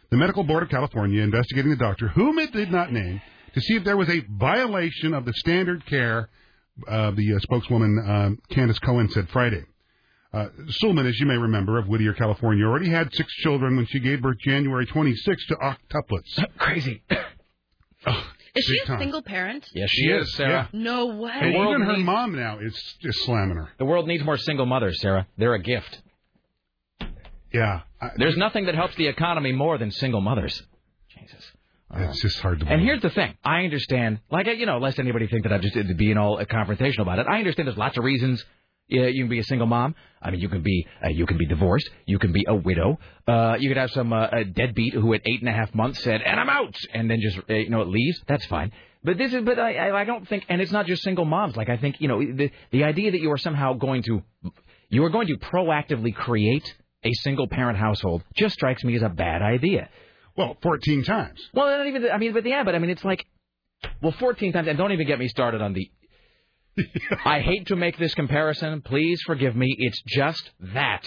The 0.10 0.18
Medical 0.18 0.44
Board 0.44 0.64
of 0.64 0.70
California 0.70 1.22
investigating 1.22 1.72
the 1.72 1.78
doctor, 1.78 2.10
whom 2.10 2.40
it 2.40 2.52
did 2.52 2.72
not 2.72 2.92
name, 2.92 3.22
to 3.54 3.62
see 3.62 3.76
if 3.76 3.84
there 3.84 3.98
was 3.98 4.10
a 4.10 4.22
violation 4.30 5.14
of 5.14 5.26
the 5.26 5.34
standard 5.38 5.86
care, 5.86 6.30
uh, 6.88 7.12
the 7.12 7.36
uh, 7.36 7.40
spokeswoman 7.40 7.98
um, 8.08 8.40
Candis 8.52 8.80
Cohen 8.82 9.10
said 9.10 9.30
Friday. 9.30 9.64
Uh, 10.34 10.48
Suleman, 10.82 11.08
as 11.08 11.20
you 11.20 11.26
may 11.26 11.36
remember, 11.36 11.78
of 11.78 11.88
Whittier, 11.88 12.14
California, 12.14 12.66
already 12.66 12.90
had 12.90 13.14
six 13.14 13.34
children 13.36 13.76
when 13.76 13.86
she 13.88 14.00
gave 14.00 14.22
birth 14.22 14.38
January 14.40 14.86
26 14.86 15.48
to 15.48 15.56
octuplets. 15.56 16.46
Crazy. 16.58 17.04
Is 18.54 18.66
she 18.66 18.80
a 18.80 18.86
time. 18.86 19.00
single 19.00 19.22
parent? 19.22 19.66
Yes, 19.74 19.90
she 19.92 20.08
is, 20.08 20.36
Sarah. 20.36 20.70
No 20.74 21.06
way. 21.16 21.32
And 21.34 21.56
world 21.56 21.74
even 21.76 21.88
her 21.88 21.94
needs- 21.94 22.06
mom 22.06 22.36
now 22.36 22.60
is 22.60 22.74
just 23.02 23.24
slamming 23.24 23.56
her. 23.56 23.70
The 23.78 23.86
world 23.86 24.08
needs 24.08 24.26
more 24.26 24.38
single 24.38 24.66
mothers, 24.66 25.00
Sarah. 25.00 25.26
They're 25.38 25.54
a 25.54 25.62
gift. 25.62 26.02
Yeah. 27.54 27.82
There's 28.18 28.38
nothing 28.38 28.66
that 28.66 28.76
helps 28.76 28.96
the 28.96 29.08
economy 29.08 29.52
more 29.52 29.78
than 29.78 29.92
single 29.92 30.22
mothers. 30.22 30.62
Jesus. 31.10 31.52
It's 31.94 32.22
just 32.22 32.40
hard 32.40 32.62
to 32.62 32.68
And 32.68 32.82
here's 32.82 33.02
the 33.02 33.10
thing. 33.10 33.36
I 33.44 33.66
understand, 33.66 34.20
like, 34.32 34.48
you 34.48 34.66
know, 34.66 34.78
lest 34.78 34.98
anybody 34.98 35.28
think 35.28 35.44
that 35.44 35.52
I'm 35.52 35.62
just 35.62 35.76
uh, 35.76 35.84
being 35.98 36.18
all 36.18 36.40
uh, 36.40 36.46
confrontational 36.46 37.02
about 37.02 37.20
it. 37.20 37.28
I 37.28 37.40
understand 37.40 37.68
there's 37.68 37.78
lots 37.78 37.98
of 37.98 38.06
reasons 38.06 38.44
yeah, 38.92 39.06
you 39.06 39.24
can 39.24 39.30
be 39.30 39.40
a 39.40 39.44
single 39.44 39.68
mom. 39.68 39.96
I 40.22 40.32
mean, 40.32 40.42
you 40.42 40.50
can 40.50 40.62
be 40.62 40.86
uh, 41.04 41.08
you 41.08 41.26
can 41.26 41.38
be 41.38 41.46
divorced. 41.46 41.90
You 42.06 42.20
can 42.20 42.34
be 42.34 42.46
a 42.48 42.54
widow. 42.54 43.00
Uh, 43.26 43.56
you 43.58 43.70
could 43.70 43.78
have 43.78 43.92
some 43.92 44.12
uh, 44.12 44.28
a 44.32 44.44
deadbeat 44.44 44.94
who 44.94 45.14
at 45.14 45.22
eight 45.26 45.40
and 45.40 45.48
a 45.48 45.54
half 45.54 45.74
months 45.74 46.04
said, 46.04 46.22
"And 46.22 46.38
I'm 46.40 46.50
out," 46.50 46.76
and 46.94 47.10
then 47.10 47.22
just 47.22 47.40
uh, 47.50 47.54
you 47.54 47.70
know 47.70 47.82
it 47.82 47.88
leaves. 47.88 48.22
That's 48.28 48.46
fine. 48.48 48.74
But 49.04 49.18
this 49.18 49.34
is, 49.34 49.44
but 49.44 49.58
I, 49.58 49.76
I 49.76 50.02
I 50.02 50.04
don't 50.04 50.28
think, 50.28 50.46
and 50.50 50.62
it's 50.62 50.74
not 50.74 50.88
just 50.88 51.04
single 51.04 51.24
moms. 51.24 51.56
Like 51.56 51.70
I 51.70 51.78
think, 51.78 52.02
you 52.02 52.10
know, 52.10 52.20
the 52.20 52.52
the 52.72 52.84
idea 52.84 53.12
that 53.12 53.22
you 53.22 53.32
are 53.32 53.38
somehow 53.38 53.74
going 53.74 54.04
to, 54.04 54.22
you 54.90 55.04
are 55.06 55.10
going 55.10 55.28
to 55.28 55.38
proactively 55.38 56.14
create 56.14 56.76
a 57.04 57.14
single 57.14 57.48
parent 57.48 57.78
household 57.78 58.24
just 58.36 58.54
strikes 58.54 58.84
me 58.84 58.96
as 58.96 59.02
a 59.02 59.10
bad 59.10 59.42
idea. 59.42 59.90
Well, 60.38 60.58
14 60.62 61.04
times. 61.04 61.40
Well, 61.54 61.78
not 61.78 61.88
even. 61.88 62.10
I 62.10 62.18
mean, 62.18 62.34
but 62.34 62.46
yeah, 62.46 62.64
but 62.64 62.76
I 62.76 62.80
mean, 62.80 62.90
it's 62.90 63.04
like, 63.04 63.26
well, 64.02 64.14
14 64.14 64.54
times, 64.54 64.68
and 64.68 64.78
don't 64.78 64.92
even 64.92 65.08
get 65.08 65.20
me 65.20 65.28
started 65.28 65.62
on 65.62 65.74
the. 65.74 65.92
I 67.26 67.42
hate 67.42 67.68
to 67.68 67.76
make 67.76 67.98
this 67.98 68.14
comparison. 68.16 68.82
Please 68.82 69.22
forgive 69.26 69.56
me. 69.56 69.76
It's 69.78 70.02
just 70.08 70.50
that. 70.74 71.06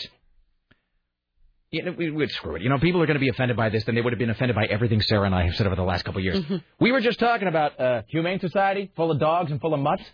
You 1.70 1.82
know, 1.84 1.92
we 1.92 2.10
would 2.10 2.30
screw 2.30 2.54
it. 2.54 2.62
You 2.62 2.68
know, 2.68 2.78
people 2.78 3.02
are 3.02 3.06
going 3.06 3.16
to 3.16 3.20
be 3.20 3.30
offended 3.30 3.56
by 3.56 3.68
this, 3.68 3.82
then 3.84 3.96
they 3.96 4.00
would 4.00 4.12
have 4.12 4.18
been 4.18 4.30
offended 4.30 4.54
by 4.54 4.66
everything 4.66 5.00
Sarah 5.00 5.26
and 5.26 5.34
I 5.34 5.46
have 5.46 5.56
said 5.56 5.66
over 5.66 5.74
the 5.74 5.82
last 5.82 6.04
couple 6.04 6.20
of 6.20 6.24
years. 6.24 6.44
We 6.78 6.92
were 6.92 7.00
just 7.00 7.18
talking 7.18 7.48
about 7.48 7.80
uh, 7.80 8.02
humane 8.06 8.38
society, 8.38 8.92
full 8.94 9.10
of 9.10 9.18
dogs 9.18 9.50
and 9.50 9.60
full 9.60 9.74
of 9.74 9.80
mutts. 9.80 10.04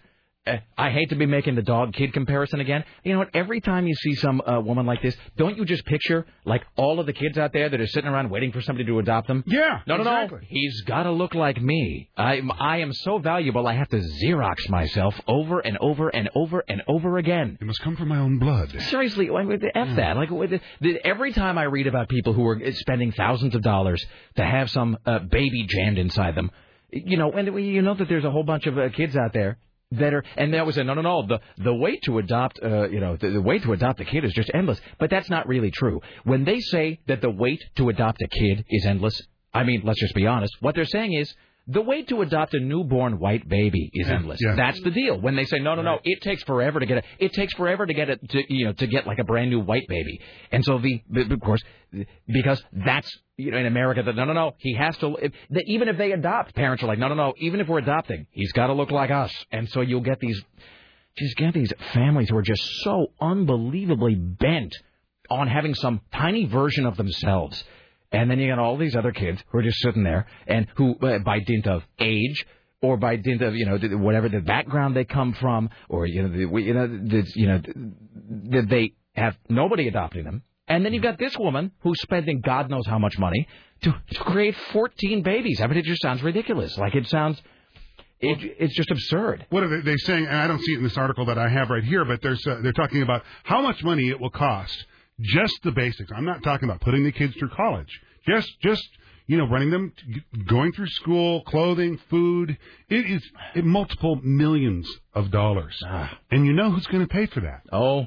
Uh, 0.47 0.57
I 0.79 0.89
hate 0.91 1.11
to 1.11 1.17
be 1.17 1.27
making 1.27 1.55
the 1.55 1.62
dog 1.62 1.93
kid 1.93 2.15
comparison 2.15 2.61
again. 2.61 2.83
You 3.05 3.12
know 3.12 3.19
what? 3.19 3.29
Every 3.35 3.61
time 3.61 3.87
you 3.87 3.95
see 3.95 4.15
some 4.15 4.41
uh, 4.41 4.59
woman 4.61 4.87
like 4.87 5.03
this, 5.03 5.15
don't 5.37 5.59
you 5.59 5.67
just 5.67 5.85
picture 5.85 6.25
like 6.47 6.62
all 6.77 6.99
of 6.99 7.05
the 7.05 7.12
kids 7.12 7.37
out 7.37 7.53
there 7.53 7.69
that 7.69 7.79
are 7.79 7.87
sitting 7.87 8.09
around 8.09 8.31
waiting 8.31 8.51
for 8.51 8.62
somebody 8.62 8.87
to 8.87 8.99
adopt 9.01 9.29
them? 9.29 9.45
Yeah. 9.47 9.81
No, 9.87 9.99
no, 9.99 10.03
exactly. 10.03 10.39
no. 10.41 10.47
He's 10.49 10.81
got 10.87 11.03
to 11.03 11.11
look 11.11 11.35
like 11.35 11.61
me. 11.61 12.09
I, 12.17 12.41
I 12.59 12.79
am 12.79 12.95
so 12.95 13.19
valuable. 13.19 13.67
I 13.67 13.75
have 13.75 13.89
to 13.91 13.99
Xerox 13.99 14.67
myself 14.71 15.15
over 15.29 15.61
and 15.61 15.77
over 15.79 16.09
and 16.09 16.31
over 16.35 16.65
and 16.67 16.81
over 16.89 17.19
again. 17.19 17.59
It 17.61 17.65
must 17.67 17.83
come 17.83 17.97
from 17.97 18.09
my 18.09 18.19
own 18.19 18.39
blood. 18.39 18.71
Seriously, 18.89 19.29
like, 19.29 19.47
with 19.47 19.61
the- 19.61 19.77
f 19.77 19.97
that. 19.97 20.17
Like 20.17 20.31
with 20.31 20.51
the, 20.51 20.61
the, 20.81 21.07
every 21.07 21.35
time 21.35 21.59
I 21.59 21.65
read 21.65 21.87
about 21.87 22.09
people 22.09 22.33
who 22.33 22.47
are 22.47 22.59
spending 22.73 23.12
thousands 23.12 23.55
of 23.55 23.61
dollars 23.61 24.03
to 24.37 24.45
have 24.45 24.71
some 24.71 24.97
uh, 25.05 25.19
baby 25.19 25.67
jammed 25.69 25.99
inside 25.99 26.35
them, 26.35 26.51
you 26.91 27.19
know, 27.19 27.31
and 27.33 27.47
you 27.62 27.83
know 27.83 27.93
that 27.95 28.09
there's 28.09 28.25
a 28.25 28.31
whole 28.31 28.43
bunch 28.43 28.67
of 28.67 28.79
uh, 28.79 28.89
kids 28.89 29.15
out 29.17 29.35
there 29.35 29.59
that 29.93 30.15
are, 30.15 30.25
and 30.37 30.55
that 30.55 30.67
was 30.67 30.79
a 30.79 30.85
no, 30.85 30.95
no, 30.95 31.03
no. 31.03 31.27
The 31.27 31.41
the 31.62 31.75
wait 31.75 32.03
to 32.05 32.19
adopt, 32.19 32.61
uh, 32.62 32.89
you 32.89 33.01
know, 33.01 33.17
the, 33.17 33.31
the 33.31 33.43
wait 33.43 33.62
to 33.65 33.73
adopt 33.73 34.01
a 34.01 34.05
kid 34.05 34.25
is 34.25 34.33
just 34.33 34.51
endless. 34.55 34.81
But 34.99 35.11
that's 35.11 35.29
not 35.29 35.49
really 35.49 35.71
true. 35.71 36.01
When 36.25 36.45
they 36.45 36.61
say 36.61 37.01
that 37.07 37.21
the 37.21 37.31
wait 37.31 37.62
to 37.77 37.89
adopt 37.89 38.23
a 38.23 38.29
kid 38.29 38.65
is 38.69 38.87
endless, 38.87 39.21
I 39.53 39.65
mean, 39.65 39.83
let's 39.85 40.01
just 40.01 40.15
be 40.15 40.27
honest. 40.27 40.55
What 40.61 40.75
they're 40.75 40.85
saying 40.85 41.12
is. 41.15 41.35
The 41.72 41.80
wait 41.80 42.09
to 42.09 42.20
adopt 42.22 42.52
a 42.55 42.60
newborn 42.60 43.20
white 43.20 43.48
baby 43.48 43.90
is 43.92 44.09
endless. 44.09 44.40
Yeah. 44.42 44.55
That's 44.56 44.80
the 44.82 44.90
deal. 44.90 45.20
When 45.20 45.36
they 45.36 45.44
say 45.44 45.59
no, 45.60 45.76
no, 45.76 45.82
no, 45.82 46.01
it 46.02 46.20
takes 46.20 46.42
forever 46.42 46.80
to 46.80 46.86
get 46.86 46.98
it. 46.98 47.05
It 47.20 47.32
takes 47.32 47.55
forever 47.55 47.86
to 47.86 47.94
get 47.94 48.10
it 48.10 48.28
to 48.30 48.42
you 48.52 48.66
know 48.66 48.72
to 48.72 48.86
get 48.88 49.06
like 49.06 49.20
a 49.20 49.24
brand 49.24 49.51
new 49.51 49.60
white 49.60 49.86
baby. 49.88 50.20
And 50.51 50.64
so 50.64 50.78
the, 50.78 51.01
the 51.09 51.32
of 51.32 51.40
course 51.40 51.62
because 52.26 52.60
that's 52.72 53.09
you 53.36 53.52
know 53.52 53.59
in 53.59 53.66
America 53.66 54.02
that 54.02 54.16
no, 54.16 54.24
no, 54.24 54.32
no, 54.32 54.52
he 54.59 54.74
has 54.74 54.97
to. 54.98 55.16
If, 55.16 55.32
that 55.51 55.64
even 55.66 55.88
if 55.88 55.97
they 55.97 56.10
adopt, 56.12 56.55
parents 56.56 56.82
are 56.82 56.86
like 56.86 56.98
no, 56.98 57.06
no, 57.06 57.14
no. 57.14 57.34
Even 57.38 57.60
if 57.60 57.68
we're 57.68 57.78
adopting, 57.78 58.26
he's 58.30 58.52
got 58.52 58.66
to 58.66 58.72
look 58.72 58.90
like 58.90 59.10
us. 59.12 59.32
And 59.52 59.68
so 59.68 59.80
you'll 59.80 60.01
get 60.01 60.18
these, 60.18 60.42
just 61.16 61.36
get 61.36 61.55
these 61.55 61.72
families 61.94 62.30
who 62.30 62.36
are 62.36 62.42
just 62.42 62.64
so 62.82 63.12
unbelievably 63.20 64.16
bent 64.16 64.74
on 65.30 65.47
having 65.47 65.74
some 65.74 66.01
tiny 66.12 66.47
version 66.47 66.84
of 66.84 66.97
themselves. 66.97 67.62
And 68.12 68.31
then 68.31 68.39
you 68.39 68.49
got 68.49 68.59
all 68.59 68.77
these 68.77 68.97
other 68.97 69.12
kids 69.12 69.43
who 69.49 69.59
are 69.59 69.62
just 69.62 69.78
sitting 69.81 70.03
there 70.03 70.27
and 70.47 70.66
who, 70.77 70.97
uh, 70.97 71.19
by 71.20 71.41
dint 71.41 71.66
of 71.66 71.82
age 71.99 72.45
or 72.82 72.97
by 72.97 73.16
dint 73.16 73.43
of 73.43 73.55
you 73.55 73.66
know 73.66 73.78
whatever 73.99 74.28
the 74.28 74.41
background 74.41 74.97
they 74.97 75.05
come 75.05 75.32
from, 75.35 75.70
or 75.89 76.07
you 76.07 76.23
know, 76.23 76.28
the, 76.28 76.61
you 76.61 76.74
know, 76.74 76.87
the, 76.87 77.31
you 77.35 77.47
know, 77.47 77.59
th- 77.61 77.77
that 78.51 78.69
they 78.69 78.93
have 79.15 79.37
nobody 79.49 79.89
adopting 79.89 80.24
them, 80.24 80.43
And 80.69 80.85
then 80.85 80.95
you've 80.95 81.03
got 81.03 81.19
this 81.19 81.37
woman 81.39 81.73
who's 81.81 82.01
spending 82.01 82.41
God 82.41 82.70
knows 82.70 82.87
how 82.87 82.99
much 82.99 83.19
money 83.19 83.47
to, 83.82 83.93
to 84.12 84.20
create 84.20 84.57
14 84.73 85.23
babies. 85.23 85.61
I 85.61 85.66
mean, 85.66 85.78
it 85.78 85.85
just 85.85 86.01
sounds 86.03 86.23
ridiculous. 86.23 86.77
Like 86.78 86.95
it 86.95 87.09
sounds, 87.09 87.41
it, 88.20 88.39
it's 88.59 88.74
just 88.74 88.91
absurd. 88.91 89.47
What 89.51 89.65
are 89.65 89.69
they, 89.69 89.81
they 89.81 89.97
saying? 89.97 90.27
And 90.27 90.37
I 90.37 90.47
don't 90.47 90.61
see 90.61 90.73
it 90.73 90.78
in 90.78 90.85
this 90.85 90.97
article 90.97 91.27
that 91.27 91.39
I 91.39 91.49
have 91.49 91.70
right 91.70 91.85
here, 91.85 92.05
but 92.05 92.23
there's 92.23 92.47
uh, 92.47 92.61
they're 92.62 92.73
talking 92.73 93.03
about 93.03 93.24
how 93.43 93.61
much 93.62 93.82
money 93.82 94.09
it 94.09 94.20
will 94.20 94.31
cost. 94.31 94.87
Just 95.20 95.60
the 95.62 95.72
basics. 95.72 96.10
I'm 96.14 96.24
not 96.24 96.42
talking 96.42 96.68
about 96.68 96.80
putting 96.80 97.05
the 97.05 97.12
kids 97.12 97.34
through 97.36 97.51
college. 97.51 97.88
Just 98.26 98.48
just 98.62 98.86
you 99.26 99.36
know 99.36 99.47
running 99.47 99.70
them, 99.70 99.92
going 100.47 100.72
through 100.72 100.88
school, 100.88 101.42
clothing, 101.44 101.98
food. 102.09 102.56
It 102.88 103.06
is 103.10 103.22
it, 103.55 103.64
multiple 103.64 104.20
millions 104.22 104.88
of 105.14 105.30
dollars, 105.30 105.78
and 106.30 106.47
you 106.47 106.52
know 106.52 106.70
who's 106.70 106.86
going 106.86 107.06
to 107.06 107.12
pay 107.12 107.26
for 107.26 107.40
that? 107.40 107.62
Oh, 107.72 108.06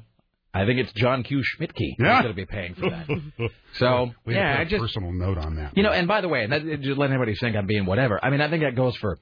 I 0.54 0.66
think 0.66 0.80
it's 0.80 0.92
John 0.94 1.24
Q. 1.24 1.42
Schmidtke 1.42 1.96
Yeah. 2.00 2.16
who's 2.18 2.24
going 2.24 2.36
to 2.36 2.42
be 2.42 2.46
paying 2.46 2.76
for 2.76 2.90
that. 2.90 3.08
So 3.80 4.12
we 4.24 4.36
yeah, 4.36 4.52
have 4.58 4.68
I 4.68 4.70
just 4.70 4.82
personal 4.82 5.12
note 5.12 5.40
on 5.40 5.56
that. 5.56 5.76
You 5.76 5.82
know, 5.82 5.90
and 5.90 6.08
by 6.08 6.22
the 6.22 6.30
way, 6.30 6.44
and 6.44 6.54
that, 6.54 6.82
just 6.82 7.00
let 7.00 7.10
anybody 7.10 7.34
think 7.36 7.56
I'm 7.56 7.66
being 7.66 7.88
whatever. 7.88 8.24
I 8.24 8.30
mean, 8.30 8.40
I 8.40 8.50
think 8.50 8.62
that 8.64 8.76
goes 8.76 8.96
for. 8.98 9.18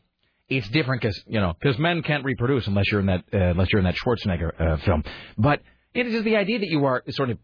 It's 0.49 0.67
different 0.69 1.01
because 1.01 1.23
you 1.27 1.39
know 1.39 1.53
because 1.59 1.79
men 1.79 2.03
can't 2.03 2.25
reproduce 2.25 2.67
unless 2.67 2.85
you're 2.91 2.99
in 2.99 3.05
that 3.05 3.23
uh, 3.33 3.37
unless 3.51 3.67
you're 3.71 3.79
in 3.79 3.85
that 3.85 3.95
Schwarzenegger 3.95 4.51
uh, 4.59 4.77
film. 4.83 5.03
But 5.37 5.61
it 5.93 6.05
is 6.07 6.11
just 6.13 6.25
the 6.25 6.35
idea 6.35 6.59
that 6.59 6.67
you 6.67 6.83
are 6.83 7.01
sort 7.11 7.29
of 7.29 7.37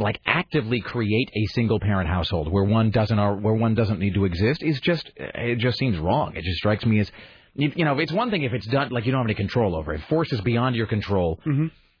like 0.00 0.20
actively 0.26 0.80
create 0.80 1.30
a 1.34 1.46
single 1.54 1.78
parent 1.78 2.08
household 2.08 2.50
where 2.50 2.64
one 2.64 2.90
doesn't 2.90 3.18
or 3.18 3.36
where 3.36 3.54
one 3.54 3.74
doesn't 3.74 4.00
need 4.00 4.14
to 4.14 4.24
exist 4.24 4.62
is 4.62 4.80
just 4.80 5.10
it 5.16 5.58
just 5.58 5.78
seems 5.78 5.98
wrong. 5.98 6.34
It 6.34 6.42
just 6.42 6.56
strikes 6.58 6.84
me 6.84 6.98
as 7.00 7.10
you, 7.54 7.72
you 7.76 7.84
know 7.84 7.98
it's 7.98 8.12
one 8.12 8.30
thing 8.30 8.42
if 8.42 8.52
it's 8.52 8.66
done 8.66 8.88
like 8.90 9.06
you 9.06 9.12
don't 9.12 9.20
have 9.20 9.26
any 9.26 9.34
control 9.34 9.76
over 9.76 9.94
it. 9.94 10.00
Forces 10.08 10.40
beyond 10.40 10.74
your 10.74 10.86
control. 10.86 11.40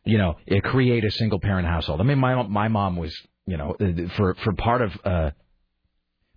You 0.04 0.18
know, 0.18 0.36
create 0.64 1.04
a 1.04 1.10
single 1.10 1.38
parent 1.40 1.68
household. 1.68 2.00
I 2.00 2.04
mean, 2.04 2.18
my 2.18 2.42
my 2.42 2.68
mom 2.68 2.96
was 2.96 3.14
you 3.46 3.56
know 3.58 3.76
uh, 3.78 4.08
for 4.16 4.34
for 4.42 4.52
part 4.54 4.82
of. 4.82 4.92
uh 5.04 5.30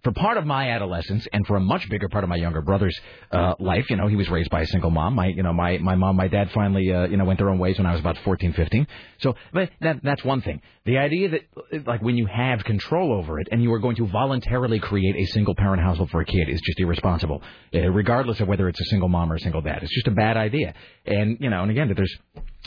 for 0.03 0.11
part 0.11 0.37
of 0.37 0.45
my 0.45 0.69
adolescence 0.71 1.25
and 1.31 1.47
for 1.47 1.55
a 1.55 1.59
much 1.61 1.89
bigger 1.89 2.09
part 2.09 2.23
of 2.23 2.29
my 2.29 2.35
younger 2.35 2.61
brother's 2.61 2.99
uh, 3.31 3.53
life, 3.59 3.89
you 3.89 3.95
know, 3.95 4.07
he 4.07 4.15
was 4.15 4.29
raised 4.29 4.49
by 4.49 4.61
a 4.61 4.65
single 4.67 4.89
mom. 4.89 5.15
My, 5.15 5.27
you 5.27 5.43
know, 5.43 5.53
my 5.53 5.77
my 5.77 5.95
mom, 5.95 6.17
my 6.17 6.27
dad 6.27 6.51
finally, 6.51 6.91
uh, 6.91 7.07
you 7.07 7.17
know, 7.17 7.25
went 7.25 7.39
their 7.39 7.49
own 7.49 7.59
ways 7.59 7.77
when 7.77 7.85
I 7.85 7.91
was 7.91 8.01
about 8.01 8.17
14, 8.19 8.53
15. 8.53 8.87
So, 9.19 9.35
but 9.53 9.69
that 9.81 10.01
that's 10.03 10.23
one 10.23 10.41
thing. 10.41 10.61
The 10.85 10.97
idea 10.97 11.29
that, 11.29 11.87
like, 11.87 12.01
when 12.01 12.17
you 12.17 12.25
have 12.25 12.65
control 12.65 13.13
over 13.13 13.39
it 13.39 13.47
and 13.51 13.63
you 13.63 13.71
are 13.73 13.79
going 13.79 13.95
to 13.95 14.07
voluntarily 14.07 14.79
create 14.79 15.15
a 15.15 15.25
single 15.31 15.55
parent 15.55 15.81
household 15.81 16.09
for 16.11 16.19
a 16.19 16.25
kid 16.25 16.49
is 16.49 16.59
just 16.61 16.79
irresponsible, 16.79 17.41
uh, 17.73 17.79
regardless 17.89 18.41
of 18.41 18.49
whether 18.49 18.67
it's 18.67 18.81
a 18.81 18.85
single 18.85 19.07
mom 19.07 19.31
or 19.31 19.35
a 19.35 19.39
single 19.39 19.61
dad. 19.61 19.83
It's 19.83 19.93
just 19.93 20.07
a 20.07 20.11
bad 20.11 20.35
idea. 20.35 20.73
And 21.05 21.37
you 21.39 21.49
know, 21.49 21.61
and 21.61 21.71
again, 21.71 21.87
that 21.87 21.95
there's 21.95 22.15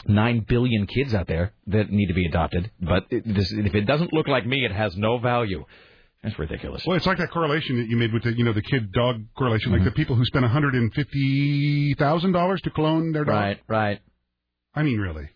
nine 0.06 0.44
billion 0.48 0.86
kids 0.86 1.12
out 1.12 1.26
there 1.26 1.52
that 1.66 1.90
need 1.90 2.06
to 2.06 2.14
be 2.14 2.24
adopted, 2.24 2.70
but 2.80 3.04
it, 3.10 3.22
this, 3.26 3.52
if 3.52 3.74
it 3.74 3.82
doesn't 3.82 4.12
look 4.14 4.26
like 4.26 4.46
me, 4.46 4.64
it 4.64 4.72
has 4.72 4.96
no 4.96 5.18
value. 5.18 5.64
That's 6.26 6.38
ridiculous. 6.40 6.82
Well, 6.86 6.96
it's 6.96 7.06
like 7.06 7.18
that 7.18 7.30
correlation 7.30 7.78
that 7.78 7.86
you 7.88 7.96
made 7.96 8.12
with 8.12 8.24
the 8.24 8.32
you 8.36 8.44
know 8.44 8.52
the 8.52 8.60
kid 8.62 8.90
dog 8.92 9.22
correlation, 9.38 9.70
like 9.70 9.80
Mm-hmm. 9.82 9.84
the 9.90 9.94
people 9.94 10.16
who 10.16 10.24
spend 10.24 10.42
one 10.42 10.50
hundred 10.50 10.74
and 10.74 10.92
fifty 10.92 11.94
thousand 11.98 12.32
dollars 12.32 12.60
to 12.62 12.70
clone 12.70 13.12
their 13.12 13.24
dog. 13.24 13.34
Right, 13.34 13.60
right. 13.68 14.00
I 14.74 14.82
mean, 14.82 14.98
really. 14.98 15.28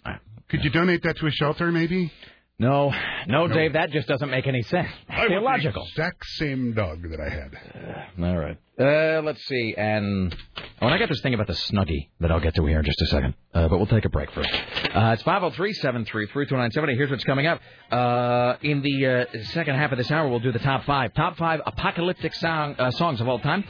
Could 0.49 0.65
you 0.65 0.71
donate 0.71 1.05
that 1.05 1.17
to 1.19 1.27
a 1.27 1.31
shelter, 1.31 1.71
maybe? 1.71 2.13
No, 2.59 2.93
no, 3.27 3.47
Dave, 3.49 3.73
that 3.75 3.91
just 3.91 4.07
doesn't 4.07 4.29
make 4.31 4.47
any 4.47 4.63
sense. 4.63 4.89
I 5.09 5.27
Illogical. 5.27 5.83
The 5.97 6.03
exact 6.03 6.27
same 6.27 6.75
dog 6.75 7.03
that 7.09 7.19
I 7.21 7.31
had. 7.31 8.05
All 8.23 8.37
right. 8.37 8.59
Uh, 8.79 9.21
let's 9.23 9.45
see. 9.47 9.75
And 9.77 10.35
and 10.81 10.95
I 10.95 10.99
got 10.99 11.11
this 11.11 11.21
thing 11.21 11.35
about 11.35 11.47
the 11.47 11.53
Snuggie 11.53 12.09
that 12.21 12.33
I'll 12.33 12.41
get 12.41 12.55
to 12.55 12.65
here 12.65 12.79
in 12.79 12.85
just 12.85 13.01
a 13.03 13.07
second. 13.07 13.35
Uh, 13.53 13.69
but 13.69 13.77
we'll 13.77 13.87
take 13.87 14.07
a 14.07 14.09
break 14.09 14.31
first. 14.31 14.49
Uh, 14.95 15.15
it's 15.15 15.23
503-733-2970. 15.25 16.97
Here's 16.97 17.11
what's 17.11 17.25
coming 17.25 17.47
up. 17.47 17.61
Uh, 17.91 18.55
in 18.63 18.81
the 18.81 19.27
uh, 19.35 19.43
second 19.53 19.75
half 19.75 19.93
of 19.93 19.99
this 19.99 20.11
hour, 20.11 20.29
we'll 20.29 20.39
do 20.41 20.53
the 20.53 20.59
top 20.61 20.85
five. 20.85 21.13
Top 21.13 21.37
five 21.37 21.61
apocalyptic 21.67 22.35
song, 22.35 22.75
uh, 22.79 22.91
songs 22.93 23.21
of 23.21 23.29
all 23.29 23.39
time. 23.41 23.65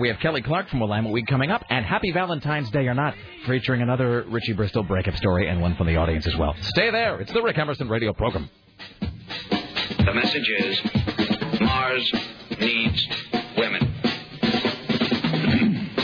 We 0.00 0.08
have 0.08 0.20
Kelly 0.20 0.42
Clark 0.42 0.68
from 0.68 0.78
Willamette 0.80 1.10
Week 1.12 1.26
coming 1.26 1.50
up. 1.50 1.64
And 1.68 1.84
Happy 1.84 2.12
Valentine's 2.12 2.70
Day 2.70 2.86
or 2.86 2.94
Not, 2.94 3.14
featuring 3.46 3.82
another 3.82 4.22
Richie 4.28 4.52
Bristol 4.52 4.84
breakup 4.84 5.16
story 5.16 5.48
and 5.48 5.60
one 5.60 5.74
from 5.74 5.88
the 5.88 5.96
audience 5.96 6.28
as 6.28 6.36
well. 6.36 6.54
Stay 6.60 6.90
there. 6.92 7.20
It's 7.20 7.32
the 7.32 7.42
Rick 7.42 7.58
Emerson 7.58 7.88
radio 7.88 8.12
program. 8.12 8.48
The 9.00 10.12
message 10.14 10.48
is 10.58 11.60
Mars 11.60 12.12
needs 12.60 13.08
women. 13.56 14.03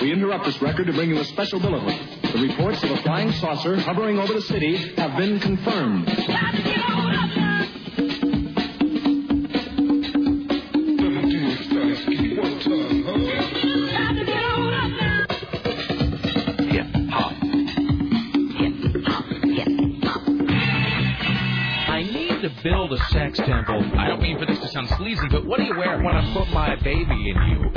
We 0.00 0.12
interrupt 0.12 0.46
this 0.46 0.60
record 0.62 0.86
to 0.86 0.92
bring 0.94 1.10
you 1.10 1.20
a 1.20 1.24
special 1.24 1.60
bulletin. 1.60 1.98
The 2.22 2.38
reports 2.48 2.82
of 2.82 2.90
a 2.90 3.02
flying 3.02 3.32
saucer 3.32 3.76
hovering 3.76 4.18
over 4.18 4.32
the 4.32 4.40
city 4.40 4.94
have 4.96 5.16
been 5.18 5.38
confirmed. 5.40 6.08
Build 22.62 22.92
a 22.92 22.98
sex 23.10 23.38
temple. 23.38 23.82
I 23.98 24.08
don't 24.08 24.20
mean 24.22 24.38
for 24.38 24.46
this 24.46 24.58
to 24.58 24.68
sound 24.68 24.88
sleazy, 24.96 25.28
but 25.30 25.44
what 25.46 25.58
do 25.58 25.64
you 25.64 25.76
wear 25.76 25.96
when 26.02 26.14
I 26.14 26.34
put 26.34 26.48
my 26.50 26.76
baby 26.76 27.30
in 27.30 27.36
you? 27.48 27.70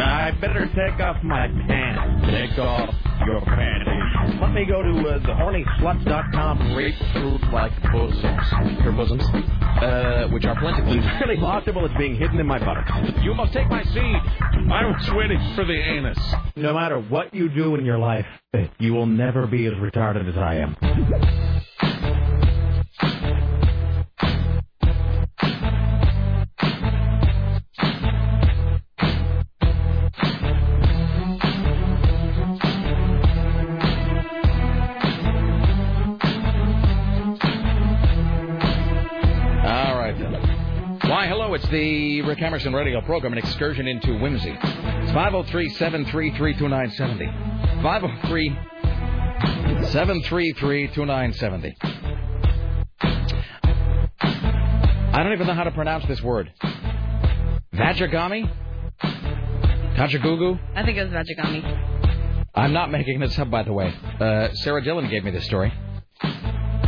I 0.00 0.32
better 0.40 0.66
take 0.74 1.00
off 1.00 1.22
my 1.22 1.48
pants. 1.66 2.26
Take 2.30 2.58
off 2.58 2.94
your 3.26 3.40
panties. 3.42 4.40
Let 4.40 4.52
me 4.52 4.64
go 4.64 4.82
to 4.82 5.08
uh, 5.08 5.18
thehornysluts.com. 5.20 6.74
Grapefruit 6.74 7.52
like 7.52 7.72
bosoms. 7.92 8.82
Your 8.82 8.92
bosoms? 8.92 9.22
Uh, 9.24 10.28
which 10.32 10.44
are 10.44 10.58
plentiful. 10.58 10.96
It's 10.96 11.20
really 11.20 11.36
possible 11.36 11.84
it's 11.84 11.94
being 11.98 12.16
hidden 12.16 12.38
in 12.38 12.46
my 12.46 12.58
buttocks. 12.58 12.90
You 13.22 13.34
must 13.34 13.52
take 13.52 13.68
my 13.68 13.82
seed. 13.84 14.16
I'm 14.72 15.00
sweating 15.04 15.40
for 15.54 15.64
the 15.64 15.74
anus. 15.74 16.18
No 16.56 16.74
matter 16.74 17.00
what 17.00 17.34
you 17.34 17.48
do 17.48 17.74
in 17.74 17.84
your 17.84 17.98
life, 17.98 18.26
you 18.78 18.94
will 18.94 19.06
never 19.06 19.46
be 19.46 19.66
as 19.66 19.74
retarded 19.74 20.28
as 20.28 20.36
I 20.36 20.56
am. 20.56 20.76
It's 41.64 41.72
the 41.72 42.20
Rick 42.22 42.42
Emerson 42.42 42.74
radio 42.74 43.00
program, 43.00 43.32
an 43.32 43.38
excursion 43.38 43.86
into 43.86 44.18
whimsy. 44.18 44.50
It's 44.50 45.12
503 45.12 45.70
733 45.70 46.52
2970. 46.58 47.26
503 47.82 48.48
733 49.86 50.88
2970. 50.88 51.76
I 55.12 55.22
don't 55.22 55.32
even 55.32 55.46
know 55.46 55.54
how 55.54 55.64
to 55.64 55.70
pronounce 55.70 56.04
this 56.06 56.20
word. 56.20 56.52
Vajagami? 57.72 58.50
Kajagugu? 59.96 60.60
I 60.74 60.84
think 60.84 60.98
it 60.98 61.04
was 61.04 61.12
Vajagami. 61.12 62.44
I'm 62.54 62.74
not 62.74 62.90
making 62.90 63.20
this 63.20 63.38
up, 63.38 63.50
by 63.50 63.62
the 63.62 63.72
way. 63.72 63.94
Uh, 64.20 64.52
Sarah 64.54 64.82
Dillon 64.84 65.08
gave 65.08 65.24
me 65.24 65.30
this 65.30 65.46
story. 65.46 65.72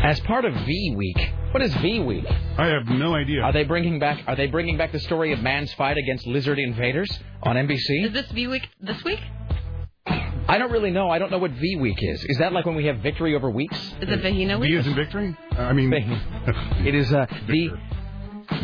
As 0.03 0.21
part 0.21 0.45
of 0.45 0.55
V 0.55 0.95
Week, 0.97 1.19
what 1.53 1.63
is 1.63 1.75
V 1.77 2.01
Week? 2.01 2.25
I 2.59 2.67
have 2.67 2.87
no 2.87 3.15
idea. 3.15 3.43
Are 3.43 3.53
they 3.53 3.65
bringing 3.65 3.99
back? 3.99 4.23
Are 4.27 4.37
they 4.37 4.47
bringing 4.47 4.77
back 4.77 4.93
the 4.93 5.01
story 5.01 5.33
of 5.33 5.41
man's 5.41 5.73
fight 5.75 5.97
against 5.97 6.27
lizard 6.27 6.59
invaders 6.59 7.09
on 7.43 7.57
NBC? 7.57 8.07
Is 8.07 8.13
this 8.13 8.31
V 8.31 8.47
week 8.47 8.69
this 8.81 9.03
week? 9.05 9.21
I 10.49 10.59
don't 10.59 10.71
really 10.71 10.93
know. 10.93 11.11
I 11.11 11.19
don't 11.19 11.31
know 11.31 11.39
what 11.39 11.51
V 11.53 11.77
Week 11.77 11.99
is. 12.01 12.25
Is 12.29 12.39
that 12.39 12.53
like 12.53 12.67
when 12.67 12.77
we 12.77 12.87
have 12.87 12.99
victory 12.99 13.35
over 13.35 13.51
weeks? 13.51 13.77
Is 14.01 14.09
it 14.09 14.23
Vahina 14.23 14.61
week? 14.61 14.71
V 14.71 14.77
is 14.77 14.87
in 14.87 14.95
victory? 14.95 15.37
I 15.53 15.73
mean, 15.73 15.93
it 16.85 16.95
is 16.95 17.13
uh, 17.13 17.27
the 17.49 17.71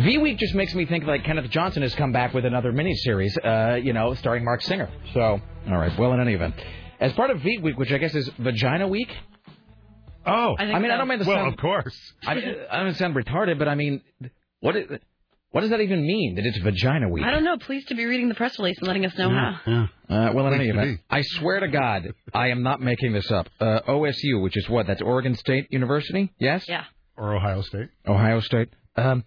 V 0.04 0.18
Week 0.18 0.38
just 0.38 0.54
makes 0.54 0.74
me 0.74 0.86
think 0.86 1.04
like 1.04 1.24
Kenneth 1.24 1.50
Johnson 1.50 1.82
has 1.82 1.94
come 1.94 2.12
back 2.12 2.34
with 2.34 2.44
another 2.44 2.72
miniseries, 2.72 3.32
uh, 3.44 3.76
you 3.76 3.92
know, 3.92 4.14
starring 4.14 4.44
Marc 4.44 4.62
Singer. 4.62 4.88
So, 5.12 5.40
all 5.68 5.78
right. 5.78 5.98
Well, 5.98 6.12
in 6.12 6.20
any 6.20 6.34
event, 6.34 6.54
as 7.00 7.12
part 7.14 7.30
of 7.30 7.40
V 7.40 7.58
Week, 7.58 7.76
which 7.76 7.90
I 7.90 7.98
guess 7.98 8.14
is 8.14 8.30
Vagina 8.38 8.86
Week. 8.86 9.08
Oh, 10.26 10.54
I 10.58 10.62
I, 10.62 10.66
think 10.66 10.82
mean, 10.82 10.90
I 10.90 10.96
don't 10.96 11.08
mean 11.08 11.18
to 11.18 11.24
well, 11.24 11.36
sound. 11.36 11.52
of 11.54 11.58
course. 11.58 11.96
I, 12.26 12.32
I 12.70 12.82
don't 12.82 12.96
sound 12.96 13.14
retarded, 13.14 13.58
but 13.58 13.68
I 13.68 13.74
mean, 13.74 14.02
what 14.60 14.76
is, 14.76 14.88
what 15.50 15.60
does 15.60 15.70
that 15.70 15.80
even 15.80 16.06
mean? 16.06 16.36
That 16.36 16.46
it's 16.46 16.58
Vagina 16.58 17.08
Week? 17.08 17.24
I 17.24 17.30
don't 17.30 17.44
know. 17.44 17.58
Pleased 17.58 17.88
to 17.88 17.94
be 17.94 18.06
reading 18.06 18.28
the 18.28 18.34
press 18.34 18.58
release 18.58 18.78
and 18.78 18.86
letting 18.86 19.04
us 19.04 19.16
know 19.18 19.28
how. 19.28 19.60
Yeah. 19.66 19.86
Uh, 20.08 20.32
well, 20.32 20.46
in 20.48 20.54
any 20.54 20.68
event, 20.68 21.00
I 21.10 21.22
swear 21.22 21.60
to 21.60 21.68
God, 21.68 22.14
I 22.32 22.48
am 22.48 22.62
not 22.62 22.80
making 22.80 23.12
this 23.12 23.30
up. 23.30 23.48
Uh, 23.60 23.80
OSU, 23.86 24.42
which 24.42 24.56
is 24.56 24.68
what? 24.68 24.86
That's 24.86 25.02
Oregon 25.02 25.34
State 25.34 25.66
University? 25.70 26.32
Yes? 26.38 26.66
Yeah. 26.68 26.84
Or 27.16 27.36
Ohio 27.36 27.60
State. 27.62 27.88
Ohio 28.06 28.40
State. 28.40 28.68
Um, 28.96 29.24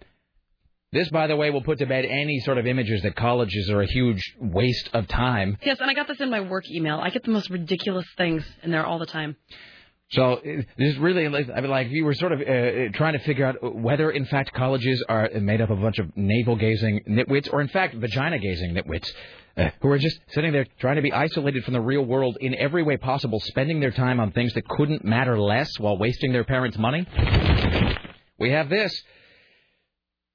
this, 0.92 1.08
by 1.10 1.26
the 1.26 1.36
way, 1.36 1.50
will 1.50 1.62
put 1.62 1.78
to 1.78 1.86
bed 1.86 2.04
any 2.04 2.40
sort 2.40 2.58
of 2.58 2.66
images 2.66 3.02
that 3.02 3.14
colleges 3.14 3.70
are 3.70 3.82
a 3.82 3.86
huge 3.86 4.22
waste 4.40 4.90
of 4.94 5.06
time. 5.06 5.58
Yes, 5.62 5.78
and 5.80 5.90
I 5.90 5.94
got 5.94 6.08
this 6.08 6.20
in 6.20 6.30
my 6.30 6.40
work 6.40 6.64
email. 6.70 6.98
I 6.98 7.10
get 7.10 7.22
the 7.22 7.30
most 7.30 7.50
ridiculous 7.50 8.06
things 8.16 8.44
in 8.62 8.70
there 8.70 8.86
all 8.86 8.98
the 8.98 9.06
time. 9.06 9.36
So 10.10 10.40
this 10.44 10.66
is 10.78 10.98
really, 10.98 11.26
I 11.26 11.30
mean, 11.30 11.70
like 11.70 11.88
you 11.90 12.04
were 12.04 12.14
sort 12.14 12.30
of 12.32 12.40
uh, 12.40 12.92
trying 12.94 13.14
to 13.14 13.18
figure 13.20 13.44
out 13.44 13.56
whether, 13.74 14.10
in 14.10 14.24
fact, 14.26 14.52
colleges 14.52 15.02
are 15.08 15.28
made 15.40 15.60
up 15.60 15.70
of 15.70 15.80
a 15.80 15.82
bunch 15.82 15.98
of 15.98 16.16
navel-gazing 16.16 17.02
nitwits, 17.08 17.52
or 17.52 17.60
in 17.60 17.68
fact, 17.68 17.96
vagina-gazing 17.96 18.72
nitwits, 18.72 19.10
uh, 19.56 19.70
who 19.80 19.88
are 19.88 19.98
just 19.98 20.20
sitting 20.28 20.52
there 20.52 20.64
trying 20.78 20.96
to 20.96 21.02
be 21.02 21.12
isolated 21.12 21.64
from 21.64 21.74
the 21.74 21.80
real 21.80 22.02
world 22.02 22.36
in 22.40 22.54
every 22.54 22.84
way 22.84 22.96
possible, 22.96 23.40
spending 23.40 23.80
their 23.80 23.90
time 23.90 24.20
on 24.20 24.30
things 24.30 24.54
that 24.54 24.68
couldn't 24.68 25.04
matter 25.04 25.40
less 25.40 25.76
while 25.80 25.98
wasting 25.98 26.32
their 26.32 26.44
parents' 26.44 26.78
money. 26.78 27.04
We 28.38 28.52
have 28.52 28.68
this 28.68 29.02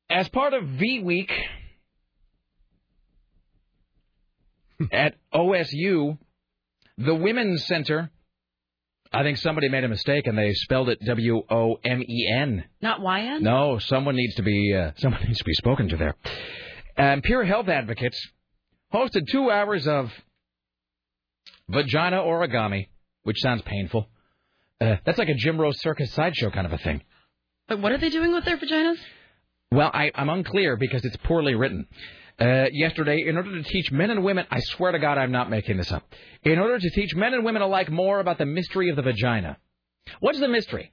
as 0.09 0.27
part 0.29 0.53
of 0.53 0.65
V 0.65 1.01
Week 1.01 1.31
at 4.91 5.15
OSU, 5.33 6.17
the 6.97 7.15
Women's 7.15 7.65
Center. 7.67 8.11
I 9.13 9.23
think 9.23 9.37
somebody 9.37 9.67
made 9.67 9.83
a 9.83 9.89
mistake 9.89 10.25
and 10.27 10.37
they 10.37 10.53
spelled 10.53 10.89
it 10.89 10.99
W 11.05 11.41
O 11.49 11.79
M 11.83 12.01
E 12.01 12.31
N. 12.33 12.63
Not 12.81 13.01
YN? 13.01 13.43
No, 13.43 13.77
someone 13.79 14.15
needs 14.15 14.35
to 14.35 14.43
be 14.43 14.73
uh, 14.73 14.91
someone 14.97 15.21
needs 15.27 15.39
to 15.39 15.43
be 15.43 15.53
spoken 15.53 15.89
to 15.89 15.97
there. 15.97 16.15
Um, 16.97 17.21
Pure 17.21 17.43
Health 17.45 17.67
Advocates 17.67 18.19
hosted 18.93 19.27
two 19.29 19.49
hours 19.51 19.87
of 19.87 20.11
vagina 21.69 22.17
origami, 22.17 22.87
which 23.23 23.37
sounds 23.41 23.61
painful. 23.63 24.07
Uh, 24.79 24.95
that's 25.05 25.17
like 25.17 25.29
a 25.29 25.35
Jim 25.35 25.59
Rose 25.59 25.79
Circus 25.81 26.11
sideshow 26.13 26.49
kind 26.49 26.65
of 26.65 26.73
a 26.73 26.77
thing. 26.77 27.01
But 27.67 27.81
what 27.81 27.91
are 27.91 27.97
they 27.97 28.09
doing 28.09 28.33
with 28.33 28.45
their 28.45 28.57
vaginas? 28.57 28.97
Well, 29.71 29.89
I, 29.93 30.11
I'm 30.15 30.29
unclear 30.29 30.75
because 30.75 31.05
it's 31.05 31.15
poorly 31.23 31.55
written. 31.55 31.87
Uh, 32.41 32.65
yesterday, 32.71 33.23
in 33.27 33.37
order 33.37 33.61
to 33.61 33.69
teach 33.69 33.91
men 33.91 34.09
and 34.09 34.23
women, 34.23 34.47
I 34.49 34.59
swear 34.61 34.91
to 34.93 34.99
God, 34.99 35.19
I'm 35.19 35.31
not 35.31 35.51
making 35.51 35.77
this 35.77 35.91
up. 35.91 36.03
In 36.41 36.57
order 36.57 36.79
to 36.79 36.89
teach 36.89 37.13
men 37.15 37.35
and 37.35 37.45
women 37.45 37.61
alike 37.61 37.91
more 37.91 38.19
about 38.19 38.39
the 38.39 38.47
mystery 38.47 38.89
of 38.89 38.95
the 38.95 39.03
vagina. 39.03 39.57
What's 40.21 40.39
the 40.39 40.47
mystery? 40.47 40.91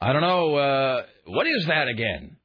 I 0.00 0.12
don't 0.12 0.22
know. 0.22 0.56
Uh, 0.56 1.02
what 1.26 1.46
is 1.46 1.66
that 1.66 1.86
again? 1.86 2.36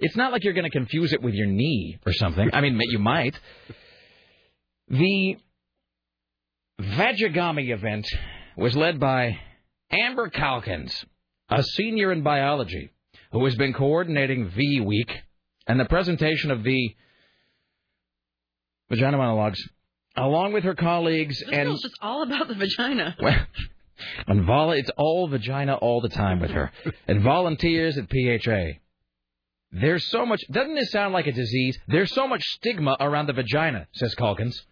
It's 0.00 0.16
not 0.16 0.32
like 0.32 0.42
you're 0.42 0.54
going 0.54 0.68
to 0.68 0.76
confuse 0.76 1.12
it 1.12 1.22
with 1.22 1.34
your 1.34 1.46
knee 1.46 1.98
or 2.04 2.12
something. 2.12 2.50
I 2.52 2.62
mean, 2.62 2.80
you 2.80 2.98
might. 2.98 3.38
The 4.88 5.36
Vagigami 6.80 7.72
event 7.72 8.08
was 8.56 8.76
led 8.76 8.98
by 8.98 9.38
Amber 9.92 10.30
Calkins, 10.30 11.04
a 11.48 11.62
senior 11.62 12.10
in 12.10 12.22
biology, 12.22 12.90
who 13.30 13.44
has 13.44 13.54
been 13.54 13.72
coordinating 13.72 14.48
V 14.48 14.80
Week 14.80 15.12
and 15.68 15.78
the 15.78 15.84
presentation 15.84 16.50
of 16.50 16.64
the 16.64 16.96
Vagina 18.92 19.16
Monologues, 19.16 19.58
along 20.16 20.52
with 20.52 20.64
her 20.64 20.74
colleagues 20.74 21.38
This 21.38 21.48
and 21.48 21.68
girl's 21.68 21.80
just 21.80 21.96
all 22.02 22.22
about 22.22 22.46
the 22.46 22.54
vagina. 22.54 23.16
well, 23.22 23.46
and 24.26 24.44
vol- 24.44 24.72
it's 24.72 24.90
all 24.98 25.28
vagina 25.28 25.76
all 25.76 26.02
the 26.02 26.10
time 26.10 26.40
with 26.40 26.50
her. 26.50 26.70
and 27.08 27.22
volunteers 27.22 27.96
at 27.96 28.10
PHA. 28.10 28.78
There's 29.70 30.06
so 30.10 30.26
much. 30.26 30.42
Doesn't 30.50 30.74
this 30.74 30.90
sound 30.90 31.14
like 31.14 31.26
a 31.26 31.32
disease? 31.32 31.78
There's 31.88 32.12
so 32.12 32.28
much 32.28 32.42
stigma 32.44 32.98
around 33.00 33.28
the 33.28 33.32
vagina, 33.32 33.88
says 33.92 34.14
Calkins. 34.14 34.62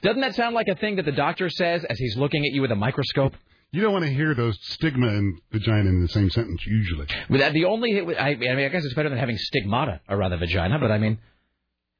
Doesn't 0.00 0.22
that 0.22 0.34
sound 0.36 0.54
like 0.54 0.68
a 0.68 0.76
thing 0.76 0.96
that 0.96 1.04
the 1.04 1.12
doctor 1.12 1.50
says 1.50 1.84
as 1.84 1.98
he's 1.98 2.16
looking 2.16 2.46
at 2.46 2.52
you 2.52 2.62
with 2.62 2.72
a 2.72 2.76
microscope? 2.76 3.34
You 3.72 3.82
don't 3.82 3.92
want 3.92 4.06
to 4.06 4.10
hear 4.10 4.34
those 4.34 4.58
stigma 4.62 5.08
and 5.08 5.38
vagina 5.52 5.90
in 5.90 6.00
the 6.00 6.08
same 6.08 6.30
sentence 6.30 6.64
usually. 6.66 7.08
But 7.28 7.40
that 7.40 7.52
the 7.52 7.66
only, 7.66 8.16
I, 8.16 8.30
I 8.30 8.34
mean, 8.36 8.64
I 8.64 8.68
guess 8.68 8.84
it's 8.86 8.94
better 8.94 9.10
than 9.10 9.18
having 9.18 9.36
stigmata 9.36 10.00
around 10.08 10.30
the 10.30 10.38
vagina. 10.38 10.78
But 10.78 10.90
I 10.90 10.96
mean, 10.96 11.18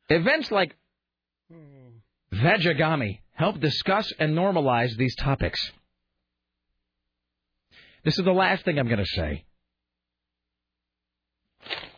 events 0.08 0.50
like 0.50 0.74
Vagigami 2.34 3.20
help 3.34 3.58
discuss 3.60 4.10
and 4.18 4.36
normalize 4.36 4.96
these 4.96 5.14
topics. 5.16 5.60
This 8.04 8.18
is 8.18 8.24
the 8.24 8.32
last 8.32 8.64
thing 8.64 8.78
I'm 8.78 8.86
going 8.88 8.98
to 8.98 9.04
say. 9.06 9.44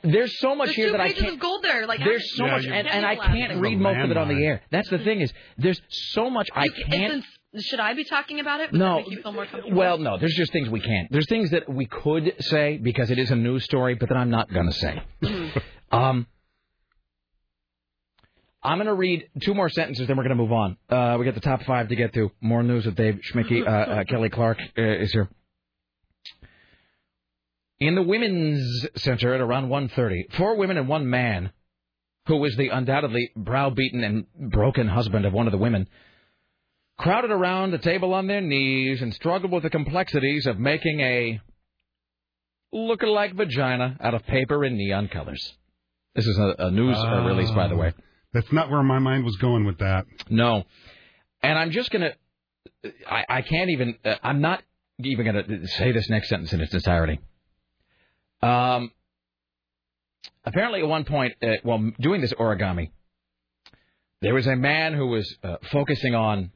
There's 0.03 0.37
so 0.41 0.57
much 0.57 0.67
There's 0.69 0.77
here 0.77 0.91
that 0.93 1.01
I 1.01 1.13
can't. 1.13 1.35
of 1.35 1.41
gold 1.41 1.63
there. 1.63 1.87
Like 1.87 2.01
There's 2.01 2.35
so 2.37 2.45
I- 2.45 2.51
much, 2.51 2.65
you 2.65 2.73
and, 2.73 2.87
can't 2.89 2.97
and 2.97 3.07
I 3.07 3.15
can't 3.17 3.61
read 3.61 3.79
most 3.79 3.99
of 4.05 4.11
it 4.11 4.17
on 4.17 4.29
the 4.29 4.45
air. 4.45 4.63
That's 4.73 4.89
the 4.91 4.99
thing 4.99 5.21
is, 5.21 5.33
there's 5.59 5.81
so 5.89 6.29
much 6.29 6.49
I 6.55 6.67
can't. 6.91 7.25
should 7.61 7.79
I 7.79 7.95
be 7.95 8.03
talking 8.03 8.41
about 8.41 8.59
it? 8.61 8.73
Would 8.73 8.81
No, 8.81 8.97
that 8.97 9.03
make 9.03 9.11
you 9.13 9.23
feel 9.23 9.33
more 9.33 9.47
comfortable? 9.47 9.77
well, 9.77 9.99
no. 9.99 10.19
There's 10.19 10.35
just 10.35 10.53
things 10.53 10.69
we 10.69 10.81
can't. 10.81 11.07
There's 11.13 11.29
things 11.29 11.51
that 11.51 11.69
we 11.69 11.87
could 11.87 12.35
say 12.41 12.79
because 12.79 13.13
it 13.13 13.19
is 13.21 13.31
a 13.31 13.37
news 13.37 13.63
story, 13.65 13.95
but 13.95 14.09
that 14.09 14.17
I'm 14.19 14.31
not 14.31 14.53
going 14.53 14.67
to 14.67 14.73
say. 14.73 15.03
um, 15.93 16.27
I'm 18.65 18.79
going 18.79 18.87
to 18.87 18.95
read 18.95 19.29
two 19.43 19.55
more 19.55 19.69
sentences, 19.69 20.07
then 20.07 20.17
we're 20.17 20.23
going 20.23 20.37
to 20.37 20.43
move 20.43 20.53
on. 20.53 20.77
Uh, 20.89 21.17
we 21.19 21.25
got 21.25 21.35
the 21.35 21.41
top 21.41 21.65
five 21.65 21.89
to 21.89 21.97
get 21.97 22.15
to. 22.15 22.31
More 22.41 22.63
news 22.63 22.87
with 22.87 22.95
Dave 22.95 23.19
Schmidtke. 23.33 23.67
Uh, 23.67 23.71
uh, 23.71 24.05
Kelly 24.09 24.29
Clark 24.29 24.59
uh, 24.79 24.83
is 24.83 25.13
here. 25.13 25.29
In 27.81 27.97
the 27.97 28.03
women's 28.03 28.87
center 28.97 29.35
at 29.35 29.41
around 29.41 29.69
1:30, 29.69 30.35
four 30.37 30.57
women 30.57 30.77
and 30.77 30.89
one 30.89 31.11
man, 31.11 31.51
who 32.27 32.37
was 32.37 32.55
the 32.55 32.69
undoubtedly 32.69 33.31
browbeaten 33.35 34.05
and 34.05 34.27
broken 34.53 34.87
husband 34.87 35.25
of 35.25 35.33
one 35.33 35.49
of 35.49 35.53
the 35.53 35.59
women, 35.59 35.89
crowded 36.97 37.33
around 37.33 37.73
the 37.73 37.79
table 37.79 38.15
on 38.15 38.29
their 38.29 38.41
knees 38.41 39.03
and 39.03 39.13
struggled 39.13 39.51
with 39.51 39.65
the 39.65 39.71
complexities 39.71 40.47
of 40.47 40.61
making 40.61 41.01
a 41.01 41.41
look-alike 42.73 43.35
vagina 43.35 43.97
out 44.01 44.15
of 44.15 44.25
paper 44.27 44.65
in 44.65 44.77
neon 44.77 45.09
colors. 45.09 45.55
This 46.15 46.27
is 46.27 46.39
a, 46.39 46.67
a 46.67 46.71
news 46.71 46.97
uh, 46.97 47.25
release, 47.25 47.51
by 47.51 47.67
the 47.67 47.77
way. 47.77 47.93
That's 48.33 48.51
not 48.53 48.71
where 48.71 48.83
my 48.83 48.99
mind 48.99 49.25
was 49.25 49.37
going 49.37 49.65
with 49.67 49.79
that. 49.79 50.07
No, 50.31 50.65
and 51.43 51.59
I'm 51.59 51.71
just 51.71 51.91
gonna. 51.91 52.13
I, 53.09 53.25
I 53.29 53.43
can't 53.43 53.71
even. 53.71 53.97
Uh, 54.05 54.15
I'm 54.23 54.41
not 54.41 54.63
even 54.99 55.27
gonna 55.27 55.67
say 55.69 55.93
this 55.93 56.09
next 56.09 56.29
sentence 56.29 56.53
in 56.53 56.61
its 56.61 56.75
entirety. 56.75 57.21
Um. 58.43 58.91
Apparently, 60.45 60.81
at 60.81 60.89
one 60.89 61.05
point, 61.05 61.35
uh, 61.41 61.53
while 61.63 61.93
doing 62.01 62.21
this 62.21 62.33
origami, 62.33 62.91
there 64.23 64.35
was 64.35 64.47
a 64.49 64.57
man 64.57 64.93
who 64.93 65.07
was 65.07 65.37
uh, 65.45 65.57
focusing 65.71 66.17
on 66.17 66.51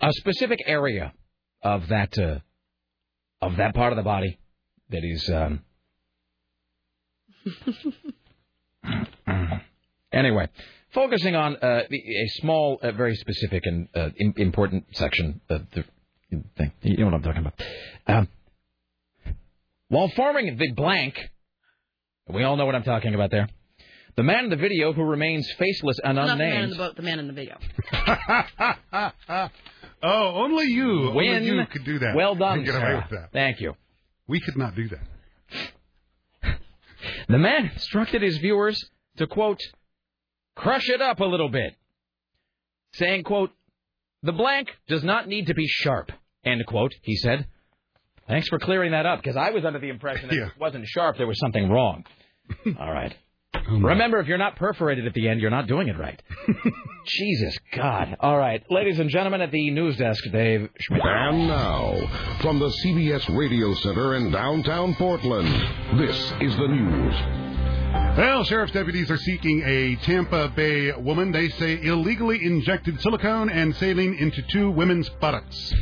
a 0.00 0.12
specific 0.12 0.60
area 0.66 1.12
of 1.62 1.88
that 1.88 2.18
uh, 2.18 2.38
of 3.42 3.56
that 3.56 3.74
part 3.74 3.92
of 3.92 3.96
the 3.96 4.02
body 4.02 4.38
that 4.90 5.02
he's. 5.02 5.28
Um, 5.28 5.62
anyway, 10.12 10.48
focusing 10.94 11.34
on 11.34 11.56
uh, 11.56 11.82
a 11.90 12.28
small, 12.40 12.78
uh, 12.82 12.92
very 12.92 13.14
specific 13.16 13.62
and 13.66 13.88
uh, 13.94 14.10
im- 14.18 14.34
important 14.36 14.84
section 14.92 15.40
of 15.48 15.62
the 15.74 15.84
thing. 16.56 16.72
You 16.82 16.98
know 16.98 17.06
what 17.06 17.14
I'm 17.14 17.22
talking 17.22 17.40
about. 17.40 17.54
Um, 18.06 18.28
while 19.88 20.08
forming 20.08 20.56
the 20.56 20.72
blank, 20.72 21.18
we 22.28 22.44
all 22.44 22.56
know 22.56 22.66
what 22.66 22.74
I'm 22.74 22.84
talking 22.84 23.14
about 23.14 23.30
there. 23.30 23.48
The 24.14 24.22
man 24.22 24.44
in 24.44 24.50
the 24.50 24.56
video 24.56 24.92
who 24.92 25.02
remains 25.04 25.50
faceless 25.58 25.98
and 26.02 26.16
Not 26.16 26.26
the 26.26 26.36
man 26.36 26.48
in 26.48 26.54
unnamed 26.54 26.72
the 26.72 26.76
boat, 26.76 26.96
the 26.96 27.02
man 27.02 27.18
in 27.18 27.26
the 27.28 27.32
video. 27.32 27.58
oh, 30.02 30.42
only 30.44 30.66
you, 30.66 31.12
Win. 31.14 31.36
only 31.36 31.46
you 31.46 31.66
could 31.66 31.84
do 31.84 31.98
that. 32.00 32.14
Well 32.14 32.34
done, 32.34 32.58
and 32.58 32.66
get 32.66 32.74
away 32.74 32.84
Sarah. 32.84 33.06
with 33.10 33.18
that. 33.20 33.32
Thank 33.32 33.60
you. 33.60 33.74
We 34.28 34.40
could 34.40 34.56
not 34.56 34.74
do 34.76 34.88
that. 34.90 35.00
The 37.28 37.38
man 37.38 37.70
instructed 37.72 38.22
his 38.22 38.38
viewers 38.38 38.82
to, 39.16 39.26
quote, 39.26 39.60
crush 40.54 40.88
it 40.88 41.00
up 41.00 41.20
a 41.20 41.24
little 41.24 41.48
bit, 41.48 41.74
saying, 42.94 43.24
quote, 43.24 43.50
the 44.22 44.32
blank 44.32 44.68
does 44.86 45.02
not 45.02 45.28
need 45.28 45.46
to 45.46 45.54
be 45.54 45.66
sharp, 45.66 46.12
end 46.44 46.64
quote, 46.66 46.94
he 47.02 47.16
said. 47.16 47.46
Thanks 48.28 48.48
for 48.48 48.58
clearing 48.58 48.92
that 48.92 49.04
up, 49.04 49.20
because 49.20 49.36
I 49.36 49.50
was 49.50 49.64
under 49.64 49.80
the 49.80 49.88
impression 49.88 50.28
that 50.28 50.36
if 50.36 50.48
it 50.52 50.60
wasn't 50.60 50.86
sharp, 50.86 51.16
there 51.16 51.26
was 51.26 51.38
something 51.38 51.68
wrong. 51.68 52.04
All 52.78 52.92
right. 52.92 53.14
Remember, 53.80 54.18
if 54.18 54.26
you're 54.26 54.38
not 54.38 54.56
perforated 54.56 55.06
at 55.06 55.14
the 55.14 55.28
end, 55.28 55.40
you're 55.40 55.50
not 55.50 55.66
doing 55.66 55.88
it 55.88 55.98
right. 55.98 56.20
Jesus 57.06 57.56
God. 57.74 58.16
All 58.20 58.36
right. 58.38 58.62
Ladies 58.70 58.98
and 58.98 59.10
gentlemen 59.10 59.40
at 59.40 59.50
the 59.50 59.70
news 59.70 59.96
desk, 59.96 60.24
Dave 60.30 60.68
Schmidt. 60.78 61.02
And 61.04 61.48
now, 61.48 61.94
from 62.40 62.58
the 62.58 62.68
CBS 62.68 63.36
Radio 63.36 63.74
Center 63.74 64.14
in 64.16 64.30
downtown 64.30 64.94
Portland, 64.94 65.48
this 65.98 66.16
is 66.40 66.56
the 66.56 66.68
news. 66.68 67.14
Well, 68.16 68.44
sheriff's 68.44 68.72
deputies 68.72 69.10
are 69.10 69.16
seeking 69.18 69.62
a 69.64 69.96
Tampa 69.96 70.48
Bay 70.54 70.92
woman. 70.92 71.30
They 71.32 71.48
say 71.50 71.80
illegally 71.82 72.44
injected 72.44 73.00
silicone 73.00 73.50
and 73.50 73.74
saline 73.76 74.14
into 74.14 74.42
two 74.50 74.70
women's 74.70 75.08
buttocks. 75.20 75.74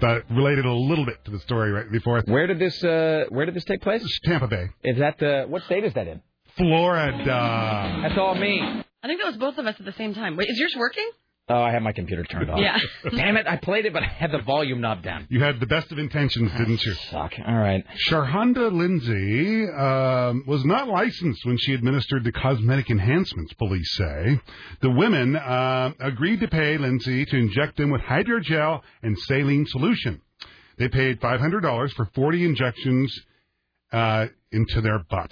That 0.00 0.24
related 0.30 0.64
a 0.64 0.72
little 0.72 1.06
bit 1.06 1.24
to 1.24 1.30
the 1.30 1.40
story 1.40 1.72
right 1.72 1.90
before. 1.90 2.22
Where 2.26 2.46
did 2.46 2.58
this 2.58 2.84
uh, 2.84 3.24
Where 3.30 3.46
did 3.46 3.54
this 3.54 3.64
take 3.64 3.80
place? 3.80 4.02
Tampa 4.24 4.46
Bay, 4.46 4.68
Is 4.84 4.98
that 4.98 5.22
uh, 5.22 5.46
what 5.46 5.62
state 5.64 5.84
is 5.84 5.94
that 5.94 6.06
in? 6.06 6.20
Florida. 6.56 8.00
That's 8.02 8.18
all 8.18 8.34
me. 8.34 8.60
I 8.60 9.08
think 9.08 9.20
that 9.20 9.26
was 9.26 9.36
both 9.36 9.58
of 9.58 9.66
us 9.66 9.76
at 9.78 9.84
the 9.84 9.92
same 9.92 10.14
time. 10.14 10.36
Wait, 10.36 10.48
is 10.48 10.58
yours 10.58 10.74
working? 10.76 11.08
Oh, 11.48 11.62
I 11.62 11.70
had 11.70 11.82
my 11.82 11.92
computer 11.92 12.24
turned 12.24 12.50
off. 12.50 12.58
Yeah. 12.58 12.76
Damn 13.14 13.36
it! 13.36 13.46
I 13.46 13.56
played 13.56 13.86
it, 13.86 13.92
but 13.92 14.02
I 14.02 14.06
had 14.06 14.32
the 14.32 14.40
volume 14.40 14.80
knob 14.80 15.04
down. 15.04 15.28
You 15.30 15.44
had 15.44 15.60
the 15.60 15.66
best 15.66 15.92
of 15.92 15.98
intentions, 15.98 16.50
didn't 16.52 16.84
you? 16.84 16.92
Suck. 17.08 17.34
All 17.46 17.54
right. 17.54 17.84
Sharhonda 18.10 18.72
Lindsay 18.72 19.68
um, 19.70 20.42
was 20.48 20.64
not 20.64 20.88
licensed 20.88 21.46
when 21.46 21.56
she 21.56 21.72
administered 21.72 22.24
the 22.24 22.32
cosmetic 22.32 22.90
enhancements, 22.90 23.52
police 23.52 23.94
say. 23.94 24.40
The 24.82 24.90
women 24.90 25.36
uh, 25.36 25.92
agreed 26.00 26.40
to 26.40 26.48
pay 26.48 26.78
Lindsay 26.78 27.24
to 27.26 27.36
inject 27.36 27.76
them 27.76 27.90
with 27.90 28.00
hydrogel 28.00 28.80
and 29.04 29.16
saline 29.16 29.66
solution. 29.68 30.22
They 30.78 30.88
paid 30.88 31.20
$500 31.20 31.92
for 31.92 32.06
40 32.12 32.44
injections 32.44 33.16
uh, 33.92 34.26
into 34.50 34.80
their 34.80 34.98
butt. 35.08 35.30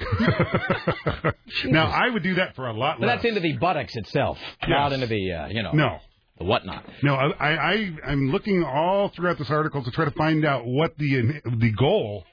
now, 1.66 1.90
I 1.90 2.08
would 2.10 2.22
do 2.22 2.34
that 2.34 2.54
for 2.56 2.66
a 2.68 2.72
lot 2.72 2.98
But 3.00 3.06
less. 3.06 3.16
that's 3.16 3.24
into 3.28 3.40
the 3.40 3.56
buttocks 3.58 3.94
itself, 3.96 4.38
not 4.68 4.92
into 4.92 5.06
the 5.06 5.32
uh, 5.32 5.46
you 5.48 5.62
know 5.62 5.72
No. 5.72 5.98
the 6.38 6.44
whatnot. 6.44 6.84
No, 7.02 7.14
I, 7.14 7.72
I 7.72 7.90
I'm 8.06 8.30
looking 8.30 8.64
all 8.64 9.10
throughout 9.14 9.38
this 9.38 9.50
article 9.50 9.82
to 9.84 9.90
try 9.90 10.04
to 10.06 10.10
find 10.12 10.44
out 10.44 10.66
what 10.66 10.96
the 10.98 11.40
the 11.58 11.72
goal. 11.78 12.24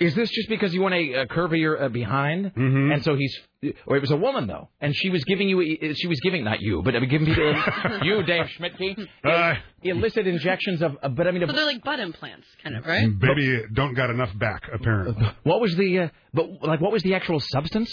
Is 0.00 0.14
this 0.14 0.30
just 0.30 0.48
because 0.48 0.72
you 0.72 0.80
want 0.80 0.94
a, 0.94 1.12
a 1.22 1.26
curvier 1.26 1.80
uh, 1.80 1.88
behind? 1.90 2.46
Mm-hmm. 2.46 2.90
And 2.92 3.04
so 3.04 3.14
he's, 3.16 3.38
or 3.86 3.96
it 3.96 4.00
was 4.00 4.10
a 4.10 4.16
woman 4.16 4.46
though, 4.46 4.70
and 4.80 4.96
she 4.96 5.10
was 5.10 5.22
giving 5.24 5.46
you, 5.48 5.60
she 5.94 6.06
was 6.06 6.18
giving 6.20 6.42
not 6.42 6.60
you, 6.62 6.80
but 6.82 6.96
I 6.96 7.00
mean, 7.00 7.10
giving 7.10 7.26
people, 7.26 7.54
you 8.02 8.22
Dave 8.22 8.46
Schmidtke, 8.58 9.06
Uh, 9.22 9.54
illicit 9.82 10.26
injections 10.26 10.80
of, 10.80 10.96
uh, 11.02 11.08
but 11.10 11.26
I 11.26 11.32
mean, 11.32 11.46
So 11.46 11.52
they're 11.52 11.66
like 11.66 11.84
butt 11.84 12.00
implants, 12.00 12.46
kind 12.62 12.76
of, 12.76 12.86
right? 12.86 13.06
Baby 13.18 13.62
don't 13.74 13.92
got 13.94 14.08
enough 14.08 14.36
back 14.38 14.62
apparently. 14.72 15.22
what 15.42 15.60
was 15.60 15.76
the, 15.76 15.98
uh, 15.98 16.08
but 16.32 16.46
like, 16.62 16.80
what 16.80 16.92
was 16.92 17.02
the 17.02 17.14
actual 17.14 17.38
substance? 17.40 17.90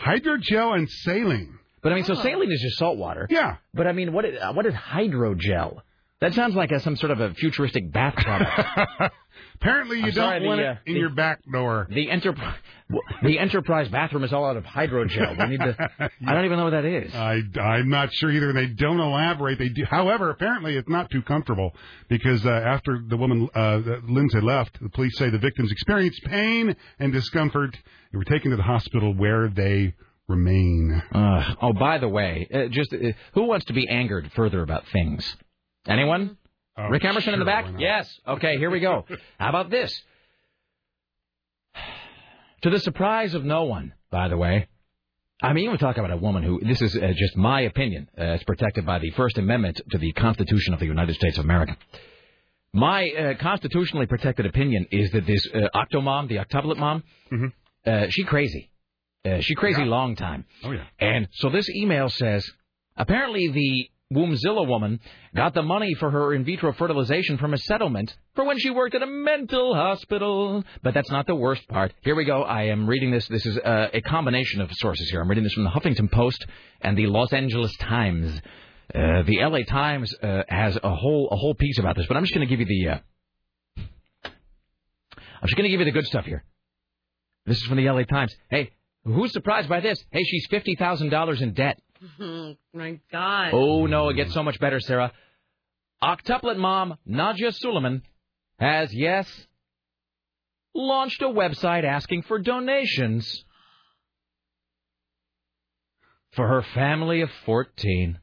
Hydrogel 0.00 0.74
and 0.74 0.88
saline. 0.90 1.58
But 1.82 1.92
I 1.92 1.96
mean, 1.96 2.04
so 2.04 2.14
Oh. 2.14 2.22
saline 2.22 2.50
is 2.50 2.62
just 2.62 2.78
salt 2.78 2.96
water. 2.96 3.26
Yeah. 3.28 3.56
But 3.74 3.86
I 3.86 3.92
mean, 3.92 4.12
what 4.12 4.24
is, 4.24 4.38
uh, 4.40 4.52
what 4.54 4.64
is 4.66 4.72
hydrogel? 4.74 5.80
That 6.22 6.34
sounds 6.34 6.54
like 6.54 6.70
a, 6.70 6.78
some 6.78 6.94
sort 6.96 7.10
of 7.10 7.20
a 7.20 7.34
futuristic 7.34 7.92
bath 7.92 8.14
product. 8.14 9.12
Apparently, 9.56 9.98
you 9.98 10.04
I'm 10.06 10.10
don't 10.12 10.28
sorry, 10.28 10.40
the, 10.40 10.46
want 10.46 10.60
it 10.60 10.66
uh, 10.66 10.74
in 10.86 10.94
the- 10.94 11.00
your 11.00 11.10
back 11.10 11.40
door. 11.52 11.88
The 11.90 12.10
enterprise, 12.10 12.56
the 13.24 13.38
enterprise 13.40 13.88
bathroom 13.88 14.22
is 14.22 14.32
all 14.32 14.44
out 14.44 14.56
of 14.56 14.62
hydrogel. 14.64 15.36
We 15.38 15.56
need 15.56 15.60
to. 15.60 15.76
I 16.26 16.32
don't 16.34 16.44
even 16.44 16.58
know 16.58 16.64
what 16.64 16.70
that 16.70 16.84
is. 16.84 17.12
I, 17.12 17.40
I'm 17.60 17.88
not 17.88 18.12
sure 18.12 18.30
either. 18.30 18.52
They 18.52 18.66
don't 18.68 19.00
elaborate. 19.00 19.58
They 19.58 19.68
do. 19.68 19.84
However, 19.84 20.30
apparently 20.30 20.76
it's 20.76 20.88
not 20.88 21.10
too 21.10 21.22
comfortable 21.22 21.74
because 22.08 22.46
uh, 22.46 22.50
after 22.50 23.02
the 23.04 23.16
woman 23.16 23.48
uh, 23.54 23.80
Lindsay 24.08 24.40
left, 24.40 24.80
the 24.80 24.90
police 24.90 25.16
say 25.18 25.28
the 25.28 25.38
victims 25.38 25.72
experienced 25.72 26.22
pain 26.24 26.76
and 27.00 27.12
discomfort. 27.12 27.76
They 28.12 28.18
were 28.18 28.24
taken 28.24 28.52
to 28.52 28.56
the 28.56 28.62
hospital 28.62 29.12
where 29.12 29.48
they 29.48 29.94
remain. 30.28 31.02
Uh, 31.12 31.54
oh, 31.60 31.72
by 31.72 31.98
the 31.98 32.08
way, 32.08 32.48
uh, 32.54 32.66
just 32.70 32.92
uh, 32.94 32.98
who 33.34 33.44
wants 33.44 33.66
to 33.66 33.72
be 33.72 33.88
angered 33.88 34.30
further 34.36 34.62
about 34.62 34.84
things? 34.92 35.36
Anyone? 35.86 36.36
Oh, 36.76 36.88
Rick 36.88 37.04
Emerson 37.04 37.34
in 37.34 37.40
the 37.40 37.44
back? 37.44 37.66
Yes. 37.78 38.08
Okay, 38.26 38.56
here 38.58 38.70
we 38.70 38.80
go. 38.80 39.04
How 39.38 39.48
about 39.48 39.70
this? 39.70 39.92
To 42.62 42.70
the 42.70 42.78
surprise 42.78 43.34
of 43.34 43.44
no 43.44 43.64
one, 43.64 43.92
by 44.12 44.28
the 44.28 44.36
way. 44.36 44.68
I 45.42 45.52
mean, 45.52 45.68
we're 45.68 45.78
talking 45.78 46.04
about 46.04 46.16
a 46.16 46.20
woman 46.20 46.44
who, 46.44 46.60
this 46.60 46.80
is 46.80 46.94
uh, 46.96 47.12
just 47.16 47.36
my 47.36 47.62
opinion, 47.62 48.08
uh, 48.16 48.34
it's 48.34 48.44
protected 48.44 48.86
by 48.86 49.00
the 49.00 49.10
First 49.10 49.36
Amendment 49.36 49.80
to 49.90 49.98
the 49.98 50.12
Constitution 50.12 50.72
of 50.72 50.78
the 50.78 50.86
United 50.86 51.16
States 51.16 51.38
of 51.38 51.44
America. 51.44 51.76
My 52.72 53.08
uh, 53.08 53.34
constitutionally 53.40 54.06
protected 54.06 54.46
opinion 54.46 54.86
is 54.92 55.10
that 55.10 55.26
this 55.26 55.44
uh, 55.52 55.68
octomom, 55.74 56.28
the 56.28 56.36
octuplet 56.36 56.76
mom, 56.76 57.02
uh, 57.84 58.06
she 58.10 58.22
crazy. 58.22 58.70
Uh, 59.24 59.40
she 59.40 59.56
crazy 59.56 59.84
long 59.84 60.14
time. 60.14 60.44
Oh 60.62 60.70
yeah. 60.70 60.84
And 61.00 61.26
so 61.32 61.50
this 61.50 61.68
email 61.70 62.10
says, 62.10 62.48
apparently 62.96 63.48
the 63.48 63.90
Wombzilla 64.14 64.66
woman 64.66 65.00
got 65.34 65.54
the 65.54 65.62
money 65.62 65.94
for 65.94 66.10
her 66.10 66.34
in 66.34 66.44
vitro 66.44 66.72
fertilization 66.72 67.38
from 67.38 67.54
a 67.54 67.58
settlement 67.58 68.14
for 68.34 68.44
when 68.44 68.58
she 68.58 68.70
worked 68.70 68.94
at 68.94 69.02
a 69.02 69.06
mental 69.06 69.74
hospital. 69.74 70.64
But 70.82 70.94
that's 70.94 71.10
not 71.10 71.26
the 71.26 71.34
worst 71.34 71.66
part. 71.68 71.92
Here 72.02 72.14
we 72.14 72.24
go. 72.24 72.42
I 72.42 72.64
am 72.64 72.88
reading 72.88 73.10
this. 73.10 73.26
This 73.28 73.46
is 73.46 73.58
uh, 73.58 73.88
a 73.92 74.00
combination 74.02 74.60
of 74.60 74.70
sources 74.74 75.08
here. 75.10 75.20
I'm 75.20 75.28
reading 75.28 75.44
this 75.44 75.54
from 75.54 75.64
the 75.64 75.70
Huffington 75.70 76.10
Post 76.10 76.44
and 76.80 76.96
the 76.96 77.06
Los 77.06 77.32
Angeles 77.32 77.74
Times. 77.76 78.40
Uh, 78.94 79.22
the 79.22 79.38
LA 79.40 79.60
Times 79.66 80.14
uh, 80.22 80.42
has 80.48 80.78
a 80.82 80.94
whole 80.94 81.28
a 81.30 81.36
whole 81.36 81.54
piece 81.54 81.78
about 81.78 81.96
this, 81.96 82.06
but 82.06 82.16
I'm 82.16 82.24
just 82.24 82.34
going 82.34 82.46
to 82.46 82.56
give 82.56 82.60
you 82.60 82.66
the 82.66 82.92
uh, 82.92 82.98
I'm 85.42 85.48
just 85.48 85.56
going 85.56 85.64
to 85.64 85.70
give 85.70 85.80
you 85.80 85.86
the 85.86 85.92
good 85.92 86.06
stuff 86.06 86.24
here. 86.24 86.44
This 87.46 87.56
is 87.56 87.64
from 87.64 87.78
the 87.78 87.88
LA 87.88 88.04
Times. 88.04 88.34
Hey, 88.50 88.70
who's 89.04 89.32
surprised 89.32 89.68
by 89.68 89.80
this? 89.80 90.02
Hey, 90.10 90.22
she's 90.24 90.46
fifty 90.50 90.76
thousand 90.76 91.08
dollars 91.08 91.40
in 91.40 91.54
debt. 91.54 91.80
My 92.74 92.98
God. 93.10 93.50
Oh 93.52 93.86
no, 93.86 94.08
it 94.08 94.14
gets 94.14 94.34
so 94.34 94.42
much 94.42 94.58
better, 94.58 94.80
Sarah. 94.80 95.12
Octuplet 96.02 96.56
mom 96.56 96.96
Nadya 97.08 97.52
Suleman 97.52 98.02
has 98.58 98.92
yes 98.92 99.28
launched 100.74 101.22
a 101.22 101.26
website 101.26 101.84
asking 101.84 102.22
for 102.22 102.38
donations 102.38 103.44
for 106.32 106.48
her 106.48 106.62
family 106.74 107.20
of 107.20 107.30
14. 107.44 108.18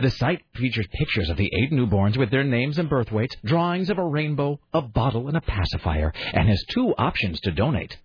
The 0.00 0.10
site 0.10 0.42
features 0.54 0.88
pictures 0.92 1.30
of 1.30 1.36
the 1.36 1.50
eight 1.54 1.72
newborns 1.72 2.16
with 2.16 2.30
their 2.30 2.44
names 2.44 2.78
and 2.78 2.90
birth 2.90 3.12
weights, 3.12 3.36
drawings 3.44 3.90
of 3.90 3.98
a 3.98 4.04
rainbow, 4.04 4.60
a 4.72 4.82
bottle, 4.82 5.28
and 5.28 5.36
a 5.36 5.40
pacifier, 5.40 6.12
and 6.32 6.48
has 6.48 6.64
two 6.68 6.94
options 6.98 7.40
to 7.42 7.52
donate. 7.52 7.96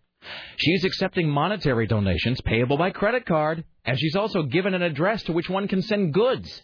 She's 0.58 0.84
accepting 0.84 1.30
monetary 1.30 1.88
donations 1.88 2.40
payable 2.42 2.78
by 2.78 2.92
credit 2.92 3.26
card, 3.26 3.64
and 3.86 4.00
she's 4.00 4.16
also 4.16 4.44
given 4.44 4.74
an 4.74 4.82
address 4.82 5.24
to 5.24 5.34
which 5.34 5.50
one 5.50 5.68
can 5.68 5.82
send 5.82 6.14
goods. 6.14 6.64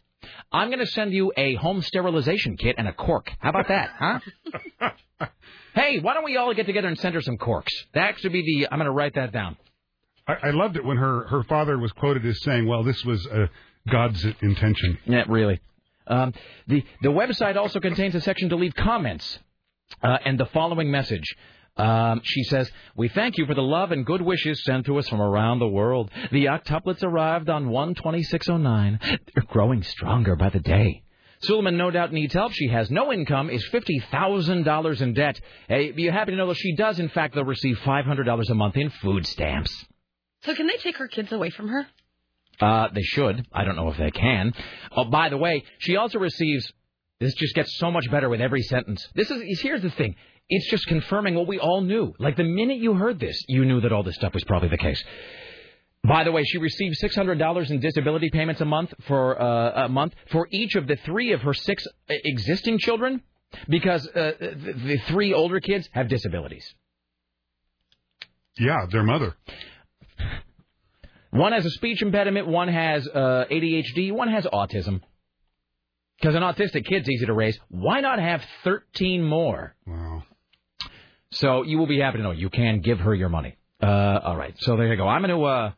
I'm 0.51 0.69
going 0.69 0.79
to 0.79 0.87
send 0.87 1.13
you 1.13 1.31
a 1.37 1.55
home 1.55 1.81
sterilization 1.81 2.57
kit 2.57 2.75
and 2.77 2.87
a 2.87 2.93
cork. 2.93 3.31
How 3.39 3.49
about 3.49 3.67
that, 3.69 3.89
huh? 3.97 4.19
hey, 5.73 5.99
why 5.99 6.13
don't 6.13 6.25
we 6.25 6.37
all 6.37 6.53
get 6.53 6.65
together 6.65 6.87
and 6.87 6.99
send 6.99 7.15
her 7.15 7.21
some 7.21 7.37
corks? 7.37 7.71
That 7.93 8.19
should 8.19 8.33
be 8.33 8.41
the. 8.41 8.67
I'm 8.71 8.79
going 8.79 8.85
to 8.85 8.91
write 8.91 9.15
that 9.15 9.31
down. 9.31 9.57
I, 10.27 10.47
I 10.47 10.49
loved 10.51 10.75
it 10.75 10.83
when 10.83 10.97
her 10.97 11.27
her 11.27 11.43
father 11.43 11.77
was 11.77 11.91
quoted 11.93 12.25
as 12.25 12.41
saying, 12.43 12.67
"Well, 12.67 12.83
this 12.83 13.03
was 13.05 13.25
uh, 13.27 13.47
God's 13.89 14.25
intention." 14.41 14.97
Yeah, 15.05 15.23
really. 15.27 15.59
Um, 16.07 16.33
the 16.67 16.83
the 17.01 17.09
website 17.09 17.55
also 17.55 17.79
contains 17.79 18.15
a 18.15 18.21
section 18.21 18.49
to 18.49 18.55
leave 18.55 18.75
comments, 18.75 19.39
uh, 20.03 20.17
and 20.25 20.39
the 20.39 20.47
following 20.47 20.91
message. 20.91 21.25
Um, 21.79 22.21
she 22.23 22.43
says, 22.43 22.69
"We 22.95 23.07
thank 23.07 23.37
you 23.37 23.45
for 23.45 23.53
the 23.55 23.61
love 23.63 23.91
and 23.91 24.05
good 24.05 24.21
wishes 24.21 24.63
sent 24.63 24.85
to 24.87 24.97
us 24.97 25.07
from 25.07 25.21
around 25.21 25.59
the 25.59 25.67
world. 25.67 26.11
The 26.31 26.45
octuplets 26.45 27.03
arrived 27.03 27.49
on 27.49 27.65
12609. 27.71 28.99
They're 29.33 29.43
growing 29.47 29.83
stronger 29.83 30.35
by 30.35 30.49
the 30.49 30.59
day." 30.59 31.03
Suleman 31.47 31.75
no 31.77 31.89
doubt 31.89 32.11
needs 32.11 32.33
help. 32.33 32.51
She 32.51 32.67
has 32.67 32.91
no 32.91 33.13
income, 33.13 33.49
is 33.49 33.65
fifty 33.67 33.99
thousand 34.11 34.63
dollars 34.63 35.01
in 35.01 35.13
debt. 35.13 35.39
Hey, 35.69 35.91
be 35.91 36.05
happy 36.07 36.31
to 36.31 36.37
know 36.37 36.47
that 36.47 36.57
she 36.57 36.75
does, 36.75 36.99
in 36.99 37.07
fact, 37.09 37.33
though, 37.33 37.43
receive 37.43 37.79
five 37.79 38.03
hundred 38.05 38.25
dollars 38.25 38.49
a 38.49 38.55
month 38.55 38.75
in 38.75 38.89
food 38.89 39.25
stamps. 39.25 39.73
So 40.43 40.53
can 40.53 40.67
they 40.67 40.75
take 40.77 40.97
her 40.97 41.07
kids 41.07 41.31
away 41.31 41.49
from 41.49 41.69
her? 41.69 41.87
Uh, 42.59 42.89
they 42.93 43.03
should. 43.03 43.47
I 43.53 43.63
don't 43.63 43.77
know 43.77 43.89
if 43.89 43.97
they 43.97 44.11
can. 44.11 44.51
Oh, 44.91 45.05
by 45.05 45.29
the 45.29 45.37
way, 45.37 45.63
she 45.79 45.95
also 45.95 46.19
receives. 46.19 46.69
This 47.21 47.33
just 47.35 47.53
gets 47.55 47.77
so 47.77 47.89
much 47.91 48.09
better 48.11 48.29
with 48.29 48.41
every 48.41 48.61
sentence. 48.61 49.05
This 49.15 49.29
is 49.31 49.61
here's 49.61 49.81
the 49.81 49.91
thing. 49.91 50.15
It's 50.49 50.69
just 50.69 50.87
confirming 50.87 51.35
what 51.35 51.47
we 51.47 51.59
all 51.59 51.81
knew. 51.81 52.13
Like 52.17 52.35
the 52.35 52.43
minute 52.43 52.77
you 52.77 52.95
heard 52.95 53.19
this, 53.19 53.45
you 53.47 53.65
knew 53.65 53.81
that 53.81 53.91
all 53.91 54.03
this 54.03 54.15
stuff 54.15 54.33
was 54.33 54.43
probably 54.45 54.69
the 54.69 54.77
case. 54.77 55.03
By 56.03 56.23
the 56.23 56.31
way, 56.31 56.43
she 56.43 56.57
received 56.57 56.95
six 56.97 57.15
hundred 57.15 57.39
dollars 57.39 57.69
in 57.69 57.79
disability 57.79 58.29
payments 58.31 58.61
a 58.61 58.65
month 58.65 58.93
for 59.07 59.39
uh, 59.39 59.85
a 59.85 59.89
month 59.89 60.13
for 60.31 60.47
each 60.49 60.75
of 60.75 60.87
the 60.87 60.95
three 61.05 61.33
of 61.33 61.41
her 61.41 61.53
six 61.53 61.85
uh, 61.85 62.13
existing 62.23 62.79
children, 62.79 63.21
because 63.67 64.07
uh, 64.07 64.31
the, 64.39 64.73
the 64.85 64.97
three 65.07 65.33
older 65.33 65.59
kids 65.59 65.87
have 65.91 66.07
disabilities. 66.07 66.73
Yeah, 68.57 68.85
their 68.91 69.03
mother. 69.03 69.35
One 71.31 71.51
has 71.51 71.65
a 71.65 71.69
speech 71.69 72.01
impediment, 72.01 72.47
one 72.47 72.69
has 72.69 73.07
uh, 73.07 73.45
ADHD, 73.51 74.11
one 74.11 74.29
has 74.29 74.45
autism. 74.45 75.01
Because 76.19 76.35
an 76.35 76.41
autistic 76.41 76.85
kid's 76.85 77.09
easy 77.09 77.25
to 77.27 77.33
raise. 77.33 77.57
Why 77.69 78.01
not 78.01 78.19
have 78.19 78.43
13 78.63 79.23
more? 79.23 79.75
Wow. 79.85 80.08
So 81.31 81.63
you 81.63 81.77
will 81.77 81.87
be 81.87 81.99
happy 81.99 82.17
to 82.17 82.23
know 82.23 82.31
you 82.31 82.49
can 82.49 82.81
give 82.81 82.99
her 82.99 83.13
your 83.13 83.29
money. 83.29 83.55
Uh, 83.81 84.19
all 84.23 84.35
right. 84.35 84.53
So 84.59 84.75
there 84.75 84.87
you 84.87 84.97
go. 84.97 85.07
I'm 85.07 85.21
going 85.21 85.37
to. 85.37 85.43
Uh, 85.43 85.71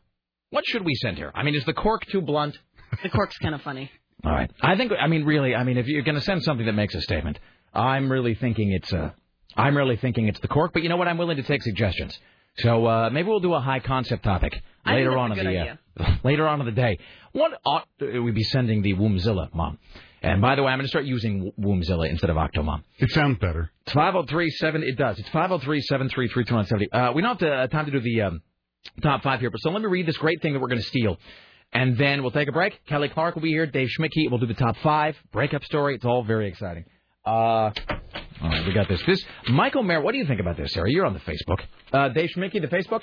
what 0.50 0.64
should 0.66 0.84
we 0.84 0.94
send 0.94 1.18
her? 1.18 1.30
I 1.36 1.42
mean, 1.44 1.54
is 1.54 1.64
the 1.64 1.72
cork 1.72 2.04
too 2.06 2.20
blunt? 2.20 2.58
The 3.02 3.08
cork's 3.08 3.38
kind 3.38 3.54
of 3.54 3.62
funny. 3.62 3.90
All 4.24 4.32
right. 4.32 4.50
I 4.60 4.76
think. 4.76 4.92
I 4.92 5.06
mean, 5.06 5.24
really. 5.24 5.54
I 5.54 5.64
mean, 5.64 5.78
if 5.78 5.86
you're 5.86 6.02
going 6.02 6.14
to 6.14 6.20
send 6.20 6.42
something 6.42 6.66
that 6.66 6.74
makes 6.74 6.94
a 6.94 7.00
statement, 7.00 7.38
I'm 7.72 8.12
really 8.12 8.34
thinking 8.34 8.70
it's 8.72 8.92
Uh, 8.92 9.10
I'm 9.56 9.76
really 9.76 9.96
thinking 9.96 10.28
it's 10.28 10.40
the 10.40 10.48
cork. 10.48 10.72
But 10.72 10.82
you 10.82 10.88
know 10.88 10.96
what? 10.96 11.08
I'm 11.08 11.18
willing 11.18 11.38
to 11.38 11.42
take 11.42 11.62
suggestions. 11.62 12.18
So 12.58 12.86
uh, 12.86 13.10
maybe 13.10 13.28
we'll 13.28 13.40
do 13.40 13.54
a 13.54 13.60
high 13.60 13.80
concept 13.80 14.24
topic 14.24 14.60
I 14.84 14.96
later 14.96 15.16
on 15.16 15.32
in 15.38 15.44
the 15.44 15.76
uh, 15.98 16.16
later 16.24 16.46
on 16.46 16.60
in 16.60 16.66
the 16.66 16.72
day. 16.72 16.98
What 17.32 17.52
ought 17.64 17.88
we 18.00 18.30
be 18.30 18.42
sending 18.42 18.82
the 18.82 18.94
Wombzilla 18.94 19.54
mom? 19.54 19.78
And 20.22 20.40
by 20.40 20.54
the 20.54 20.62
way, 20.62 20.70
I'm 20.72 20.78
going 20.78 20.84
to 20.86 20.88
start 20.88 21.04
using 21.04 21.52
Wombzilla 21.58 22.08
instead 22.08 22.30
of 22.30 22.36
Octomom. 22.36 22.82
It 22.98 23.10
sounds 23.10 23.38
better. 23.38 23.70
It's 23.86 23.92
5037. 23.92 24.82
It 24.84 24.96
does. 24.96 25.18
It's 25.18 25.28
503-733-2170. 25.30 26.86
Uh, 26.92 27.12
we 27.14 27.22
don't 27.22 27.30
have 27.30 27.38
to, 27.38 27.52
uh, 27.52 27.66
time 27.66 27.86
to 27.86 27.90
do 27.90 28.00
the 28.00 28.22
um, 28.22 28.42
top 29.02 29.22
five 29.22 29.40
here, 29.40 29.50
but 29.50 29.58
so 29.60 29.70
let 29.70 29.82
me 29.82 29.88
read 29.88 30.06
this 30.06 30.16
great 30.16 30.40
thing 30.40 30.52
that 30.52 30.60
we're 30.60 30.68
going 30.68 30.80
to 30.80 30.86
steal. 30.86 31.18
And 31.72 31.96
then 31.98 32.22
we'll 32.22 32.30
take 32.30 32.48
a 32.48 32.52
break. 32.52 32.84
Kelly 32.86 33.08
Clark 33.08 33.34
will 33.34 33.42
be 33.42 33.48
here. 33.48 33.66
Dave 33.66 33.88
Schmidt 33.90 34.12
will 34.30 34.38
do 34.38 34.46
the 34.46 34.54
top 34.54 34.76
five. 34.82 35.16
Breakup 35.32 35.64
story. 35.64 35.94
It's 35.94 36.04
all 36.04 36.22
very 36.22 36.48
exciting. 36.48 36.84
Uh, 37.26 37.30
all 37.30 37.72
right, 38.42 38.66
we 38.66 38.72
got 38.74 38.88
this. 38.88 39.00
This 39.06 39.24
Mike 39.48 39.74
O'Meara. 39.74 40.02
What 40.02 40.12
do 40.12 40.18
you 40.18 40.26
think 40.26 40.40
about 40.40 40.56
this, 40.56 40.72
Sarah? 40.72 40.90
You're 40.90 41.06
on 41.06 41.14
the 41.14 41.20
Facebook. 41.20 41.60
Uh, 41.92 42.08
Dave 42.10 42.28
Schmidt, 42.30 42.52
the 42.52 42.60
Facebook. 42.68 43.00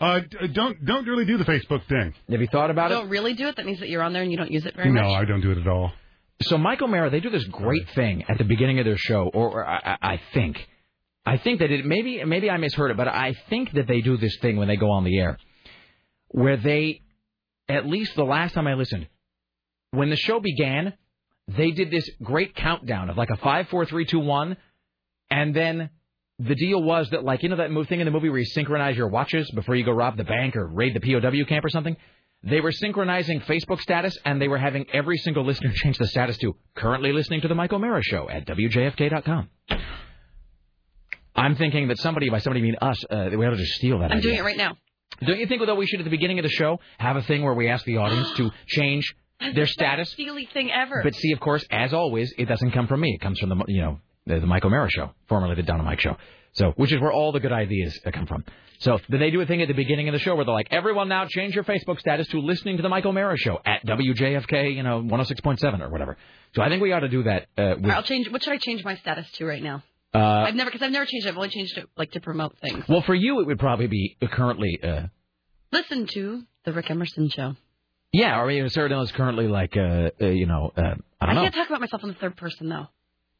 Uh, 0.00 0.20
don't 0.52 0.84
don't 0.84 1.06
really 1.06 1.26
do 1.26 1.36
the 1.38 1.44
Facebook 1.44 1.84
thing. 1.86 2.14
Have 2.30 2.40
you 2.40 2.46
thought 2.48 2.70
about 2.70 2.90
it? 2.90 2.94
don't 2.94 3.08
really 3.08 3.34
do 3.34 3.48
it. 3.48 3.56
That 3.56 3.66
means 3.66 3.80
that 3.80 3.88
you're 3.88 4.02
on 4.02 4.12
there 4.12 4.22
and 4.22 4.30
you 4.32 4.38
don't 4.38 4.50
use 4.50 4.64
it 4.64 4.74
very 4.74 4.88
No, 4.90 5.02
much. 5.02 5.10
No, 5.10 5.14
I 5.14 5.24
don't 5.24 5.40
do 5.40 5.50
it 5.52 5.58
at 5.58 5.66
all. 5.68 5.92
So 6.42 6.56
Mike 6.56 6.80
O'Meara, 6.80 7.10
they 7.10 7.20
do 7.20 7.30
this 7.30 7.44
great 7.44 7.88
thing 7.90 8.24
at 8.28 8.38
the 8.38 8.44
beginning 8.44 8.78
of 8.78 8.84
their 8.84 8.96
show, 8.96 9.28
or, 9.32 9.50
or 9.50 9.66
I, 9.66 9.76
I 9.76 10.12
I 10.12 10.20
think, 10.32 10.68
I 11.26 11.36
think 11.36 11.58
that 11.60 11.70
it 11.70 11.84
maybe 11.84 12.22
maybe 12.24 12.48
I 12.48 12.56
misheard 12.58 12.92
it, 12.92 12.96
but 12.96 13.08
I 13.08 13.34
think 13.50 13.72
that 13.72 13.88
they 13.88 14.00
do 14.00 14.16
this 14.16 14.36
thing 14.40 14.56
when 14.56 14.68
they 14.68 14.76
go 14.76 14.90
on 14.90 15.04
the 15.04 15.18
air, 15.18 15.38
where 16.28 16.56
they, 16.56 17.02
at 17.68 17.86
least 17.86 18.14
the 18.14 18.24
last 18.24 18.54
time 18.54 18.68
I 18.68 18.74
listened, 18.74 19.08
when 19.90 20.10
the 20.10 20.16
show 20.16 20.38
began, 20.38 20.94
they 21.48 21.72
did 21.72 21.90
this 21.90 22.08
great 22.22 22.54
countdown 22.54 23.10
of 23.10 23.16
like 23.16 23.30
a 23.30 23.36
five, 23.38 23.68
four, 23.68 23.84
three, 23.84 24.04
two, 24.04 24.20
one, 24.20 24.56
and 25.30 25.54
then 25.54 25.90
the 26.38 26.54
deal 26.54 26.80
was 26.80 27.10
that 27.10 27.24
like 27.24 27.42
you 27.42 27.48
know 27.48 27.56
that 27.56 27.72
move 27.72 27.88
thing 27.88 27.98
in 27.98 28.04
the 28.04 28.12
movie 28.12 28.28
where 28.28 28.38
you 28.38 28.44
synchronize 28.44 28.96
your 28.96 29.08
watches 29.08 29.50
before 29.50 29.74
you 29.74 29.84
go 29.84 29.90
rob 29.90 30.16
the 30.16 30.24
bank 30.24 30.54
or 30.54 30.66
raid 30.66 30.94
the 30.94 31.00
POW 31.00 31.44
camp 31.48 31.64
or 31.64 31.68
something. 31.68 31.96
They 32.44 32.60
were 32.60 32.72
synchronizing 32.72 33.40
Facebook 33.40 33.80
status, 33.80 34.16
and 34.24 34.40
they 34.40 34.48
were 34.48 34.58
having 34.58 34.86
every 34.92 35.16
single 35.18 35.44
listener 35.44 35.72
change 35.74 35.98
the 35.98 36.06
status 36.06 36.38
to 36.38 36.54
currently 36.74 37.12
listening 37.12 37.40
to 37.42 37.48
the 37.48 37.54
Mike 37.54 37.72
O'Meara 37.72 38.02
Show 38.02 38.28
at 38.30 38.46
WJFK.com. 38.46 39.48
I'm 41.34 41.54
thinking 41.56 41.88
that 41.88 41.98
somebody, 41.98 42.30
by 42.30 42.38
somebody 42.38 42.60
I 42.60 42.62
mean 42.64 42.76
us, 42.80 43.04
uh, 43.10 43.28
we 43.36 43.46
ought 43.46 43.50
to 43.50 43.56
just 43.56 43.74
steal 43.74 43.98
that 44.00 44.10
I'm 44.10 44.18
idea. 44.18 44.30
doing 44.30 44.38
it 44.38 44.42
right 44.44 44.56
now. 44.56 44.76
Don't 45.24 45.38
you 45.38 45.46
think, 45.46 45.62
though, 45.64 45.74
we 45.74 45.86
should 45.86 46.00
at 46.00 46.04
the 46.04 46.10
beginning 46.10 46.38
of 46.38 46.42
the 46.44 46.48
show 46.50 46.80
have 46.98 47.16
a 47.16 47.22
thing 47.22 47.42
where 47.42 47.54
we 47.54 47.68
ask 47.68 47.84
the 47.84 47.96
audience 47.98 48.30
to 48.36 48.50
change 48.66 49.14
their 49.54 49.66
status? 49.66 50.10
Steely 50.10 50.46
thing 50.52 50.70
ever. 50.70 51.00
But 51.02 51.14
see, 51.14 51.32
of 51.32 51.40
course, 51.40 51.64
as 51.70 51.92
always, 51.92 52.32
it 52.38 52.46
doesn't 52.46 52.72
come 52.72 52.86
from 52.86 53.00
me. 53.00 53.14
It 53.14 53.20
comes 53.20 53.38
from 53.38 53.48
the, 53.50 53.64
you 53.68 53.82
know, 53.82 54.00
the, 54.26 54.40
the 54.40 54.46
Mike 54.46 54.64
O'Meara 54.64 54.88
Show, 54.90 55.10
formerly 55.28 55.54
the 55.54 55.62
Don 55.62 55.76
and 55.76 55.84
Mike 55.86 56.00
Show. 56.00 56.16
So, 56.52 56.72
which 56.76 56.92
is 56.92 57.00
where 57.00 57.12
all 57.12 57.32
the 57.32 57.40
good 57.40 57.52
ideas 57.52 57.98
uh, 58.04 58.10
come 58.10 58.26
from. 58.26 58.44
So, 58.80 58.98
then 59.08 59.20
they 59.20 59.30
do 59.30 59.40
a 59.40 59.46
thing 59.46 59.60
at 59.62 59.68
the 59.68 59.74
beginning 59.74 60.08
of 60.08 60.12
the 60.12 60.18
show 60.20 60.34
where 60.36 60.44
they're 60.44 60.54
like, 60.54 60.68
everyone 60.70 61.08
now 61.08 61.26
change 61.28 61.54
your 61.54 61.64
Facebook 61.64 61.98
status 61.98 62.26
to 62.28 62.40
listening 62.40 62.76
to 62.76 62.82
the 62.82 62.88
Mike 62.88 63.04
O'Meara 63.06 63.36
Show 63.36 63.58
at 63.64 63.84
WJFK, 63.86 64.74
you 64.74 64.82
know, 64.82 65.00
106.7 65.02 65.80
or 65.80 65.88
whatever. 65.88 66.16
So 66.54 66.62
I 66.62 66.68
think 66.68 66.80
we 66.82 66.92
ought 66.92 67.00
to 67.00 67.08
do 67.08 67.24
that. 67.24 67.46
Uh, 67.56 67.74
with, 67.80 67.90
I'll 67.90 68.02
change. 68.02 68.30
What 68.30 68.42
should 68.42 68.52
I 68.52 68.58
change 68.58 68.84
my 68.84 68.96
status 68.96 69.30
to 69.32 69.46
right 69.46 69.62
now? 69.62 69.82
uh, 70.14 70.18
I've 70.18 70.54
never 70.54 70.70
because 70.70 70.82
I've 70.84 70.92
never 70.92 71.06
changed 71.06 71.26
it. 71.26 71.30
I've 71.30 71.36
only 71.36 71.50
changed 71.50 71.76
it 71.76 71.86
like 71.96 72.12
to 72.12 72.20
promote 72.20 72.56
things. 72.60 72.84
well, 72.88 73.02
for 73.02 73.14
you, 73.14 73.40
it 73.40 73.46
would 73.46 73.58
probably 73.58 73.88
be 73.88 74.16
currently, 74.30 74.78
uh, 74.82 75.02
Listen 75.70 76.06
to 76.14 76.42
the 76.64 76.72
Rick 76.72 76.90
Emerson 76.90 77.28
show. 77.28 77.54
yeah, 78.12 78.38
or 78.40 78.44
I 78.50 78.54
mean, 78.60 78.68
Sarah 78.70 78.88
Dillon 78.88 79.04
is 79.04 79.12
currently 79.12 79.48
like, 79.48 79.76
uh, 79.76 80.10
uh, 80.20 80.26
you 80.26 80.46
know, 80.46 80.72
uh, 80.76 80.94
I 81.20 81.26
don't 81.26 81.34
know. 81.34 81.42
can't 81.42 81.54
talk 81.54 81.68
about 81.68 81.80
myself 81.80 82.02
in 82.04 82.08
the 82.08 82.14
third 82.14 82.36
person 82.36 82.68
though. 82.70 82.86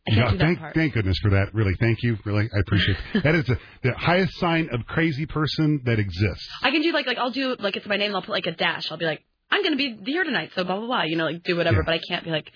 I 0.06 0.10
can't 0.10 0.16
Yeah, 0.24 0.30
do 0.32 0.38
that 0.38 0.44
thank, 0.44 0.58
part. 0.58 0.74
thank 0.74 0.94
goodness 0.94 1.18
for 1.20 1.30
that. 1.30 1.52
Really, 1.54 1.74
thank 1.78 2.02
you. 2.02 2.16
Really, 2.24 2.48
I 2.54 2.60
appreciate 2.60 2.96
it. 3.14 3.22
that. 3.24 3.34
Is 3.34 3.44
the, 3.46 3.58
the 3.82 3.92
highest 3.94 4.38
sign 4.38 4.68
of 4.72 4.86
crazy 4.86 5.26
person 5.26 5.82
that 5.84 5.98
exists. 5.98 6.48
I 6.62 6.70
can 6.70 6.82
do 6.82 6.92
like 6.92 7.06
like 7.06 7.18
I'll 7.18 7.30
do 7.30 7.56
like 7.58 7.76
it's 7.76 7.86
my 7.86 7.96
name. 7.96 8.08
and 8.08 8.16
I'll 8.16 8.22
put 8.22 8.30
like 8.32 8.46
a 8.46 8.52
dash. 8.52 8.90
I'll 8.90 8.98
be 8.98 9.04
like 9.04 9.24
I'm 9.50 9.62
gonna 9.62 9.76
be 9.76 9.98
here 10.04 10.24
tonight. 10.24 10.50
So 10.54 10.64
blah 10.64 10.76
blah 10.78 10.86
blah. 10.86 11.02
You 11.02 11.16
know, 11.16 11.24
like 11.26 11.42
do 11.42 11.56
whatever. 11.56 11.82
But 11.82 11.94
I 11.94 12.00
can't 12.06 12.24
be 12.24 12.30
like 12.30 12.50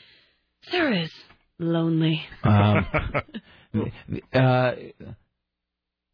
Sarah 0.71 1.03
is 1.03 1.13
lonely. 1.59 2.23
Um, 2.45 2.87
uh, 4.33 4.73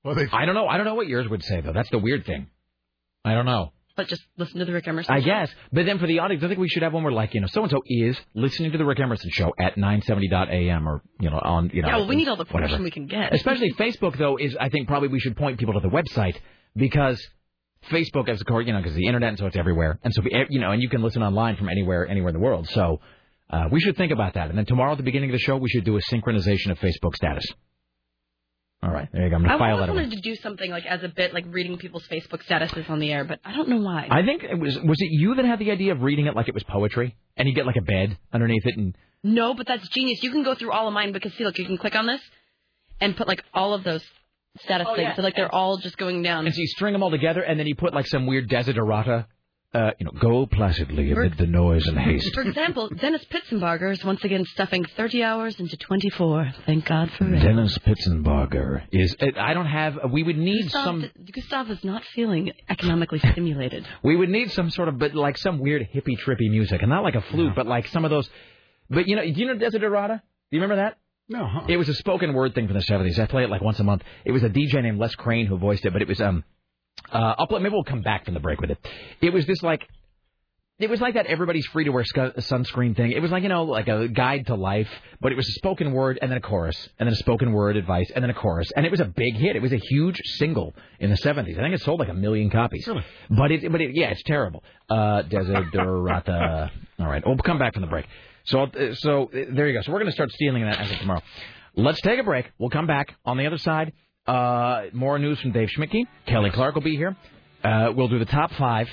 well, 0.05 0.15
they... 0.15 0.27
I 0.33 0.47
don't 0.47 0.55
know. 0.55 0.67
I 0.67 0.77
don't 0.77 0.87
know 0.87 0.95
what 0.95 1.07
yours 1.09 1.29
would 1.29 1.43
say 1.45 1.61
though. 1.61 1.73
That's 1.73 1.91
the 1.91 1.99
weird 1.99 2.25
thing. 2.25 2.49
I 3.25 3.35
don't 3.35 3.47
know. 3.47 3.73
But 3.99 4.07
just 4.07 4.23
listen 4.37 4.61
to 4.61 4.65
the 4.65 4.73
Rick 4.73 4.87
Emerson. 4.87 5.12
I 5.12 5.19
show. 5.19 5.27
guess. 5.27 5.51
But 5.73 5.85
then 5.85 5.99
for 5.99 6.07
the 6.07 6.20
audience, 6.20 6.45
I 6.45 6.47
think 6.47 6.61
we 6.61 6.69
should 6.69 6.85
have 6.85 6.93
one 6.93 7.03
where 7.03 7.12
like 7.12 7.35
you 7.35 7.41
know, 7.41 7.49
so 7.49 7.62
and 7.62 7.70
so 7.73 7.83
is 7.85 8.16
listening 8.33 8.70
to 8.70 8.79
the 8.79 8.85
Rick 8.85 9.01
Emerson 9.01 9.29
show 9.33 9.53
at 9.59 9.75
970.am 9.75 10.89
or 10.89 11.03
you 11.19 11.31
know 11.31 11.41
on 11.43 11.70
you 11.75 11.83
know. 11.83 11.89
yeah, 11.89 11.97
well, 11.97 12.07
we 12.07 12.15
need 12.15 12.29
all 12.29 12.37
the 12.37 12.45
whatever. 12.45 12.81
we 12.81 12.93
can 12.93 13.07
get. 13.07 13.35
Especially 13.35 13.73
Facebook 13.73 14.16
though 14.16 14.37
is 14.37 14.57
I 14.61 14.69
think 14.69 14.87
probably 14.87 15.09
we 15.09 15.19
should 15.19 15.37
point 15.37 15.59
people 15.59 15.75
to 15.75 15.81
the 15.81 15.89
website 15.89 16.37
because 16.77 17.20
Facebook 17.91 18.29
as 18.29 18.41
a 18.41 18.45
core 18.45 18.62
you 18.62 18.73
know 18.73 18.79
because 18.79 18.95
the 18.95 19.09
internet 19.09 19.31
and 19.31 19.39
so 19.41 19.47
it's 19.47 19.57
everywhere 19.57 19.99
and 20.05 20.15
so 20.15 20.23
you 20.49 20.61
know 20.61 20.70
and 20.70 20.81
you 20.81 20.89
can 20.89 21.03
listen 21.03 21.25
online 21.25 21.57
from 21.57 21.69
anywhere 21.69 22.07
anywhere 22.07 22.29
in 22.29 22.35
the 22.35 22.41
world. 22.41 22.69
So 22.69 23.01
uh, 23.51 23.65
we 23.73 23.81
should 23.81 23.97
think 23.97 24.12
about 24.12 24.35
that. 24.35 24.49
And 24.49 24.57
then 24.57 24.66
tomorrow 24.66 24.93
at 24.93 24.99
the 24.99 25.03
beginning 25.03 25.31
of 25.31 25.35
the 25.35 25.41
show 25.41 25.57
we 25.57 25.70
should 25.70 25.85
do 25.85 25.97
a 25.97 26.01
synchronization 26.03 26.70
of 26.70 26.79
Facebook 26.79 27.16
status. 27.16 27.45
All 28.83 28.91
right, 28.93 29.09
there 29.13 29.25
you 29.25 29.31
go. 29.31 29.37
I'm 29.37 29.43
gonna 29.43 29.59
file 29.59 29.73
always 29.73 29.87
that 29.87 29.93
away. 29.93 30.03
wanted 30.05 30.17
to 30.17 30.21
do 30.23 30.37
something 30.37 30.71
like 30.71 30.87
as 30.87 31.03
a 31.03 31.09
bit, 31.09 31.35
like 31.35 31.45
reading 31.49 31.79
people's 31.79 32.07
Facebook 32.07 32.45
statuses 32.47 32.89
on 32.89 33.01
the 33.01 33.13
air, 33.13 33.25
but 33.25 33.41
I 33.45 33.53
don't 33.53 33.69
know 33.69 33.81
why. 33.81 34.07
I 34.11 34.23
think 34.25 34.45
it 34.45 34.55
was 34.59 34.79
was 34.79 34.97
it 35.01 35.09
you 35.11 35.35
that 35.35 35.45
had 35.45 35.59
the 35.59 35.71
idea 35.73 35.91
of 35.93 36.03
reading 36.03 36.27
it 36.27 36.37
like 36.37 36.47
it 36.49 36.55
was 36.55 36.63
poetry, 36.63 37.17
and 37.37 37.49
you 37.49 37.55
get 37.55 37.67
like 37.67 37.77
a 37.77 37.83
bed 37.83 38.17
underneath 38.33 38.65
it, 38.67 38.77
and 38.77 38.97
No, 39.25 39.55
but 39.55 39.67
that's 39.67 39.89
genius. 39.89 40.23
You 40.23 40.31
can 40.31 40.45
go 40.45 40.55
through 40.55 40.71
all 40.71 40.87
of 40.87 40.95
mine 40.95 41.13
because 41.13 41.35
see, 41.35 41.43
look, 41.45 41.59
you 41.59 41.65
can 41.67 41.77
click 41.77 41.97
on 41.97 42.07
this 42.07 42.21
and 43.01 43.17
put 43.17 43.27
like 43.27 43.43
all 43.53 43.75
of 43.75 43.83
those 43.83 44.05
status 44.61 44.87
Oh, 44.89 44.95
things. 44.95 45.07
yeah. 45.09 45.15
So 45.17 45.23
like 45.23 45.35
they're 45.35 45.53
all 45.53 45.79
just 45.79 45.99
going 45.99 46.23
down. 46.23 46.47
and 46.47 46.55
so 46.55 46.61
you 46.61 46.67
string 46.69 46.93
them 46.93 47.03
all 47.03 47.11
together, 47.11 47.43
and 47.43 47.59
then 47.59 47.67
you 47.67 47.75
put 47.75 47.93
like 47.93 48.07
some 48.07 48.27
weird 48.27 48.49
desiderata, 48.49 49.27
uh, 49.74 49.90
you 49.99 50.07
know, 50.07 50.12
go 50.12 50.47
placidly 50.47 51.12
amid 51.12 51.36
the 51.36 51.47
noise 51.47 51.86
and 51.86 51.99
haste. 52.09 52.32
For 52.35 52.40
example, 52.40 52.89
Dennis 52.89 53.24
Pitzenbarger 53.27 53.93
is 53.93 54.03
once 54.03 54.24
again 54.24 54.45
stuffing 54.47 54.85
30 54.97 55.23
hours 55.23 55.61
into 55.61 55.77
24. 55.77 56.53
Thank 56.65 56.86
God 56.86 57.11
for 57.12 57.24
it. 57.32 57.40
Dennis 57.40 57.77
Pitzenbarger 57.78 58.82
is. 58.93 59.15
uh, 59.20 59.27
I 59.39 59.53
don't 59.53 59.66
have. 59.66 59.99
We 60.11 60.23
would 60.23 60.39
need 60.39 60.65
Gustav, 60.65 60.85
some. 60.85 61.11
Gustav 61.32 61.70
is 61.70 61.85
not 61.85 62.03
feeling 62.15 62.51
economically 62.69 63.19
stimulated. 63.19 63.86
We 64.03 64.16
would 64.16 64.31
need 64.31 64.51
some 64.53 64.70
sort 64.70 64.89
of, 64.89 64.99
but 64.99 65.15
like 65.15 65.36
some 65.36 65.59
weird 65.59 65.86
hippie 65.95 66.19
trippy 66.19 66.49
music, 66.51 66.81
and 66.81 66.89
not 66.90 67.03
like 67.03 67.15
a 67.15 67.20
flute, 67.20 67.53
but 67.55 67.66
like 67.66 67.89
some 67.89 68.05
of 68.05 68.11
those. 68.11 68.28
But 68.89 69.07
you 69.07 69.16
know, 69.16 69.23
do 69.23 69.28
you 69.40 69.47
know 69.47 69.55
desiderata? 69.57 70.20
Do 70.20 70.57
you 70.57 70.62
remember 70.62 70.77
that? 70.77 70.99
No. 71.28 71.47
Huh? 71.47 71.66
It 71.69 71.77
was 71.77 71.89
a 71.90 71.95
spoken 71.95 72.32
word 72.32 72.55
thing 72.55 72.66
from 72.69 72.77
the 72.77 72.82
seventies. 72.82 73.19
I 73.19 73.27
play 73.27 73.45
it 73.45 73.51
like 73.51 73.61
once 73.61 73.78
a 73.81 73.85
month. 73.85 74.03
It 74.24 74.32
was 74.32 74.43
a 74.43 74.49
DJ 74.49 74.82
named 74.82 74.99
Les 74.99 75.15
Crane 75.15 75.47
who 75.47 75.59
voiced 75.59 75.85
it, 75.85 75.93
but 75.93 76.01
it 76.01 76.09
was 76.09 76.20
um. 76.20 76.43
Uh, 77.11 77.35
I'll 77.39 77.47
play, 77.47 77.61
maybe 77.61 77.73
we'll 77.73 77.85
come 77.85 78.03
back 78.03 78.25
from 78.25 78.35
the 78.35 78.41
break 78.41 78.61
with 78.61 78.70
it. 78.70 78.79
It 79.20 79.33
was 79.33 79.47
this 79.47 79.62
like. 79.62 79.87
It 80.81 80.89
was 80.89 81.01
like 81.01 81.15
that 81.15 81.27
everybody's 81.27 81.66
free 81.66 81.83
to 81.87 81.91
wear 81.91 82.05
scu- 82.05 82.37
sunscreen 82.37 82.97
thing. 82.97 83.11
It 83.11 83.20
was 83.20 83.33
like, 83.33 83.43
you 83.43 83.49
know, 83.49 83.65
like 83.65 83.89
a 83.89 84.07
guide 84.07 84.47
to 84.47 84.55
life, 84.55 84.89
but 85.20 85.33
it 85.33 85.35
was 85.35 85.49
a 85.49 85.53
spoken 85.55 85.91
word 85.91 86.20
and 86.23 86.31
then 86.31 86.39
a 86.39 86.41
chorus, 86.41 86.89
and 87.01 87.09
then 87.09 87.15
a 87.15 87.16
spoken 87.16 87.53
word 87.53 87.77
advice, 87.77 88.09
and 88.15 88.23
then 88.23 88.31
a 88.31 88.35
chorus. 88.35 88.70
And 88.77 88.87
it 88.87 88.93
was 88.93 89.01
a 89.01 89.07
big 89.07 89.35
hit. 89.35 89.57
It 89.57 89.61
was 89.61 89.73
a 89.73 89.81
huge 89.91 90.20
single 90.37 90.77
in 91.01 91.11
the 91.11 91.16
70s. 91.16 91.59
I 91.59 91.62
think 91.62 91.75
it 91.75 91.81
sold 91.81 91.99
like 91.99 92.11
a 92.11 92.15
million 92.15 92.49
copies. 92.49 92.87
Really? 92.87 93.05
But 93.29 93.51
it, 93.51 93.73
but 93.73 93.81
it, 93.81 93.91
yeah, 93.97 94.11
it's 94.11 94.23
terrible. 94.23 94.62
Uh, 94.89 95.23
Desiderata. 95.23 96.70
All 97.01 97.07
right. 97.09 97.25
We'll 97.27 97.37
come 97.39 97.59
back 97.59 97.72
from 97.72 97.82
the 97.82 97.89
break. 97.89 98.06
So, 98.45 98.61
uh, 98.63 98.95
so 98.95 99.24
uh, 99.24 99.47
there 99.51 99.66
you 99.66 99.74
go. 99.77 99.82
So 99.82 99.90
we're 99.90 99.98
going 99.98 100.13
to 100.13 100.14
start 100.14 100.31
stealing 100.31 100.63
that 100.63 100.79
as 100.79 100.93
of 100.93 100.98
tomorrow. 100.98 101.22
Let's 101.74 102.01
take 102.03 102.21
a 102.21 102.24
break. 102.24 102.53
We'll 102.56 102.71
come 102.71 102.87
back 102.87 103.16
on 103.24 103.37
the 103.37 103.47
other 103.47 103.59
side. 103.59 103.93
Uh, 104.29 104.90
more 104.93 105.19
news 105.19 105.40
from 105.40 105.53
Dave 105.53 105.71
Schmidtke. 105.77 106.05
Kelly 106.27 106.51
Clark 106.51 106.74
will 106.74 106.82
be 106.82 106.97
here. 106.97 107.16
Uh, 107.65 107.93
we'll 107.97 108.09
do 108.09 108.19
the 108.19 108.27
top 108.27 108.53
five 108.53 108.89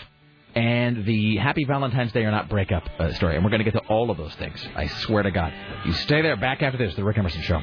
and 0.56 1.06
the 1.06 1.36
Happy 1.36 1.66
Valentine's 1.66 2.14
Day 2.14 2.24
or 2.24 2.32
Not 2.32 2.48
breakup 2.50 2.84
uh, 2.98 3.12
story. 3.14 3.36
And 3.36 3.44
we're 3.44 3.52
going 3.52 3.64
to 3.64 3.70
get 3.70 3.74
to 3.74 3.86
all 3.90 4.10
of 4.10 4.18
those 4.18 4.34
things. 4.36 4.66
I 4.76 4.88
swear 4.88 5.24
to 5.24 5.32
God. 5.32 5.54
You 5.86 5.92
stay 5.92 6.22
there. 6.22 6.38
Back 6.38 6.64
after 6.64 6.78
this, 6.78 6.96
The 6.96 7.04
Rick 7.04 7.18
Emerson 7.18 7.42
Show. 7.42 7.62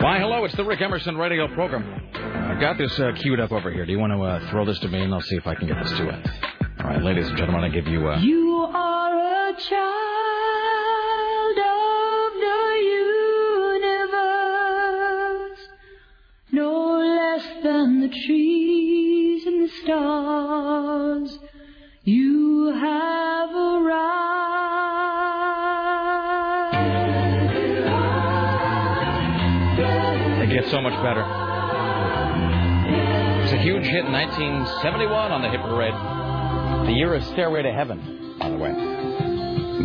Why, 0.00 0.18
hello, 0.20 0.44
it's 0.44 0.54
the 0.54 0.64
Rick 0.64 0.80
Emerson 0.80 1.16
radio 1.16 1.48
program. 1.54 1.84
I've 2.14 2.60
got 2.60 2.78
this 2.78 2.96
uh, 3.00 3.10
queued 3.16 3.40
up 3.40 3.50
over 3.50 3.70
here. 3.72 3.84
Do 3.84 3.90
you 3.92 3.98
want 3.98 4.12
to 4.12 4.22
uh, 4.22 4.48
throw 4.50 4.64
this 4.64 4.78
to 4.80 4.88
me 4.88 5.00
and 5.00 5.12
I'll 5.12 5.20
see 5.20 5.34
if 5.36 5.46
I 5.46 5.54
can 5.56 5.66
get 5.66 5.76
this 5.82 5.90
to 5.98 6.08
it? 6.08 6.28
All 6.80 6.86
right, 6.90 7.02
ladies 7.02 7.26
and 7.28 7.36
gentlemen, 7.36 7.64
I 7.64 7.68
give 7.68 7.88
you. 7.88 8.08
Uh, 8.08 8.20
You 8.20 8.68
are 8.72 9.50
a 9.50 9.54
child 9.56 11.58
of 11.58 12.32
the 12.46 12.78
universe, 15.48 15.58
no 16.52 16.98
less 17.00 17.44
than 17.64 18.00
the 18.00 18.08
trees 18.26 19.46
and 19.46 19.64
the 19.64 19.68
stars. 19.82 21.38
You 22.04 22.72
have 22.72 23.50
arrived. 23.50 23.77
It 30.68 30.72
so 30.72 30.82
much 30.82 31.02
better. 31.02 31.24
It's 33.42 33.52
a 33.54 33.62
huge 33.62 33.86
hit 33.86 34.04
in 34.04 34.12
1971 34.12 35.32
on 35.32 35.40
the 35.40 35.48
hit 35.48 35.62
parade. 35.62 35.94
The 36.86 36.92
year 36.92 37.14
of 37.14 37.24
Stairway 37.24 37.62
to 37.62 37.72
Heaven, 37.72 38.36
by 38.38 38.50
the 38.50 38.56
way. 38.58 38.74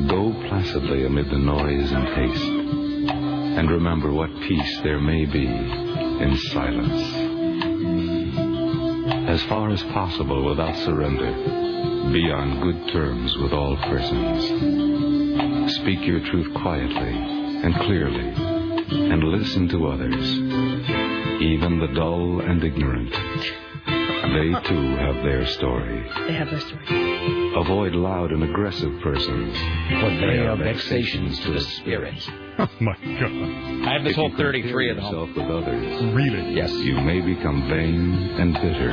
Go 0.10 0.34
placidly 0.50 1.06
amid 1.06 1.30
the 1.30 1.38
noise 1.38 1.90
and 1.90 2.06
haste, 2.10 2.44
and 2.44 3.72
remember 3.72 4.12
what 4.12 4.30
peace 4.42 4.82
there 4.82 5.00
may 5.00 5.24
be 5.24 5.48
in 5.48 6.38
silence. 6.52 7.02
As 9.30 9.42
far 9.44 9.70
as 9.70 9.82
possible 9.84 10.44
without 10.44 10.76
surrender, 10.84 11.32
be 12.12 12.30
on 12.30 12.60
good 12.60 12.92
terms 12.92 13.38
with 13.38 13.53
all 13.53 13.78
persons. 13.78 15.72
Speak 15.76 16.06
your 16.06 16.20
truth 16.30 16.53
quietly 16.56 17.16
and 17.64 17.74
clearly, 17.76 18.34
and 18.94 19.24
listen 19.24 19.70
to 19.70 19.88
others, 19.88 20.53
even 21.44 21.80
the 21.80 21.88
dull 21.88 22.40
and 22.42 22.64
ignorant. 22.64 23.12
They 23.12 24.68
too 24.68 24.96
have 24.96 25.16
their 25.24 25.46
story. 25.46 26.02
They 26.28 26.34
have 26.34 26.50
their 26.50 26.62
story. 26.62 27.54
Avoid 27.56 27.94
loud 27.94 28.32
and 28.32 28.44
aggressive 28.44 29.00
persons, 29.02 29.56
for 30.00 30.10
they 30.10 30.40
are 30.40 30.56
vexations 30.56 31.40
to 31.42 31.52
the 31.52 31.62
spirit. 31.62 32.30
Oh 32.56 32.70
my 32.80 32.94
God! 32.94 33.88
I 33.90 33.94
have 33.94 34.04
this 34.04 34.16
whole 34.16 34.30
33 34.38 34.92
at 34.92 34.98
yourself 34.98 35.30
with 35.36 35.50
others. 35.50 36.04
Really? 36.14 36.54
Yes. 36.54 36.72
You 36.72 37.02
may 37.02 37.20
become 37.20 37.68
vain 37.68 38.14
and 38.40 38.54
bitter, 38.54 38.92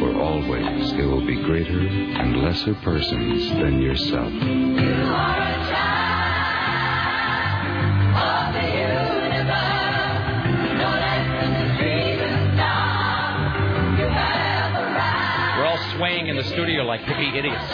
for 0.00 0.20
always 0.20 0.90
there 0.90 1.06
will 1.06 1.24
be 1.24 1.36
greater 1.40 1.78
and 1.78 2.42
lesser 2.42 2.74
persons 2.82 3.48
than 3.50 3.80
yourself. 3.80 4.32
In 16.36 16.42
the 16.42 16.48
studio 16.50 16.82
like 16.84 17.00
hippie 17.02 17.34
idiots. 17.34 17.64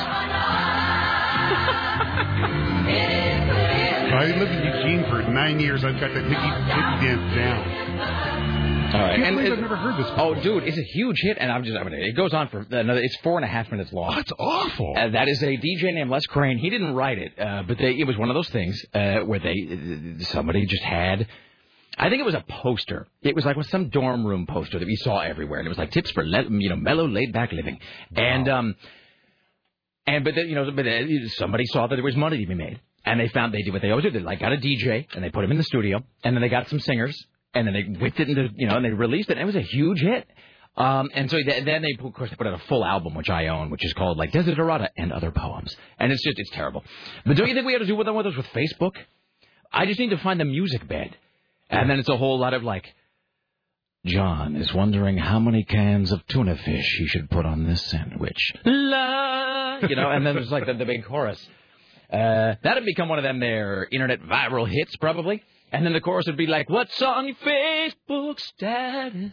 I 4.15 4.27
lived 4.27 4.53
in 4.53 4.65
Eugene 4.65 5.11
for 5.11 5.23
nine 5.23 5.59
years. 5.59 5.85
I've 5.85 5.99
got 5.99 6.13
that 6.15 6.23
hippie, 6.25 6.69
hippie 6.71 7.03
dance 7.03 7.35
down. 7.35 7.63
All 8.95 9.01
right. 9.01 9.17
Can't 9.17 9.23
And 9.29 9.37
believe 9.37 9.53
it- 9.53 9.55
I've 9.57 9.61
never 9.63 9.77
heard 9.77 9.97
this. 9.99 10.09
Before. 10.11 10.37
Oh, 10.37 10.41
dude, 10.43 10.65
it's 10.65 10.77
a 10.79 10.83
huge 10.83 11.17
hit, 11.23 11.39
and 11.41 11.51
I'm 11.51 11.65
just, 11.65 11.77
I 11.77 11.83
mean, 11.83 11.95
it 11.95 12.15
goes 12.15 12.33
on 12.35 12.49
for 12.51 12.61
another, 12.71 13.01
it's 13.03 13.17
four 13.23 13.37
and 13.37 13.45
a 13.45 13.49
half 13.49 13.71
minutes 13.71 13.91
long. 13.93 14.15
That's 14.15 14.33
awful. 14.39 14.95
Uh, 14.97 15.09
that 15.09 15.29
is 15.29 15.43
a 15.43 15.57
DJ 15.57 15.95
named 15.95 16.11
Les 16.11 16.25
Crane. 16.27 16.59
He 16.59 16.69
didn't 16.71 16.95
write 16.95 17.19
it, 17.19 17.33
uh, 17.41 17.63
but 17.67 17.79
they, 17.79 17.93
it 17.99 18.07
was 18.07 18.17
one 18.19 18.29
of 18.29 18.35
those 18.35 18.51
things 18.51 18.85
uh, 18.95 19.21
where 19.21 19.39
they, 19.41 20.17
somebody 20.25 20.67
just 20.67 20.83
had, 20.83 21.27
I 22.03 22.09
think 22.09 22.21
it 22.21 22.25
was 22.25 22.35
a 22.35 22.45
poster. 22.49 23.07
It 23.23 23.35
was 23.37 23.45
like 23.45 23.57
with 23.57 23.69
some 23.69 23.89
dorm 23.89 24.27
room 24.27 24.47
poster 24.47 24.79
that 24.79 24.87
we 24.87 24.97
saw 24.97 25.21
everywhere, 25.21 25.61
and 25.61 25.67
it 25.67 25.69
was 25.69 25.79
like 25.79 25.93
tips 25.93 26.11
for, 26.11 26.27
le- 26.27 26.51
you 26.51 26.69
know, 26.69 26.77
mellow, 26.77 27.07
laid 27.07 27.33
back 27.33 27.53
living. 27.53 27.79
And, 28.17 28.49
um, 28.49 28.75
and, 30.07 30.25
but, 30.25 30.35
then, 30.35 30.49
you 30.49 30.57
know, 30.57 30.69
but 30.73 30.87
uh, 30.87 31.29
somebody 31.37 31.65
saw 31.67 31.87
that 31.87 31.95
there 31.95 32.05
was 32.05 32.17
money 32.17 32.39
to 32.39 32.47
be 32.47 32.55
made. 32.57 32.81
And 33.05 33.21
they 33.21 33.29
found 33.29 33.55
they 33.55 33.63
did 33.63 33.73
what 33.73 33.83
they 33.83 33.91
always 33.91 34.05
do. 34.05 34.11
They 34.11 34.21
like 34.21 34.41
got 34.41 34.53
a 34.53 34.57
DJ 34.57 35.07
and 35.15 35.23
they 35.25 35.31
put 35.31 35.45
him 35.45 35.51
in 35.53 35.59
the 35.59 35.65
studio, 35.65 36.03
and 36.25 36.35
then 36.37 36.41
they 36.41 36.49
got 36.49 36.69
some 36.69 36.81
singers, 36.81 37.17
and 37.55 37.67
then 37.67 37.75
they 37.75 37.83
whipped 38.01 38.19
it 38.21 38.29
into 38.29 38.49
you 38.57 38.67
know, 38.69 38.77
and 38.77 38.85
they 38.85 38.91
released 38.91 39.29
it. 39.31 39.39
and 39.39 39.43
It 39.43 39.45
was 39.47 39.57
a 39.57 39.61
huge 39.77 40.01
hit. 40.01 40.27
Um, 40.77 41.11
and 41.13 41.31
so 41.31 41.37
th- 41.37 41.65
then 41.65 41.83
they 41.83 42.05
of 42.05 42.15
course 42.15 42.31
they 42.31 42.37
put 42.37 42.47
out 42.47 42.55
a 42.55 42.65
full 42.67 42.85
album 42.85 43.15
which 43.15 43.29
I 43.29 43.49
own, 43.49 43.71
which 43.71 43.85
is 43.85 43.93
called 43.93 44.17
like 44.19 44.33
Desiderata 44.33 44.89
and 44.97 45.13
Other 45.13 45.31
Poems, 45.31 45.77
and 45.99 46.11
it's 46.13 46.23
just 46.25 46.39
it's 46.39 46.51
terrible. 46.51 46.83
But 47.27 47.37
don't 47.37 47.49
you 47.49 47.55
think 47.55 47.67
we 47.67 47.75
ought 47.75 47.81
to 47.81 47.87
do 47.87 47.95
one 47.97 48.07
of 48.09 48.25
those 48.25 48.37
with 48.37 48.47
Facebook? 48.47 48.93
I 49.73 49.87
just 49.87 49.99
need 50.01 50.11
to 50.11 50.19
find 50.19 50.41
the 50.41 50.45
music 50.45 50.87
bed, 50.89 51.17
and 51.73 51.91
then 51.91 51.99
it's 51.99 52.09
a 52.09 52.17
whole 52.17 52.39
lot 52.39 52.55
of 52.55 52.63
like. 52.63 52.87
John 54.05 54.57
is 54.57 54.73
wondering 54.75 55.17
how 55.17 55.39
many 55.39 55.63
cans 55.63 56.11
of 56.11 56.27
tuna 56.27 56.57
fish 56.57 56.97
he 56.99 57.07
should 57.07 57.31
put 57.31 57.47
on 57.47 57.65
this 57.65 57.83
sandwich. 57.83 58.53
La, 58.65 59.79
you 59.79 59.95
know, 59.95 60.11
and 60.11 60.27
then 60.27 60.35
there's 60.35 60.51
like 60.51 60.67
the, 60.67 60.75
the 60.75 60.85
big 60.85 61.05
chorus. 61.05 61.41
Uh, 62.13 62.57
that'd 62.63 62.85
become 62.85 63.09
one 63.09 63.19
of 63.19 63.23
them 63.23 63.39
there 63.39 63.87
internet 63.93 64.21
viral 64.23 64.69
hits 64.69 64.97
probably. 64.97 65.43
And 65.71 65.87
then 65.87 65.93
the 65.93 66.01
chorus 66.01 66.27
would 66.27 66.37
be 66.37 66.47
like, 66.49 66.69
"What's 66.69 67.01
on 67.01 67.27
your 67.29 67.37
Facebook 67.37 68.39
status?" 68.41 69.33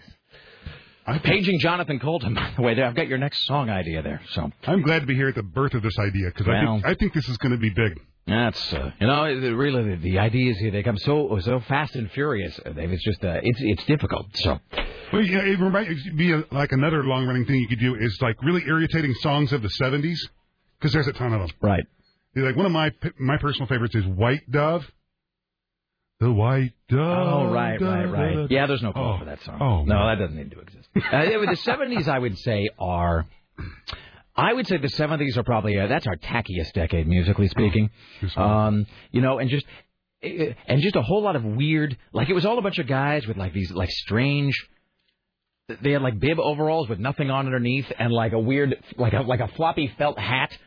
I'm 1.05 1.19
Paging 1.21 1.59
Jonathan 1.59 1.99
Coulton, 1.99 2.35
by 2.35 2.53
the 2.55 2.61
way. 2.61 2.75
There, 2.75 2.85
I've 2.85 2.95
got 2.95 3.07
your 3.07 3.17
next 3.17 3.45
song 3.47 3.69
idea 3.71 4.03
there. 4.03 4.21
So 4.33 4.51
I'm 4.67 4.83
glad 4.83 4.99
to 4.99 5.05
be 5.07 5.15
here 5.15 5.29
at 5.29 5.35
the 5.35 5.41
birth 5.43 5.73
of 5.73 5.81
this 5.81 5.97
idea 5.97 6.27
because 6.27 6.47
I, 6.47 6.63
Well. 6.63 6.73
think, 6.75 6.85
I 6.85 6.93
think 6.93 7.13
this 7.13 7.27
is 7.27 7.37
going 7.37 7.53
to 7.53 7.57
be 7.57 7.71
big. 7.71 7.99
That's 8.29 8.73
uh, 8.73 8.91
you 8.99 9.07
know 9.07 9.23
really 9.55 9.95
the, 9.95 10.01
the 10.01 10.19
ideas 10.19 10.57
here 10.59 10.71
they 10.71 10.83
come 10.83 10.97
so 10.97 11.37
so 11.41 11.59
fast 11.61 11.95
and 11.95 12.11
furious. 12.11 12.59
Uh, 12.65 12.69
Dave. 12.71 12.91
It's 12.91 13.03
just 13.03 13.23
uh, 13.23 13.39
it's 13.43 13.59
it's 13.61 13.83
difficult. 13.85 14.27
So 14.35 14.59
Well, 15.13 15.21
yeah, 15.23 15.39
it 15.43 15.59
might 15.59 15.89
be 16.17 16.31
a, 16.33 16.43
like 16.51 16.71
another 16.71 17.03
long 17.03 17.25
running 17.27 17.45
thing 17.45 17.55
you 17.55 17.67
could 17.67 17.79
do 17.79 17.95
is 17.95 18.17
like 18.21 18.41
really 18.43 18.63
irritating 18.67 19.13
songs 19.15 19.51
of 19.53 19.61
the 19.61 19.69
70s 19.81 20.17
because 20.79 20.93
there's 20.93 21.07
a 21.07 21.13
ton 21.13 21.33
of 21.33 21.39
them. 21.41 21.49
Right. 21.61 21.83
Like 22.35 22.55
one 22.55 22.65
of 22.65 22.71
my 22.71 22.91
my 23.19 23.37
personal 23.37 23.67
favorites 23.67 23.95
is 23.95 24.05
White 24.05 24.49
Dove. 24.49 24.89
The 26.19 26.31
White 26.31 26.73
Dove. 26.89 26.99
Oh, 26.99 27.51
right, 27.51 27.79
right, 27.81 28.05
right. 28.05 28.51
Yeah, 28.51 28.65
there's 28.67 28.81
no 28.83 28.91
call 28.91 29.13
Oh. 29.15 29.19
for 29.19 29.25
that 29.25 29.41
song. 29.43 29.57
Oh, 29.61 29.83
no, 29.85 29.95
man. 29.95 30.07
that 30.17 30.23
doesn't 30.25 30.35
need 30.37 30.51
to 30.51 30.59
exist. 30.59 30.89
uh, 30.95 31.01
the 31.23 31.57
'70s, 31.65 32.07
I 32.09 32.19
would 32.19 32.37
say, 32.37 32.69
are. 32.77 33.25
I 34.35 34.53
would 34.53 34.67
say 34.67 34.77
the 34.77 34.87
'70s 34.87 35.37
are 35.37 35.43
probably 35.43 35.77
uh, 35.79 35.87
that's 35.87 36.07
our 36.07 36.15
tackiest 36.15 36.73
decade, 36.73 37.07
musically 37.07 37.47
speaking. 37.47 37.89
Um, 38.37 38.85
you 39.11 39.21
know, 39.21 39.39
and 39.39 39.49
just 39.49 39.65
eh, 40.23 40.53
and 40.67 40.81
just 40.81 40.95
a 40.95 41.01
whole 41.01 41.21
lot 41.21 41.35
of 41.35 41.43
weird. 41.43 41.97
Like 42.13 42.29
it 42.29 42.33
was 42.33 42.45
all 42.45 42.57
a 42.57 42.61
bunch 42.61 42.79
of 42.79 42.87
guys 42.87 43.27
with 43.27 43.37
like 43.37 43.53
these 43.53 43.71
like 43.71 43.89
strange. 43.91 44.53
They 45.81 45.91
had 45.91 46.01
like 46.01 46.19
bib 46.19 46.39
overalls 46.39 46.89
with 46.89 46.99
nothing 46.99 47.29
on 47.29 47.45
underneath, 47.45 47.91
and 47.99 48.11
like 48.11 48.33
a 48.33 48.39
weird, 48.39 48.75
like 48.97 49.13
a 49.13 49.21
like 49.21 49.39
a 49.39 49.47
floppy 49.49 49.91
felt 49.97 50.17
hat. 50.17 50.57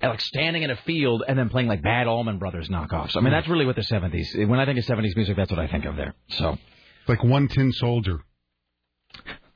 And 0.00 0.10
like 0.10 0.20
standing 0.20 0.64
in 0.64 0.70
a 0.70 0.76
field 0.84 1.22
and 1.26 1.38
then 1.38 1.48
playing 1.48 1.68
like 1.68 1.82
bad 1.82 2.08
Allman 2.08 2.38
Brothers 2.38 2.68
knockoffs. 2.68 3.16
I 3.16 3.20
mean, 3.20 3.32
that's 3.32 3.46
really 3.48 3.64
what 3.64 3.76
the 3.76 3.82
70s. 3.82 4.48
When 4.48 4.58
I 4.58 4.64
think 4.66 4.76
of 4.76 4.84
70s 4.84 5.14
music, 5.14 5.36
that's 5.36 5.52
what 5.52 5.60
I 5.60 5.68
think 5.68 5.84
of 5.84 5.94
there. 5.94 6.14
So 6.30 6.58
like 7.06 7.22
one 7.22 7.46
tin 7.46 7.70
soldier. 7.72 8.18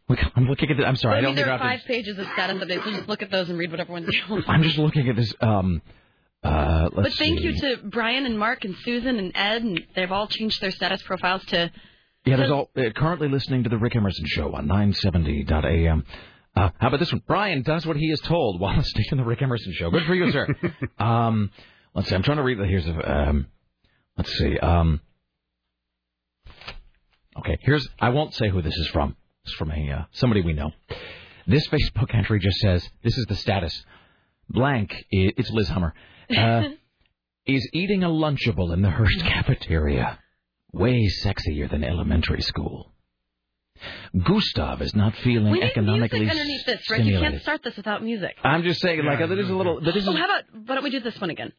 Look, 0.09 0.19
I'm 0.37 0.47
looking 0.47 0.71
at. 0.71 0.77
The, 0.77 0.85
I'm 0.87 0.97
sorry, 0.97 1.15
I 1.17 1.21
Well, 1.21 1.31
don't 1.31 1.37
there 1.37 1.51
are 1.51 1.59
I 1.61 1.79
five 1.79 1.87
pages 1.87 2.17
of 2.19 2.27
status 2.35 2.63
updates, 2.63 2.85
so 2.85 2.91
just 2.93 3.09
look 3.09 3.23
at 3.23 3.31
those 3.31 3.49
and 3.49 3.59
read 3.59 3.71
whatever 3.73 3.93
ones 3.93 4.09
you 4.13 4.23
want. 4.31 4.49
I'm 4.49 4.63
just 4.63 4.79
looking 4.79 5.09
at 5.09 5.17
this. 5.17 5.35
Um, 5.41 5.83
uh, 6.45 6.89
let's 6.93 7.11
But 7.11 7.19
thank 7.19 7.39
see. 7.41 7.45
you 7.45 7.61
to 7.61 7.79
Brian 7.85 8.25
and 8.25 8.39
Mark 8.39 8.65
and 8.65 8.77
Susan 8.85 9.19
and 9.19 9.33
Ed, 9.35 9.63
and 9.63 9.83
they've 9.97 10.13
all 10.13 10.29
changed 10.29 10.61
their 10.61 10.71
status 10.71 11.03
profiles 11.03 11.45
to. 11.47 11.73
Yeah, 12.25 12.37
there's 12.37 12.51
all 12.53 12.71
uh, 12.77 12.91
currently 12.95 13.29
listening 13.29 13.65
to 13.65 13.69
the 13.69 13.79
Rick 13.79 13.97
Emerson 13.97 14.27
Show 14.27 14.53
on 14.55 14.67
970.am. 14.69 16.05
Uh, 16.55 16.71
how 16.79 16.89
about 16.89 17.01
this 17.01 17.13
one? 17.13 17.23
Brian 17.27 17.63
does 17.63 17.85
what 17.85 17.97
he 17.97 18.07
is 18.11 18.21
told 18.21 18.61
while 18.61 18.77
listening 18.77 19.07
to 19.11 19.17
the 19.17 19.25
Rick 19.25 19.43
Emerson 19.43 19.73
Show. 19.73 19.91
Good 19.91 20.07
for 20.07 20.15
you, 20.15 20.31
sir. 20.31 20.47
um, 21.01 21.51
let's 21.95 22.09
see. 22.09 22.15
I'm 22.15 22.23
trying 22.23 22.37
to 22.39 22.45
read. 22.45 22.59
the 22.59 22.67
Here's 22.67 22.87
a. 22.87 23.13
Um, 23.29 23.47
let's 24.17 24.33
see. 24.39 24.57
Um, 24.59 25.01
okay, 27.41 27.59
here's. 27.63 27.89
I 28.01 28.11
won't 28.11 28.35
say 28.35 28.49
who 28.49 28.63
this 28.63 28.75
is 28.77 28.87
from. 28.89 29.17
It's 29.47 29.55
from 29.55 29.71
a 29.71 29.91
uh, 29.93 30.05
somebody 30.11 30.43
we 30.43 30.53
know. 30.55 30.73
This 31.47 31.67
Facebook 31.69 32.13
entry 32.13 32.41
just 32.41 32.59
says, 32.59 32.89
"This 33.05 33.17
is 33.17 33.27
the 33.27 33.37
status." 33.37 33.85
Blank. 34.49 34.93
i- 34.93 35.35
It's 35.37 35.51
Liz 35.51 35.69
Hummer. 35.69 35.95
Uh, 36.37 36.63
is 37.47 37.69
eating 37.73 38.03
a 38.03 38.09
Lunchable 38.09 38.73
in 38.75 38.83
the 38.83 38.91
Hearst 38.91 39.21
cafeteria. 39.21 40.19
Way 40.73 41.09
sexier 41.25 41.71
than 41.71 41.85
elementary 41.85 42.43
school. 42.43 42.93
Gustav 44.25 44.83
is 44.83 44.97
not 44.97 45.15
feeling 45.17 45.53
We 45.53 45.61
need 45.61 45.67
economically 45.71 46.21
music 46.21 46.39
underneath 46.41 46.67
this, 46.67 46.91
Rick. 46.91 47.05
You 47.05 47.19
can't 47.21 47.41
start 47.43 47.63
this 47.63 47.77
without 47.77 48.03
music. 48.03 48.35
I'm 48.43 48.63
just 48.65 48.81
saying, 48.81 49.05
like, 49.05 49.21
uh, 49.21 49.27
this 49.29 49.39
is 49.45 49.51
a 49.51 49.55
little. 49.55 49.81
This 49.81 49.95
is 49.95 50.09
Oh, 50.09 50.13
how 50.13 50.25
about 50.25 50.43
why 50.67 50.75
don't 50.75 50.83
we 50.85 50.91
do 50.91 51.01
this 51.01 51.21
one 51.21 51.31
again? 51.31 51.53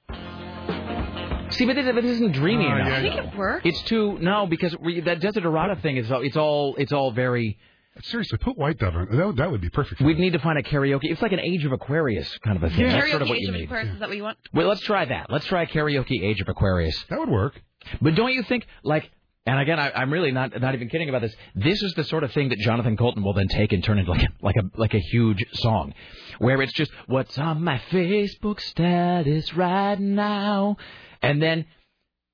see, 1.52 1.66
but 1.66 1.76
this, 1.76 1.86
but 1.86 2.02
this 2.02 2.12
isn't 2.18 2.34
dreamy 2.34 2.66
Oh, 2.66 2.76
enough. 2.76 2.88
I 2.92 3.02
think 3.02 3.16
it 3.16 3.38
works. 3.38 3.62
It's 3.66 3.82
too 3.84 4.18
no 4.20 4.46
because 4.48 4.76
we, 4.78 5.00
that 5.02 5.22
Desiderata 5.22 5.82
thing 5.82 5.96
is 5.98 6.12
all- 6.12 6.22
it's 6.22 6.36
all 6.36 6.76
it's 6.78 6.92
all 6.92 7.12
very. 7.12 7.58
Seriously, 8.04 8.38
put 8.38 8.58
White 8.58 8.78
Dove 8.78 8.96
on. 8.96 9.16
That 9.16 9.28
would, 9.28 9.38
that 9.38 9.52
would 9.52 9.62
be 9.62 9.70
perfect. 9.70 10.02
We'd 10.02 10.20
need 10.20 10.34
to 10.34 10.40
find 10.40 10.58
a 10.58 10.64
karaoke. 10.64 11.02
It's 11.04 11.22
like 11.22 11.32
an 11.32 11.40
Age 11.40 11.66
of 11.66 11.72
Aquarius 11.72 12.38
kind 12.40 12.58
of 12.58 12.64
a 12.64 12.70
thing. 12.70 12.88
That's 12.88 13.06
Karaoke 13.06 13.10
sort 13.12 13.22
of 13.24 13.30
what 13.30 13.38
Age 13.38 13.44
you 13.44 13.50
of 13.50 13.56
need. 13.56 13.64
Aquarius, 13.66 13.94
is 13.94 14.00
that 14.00 14.10
what 14.10 14.18
you 14.18 14.24
want? 14.24 14.38
Well, 14.54 14.68
let's 14.68 14.82
try 14.82 15.06
that. 15.06 15.28
Let's 15.30 15.46
try 15.46 15.64
a 15.64 15.68
karaoke 15.68 16.24
Age 16.24 16.42
of 16.42 16.50
Aquarius. 16.50 17.06
That 17.10 17.20
would 17.20 17.30
work. 17.30 17.60
But 18.02 18.16
don't 18.16 18.34
you 18.34 18.44
think, 18.44 18.68
like, 18.84 19.10
and 19.46 19.60
again, 19.60 19.80
I, 19.80 19.92
I'm 19.92 20.12
really 20.12 20.32
not 20.32 20.60
not 20.60 20.76
even 20.76 20.90
kidding 20.90 21.08
about 21.08 21.22
this. 21.22 21.34
This 21.56 21.82
is 21.82 21.94
the 21.94 22.04
sort 22.04 22.24
of 22.26 22.34
thing 22.34 22.50
that 22.50 22.60
Jonathan 22.60 22.98
Coulton 22.98 23.24
will 23.24 23.34
then 23.34 23.48
take 23.48 23.72
and 23.72 23.82
turn 23.82 23.98
into 23.98 24.12
like 24.12 24.24
a, 24.24 24.28
like 24.42 24.56
a 24.58 24.80
like 24.80 24.94
a 24.94 25.00
huge 25.00 25.46
song, 25.54 25.94
where 26.40 26.62
it's 26.62 26.74
just 26.74 26.92
what's 27.06 27.38
on 27.38 27.64
my 27.64 27.82
Facebook 27.90 28.60
status 28.60 29.54
right 29.54 30.00
now, 30.00 30.76
and 31.22 31.42
then 31.42 31.66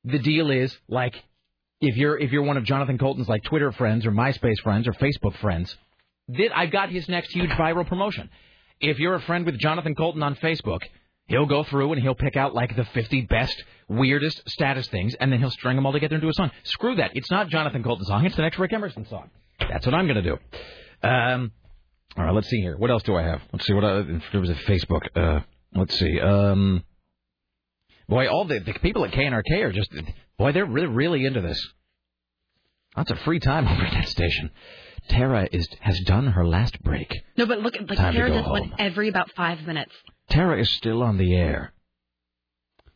the 0.04 0.18
deal 0.18 0.50
is 0.50 0.76
like 0.90 1.24
if 1.84 1.98
you're 1.98 2.18
if 2.18 2.32
you're 2.32 2.44
one 2.44 2.58
of 2.58 2.66
Jonathan 2.66 2.98
Coulton's 2.98 3.30
like 3.30 3.44
Twitter 3.44 3.72
friends 3.72 4.06
or 4.06 4.12
MySpace 4.12 4.60
friends 4.64 4.88
or 4.88 4.94
Facebook 4.94 5.36
friends, 5.38 5.76
that 6.30 6.56
I've 6.56 6.72
got 6.72 6.90
his 6.90 7.08
next 7.08 7.32
huge 7.32 7.52
viral 7.52 7.88
promotion. 7.88 8.30
If 8.80 9.00
you're 9.00 9.16
a 9.16 9.22
friend 9.22 9.46
with 9.46 9.58
Jonathan 9.60 9.96
Coulton 9.96 10.24
on 10.24 10.36
Facebook, 10.36 10.82
He'll 11.28 11.46
go 11.46 11.64
through 11.64 11.94
and 11.94 12.02
he'll 12.02 12.16
pick 12.16 12.36
out 12.36 12.54
like 12.54 12.76
the 12.76 12.84
50 12.84 13.22
best, 13.22 13.64
weirdest 13.88 14.42
status 14.50 14.88
things, 14.88 15.16
and 15.16 15.32
then 15.32 15.40
he'll 15.40 15.52
string 15.52 15.78
them 15.78 15.86
all 15.86 15.94
together 15.94 16.16
into 16.16 16.28
a 16.28 16.34
song. 16.34 16.52
Screw 16.64 16.96
that. 16.96 17.12
It's 17.14 17.32
not 17.32 17.48
Jonathan 17.48 17.82
Coulton's 17.82 18.08
song. 18.08 18.26
It's 18.26 18.36
the 18.36 18.42
next 18.42 18.60
Rick 18.60 18.74
Emerson 18.74 19.08
song. 19.08 19.30
That's 19.60 19.86
what 19.86 19.96
I'm 19.96 20.08
to 20.08 20.22
do. 20.22 20.38
Um, 21.02 21.52
all 22.18 22.26
right, 22.26 22.34
let's 22.34 22.50
see 22.50 22.60
here. 22.60 22.78
What 22.78 22.92
else 22.92 23.04
do 23.04 23.16
I 23.16 23.24
have? 23.24 23.42
Let's 23.54 23.66
see 23.66 23.74
what 23.74 23.86
I, 23.86 24.02
there 24.32 24.42
was 24.42 24.50
a 24.50 24.56
Facebook. 24.56 25.02
Uh, 25.16 25.40
let's 25.76 25.98
see. 25.98 26.20
Um, 26.20 26.84
boy, 28.14 28.28
all 28.30 28.46
the, 28.46 28.60
the 28.60 28.74
people 28.74 29.04
at 29.06 29.12
KNRK 29.12 29.64
are 29.64 29.72
just 29.72 29.92
boy, 30.38 30.52
they're 30.52 30.66
really 30.66 30.88
really 30.88 31.26
into 31.26 31.42
this. 31.42 31.60
Lots 32.96 33.12
of 33.12 33.20
free 33.20 33.40
time 33.40 33.68
over 33.72 33.84
at 33.84 33.94
that 33.94 34.08
station. 34.08 34.52
Tara 35.10 35.48
is 35.52 35.68
has 35.82 36.00
done 36.02 36.28
her 36.28 36.48
last 36.48 36.82
break. 36.82 37.14
No, 37.38 37.46
but 37.46 37.60
look, 37.60 37.76
like 37.76 37.98
Time 37.98 38.14
to 38.14 38.20
Sarah 38.20 38.30
go 38.30 38.36
does 38.42 38.48
one 38.48 38.74
every 38.78 39.10
about 39.10 39.32
five 39.36 39.62
minutes. 39.62 39.92
Tara 40.30 40.60
is 40.60 40.70
still 40.76 41.04
on 41.04 41.18
the 41.18 41.36
air. 41.36 41.74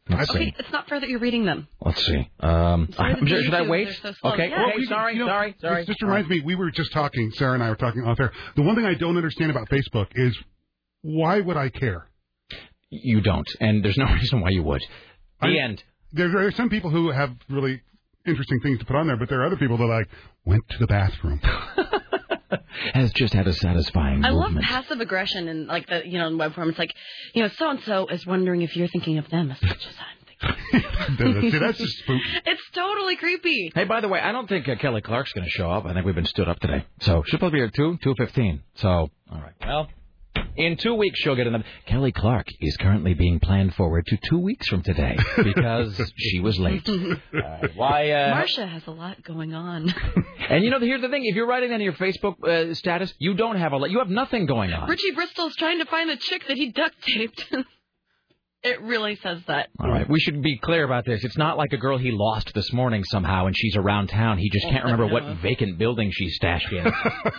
Let's 0.10 0.30
okay, 0.30 0.46
see. 0.46 0.54
it's 0.58 0.72
not 0.72 0.88
fair 0.88 1.02
that 1.02 1.10
you're 1.10 1.20
reading 1.20 1.44
them. 1.44 1.68
Let's 1.82 2.06
see. 2.06 2.30
Um, 2.40 2.88
sorry 2.94 3.14
I'm 3.18 3.20
that 3.20 3.28
sure, 3.28 3.40
the 3.40 3.44
should 3.44 3.54
I 3.54 3.62
wait? 3.64 3.90
so. 4.02 4.14
Okay. 4.24 4.50
Yeah. 4.50 4.68
Okay. 4.68 4.86
Sorry. 4.86 5.14
You 5.16 5.20
know, 5.20 5.28
sorry. 5.28 5.56
Sorry. 5.60 5.82
This 5.82 5.88
just 5.88 6.02
reminds 6.02 6.30
me, 6.30 6.40
we 6.46 6.56
were 6.56 6.72
just 6.72 6.94
talking, 6.94 7.30
Sarah 7.32 7.56
and 7.56 7.64
I 7.64 7.70
were 7.70 7.76
talking 7.76 8.04
off 8.04 8.18
air. 8.18 8.32
The 8.56 8.62
one 8.62 8.76
thing 8.76 8.86
I 8.86 8.94
don't 8.94 9.18
understand 9.18 9.52
about 9.52 9.68
Facebook 9.68 10.08
is 10.16 10.38
why 11.02 11.42
would 11.42 11.58
I 11.58 11.68
care? 11.68 12.08
You 12.90 13.20
don't, 13.20 13.48
and 13.60 13.84
there's 13.84 13.98
no 13.98 14.06
reason 14.14 14.40
why 14.40 14.52
you 14.52 14.64
would. 14.64 14.82
The 15.42 15.48
I- 15.48 15.64
end. 15.64 15.84
There, 16.14 16.30
there 16.30 16.48
are 16.48 16.52
some 16.52 16.70
people 16.70 16.90
who 16.90 17.12
have 17.12 17.32
really 17.50 17.82
interesting 18.26 18.60
things 18.62 18.80
to 18.80 18.86
put 18.86 18.96
on 18.96 19.08
there, 19.08 19.18
but 19.18 19.28
there 19.30 19.42
are 19.42 19.46
other 19.46 19.58
people 19.58 19.78
that 19.78 19.86
like 19.86 20.08
went 20.46 20.68
to 20.70 20.78
the 20.80 20.88
bathroom. 20.88 21.42
Has 22.94 23.12
just 23.14 23.34
had 23.34 23.46
a 23.48 23.54
satisfying 23.54 24.24
I 24.24 24.30
love 24.30 24.52
movement. 24.52 24.66
passive 24.66 25.02
aggression 25.02 25.50
and 25.50 25.68
like 25.68 25.88
the 25.88 26.04
you 26.08 26.18
know 26.18 26.28
in 26.28 26.38
web 26.38 26.54
form. 26.56 26.70
It's 26.70 26.80
like 26.80 26.94
you 27.34 27.42
know 27.44 27.50
so 27.58 27.70
and 27.72 27.82
so 27.84 28.08
is 28.08 28.26
wondering 28.26 28.62
if 28.62 28.76
you're 28.78 28.88
thinking 28.88 29.18
of 29.18 29.30
them 29.30 29.52
as 29.52 29.62
much 29.62 29.86
as 29.86 29.96
I'm. 30.00 30.18
See, 31.52 31.58
that's 31.60 31.78
just 31.78 31.98
spooky. 32.00 32.22
It's 32.46 32.62
totally 32.74 33.16
creepy. 33.18 33.72
Hey, 33.76 33.84
by 33.86 34.00
the 34.02 34.08
way, 34.08 34.20
I 34.20 34.32
don't 34.32 34.48
think 34.48 34.70
uh, 34.70 34.76
Kelly 34.76 35.02
Clark's 35.02 35.34
going 35.34 35.46
to 35.46 35.50
show 35.50 35.70
up. 35.72 35.86
I 35.86 35.94
think 35.94 36.06
we've 36.06 36.16
been 36.16 36.26
stood 36.26 36.48
up 36.48 36.60
today. 36.60 36.86
So 37.02 37.24
she'll 37.26 37.40
probably 37.40 37.58
be 37.58 37.60
here 37.62 37.68
at 37.68 37.74
2, 37.74 37.98
2.15. 38.06 38.60
So, 38.76 38.88
all 38.90 39.10
right. 39.32 39.54
Well, 39.66 39.88
in 40.56 40.78
two 40.78 40.96
weeks 40.96 41.20
she'll 41.20 41.36
get 41.36 41.48
another. 41.48 41.64
Kelly 41.86 42.12
Clark 42.12 42.48
is 42.60 42.76
currently 42.78 43.14
being 43.14 43.40
planned 43.40 43.74
forward 43.76 44.06
to 44.08 44.18
two 44.30 44.40
weeks 44.40 44.68
from 44.68 44.82
today 44.84 45.18
because 45.44 46.02
she 46.16 46.40
was 46.40 46.60
late. 46.60 46.88
Why, 47.76 48.12
uh, 48.12 48.30
Marcia 48.32 48.66
has 48.66 48.86
a 48.88 48.92
lot 48.92 49.24
going 49.24 49.54
on. 49.54 49.94
And 50.50 50.64
you 50.64 50.70
know, 50.70 50.80
here's 50.80 51.02
the 51.02 51.10
thing: 51.10 51.26
if 51.26 51.36
you're 51.36 51.46
writing 51.46 51.74
on 51.74 51.82
your 51.82 51.92
Facebook 51.92 52.42
uh, 52.42 52.74
status, 52.74 53.14
you 53.20 53.34
don't 53.34 53.58
have 53.58 53.74
a 53.74 53.78
lot. 53.78 53.92
You 53.92 54.00
have 54.00 54.10
nothing 54.10 54.46
going 54.46 54.72
on. 54.72 54.88
Richie 54.88 55.12
Bristol's 55.12 55.54
trying 55.58 55.80
to 55.80 55.86
find 55.86 56.10
the 56.10 56.16
chick 56.16 56.48
that 56.48 56.56
he 56.56 56.72
duct 56.72 56.96
taped. 57.02 57.54
It 58.68 58.82
really 58.82 59.16
says 59.24 59.40
that. 59.48 59.70
All 59.80 59.90
right, 59.90 60.08
we 60.10 60.20
should 60.20 60.42
be 60.42 60.58
clear 60.58 60.84
about 60.84 61.06
this. 61.06 61.24
It's 61.24 61.38
not 61.38 61.58
like 61.58 61.72
a 61.74 61.78
girl 61.78 61.98
he 61.98 62.12
lost 62.12 62.52
this 62.54 62.72
morning 62.74 63.04
somehow, 63.06 63.46
and 63.48 63.56
she's 63.58 63.76
around 63.78 64.08
town. 64.08 64.38
He 64.38 64.50
just 64.50 64.68
can't 64.68 64.84
remember 64.84 65.08
what 65.08 65.24
vacant 65.42 65.78
building 65.78 66.12
she's 66.12 66.36
stashed 66.36 66.72
in. 66.72 66.86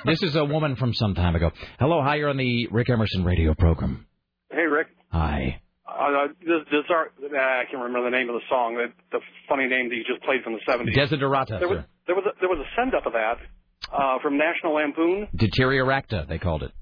this 0.07 0.23
is 0.23 0.37
a 0.37 0.45
woman 0.45 0.77
from 0.77 0.95
some 0.95 1.15
time 1.15 1.37
ago. 1.37 1.51
Hello, 1.79 2.03
hi, 2.03 2.17
you're 2.17 2.31
on 2.31 2.39
the 2.39 2.67
Rick 2.71 2.89
Emerson 2.91 3.25
radio 3.25 3.53
program. 3.55 4.07
Hey, 4.51 4.63
Rick. 4.63 4.87
Hi. 5.13 5.61
Uh, 5.87 6.29
this, 6.41 6.65
this 6.71 6.85
are, 6.91 7.07
uh, 7.23 7.37
I 7.37 7.65
can't 7.71 7.83
remember 7.83 8.11
the 8.11 8.17
name 8.17 8.29
of 8.31 8.35
the 8.35 8.47
song. 8.49 8.77
The, 8.77 8.87
the 9.19 9.21
funny 9.49 9.67
name 9.67 9.89
that 9.91 9.97
you 9.97 10.05
just 10.05 10.23
played 10.25 10.43
from 10.45 10.55
the 10.55 10.61
70s. 10.67 10.95
Desiderata, 10.97 11.59
There 11.59 11.69
was 11.69 11.79
sir. 11.79 11.87
there 12.07 12.15
was 12.17 12.25
a, 12.27 12.41
there 12.41 12.49
was 12.49 12.59
a 12.65 12.69
send 12.81 12.95
up 12.95 13.05
of 13.07 13.13
that 13.13 13.37
uh, 13.93 14.19
from 14.23 14.39
National 14.39 14.75
Lampoon. 14.75 15.29
Deteriorata, 15.37 16.27
they 16.29 16.39
called 16.39 16.63
it. 16.63 16.73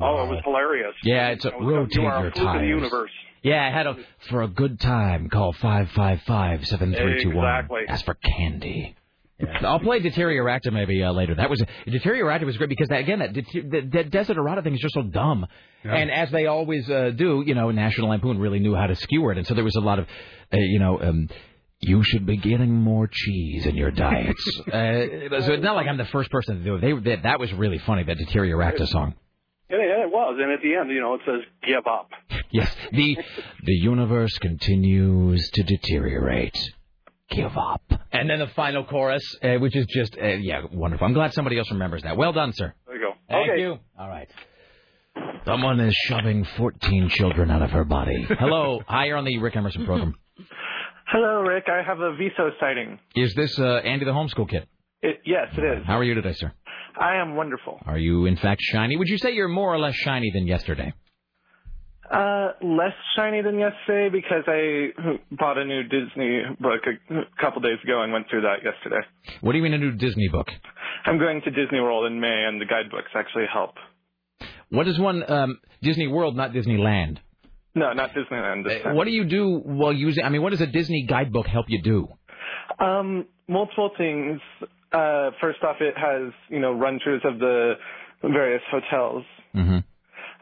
Oh, 0.00 0.24
it 0.24 0.28
was 0.28 0.40
hilarious. 0.44 0.94
Yeah, 1.04 1.28
it's 1.28 1.44
a 1.44 1.48
It 1.48 1.60
was, 1.60 1.66
rotate 1.96 2.02
your 2.02 2.26
a 2.26 2.58
the 2.60 2.66
universe. 2.66 3.10
Yeah, 3.42 3.66
I 3.66 3.76
had 3.76 3.86
a 3.86 3.96
for 4.30 4.42
a 4.42 4.48
good 4.48 4.80
time. 4.80 5.28
Call 5.28 5.52
five 5.52 5.90
five 5.90 6.22
five 6.22 6.66
seven 6.66 6.94
three 6.94 7.22
two 7.22 7.30
one. 7.30 7.46
Exactly. 7.46 7.80
Ask 7.88 8.04
for 8.04 8.14
candy. 8.14 8.96
I'll 9.62 9.80
play 9.80 9.98
Deteriorata 9.98 10.70
maybe 10.70 11.02
uh, 11.02 11.10
later. 11.12 11.34
That 11.34 11.50
was 11.50 11.60
Deteriorata 11.86 12.46
was 12.46 12.56
great 12.56 12.68
because 12.68 12.88
that, 12.88 13.00
again 13.00 13.18
that 13.18 13.32
det- 13.32 13.46
the, 13.52 13.80
the 13.80 14.04
Desiderata 14.04 14.62
thing 14.62 14.74
is 14.74 14.80
just 14.80 14.94
so 14.94 15.02
dumb. 15.02 15.46
Yeah. 15.84 15.96
And 15.96 16.10
as 16.12 16.30
they 16.30 16.46
always 16.46 16.88
uh, 16.88 17.10
do, 17.10 17.42
you 17.44 17.54
know, 17.54 17.72
National 17.72 18.10
Lampoon 18.10 18.38
really 18.38 18.60
knew 18.60 18.76
how 18.76 18.86
to 18.86 18.94
skewer 18.94 19.32
it, 19.32 19.38
and 19.38 19.46
so 19.46 19.54
there 19.54 19.64
was 19.64 19.74
a 19.74 19.80
lot 19.80 19.98
of, 19.98 20.06
uh, 20.52 20.56
you 20.56 20.78
know. 20.78 21.00
Um, 21.00 21.28
you 21.84 22.04
should 22.04 22.24
be 22.24 22.36
getting 22.36 22.72
more 22.72 23.08
cheese 23.10 23.66
in 23.66 23.74
your 23.74 23.90
diets. 23.90 24.60
uh, 24.68 24.70
so 24.70 25.52
it's 25.52 25.64
not 25.64 25.74
like 25.74 25.88
I'm 25.88 25.96
the 25.96 26.04
first 26.04 26.30
person 26.30 26.58
to 26.58 26.62
do 26.64 26.76
it. 26.76 26.80
They, 26.80 26.92
they, 26.92 27.20
that 27.22 27.40
was 27.40 27.52
really 27.52 27.78
funny, 27.78 28.04
that 28.04 28.18
Deteriorata 28.18 28.86
song. 28.86 29.14
Yeah, 29.72 29.78
yeah, 29.78 30.04
it 30.04 30.12
was. 30.12 30.38
And 30.38 30.52
at 30.52 30.60
the 30.60 30.74
end, 30.74 30.90
you 30.90 31.00
know, 31.00 31.14
it 31.14 31.22
says 31.24 31.40
give 31.66 31.86
up. 31.86 32.10
Yes, 32.50 32.70
the 32.92 33.16
the 33.64 33.72
universe 33.72 34.36
continues 34.38 35.48
to 35.54 35.62
deteriorate. 35.62 36.58
Give 37.30 37.56
up. 37.56 37.82
And 38.12 38.28
then 38.28 38.40
the 38.40 38.48
final 38.48 38.84
chorus, 38.84 39.22
uh, 39.42 39.54
which 39.54 39.74
is 39.74 39.86
just 39.86 40.14
uh, 40.20 40.26
yeah, 40.26 40.64
wonderful. 40.70 41.06
I'm 41.06 41.14
glad 41.14 41.32
somebody 41.32 41.56
else 41.56 41.70
remembers 41.70 42.02
that. 42.02 42.18
Well 42.18 42.32
done, 42.34 42.52
sir. 42.52 42.74
There 42.86 42.96
you 42.96 43.02
go. 43.02 43.12
Thank 43.26 43.50
okay. 43.50 43.60
you. 43.62 43.78
All 43.98 44.08
right. 44.08 44.28
Someone 45.46 45.80
is 45.80 45.94
shoving 46.06 46.44
14 46.58 47.08
children 47.08 47.50
out 47.50 47.62
of 47.62 47.70
her 47.70 47.84
body. 47.84 48.26
Hello, 48.38 48.80
hi, 48.86 49.06
you're 49.06 49.16
on 49.16 49.24
the 49.24 49.38
Rick 49.38 49.56
Emerson 49.56 49.84
program. 49.84 50.14
Hello, 51.06 51.40
Rick. 51.40 51.64
I 51.68 51.82
have 51.82 51.98
a 51.98 52.12
VISO 52.12 52.50
sighting. 52.60 52.98
Is 53.16 53.34
this 53.34 53.58
uh, 53.58 53.80
Andy 53.84 54.04
the 54.04 54.12
homeschool 54.12 54.48
kid? 54.48 54.66
It, 55.02 55.20
yes, 55.26 55.48
it 55.56 55.62
is. 55.62 55.86
How 55.86 55.98
are 55.98 56.04
you 56.04 56.14
today, 56.14 56.32
sir? 56.34 56.52
I 57.00 57.16
am 57.16 57.36
wonderful. 57.36 57.80
Are 57.86 57.98
you 57.98 58.26
in 58.26 58.36
fact 58.36 58.60
shiny? 58.62 58.96
Would 58.96 59.08
you 59.08 59.18
say 59.18 59.32
you're 59.32 59.48
more 59.48 59.72
or 59.72 59.78
less 59.78 59.94
shiny 59.94 60.30
than 60.32 60.46
yesterday? 60.46 60.92
Uh, 62.10 62.52
less 62.62 62.92
shiny 63.16 63.40
than 63.42 63.58
yesterday 63.58 64.10
because 64.10 64.44
I 64.46 64.88
bought 65.30 65.56
a 65.56 65.64
new 65.64 65.82
Disney 65.84 66.42
book 66.60 66.82
a 67.10 67.40
couple 67.40 67.62
days 67.62 67.78
ago 67.82 68.02
and 68.02 68.12
went 68.12 68.28
through 68.28 68.42
that 68.42 68.56
yesterday. 68.62 69.00
What 69.40 69.52
do 69.52 69.58
you 69.58 69.64
mean 69.64 69.72
a 69.72 69.78
new 69.78 69.92
Disney 69.92 70.28
book? 70.28 70.48
I'm 71.06 71.18
going 71.18 71.40
to 71.42 71.50
Disney 71.50 71.80
World 71.80 72.10
in 72.10 72.20
May, 72.20 72.44
and 72.46 72.60
the 72.60 72.66
guidebooks 72.66 73.10
actually 73.14 73.46
help. 73.50 73.74
What 74.68 74.88
is 74.88 74.98
one 74.98 75.28
um, 75.30 75.58
Disney 75.80 76.06
World, 76.06 76.36
not 76.36 76.52
Disneyland? 76.52 77.18
No, 77.74 77.92
not 77.94 78.10
Disneyland. 78.10 78.82
Time. 78.82 78.94
What 78.94 79.06
do 79.06 79.10
you 79.10 79.24
do 79.24 79.60
while 79.64 79.92
using? 79.92 80.24
I 80.24 80.28
mean, 80.28 80.42
what 80.42 80.50
does 80.50 80.60
a 80.60 80.66
Disney 80.66 81.06
guidebook 81.08 81.46
help 81.46 81.66
you 81.68 81.80
do? 81.82 82.08
Um, 82.78 83.26
multiple 83.48 83.90
things. 83.96 84.40
Uh, 84.92 85.30
first 85.40 85.62
off, 85.62 85.76
it 85.80 85.94
has 85.96 86.32
you 86.48 86.60
know 86.60 86.72
run 86.72 87.00
throughs 87.06 87.24
of 87.24 87.38
the 87.38 87.74
various 88.22 88.62
hotels. 88.70 89.24
Mm-hmm. 89.54 89.78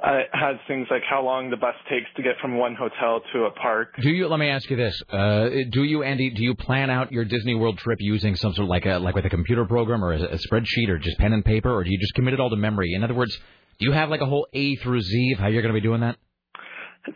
Uh, 0.02 0.16
it 0.16 0.28
has 0.32 0.56
things 0.66 0.86
like 0.90 1.02
how 1.08 1.22
long 1.22 1.50
the 1.50 1.58
bus 1.58 1.74
takes 1.90 2.06
to 2.16 2.22
get 2.22 2.32
from 2.40 2.56
one 2.56 2.74
hotel 2.74 3.20
to 3.34 3.44
a 3.44 3.50
park. 3.50 3.94
Do 4.00 4.08
you? 4.08 4.28
Let 4.28 4.40
me 4.40 4.48
ask 4.48 4.68
you 4.70 4.76
this: 4.76 5.02
uh, 5.10 5.48
Do 5.70 5.84
you, 5.84 6.02
Andy? 6.02 6.30
Do 6.30 6.42
you 6.42 6.54
plan 6.54 6.88
out 6.88 7.12
your 7.12 7.24
Disney 7.24 7.54
World 7.54 7.78
trip 7.78 7.98
using 8.00 8.34
some 8.34 8.54
sort 8.54 8.64
of 8.64 8.70
like 8.70 8.86
a 8.86 8.98
like 8.98 9.14
with 9.14 9.26
a 9.26 9.30
computer 9.30 9.66
program 9.66 10.02
or 10.02 10.12
a, 10.12 10.22
a 10.22 10.38
spreadsheet 10.38 10.88
or 10.88 10.98
just 10.98 11.18
pen 11.18 11.32
and 11.34 11.44
paper, 11.44 11.70
or 11.70 11.84
do 11.84 11.90
you 11.90 11.98
just 11.98 12.14
commit 12.14 12.32
it 12.32 12.40
all 12.40 12.48
to 12.48 12.56
memory? 12.56 12.94
In 12.94 13.04
other 13.04 13.14
words, 13.14 13.38
do 13.78 13.86
you 13.86 13.92
have 13.92 14.08
like 14.08 14.22
a 14.22 14.26
whole 14.26 14.46
A 14.54 14.76
through 14.76 15.02
Z 15.02 15.32
of 15.34 15.38
how 15.38 15.48
you're 15.48 15.62
going 15.62 15.74
to 15.74 15.80
be 15.80 15.86
doing 15.86 16.00
that? 16.00 16.16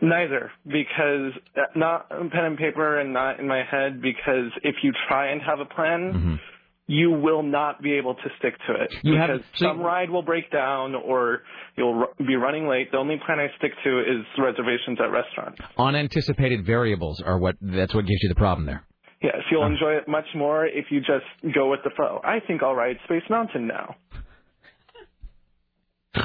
Neither, 0.01 0.51
because 0.65 1.31
uh, 1.57 1.61
not 1.75 2.09
pen 2.09 2.45
and 2.45 2.57
paper 2.57 2.99
and 2.99 3.13
not 3.13 3.39
in 3.39 3.47
my 3.47 3.63
head. 3.63 4.01
Because 4.01 4.51
if 4.63 4.75
you 4.83 4.91
try 5.07 5.31
and 5.31 5.41
have 5.41 5.59
a 5.59 5.65
plan, 5.65 6.39
you 6.87 7.11
will 7.11 7.41
not 7.43 7.81
be 7.81 7.93
able 7.93 8.13
to 8.15 8.29
stick 8.37 8.53
to 8.67 8.73
it. 8.73 8.93
You 9.03 9.13
because 9.13 9.41
so- 9.55 9.67
some 9.67 9.79
ride 9.81 10.09
will 10.09 10.21
break 10.21 10.51
down, 10.51 10.95
or 10.95 11.41
you'll 11.75 12.07
be 12.19 12.35
running 12.35 12.67
late. 12.67 12.91
The 12.91 12.97
only 12.97 13.19
plan 13.25 13.39
I 13.39 13.47
stick 13.57 13.71
to 13.83 13.99
is 13.99 14.25
reservations 14.37 14.99
at 15.01 15.11
restaurants. 15.11 15.59
Unanticipated 15.77 16.65
variables 16.65 17.21
are 17.21 17.39
what 17.39 17.55
that's 17.61 17.93
what 17.93 18.05
gives 18.05 18.21
you 18.21 18.29
the 18.29 18.35
problem 18.35 18.65
there. 18.65 18.83
Yes, 19.21 19.37
you'll 19.49 19.65
enjoy 19.65 19.93
it 19.93 20.07
much 20.07 20.25
more 20.35 20.67
if 20.67 20.85
you 20.91 20.99
just 20.99 21.55
go 21.55 21.71
with 21.71 21.79
the 21.83 21.89
flow. 21.95 22.21
I 22.23 22.39
think 22.45 22.61
I'll 22.61 22.75
ride 22.75 22.97
Space 23.05 23.23
Mountain 23.29 23.65
now. 23.65 23.95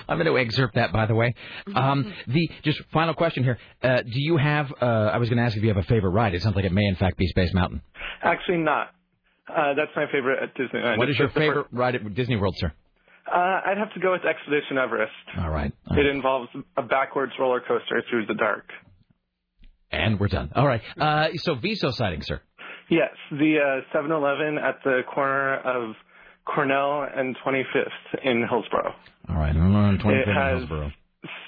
I'm 0.08 0.18
going 0.18 0.26
to 0.26 0.36
excerpt 0.38 0.74
that, 0.76 0.92
by 0.92 1.06
the 1.06 1.14
way. 1.14 1.34
Um, 1.74 2.12
the 2.28 2.48
just 2.62 2.80
final 2.92 3.14
question 3.14 3.42
here: 3.42 3.58
uh, 3.82 4.02
Do 4.02 4.20
you 4.20 4.36
have? 4.36 4.72
Uh, 4.80 4.84
I 4.84 5.18
was 5.18 5.28
going 5.28 5.38
to 5.38 5.42
ask 5.44 5.56
if 5.56 5.62
you 5.62 5.68
have 5.68 5.78
a 5.78 5.82
favorite 5.82 6.10
ride. 6.10 6.34
It 6.34 6.42
sounds 6.42 6.54
like 6.54 6.64
it 6.64 6.72
may, 6.72 6.84
in 6.84 6.94
fact, 6.96 7.16
be 7.16 7.26
Space 7.26 7.52
Mountain. 7.54 7.80
Actually, 8.22 8.58
not. 8.58 8.90
Uh, 9.56 9.74
that's 9.74 9.90
my 9.96 10.06
favorite 10.12 10.42
at 10.42 10.54
Disneyland. 10.56 10.98
What 10.98 11.08
is 11.10 11.18
your 11.18 11.30
favorite 11.30 11.66
ride 11.72 11.94
at 11.94 12.14
Disney 12.14 12.36
World, 12.36 12.54
sir? 12.58 12.72
Uh, 13.26 13.36
I'd 13.66 13.78
have 13.78 13.92
to 13.94 14.00
go 14.00 14.12
with 14.12 14.22
Expedition 14.24 14.78
Everest. 14.78 15.12
All 15.38 15.50
right. 15.50 15.72
It 15.92 16.06
involves 16.06 16.48
a 16.76 16.82
backwards 16.82 17.32
roller 17.38 17.60
coaster 17.60 18.02
through 18.10 18.26
the 18.26 18.34
dark. 18.34 18.66
And 19.92 20.18
we're 20.20 20.28
done. 20.28 20.50
All 20.54 20.66
right. 20.66 20.82
Uh, 20.98 21.28
so 21.36 21.54
Viso 21.54 21.90
sighting, 21.90 22.22
sir. 22.22 22.40
Yes, 22.88 23.10
the 23.30 23.82
uh, 23.92 23.96
7-Eleven 23.96 24.58
at 24.58 24.76
the 24.84 25.00
corner 25.12 25.58
of 25.58 25.94
Cornell 26.44 27.06
and 27.14 27.36
25th 27.46 28.24
in 28.24 28.44
Hillsboro. 28.48 28.92
All 29.28 29.36
right. 29.36 29.54
I'm 29.54 29.74
on 29.76 29.98
25th 29.98 30.22
It 30.22 30.28
in 30.28 30.34
has- 30.34 30.58
Hillsboro. 30.58 30.90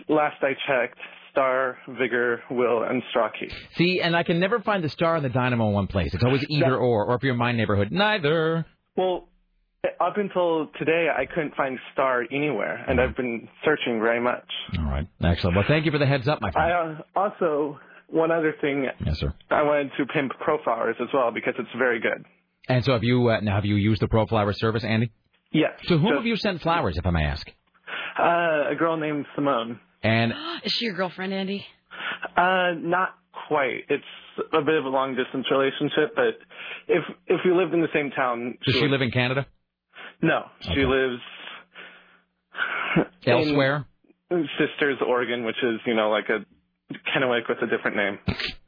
Last 0.09 0.37
I 0.43 0.53
checked, 0.67 0.99
Star, 1.33 1.79
Vigor, 1.89 2.43
Will, 2.51 2.83
and 2.83 3.03
Strachey. 3.15 3.51
See, 3.77 4.01
and 4.01 4.15
I 4.15 4.23
can 4.23 4.39
never 4.39 4.61
find 4.61 4.85
the 4.85 4.89
star 4.89 5.17
and 5.17 5.25
the 5.25 5.31
dynamo 5.31 5.69
in 5.69 5.75
one 5.75 5.87
place. 5.87 6.13
It's 6.15 6.23
always 6.23 6.45
either 6.49 6.77
or, 6.77 7.07
or 7.07 7.15
if 7.17 7.23
you're 7.23 7.33
in 7.33 7.39
my 7.39 7.53
neighborhood, 7.53 7.91
neither. 7.91 8.67
Well, 8.97 9.29
up 10.01 10.17
until 10.17 10.69
today, 10.79 11.09
I 11.17 11.27
couldn't 11.27 11.55
find 11.57 11.79
Star 11.93 12.23
anywhere, 12.31 12.85
and 12.87 13.01
I've 13.01 13.17
been 13.17 13.49
searching 13.65 13.99
very 14.01 14.21
much. 14.21 14.45
All 14.79 14.85
right. 14.85 15.09
Excellent. 15.25 15.57
Well, 15.57 15.65
thank 15.67 15.87
you 15.87 15.91
for 15.91 15.99
the 15.99 16.07
heads 16.07 16.29
up, 16.29 16.41
my 16.41 16.53
friend. 16.53 16.73
I 16.73 16.93
uh, 17.19 17.21
also 17.21 17.81
one 18.09 18.31
other 18.31 18.55
thing. 18.61 18.87
Yes, 19.05 19.19
sir. 19.19 19.33
I 19.51 19.63
wanted 19.63 19.91
to 19.99 20.07
pimp 20.07 20.33
ProFlowers 20.47 21.01
as 21.01 21.09
well 21.13 21.33
because 21.33 21.55
it's 21.59 21.69
very 21.77 22.01
good. 22.01 22.25
And 22.69 22.85
so 22.85 22.93
have 22.93 23.03
you 23.03 23.29
uh, 23.29 23.41
now 23.41 23.57
have 23.57 23.65
you 23.65 23.75
used 23.75 24.01
the 24.03 24.09
Pro 24.09 24.27
Flower 24.27 24.53
service, 24.53 24.85
Andy? 24.85 25.11
Yes. 25.51 25.73
To 25.89 25.99
whom 25.99 26.15
have 26.15 26.27
you 26.27 26.37
sent 26.37 26.63
flowers, 26.63 26.97
if 26.97 27.05
I 27.05 27.11
may 27.11 27.25
ask? 27.25 27.47
Uh, 28.19 28.71
a 28.71 28.75
girl 28.79 28.97
named 28.97 29.27
Simone. 29.35 29.81
And 30.03 30.33
Is 30.65 30.73
she 30.73 30.87
your 30.87 30.95
girlfriend, 30.95 31.33
Andy? 31.33 31.65
Uh, 32.37 32.73
not 32.77 33.17
quite. 33.49 33.85
It's 33.89 34.05
a 34.53 34.63
bit 34.63 34.75
of 34.75 34.85
a 34.85 34.89
long 34.89 35.15
distance 35.17 35.47
relationship, 35.51 36.15
but 36.15 36.39
if 36.89 37.05
if 37.27 37.41
we 37.45 37.53
lived 37.53 37.75
in 37.75 37.81
the 37.81 37.89
same 37.95 38.11
town, 38.11 38.59
does 38.65 38.75
she 38.75 38.83
would- 38.83 38.91
live 38.91 39.03
in 39.03 39.11
Canada? 39.11 39.47
No, 40.21 40.45
she 40.75 40.85
lives 40.87 41.21
in 43.27 43.33
Elsewhere? 43.33 43.87
Sisters, 44.31 44.99
Oregon, 45.07 45.45
which 45.45 45.63
is 45.63 45.81
you 45.85 45.95
know 45.95 46.11
like 46.11 46.29
a 46.29 46.45
Kennewick 47.11 47.49
with 47.49 47.59
a 47.63 47.67
different 47.67 47.97
name. 47.97 48.19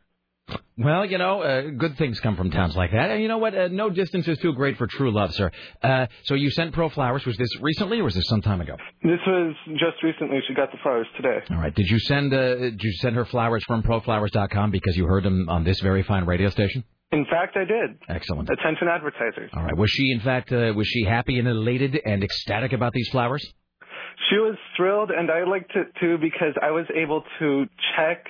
Well, 0.76 1.04
you 1.04 1.18
know, 1.18 1.40
uh, 1.42 1.62
good 1.76 1.96
things 1.98 2.18
come 2.20 2.36
from 2.36 2.50
towns 2.50 2.74
like 2.76 2.90
that. 2.92 3.10
And 3.10 3.22
you 3.22 3.28
know 3.28 3.38
what? 3.38 3.54
Uh, 3.54 3.68
no 3.68 3.90
distance 3.90 4.26
is 4.26 4.38
too 4.38 4.52
great 4.54 4.76
for 4.76 4.86
true 4.86 5.12
love, 5.12 5.32
sir. 5.34 5.50
Uh, 5.82 6.06
so 6.24 6.34
you 6.34 6.50
sent 6.50 6.72
Pro 6.72 6.88
Flowers. 6.88 7.24
Was 7.24 7.36
this 7.36 7.48
recently 7.60 8.00
or 8.00 8.04
was 8.04 8.14
this 8.14 8.26
some 8.26 8.42
time 8.42 8.60
ago? 8.60 8.76
This 9.02 9.20
was 9.26 9.54
just 9.72 10.02
recently. 10.02 10.40
She 10.48 10.54
got 10.54 10.72
the 10.72 10.78
flowers 10.82 11.06
today. 11.16 11.38
All 11.50 11.58
right. 11.58 11.74
Did 11.74 11.88
you 11.88 11.98
send 12.00 12.32
uh, 12.34 12.54
did 12.56 12.82
you 12.82 12.92
send 12.94 13.16
her 13.16 13.24
flowers 13.24 13.62
from 13.66 13.82
proflowers.com 13.82 14.70
because 14.70 14.96
you 14.96 15.06
heard 15.06 15.24
them 15.24 15.48
on 15.48 15.64
this 15.64 15.80
very 15.80 16.02
fine 16.02 16.24
radio 16.24 16.48
station? 16.50 16.84
In 17.12 17.24
fact, 17.26 17.56
I 17.56 17.64
did. 17.64 17.98
Excellent. 18.08 18.50
Attention 18.50 18.88
advertisers. 18.88 19.50
All 19.56 19.62
right. 19.62 19.76
Was 19.76 19.90
she 19.90 20.10
in 20.10 20.20
fact 20.20 20.50
uh, 20.50 20.72
was 20.74 20.88
she 20.88 21.04
happy 21.04 21.38
and 21.38 21.46
elated 21.46 21.98
and 22.04 22.24
ecstatic 22.24 22.72
about 22.72 22.92
these 22.92 23.08
flowers? 23.10 23.46
She 24.30 24.36
was 24.36 24.56
thrilled, 24.76 25.10
and 25.10 25.30
I 25.30 25.44
liked 25.44 25.72
it 25.74 25.88
too 26.00 26.18
because 26.20 26.54
I 26.62 26.70
was 26.70 26.86
able 26.94 27.22
to 27.40 27.66
check 27.96 28.26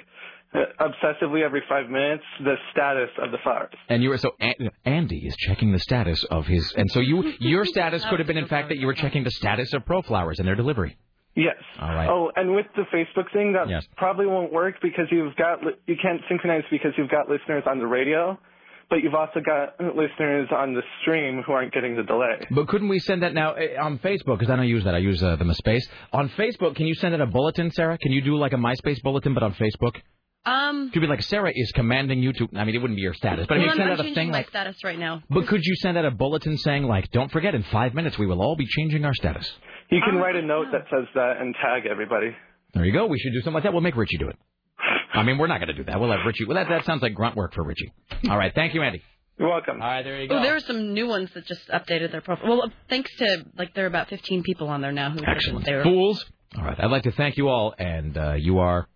obsessively 0.54 1.42
every 1.44 1.62
five 1.68 1.88
minutes 1.88 2.22
the 2.42 2.54
status 2.72 3.10
of 3.22 3.30
the 3.32 3.38
flowers. 3.42 3.72
And 3.88 4.02
you 4.02 4.08
were 4.10 4.18
so 4.18 4.32
An- 4.40 4.70
Andy 4.84 5.18
is 5.26 5.34
checking 5.36 5.72
the 5.72 5.78
status 5.78 6.22
of 6.24 6.46
his, 6.46 6.72
and 6.76 6.90
so 6.90 7.00
you 7.00 7.32
your 7.40 7.64
status 7.64 8.04
could 8.06 8.18
have 8.20 8.26
been 8.28 8.38
in 8.38 8.46
fact 8.48 8.68
that 8.68 8.78
you 8.78 8.86
were 8.86 8.94
checking 8.94 9.24
the 9.24 9.30
status 9.30 9.72
of 9.72 9.84
Pro 9.84 10.02
Flowers 10.02 10.38
and 10.38 10.46
their 10.48 10.54
delivery. 10.56 10.96
Yes. 11.36 11.56
All 11.80 11.88
right. 11.88 12.08
Oh, 12.08 12.30
and 12.36 12.54
with 12.54 12.66
the 12.76 12.82
Facebook 12.94 13.32
thing, 13.32 13.54
that 13.54 13.68
Yes. 13.68 13.84
probably 13.96 14.26
won't 14.26 14.52
work 14.52 14.76
because 14.80 15.06
you've 15.10 15.34
got 15.34 15.64
li- 15.64 15.72
you 15.86 15.96
can't 16.00 16.20
synchronize 16.28 16.62
because 16.70 16.92
you've 16.96 17.10
got 17.10 17.28
listeners 17.28 17.64
on 17.68 17.80
the 17.80 17.86
radio, 17.88 18.38
but 18.88 19.02
you've 19.02 19.14
also 19.16 19.40
got 19.44 19.74
listeners 19.96 20.46
on 20.56 20.74
the 20.74 20.82
stream 21.02 21.42
who 21.44 21.52
aren't 21.52 21.72
getting 21.72 21.96
the 21.96 22.04
delay. 22.04 22.38
But 22.52 22.68
couldn't 22.68 22.86
we 22.88 23.00
send 23.00 23.24
that 23.24 23.34
now 23.34 23.54
uh, 23.56 23.82
on 23.82 23.98
Facebook? 23.98 24.38
Because 24.38 24.48
I 24.50 24.54
don't 24.54 24.68
use 24.68 24.84
that. 24.84 24.94
I 24.94 24.98
use 24.98 25.20
uh, 25.24 25.34
the 25.34 25.44
MySpace. 25.44 25.82
On 26.12 26.28
Facebook, 26.28 26.76
can 26.76 26.86
you 26.86 26.94
send 26.94 27.14
it 27.14 27.20
a 27.20 27.26
bulletin, 27.26 27.72
Sarah? 27.72 27.98
Can 27.98 28.12
you 28.12 28.20
do 28.20 28.36
like 28.36 28.52
a 28.52 28.56
MySpace 28.56 29.02
bulletin, 29.02 29.34
but 29.34 29.42
on 29.42 29.54
Facebook? 29.54 29.96
Um, 30.46 30.90
Could 30.90 31.00
be 31.00 31.06
like 31.06 31.22
Sarah 31.22 31.52
is 31.54 31.72
commanding 31.72 32.22
you 32.22 32.32
to. 32.34 32.48
I 32.54 32.64
mean, 32.64 32.74
it 32.74 32.78
wouldn't 32.78 32.96
be 32.96 33.02
your 33.02 33.14
status, 33.14 33.46
but 33.48 33.54
I 33.54 33.58
mean, 33.58 33.66
well, 33.68 33.76
send 33.76 33.90
I'm 33.90 34.00
out 34.00 34.06
a 34.06 34.14
thing 34.14 34.28
my 34.30 34.38
like. 34.38 34.48
status 34.50 34.76
right 34.84 34.98
now. 34.98 35.22
But 35.30 35.46
could 35.46 35.62
you 35.64 35.74
send 35.76 35.96
out 35.96 36.04
a 36.04 36.10
bulletin 36.10 36.58
saying 36.58 36.84
like, 36.84 37.10
"Don't 37.12 37.30
forget, 37.32 37.54
in 37.54 37.62
five 37.64 37.94
minutes 37.94 38.18
we 38.18 38.26
will 38.26 38.42
all 38.42 38.54
be 38.56 38.66
changing 38.66 39.04
our 39.04 39.14
status." 39.14 39.50
You 39.90 40.00
can 40.04 40.16
write 40.16 40.36
a 40.36 40.42
note 40.42 40.66
that 40.72 40.82
says 40.90 41.06
that 41.14 41.38
and 41.40 41.54
tag 41.62 41.86
everybody. 41.90 42.36
There 42.74 42.84
you 42.84 42.92
go. 42.92 43.06
We 43.06 43.18
should 43.18 43.32
do 43.32 43.38
something 43.40 43.54
like 43.54 43.62
that. 43.64 43.72
We'll 43.72 43.82
make 43.82 43.96
Richie 43.96 44.18
do 44.18 44.28
it. 44.28 44.36
I 45.14 45.22
mean, 45.22 45.38
we're 45.38 45.46
not 45.46 45.58
going 45.60 45.68
to 45.68 45.74
do 45.74 45.84
that. 45.84 46.00
We'll 46.00 46.10
have 46.10 46.26
Richie. 46.26 46.44
Well, 46.44 46.56
that 46.56 46.68
that 46.68 46.84
sounds 46.84 47.00
like 47.00 47.14
grunt 47.14 47.36
work 47.36 47.54
for 47.54 47.62
Richie. 47.64 47.92
All 48.28 48.36
right. 48.36 48.52
Thank 48.54 48.74
you, 48.74 48.82
Andy. 48.82 49.02
You're 49.38 49.48
welcome. 49.48 49.80
All 49.80 49.88
right, 49.88 50.02
there 50.02 50.20
you 50.20 50.28
go. 50.28 50.38
Oh, 50.38 50.42
there 50.42 50.54
are 50.54 50.60
some 50.60 50.92
new 50.92 51.06
ones 51.08 51.30
that 51.34 51.44
just 51.46 51.66
updated 51.68 52.12
their 52.12 52.20
profile. 52.20 52.48
Well, 52.58 52.72
thanks 52.88 53.10
to 53.16 53.44
like 53.56 53.74
there 53.74 53.84
are 53.84 53.88
about 53.88 54.08
15 54.08 54.42
people 54.42 54.68
on 54.68 54.80
there 54.80 54.92
now 54.92 55.10
who 55.10 55.18
said 55.18 55.26
that 55.26 55.36
Excellent. 55.36 55.64
they 55.66 55.74
were. 55.74 55.82
Fools. 55.82 56.24
All 56.56 56.64
right. 56.64 56.78
I'd 56.78 56.90
like 56.90 57.02
to 57.04 57.12
thank 57.12 57.36
you 57.36 57.48
all, 57.48 57.74
and 57.78 58.16
uh, 58.18 58.34
you 58.34 58.58
are. 58.58 58.88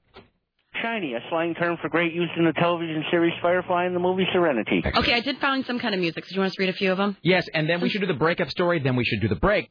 Shiny, 0.82 1.14
a 1.14 1.20
slang 1.30 1.54
term 1.54 1.76
for 1.80 1.88
great 1.88 2.12
use 2.12 2.30
in 2.36 2.44
the 2.44 2.52
television 2.52 3.04
series 3.10 3.32
Firefly 3.42 3.84
and 3.84 3.94
the 3.94 4.00
movie 4.00 4.26
Serenity. 4.32 4.82
Okay, 4.84 5.14
I 5.14 5.20
did 5.20 5.38
find 5.38 5.64
some 5.66 5.78
kind 5.78 5.94
of 5.94 6.00
music. 6.00 6.24
So 6.24 6.30
do 6.30 6.34
you 6.36 6.40
want 6.40 6.50
us 6.50 6.54
to 6.56 6.62
read 6.62 6.70
a 6.70 6.74
few 6.74 6.92
of 6.92 6.98
them? 6.98 7.16
Yes, 7.22 7.46
and 7.52 7.68
then 7.68 7.80
we 7.80 7.88
should 7.88 8.00
do 8.00 8.06
the 8.06 8.14
breakup 8.14 8.50
story. 8.50 8.80
Then 8.80 8.96
we 8.96 9.04
should 9.04 9.20
do 9.20 9.28
the 9.28 9.36
break. 9.36 9.70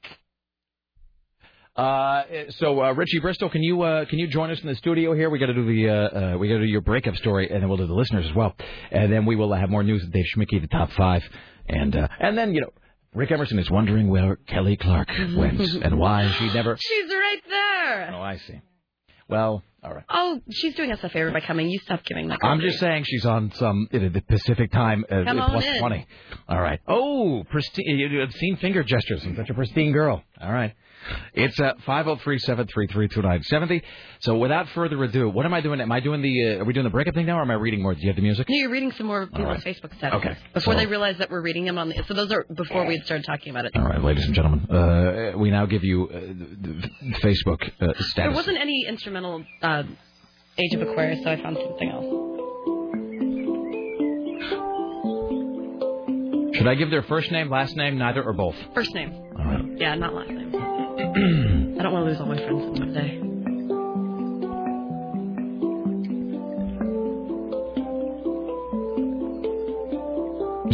Uh, 1.75 2.23
so 2.57 2.81
uh, 2.81 2.91
Richie 2.93 3.19
Bristol, 3.19 3.49
can 3.49 3.61
you 3.61 3.83
uh, 3.83 4.05
can 4.05 4.17
you 4.17 4.27
join 4.27 4.49
us 4.49 4.59
in 4.61 4.67
the 4.67 4.75
studio 4.75 5.13
here? 5.13 5.29
We 5.29 5.37
got 5.37 5.45
to 5.45 5.53
do 5.53 5.65
the 5.65 5.89
uh, 5.89 5.93
uh, 5.93 6.37
we 6.37 6.47
got 6.47 6.55
to 6.55 6.61
do 6.61 6.65
your 6.65 6.81
breakup 6.81 7.15
story, 7.17 7.49
and 7.51 7.61
then 7.61 7.69
we'll 7.69 7.77
do 7.77 7.85
the 7.85 7.93
listeners 7.93 8.25
as 8.27 8.35
well, 8.35 8.55
and 8.89 9.13
then 9.13 9.25
we 9.27 9.35
will 9.35 9.53
have 9.53 9.69
more 9.69 9.83
news 9.83 10.01
with 10.01 10.11
Dave 10.11 10.25
Schmidtke, 10.35 10.59
the 10.59 10.67
top 10.67 10.91
five, 10.93 11.23
and 11.67 11.95
uh, 11.95 12.07
and 12.19 12.35
then 12.35 12.55
you 12.55 12.61
know 12.61 12.73
Rick 13.13 13.31
Emerson 13.31 13.59
is 13.59 13.69
wondering 13.69 14.09
where 14.09 14.37
Kelly 14.47 14.75
Clark 14.75 15.09
went 15.35 15.59
and 15.83 15.99
why 15.99 16.31
she 16.39 16.51
never. 16.51 16.77
She's 16.79 17.09
right 17.11 17.41
there. 17.47 18.11
Oh, 18.15 18.21
I 18.21 18.37
see. 18.37 18.59
Well, 19.29 19.63
all 19.83 19.93
right. 19.93 20.03
Oh, 20.09 20.41
she's 20.49 20.75
doing 20.75 20.91
us 20.91 20.99
a 21.03 21.09
favor 21.09 21.31
by 21.31 21.39
coming. 21.41 21.69
You 21.69 21.79
stop 21.79 22.03
giving 22.03 22.27
that. 22.29 22.39
I'm 22.41 22.59
just 22.59 22.79
saying 22.79 23.03
she's 23.05 23.25
on 23.25 23.51
some 23.53 23.87
uh, 23.93 23.97
the 23.99 24.23
Pacific 24.27 24.71
time 24.71 25.05
uh, 25.09 25.23
Come 25.25 25.39
on 25.39 25.49
plus 25.51 25.65
in. 25.65 25.79
twenty. 25.79 26.07
All 26.49 26.59
right. 26.61 26.79
Oh, 26.87 27.43
pristine, 27.49 27.97
you- 27.97 28.21
obscene 28.21 28.57
finger 28.57 28.83
gestures. 28.83 29.23
I'm 29.25 29.35
such 29.35 29.49
a 29.49 29.53
pristine 29.53 29.91
girl. 29.91 30.23
All 30.41 30.51
right. 30.51 30.73
It's 31.33 31.59
uh, 31.59 31.73
five 31.85 32.05
zero 32.05 32.17
three 32.23 32.39
seven 32.39 32.67
three 32.67 32.87
three 32.87 33.07
two 33.07 33.21
nine 33.21 33.43
seventy. 33.43 33.83
So 34.19 34.37
without 34.37 34.67
further 34.69 35.01
ado, 35.03 35.29
what 35.29 35.45
am 35.45 35.53
I 35.53 35.61
doing? 35.61 35.81
Am 35.81 35.91
I 35.91 35.99
doing 35.99 36.21
the? 36.21 36.55
Uh, 36.55 36.59
are 36.61 36.65
we 36.65 36.73
doing 36.73 36.83
the 36.85 36.89
breakup 36.89 37.13
thing 37.15 37.25
now, 37.25 37.37
or 37.39 37.41
am 37.41 37.51
I 37.51 37.55
reading 37.55 37.81
more? 37.81 37.93
Do 37.93 38.01
you 38.01 38.07
have 38.07 38.15
the 38.15 38.21
music? 38.21 38.47
No, 38.49 38.55
you're 38.55 38.69
reading 38.71 38.91
some 38.93 39.07
more 39.07 39.27
people's 39.27 39.45
right. 39.45 39.59
Facebook 39.63 39.95
statuses 39.99 40.13
Okay, 40.15 40.37
before 40.53 40.73
so- 40.73 40.79
they 40.79 40.85
realize 40.85 41.17
that 41.19 41.29
we're 41.29 41.41
reading 41.41 41.65
them 41.65 41.77
on 41.77 41.89
the. 41.89 42.03
So 42.07 42.13
those 42.13 42.31
are 42.31 42.45
before 42.53 42.85
we 42.85 42.97
had 42.97 43.05
started 43.05 43.25
talking 43.25 43.51
about 43.51 43.65
it. 43.65 43.75
All 43.75 43.83
right, 43.83 44.01
ladies 44.03 44.25
and 44.25 44.33
gentlemen, 44.35 44.69
uh, 44.69 45.37
we 45.37 45.51
now 45.51 45.65
give 45.65 45.83
you 45.83 46.07
uh, 46.09 46.19
the, 46.19 46.89
the 47.01 47.15
Facebook 47.21 47.69
uh, 47.81 47.93
There 48.15 48.31
wasn't 48.31 48.57
any 48.57 48.85
instrumental 48.87 49.43
uh, 49.61 49.83
Age 50.59 50.73
of 50.73 50.81
Aquarius, 50.81 51.23
so 51.23 51.29
I 51.31 51.41
found 51.41 51.57
something 51.57 51.89
else. 51.89 52.05
Should 56.57 56.67
I 56.67 56.73
give 56.73 56.89
their 56.89 57.03
first 57.03 57.31
name, 57.31 57.51
last 57.51 57.75
name, 57.75 57.99
neither, 57.99 58.23
or 58.23 58.33
both? 58.33 58.55
First 58.73 58.91
name. 58.95 59.13
All 59.37 59.45
right. 59.45 59.63
Yeah, 59.77 59.93
not 59.93 60.15
last 60.15 60.31
name. 60.31 60.76
I 60.99 61.83
don't 61.83 61.91
want 61.91 62.05
to 62.05 62.11
lose 62.11 62.19
all 62.19 62.25
my 62.25 62.37
friends 62.37 62.63
in 62.63 62.79
one 62.79 62.93
day. 62.93 63.21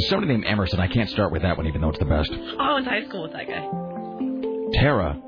Somebody 0.10 0.34
named 0.34 0.45
Emerson. 0.48 0.80
I 0.80 0.88
can't 0.88 1.10
start 1.10 1.32
with 1.32 1.43
that 1.43 1.58
one, 1.58 1.68
even 1.68 1.82
though 1.82 1.90
it's 1.90 2.00
the 2.00 2.06
best. 2.06 2.30
Oh, 2.32 2.58
I 2.60 2.74
went 2.74 2.85
to 2.85 2.92
high 2.92 3.03
school 3.06 3.24
with 3.24 3.34
that 3.34 3.48
guy. 3.48 4.80
Tara 4.80 5.22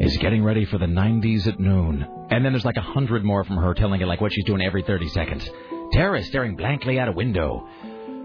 is 0.00 0.16
getting 0.18 0.44
ready 0.44 0.64
for 0.64 0.78
the 0.78 0.86
90s 0.86 1.46
at 1.46 1.58
noon. 1.58 2.06
And 2.30 2.44
then 2.44 2.52
there's 2.52 2.64
like 2.64 2.76
a 2.76 2.82
hundred 2.82 3.24
more 3.24 3.44
from 3.44 3.56
her 3.56 3.74
telling 3.74 4.00
it 4.00 4.06
like 4.06 4.20
what 4.20 4.32
she's 4.32 4.44
doing 4.44 4.62
every 4.62 4.82
30 4.82 5.08
seconds. 5.08 5.48
Tara 5.92 6.20
is 6.20 6.26
staring 6.28 6.54
blankly 6.54 6.98
out 6.98 7.08
a 7.08 7.12
window. 7.12 7.66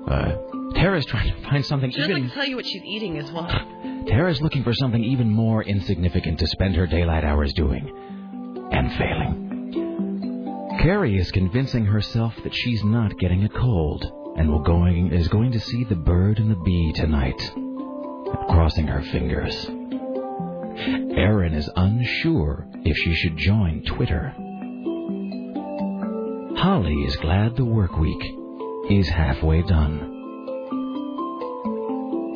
Uh, 0.08 0.36
Tara's 0.76 1.06
trying 1.06 1.34
to 1.34 1.42
find 1.50 1.66
something 1.66 1.92
She 1.92 2.02
even. 2.02 2.24
like 2.24 2.30
to 2.30 2.36
tell 2.36 2.46
you 2.46 2.56
what 2.56 2.66
she's 2.66 2.84
eating 2.84 3.18
as 3.18 3.32
well. 3.32 3.48
Tara's 4.08 4.42
looking 4.42 4.64
for 4.64 4.74
something 4.74 5.04
even 5.04 5.30
more 5.30 5.64
insignificant 5.64 6.40
to 6.40 6.48
spend 6.48 6.76
her 6.76 6.86
daylight 6.86 7.24
hours 7.24 7.54
doing. 7.54 7.90
And 8.72 8.92
failing. 8.94 9.46
Carrie 10.82 11.18
is 11.18 11.32
convincing 11.32 11.86
herself 11.86 12.34
that 12.44 12.54
she's 12.54 12.84
not 12.84 13.18
getting 13.18 13.44
a 13.44 13.50
cold 13.50 14.06
and 14.38 14.50
will 14.50 14.60
going 14.62 15.12
is 15.12 15.28
going 15.30 15.54
to 15.54 15.60
see 15.60 15.84
the 15.86 15.96
bird 15.96 16.40
and 16.40 16.52
the 16.52 16.56
bee 16.56 16.92
tonight. 16.94 17.52
Crossing 18.50 18.88
her 18.88 19.02
fingers. 19.02 19.66
Erin 21.18 21.54
is 21.54 21.70
unsure 21.76 22.68
if 22.84 22.98
she 22.98 23.16
should 23.16 23.38
join 23.38 23.84
Twitter. 23.86 24.34
Holly 26.58 26.96
is 27.06 27.16
glad 27.18 27.56
the 27.56 27.66
work 27.66 27.98
week 27.98 28.24
is 28.90 29.08
halfway 29.08 29.62
done. 29.62 30.15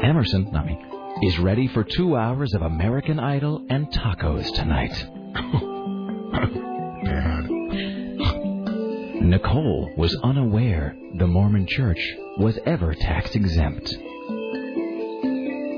Emerson, 0.01 0.55
I 0.55 0.63
mean, 0.63 0.85
is 1.23 1.39
ready 1.39 1.67
for 1.67 1.83
two 1.83 2.15
hours 2.15 2.53
of 2.53 2.61
American 2.61 3.19
Idol 3.19 3.65
and 3.69 3.91
tacos 3.91 4.53
tonight. 4.53 5.05
Nicole 9.21 9.91
was 9.97 10.15
unaware 10.23 10.95
the 11.17 11.27
Mormon 11.27 11.67
church 11.67 11.99
was 12.37 12.57
ever 12.65 12.93
tax 12.93 13.35
exempt. 13.35 13.93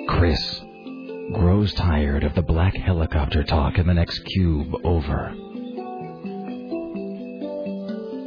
Chris 0.07 0.61
grows 1.33 1.73
tired 1.73 2.23
of 2.23 2.35
the 2.35 2.41
black 2.41 2.75
helicopter 2.75 3.43
talk 3.43 3.77
in 3.77 3.87
the 3.87 3.93
next 3.93 4.19
cube 4.19 4.73
over. 4.83 5.33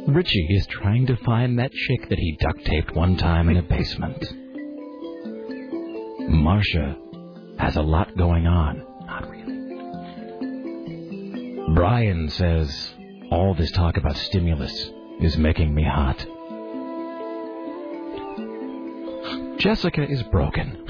Richie 0.07 0.47
is 0.49 0.67
trying 0.67 1.07
to 1.07 1.17
find 1.17 1.57
that 1.57 1.71
chick 1.71 2.09
that 2.09 2.19
he 2.19 2.37
duct 2.39 2.63
taped 2.65 2.95
one 2.95 3.17
time 3.17 3.49
in 3.49 3.57
a 3.57 3.63
basement. 3.63 4.23
Marcia 6.45 6.95
has 7.57 7.75
a 7.75 7.81
lot 7.81 8.15
going 8.15 8.45
on. 8.45 8.85
Not 9.07 9.27
really. 9.27 9.55
Brian 11.73 12.29
says 12.29 12.93
all 13.31 13.55
this 13.55 13.71
talk 13.71 13.97
about 13.97 14.15
stimulus 14.15 14.91
is 15.21 15.37
making 15.37 15.73
me 15.73 15.83
hot. 15.83 16.23
Jessica 19.57 20.03
is 20.07 20.21
broken. 20.21 20.84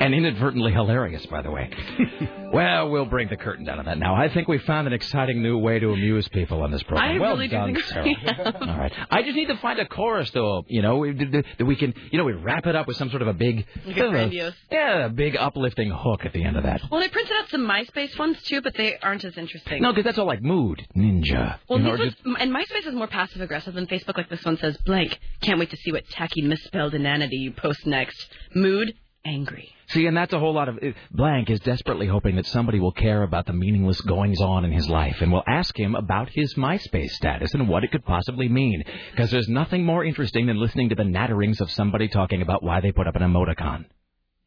And 0.00 0.14
inadvertently 0.14 0.72
hilarious, 0.72 1.24
by 1.26 1.42
the 1.42 1.50
way. 1.50 1.70
well, 2.52 2.90
we'll 2.90 3.04
bring 3.04 3.28
the 3.28 3.36
curtain 3.36 3.64
down 3.64 3.78
on 3.78 3.84
that 3.84 3.98
now. 3.98 4.14
I 4.14 4.32
think 4.32 4.48
we 4.48 4.58
found 4.58 4.86
an 4.86 4.92
exciting 4.92 5.42
new 5.42 5.58
way 5.58 5.78
to 5.78 5.92
amuse 5.92 6.26
people 6.28 6.62
on 6.62 6.70
this 6.70 6.82
program. 6.82 7.16
I 7.16 7.18
well 7.20 7.32
really 7.32 7.48
do 7.48 7.56
done, 7.56 7.76
Sarah. 7.86 8.08
yeah. 8.08 8.50
All 8.60 8.78
right. 8.78 8.92
I 9.10 9.22
just 9.22 9.36
need 9.36 9.46
to 9.48 9.56
find 9.58 9.78
a 9.78 9.86
chorus, 9.86 10.30
though. 10.32 10.64
You 10.66 10.82
know, 10.82 11.04
that 11.06 11.64
we 11.64 11.76
can, 11.76 11.94
you 12.10 12.18
know, 12.18 12.24
we 12.24 12.32
wrap 12.32 12.66
it 12.66 12.74
up 12.74 12.86
with 12.88 12.96
some 12.96 13.10
sort 13.10 13.22
of 13.22 13.28
a 13.28 13.34
big, 13.34 13.66
Like 13.86 13.96
a 13.96 14.08
grandiose. 14.10 14.54
yeah, 14.70 15.06
a 15.06 15.08
big 15.10 15.36
uplifting 15.36 15.90
hook 15.90 16.24
at 16.24 16.32
the 16.32 16.42
end 16.42 16.56
of 16.56 16.64
that. 16.64 16.80
Well, 16.90 17.02
I 17.02 17.08
printed 17.08 17.32
out 17.40 17.48
some 17.50 17.66
MySpace 17.66 18.18
ones 18.18 18.42
too, 18.42 18.62
but 18.62 18.74
they 18.74 18.96
aren't 18.98 19.24
as 19.24 19.36
interesting. 19.36 19.82
No, 19.82 19.92
because 19.92 20.04
that's 20.04 20.18
all 20.18 20.26
like 20.26 20.42
mood, 20.42 20.86
ninja. 20.96 21.58
Well, 21.68 21.78
you 21.78 21.84
know, 21.84 21.96
this 21.96 22.14
just- 22.14 22.24
one's, 22.26 22.38
and 22.40 22.50
MySpace 22.52 22.86
is 22.86 22.94
more 22.94 23.06
passive 23.06 23.40
aggressive 23.42 23.74
than 23.74 23.86
Facebook. 23.86 24.16
Like 24.16 24.28
this 24.30 24.44
one 24.44 24.56
says, 24.58 24.76
blank. 24.78 25.18
Can't 25.42 25.58
wait 25.58 25.70
to 25.70 25.76
see 25.76 25.92
what 25.92 26.08
tacky 26.08 26.42
misspelled 26.42 26.94
inanity 26.94 27.36
you 27.36 27.52
post 27.52 27.86
next. 27.86 28.28
Mood, 28.54 28.94
angry. 29.24 29.74
See, 29.88 30.06
and 30.06 30.16
that's 30.16 30.32
a 30.32 30.38
whole 30.38 30.54
lot 30.54 30.68
of. 30.68 30.78
Blank 31.10 31.50
is 31.50 31.60
desperately 31.60 32.06
hoping 32.06 32.36
that 32.36 32.46
somebody 32.46 32.78
will 32.78 32.92
care 32.92 33.22
about 33.22 33.46
the 33.46 33.52
meaningless 33.52 34.00
goings 34.00 34.40
on 34.40 34.64
in 34.64 34.72
his 34.72 34.88
life 34.88 35.16
and 35.20 35.32
will 35.32 35.42
ask 35.46 35.78
him 35.78 35.94
about 35.94 36.28
his 36.30 36.54
MySpace 36.54 37.10
status 37.10 37.52
and 37.54 37.68
what 37.68 37.84
it 37.84 37.90
could 37.90 38.04
possibly 38.04 38.48
mean. 38.48 38.84
Because 39.10 39.30
there's 39.30 39.48
nothing 39.48 39.84
more 39.84 40.04
interesting 40.04 40.46
than 40.46 40.60
listening 40.60 40.90
to 40.90 40.94
the 40.94 41.02
natterings 41.02 41.60
of 41.60 41.70
somebody 41.70 42.08
talking 42.08 42.42
about 42.42 42.62
why 42.62 42.80
they 42.80 42.92
put 42.92 43.06
up 43.06 43.16
an 43.16 43.22
emoticon. 43.22 43.86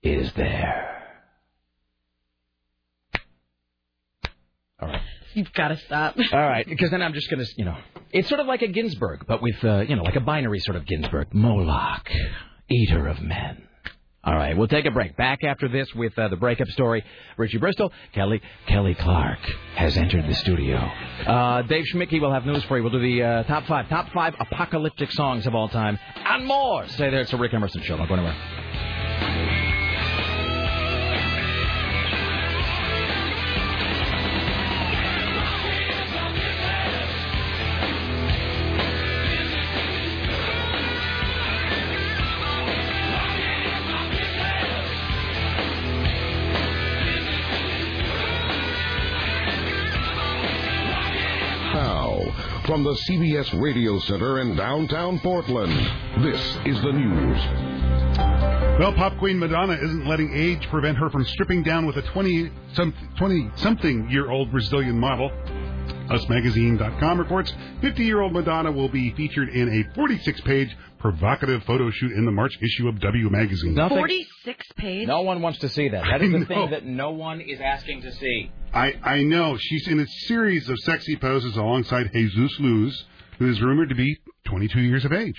Is 0.01 0.31
there? 0.33 0.89
All 4.81 4.87
right. 4.87 5.01
You've 5.33 5.53
got 5.53 5.69
to 5.69 5.77
stop. 5.77 6.15
All 6.31 6.39
right, 6.39 6.67
because 6.67 6.91
then 6.91 7.01
I'm 7.01 7.13
just 7.13 7.29
going 7.29 7.43
to, 7.43 7.51
you 7.57 7.65
know, 7.65 7.75
it's 8.11 8.29
sort 8.29 8.39
of 8.39 8.45
like 8.45 8.61
a 8.61 8.67
Ginsberg, 8.67 9.25
but 9.27 9.41
with, 9.41 9.63
uh, 9.63 9.79
you 9.79 9.95
know, 9.95 10.03
like 10.03 10.15
a 10.15 10.21
binary 10.21 10.59
sort 10.59 10.77
of 10.77 10.85
Ginsberg. 10.85 11.33
Moloch, 11.33 12.07
eater 12.69 13.07
of 13.07 13.19
men. 13.21 13.67
All 14.25 14.35
right, 14.35 14.55
we'll 14.55 14.69
take 14.69 14.85
a 14.85 14.91
break. 14.91 15.17
Back 15.17 15.43
after 15.43 15.67
this 15.67 15.93
with 15.95 16.17
uh, 16.17 16.29
the 16.29 16.37
breakup 16.37 16.69
story. 16.69 17.03
Richie 17.35 17.57
Bristol, 17.57 17.91
Kelly, 18.13 18.41
Kelly 18.67 18.95
Clark 18.95 19.39
has 19.75 19.97
entered 19.97 20.25
the 20.27 20.35
studio. 20.35 20.77
Uh, 21.27 21.61
Dave 21.63 21.83
Schmidtke 21.93 22.21
will 22.21 22.31
have 22.31 22.45
news 22.45 22.63
for 22.63 22.77
you. 22.77 22.83
We'll 22.83 22.93
do 22.93 23.01
the 23.01 23.21
uh, 23.21 23.43
top 23.43 23.65
five, 23.65 23.89
top 23.89 24.13
five 24.13 24.33
apocalyptic 24.39 25.11
songs 25.11 25.45
of 25.45 25.55
all 25.55 25.67
time, 25.67 25.99
and 26.15 26.45
more. 26.45 26.87
Stay 26.87 27.09
there. 27.09 27.21
It's 27.21 27.31
the 27.31 27.37
Rick 27.37 27.53
Emerson 27.53 27.81
Show. 27.81 27.97
Don't 27.97 28.07
go 28.07 28.13
anywhere. 28.13 29.62
The 52.83 52.97
CBS 53.09 53.61
Radio 53.61 53.97
Center 53.99 54.41
in 54.41 54.55
downtown 54.55 55.19
Portland, 55.19 55.71
this 56.23 56.41
is 56.65 56.81
the 56.81 56.91
news. 56.91 57.37
Well, 58.79 58.93
pop 58.93 59.17
queen 59.19 59.39
Madonna 59.39 59.73
isn't 59.73 60.05
letting 60.05 60.33
age 60.35 60.67
prevent 60.69 60.97
her 60.97 61.09
from 61.09 61.23
stripping 61.23 61.63
down 61.63 61.85
with 61.85 61.95
a 61.95 62.01
20 62.01 62.51
20 63.17 63.51
something 63.55 64.09
year 64.09 64.29
old 64.29 64.51
Brazilian 64.51 64.99
model. 64.99 65.31
UsMagazine.com 66.09 67.17
reports 67.19 67.53
50 67.81 68.03
year 68.03 68.21
old 68.21 68.33
Madonna 68.33 68.71
will 68.71 68.89
be 68.89 69.13
featured 69.15 69.49
in 69.49 69.69
a 69.69 69.95
46 69.95 70.41
page 70.41 70.75
provocative 70.99 71.63
photo 71.63 71.89
shoot 71.91 72.11
in 72.13 72.25
the 72.25 72.31
March 72.31 72.57
issue 72.61 72.87
of 72.87 72.99
W 72.99 73.29
Magazine. 73.29 73.73
Nothing- 73.75 73.97
46 73.97 74.65
page? 74.77 75.07
No 75.07 75.21
one 75.21 75.41
wants 75.41 75.59
to 75.59 75.69
see 75.69 75.89
that. 75.89 76.03
That 76.09 76.21
is 76.21 76.29
I 76.29 76.31
the 76.31 76.39
know. 76.39 76.45
thing 76.45 76.69
that 76.71 76.85
no 76.85 77.11
one 77.11 77.41
is 77.41 77.59
asking 77.61 78.01
to 78.03 78.11
see. 78.13 78.51
I, 78.73 78.93
I 79.03 79.23
know. 79.23 79.57
She's 79.59 79.87
in 79.87 79.99
a 79.99 80.07
series 80.27 80.69
of 80.69 80.77
sexy 80.79 81.15
poses 81.15 81.57
alongside 81.57 82.11
Jesus 82.13 82.51
Luz, 82.59 83.05
who 83.39 83.49
is 83.49 83.61
rumored 83.61 83.89
to 83.89 83.95
be 83.95 84.17
22 84.45 84.79
years 84.81 85.05
of 85.05 85.11
age. 85.13 85.35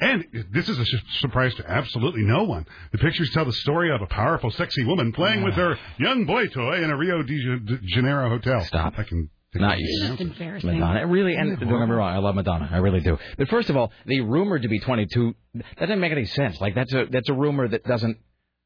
And 0.00 0.24
this 0.52 0.68
is 0.68 0.78
a 0.78 0.84
su- 0.84 0.98
surprise 1.20 1.54
to 1.56 1.68
absolutely 1.68 2.22
no 2.22 2.44
one. 2.44 2.66
The 2.92 2.98
pictures 2.98 3.30
tell 3.32 3.44
the 3.46 3.52
story 3.52 3.92
of 3.92 4.02
a 4.02 4.06
powerful, 4.06 4.50
sexy 4.50 4.84
woman 4.84 5.10
playing 5.12 5.42
with 5.42 5.54
her 5.54 5.76
young 5.98 6.26
boy 6.26 6.46
toy 6.48 6.82
in 6.84 6.90
a 6.90 6.96
Rio 6.96 7.22
de 7.22 7.58
de 7.60 7.78
Janeiro 7.86 8.28
hotel. 8.28 8.60
Stop. 8.66 8.94
I 8.98 9.04
can. 9.04 9.30
Not 9.54 9.78
you. 9.80 10.06
Just 10.08 10.20
embarrassing. 10.20 10.78
Madonna. 10.78 11.00
It 11.00 11.04
really, 11.04 11.34
and 11.34 11.58
don't 11.58 11.68
get 11.68 11.88
me 11.88 11.94
wrong, 11.94 12.14
I 12.14 12.18
love 12.18 12.36
Madonna. 12.36 12.68
I 12.70 12.76
really 12.78 13.00
do. 13.00 13.18
But 13.36 13.48
first 13.48 13.68
of 13.68 13.76
all, 13.76 13.90
the 14.06 14.20
rumored 14.20 14.62
to 14.62 14.68
be 14.68 14.78
22, 14.78 15.34
that 15.54 15.78
doesn't 15.80 15.98
make 16.00 16.12
any 16.12 16.24
sense. 16.26 16.60
Like, 16.60 16.74
that's 16.74 16.92
a 16.94 17.06
that's 17.10 17.28
a 17.28 17.32
rumor 17.32 17.66
that 17.66 17.84
doesn't. 17.84 18.18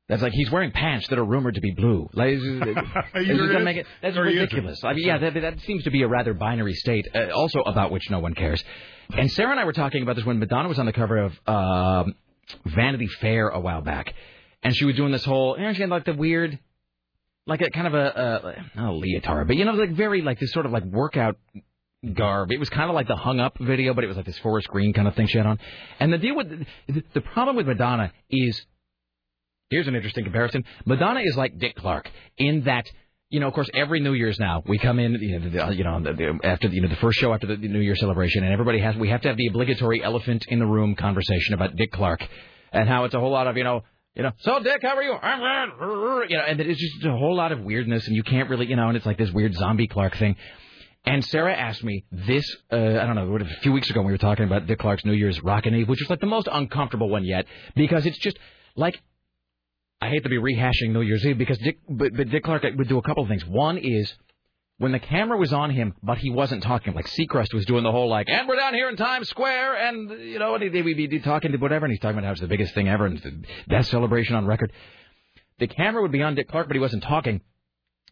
That's 0.08 0.20
like 0.20 0.34
he's 0.34 0.50
wearing 0.50 0.70
pants 0.70 1.08
that 1.08 1.18
are 1.18 1.24
rumored 1.24 1.54
to 1.54 1.62
be 1.62 1.70
blue. 1.70 2.10
Like, 2.12 2.34
doesn't 2.36 3.64
make 3.64 3.78
it, 3.78 3.86
that's 4.02 4.18
or 4.18 4.22
ridiculous. 4.24 4.84
I 4.84 4.92
mean, 4.92 5.06
yeah, 5.06 5.16
that, 5.16 5.32
that 5.32 5.60
seems 5.60 5.84
to 5.84 5.90
be 5.90 6.02
a 6.02 6.08
rather 6.08 6.34
binary 6.34 6.74
state, 6.74 7.08
uh, 7.14 7.30
also 7.30 7.60
about 7.60 7.90
which 7.90 8.10
no 8.10 8.18
one 8.20 8.34
cares. 8.34 8.62
And 9.16 9.30
Sarah 9.32 9.52
and 9.52 9.60
I 9.60 9.64
were 9.64 9.72
talking 9.72 10.02
about 10.02 10.16
this 10.16 10.24
when 10.26 10.38
Madonna 10.38 10.68
was 10.68 10.78
on 10.78 10.84
the 10.84 10.92
cover 10.92 11.16
of 11.16 11.32
um 11.46 12.14
Vanity 12.66 13.06
Fair 13.22 13.48
a 13.48 13.60
while 13.60 13.80
back, 13.80 14.12
and 14.62 14.76
she 14.76 14.84
was 14.84 14.96
doing 14.96 15.12
this 15.12 15.24
whole, 15.24 15.56
you 15.58 15.64
know, 15.64 15.72
she 15.72 15.80
had 15.80 15.88
like 15.88 16.04
the 16.04 16.12
weird 16.12 16.58
like 17.46 17.60
a 17.60 17.70
kind 17.70 17.86
of 17.86 17.94
a, 17.94 18.64
a 18.76 18.78
not 18.80 18.90
a 18.90 18.92
leotard, 18.92 19.46
but 19.46 19.56
you 19.56 19.64
know, 19.64 19.72
like 19.72 19.92
very 19.92 20.22
like 20.22 20.38
this 20.38 20.52
sort 20.52 20.66
of 20.66 20.72
like 20.72 20.84
workout 20.84 21.36
garb. 22.14 22.52
It 22.52 22.58
was 22.58 22.70
kind 22.70 22.90
of 22.90 22.94
like 22.94 23.06
the 23.06 23.16
hung 23.16 23.40
up 23.40 23.58
video, 23.58 23.94
but 23.94 24.04
it 24.04 24.06
was 24.06 24.16
like 24.16 24.26
this 24.26 24.38
forest 24.38 24.68
green 24.68 24.92
kind 24.92 25.08
of 25.08 25.14
thing 25.14 25.26
she 25.26 25.38
had 25.38 25.46
on. 25.46 25.58
And 26.00 26.12
the 26.12 26.18
deal 26.18 26.36
with 26.36 26.48
the, 26.88 27.04
the 27.12 27.20
problem 27.20 27.56
with 27.56 27.66
Madonna 27.66 28.12
is 28.30 28.64
here's 29.70 29.88
an 29.88 29.94
interesting 29.94 30.24
comparison. 30.24 30.64
Madonna 30.86 31.20
is 31.20 31.36
like 31.36 31.58
Dick 31.58 31.76
Clark 31.76 32.10
in 32.36 32.64
that. 32.64 32.86
You 33.30 33.40
know, 33.40 33.48
of 33.48 33.54
course, 33.54 33.68
every 33.74 33.98
New 33.98 34.12
Year's 34.12 34.38
now 34.38 34.62
we 34.64 34.78
come 34.78 35.00
in, 35.00 35.14
you 35.14 35.40
know, 35.40 35.48
the, 35.50 35.74
you 35.74 35.82
know, 35.82 36.00
the, 36.00 36.12
the, 36.12 36.38
after 36.44 36.68
the, 36.68 36.76
you 36.76 36.82
know 36.82 36.88
the 36.88 36.96
first 36.96 37.18
show 37.18 37.32
after 37.32 37.48
the 37.48 37.56
New 37.56 37.80
Year 37.80 37.96
celebration, 37.96 38.44
and 38.44 38.52
everybody 38.52 38.78
has 38.78 38.94
we 38.94 39.08
have 39.08 39.22
to 39.22 39.28
have 39.28 39.36
the 39.36 39.48
obligatory 39.48 40.04
elephant 40.04 40.44
in 40.46 40.60
the 40.60 40.66
room 40.66 40.94
conversation 40.94 41.52
about 41.52 41.74
Dick 41.74 41.90
Clark 41.90 42.24
and 42.70 42.88
how 42.88 43.04
it's 43.04 43.14
a 43.14 43.18
whole 43.18 43.32
lot 43.32 43.48
of 43.48 43.56
you 43.56 43.64
know 43.64 43.82
you 44.14 44.22
know, 44.22 44.32
so 44.38 44.60
Dick, 44.60 44.80
how 44.82 44.96
are 44.96 45.02
you? 45.02 45.12
I'm 45.14 45.70
good. 45.78 46.30
You 46.30 46.36
know, 46.38 46.44
and 46.44 46.60
it's 46.60 46.80
just 46.80 47.04
a 47.04 47.10
whole 47.10 47.34
lot 47.36 47.52
of 47.52 47.60
weirdness, 47.60 48.06
and 48.06 48.14
you 48.14 48.22
can't 48.22 48.48
really, 48.48 48.66
you 48.66 48.76
know, 48.76 48.88
and 48.88 48.96
it's 48.96 49.06
like 49.06 49.18
this 49.18 49.30
weird 49.32 49.54
zombie 49.54 49.88
Clark 49.88 50.16
thing. 50.16 50.36
And 51.06 51.22
Sarah 51.24 51.54
asked 51.54 51.84
me 51.84 52.04
this, 52.10 52.44
uh, 52.72 52.76
I 52.76 53.06
don't 53.06 53.14
know, 53.14 53.36
a 53.36 53.60
few 53.60 53.72
weeks 53.72 53.90
ago 53.90 54.00
when 54.00 54.06
we 54.06 54.12
were 54.12 54.18
talking 54.18 54.46
about 54.46 54.66
Dick 54.66 54.78
Clark's 54.78 55.04
New 55.04 55.12
Year's 55.12 55.42
Rockin' 55.42 55.74
Eve, 55.74 55.88
which 55.88 56.00
was 56.00 56.08
like 56.08 56.20
the 56.20 56.26
most 56.26 56.48
uncomfortable 56.50 57.10
one 57.10 57.24
yet, 57.24 57.46
because 57.76 58.06
it's 58.06 58.18
just 58.18 58.38
like, 58.74 58.98
I 60.00 60.08
hate 60.08 60.22
to 60.22 60.30
be 60.30 60.38
rehashing 60.38 60.92
New 60.92 61.02
Year's 61.02 61.26
Eve 61.26 61.36
because 61.36 61.58
Dick, 61.58 61.78
but, 61.88 62.16
but 62.16 62.30
Dick 62.30 62.44
Clark 62.44 62.62
would 62.62 62.88
do 62.88 62.98
a 62.98 63.02
couple 63.02 63.22
of 63.22 63.28
things. 63.28 63.44
One 63.44 63.76
is 63.76 64.14
when 64.78 64.92
the 64.92 64.98
camera 64.98 65.38
was 65.38 65.52
on 65.52 65.70
him, 65.70 65.94
but 66.02 66.18
he 66.18 66.30
wasn't 66.30 66.62
talking. 66.62 66.94
Like 66.94 67.06
Seacrest 67.06 67.54
was 67.54 67.64
doing 67.66 67.84
the 67.84 67.92
whole 67.92 68.08
like, 68.08 68.28
and 68.28 68.48
we're 68.48 68.56
down 68.56 68.74
here 68.74 68.88
in 68.88 68.96
Times 68.96 69.28
Square, 69.28 69.76
and 69.76 70.10
you 70.20 70.38
know, 70.38 70.54
and 70.54 70.72
we'd 70.72 70.96
be 70.96 71.20
talking 71.20 71.52
to 71.52 71.58
whatever, 71.58 71.86
and 71.86 71.92
he's 71.92 72.00
talking 72.00 72.18
about 72.18 72.26
how 72.26 72.32
it's 72.32 72.40
the 72.40 72.48
biggest 72.48 72.74
thing 72.74 72.88
ever 72.88 73.06
and 73.06 73.18
the 73.18 73.44
best 73.68 73.90
celebration 73.90 74.34
on 74.34 74.46
record. 74.46 74.72
The 75.58 75.68
camera 75.68 76.02
would 76.02 76.12
be 76.12 76.22
on 76.22 76.34
Dick 76.34 76.48
Clark, 76.48 76.66
but 76.66 76.74
he 76.74 76.80
wasn't 76.80 77.04
talking. 77.04 77.40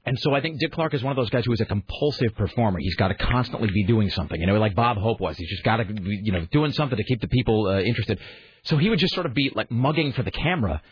And 0.05 0.19
so 0.19 0.35
I 0.35 0.41
think 0.41 0.59
Dick 0.59 0.73
Clark 0.73 0.95
is 0.95 1.03
one 1.03 1.13
of 1.13 1.17
those 1.17 1.31
guys 1.31 1.45
who 1.45 1.53
is 1.53 1.61
a 1.61 1.65
compulsive 1.65 2.35
performer. 2.37 2.81
He's 2.81 2.97
got 2.97 3.09
to 3.09 3.15
constantly 3.15 3.69
be 3.71 3.85
doing 3.85 4.11
something, 4.11 4.41
you 4.41 4.47
know, 4.47 4.59
like 4.59 4.75
Bob 4.75 4.97
Hope 4.97 5.21
was. 5.21 5.37
He's 5.37 5.49
just 5.49 5.63
got 5.63 5.77
to, 5.77 5.85
be, 5.85 6.21
you 6.25 6.33
know, 6.33 6.45
doing 6.51 6.73
something 6.73 6.97
to 6.97 7.05
keep 7.05 7.21
the 7.21 7.29
people 7.29 7.69
uh, 7.69 7.81
interested. 7.81 8.19
So 8.65 8.77
he 8.79 8.89
would 8.89 8.99
just 8.99 9.15
sort 9.15 9.27
of 9.27 9.35
be 9.35 9.53
like 9.55 9.71
mugging 9.71 10.13
for 10.13 10.25
the 10.25 10.33
camera, 10.33 10.83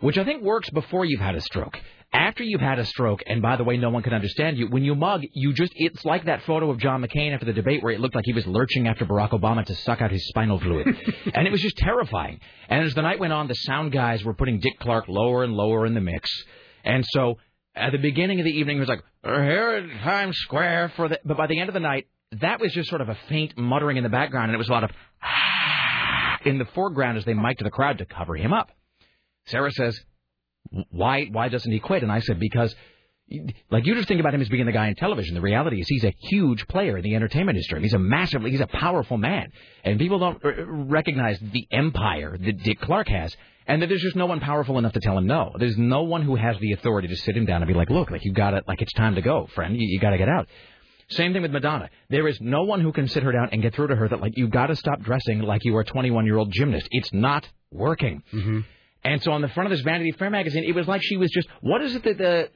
which 0.00 0.18
I 0.18 0.24
think 0.24 0.42
works 0.42 0.70
before 0.70 1.04
you've 1.04 1.20
had 1.20 1.34
a 1.34 1.40
stroke. 1.40 1.78
After 2.10 2.42
you've 2.42 2.62
had 2.62 2.78
a 2.78 2.86
stroke, 2.86 3.22
and 3.26 3.42
by 3.42 3.56
the 3.56 3.64
way, 3.64 3.76
no 3.76 3.90
one 3.90 4.02
can 4.02 4.14
understand 4.14 4.56
you, 4.56 4.66
when 4.68 4.82
you 4.82 4.94
mug, 4.94 5.24
you 5.34 5.52
just, 5.52 5.72
it's 5.76 6.02
like 6.06 6.24
that 6.24 6.42
photo 6.44 6.70
of 6.70 6.78
John 6.78 7.02
McCain 7.02 7.34
after 7.34 7.44
the 7.44 7.52
debate 7.52 7.82
where 7.82 7.92
it 7.92 8.00
looked 8.00 8.14
like 8.14 8.24
he 8.24 8.32
was 8.32 8.46
lurching 8.46 8.88
after 8.88 9.04
Barack 9.04 9.30
Obama 9.30 9.64
to 9.66 9.74
suck 9.74 10.00
out 10.00 10.10
his 10.10 10.26
spinal 10.28 10.58
fluid. 10.58 10.86
and 11.34 11.46
it 11.46 11.50
was 11.50 11.60
just 11.60 11.76
terrifying. 11.76 12.40
And 12.70 12.84
as 12.84 12.94
the 12.94 13.02
night 13.02 13.18
went 13.18 13.34
on, 13.34 13.46
the 13.46 13.54
sound 13.54 13.92
guys 13.92 14.24
were 14.24 14.32
putting 14.32 14.58
Dick 14.58 14.78
Clark 14.80 15.04
lower 15.08 15.44
and 15.44 15.52
lower 15.52 15.84
in 15.84 15.92
the 15.92 16.00
mix. 16.00 16.30
And 16.82 17.04
so 17.10 17.36
at 17.74 17.92
the 17.92 17.98
beginning 17.98 18.40
of 18.40 18.44
the 18.44 18.52
evening, 18.52 18.78
it 18.78 18.80
was 18.80 18.88
like, 18.88 19.02
"We're 19.22 19.44
here 19.44 19.70
at 19.70 20.02
Times 20.02 20.36
Square 20.38 20.92
for 20.96 21.08
the, 21.08 21.20
but 21.24 21.36
by 21.36 21.46
the 21.46 21.60
end 21.60 21.68
of 21.68 21.74
the 21.74 21.80
night, 21.80 22.06
that 22.40 22.60
was 22.60 22.72
just 22.72 22.88
sort 22.88 23.00
of 23.00 23.08
a 23.08 23.18
faint 23.28 23.56
muttering 23.56 23.96
in 23.96 24.02
the 24.02 24.08
background, 24.08 24.46
and 24.46 24.54
it 24.54 24.58
was 24.58 24.68
a 24.68 24.72
lot 24.72 24.84
of 24.84 24.90
ah, 25.22 26.38
in 26.44 26.58
the 26.58 26.64
foreground 26.74 27.18
as 27.18 27.24
they 27.24 27.34
mic'd 27.34 27.64
the 27.64 27.70
crowd 27.70 27.98
to 27.98 28.06
cover 28.06 28.36
him 28.36 28.52
up. 28.52 28.70
Sarah 29.48 29.72
says, 29.72 29.98
why 30.90 31.26
why 31.30 31.48
doesn't 31.48 31.70
he 31.70 31.78
quit? 31.78 32.02
And 32.02 32.12
I 32.12 32.20
said, 32.20 32.38
because 32.38 32.74
like 33.70 33.86
you 33.86 33.94
just 33.94 34.08
think 34.08 34.20
about 34.20 34.34
him 34.34 34.40
as 34.40 34.48
being 34.48 34.66
the 34.66 34.72
guy 34.72 34.88
in 34.88 34.94
television. 34.94 35.34
The 35.34 35.40
reality 35.40 35.80
is 35.80 35.88
he's 35.88 36.04
a 36.04 36.14
huge 36.30 36.66
player 36.66 36.96
in 36.96 37.02
the 37.02 37.14
entertainment 37.14 37.56
industry. 37.56 37.82
He's 37.82 37.94
a 37.94 37.98
massively 37.98 38.50
he's 38.50 38.60
a 38.60 38.66
powerful 38.66 39.18
man, 39.18 39.52
and 39.84 39.98
people 39.98 40.18
don't 40.18 40.42
uh, 40.44 40.64
recognize 40.66 41.38
the 41.40 41.66
empire 41.70 42.36
that 42.38 42.62
Dick 42.62 42.80
Clark 42.80 43.08
has, 43.08 43.36
and 43.66 43.82
that 43.82 43.88
there's 43.88 44.02
just 44.02 44.16
no 44.16 44.26
one 44.26 44.40
powerful 44.40 44.78
enough 44.78 44.94
to 44.94 45.00
tell 45.00 45.18
him 45.18 45.26
no. 45.26 45.52
There's 45.58 45.76
no 45.76 46.04
one 46.04 46.22
who 46.22 46.36
has 46.36 46.58
the 46.58 46.72
authority 46.72 47.08
to 47.08 47.16
sit 47.16 47.36
him 47.36 47.44
down 47.44 47.60
and 47.62 47.68
be 47.68 47.74
like, 47.74 47.90
look, 47.90 48.10
like 48.10 48.24
you 48.24 48.32
got 48.32 48.50
to 48.52 48.62
like 48.66 48.80
it's 48.80 48.94
time 48.94 49.14
to 49.16 49.22
go, 49.22 49.46
friend. 49.54 49.76
You, 49.76 49.86
you 49.86 50.00
got 50.00 50.10
to 50.10 50.18
get 50.18 50.28
out. 50.28 50.48
Same 51.10 51.32
thing 51.32 51.42
with 51.42 51.52
Madonna. 51.52 51.88
There 52.10 52.28
is 52.28 52.38
no 52.40 52.64
one 52.64 52.80
who 52.80 52.92
can 52.92 53.08
sit 53.08 53.22
her 53.22 53.32
down 53.32 53.48
and 53.52 53.62
get 53.62 53.74
through 53.74 53.88
to 53.88 53.96
her 53.96 54.08
that 54.08 54.20
like 54.20 54.36
you 54.36 54.48
got 54.48 54.66
to 54.66 54.76
stop 54.76 55.00
dressing 55.00 55.40
like 55.40 55.64
you 55.64 55.76
are 55.76 55.80
a 55.80 55.84
21 55.84 56.24
year 56.26 56.36
old 56.36 56.50
gymnast. 56.50 56.88
It's 56.90 57.12
not 57.12 57.46
working. 57.70 58.22
And 59.04 59.22
so 59.22 59.32
on 59.32 59.42
the 59.42 59.48
front 59.48 59.70
of 59.70 59.76
this 59.76 59.84
Vanity 59.84 60.12
Fair 60.12 60.30
magazine, 60.30 60.64
it 60.64 60.74
was 60.74 60.88
like 60.88 61.02
she 61.02 61.16
was 61.16 61.30
just 61.30 61.48
what 61.60 61.82
is 61.82 61.94
it 61.94 62.02
that 62.04 62.18
the 62.18 62.50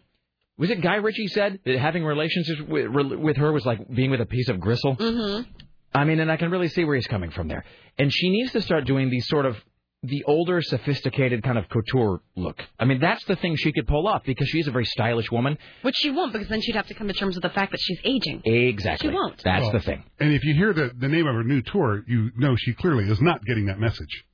was 0.59 0.71
it 0.71 0.81
Guy 0.81 0.97
Ritchie 0.97 1.29
said 1.29 1.61
that 1.65 1.79
having 1.79 2.05
relationships 2.05 2.61
with, 2.69 2.89
with 2.89 3.37
her 3.37 3.53
was 3.53 3.65
like 3.65 3.89
being 3.89 4.11
with 4.11 4.21
a 4.21 4.27
piece 4.27 4.49
of 4.49 4.61
gristle? 4.61 4.97
Mm-hmm. 4.97 5.51
I 5.95 6.05
mean, 6.05 6.21
and 6.21 6.31
I 6.31 6.37
can 6.37 6.51
really 6.51 6.69
see 6.69 6.85
where 6.85 6.95
he's 6.95 7.07
coming 7.07 7.31
from 7.31 7.49
there. 7.49 7.65
And 7.99 8.13
she 8.13 8.31
needs 8.31 8.53
to 8.53 8.63
start 8.63 8.87
doing 8.87 9.11
these 9.11 9.27
sort 9.29 9.47
of 9.47 9.57
the 10.05 10.25
older, 10.25 10.61
sophisticated 10.63 11.45
kind 11.45 11.57
of 11.57 11.69
couture 11.69 12.21
look. 12.35 12.61
I 12.79 12.87
mean, 12.87 12.99
that's 13.01 13.25
the 13.27 13.37
thing 13.37 13.55
she 13.57 13.73
could 13.73 13.87
pull 13.87 14.09
off 14.09 14.25
because 14.25 14.49
she's 14.49 14.67
a 14.67 14.73
very 14.73 14.85
stylish 14.85 15.31
woman. 15.31 15.59
Which 15.83 15.95
she 15.97 16.11
won't, 16.11 16.33
because 16.33 16.49
then 16.49 16.61
she'd 16.61 16.75
have 16.75 16.89
to 16.89 16.95
come 16.95 17.07
to 17.07 17.15
terms 17.15 17.37
with 17.37 17.43
the 17.43 17.51
fact 17.51 17.71
that 17.71 17.81
she's 17.81 18.01
aging. 18.05 18.43
Exactly. 18.45 19.11
She 19.11 19.15
won't. 19.15 19.41
That's 19.45 19.63
Well, 19.63 19.73
the 19.73 19.81
thing. 19.81 20.05
And 20.19 20.33
if 20.33 20.45
you 20.45 20.55
hear 20.55 20.73
the, 20.73 20.91
the 20.99 21.09
name 21.09 21.27
of 21.27 21.35
her 21.35 21.45
new 21.45 21.63
tour, 21.63 22.03
you 22.07 22.31
know 22.37 22.57
she 22.57 22.73
clearly 22.75 23.09
is 23.09 23.21
not 23.21 23.45
getting 23.45 23.67
that 23.67 23.79
message. 23.79 24.25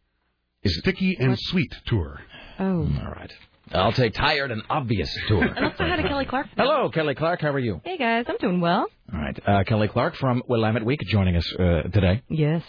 Sticky 0.69 1.17
and 1.19 1.39
Sweet 1.39 1.75
Tour. 1.87 2.21
Oh. 2.59 2.81
All 2.81 3.13
right. 3.13 3.33
I'll 3.73 3.93
take 3.93 4.15
tired 4.15 4.51
and 4.51 4.63
obvious 4.71 5.15
tour. 5.29 5.45
And 5.57 5.65
also 5.67 5.85
hi 5.85 5.97
to 5.97 6.03
Kelly 6.09 6.25
Clark. 6.25 6.47
Hello, 6.57 6.89
Kelly 6.91 7.15
Clark. 7.15 7.41
How 7.43 7.51
are 7.51 7.59
you? 7.59 7.81
Hey 7.85 7.99
guys, 7.99 8.25
I'm 8.29 8.39
doing 8.39 8.61
well. 8.61 8.87
All 9.13 9.21
right. 9.21 9.39
Uh, 9.47 9.65
Kelly 9.65 9.89
Clark 9.89 10.17
from 10.17 10.43
Willamette 10.49 10.85
Week 10.85 11.01
joining 11.07 11.37
us 11.37 11.53
uh, 11.59 11.83
today. 11.83 12.23
Yes. 12.29 12.63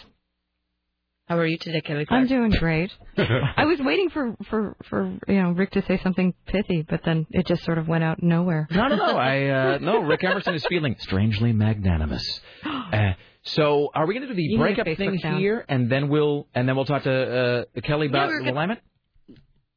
How 1.26 1.38
are 1.38 1.46
you 1.46 1.58
today, 1.58 1.80
Kelly 1.80 2.06
Clark? 2.06 2.22
I'm 2.22 2.26
doing 2.26 2.50
great. 2.50 2.90
I 3.16 3.64
was 3.64 3.78
waiting 3.80 4.10
for 4.10 4.36
for 4.50 4.76
for 4.88 5.16
you 5.28 5.40
know 5.40 5.52
Rick 5.52 5.70
to 5.72 5.82
say 5.86 6.00
something 6.02 6.34
pithy, 6.46 6.82
but 6.82 7.00
then 7.04 7.24
it 7.30 7.46
just 7.46 7.62
sort 7.64 7.78
of 7.78 7.86
went 7.86 8.02
out 8.02 8.20
nowhere. 8.22 8.66
No, 8.70 8.88
no, 8.88 8.96
no. 8.96 9.16
I 9.16 9.46
uh, 9.46 9.78
no. 9.80 10.00
Rick 10.00 10.24
Emerson 10.24 10.54
is 10.54 10.66
feeling 10.68 10.96
strangely 10.98 11.52
magnanimous. 11.52 12.40
Uh, 12.92 13.12
so, 13.42 13.88
are 13.94 14.06
we 14.06 14.14
going 14.14 14.26
to 14.26 14.28
do 14.28 14.34
the 14.34 14.42
You 14.42 14.58
breakup 14.58 14.86
thing 14.86 15.18
sound. 15.18 15.38
here, 15.38 15.64
and 15.68 15.90
then 15.90 16.08
we'll 16.08 16.46
and 16.54 16.68
then 16.68 16.76
we'll 16.76 16.84
talk 16.84 17.04
to 17.04 17.66
uh, 17.76 17.80
Kelly 17.82 18.08
No, 18.08 18.18
about 18.18 18.28
we're 18.28 18.38
gonna- 18.40 18.52
Willamette? 18.52 18.82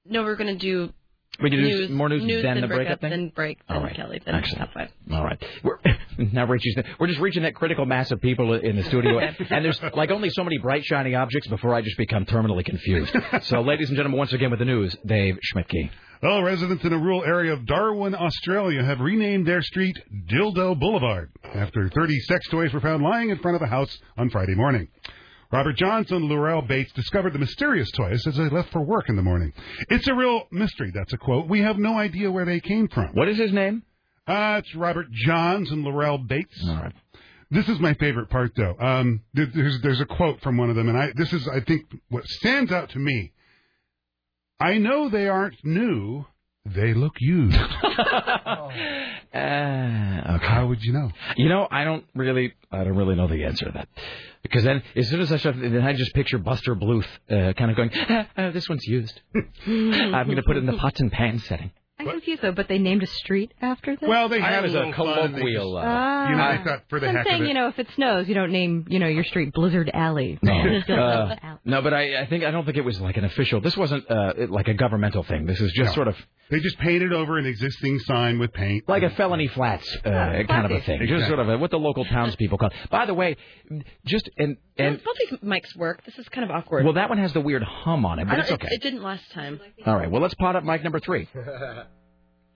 No, 0.06 0.24
we're 0.24 0.36
going 0.36 0.54
to 0.54 0.60
do 0.60 0.92
We 1.42 1.50
can 1.50 1.60
do 1.60 1.66
news, 1.66 1.90
more 1.90 2.10
news, 2.10 2.22
than 2.24 2.42
then 2.56 2.62
the 2.62 2.68
breakup 2.68 3.00
thing. 3.00 3.10
Then 3.10 3.30
break, 3.30 3.60
then 3.70 3.78
All 3.78 3.84
right. 3.84 3.96
Kelly, 3.96 4.22
then 4.26 4.36
Excellent. 4.36 4.60
top 4.66 4.74
five. 4.74 4.90
All 5.14 5.24
right. 5.24 5.42
We're 5.64 5.80
now 6.18 6.46
reaching. 6.46 6.74
We're 7.00 7.08
just 7.08 7.22
reaching 7.22 7.44
that 7.44 7.56
critical 7.56 7.86
mass 7.86 8.12
of 8.12 8.20
people 8.20 8.54
in 8.54 8.76
the 8.76 8.84
studio, 8.84 9.18
and 9.50 9.64
there's 9.64 9.82
like 9.96 10.12
only 10.12 10.30
so 10.30 10.44
many 10.44 10.58
bright, 10.58 10.84
shiny 10.84 11.16
objects 11.16 11.48
before 11.48 11.74
I 11.74 11.82
just 11.82 11.98
become 11.98 12.26
terminally 12.26 12.66
confused. 12.66 13.16
So, 13.44 13.62
ladies 13.62 13.88
and 13.90 13.96
gentlemen, 13.96 14.18
once 14.18 14.34
again 14.34 14.50
with 14.52 14.60
the 14.60 14.66
news, 14.66 14.96
Dave 15.06 15.38
Schmidtke. 15.54 15.90
Well, 16.24 16.42
residents 16.42 16.86
in 16.86 16.94
a 16.94 16.98
rural 16.98 17.26
area 17.26 17.52
of 17.52 17.66
Darwin, 17.66 18.16
Australia 18.16 18.82
have 18.82 19.02
renamed 19.02 19.46
their 19.46 19.62
street 19.62 19.98
Dildo 20.32 20.80
Boulevard 20.80 21.30
after 21.54 21.90
30 21.90 22.18
sex 22.22 22.48
toys 22.48 22.72
were 22.72 22.80
found 22.80 23.04
lying 23.04 23.30
in 23.30 23.40
front 23.40 23.58
of 23.58 23.62
a 23.62 23.68
house 23.68 24.00
on 24.18 24.30
Friday 24.30 24.56
morning. 24.56 24.88
Robert 25.52 25.76
Johnson 25.76 26.16
and 26.16 26.30
Laurel 26.30 26.62
Bates 26.62 26.94
discovered 26.94 27.34
the 27.34 27.40
mysterious 27.40 27.92
toys 27.92 28.26
as 28.26 28.38
they 28.38 28.48
left 28.48 28.72
for 28.72 28.80
work 28.80 29.10
in 29.10 29.18
the 29.18 29.22
morning. 29.22 29.52
It's 29.90 30.08
a 30.08 30.14
real 30.14 30.44
mystery, 30.50 30.94
that's 30.96 31.12
a 31.12 31.18
quote. 31.18 31.50
We 31.50 31.60
have 31.60 31.78
no 31.78 31.98
idea 31.98 32.32
where 32.32 32.46
they 32.46 32.62
came 32.62 32.88
from. 32.88 33.10
What 33.16 33.28
is 33.28 33.38
his 33.38 33.52
name? 33.52 33.84
Uh, 34.26 34.62
it's 34.64 34.74
Robert 34.76 35.12
Johns 35.12 35.72
and 35.72 35.84
Laurel 35.84 36.20
Bates. 36.20 36.58
All 36.70 36.76
right. 36.76 36.94
This 37.52 37.68
is 37.68 37.82
my 37.82 37.96
favorite 37.96 38.30
part, 38.30 38.54
though. 38.56 38.78
Um, 38.80 39.24
there's 39.34 39.82
there's 39.82 40.00
a 40.00 40.06
quote 40.06 40.40
from 40.40 40.56
one 40.56 40.70
of 40.70 40.78
them, 40.78 40.88
and 40.88 40.98
I 40.98 41.12
this 41.18 41.34
is 41.34 41.46
I 41.50 41.60
think 41.60 41.84
what 42.08 42.26
stands 42.26 42.72
out 42.72 42.92
to 42.92 43.00
me. 43.00 43.33
I 44.60 44.78
know 44.78 45.10
they 45.10 45.28
aren't 45.28 45.64
new; 45.64 46.26
they 46.66 46.94
look 46.94 47.16
used. 47.20 47.58
Uh, 49.34 50.36
okay. 50.36 50.46
How 50.46 50.68
would 50.68 50.84
you 50.84 50.94
know? 50.94 51.10
You 51.38 51.50
know, 51.50 51.68
I 51.72 51.84
don't 51.86 52.06
really, 52.14 52.54
I 52.72 52.84
don't 52.84 52.96
really 52.96 53.16
know 53.16 53.28
the 53.28 53.46
answer 53.46 53.66
to 53.66 53.72
that. 53.72 53.90
Because 54.44 54.64
then, 54.64 54.84
as 54.96 55.10
soon 55.10 55.22
as 55.22 55.32
I 55.32 55.38
start, 55.38 55.56
then 55.60 55.82
I 55.82 55.94
just 55.94 56.14
picture 56.14 56.38
Buster 56.38 56.76
Bluth, 56.76 57.08
uh, 57.32 57.54
kind 57.54 57.72
of 57.72 57.78
going, 57.78 57.90
ah, 57.96 58.28
uh, 58.38 58.52
"This 58.52 58.70
one's 58.70 58.86
used. 58.86 59.20
I'm 59.66 60.26
going 60.28 60.36
to 60.36 60.44
put 60.44 60.58
it 60.58 60.60
in 60.60 60.68
the 60.68 60.78
pots 60.78 61.00
and 61.00 61.12
pans 61.12 61.44
setting." 61.48 61.72
I'm 62.00 62.10
confused 62.10 62.42
though, 62.42 62.52
but 62.52 62.68
they 62.68 62.80
named 62.80 63.04
a 63.04 63.08
street 63.08 63.54
after 63.62 63.96
this. 63.96 64.10
Well, 64.10 64.28
they 64.28 64.42
I 64.42 64.52
had 64.52 64.64
was 64.64 64.74
a 64.74 64.78
a 64.78 64.80
little 64.88 64.94
fun. 64.94 65.32
They 65.34 65.40
colloquial. 65.40 65.74
just- 65.76 65.86
Uh, 65.86 65.90
Ah. 65.90 66.30
you 66.30 66.36
know, 66.36 66.58
they 66.58 66.64
thought 66.70 66.84
for 66.90 67.00
the 67.00 67.08
I'm 67.10 67.16
heck 67.16 67.28
saying, 67.28 67.42
of 67.42 67.46
it. 67.46 67.48
you 67.50 67.54
know, 67.54 67.68
if 67.68 67.78
it 67.80 67.88
snows, 67.96 68.28
you 68.28 68.34
don't 68.34 68.52
name, 68.52 68.86
you 68.90 68.98
know, 69.00 69.08
your 69.08 69.24
street 69.24 69.54
Blizzard 69.54 69.92
Alley. 69.94 70.40
no, 70.42 70.54
uh, 70.90 71.36
no, 71.64 71.82
but 71.82 71.94
I, 71.94 72.22
I 72.22 72.26
think 72.26 72.44
I 72.44 72.52
don't 72.52 72.66
think 72.66 72.78
it 72.78 72.84
was 72.86 73.00
like 73.00 73.18
an 73.18 73.26
official. 73.26 73.62
This 73.62 73.78
wasn't 73.78 74.10
uh, 74.10 74.34
like 74.50 74.68
a 74.68 74.74
governmental 74.74 75.24
thing. 75.24 75.46
This 75.46 75.62
is 75.62 75.72
just 75.74 75.90
No. 75.92 75.94
sort 75.96 76.08
of 76.08 76.16
They 76.50 76.60
just 76.60 76.78
painted 76.80 77.14
over 77.14 77.38
an 77.38 77.46
existing 77.46 78.00
sign 78.00 78.40
with 78.40 78.52
paint. 78.54 78.90
like 78.90 79.04
a 79.04 79.12
felony 79.12 79.48
flats 79.48 79.96
uh, 80.04 80.10
kind 80.48 80.66
of 80.66 80.72
a 80.72 80.82
thing. 80.82 81.06
Just 81.08 81.28
sort 81.28 81.40
of 81.40 81.48
a, 81.50 81.58
what 81.60 81.70
the 81.72 81.80
local 81.80 82.06
townspeople 82.06 82.58
call. 82.58 82.72
By 82.90 83.06
the 83.06 83.14
way, 83.14 83.38
just 84.06 84.30
and 84.38 84.58
and 84.78 85.02
both 85.04 85.16
these 85.30 85.40
mics 85.40 85.76
work. 85.78 86.04
This 86.06 86.18
is 86.18 86.28
kind 86.30 86.44
of 86.44 86.50
awkward. 86.56 86.84
well, 86.86 86.94
that 86.96 87.10
one 87.10 87.20
has 87.20 87.34
the 87.34 87.42
weird 87.42 87.62
hum 87.64 88.04
on 88.06 88.18
it, 88.20 88.26
but 88.26 88.32
don't- 88.32 88.40
it's 88.42 88.50
it- 88.50 88.54
okay. 88.56 88.68
It, 88.72 88.82
didn't 88.82 89.04
last 89.04 89.32
time. 89.32 89.60
All 89.86 89.96
right, 89.96 90.10
well, 90.10 90.22
let's 90.22 90.34
pot 90.34 90.56
up 90.56 90.64
mic 90.64 90.84
number 90.84 91.00
three. 91.00 91.28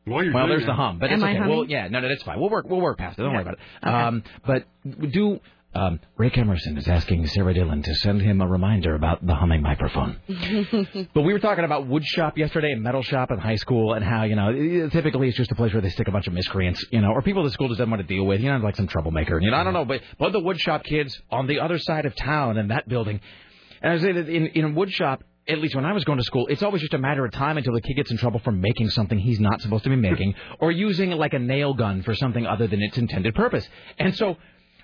Well, 0.07 0.23
you're 0.23 0.33
Well, 0.33 0.47
doing 0.47 0.57
there's 0.57 0.67
the 0.67 0.73
hum, 0.73 0.99
but 0.99 1.09
Am 1.09 1.15
it's 1.15 1.23
I 1.23 1.29
okay. 1.31 1.37
humming? 1.39 1.55
Well, 1.57 1.65
yeah, 1.67 1.87
no, 1.89 1.99
no, 1.99 2.07
that's 2.09 2.23
fine. 2.23 2.39
We'll 2.39 2.49
work, 2.49 2.65
we'll 2.67 2.81
work 2.81 2.97
past 2.97 3.19
it. 3.19 3.21
Don't 3.23 3.33
worry 3.33 3.41
about 3.41 3.55
it. 3.55 3.87
Um, 3.87 4.23
but 4.45 4.65
do 5.11 5.39
um, 5.75 5.99
Rick 6.17 6.37
Emerson 6.37 6.77
is 6.77 6.87
asking 6.87 7.27
Sarah 7.27 7.53
Dillon 7.53 7.83
to 7.83 7.93
send 7.95 8.21
him 8.21 8.41
a 8.41 8.47
reminder 8.47 8.95
about 8.95 9.23
the 9.25 9.35
humming 9.35 9.61
microphone. 9.61 10.17
But 11.13 11.21
we 11.21 11.33
were 11.33 11.39
talking 11.39 11.65
about 11.65 11.87
wood 11.87 12.03
shop 12.05 12.37
yesterday 12.37 12.71
and 12.71 12.81
metal 12.81 13.03
shop 13.03 13.31
in 13.31 13.37
high 13.37 13.55
school 13.55 13.93
and 13.93 14.03
how, 14.03 14.23
you 14.23 14.35
know, 14.35 14.89
typically 14.89 15.27
it's 15.27 15.37
just 15.37 15.51
a 15.51 15.55
place 15.55 15.73
where 15.73 15.81
they 15.81 15.89
stick 15.89 16.07
a 16.07 16.11
bunch 16.11 16.27
of 16.27 16.33
miscreants, 16.33 16.83
you 16.91 17.01
know, 17.01 17.09
or 17.11 17.21
people 17.21 17.43
the 17.43 17.51
school 17.51 17.67
just 17.67 17.77
doesn't 17.79 17.91
want 17.91 18.01
to 18.01 18.07
deal 18.07 18.25
with, 18.25 18.39
you 18.41 18.51
know, 18.51 18.57
like 18.57 18.75
some 18.75 18.87
troublemaker. 18.87 19.39
You 19.39 19.51
know, 19.51 19.57
I 19.57 19.63
don't 19.63 19.73
know, 19.73 19.85
but, 19.85 20.01
but 20.17 20.31
the 20.31 20.39
wood 20.39 20.59
shop 20.59 20.83
kids 20.83 21.19
on 21.29 21.47
the 21.47 21.59
other 21.59 21.77
side 21.77 22.05
of 22.05 22.15
town 22.15 22.57
in 22.57 22.69
that 22.69 22.87
building, 22.87 23.19
and 23.81 23.93
I 23.93 23.99
say 23.99 24.11
that 24.13 24.29
in, 24.29 24.47
in 24.47 24.73
wood 24.73 24.91
shop, 24.91 25.23
at 25.49 25.59
least 25.59 25.75
when 25.75 25.85
I 25.85 25.93
was 25.93 26.03
going 26.03 26.17
to 26.17 26.23
school, 26.23 26.47
it's 26.47 26.61
always 26.63 26.81
just 26.81 26.93
a 26.93 26.97
matter 26.97 27.23
of 27.25 27.31
time 27.31 27.57
until 27.57 27.73
the 27.73 27.81
kid 27.81 27.93
gets 27.95 28.11
in 28.11 28.17
trouble 28.17 28.39
for 28.39 28.51
making 28.51 28.89
something 28.89 29.17
he's 29.17 29.39
not 29.39 29.61
supposed 29.61 29.83
to 29.85 29.89
be 29.89 29.95
making 29.95 30.35
or 30.59 30.71
using 30.71 31.11
like 31.11 31.33
a 31.33 31.39
nail 31.39 31.73
gun 31.73 32.03
for 32.03 32.13
something 32.15 32.45
other 32.45 32.67
than 32.67 32.81
its 32.81 32.97
intended 32.97 33.33
purpose. 33.35 33.67
And 33.97 34.15
so 34.15 34.37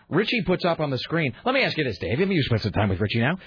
Richie 0.10 0.42
puts 0.44 0.64
up 0.66 0.80
on 0.80 0.90
the 0.90 0.98
screen. 0.98 1.34
Let 1.46 1.54
me 1.56 1.64
ask 1.64 1.78
you 1.78 1.84
this, 1.84 1.98
Dave. 1.98 2.20
Maybe 2.20 2.36
you 2.36 2.44
spent 2.44 2.62
some 2.62 2.72
time 2.72 2.90
with 2.90 3.00
Richie 3.02 3.20
now. 3.20 3.38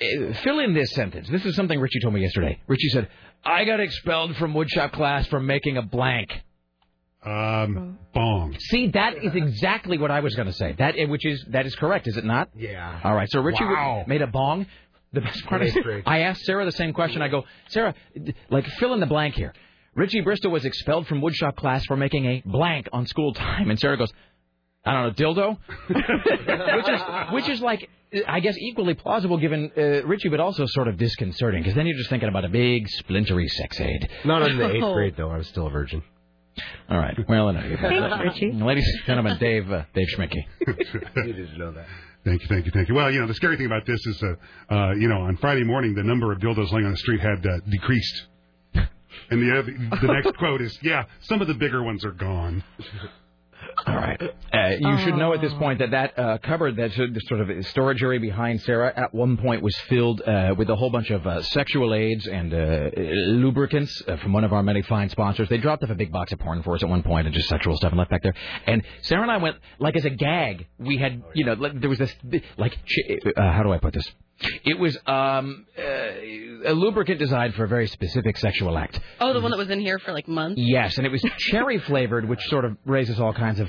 Uh, 0.00 0.32
fill 0.42 0.60
in 0.60 0.72
this 0.72 0.90
sentence. 0.92 1.28
This 1.28 1.44
is 1.44 1.54
something 1.54 1.78
Richie 1.78 2.00
told 2.00 2.14
me 2.14 2.22
yesterday. 2.22 2.58
Richie 2.66 2.88
said, 2.88 3.08
"I 3.44 3.64
got 3.64 3.80
expelled 3.80 4.34
from 4.36 4.54
woodshop 4.54 4.92
class 4.92 5.26
for 5.26 5.40
making 5.40 5.76
a 5.76 5.82
blank." 5.82 6.30
Um, 7.24 7.98
bong. 8.14 8.56
See, 8.58 8.88
that 8.92 9.22
is 9.22 9.34
exactly 9.34 9.98
what 9.98 10.10
I 10.10 10.20
was 10.20 10.34
going 10.34 10.46
to 10.46 10.54
say. 10.54 10.74
That, 10.78 10.94
eh, 10.98 11.04
which 11.04 11.26
is 11.26 11.44
that 11.50 11.66
is 11.66 11.74
correct, 11.76 12.08
is 12.08 12.16
it 12.16 12.24
not? 12.24 12.48
Yeah. 12.56 12.98
All 13.04 13.14
right. 13.14 13.28
So 13.30 13.40
Richie 13.40 13.62
Wow. 13.64 14.04
made 14.06 14.22
a 14.22 14.26
bong. 14.26 14.66
The 15.12 15.20
best 15.20 15.44
part 15.46 15.62
is, 15.62 15.76
I 16.06 16.20
asked 16.20 16.42
Sarah 16.44 16.64
the 16.64 16.72
same 16.72 16.92
question. 16.92 17.20
I 17.20 17.28
go, 17.28 17.42
Sarah, 17.68 17.94
like 18.50 18.66
fill 18.78 18.94
in 18.94 19.00
the 19.00 19.06
blank 19.06 19.34
here. 19.34 19.52
Richie 19.96 20.20
Bristol 20.20 20.52
was 20.52 20.64
expelled 20.64 21.08
from 21.08 21.20
woodshop 21.20 21.56
class 21.56 21.84
for 21.86 21.96
making 21.96 22.24
a 22.26 22.42
blank 22.46 22.88
on 22.92 23.06
school 23.06 23.34
time, 23.34 23.70
and 23.70 23.78
Sarah 23.80 23.96
goes, 23.96 24.12
I 24.84 24.92
don't 24.92 25.06
know, 25.18 25.32
dildo, 25.34 25.58
which 26.76 26.88
is 26.88 27.00
which 27.32 27.48
is 27.48 27.60
like 27.60 27.88
I 28.26 28.40
guess 28.40 28.56
equally 28.58 28.94
plausible 28.94 29.36
given 29.38 29.70
uh, 29.76 30.04
Richie, 30.06 30.28
but 30.28 30.40
also 30.40 30.64
sort 30.66 30.88
of 30.88 30.96
disconcerting 30.96 31.62
because 31.62 31.74
then 31.74 31.86
you're 31.86 31.96
just 31.98 32.08
thinking 32.10 32.28
about 32.28 32.44
a 32.44 32.48
big 32.48 32.88
splintery 32.88 33.48
sex 33.48 33.80
aid. 33.80 34.08
Not 34.24 34.42
in 34.48 34.58
the 34.58 34.70
eighth 34.76 34.82
Oh. 34.84 34.94
grade, 34.94 35.14
though. 35.16 35.30
I 35.30 35.36
was 35.38 35.48
still 35.48 35.66
a 35.66 35.70
virgin. 35.70 36.02
All 36.88 36.98
right. 36.98 37.16
Well, 37.28 37.48
enough. 37.50 37.64
Thanks, 37.80 38.24
Richie. 38.24 38.52
Ladies 38.52 38.86
and 38.86 39.06
gentlemen, 39.06 39.38
Dave 39.38 39.70
uh, 39.70 39.84
Dave 39.94 40.06
Schmidtke. 40.16 40.44
Needed 41.24 41.50
to 41.52 41.58
know 41.58 41.72
that. 41.72 41.86
Thank 42.24 42.42
you, 42.42 42.48
thank 42.48 42.66
you, 42.66 42.72
thank 42.72 42.88
you. 42.88 42.94
Well, 42.94 43.10
you 43.10 43.20
know, 43.20 43.26
the 43.26 43.34
scary 43.34 43.56
thing 43.56 43.66
about 43.66 43.86
this 43.86 43.98
is, 44.06 44.22
uh, 44.22 44.74
uh, 44.74 44.92
you 44.92 45.08
know, 45.08 45.22
on 45.22 45.38
Friday 45.38 45.64
morning, 45.64 45.94
the 45.94 46.02
number 46.02 46.32
of 46.32 46.38
dildos 46.38 46.70
laying 46.70 46.84
on 46.84 46.92
the 46.92 46.98
street 46.98 47.20
had 47.20 47.44
uh, 47.46 47.60
decreased. 47.68 48.26
And 49.30 49.40
the, 49.42 49.58
other, 49.58 49.72
the 50.06 50.12
next 50.12 50.36
quote 50.38 50.60
is, 50.60 50.78
yeah, 50.82 51.04
some 51.20 51.40
of 51.40 51.48
the 51.48 51.54
bigger 51.54 51.82
ones 51.82 52.04
are 52.04 52.12
gone. 52.12 52.62
All 53.86 53.94
right. 53.94 54.20
Uh, 54.52 54.76
you 54.78 54.98
should 54.98 55.14
know 55.14 55.32
at 55.32 55.40
this 55.40 55.52
point 55.54 55.78
that 55.78 55.92
that 55.92 56.18
uh, 56.18 56.38
cupboard, 56.38 56.76
that 56.76 56.92
sort 56.92 57.40
of 57.40 57.66
storage 57.66 58.02
area 58.02 58.20
behind 58.20 58.60
Sarah, 58.62 58.92
at 58.94 59.14
one 59.14 59.36
point 59.36 59.62
was 59.62 59.76
filled 59.88 60.20
uh, 60.22 60.54
with 60.56 60.68
a 60.70 60.76
whole 60.76 60.90
bunch 60.90 61.10
of 61.10 61.26
uh, 61.26 61.42
sexual 61.42 61.94
aids 61.94 62.26
and 62.26 62.52
uh, 62.52 62.90
lubricants 62.96 64.02
uh, 64.06 64.16
from 64.16 64.32
one 64.32 64.44
of 64.44 64.52
our 64.52 64.62
many 64.62 64.82
fine 64.82 65.08
sponsors. 65.08 65.48
They 65.48 65.58
dropped 65.58 65.82
off 65.82 65.90
a 65.90 65.94
big 65.94 66.12
box 66.12 66.32
of 66.32 66.40
porn 66.40 66.62
for 66.62 66.74
us 66.74 66.82
at 66.82 66.88
one 66.88 67.02
point 67.02 67.26
and 67.26 67.34
just 67.34 67.48
sexual 67.48 67.76
stuff 67.76 67.92
and 67.92 67.98
left 67.98 68.10
back 68.10 68.22
there. 68.22 68.34
And 68.66 68.82
Sarah 69.02 69.22
and 69.22 69.30
I 69.30 69.38
went 69.38 69.56
like 69.78 69.96
as 69.96 70.04
a 70.04 70.10
gag. 70.10 70.66
We 70.78 70.98
had, 70.98 71.22
you 71.34 71.44
know, 71.44 71.54
like, 71.54 71.80
there 71.80 71.88
was 71.90 71.98
this 71.98 72.14
like, 72.58 72.76
how 73.36 73.62
do 73.62 73.72
I 73.72 73.78
put 73.78 73.94
this? 73.94 74.10
It 74.64 74.78
was 74.78 74.96
um, 75.06 75.66
uh, 75.78 75.82
a 75.82 76.72
lubricant 76.72 77.18
designed 77.18 77.54
for 77.54 77.64
a 77.64 77.68
very 77.68 77.86
specific 77.86 78.36
sexual 78.38 78.78
act. 78.78 79.00
Oh, 79.20 79.32
the 79.32 79.40
one 79.40 79.50
that 79.50 79.56
was 79.56 79.70
in 79.70 79.80
here 79.80 79.98
for 79.98 80.12
like 80.12 80.28
months. 80.28 80.60
Yes, 80.60 80.96
and 80.96 81.06
it 81.06 81.10
was 81.10 81.22
cherry 81.38 81.78
flavored, 81.78 82.28
which 82.28 82.40
sort 82.48 82.64
of 82.64 82.76
raises 82.84 83.20
all 83.20 83.32
kinds 83.32 83.60
of 83.60 83.68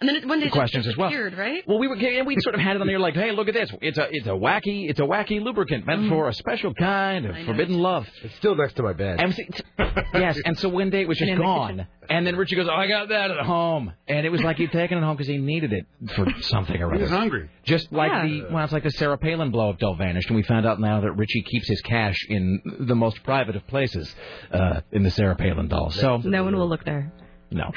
And 0.00 0.08
then 0.08 0.14
it, 0.16 0.26
one 0.28 0.38
day 0.38 0.46
the 0.46 0.52
questions 0.52 0.86
as 0.86 0.96
well. 0.96 1.08
disappeared, 1.10 1.36
right? 1.36 1.64
Well, 1.66 1.78
we 1.80 1.88
were 1.88 1.96
and 1.96 2.24
we 2.24 2.36
sort 2.40 2.54
of 2.54 2.60
had 2.60 2.76
it 2.76 2.80
on 2.80 2.86
there 2.86 3.00
like, 3.00 3.14
hey, 3.14 3.32
look 3.32 3.48
at 3.48 3.54
this. 3.54 3.68
It's 3.82 3.98
a 3.98 4.06
it's 4.10 4.26
a 4.28 4.30
wacky 4.30 4.88
it's 4.88 5.00
a 5.00 5.02
wacky 5.02 5.42
lubricant 5.42 5.86
meant 5.86 6.02
Mm. 6.02 6.08
for 6.10 6.28
a 6.28 6.32
special 6.34 6.72
kind 6.72 7.26
of 7.26 7.34
forbidden 7.46 7.78
love. 7.78 8.06
It's 8.22 8.36
still 8.36 8.54
next 8.54 8.74
to 8.74 8.84
my 8.84 8.92
bed. 8.92 9.20
And 9.20 9.34
we- 9.36 9.86
yes, 10.20 10.38
and 10.44 10.56
so 10.56 10.68
one 10.68 10.90
day 10.90 11.00
it 11.00 11.08
was 11.08 11.18
just 11.18 11.28
And 11.32 11.40
gone. 11.40 11.86
And 12.08 12.24
then 12.26 12.36
Richie 12.36 12.54
goes, 12.56 12.68
oh, 12.70 12.74
I 12.74 12.86
got 12.86 13.08
that 13.08 13.32
at 13.32 13.44
home. 13.44 13.92
And 14.06 14.24
it 14.24 14.30
was 14.30 14.40
like 14.42 14.56
he'd 14.56 14.70
taken 14.72 14.96
it 14.96 15.00
home 15.02 15.16
because 15.16 15.26
he 15.28 15.36
needed 15.36 15.72
it 15.74 15.86
for 16.12 16.26
something 16.42 16.80
or 16.80 16.90
He 16.90 16.94
other. 16.94 17.02
was 17.02 17.10
hungry. 17.10 17.50
Just 17.64 17.92
like 17.92 18.10
Yeah. 18.12 18.22
the, 18.26 18.46
well, 18.54 18.62
it's 18.64 18.72
like 18.72 18.84
the 18.84 18.92
Sarah 18.92 19.18
Palin 19.18 19.50
blow 19.50 19.68
up 19.70 19.78
doll 19.80 19.94
vanished. 19.96 20.28
And 20.28 20.36
we 20.36 20.42
found 20.44 20.64
out 20.64 20.80
now 20.80 21.00
that 21.00 21.12
Richie 21.12 21.42
keeps 21.42 21.68
his 21.68 21.80
cash 21.82 22.16
in 22.30 22.62
the 22.80 22.94
most 22.94 23.22
private 23.24 23.56
of 23.56 23.66
places 23.66 24.14
uh, 24.52 24.80
in 24.92 25.02
the 25.02 25.10
Sarah 25.10 25.34
Palin 25.36 25.66
doll. 25.68 25.90
So, 25.90 26.18
No 26.18 26.44
one 26.44 26.56
will 26.56 26.68
look 26.68 26.84
there. 26.84 27.12
No. 27.50 27.70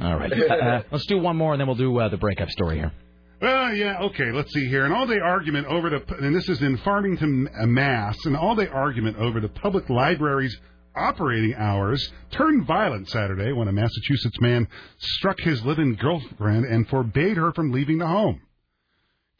All 0.00 0.16
right. 0.16 0.32
Uh, 0.44 0.54
uh, 0.54 0.82
let's 0.90 1.06
do 1.06 1.18
one 1.18 1.36
more 1.36 1.52
and 1.52 1.60
then 1.60 1.66
we'll 1.66 1.76
do 1.76 1.98
uh, 1.98 2.08
the 2.08 2.16
breakup 2.16 2.50
story 2.50 2.76
here. 2.76 2.92
Well, 3.40 3.74
yeah, 3.74 3.98
okay, 4.02 4.30
let's 4.32 4.52
see 4.52 4.66
here. 4.68 4.84
An 4.84 4.92
all 4.92 5.06
day 5.06 5.18
argument 5.18 5.66
over 5.66 5.90
the, 5.90 6.02
and 6.16 6.34
this 6.34 6.48
is 6.48 6.62
in 6.62 6.76
Farmington, 6.78 7.48
uh, 7.58 7.66
Mass, 7.66 8.16
an 8.24 8.36
all 8.36 8.54
day 8.54 8.68
argument 8.68 9.16
over 9.16 9.40
the 9.40 9.48
public 9.48 9.88
library's 9.90 10.56
operating 10.96 11.54
hours 11.54 12.12
turned 12.30 12.66
violent 12.66 13.08
Saturday 13.08 13.52
when 13.52 13.68
a 13.68 13.72
Massachusetts 13.72 14.40
man 14.40 14.68
struck 14.98 15.38
his 15.40 15.64
living 15.64 15.94
girlfriend 15.94 16.64
and 16.64 16.88
forbade 16.88 17.36
her 17.36 17.52
from 17.52 17.72
leaving 17.72 17.98
the 17.98 18.06
home. 18.06 18.40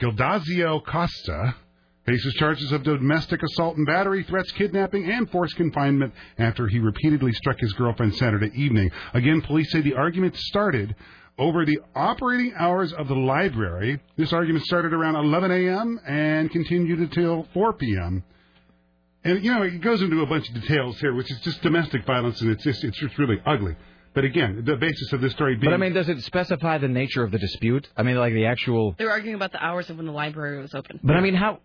Gildazio 0.00 0.84
Costa 0.84 1.54
faces 2.06 2.34
charges 2.34 2.72
of 2.72 2.82
domestic 2.82 3.42
assault 3.42 3.76
and 3.76 3.86
battery, 3.86 4.22
threats, 4.24 4.52
kidnapping, 4.52 5.10
and 5.10 5.30
forced 5.30 5.56
confinement 5.56 6.12
after 6.38 6.66
he 6.66 6.78
repeatedly 6.78 7.32
struck 7.32 7.58
his 7.58 7.72
girlfriend 7.74 8.14
Saturday 8.16 8.50
evening. 8.54 8.90
Again, 9.14 9.40
police 9.42 9.70
say 9.72 9.80
the 9.80 9.94
argument 9.94 10.36
started 10.36 10.94
over 11.38 11.64
the 11.64 11.80
operating 11.94 12.52
hours 12.56 12.92
of 12.92 13.08
the 13.08 13.14
library. 13.14 14.00
This 14.16 14.32
argument 14.32 14.64
started 14.66 14.92
around 14.92 15.16
11 15.16 15.50
a.m. 15.50 16.00
and 16.06 16.50
continued 16.50 17.00
until 17.00 17.48
4 17.54 17.72
p.m. 17.74 18.22
And 19.24 19.42
you 19.42 19.52
know, 19.52 19.62
it 19.62 19.80
goes 19.80 20.02
into 20.02 20.20
a 20.20 20.26
bunch 20.26 20.48
of 20.48 20.54
details 20.54 21.00
here, 21.00 21.14
which 21.14 21.30
is 21.30 21.40
just 21.40 21.62
domestic 21.62 22.04
violence, 22.04 22.40
and 22.42 22.50
it's 22.50 22.62
just 22.62 22.84
it's 22.84 22.98
just 22.98 23.18
really 23.18 23.40
ugly. 23.46 23.74
But 24.12 24.24
again, 24.24 24.62
the 24.64 24.76
basis 24.76 25.12
of 25.12 25.20
this 25.20 25.32
story 25.32 25.56
being 25.56 25.70
But 25.70 25.74
I 25.74 25.78
mean, 25.78 25.92
does 25.92 26.08
it 26.08 26.22
specify 26.22 26.78
the 26.78 26.88
nature 26.88 27.24
of 27.24 27.32
the 27.32 27.38
dispute? 27.38 27.88
I 27.96 28.04
mean, 28.04 28.16
like 28.16 28.32
the 28.32 28.46
actual. 28.46 28.94
They 28.96 29.06
were 29.06 29.10
arguing 29.10 29.34
about 29.34 29.50
the 29.50 29.64
hours 29.64 29.90
of 29.90 29.96
when 29.96 30.06
the 30.06 30.12
library 30.12 30.60
was 30.60 30.74
open. 30.74 31.00
But 31.02 31.16
I 31.16 31.20
mean, 31.20 31.34
how? 31.34 31.58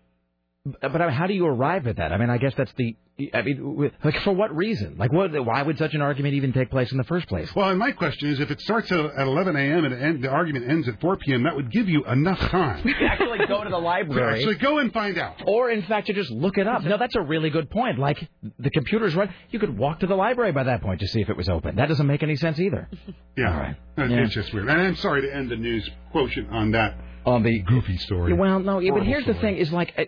But 0.64 1.00
I 1.00 1.06
mean, 1.06 1.14
how 1.14 1.26
do 1.26 1.32
you 1.32 1.46
arrive 1.46 1.86
at 1.86 1.96
that? 1.96 2.12
I 2.12 2.18
mean, 2.18 2.28
I 2.28 2.36
guess 2.36 2.52
that's 2.54 2.72
the. 2.76 2.94
I 3.34 3.40
mean, 3.42 3.90
like 4.04 4.18
for 4.20 4.32
what 4.32 4.54
reason? 4.54 4.96
Like, 4.98 5.10
what? 5.10 5.32
Why 5.44 5.62
would 5.62 5.78
such 5.78 5.94
an 5.94 6.02
argument 6.02 6.34
even 6.34 6.52
take 6.52 6.70
place 6.70 6.90
in 6.92 6.98
the 6.98 7.04
first 7.04 7.28
place? 7.28 7.54
Well, 7.54 7.70
and 7.70 7.78
my 7.78 7.92
question 7.92 8.28
is, 8.28 8.40
if 8.40 8.50
it 8.50 8.60
starts 8.60 8.92
at 8.92 8.98
at 8.98 9.26
11 9.26 9.56
a.m. 9.56 9.84
and 9.86 9.94
end, 9.94 10.22
the 10.22 10.28
argument 10.28 10.70
ends 10.70 10.86
at 10.86 11.00
4 11.00 11.16
p.m., 11.16 11.44
that 11.44 11.56
would 11.56 11.70
give 11.70 11.88
you 11.88 12.04
enough 12.04 12.38
time 12.38 12.82
to 12.82 12.92
actually 13.08 13.38
go 13.46 13.64
to 13.64 13.70
the 13.70 13.76
to 13.76 13.78
library. 13.78 14.38
actually 14.40 14.56
go 14.56 14.78
and 14.78 14.92
find 14.92 15.16
out. 15.18 15.36
Or, 15.46 15.70
in 15.70 15.82
fact, 15.82 16.08
to 16.08 16.12
just 16.12 16.30
look 16.30 16.58
it 16.58 16.66
up. 16.66 16.82
No, 16.82 16.98
that's 16.98 17.16
a 17.16 17.22
really 17.22 17.48
good 17.48 17.70
point. 17.70 17.98
Like, 17.98 18.28
the 18.58 18.70
computer's 18.70 19.14
run, 19.14 19.32
You 19.50 19.58
could 19.60 19.76
walk 19.78 20.00
to 20.00 20.06
the 20.06 20.14
library 20.16 20.52
by 20.52 20.64
that 20.64 20.82
point 20.82 21.00
to 21.00 21.08
see 21.08 21.22
if 21.22 21.30
it 21.30 21.36
was 21.38 21.48
open. 21.48 21.76
That 21.76 21.88
doesn't 21.88 22.06
make 22.06 22.22
any 22.22 22.36
sense 22.36 22.58
either. 22.60 22.88
Yeah, 23.36 23.50
All 23.52 23.60
right. 23.60 23.76
Uh, 23.98 24.02
it's 24.04 24.12
Yeah. 24.12 24.42
just 24.42 24.52
weird. 24.52 24.68
And 24.68 24.78
I'm 24.80 24.96
sorry 24.96 25.22
to 25.22 25.34
end 25.34 25.50
the 25.50 25.56
news 25.56 25.88
quotient 26.12 26.50
on 26.50 26.70
that 26.72 26.96
on 27.26 27.42
the 27.42 27.60
goofy 27.60 27.98
story. 27.98 28.32
Well, 28.32 28.60
no, 28.60 28.78
yeah, 28.78 28.90
but 28.90 29.02
Horrible 29.02 29.12
here's 29.12 29.26
the 29.26 29.34
thing: 29.40 29.56
is 29.56 29.72
like, 29.72 29.92
uh, 29.98 30.04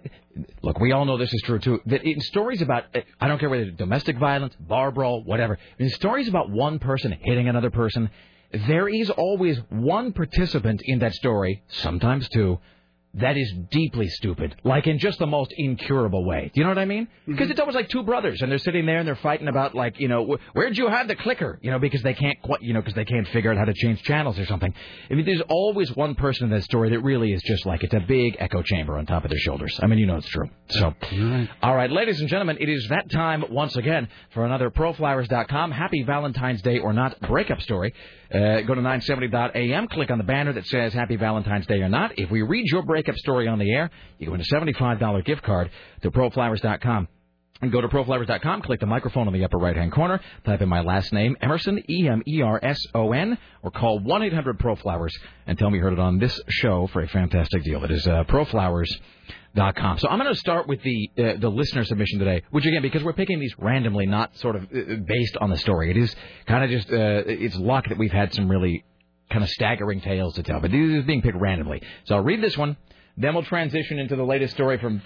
look, 0.63 0.81
we 0.81 0.93
all 0.93 1.05
know 1.05 1.19
this 1.19 1.33
is 1.33 1.43
true 1.43 1.59
too. 1.59 1.81
That 1.87 2.05
in 2.05 2.21
stories 2.21 2.63
about, 2.63 2.85
uh, 2.95 3.01
I 3.21 3.29
don't 3.29 3.39
care 3.39 3.51
whether 3.51 3.65
it's 3.65 3.77
domestic 3.77 4.19
violence, 4.19 4.55
bar 4.59 4.91
brawl, 4.91 5.23
whatever. 5.25 5.59
In 5.79 5.89
stories 5.91 6.29
about 6.29 6.51
one 6.51 6.79
person 6.79 7.17
hitting 7.23 7.49
another 7.49 7.71
person, 7.71 8.11
there 8.67 8.89
is 8.89 9.11
always 9.11 9.59
one 9.69 10.13
participant 10.13 10.83
in 10.85 10.99
that 11.01 11.15
story, 11.15 11.63
sometimes 11.69 12.29
two, 12.29 12.59
that 13.15 13.37
is 13.37 13.53
deeply 13.71 14.09
stupid, 14.09 14.57
like 14.65 14.87
in 14.87 14.99
just 14.99 15.19
the 15.19 15.27
most 15.27 15.53
incurable 15.57 16.25
way. 16.25 16.51
Do 16.55 16.61
you 16.61 16.65
know 16.65 16.71
what 16.71 16.79
I 16.79 16.87
mean? 16.87 17.07
Mm-hmm. 17.07 17.33
Because 17.33 17.51
it's 17.51 17.61
always 17.61 17.75
like 17.75 17.91
two 17.91 18.03
brothers, 18.03 18.41
and 18.41 18.51
they're 18.51 18.59
sitting 18.59 18.87
there 18.87 18.99
and 18.99 19.07
they're 19.07 19.17
fighting 19.17 19.49
about 19.49 19.75
like, 19.75 20.01
you 20.01 20.09
know, 20.09 20.25
wh- 20.25 20.57
where'd 20.57 20.79
you 20.79 20.89
have 20.89 21.09
the 21.09 21.17
clicker? 21.17 21.59
You 21.63 21.71
know, 21.71 21.79
because 21.79 22.03
they 22.03 22.15
can't, 22.15 22.41
quite, 22.41 22.63
you 22.63 22.73
know, 22.73 22.81
because 22.81 22.95
they 22.95 23.05
can't 23.05 23.29
figure 23.29 23.51
out 23.51 23.59
how 23.59 23.67
to 23.67 23.75
change 23.75 24.03
channels 24.03 24.39
or 24.39 24.47
something. 24.47 24.73
I 25.11 25.15
mean, 25.15 25.27
there's 25.27 25.43
always 25.49 25.95
one 25.95 26.15
person 26.15 26.45
in 26.45 26.51
that 26.51 26.65
story 26.65 26.91
that 26.91 27.01
really 27.01 27.33
is 27.33 27.43
just 27.43 27.67
like 27.67 27.83
it's 27.83 27.95
a 27.95 28.01
big 28.01 28.37
echo 28.39 28.63
chamber 28.63 28.97
on 28.97 29.05
top 29.05 29.25
of 29.25 29.31
their 29.31 29.39
shoulders. 29.41 29.79
I 29.83 29.87
mean, 29.87 29.99
you 29.99 30.07
know 30.07 30.17
it's 30.17 30.29
true. 30.29 30.49
So, 30.71 30.95
all 31.63 31.77
right, 31.77 31.91
ladies 31.91 32.21
and 32.21 32.29
gentlemen, 32.31 32.57
it 32.61 32.69
is 32.69 32.89
that 32.89 33.11
time 33.11 33.45
once 33.51 33.77
again 33.77 34.09
for 34.33 34.47
another 34.47 34.71
ProFlowers.com 34.71 35.71
Happy 35.71 36.03
Valentine's 36.03 36.63
Day 36.63 36.79
or 36.79 36.93
not 36.95 37.21
breakup 37.21 37.61
story. 37.61 37.93
Uh, 38.33 38.63
go 38.63 38.75
to 38.75 38.81
970.am, 38.81 39.89
click 39.89 40.11
on 40.11 40.17
the 40.17 40.25
banner 40.25 40.55
that 40.55 40.65
says 40.67 40.95
Happy 40.95 41.17
Valentine's 41.17 41.67
Day 41.67 41.83
or 41.83 41.89
not. 41.91 42.19
If 42.19 42.31
we 42.31 42.41
read 42.41 42.65
your 42.67 42.83
breakup 42.83 43.17
story 43.17 43.47
on 43.47 43.59
the 43.59 43.71
air, 43.71 43.91
you 44.19 44.31
win 44.31 44.41
a 44.41 44.45
$75 44.45 45.25
gift 45.25 45.43
card 45.43 45.71
to 46.03 46.11
ProFlowers.com. 46.11 47.09
And 47.61 47.71
go 47.71 47.81
to 47.81 47.87
proflowers.com, 47.87 48.63
click 48.63 48.81
the 48.81 48.87
microphone 48.87 49.29
in 49.29 49.35
the 49.35 49.45
upper 49.45 49.59
right 49.59 49.77
hand 49.77 49.93
corner, 49.93 50.21
type 50.45 50.63
in 50.63 50.69
my 50.69 50.81
last 50.81 51.13
name, 51.13 51.37
Emerson, 51.41 51.81
E 51.89 52.09
M 52.09 52.21
E 52.27 52.43
R 52.43 52.59
S 52.61 52.79
O 52.93 53.13
N, 53.13 53.39
or 53.63 53.71
call 53.71 54.01
1 54.01 54.23
800 54.25 54.59
ProFlowers 54.59 55.13
and 55.47 55.57
tell 55.57 55.71
me 55.71 55.79
you 55.79 55.85
heard 55.85 55.93
it 55.93 56.01
on 56.01 56.19
this 56.19 56.41
show 56.49 56.89
for 56.89 57.03
a 57.03 57.09
fantastic 57.09 57.63
deal. 57.63 57.85
It 57.85 57.93
is 57.93 58.05
uh, 58.09 58.25
proflowers.com. 58.25 59.42
So 59.99 60.09
I'm 60.09 60.19
going 60.19 60.33
to 60.33 60.39
start 60.39 60.67
with 60.67 60.83
the 60.83 61.11
uh, 61.19 61.33
the 61.39 61.51
listener 61.51 61.85
submission 61.85 62.19
today, 62.19 62.43
which 62.51 62.65
again, 62.65 62.81
because 62.81 63.03
we're 63.03 63.13
picking 63.13 63.39
these 63.39 63.55
randomly, 63.59 64.07
not 64.07 64.37
sort 64.39 64.57
of 64.57 64.63
uh, 64.65 64.97
based 65.07 65.37
on 65.37 65.51
the 65.51 65.59
story, 65.59 65.91
it 65.91 65.97
is 65.97 66.15
kind 66.47 66.65
of 66.65 66.71
just, 66.71 66.91
uh, 66.91 67.23
it's 67.27 67.57
luck 67.57 67.87
that 67.89 67.99
we've 67.99 68.13
had 68.13 68.33
some 68.33 68.51
really 68.51 68.85
kind 69.31 69.45
of 69.45 69.51
staggering 69.51 70.01
tales 70.01 70.35
to 70.35 70.43
tell, 70.43 70.61
but 70.61 70.71
these 70.71 70.95
are 70.95 71.03
being 71.03 71.23
picked 71.23 71.37
randomly. 71.37 71.83
So 72.05 72.15
I'll 72.17 72.23
read 72.23 72.43
this 72.43 72.57
one, 72.57 72.77
then 73.17 73.35
we'll 73.35 73.45
transition 73.45 73.99
into 73.99 74.17
the 74.17 74.25
latest 74.25 74.55
story 74.55 74.79
from 74.79 75.03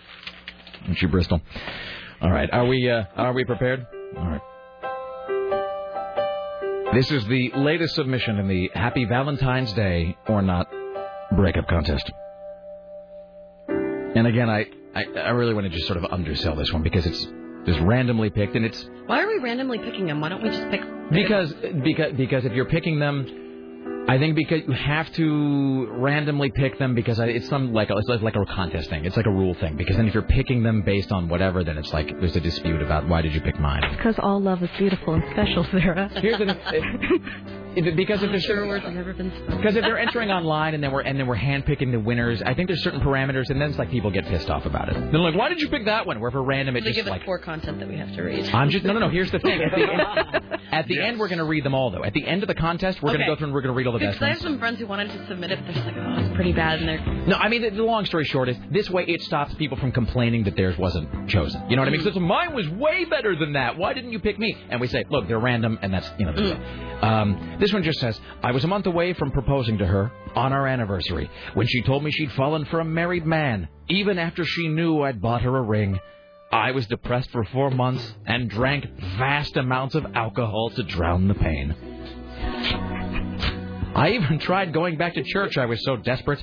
Richie 0.89 1.07
Bristol. 1.07 1.41
All 2.20 2.31
right, 2.31 2.49
are 2.52 2.66
we 2.66 2.89
uh, 2.89 3.05
are 3.16 3.33
we 3.33 3.44
prepared? 3.44 3.84
All 4.16 4.26
right. 4.26 4.41
This 6.94 7.10
is 7.10 7.26
the 7.26 7.50
latest 7.57 7.97
submission 7.97 8.39
in 8.39 8.49
the 8.49 8.70
Happy 8.75 9.05
Valentine's 9.05 9.73
Day 9.73 10.16
or 10.28 10.41
not 10.41 10.68
breakup 11.34 11.66
contest. 11.68 12.10
And 14.17 14.27
again, 14.27 14.49
I, 14.51 14.67
I, 14.95 15.05
I 15.17 15.31
really 15.31 15.55
want 15.55 15.65
to 15.67 15.70
just 15.70 15.86
sort 15.86 15.99
of 15.99 16.07
undersell 16.11 16.57
this 16.57 16.73
one 16.73 16.83
because 16.83 17.05
it's 17.07 17.23
just 17.67 17.81
randomly 17.81 18.31
picked 18.31 18.55
and 18.57 18.65
it's 18.65 18.89
Why 19.07 19.23
are 19.23 19.27
we 19.28 19.39
randomly 19.39 19.78
picking 19.78 20.07
them? 20.07 20.20
Why 20.20 20.28
don't 20.31 20.43
we 20.43 20.51
just 20.51 20.69
pick? 20.70 20.81
because 21.12 21.53
because 21.85 22.12
because 22.17 22.45
if 22.45 22.53
you're 22.53 22.65
picking 22.65 22.99
them, 22.99 24.05
I 24.09 24.19
think 24.19 24.35
because 24.36 24.62
you 24.67 24.73
have 24.73 25.12
to 25.15 25.86
randomly 25.93 26.51
pick 26.51 26.78
them 26.78 26.95
because 26.95 27.20
I- 27.20 27.27
it's 27.27 27.49
some 27.49 27.73
like 27.73 27.91
a, 27.91 27.97
it's 27.97 28.09
like 28.23 28.36
a 28.36 28.45
contest 28.47 28.89
thing. 28.89 29.05
It's 29.05 29.17
like 29.17 29.27
a 29.27 29.31
rule 29.31 29.55
thing 29.55 29.77
because 29.77 29.97
then 29.97 30.07
if 30.09 30.15
you're 30.15 30.23
picking 30.23 30.62
them 30.62 30.83
based 30.83 31.12
on 31.12 31.28
whatever, 31.28 31.62
then 31.65 31.77
it's 31.77 31.93
like 31.93 32.09
there's 32.20 32.36
a 32.36 32.41
dispute 32.41 32.81
about 32.83 33.07
why 33.09 33.20
did 33.23 33.35
you 33.35 33.41
pick 33.41 33.59
mine. 33.61 33.83
Because 33.97 34.15
all 34.20 34.41
love 34.41 34.62
is 34.62 34.70
beautiful 34.78 35.15
and 35.15 35.25
special, 35.33 35.65
Sarah. 35.65 36.09
Here's 36.20 36.39
the 36.39 36.47
if, 37.77 37.97
because 37.97 38.23
if 38.23 38.31
there's 38.31 38.45
Sure 38.45 38.67
words 38.67 38.85
never 38.89 39.13
been 39.13 39.31
because 39.49 39.77
if 39.77 39.83
they're 39.83 39.99
entering 39.99 40.31
online 40.31 40.75
and 40.75 40.83
then 40.83 40.93
we're 40.93 41.03
and 41.03 41.19
then 41.19 41.27
we're 41.27 41.37
handpicking 41.37 41.93
the 41.93 42.01
winners, 42.01 42.43
I 42.43 42.55
think 42.55 42.69
there's 42.69 42.83
certain 42.83 43.01
parameters, 43.01 43.51
and 43.51 43.61
then 43.61 43.69
it's 43.71 43.79
like 43.79 43.91
people 43.91 44.11
get 44.11 44.25
pissed 44.27 44.49
off 44.49 44.65
about 44.65 44.89
it. 44.89 44.95
They're 44.95 45.21
like, 45.21 45.35
"Why 45.35 45.51
did 45.51 45.61
you 45.61 45.69
pick 45.69 45.85
that 45.85 46.07
one?" 46.07 46.19
Where 46.21 46.31
for 46.31 46.43
random, 46.43 46.77
it 46.77 46.85
They 46.85 46.93
just 46.93 46.97
give 46.97 47.07
us 47.07 47.11
like 47.11 47.25
poor 47.25 47.39
content 47.39 47.79
that 47.81 47.89
we 47.89 47.97
have 47.97 48.15
to 48.15 48.23
read. 48.23 48.49
I'm 48.55 48.71
just 48.71 48.85
no 48.85 48.95
no 48.95 49.01
no. 49.01 49.09
Here's 49.11 49.31
the 49.31 49.39
thing. 49.39 49.61
At 49.61 49.73
the 49.75 49.93
end, 49.93 50.61
at 50.73 50.87
the 50.89 51.01
end 51.01 51.19
we're 51.19 51.29
going 51.29 51.39
to 51.39 51.45
read 51.45 51.65
them 51.65 51.75
all 51.75 51.91
though. 51.91 52.05
At 52.05 52.15
the 52.15 52.27
end 52.27 52.43
of 52.43 52.47
the 52.47 52.55
contest, 52.55 53.03
we're 53.03 53.11
going 53.11 53.21
to 53.21 53.27
go 53.27 53.37
through 53.37 53.49
and 53.49 53.55
we're 53.55 53.63
going 53.63 53.75
to 53.75 53.77
read 53.77 53.87
all 53.87 53.93
the 53.93 53.99
Because 53.99 54.15
best 54.15 54.23
I 54.23 54.29
have 54.31 54.41
some 54.41 54.59
friends 54.59 54.79
who 54.79 54.87
wanted 54.87 55.11
to 55.11 55.27
submit 55.27 55.51
it, 55.51 55.59
but 55.59 55.67
they're 55.67 55.75
just 55.75 55.87
like, 55.87 55.97
oh, 55.99 56.25
it's 56.25 56.35
pretty 56.35 56.53
bad, 56.53 56.81
and 56.81 56.89
they're 56.89 57.27
No, 57.27 57.37
I 57.37 57.49
mean 57.49 57.63
the, 57.63 57.71
the 57.71 57.83
long 57.83 58.07
story 58.07 58.25
short 58.25 58.49
is 58.49 58.57
this 58.71 58.89
way 58.89 59.05
it 59.05 59.23
stops 59.23 59.55
people 59.55 59.77
from 59.77 59.93
complaining 59.93 60.45
that 60.45 60.57
theirs 60.57 60.79
wasn't 60.79 61.29
chosen. 61.29 61.69
You 61.69 61.77
know 61.77 61.83
what 61.83 61.89
I 61.89 61.93
mean? 61.93 62.03
So 62.03 62.19
mine 62.21 62.55
was 62.55 62.69
way 62.71 63.05
better 63.05 63.37
than 63.37 63.53
that. 63.53 63.77
Why 63.77 63.93
didn't 63.93 64.13
you 64.13 64.19
pick 64.19 64.39
me? 64.39 64.57
And 64.71 64.81
we 64.81 64.87
say, 64.87 65.05
look, 65.11 65.29
they're 65.29 65.39
random, 65.39 65.79
and 65.83 65.93
that's 65.93 66.11
you 66.19 66.27
know. 66.27 66.33
the 66.33 66.43
deal. 66.43 67.05
Um, 67.05 67.57
this 67.67 67.73
one 67.73 67.83
just 67.83 67.99
says, 67.99 68.20
I 68.45 68.53
was 68.53 68.62
a 68.62 68.69
month 68.69 68.86
away 68.86 69.12
from 69.15 69.33
proposing 69.33 69.78
to 69.78 69.86
her 69.86 70.12
on 70.36 70.53
our 70.53 70.69
anniversary 70.69 71.28
when 71.55 71.67
she 71.67 71.83
told 71.83 72.05
me 72.05 72.12
she'd 72.12 72.31
fallen 72.31 72.65
for 72.67 72.78
a 72.78 72.85
married 72.85 73.27
man, 73.27 73.67
even 73.89 74.20
after 74.20 74.45
she 74.45 74.69
knew 74.69 75.03
I'd 75.03 75.20
bought 75.20 75.43
her 75.43 75.57
a 75.57 75.62
ring. 75.62 75.99
I 76.53 76.70
was 76.70 76.86
depressed 76.86 77.31
for 77.31 77.43
four 77.47 77.73
months 77.73 78.15
and 78.25 78.49
drank 78.49 78.86
vast 79.19 79.57
amounts 79.57 79.97
of 79.97 80.07
alcohol 80.15 80.70
to 80.77 80.85
drown 80.85 81.27
the 81.27 81.35
pain. 81.35 81.75
I 83.97 84.11
even 84.11 84.39
tried 84.39 84.73
going 84.73 84.97
back 84.97 85.15
to 85.15 85.25
church. 85.25 85.59
I 85.59 85.67
was 85.67 85.85
so 85.85 85.97
desperate. 85.97 86.41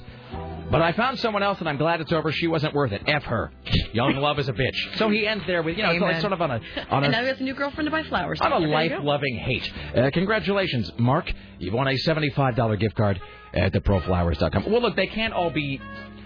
But 0.74 0.82
I 0.82 0.92
found 0.94 1.20
someone 1.20 1.44
else, 1.44 1.60
and 1.60 1.70
I'm 1.70 1.78
glad 1.78 2.02
it's 2.02 2.12
over. 2.12 2.32
She 2.32 2.48
wasn't 2.48 2.74
worth 2.74 2.92
it. 2.92 3.04
F 3.08 3.24
her. 3.24 3.52
Young 3.94 4.16
love 4.16 4.40
is 4.40 4.50
a 4.50 4.54
bitch. 4.54 4.98
So 4.98 5.08
he 5.10 5.28
ends 5.28 5.44
there 5.46 5.62
with, 5.62 5.78
you 5.78 5.84
know, 5.84 5.92
it's 5.92 6.02
like 6.02 6.12
Amen. 6.12 6.22
sort 6.22 6.34
of 6.34 6.42
on 6.42 6.50
a 6.50 6.62
on 6.90 7.04
and 7.04 7.12
now 7.12 7.22
he 7.22 7.28
has 7.28 7.40
a 7.40 7.44
new 7.44 7.54
girlfriend 7.54 7.86
to 7.86 7.92
buy 7.92 8.02
flowers. 8.04 8.42
on 8.42 8.52
a 8.52 8.56
for. 8.56 8.60
There 8.62 8.84
you 8.84 8.90
go. 8.90 8.96
life-loving 8.96 9.38
hate. 9.38 9.72
Uh, 9.96 10.10
congratulations, 10.12 10.92
Mark. 10.98 11.32
You've 11.60 11.76
won 11.76 11.88
a 11.88 11.96
seventy-five 11.98 12.56
dollar 12.56 12.76
gift 12.76 12.96
card 12.96 13.22
at 13.54 13.72
theproflowers.com. 13.74 14.72
Well, 14.72 14.82
look, 14.82 14.96
they 14.96 15.08
can't 15.08 15.34
all 15.34 15.52
be. 15.52 15.80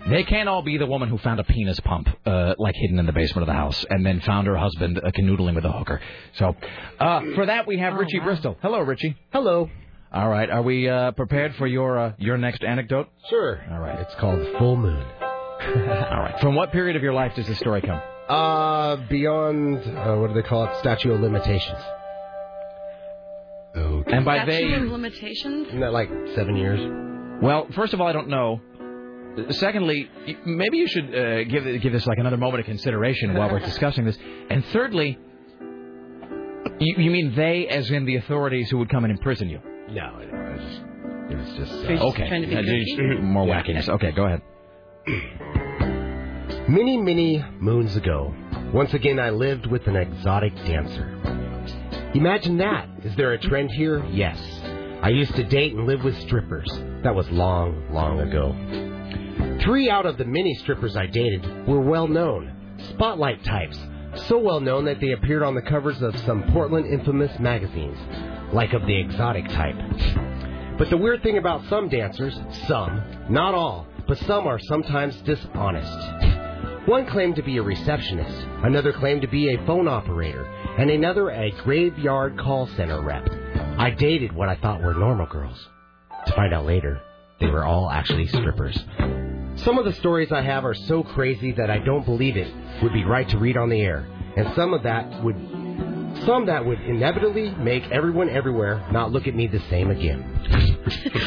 They 0.09 0.23
can't 0.23 0.47
all 0.47 0.61
be 0.61 0.77
the 0.77 0.85
woman 0.85 1.09
who 1.09 1.17
found 1.17 1.41
a 1.41 1.43
penis 1.43 1.81
pump, 1.81 2.07
uh, 2.25 2.53
like 2.57 2.75
hidden 2.75 2.97
in 2.97 3.05
the 3.05 3.11
basement 3.11 3.41
of 3.41 3.47
the 3.47 3.59
house, 3.59 3.85
and 3.89 4.05
then 4.05 4.21
found 4.21 4.47
her 4.47 4.55
husband 4.55 4.97
uh, 4.97 5.11
canoodling 5.11 5.55
with 5.55 5.65
a 5.65 5.71
hooker. 5.71 5.99
So, 6.35 6.55
uh, 6.97 7.19
for 7.35 7.47
that 7.47 7.67
we 7.67 7.77
have 7.79 7.95
Richie 7.95 8.19
Bristol. 8.19 8.55
Hello, 8.61 8.79
Richie. 8.79 9.17
Hello. 9.33 9.69
All 10.11 10.29
right. 10.29 10.49
Are 10.49 10.61
we 10.61 10.87
uh, 10.87 11.11
prepared 11.11 11.55
for 11.55 11.67
your 11.67 11.97
uh, 11.97 12.13
your 12.17 12.37
next 12.37 12.63
anecdote? 12.63 13.09
Sure. 13.29 13.61
All 13.71 13.79
right. 13.79 13.99
It's 13.99 14.15
called 14.15 14.39
Full 14.57 14.77
Moon. 14.77 15.03
All 15.61 16.19
right. 16.19 16.35
From 16.39 16.55
what 16.55 16.71
period 16.71 16.95
of 16.95 17.03
your 17.03 17.13
life 17.13 17.35
does 17.35 17.47
this 17.47 17.57
story 17.59 17.81
come? 17.81 18.01
Uh, 18.29 18.97
beyond, 19.09 19.77
uh, 19.97 20.15
what 20.15 20.27
do 20.27 20.33
they 20.33 20.47
call 20.47 20.65
it? 20.65 20.75
Statute 20.77 21.11
of 21.11 21.19
limitations. 21.21 21.79
Okay. 23.75 24.11
And 24.15 24.25
by 24.25 24.43
Statute 24.43 24.69
they, 24.69 24.73
of 24.73 24.91
limitations. 24.91 25.67
Isn't 25.67 25.79
that 25.81 25.93
like 25.93 26.09
seven 26.35 26.55
years? 26.55 26.79
well, 27.41 27.67
first 27.75 27.93
of 27.93 28.01
all, 28.01 28.07
I 28.07 28.13
don't 28.13 28.29
know. 28.29 28.61
Secondly, 29.51 30.09
maybe 30.45 30.77
you 30.77 30.87
should 30.87 31.13
uh, 31.13 31.43
give 31.43 31.81
give 31.81 31.93
this 31.93 32.07
like 32.07 32.17
another 32.17 32.37
moment 32.37 32.61
of 32.61 32.65
consideration 32.65 33.35
while 33.35 33.51
we're 33.51 33.59
discussing 33.73 34.03
this. 34.03 34.17
And 34.49 34.65
thirdly, 34.67 35.19
you, 36.79 36.95
you 36.97 37.11
mean 37.11 37.35
they, 37.35 37.67
as 37.67 37.91
in 37.91 38.05
the 38.05 38.15
authorities 38.15 38.69
who 38.71 38.79
would 38.79 38.89
come 38.89 39.03
and 39.03 39.11
imprison 39.11 39.49
you? 39.49 39.59
No, 39.89 40.19
it 40.21 40.31
was 40.31 40.61
just, 40.61 40.81
it 41.31 41.37
was 41.37 41.53
just. 41.57 41.71
So 41.83 42.07
Okay. 42.09 42.27
trying 42.27 42.41
to 42.41 42.47
be 42.47 42.55
Uh, 42.57 43.21
More 43.21 43.47
yeah. 43.47 43.61
wackiness. 43.63 43.89
Okay, 43.89 44.11
go 44.11 44.25
ahead. 44.25 44.41
Many, 46.69 46.97
many 46.97 47.43
moons 47.59 47.95
ago, 47.95 48.33
once 48.73 48.93
again 48.93 49.19
I 49.19 49.29
lived 49.29 49.65
with 49.67 49.87
an 49.87 49.95
exotic 49.95 50.53
dancer. 50.65 51.13
Imagine 52.13 52.57
that. 52.57 52.89
Is 53.03 53.15
there 53.15 53.31
a 53.33 53.37
trend 53.37 53.71
here? 53.71 54.03
Yes. 54.11 54.37
I 55.01 55.09
used 55.09 55.35
to 55.35 55.43
date 55.43 55.73
and 55.75 55.85
live 55.87 56.03
with 56.03 56.17
strippers. 56.21 56.67
That 57.03 57.15
was 57.15 57.29
long, 57.29 57.83
long 57.93 58.19
ago. 58.19 58.53
Three 59.63 59.89
out 59.89 60.05
of 60.05 60.17
the 60.17 60.25
many 60.25 60.53
strippers 60.55 60.97
I 60.97 61.05
dated 61.05 61.67
were 61.67 61.79
well 61.79 62.07
known, 62.07 62.51
spotlight 62.89 63.43
types, 63.43 63.79
so 64.27 64.37
well 64.37 64.59
known 64.59 64.85
that 64.85 64.99
they 64.99 65.11
appeared 65.11 65.43
on 65.43 65.55
the 65.55 65.61
covers 65.61 66.01
of 66.01 66.17
some 66.21 66.43
Portland 66.51 66.85
infamous 66.87 67.37
magazines, 67.39 67.97
like 68.53 68.73
of 68.73 68.85
the 68.85 68.99
exotic 68.99 69.47
type. 69.49 69.75
But 70.77 70.89
the 70.89 70.97
weird 70.97 71.23
thing 71.23 71.37
about 71.37 71.65
some 71.69 71.89
dancers, 71.89 72.37
some, 72.67 73.01
not 73.29 73.55
all, 73.55 73.87
but 74.07 74.17
some 74.19 74.47
are 74.47 74.59
sometimes 74.59 75.15
dishonest. 75.21 76.87
One 76.87 77.05
claimed 77.05 77.35
to 77.35 77.41
be 77.41 77.57
a 77.57 77.63
receptionist, 77.63 78.47
another 78.63 78.93
claimed 78.93 79.21
to 79.23 79.27
be 79.27 79.53
a 79.53 79.65
phone 79.65 79.87
operator, 79.87 80.45
and 80.77 80.89
another 80.89 81.29
a 81.31 81.51
graveyard 81.63 82.37
call 82.37 82.67
center 82.67 83.01
rep. 83.01 83.27
I 83.77 83.89
dated 83.89 84.31
what 84.31 84.49
I 84.49 84.55
thought 84.55 84.81
were 84.81 84.93
normal 84.93 85.25
girls. 85.25 85.67
To 86.27 86.33
find 86.33 86.53
out 86.53 86.65
later, 86.65 87.01
they 87.39 87.47
were 87.47 87.65
all 87.65 87.89
actually 87.89 88.27
strippers. 88.27 88.77
Some 89.55 89.77
of 89.77 89.85
the 89.85 89.93
stories 89.93 90.31
I 90.31 90.41
have 90.41 90.63
are 90.63 90.75
so 90.75 91.03
crazy 91.03 91.51
that 91.53 91.69
I 91.69 91.79
don't 91.79 92.05
believe 92.05 92.37
it 92.37 92.53
would 92.81 92.93
be 92.93 93.03
right 93.03 93.27
to 93.29 93.37
read 93.37 93.57
on 93.57 93.69
the 93.69 93.81
air, 93.81 94.07
and 94.37 94.53
some 94.55 94.73
of 94.73 94.83
that 94.83 95.23
would 95.23 95.35
some 96.25 96.45
that 96.47 96.65
would 96.65 96.79
inevitably 96.81 97.51
make 97.55 97.83
everyone 97.91 98.29
everywhere 98.29 98.85
not 98.91 99.11
look 99.11 99.27
at 99.27 99.35
me 99.35 99.47
the 99.47 99.59
same 99.69 99.91
again. 99.91 100.23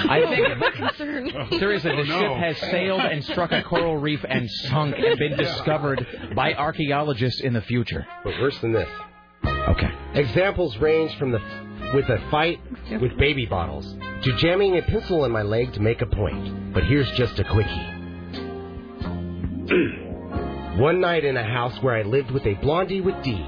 I 0.08 0.20
think 0.26 0.48
seriously, 1.58 1.90
the 1.96 2.02
Oh, 2.02 2.04
no. 2.04 2.20
ship 2.20 2.36
has 2.38 2.58
sailed 2.70 3.00
and 3.02 3.22
struck 3.24 3.52
a 3.52 3.62
coral 3.62 3.96
reef 3.98 4.24
and 4.28 4.50
sunk 4.50 4.96
and 4.98 5.18
been 5.18 5.36
discovered 5.36 6.06
by 6.34 6.54
archaeologists 6.54 7.40
in 7.40 7.52
the 7.52 7.60
future. 7.62 8.06
But 8.24 8.34
worse 8.40 8.58
than 8.58 8.72
this. 8.72 8.88
Okay. 9.44 9.90
Examples 10.14 10.76
range 10.78 11.16
from 11.18 11.32
the 11.32 11.40
with 11.94 12.08
a 12.08 12.18
fight 12.30 12.60
with 13.00 13.16
baby 13.18 13.46
bottles 13.46 13.96
to 14.22 14.36
jamming 14.38 14.76
a 14.78 14.82
pencil 14.82 15.24
in 15.24 15.32
my 15.32 15.42
leg 15.42 15.72
to 15.74 15.80
make 15.80 16.00
a 16.02 16.06
point. 16.06 16.72
But 16.72 16.84
here's 16.84 17.10
just 17.12 17.38
a 17.38 17.44
quickie. 17.44 17.86
One 20.78 21.00
night 21.00 21.24
in 21.24 21.36
a 21.36 21.42
house 21.44 21.76
where 21.82 21.94
I 21.96 22.02
lived 22.02 22.30
with 22.30 22.46
a 22.46 22.54
blondie 22.54 23.00
with 23.00 23.20
D's, 23.22 23.44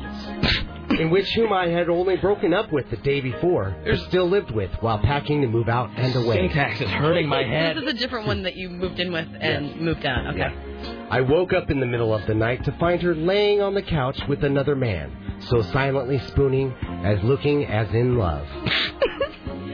in 0.98 1.10
which 1.10 1.28
whom 1.34 1.52
I 1.52 1.68
had 1.68 1.88
only 1.88 2.16
broken 2.16 2.52
up 2.52 2.72
with 2.72 2.88
the 2.90 2.96
day 2.98 3.20
before, 3.20 3.74
but 3.84 3.98
still 4.08 4.28
lived 4.28 4.50
with 4.50 4.70
while 4.80 4.98
packing 4.98 5.40
to 5.42 5.48
move 5.48 5.68
out 5.68 5.90
and 5.96 6.14
away. 6.16 6.36
Syntax 6.36 6.80
is 6.80 6.88
hurting 6.90 7.28
my 7.28 7.42
head. 7.42 7.76
This 7.76 7.84
is 7.84 7.90
a 7.90 7.98
different 7.98 8.26
one 8.26 8.42
that 8.44 8.56
you 8.56 8.68
moved 8.68 8.98
in 9.00 9.12
with 9.12 9.28
and 9.40 9.80
moved 9.80 10.04
out. 10.06 10.26
Okay. 10.34 10.52
I 11.10 11.20
woke 11.20 11.52
up 11.52 11.70
in 11.70 11.78
the 11.80 11.86
middle 11.86 12.14
of 12.14 12.26
the 12.26 12.34
night 12.34 12.64
to 12.64 12.72
find 12.72 13.00
her 13.02 13.14
laying 13.14 13.60
on 13.60 13.74
the 13.74 13.82
couch 13.82 14.18
with 14.28 14.42
another 14.44 14.74
man, 14.74 15.36
so 15.50 15.62
silently 15.72 16.18
spooning 16.28 16.72
as 17.04 17.22
looking 17.22 17.66
as 17.66 17.88
in 17.94 18.16
love. 18.16 18.46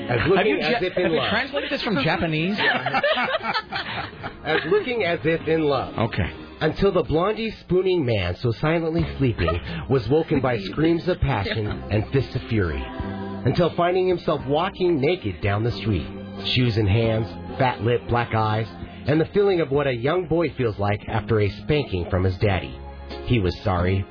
As 0.09 0.21
Have 0.21 0.47
you, 0.47 0.59
as 0.59 0.71
ja- 0.71 0.79
if 0.89 0.97
in 0.97 1.03
have 1.03 1.13
you 1.13 1.21
translated 1.29 1.69
this 1.69 1.83
from 1.83 2.03
Japanese? 2.03 2.59
as 4.45 4.61
looking 4.71 5.05
as 5.05 5.19
if 5.25 5.47
in 5.47 5.63
love. 5.65 5.99
Okay. 5.99 6.33
Until 6.61 6.91
the 6.91 7.05
blondie 7.05 7.53
spooning 7.61 8.05
man, 8.05 8.35
so 8.37 8.51
silently 8.51 9.07
sleeping, 9.17 9.61
was 9.89 10.09
woken 10.09 10.41
by 10.41 10.59
screams 10.59 11.07
of 11.07 11.20
passion 11.20 11.67
and 11.67 12.09
fists 12.11 12.35
of 12.35 12.43
fury. 12.43 12.83
Until 13.45 13.70
finding 13.77 14.09
himself 14.09 14.45
walking 14.47 15.01
naked 15.01 15.41
down 15.41 15.62
the 15.62 15.70
street, 15.70 16.07
shoes 16.45 16.77
in 16.77 16.87
hands, 16.87 17.28
fat 17.59 17.83
lip, 17.83 18.03
black 18.09 18.35
eyes, 18.35 18.67
and 19.07 19.20
the 19.20 19.27
feeling 19.27 19.61
of 19.61 19.70
what 19.70 19.87
a 19.87 19.93
young 19.93 20.27
boy 20.27 20.51
feels 20.55 20.78
like 20.78 21.01
after 21.09 21.41
a 21.41 21.49
spanking 21.62 22.11
from 22.11 22.25
his 22.25 22.37
daddy. 22.39 22.77
He 23.27 23.39
was 23.39 23.57
sorry, 23.61 24.05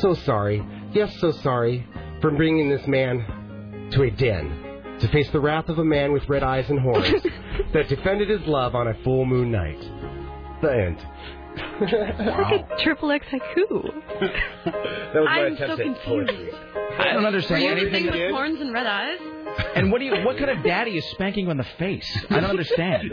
so 0.00 0.12
sorry, 0.12 0.62
yes, 0.92 1.18
so 1.20 1.32
sorry, 1.32 1.86
for 2.20 2.30
bringing 2.32 2.68
this 2.68 2.86
man 2.86 3.88
to 3.92 4.02
a 4.02 4.10
den 4.10 4.60
to 5.00 5.08
face 5.08 5.30
the 5.30 5.40
wrath 5.40 5.68
of 5.68 5.78
a 5.78 5.84
man 5.84 6.12
with 6.12 6.28
red 6.28 6.42
eyes 6.42 6.68
and 6.68 6.80
horns 6.80 7.22
that 7.72 7.88
defended 7.88 8.28
his 8.28 8.46
love 8.46 8.74
on 8.74 8.88
a 8.88 8.94
full 9.02 9.24
moon 9.24 9.50
night. 9.50 9.80
The 10.62 10.70
end. 10.70 10.98
It's 11.80 11.92
like 11.92 12.60
a 12.60 12.76
triple 12.82 13.10
X 13.12 13.26
haiku. 13.26 14.02
That 14.20 15.20
was 15.20 15.26
I'm 15.28 15.56
so 15.56 15.76
confused. 15.76 16.32
I 16.98 17.12
don't 17.12 17.22
Were 17.22 17.26
understand 17.28 17.62
you 17.62 17.70
anything. 17.70 18.08
anything 18.08 18.20
with 18.22 18.30
horns 18.32 18.60
and 18.60 18.72
red 18.72 18.86
eyes? 18.86 19.18
And 19.76 19.92
what 19.92 19.98
do 19.98 20.04
you? 20.06 20.24
What 20.24 20.38
kind 20.38 20.50
of 20.50 20.62
daddy 20.64 20.96
is 20.96 21.04
spanking 21.10 21.44
you 21.46 21.50
in 21.50 21.56
the 21.56 21.66
face? 21.78 22.08
I 22.30 22.40
don't 22.40 22.50
understand. 22.50 23.08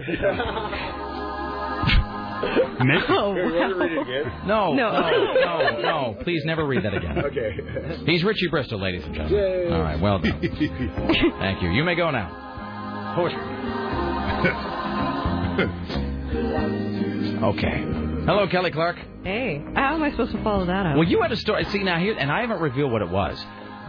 Nick? 2.82 3.04
Oh, 3.10 3.34
Here, 3.36 3.48
you 3.50 3.56
want 3.60 3.74
to 3.74 3.80
read 3.80 3.92
it 3.92 4.02
again? 4.02 4.32
No, 4.48 4.74
No. 4.74 4.92
no, 4.92 5.12
no, 5.12 5.82
no. 5.82 6.18
Please 6.24 6.44
never 6.46 6.66
read 6.66 6.84
that 6.84 6.96
again. 6.96 7.20
Okay. 7.26 7.56
He's 8.08 8.24
Richie 8.24 8.48
Bristol, 8.48 8.80
ladies 8.80 9.04
and 9.06 9.14
gentlemen. 9.14 9.40
Yay. 9.40 9.70
All 9.72 9.82
right, 9.82 10.00
well 10.00 10.18
done. 10.18 10.40
Thank 11.40 11.62
you. 11.62 11.70
You 11.70 11.84
may 11.84 11.94
go 11.96 12.10
now. 12.10 12.38
Okay. 17.44 17.84
Hello, 18.32 18.48
Kelly 18.48 18.72
Clark. 18.72 18.96
Hey, 19.26 19.62
how 19.76 19.94
am 19.96 20.02
I 20.04 20.10
supposed 20.12 20.32
to 20.32 20.42
follow 20.42 20.64
that 20.66 20.86
up? 20.86 20.96
Well, 20.96 21.04
you 21.06 21.22
had 21.22 21.34
a 21.34 21.36
story. 21.36 21.66
See 21.66 21.80
now 21.84 22.00
here, 22.00 22.16
and 22.18 22.32
I 22.32 22.40
haven't 22.40 22.62
revealed 22.62 22.90
what 22.90 23.02
it 23.02 23.10
was. 23.10 23.38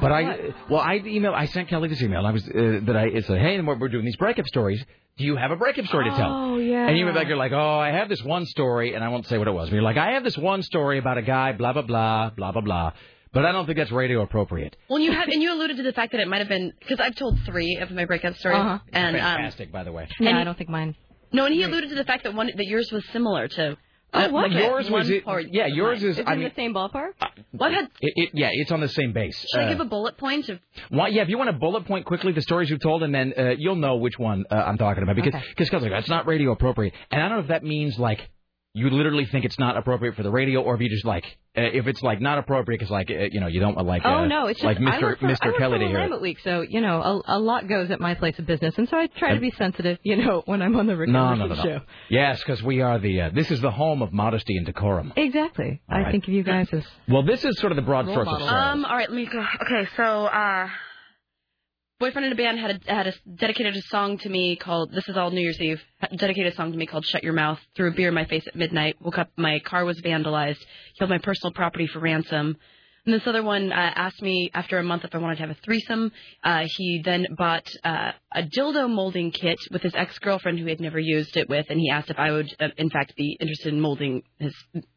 But 0.01 0.11
I, 0.11 0.53
well, 0.69 0.81
I 0.81 0.99
emailed, 0.99 1.33
I 1.35 1.45
sent 1.47 1.69
Kelly 1.69 1.89
this 1.89 2.03
email. 2.03 2.27
I 2.27 2.33
was 2.33 2.43
uh, 2.49 2.81
that 2.87 2.97
I 2.97 3.05
it 3.07 3.25
said, 3.27 3.39
hey, 3.39 3.61
we're 3.61 3.79
we're 3.79 3.89
doing 3.89 4.05
these 4.05 4.17
breakup 4.17 4.49
stories. 4.49 4.85
Do 5.17 5.25
you 5.25 5.37
have 5.37 5.53
a 5.53 5.57
breakup 5.57 5.87
story 5.87 6.11
to 6.11 6.17
tell? 6.17 6.29
Oh, 6.55 6.57
yeah. 6.59 6.89
And 6.89 6.99
you 6.99 7.05
went 7.05 7.17
back, 7.17 7.29
you're 7.29 7.37
like, 7.37 7.53
oh, 7.53 7.79
I 7.79 7.91
have 7.93 8.09
this 8.09 8.21
one 8.25 8.45
story, 8.47 8.95
and 8.95 9.05
I 9.05 9.11
won't 9.11 9.27
say 9.29 9.39
what 9.39 9.47
it 9.47 9.53
was. 9.53 9.69
But 9.69 9.75
you're 9.77 9.85
like, 9.85 9.97
I 9.97 10.15
have 10.15 10.25
this 10.25 10.37
one 10.37 10.65
story 10.65 10.99
about 10.99 11.19
a 11.19 11.23
guy, 11.23 11.53
blah 11.53 11.73
blah 11.73 11.83
blah, 11.83 12.31
blah 12.31 12.51
blah 12.51 12.63
blah. 12.63 12.93
But 13.33 13.45
I 13.45 13.53
don't 13.53 13.67
think 13.67 13.79
that's 13.79 13.93
radio 13.93 14.23
appropriate. 14.23 14.77
Well, 14.91 14.99
you 14.99 15.13
have, 15.13 15.29
and 15.29 15.41
you 15.41 15.53
alluded 15.55 15.77
to 15.77 15.85
the 15.85 15.93
fact 15.93 16.11
that 16.13 16.21
it 16.21 16.27
might 16.27 16.41
have 16.41 16.49
been 16.49 16.73
because 16.81 16.99
I've 16.99 17.15
told 17.15 17.39
three 17.47 17.77
of 17.81 17.93
my 17.93 18.07
breakup 18.07 18.35
stories, 18.39 18.59
Uh-huh. 18.59 18.79
and 18.93 19.15
um, 19.15 19.23
Fantastic, 19.23 19.71
by 19.71 19.85
the 19.85 19.93
way. 19.93 20.09
Yeah, 20.19 20.31
and- 20.31 20.39
I 20.39 20.43
don't 20.43 20.59
think 20.59 20.69
mine. 20.69 20.97
no, 21.33 21.45
and 21.45 21.55
he 21.55 21.63
alluded 21.63 21.91
to 21.91 21.95
the 21.97 22.05
fact 22.05 22.25
that 22.25 22.35
one 22.35 22.49
that 22.49 22.67
yours 22.67 22.91
was 22.91 23.05
similar 23.13 23.47
to. 23.47 23.77
Oh, 24.15 24.21
uh, 24.21 24.29
was 24.31 24.43
like 24.43 24.53
it? 24.53 24.65
Yours 24.65 24.91
was 24.91 25.11
it? 25.11 25.25
part 25.25 25.47
Yeah, 25.51 25.67
yours 25.67 26.03
is. 26.03 26.19
Is 26.19 26.25
I 26.27 26.35
in 26.35 26.41
mean, 26.41 26.49
the 26.51 26.55
same 26.55 26.75
ballpark? 26.75 27.13
Well, 27.53 27.69
I've 27.71 27.75
had. 27.75 27.85
it, 28.01 28.13
it, 28.17 28.31
yeah, 28.35 28.51
it's 28.53 28.71
on 28.71 28.81
the 28.81 28.89
same 28.89 29.13
base. 29.13 29.39
Should 29.53 29.61
I 29.61 29.65
Uh, 29.65 29.69
give 29.71 29.81
a 29.81 29.85
bullet 29.87 30.17
point 30.19 30.49
of? 30.49 30.59
Why, 30.91 31.09
yeah, 31.09 31.23
if 31.23 31.29
you 31.29 31.39
want 31.39 31.49
to 31.49 31.57
bullet 31.57 31.87
point 31.87 32.05
quickly 32.05 32.33
the 32.33 32.43
stories 32.43 32.69
you've 32.69 32.81
told, 32.81 33.03
and 33.03 33.15
then 33.15 33.33
uh, 33.37 33.51
you'll 33.57 33.77
know 33.77 33.97
which 33.97 34.19
one 34.19 34.45
uh, 34.51 34.55
I'm 34.55 34.77
talking 34.79 35.03
about 35.03 35.17
because 35.17 35.35
Okay. 35.35 35.45
because 35.57 35.83
like, 35.83 35.91
that's 35.91 36.09
not 36.09 36.27
radio 36.27 36.53
appropriate. 36.53 36.95
And 37.11 37.23
I 37.23 37.29
don't 37.29 37.39
know 37.39 37.43
if 37.45 37.49
that 37.49 37.65
means 37.65 37.99
like 37.99 38.29
you 38.75 38.89
literally 38.89 39.27
think 39.27 39.45
it's 39.45 39.59
not 39.59 39.77
appropriate 39.77 40.15
for 40.17 40.23
the 40.23 40.31
radio, 40.31 40.63
or 40.63 40.75
if 40.75 40.81
you 40.81 40.89
just 40.89 41.05
like 41.05 41.25
uh, 41.57 41.61
if 41.61 41.87
it's 41.87 42.01
like 42.03 42.23
not 42.23 42.39
appropriate 42.39 42.79
because 42.79 42.91
like 42.91 43.11
uh, 43.11 43.25
you 43.31 43.39
know 43.39 43.47
you 43.47 43.61
don't 43.61 43.75
want 43.75 43.87
like 43.87 44.01
oh 44.05 44.21
uh, 44.21 44.27
no, 44.27 44.47
it's 44.47 44.61
just 44.61 44.65
like 44.65 44.79
I 44.79 44.99
Mr. 44.99 45.03
work 45.03 45.21
for, 45.21 45.27
I 45.27 45.33
Mr. 45.33 45.47
work 45.49 45.59
Kelly 45.59 45.79
to 45.81 45.87
hear 45.89 46.19
Week, 46.21 46.39
so 46.43 46.63
you 46.63 46.81
know 46.81 47.23
a, 47.27 47.37
a 47.37 47.39
lot 47.39 47.69
goes 47.69 47.91
at 47.91 48.01
my 48.01 48.15
place 48.15 48.39
of 48.39 48.47
business, 48.47 48.75
and 48.79 48.89
so 48.89 48.97
I 48.97 49.09
try 49.09 49.35
to 49.35 49.41
be 49.41 49.51
sensitive, 49.59 49.99
you 50.03 50.17
know, 50.17 50.43
when 50.47 50.63
I'm 50.63 50.75
on 50.77 50.87
the 50.87 50.97
Rick 50.97 51.09
and 51.09 51.13
No, 51.13 51.35
no, 51.35 51.47
no, 51.49 51.55
show. 51.57 51.63
no. 51.65 51.81
Yes, 52.09 52.41
because 52.43 52.63
we 52.63 52.81
are 52.81 52.99
the 52.99 53.21
uh, 53.23 53.31
this 53.35 53.51
is 53.51 53.61
the 53.61 53.71
home 53.71 54.01
of 54.01 54.13
modesty 54.13 54.57
and 54.57 54.65
decorum. 54.65 55.13
Exactly. 55.17 55.83
All 55.91 55.99
I 55.99 56.03
right. 56.05 56.13
think 56.13 56.25
of 56.29 56.33
you 56.33 56.43
guys 56.43 56.69
as 56.73 56.85
Well, 57.09 57.25
this 57.25 57.45
is 57.45 57.59
sort 57.59 57.73
of 57.73 57.77
the 57.77 57.83
broad 57.83 58.07
Role 58.07 58.15
strokes 58.15 58.33
of 58.33 58.41
model. 58.41 58.49
Um. 58.49 58.85
All 58.87 58.97
right. 58.97 59.11
Let 59.11 59.17
me 59.17 59.27
go. 59.27 59.39
Okay. 59.67 59.89
So, 59.97 60.03
uh, 60.03 60.69
boyfriend 62.03 62.27
in 62.27 62.33
a 62.33 62.35
band 62.35 62.59
had 62.59 62.83
a, 62.89 62.93
had 62.93 63.07
a 63.07 63.15
dedicated 63.37 63.77
a 63.77 63.83
song 63.83 64.19
to 64.19 64.29
me 64.29 64.57
called 64.57 64.91
"This 64.91 65.09
Is 65.09 65.17
All 65.17 65.31
New 65.31 65.41
Year's 65.41 65.61
Eve." 65.61 65.81
Dedicated 66.17 66.53
a 66.53 66.57
song 66.57 66.73
to 66.73 66.77
me 66.77 66.85
called 66.85 67.07
"Shut 67.07 67.23
Your 67.23 67.33
Mouth." 67.33 67.61
Threw 67.77 67.91
a 67.91 67.95
beer 67.95 68.09
in 68.09 68.15
my 68.15 68.25
face 68.25 68.45
at 68.49 68.57
midnight. 68.57 68.97
Woke 69.01 69.19
up. 69.19 69.31
My 69.37 69.61
car 69.61 69.85
was 69.85 70.01
vandalized. 70.01 70.59
Held 70.99 71.11
my 71.11 71.19
personal 71.19 71.53
property 71.53 71.87
for 71.87 72.01
ransom. 72.01 72.57
And 73.07 73.15
this 73.15 73.25
other 73.25 73.45
one 73.45 73.71
uh, 73.71 73.77
asked 73.77 74.21
me 74.21 74.51
after 74.53 74.79
a 74.79 74.83
month 74.83 75.05
if 75.05 75.15
I 75.15 75.19
wanted 75.19 75.37
to 75.37 75.43
have 75.43 75.51
a 75.51 75.61
threesome. 75.65 76.11
Uh, 76.43 76.65
he 76.77 77.03
then 77.05 77.29
bought 77.39 77.69
uh, 77.85 78.11
a 78.35 78.43
dildo 78.43 78.91
molding 78.91 79.31
kit 79.31 79.61
with 79.71 79.83
his 79.83 79.95
ex-girlfriend 79.95 80.59
who 80.59 80.65
he 80.65 80.71
had 80.71 80.81
never 80.81 80.99
used 80.99 81.37
it 81.37 81.49
with, 81.49 81.67
and 81.69 81.79
he 81.79 81.89
asked 81.89 82.11
if 82.11 82.19
I 82.19 82.33
would, 82.33 82.53
uh, 82.59 82.69
in 82.79 82.91
fact, 82.91 83.15
be 83.15 83.37
interested 83.41 83.73
in 83.73 83.81
molding 83.81 84.25
his 84.41 84.55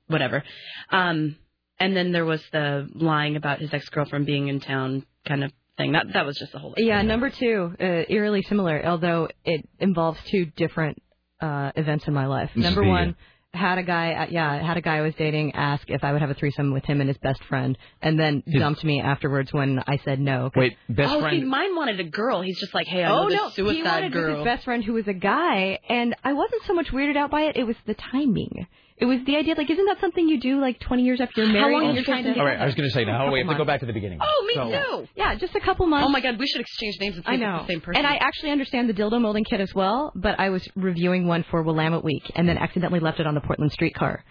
whatever. 0.08 0.43
Um, 0.90 1.38
and 1.80 1.95
then 1.95 2.14
there 2.14 2.25
was 2.25 2.43
the 2.51 2.90
lying 2.95 3.35
about 3.35 3.59
his 3.59 3.72
ex-girlfriend 3.72 4.25
being 4.25 4.48
in 4.48 4.59
town 4.59 5.06
kind 5.27 5.43
of 5.43 5.51
thing. 5.77 5.91
That 5.93 6.07
that 6.13 6.25
was 6.25 6.37
just 6.37 6.51
the 6.51 6.59
whole. 6.59 6.73
Yeah, 6.77 7.01
number 7.01 7.29
two, 7.29 7.73
uh, 7.79 8.03
eerily 8.09 8.41
similar, 8.43 8.85
although 8.85 9.29
it 9.43 9.67
involves 9.79 10.19
two 10.29 10.45
different 10.57 11.01
uh, 11.41 11.71
events 11.75 12.07
in 12.07 12.13
my 12.13 12.27
life. 12.27 12.49
Number 12.55 12.81
Speed. 12.81 12.89
one, 12.89 13.15
had 13.53 13.77
a 13.77 13.83
guy, 13.83 14.13
uh, 14.13 14.25
yeah, 14.29 14.61
had 14.65 14.77
a 14.77 14.81
guy 14.81 14.97
I 14.97 15.01
was 15.01 15.13
dating 15.15 15.53
ask 15.55 15.89
if 15.89 16.03
I 16.03 16.11
would 16.11 16.21
have 16.21 16.29
a 16.29 16.33
threesome 16.33 16.73
with 16.73 16.83
him 16.85 16.99
and 16.99 17.07
his 17.07 17.17
best 17.19 17.43
friend, 17.45 17.77
and 18.01 18.19
then 18.19 18.43
His- 18.45 18.59
dumped 18.59 18.83
me 18.83 19.01
afterwards 19.01 19.51
when 19.53 19.79
I 19.87 19.97
said 20.03 20.19
no. 20.19 20.51
Wait, 20.55 20.75
best 20.89 21.13
oh, 21.13 21.21
friend. 21.21 21.39
see, 21.41 21.45
mine 21.45 21.75
wanted 21.75 21.99
a 21.99 22.03
girl. 22.03 22.41
He's 22.41 22.59
just 22.59 22.73
like, 22.73 22.87
hey, 22.87 23.03
I 23.03 23.11
oh 23.11 23.23
know 23.23 23.29
this 23.29 23.37
no, 23.37 23.49
suicide 23.49 23.75
he 23.75 23.83
wanted 23.83 24.13
girl. 24.13 24.35
his 24.37 24.43
best 24.45 24.65
friend 24.65 24.83
who 24.83 24.93
was 24.93 25.07
a 25.07 25.13
guy, 25.13 25.79
and 25.89 26.15
I 26.23 26.33
wasn't 26.33 26.63
so 26.65 26.73
much 26.73 26.87
weirded 26.87 27.17
out 27.17 27.31
by 27.31 27.43
it. 27.43 27.55
It 27.57 27.63
was 27.63 27.75
the 27.85 27.95
timing. 27.95 28.67
It 28.98 29.06
was 29.06 29.19
the 29.27 29.35
idea, 29.35 29.56
like, 29.57 29.69
isn't 29.69 29.85
that 29.88 29.99
something 29.99 30.27
you 30.30 30.40
do 30.40 30.61
like 30.61 30.80
20 30.80 31.03
years 31.03 31.19
after 31.19 31.43
you're 31.43 31.48
How 31.48 31.67
married? 31.67 31.74
long 31.74 31.83
and 31.88 31.93
you're 31.95 31.99
you 32.01 32.06
trying 32.06 32.24
guys 32.24 32.35
to 32.35 32.40
All 32.40 32.45
right, 32.45 32.57
I 32.57 32.65
was 32.65 32.75
going 32.75 32.88
to 32.88 32.93
say 32.93 33.03
now. 33.03 33.30
We 33.30 33.40
have 33.40 33.49
to 33.49 33.56
go 33.56 33.65
back 33.65 33.82
to 33.82 33.85
the 33.85 33.91
beginning. 33.91 34.19
Oh, 34.22 34.45
me 34.48 34.53
So- 34.53 35.01
too. 35.01 35.07
Yeah, 35.17 35.35
just 35.35 35.53
a 35.53 35.59
couple 35.59 35.85
months. 35.85 36.06
Oh 36.07 36.09
my 36.11 36.22
God, 36.22 36.40
we 36.40 36.48
should 36.48 36.61
exchange 36.61 36.95
names 37.01 37.17
and 37.17 37.25
see 37.25 37.32
I 37.32 37.35
know. 37.35 37.64
the 37.67 37.74
same 37.74 37.82
person. 37.82 37.98
And 37.98 38.07
I 38.07 38.15
actually 38.15 38.51
understand 38.51 38.88
the 38.88 38.93
dildo 38.93 39.19
molding 39.19 39.43
kit 39.43 39.59
as 39.59 39.75
well, 39.75 40.14
but 40.15 40.40
I 40.40 40.49
was 40.49 40.65
reviewing 40.77 41.27
one 41.27 41.43
for 41.51 41.61
Willamette 41.61 42.06
Week 42.06 42.24
and 42.35 42.48
then 42.48 42.57
accidentally 42.57 43.01
left 43.01 43.19
it 43.19 43.27
on 43.27 43.35
the 43.35 43.41
Portland 43.41 43.74
streetcar. 43.74 44.24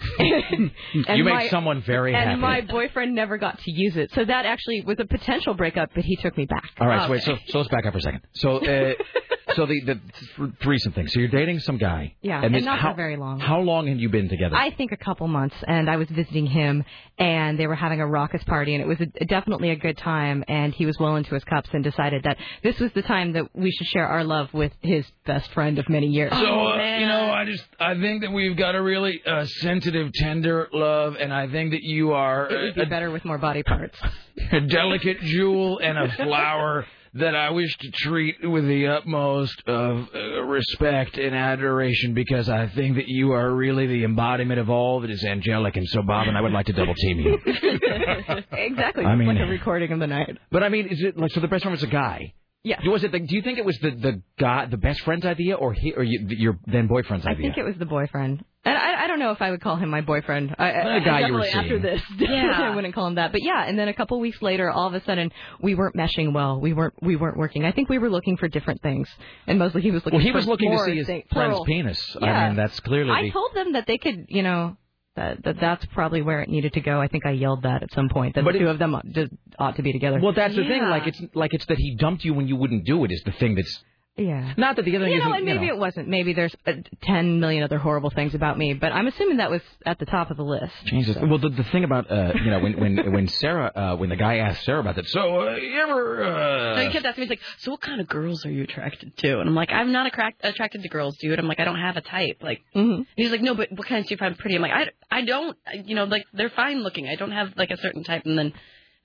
And 0.18 0.70
you 1.18 1.24
made 1.24 1.32
my- 1.32 1.48
someone 1.48 1.82
very 1.82 2.14
and 2.14 2.18
happy. 2.22 2.32
And 2.32 2.40
my 2.40 2.60
boyfriend 2.60 3.14
never 3.14 3.36
got 3.38 3.58
to 3.60 3.70
use 3.70 3.96
it. 3.96 4.12
So 4.12 4.24
that 4.24 4.46
actually 4.46 4.82
was 4.86 4.98
a 5.00 5.04
potential 5.04 5.54
breakup, 5.54 5.90
but 5.94 6.04
he 6.04 6.16
took 6.16 6.36
me 6.36 6.46
back. 6.46 6.70
All 6.78 6.86
right, 6.86 7.06
so 7.06 7.10
wait, 7.12 7.22
so, 7.22 7.36
so 7.48 7.58
let's 7.58 7.70
back 7.70 7.86
up 7.86 7.92
for 7.92 7.98
a 7.98 8.02
second. 8.02 8.20
So, 8.34 8.58
uh, 8.58 8.92
so 9.54 9.66
the 9.66 9.80
the 9.84 9.94
th- 10.36 10.50
threesome 10.62 10.92
thing. 10.92 11.08
So 11.08 11.20
you're 11.20 11.28
dating 11.28 11.60
some 11.60 11.78
guy. 11.78 12.14
Yeah, 12.22 12.42
and 12.42 12.54
this- 12.54 12.64
not 12.64 12.78
how, 12.78 12.90
for 12.92 12.96
very 12.96 13.16
long. 13.16 13.40
How 13.40 13.60
long 13.60 13.86
had 13.86 13.98
you 14.00 14.08
been 14.08 14.28
together? 14.28 14.56
I 14.56 14.70
think 14.70 14.92
a 14.92 14.96
couple 14.96 15.26
months, 15.28 15.56
and 15.66 15.90
I 15.90 15.96
was 15.96 16.08
visiting 16.08 16.46
him, 16.46 16.84
and 17.18 17.58
they 17.58 17.66
were 17.66 17.74
having 17.74 18.00
a 18.00 18.06
raucous 18.06 18.42
party, 18.44 18.74
and 18.74 18.82
it 18.82 18.86
was 18.86 19.00
a, 19.00 19.24
definitely 19.24 19.70
a 19.70 19.76
good 19.76 19.96
time. 19.98 20.44
And 20.48 20.72
he 20.74 20.86
was 20.86 20.98
well 20.98 21.16
into 21.16 21.34
his 21.34 21.44
cups 21.44 21.70
and 21.72 21.82
decided 21.82 22.22
that 22.24 22.36
this 22.62 22.78
was 22.78 22.92
the 22.92 23.02
time 23.02 23.32
that 23.32 23.54
we 23.54 23.70
should 23.70 23.86
share 23.88 24.06
our 24.06 24.24
love 24.24 24.52
with 24.54 24.72
his 24.80 25.04
best 25.26 25.50
friend 25.52 25.78
of 25.78 25.88
many 25.88 26.06
years. 26.06 26.32
So 26.32 26.68
uh, 26.68 26.98
you 26.98 27.06
know, 27.06 27.30
I 27.32 27.44
just 27.44 27.64
I 27.80 27.94
think 27.98 28.22
that 28.22 28.32
we've 28.32 28.56
got 28.56 28.74
a 28.74 28.82
really 28.82 29.20
uh, 29.26 29.44
sensitive, 29.84 30.12
tender 30.14 30.68
love, 30.72 31.14
and 31.18 31.32
I 31.32 31.50
think 31.50 31.72
that 31.72 31.82
you 31.82 32.12
are 32.12 32.50
it 32.50 32.62
would 32.62 32.74
be 32.74 32.82
a, 32.82 32.86
better 32.86 33.10
with 33.10 33.24
more 33.24 33.38
body 33.38 33.62
parts. 33.62 33.96
a 34.52 34.60
delicate 34.60 35.20
jewel 35.20 35.78
and 35.78 35.98
a 35.98 36.10
flower 36.16 36.86
that 37.14 37.36
I 37.36 37.50
wish 37.50 37.76
to 37.78 37.90
treat 37.92 38.36
with 38.42 38.66
the 38.66 38.88
utmost 38.88 39.62
of 39.68 40.08
uh, 40.12 40.42
respect 40.42 41.16
and 41.16 41.34
adoration 41.34 42.12
because 42.12 42.48
I 42.48 42.66
think 42.68 42.96
that 42.96 43.06
you 43.06 43.32
are 43.32 43.54
really 43.54 43.86
the 43.86 44.04
embodiment 44.04 44.58
of 44.58 44.68
all 44.68 45.00
that 45.02 45.10
is 45.10 45.22
angelic. 45.22 45.76
And 45.76 45.88
so, 45.88 46.02
Bob 46.02 46.26
and 46.26 46.36
I 46.36 46.40
would 46.40 46.52
like 46.52 46.66
to 46.66 46.72
double 46.72 46.94
team 46.94 47.20
you. 47.20 47.38
exactly. 48.52 49.04
I 49.04 49.14
mean- 49.14 49.28
like 49.28 49.38
a 49.38 49.50
recording 49.50 49.92
of 49.92 50.00
the 50.00 50.08
night. 50.08 50.38
But 50.50 50.64
I 50.64 50.68
mean, 50.68 50.88
is 50.88 51.02
it 51.02 51.16
like 51.16 51.30
so? 51.30 51.40
The 51.40 51.48
best 51.48 51.62
friend 51.62 51.72
was 51.72 51.84
a 51.84 51.88
guy. 51.88 52.34
Yes. 52.64 52.80
Was 52.86 53.04
it? 53.04 53.12
The, 53.12 53.20
do 53.20 53.36
you 53.36 53.42
think 53.42 53.58
it 53.58 53.64
was 53.64 53.78
the 53.78 53.90
the 53.90 54.22
guy, 54.38 54.64
the 54.64 54.78
best 54.78 55.02
friend's 55.02 55.26
idea, 55.26 55.54
or 55.54 55.74
he, 55.74 55.92
or 55.92 56.02
you, 56.02 56.26
your 56.30 56.58
then 56.66 56.86
boyfriend's 56.86 57.26
idea? 57.26 57.36
I 57.50 57.54
think 57.54 57.58
it 57.58 57.62
was 57.62 57.76
the 57.78 57.84
boyfriend. 57.84 58.42
And 58.64 58.74
I, 58.78 59.04
I 59.04 59.06
don't 59.06 59.18
know 59.18 59.32
if 59.32 59.42
I 59.42 59.50
would 59.50 59.60
call 59.60 59.76
him 59.76 59.90
my 59.90 60.00
boyfriend. 60.00 60.56
I, 60.58 60.72
I, 60.72 60.98
The 60.98 61.04
guy 61.04 61.20
I 61.20 61.26
you 61.26 61.34
were 61.34 61.42
definitely 61.42 61.76
after 61.76 61.78
this, 61.78 62.02
Yeah. 62.18 62.70
I 62.72 62.74
wouldn't 62.74 62.94
call 62.94 63.06
him 63.08 63.16
that. 63.16 63.32
But 63.32 63.42
yeah, 63.44 63.62
and 63.68 63.78
then 63.78 63.88
a 63.88 63.92
couple 63.92 64.18
weeks 64.18 64.40
later, 64.40 64.70
all 64.70 64.86
of 64.88 64.94
a 64.94 65.04
sudden, 65.04 65.30
we 65.60 65.74
weren't 65.74 65.94
meshing 65.94 66.32
well. 66.32 66.58
We 66.58 66.72
weren't 66.72 66.94
we 67.02 67.16
weren't 67.16 67.36
working. 67.36 67.66
I 67.66 67.72
think 67.72 67.90
we 67.90 67.98
were 67.98 68.08
looking 68.08 68.38
for 68.38 68.48
different 68.48 68.80
things, 68.80 69.10
and 69.46 69.58
mostly 69.58 69.82
he 69.82 69.90
was 69.90 70.02
looking. 70.06 70.16
well, 70.20 70.24
he 70.24 70.30
for 70.32 70.36
was 70.38 70.46
looking 70.46 70.70
to 70.72 70.78
see 70.86 70.96
his 70.96 71.06
things, 71.06 71.24
friend's 71.30 71.50
plural. 71.58 71.64
penis. 71.66 72.16
I 72.22 72.24
Yeah. 72.24 72.46
mean, 72.48 72.56
that's 72.56 72.80
clearly. 72.80 73.10
I 73.10 73.22
the, 73.24 73.30
told 73.30 73.54
them 73.54 73.72
that 73.74 73.86
they 73.86 73.98
could, 73.98 74.24
you 74.28 74.42
know, 74.42 74.78
that, 75.16 75.42
that 75.44 75.56
that's 75.60 75.84
probably 75.94 76.22
where 76.22 76.40
it 76.42 76.48
needed 76.48 76.72
to 76.74 76.80
go. 76.80 77.00
I 77.00 77.08
think 77.08 77.24
I 77.26 77.30
yelled 77.30 77.62
that 77.62 77.82
at 77.82 77.92
some 77.92 78.08
point 78.08 78.34
that 78.34 78.44
But 78.44 78.52
the 78.52 78.58
it- 78.58 78.62
two 78.62 78.68
of 78.68 78.78
them 78.78 78.94
ought, 78.94 79.06
just 79.06 79.32
ought 79.58 79.76
to 79.76 79.82
be 79.82 79.92
together. 79.92 80.18
well, 80.20 80.32
that's 80.32 80.54
the 80.56 80.64
thing. 80.64 80.82
Like 80.82 81.06
it's 81.06 81.20
like 81.34 81.54
it's 81.54 81.66
that 81.66 81.78
he 81.78 81.94
dumped 81.96 82.24
you 82.24 82.34
when 82.34 82.48
you 82.48 82.56
wouldn't 82.56 82.84
do 82.84 83.04
it 83.04 83.12
is 83.12 83.22
the 83.24 83.32
thing 83.32 83.54
that's 83.54 83.84
yeah. 84.16 84.54
not 84.56 84.76
that 84.76 84.84
the 84.84 84.96
other 84.96 85.08
You 85.08 85.18
know, 85.18 85.32
and 85.32 85.44
maybe 85.44 85.60
you 85.66 85.66
know, 85.68 85.74
it 85.74 85.78
wasn't. 85.78 86.08
Maybe 86.08 86.32
there's 86.34 86.54
uh, 86.66 86.72
ten 87.02 87.40
million 87.40 87.62
other 87.62 87.78
horrible 87.78 88.10
things 88.10 88.34
about 88.34 88.56
me, 88.58 88.74
but 88.74 88.92
I'm 88.92 89.06
assuming 89.06 89.38
that 89.38 89.50
was 89.50 89.62
at 89.84 89.98
the 89.98 90.06
top 90.06 90.30
of 90.30 90.36
the 90.36 90.44
list. 90.44 90.72
Jesus. 90.86 91.16
Well, 91.16 91.38
the, 91.38 91.48
the 91.50 91.64
thing 91.64 91.84
about 91.84 92.10
uh, 92.10 92.32
you 92.42 92.50
know 92.50 92.60
when 92.60 92.78
when 92.80 93.12
when 93.12 93.28
Sarah 93.28 93.72
uh, 93.74 93.96
when 93.96 94.08
the 94.10 94.16
guy 94.16 94.36
asked 94.38 94.64
Sarah 94.64 94.80
about 94.80 94.96
that. 94.96 95.06
So 95.08 95.48
uh, 95.48 95.56
you 95.56 95.80
ever? 95.80 96.24
Uh, 96.24 96.76
No, 96.76 96.82
he 96.86 96.90
kept 96.92 97.04
asking 97.06 97.22
me, 97.22 97.26
he's 97.26 97.30
like, 97.30 97.40
so 97.58 97.72
what 97.72 97.80
kind 97.80 98.00
of 98.00 98.08
girls 98.08 98.44
are 98.46 98.50
you 98.50 98.62
attracted 98.64 99.16
to? 99.18 99.40
And 99.40 99.48
I'm 99.48 99.54
like, 99.54 99.70
I'm 99.72 99.92
not 99.92 100.06
attract- 100.06 100.44
attracted 100.44 100.82
to 100.82 100.88
girls, 100.88 101.16
dude. 101.18 101.38
I'm 101.38 101.46
like, 101.48 101.60
I 101.60 101.64
don't 101.64 101.80
have 101.80 101.96
a 101.96 102.00
type. 102.00 102.38
Like, 102.42 102.62
Mm-hmm. 102.74 103.02
he's 103.16 103.30
like, 103.30 103.40
no, 103.42 103.54
but 103.54 103.68
what 103.72 103.86
kinds 103.86 104.08
do 104.08 104.14
you 104.14 104.18
find 104.18 104.36
pretty? 104.38 104.56
I'm 104.56 104.62
like, 104.62 104.72
I, 104.72 104.88
I 105.10 105.24
don't, 105.24 105.56
you 105.84 105.94
know, 105.94 106.04
like, 106.04 106.24
they're 106.32 106.50
fine 106.50 106.82
looking. 106.82 107.06
I 107.08 107.14
don't 107.16 107.30
have, 107.32 107.52
like, 107.56 107.70
a 107.70 107.76
certain 107.76 108.02
type. 108.04 108.22
And 108.26 108.36
then 108.38 108.52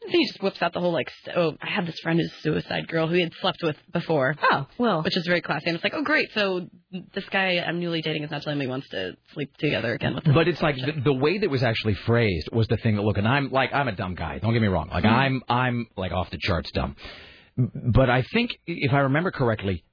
he 0.07 0.25
just 0.25 0.41
whips 0.41 0.61
out 0.61 0.73
the 0.73 0.79
whole, 0.79 0.93
like, 0.93 1.11
oh, 1.35 1.55
I 1.61 1.69
have 1.69 1.85
this 1.85 1.99
friend 1.99 2.19
who's 2.19 2.31
a 2.31 2.41
suicide 2.41 2.87
girl 2.87 3.07
who 3.07 3.15
he 3.15 3.21
had 3.21 3.33
slept 3.41 3.61
with 3.61 3.75
before. 3.91 4.35
Oh, 4.51 4.65
well. 4.77 5.03
Which 5.03 5.17
is 5.17 5.25
very 5.27 5.41
classy. 5.41 5.65
And 5.67 5.75
it's 5.75 5.83
like, 5.83 5.93
oh, 5.93 6.03
great. 6.03 6.29
So 6.33 6.67
this 7.13 7.25
guy 7.29 7.59
I'm 7.59 7.79
newly 7.79 8.01
dating 8.01 8.23
is 8.23 8.31
not 8.31 8.41
telling 8.41 8.57
me 8.59 8.65
he 8.65 8.69
wants 8.69 8.87
to 8.89 9.17
sleep 9.33 9.55
together 9.57 9.93
again 9.93 10.15
with 10.15 10.23
this. 10.23 10.33
But 10.33 10.47
it's 10.47 10.61
like 10.61 10.77
the, 10.77 10.93
the 11.03 11.13
way 11.13 11.37
that 11.39 11.49
was 11.49 11.63
actually 11.63 11.95
phrased 11.95 12.49
was 12.51 12.67
the 12.67 12.77
thing 12.77 12.95
that 12.95 13.01
look, 13.03 13.17
and 13.17 13.27
I'm 13.27 13.51
like 13.51 13.71
I'm 13.73 13.87
a 13.87 13.95
dumb 13.95 14.15
guy. 14.15 14.39
Don't 14.39 14.53
get 14.53 14.61
me 14.61 14.67
wrong. 14.69 14.89
Like 14.89 15.03
Mhm. 15.03 15.11
I'm 15.11 15.41
I'm 15.49 15.87
like 15.97 16.11
off 16.13 16.29
the 16.29 16.39
charts 16.39 16.71
dumb. 16.71 16.95
But 17.57 18.09
I 18.09 18.21
think 18.33 18.51
if 18.65 18.93
I 18.93 18.99
remember 18.99 19.31
correctly, 19.31 19.83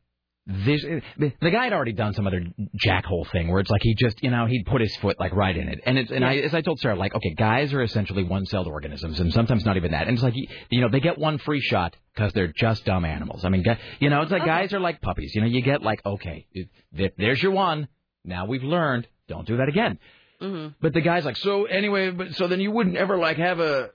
this 0.46 0.84
the, 1.18 1.32
guy 1.50 1.64
had 1.64 1.72
already 1.72 1.92
done 1.92 2.12
some 2.14 2.26
other 2.26 2.40
jackhole 2.84 3.28
thing 3.32 3.48
where 3.48 3.60
it's 3.60 3.70
like 3.70 3.82
he 3.82 3.96
just 3.96 4.22
you 4.22 4.30
know 4.30 4.46
he'd 4.46 4.64
put 4.64 4.80
his 4.80 4.94
foot 4.96 5.18
like 5.18 5.34
right 5.34 5.56
in 5.56 5.68
it, 5.68 5.80
and 5.84 5.98
it's 5.98 6.10
and 6.12 6.24
I 6.24 6.36
as 6.36 6.54
I 6.54 6.60
told 6.60 6.78
Sarah 6.78 6.94
like 6.94 7.14
okay 7.14 7.34
guys 7.34 7.72
are 7.72 7.82
essentially 7.82 8.22
one-celled 8.22 8.68
organisms 8.68 9.18
and 9.18 9.32
sometimes 9.32 9.64
not 9.64 9.76
even 9.76 9.90
that, 9.90 10.06
and 10.06 10.14
it's 10.14 10.22
like 10.22 10.34
you, 10.36 10.80
know 10.80 10.88
they 10.88 11.00
get 11.00 11.18
one 11.18 11.38
free 11.38 11.60
shot 11.60 11.96
because 12.14 12.32
they're 12.32 12.52
just 12.56 12.84
dumb 12.84 13.04
animals. 13.04 13.44
I 13.44 13.48
mean 13.48 13.64
you 13.98 14.08
know 14.08 14.22
it's 14.22 14.30
like 14.30 14.44
guys 14.44 14.72
are 14.72 14.80
like 14.80 15.00
puppies. 15.00 15.32
You 15.34 15.40
know 15.40 15.48
you 15.48 15.62
get 15.62 15.82
like 15.82 16.04
okay 16.06 16.46
there's 16.92 17.42
your 17.42 17.52
one. 17.52 17.88
Now 18.24 18.46
we've 18.46 18.64
learned. 18.64 19.08
Don't 19.28 19.46
do 19.46 19.56
that 19.56 19.68
again. 19.68 19.98
Mm-hmm. 20.40 20.74
But 20.80 20.92
the 20.92 21.00
guy's 21.00 21.24
like, 21.24 21.36
so 21.36 21.64
anyway, 21.64 22.10
but 22.10 22.34
so 22.34 22.46
then 22.46 22.60
you 22.60 22.70
wouldn't 22.70 22.96
ever 22.96 23.16
like 23.16 23.38
have 23.38 23.60
a 23.60 23.90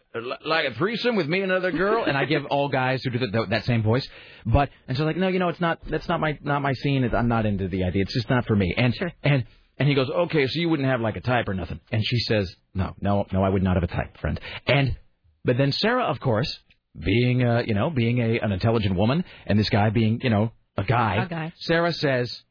like 0.45 0.65
a 0.65 0.73
threesome 0.73 1.15
with 1.15 1.27
me 1.27 1.41
and 1.41 1.51
another 1.51 1.71
girl? 1.71 2.03
And 2.03 2.17
I 2.17 2.25
give 2.25 2.45
all 2.45 2.69
guys 2.69 3.03
who 3.03 3.11
do 3.11 3.19
that, 3.19 3.49
that 3.49 3.65
same 3.65 3.83
voice, 3.83 4.07
but 4.45 4.69
and 4.87 4.97
so 4.97 5.05
like, 5.05 5.17
no, 5.17 5.27
you 5.27 5.39
know, 5.39 5.49
it's 5.49 5.61
not 5.61 5.79
that's 5.87 6.07
not 6.07 6.19
my 6.19 6.37
not 6.41 6.61
my 6.61 6.73
scene. 6.73 7.09
I'm 7.13 7.27
not 7.27 7.45
into 7.45 7.67
the 7.67 7.83
idea. 7.83 8.03
It's 8.03 8.13
just 8.13 8.29
not 8.29 8.45
for 8.45 8.55
me. 8.55 8.73
And 8.75 8.93
and 9.23 9.45
and 9.77 9.87
he 9.87 9.95
goes, 9.95 10.09
okay, 10.09 10.47
so 10.47 10.59
you 10.59 10.69
wouldn't 10.69 10.87
have 10.87 11.01
like 11.01 11.15
a 11.15 11.21
type 11.21 11.47
or 11.47 11.53
nothing. 11.53 11.79
And 11.91 12.03
she 12.05 12.19
says, 12.19 12.53
no, 12.73 12.95
no, 13.01 13.25
no, 13.31 13.43
I 13.43 13.49
would 13.49 13.63
not 13.63 13.75
have 13.75 13.83
a 13.83 13.87
type, 13.87 14.17
friend. 14.19 14.39
And 14.67 14.97
but 15.43 15.57
then 15.57 15.71
Sarah, 15.71 16.03
of 16.03 16.19
course, 16.19 16.59
being 16.97 17.43
uh, 17.43 17.63
you 17.65 17.73
know 17.73 17.89
being 17.89 18.19
a 18.19 18.39
an 18.39 18.51
intelligent 18.51 18.95
woman, 18.95 19.23
and 19.45 19.57
this 19.59 19.69
guy 19.69 19.89
being 19.89 20.19
you 20.23 20.29
know 20.29 20.51
a 20.77 20.83
guy, 20.83 21.23
A 21.23 21.27
guy. 21.27 21.53
Sarah 21.57 21.93
says, 21.93 22.43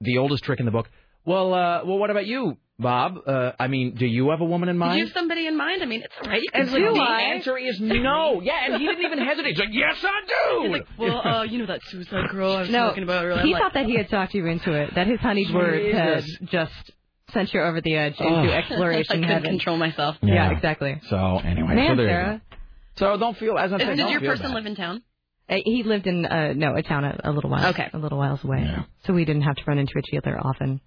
the 0.00 0.18
oldest 0.18 0.44
trick 0.44 0.58
in 0.58 0.66
the 0.66 0.72
book. 0.72 0.88
Well, 1.24 1.54
uh, 1.54 1.84
well, 1.84 1.98
what 1.98 2.10
about 2.10 2.26
you, 2.26 2.56
Bob? 2.82 3.18
Uh, 3.26 3.52
I 3.58 3.68
mean, 3.68 3.94
do 3.94 4.04
you 4.06 4.30
have 4.30 4.40
a 4.40 4.44
woman 4.44 4.68
in 4.68 4.74
Did 4.76 4.80
mind? 4.80 4.98
you 4.98 5.04
have 5.06 5.14
somebody 5.14 5.46
in 5.46 5.56
mind? 5.56 5.82
I 5.82 5.86
mean, 5.86 6.02
it's 6.02 6.14
all 6.22 6.28
right. 6.30 6.42
You 6.42 6.48
can 6.50 6.60
And 6.62 6.70
sleep 6.70 6.84
the 6.84 6.92
with 6.92 7.00
me. 7.00 7.24
answer 7.32 7.56
is 7.58 7.80
no. 7.80 8.40
Yeah, 8.42 8.64
and 8.66 8.80
he 8.80 8.86
didn't 8.86 9.04
even 9.04 9.18
hesitate. 9.18 9.50
He's 9.50 9.58
like, 9.58 9.68
yes, 9.72 9.96
I 10.04 10.20
do. 10.26 10.62
He's 10.64 10.72
like, 10.72 10.86
well, 10.98 11.18
uh, 11.26 11.42
you 11.44 11.58
know 11.58 11.66
that 11.66 11.80
suicide 11.84 12.28
girl 12.30 12.52
I 12.56 12.60
was 12.60 12.70
no, 12.70 12.88
talking 12.88 13.04
about 13.04 13.24
earlier. 13.24 13.42
he 13.42 13.48
I'm 13.48 13.52
like, 13.52 13.62
thought 13.62 13.74
that 13.74 13.86
he 13.86 13.96
had 13.96 14.10
talked 14.10 14.34
you 14.34 14.46
into 14.46 14.72
it. 14.72 14.94
That 14.94 15.06
his 15.06 15.20
honeyed 15.20 15.54
words 15.54 15.96
had 15.96 16.24
just 16.50 16.72
sent 17.32 17.54
you 17.54 17.62
over 17.62 17.80
the 17.80 17.94
edge 17.96 18.16
Oh. 18.20 18.44
exploration. 18.44 19.06
I 19.10 19.14
couldn't 19.14 19.24
heaven. 19.30 19.50
control 19.50 19.76
myself. 19.78 20.16
Yeah, 20.22 20.50
exactly. 20.50 21.00
So 21.08 21.38
anyway, 21.38 21.74
Man, 21.74 21.96
so 21.96 21.96
there 22.02 22.08
Sarah. 22.08 22.42
So 22.96 23.16
don't 23.16 23.36
feel 23.38 23.56
as 23.56 23.72
I'm 23.72 23.80
Is- 23.80 23.86
saying. 23.86 23.96
Does 23.96 24.04
don't 24.04 24.12
your 24.22 24.30
person 24.32 24.46
bad. 24.48 24.54
live 24.54 24.66
in 24.66 24.76
town? 24.76 25.02
Uh, 25.48 25.56
he 25.64 25.82
lived 25.82 26.06
in 26.06 26.24
uh, 26.24 26.52
no 26.54 26.74
a 26.76 26.82
town 26.82 27.04
a, 27.04 27.18
a 27.24 27.32
little 27.32 27.50
while. 27.50 27.70
Okay. 27.70 27.88
a 27.92 27.98
little 27.98 28.16
whiles 28.18 28.44
away. 28.44 28.66
So 29.06 29.12
we 29.12 29.24
didn't 29.24 29.42
have 29.42 29.56
to 29.56 29.62
run 29.66 29.78
into 29.78 29.92
each 29.98 30.16
other 30.16 30.38
often, 30.38 30.80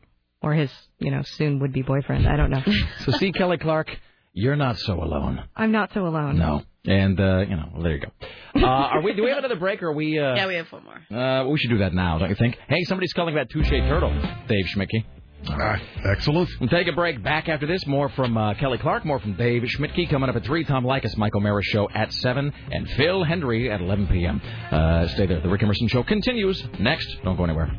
or 0.45 0.53
his 0.53 0.71
you 0.99 1.11
know 1.11 1.23
soon 1.23 1.59
would 1.59 1.73
be 1.73 1.81
boyfriend. 1.81 2.27
I 2.27 2.37
don't 2.37 2.51
know. 2.51 2.63
So 2.99 3.11
see, 3.11 3.31
Kelly 3.31 3.57
Clark, 3.57 3.89
you're 4.33 4.55
not 4.55 4.77
so 4.77 5.03
alone. 5.03 5.43
I'm 5.55 5.71
not 5.71 5.91
so 5.93 6.07
alone. 6.07 6.37
No. 6.37 6.61
And 6.87 7.19
uh, 7.19 7.39
you 7.49 7.55
know, 7.55 7.69
well, 7.73 7.83
there 7.83 7.95
you 7.95 8.01
go. 8.01 8.11
Uh, 8.61 8.65
are 8.67 9.01
we? 9.01 9.13
Do 9.13 9.23
we 9.23 9.29
have 9.29 9.39
another 9.39 9.55
break? 9.55 9.81
Or 9.81 9.87
are 9.87 9.93
we? 9.93 10.19
Uh, 10.19 10.35
yeah, 10.35 10.47
we 10.47 10.55
have 10.55 10.71
one 10.71 10.83
more. 10.83 11.19
Uh, 11.19 11.47
we 11.49 11.57
should 11.57 11.71
do 11.71 11.79
that 11.79 11.93
now, 11.93 12.19
don't 12.19 12.29
you 12.29 12.35
think? 12.35 12.57
Hey, 12.67 12.83
somebody's 12.83 13.11
calling 13.13 13.35
that 13.35 13.49
touche 13.49 13.69
turtle, 13.69 14.11
Dave 14.47 14.65
Schmidtke. 14.67 15.03
Ah, 15.47 15.79
excellent. 16.05 16.49
We'll 16.59 16.69
take 16.69 16.87
a 16.87 16.91
break. 16.93 17.23
Back 17.23 17.49
after 17.49 17.65
this, 17.67 17.85
more 17.87 18.09
from 18.09 18.37
uh, 18.37 18.53
Kelly 18.55 18.77
Clark, 18.77 19.05
more 19.05 19.19
from 19.19 19.33
Dave 19.35 19.63
Schmidtke. 19.63 20.09
Coming 20.09 20.29
up 20.29 20.35
at 20.35 20.43
3, 20.43 20.63
Tom 20.63 20.83
Leykis, 20.83 21.17
Mike 21.17 21.35
O'Meara 21.35 21.61
Show 21.63 21.87
at 21.93 22.11
7, 22.13 22.51
and 22.71 22.89
Phil 22.91 23.23
Hendrie 23.23 23.69
at 23.71 23.81
11 23.81 24.07
p.m. 24.07 24.41
Uh, 24.71 25.07
stay 25.09 25.25
there. 25.27 25.41
The 25.41 25.49
Rick 25.49 25.61
Emerson 25.63 25.87
Show 25.87 26.03
continues 26.03 26.63
next. 26.79 27.07
Don't 27.23 27.37
go 27.37 27.43
anywhere. 27.43 27.71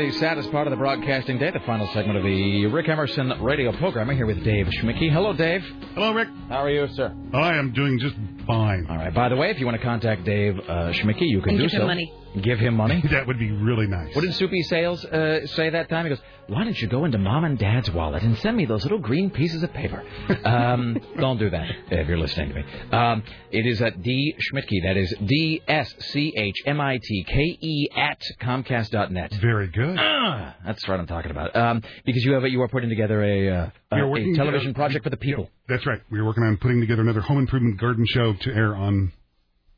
The 0.00 0.12
saddest 0.12 0.50
part 0.50 0.66
of 0.66 0.70
the 0.70 0.78
broadcasting 0.78 1.36
day, 1.36 1.50
the 1.50 1.60
final 1.66 1.86
segment 1.88 2.16
of 2.16 2.24
the 2.24 2.64
Rick 2.68 2.88
Emerson 2.88 3.34
radio 3.42 3.70
program. 3.76 4.08
I'm 4.08 4.16
here 4.16 4.24
with 4.24 4.42
Dave 4.42 4.66
Schmidtke. 4.80 5.12
Hello, 5.12 5.34
Dave. 5.34 5.62
Hello, 5.92 6.14
Rick. 6.14 6.28
How 6.48 6.64
are 6.64 6.70
you, 6.70 6.88
sir? 6.94 7.14
I 7.34 7.58
am 7.58 7.70
doing 7.74 7.98
just 7.98 8.14
fine. 8.46 8.86
All 8.88 8.96
right. 8.96 9.12
By 9.14 9.28
the 9.28 9.36
way, 9.36 9.50
if 9.50 9.58
you 9.58 9.66
want 9.66 9.78
to 9.78 9.84
contact 9.84 10.24
Dave 10.24 10.58
uh, 10.58 10.92
Schmidtke, 10.92 11.22
you 11.22 11.40
can 11.40 11.50
And 11.50 11.58
do 11.58 11.64
give 11.64 11.72
him 11.72 11.80
so. 11.82 11.86
money. 11.86 12.12
Give 12.42 12.60
him 12.60 12.74
money. 12.74 13.02
That 13.10 13.26
would 13.26 13.40
be 13.40 13.50
really 13.50 13.88
nice. 13.88 14.14
What 14.14 14.22
did 14.22 14.34
Soupy 14.34 14.62
Sales 14.62 15.04
uh, 15.04 15.46
say 15.48 15.70
that 15.70 15.88
time? 15.88 16.04
He 16.04 16.10
goes, 16.10 16.20
"Why 16.46 16.62
don't 16.62 16.80
you 16.80 16.86
go 16.86 17.04
into 17.04 17.18
Mom 17.18 17.42
and 17.42 17.58
Dad's 17.58 17.90
wallet 17.90 18.22
and 18.22 18.38
send 18.38 18.56
me 18.56 18.66
those 18.66 18.84
little 18.84 19.00
green 19.00 19.30
pieces 19.30 19.64
of 19.64 19.72
paper?" 19.72 20.04
Um, 20.44 20.96
don't 21.18 21.38
do 21.38 21.50
that 21.50 21.66
if 21.90 22.06
you're 22.08 22.18
listening 22.18 22.50
to 22.50 22.54
me. 22.54 22.64
Um, 22.92 23.24
it 23.50 23.66
is 23.66 23.82
at 23.82 24.00
D 24.02 24.34
Schmidtke. 24.38 24.82
That 24.84 24.96
is 24.96 25.12
D 25.24 25.60
S 25.66 25.92
C 26.12 26.32
H 26.36 26.54
M 26.66 26.80
I 26.80 26.98
T 27.02 27.24
K 27.28 27.58
E 27.60 27.88
at 27.96 28.22
Comcast.net. 28.40 29.32
Very 29.34 29.66
good. 29.68 29.96
Ah, 29.98 30.54
that's 30.64 30.86
what 30.86 31.00
I'm 31.00 31.06
talking 31.08 31.30
about. 31.32 31.54
Um, 31.56 31.82
because 32.04 32.24
you 32.24 32.32
have 32.34 32.44
a, 32.44 32.50
you 32.50 32.62
are 32.62 32.68
putting 32.68 32.88
together 32.90 33.22
a, 33.24 33.48
uh, 33.48 33.70
a, 33.92 33.96
a 34.12 34.34
television 34.34 34.72
project 34.74 35.02
for 35.04 35.10
the 35.10 35.16
people. 35.16 35.50
That's 35.68 35.84
right. 35.86 36.00
We're 36.10 36.24
working 36.24 36.44
on 36.44 36.56
putting 36.58 36.80
together 36.80 37.02
another 37.02 37.20
home 37.20 37.38
improvement 37.38 37.78
garden 37.80 38.04
show 38.08 38.34
to 38.40 38.52
air 38.52 38.74
on 38.74 39.12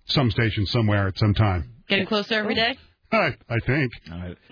some 0.07 0.31
station 0.31 0.67
somewhere 0.67 1.09
at 1.09 1.19
some 1.19 1.35
time. 1.35 1.75
Getting 1.89 2.07
closer 2.07 2.35
every 2.35 2.55
day. 2.55 2.77
I, 3.13 3.37
I 3.47 3.59
think. 3.67 3.93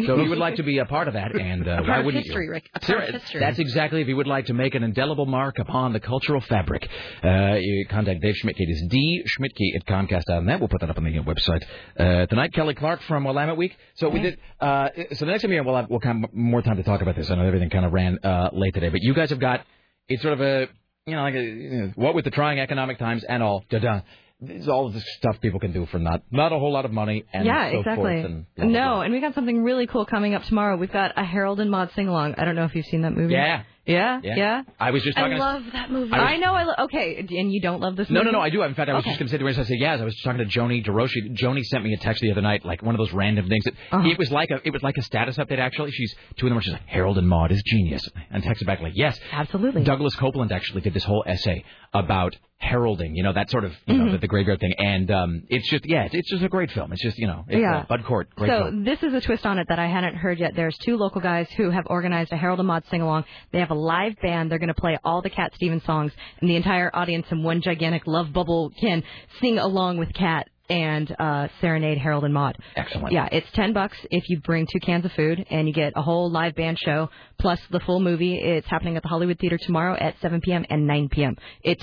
So 0.04 0.18
if 0.18 0.24
you 0.24 0.28
would 0.28 0.36
like 0.36 0.56
to 0.56 0.62
be 0.62 0.78
a 0.80 0.84
part 0.84 1.08
of 1.08 1.14
that, 1.14 1.34
and 1.34 1.66
uh, 1.66 1.70
A 1.70 1.74
part 1.76 1.88
why 1.88 1.98
of 2.00 2.04
wouldn't 2.04 2.24
history, 2.26 2.44
you? 2.44 2.50
Rick. 2.50 2.68
A 2.74 2.80
part 2.80 2.84
Sure, 2.90 2.98
of 3.00 3.14
history. 3.14 3.40
That's 3.40 3.58
exactly 3.58 4.02
if 4.02 4.08
you 4.08 4.16
would 4.16 4.26
like 4.26 4.46
to 4.46 4.52
make 4.52 4.74
an 4.74 4.82
indelible 4.82 5.24
mark 5.24 5.58
upon 5.58 5.94
the 5.94 6.00
cultural 6.00 6.42
fabric. 6.42 6.86
Uh, 7.24 7.54
you 7.58 7.86
contact 7.88 8.20
Dave 8.20 8.34
Schmidtke. 8.34 8.56
It 8.58 8.68
is 8.68 8.84
D 8.90 9.24
Schmidtke 9.26 9.76
at 9.76 9.86
Comcast.net. 9.86 10.60
We'll 10.60 10.68
put 10.68 10.82
that 10.82 10.90
up 10.90 10.98
on 10.98 11.04
the 11.04 11.18
uh, 11.18 11.22
website. 11.22 11.62
Uh, 11.98 12.26
tonight, 12.26 12.52
Kelly 12.52 12.74
Clark 12.74 13.00
from 13.08 13.24
Willamette 13.24 13.56
Week. 13.56 13.74
So 13.94 14.10
we 14.10 14.20
did. 14.20 14.38
Uh, 14.60 14.90
so 15.14 15.24
the 15.24 15.30
next 15.30 15.40
time 15.40 15.52
here, 15.52 15.62
we'll 15.62 15.76
have 15.76 15.88
we'll 15.88 16.00
have 16.00 16.16
more 16.34 16.60
time 16.60 16.76
to 16.76 16.82
talk 16.82 17.00
about 17.00 17.16
this. 17.16 17.30
I 17.30 17.36
know 17.36 17.46
everything 17.46 17.70
kind 17.70 17.86
of 17.86 17.94
ran 17.94 18.18
uh, 18.22 18.50
late 18.52 18.74
today, 18.74 18.90
but 18.90 19.00
you 19.00 19.14
guys 19.14 19.30
have 19.30 19.40
got 19.40 19.64
it's 20.06 20.20
sort 20.20 20.34
of 20.34 20.42
a 20.42 20.68
you 21.06 21.14
know 21.14 21.22
like 21.22 21.34
a 21.34 21.42
you 21.42 21.92
what 21.96 22.14
with 22.14 22.24
the 22.24 22.30
trying 22.30 22.60
economic 22.60 22.98
times 22.98 23.24
and 23.28 23.42
all. 23.42 23.64
Da-da. 23.70 23.96
This 23.96 24.04
is 24.42 24.68
all 24.68 24.90
the 24.90 25.00
stuff 25.00 25.40
people 25.40 25.60
can 25.60 25.72
do 25.72 25.86
for 25.86 25.98
not 25.98 26.22
not 26.30 26.52
a 26.52 26.58
whole 26.58 26.72
lot 26.72 26.84
of 26.84 26.92
money 26.92 27.24
and 27.32 27.44
yeah, 27.46 27.70
so 27.72 27.78
exactly. 27.80 28.02
forth. 28.22 28.24
And 28.24 28.46
blah, 28.56 28.64
blah, 28.64 28.72
no, 28.72 29.00
and 29.02 29.12
we 29.12 29.20
got 29.20 29.34
something 29.34 29.62
really 29.62 29.86
cool 29.86 30.06
coming 30.06 30.34
up 30.34 30.44
tomorrow. 30.44 30.76
We've 30.76 30.92
got 30.92 31.12
a 31.16 31.24
Harold 31.24 31.60
and 31.60 31.70
Maude 31.70 31.90
sing 31.94 32.08
along. 32.08 32.34
I 32.38 32.44
don't 32.44 32.54
know 32.56 32.64
if 32.64 32.74
you've 32.74 32.86
seen 32.86 33.02
that 33.02 33.12
movie. 33.16 33.34
Yeah. 33.34 33.64
Yeah. 33.86 34.20
Yeah. 34.22 34.34
Yeah. 34.36 34.62
I 34.78 34.92
was 34.92 35.02
just 35.02 35.18
I 35.18 35.28
to- 35.28 35.36
love 35.36 35.62
that 35.72 35.90
movie. 35.90 36.12
I 36.12 36.18
was- 36.18 36.28
I 36.30 36.36
know. 36.36 36.52
I 36.54 36.62
lo- 36.64 36.74
okay, 36.84 37.16
and 37.18 37.52
you 37.52 37.60
don't 37.60 37.80
love 37.80 37.96
this 37.96 38.08
No, 38.08 38.20
movie? 38.20 38.26
no, 38.32 38.38
no, 38.38 38.40
I 38.40 38.50
do. 38.50 38.62
In 38.62 38.74
fact, 38.74 38.88
I 38.88 38.94
was 38.94 39.00
Okay. 39.02 39.10
just 39.10 39.18
going 39.18 39.26
to 39.28 39.32
say 39.32 39.38
the 39.38 39.44
reason 39.44 39.62
I 39.62 39.66
said 39.66 39.78
yes. 39.80 40.00
I 40.00 40.04
was 40.04 40.16
talking 40.22 40.38
to 40.38 40.44
Joni 40.58 40.84
DeRoshi. 40.86 41.34
Joni 41.36 41.62
sent 41.64 41.82
me 41.82 41.92
a 41.94 41.96
text 41.96 42.20
the 42.22 42.30
other 42.30 42.42
night, 42.42 42.64
like 42.64 42.82
one 42.82 42.94
of 42.94 42.98
those 42.98 43.12
random 43.12 43.48
things. 43.48 43.64
That, 43.64 43.74
Uh-huh. 43.90 44.08
It 44.08 44.18
was 44.18 44.30
like 44.30 44.50
a 44.50 44.60
it 44.64 44.70
was 44.72 44.82
like 44.82 44.96
a 44.96 45.02
status 45.02 45.38
update. 45.38 45.58
Actually, 45.58 45.90
she's 45.92 46.14
two 46.36 46.46
in 46.46 46.50
the 46.50 46.54
morning. 46.54 46.64
She's 46.66 46.72
like, 46.74 46.86
Harold 46.86 47.18
and 47.18 47.28
Maude 47.28 47.50
is 47.52 47.62
genius, 47.66 48.08
and 48.30 48.42
texted 48.44 48.66
back 48.66 48.80
like, 48.80 48.92
yes, 48.94 49.18
absolutely. 49.32 49.82
Douglas 49.82 50.14
Coupland 50.14 50.52
actually 50.52 50.82
did 50.82 50.94
this 50.94 51.04
whole 51.04 51.24
essay 51.26 51.64
about 51.92 52.36
heralding, 52.60 53.16
you 53.16 53.22
know, 53.22 53.32
that 53.32 53.50
sort 53.50 53.64
of 53.64 53.72
you 53.86 53.96
know 53.96 54.04
Mhm. 54.04 54.12
the, 54.12 54.18
the 54.18 54.26
graveyard 54.28 54.60
thing, 54.60 54.74
and 54.78 55.10
um, 55.10 55.42
it's 55.48 55.68
just 55.70 55.84
yeah, 55.86 56.04
it's, 56.04 56.14
it's 56.14 56.30
just 56.30 56.42
a 56.44 56.48
great 56.48 56.70
film. 56.70 56.92
It's 56.92 57.02
just 57.02 57.18
you 57.18 57.26
know, 57.26 57.44
it's, 57.48 57.60
Yeah. 57.60 57.78
uh, 57.78 57.84
Bud 57.88 58.04
Cort, 58.04 58.28
great 58.36 58.50
so 58.50 58.64
film. 58.64 58.84
this 58.84 59.02
is 59.02 59.14
a 59.14 59.20
twist 59.20 59.46
on 59.46 59.58
it 59.58 59.66
that 59.68 59.78
I 59.78 59.86
hadn't 59.88 60.14
heard 60.16 60.38
yet. 60.38 60.54
There's 60.54 60.76
two 60.78 60.96
local 60.96 61.20
guys 61.20 61.48
who 61.56 61.70
have 61.70 61.84
organized 61.86 62.32
a 62.32 62.36
Harold 62.36 62.58
and 62.60 62.68
Maude 62.68 62.84
sing 62.90 63.00
along. 63.02 63.24
They 63.52 63.60
have 63.60 63.70
a 63.70 63.74
live 63.74 64.14
band. 64.22 64.50
They're 64.50 64.58
going 64.58 64.68
to 64.68 64.74
play 64.74 64.98
all 65.04 65.22
the 65.22 65.30
Cat 65.30 65.52
Stevens 65.54 65.84
songs, 65.84 66.12
and 66.40 66.48
the 66.50 66.56
entire 66.56 66.90
audience 66.94 67.26
in 67.32 67.42
one 67.42 67.62
gigantic 67.62 68.06
love 68.06 68.32
bubble 68.32 68.70
can 68.78 69.02
sing 69.40 69.58
along 69.58 69.96
with 69.98 70.12
Cat 70.12 70.48
and 70.68 71.12
uh, 71.18 71.48
serenade 71.60 71.98
Harold 71.98 72.22
and 72.24 72.32
Maude. 72.32 72.56
Excellent. 72.76 73.12
Yeah, 73.12 73.28
it's 73.32 73.50
ten 73.54 73.72
bucks 73.72 73.96
if 74.12 74.22
you 74.28 74.38
bring 74.40 74.68
two 74.72 74.78
cans 74.78 75.04
of 75.04 75.10
food, 75.12 75.44
and 75.50 75.66
you 75.66 75.74
get 75.74 75.94
a 75.96 76.02
whole 76.02 76.30
live 76.30 76.54
band 76.54 76.78
show 76.78 77.10
plus 77.40 77.58
the 77.72 77.80
full 77.80 77.98
movie. 77.98 78.36
It's 78.36 78.68
happening 78.68 78.96
at 78.96 79.02
the 79.02 79.08
Hollywood 79.08 79.38
Theater 79.40 79.58
tomorrow 79.60 79.96
at 79.98 80.14
7 80.20 80.40
p.m. 80.42 80.64
and 80.70 80.86
9 80.86 81.08
p.m. 81.08 81.36
It's 81.64 81.82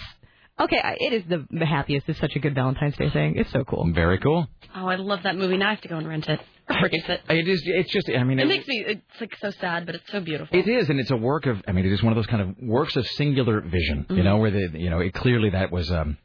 okay. 0.60 0.80
I- 0.84 0.98
It 1.00 1.14
is 1.14 1.24
the 1.50 1.66
happiest. 1.66 2.08
It's 2.10 2.19
such 2.19 2.36
a 2.36 2.40
good 2.40 2.56
Valentine's 2.56 2.95
Day 2.98 3.10
thing. 3.10 3.36
It's 3.38 3.52
so 3.52 3.64
cool. 3.64 3.90
Very 3.94 4.18
cool. 4.19 4.48
Oh, 4.76 4.88
I 4.88 4.95
love 4.95 5.24
that 5.24 5.36
movie. 5.36 5.58
Now 5.58 5.68
I 5.68 5.72
have 5.72 5.82
to 5.82 5.88
go 5.88 5.98
and 5.98 6.08
rent 6.08 6.27
it. 6.30 6.40
Purchase 6.68 7.08
it. 7.08 7.22
It 7.30 7.48
is. 7.48 7.64
It's 7.66 7.92
just. 7.92 8.10
I 8.10 8.24
mean, 8.24 8.40
It 8.40 8.48
makes 8.48 8.68
me. 8.68 8.84
It's 8.86 9.22
like 9.22 9.36
so 9.38 9.52
sad, 9.52 9.86
but 9.86 9.95
it's 9.95 10.11
so 10.11 10.19
beautiful. 10.19 10.58
It 10.58 10.68
is, 10.68 10.90
and 10.90 11.00
it's 11.00 11.11
a 11.11 11.16
work 11.18 11.45
of. 11.45 11.61
I 11.68 11.72
mean, 11.72 11.86
it 11.86 11.92
is 11.94 12.03
one 12.03 12.11
of 12.11 12.18
those 12.18 12.27
kind 12.27 12.42
of 12.42 12.56
works 12.61 12.95
of 12.98 13.08
singular 13.08 13.61
vision. 13.61 14.06
You 14.10 14.18
Mhm. 14.18 14.24
know, 14.26 14.38
where 14.38 14.52
the 14.52 14.69
you 14.77 14.90
know, 14.90 15.00
it, 15.00 15.14
clearly 15.14 15.50
that 15.52 15.72
was. 15.72 15.90
um 15.92 16.18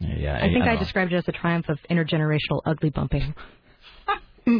Yeah, 0.00 0.36
I 0.36 0.40
think 0.42 0.62
I, 0.62 0.66
don't 0.66 0.74
know. 0.74 0.78
described 0.80 1.12
it 1.12 1.16
as 1.16 1.26
a 1.28 1.32
triumph 1.32 1.68
of 1.68 1.78
intergenerational 1.90 2.60
ugly 2.64 2.90
bumping. 2.90 3.34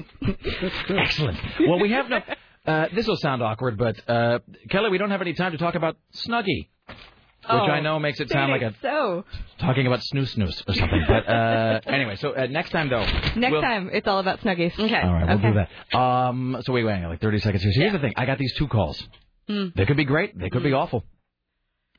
Excellent. 0.88 1.38
Well, 1.66 1.78
we 1.80 1.92
have 1.92 2.08
no. 2.10 2.20
Uh, 2.66 2.86
this 2.94 3.06
will 3.06 3.16
sound 3.16 3.42
awkward, 3.42 3.78
but 3.78 3.96
uh, 4.08 4.40
Kelly, 4.68 4.90
we 4.90 4.98
don't 4.98 5.10
have 5.10 5.22
any 5.22 5.32
time 5.34 5.52
to 5.52 5.58
talk 5.58 5.74
about 5.74 5.96
Snuggie, 6.14 6.68
which 7.42 7.50
Oh, 7.50 7.56
I 7.70 7.80
know 7.80 7.98
makes 7.98 8.20
it 8.20 8.28
sound 8.30 8.50
like 8.52 8.62
a 8.62 8.74
so. 8.82 9.24
talking 9.58 9.86
about 9.86 10.02
snooze 10.02 10.32
snooze 10.32 10.62
or 10.66 10.74
something. 10.74 11.04
But 11.06 11.28
uh, 11.28 11.80
anyway, 11.86 12.16
so 12.16 12.32
uh, 12.34 12.46
next 12.46 12.70
time 12.70 12.88
though. 12.90 13.04
Next 13.36 13.52
we'll- 13.52 13.62
time, 13.62 13.90
it's 13.92 14.06
all 14.08 14.18
about 14.18 14.40
snuggies. 14.40 14.78
Okay. 14.78 15.00
All 15.00 15.12
right, 15.14 15.26
we'll 15.26 15.38
okay. 15.38 15.48
do 15.52 15.66
that. 15.92 15.98
Um, 15.98 16.56
so 16.62 16.72
wait, 16.72 16.84
wait, 16.84 17.02
like 17.04 17.20
30 17.20 17.38
seconds 17.40 17.62
here. 17.62 17.72
So 17.72 17.80
here's 17.80 17.92
the 17.92 17.98
thing. 18.00 18.12
I 18.16 18.26
got 18.26 18.38
these 18.38 18.54
two 18.54 18.66
calls. 18.68 19.02
Mm. 19.48 19.74
They 19.74 19.86
could 19.86 19.96
be 19.96 20.04
great. 20.04 20.38
They 20.38 20.50
could 20.50 20.62
be 20.62 20.72
awful. 20.72 21.04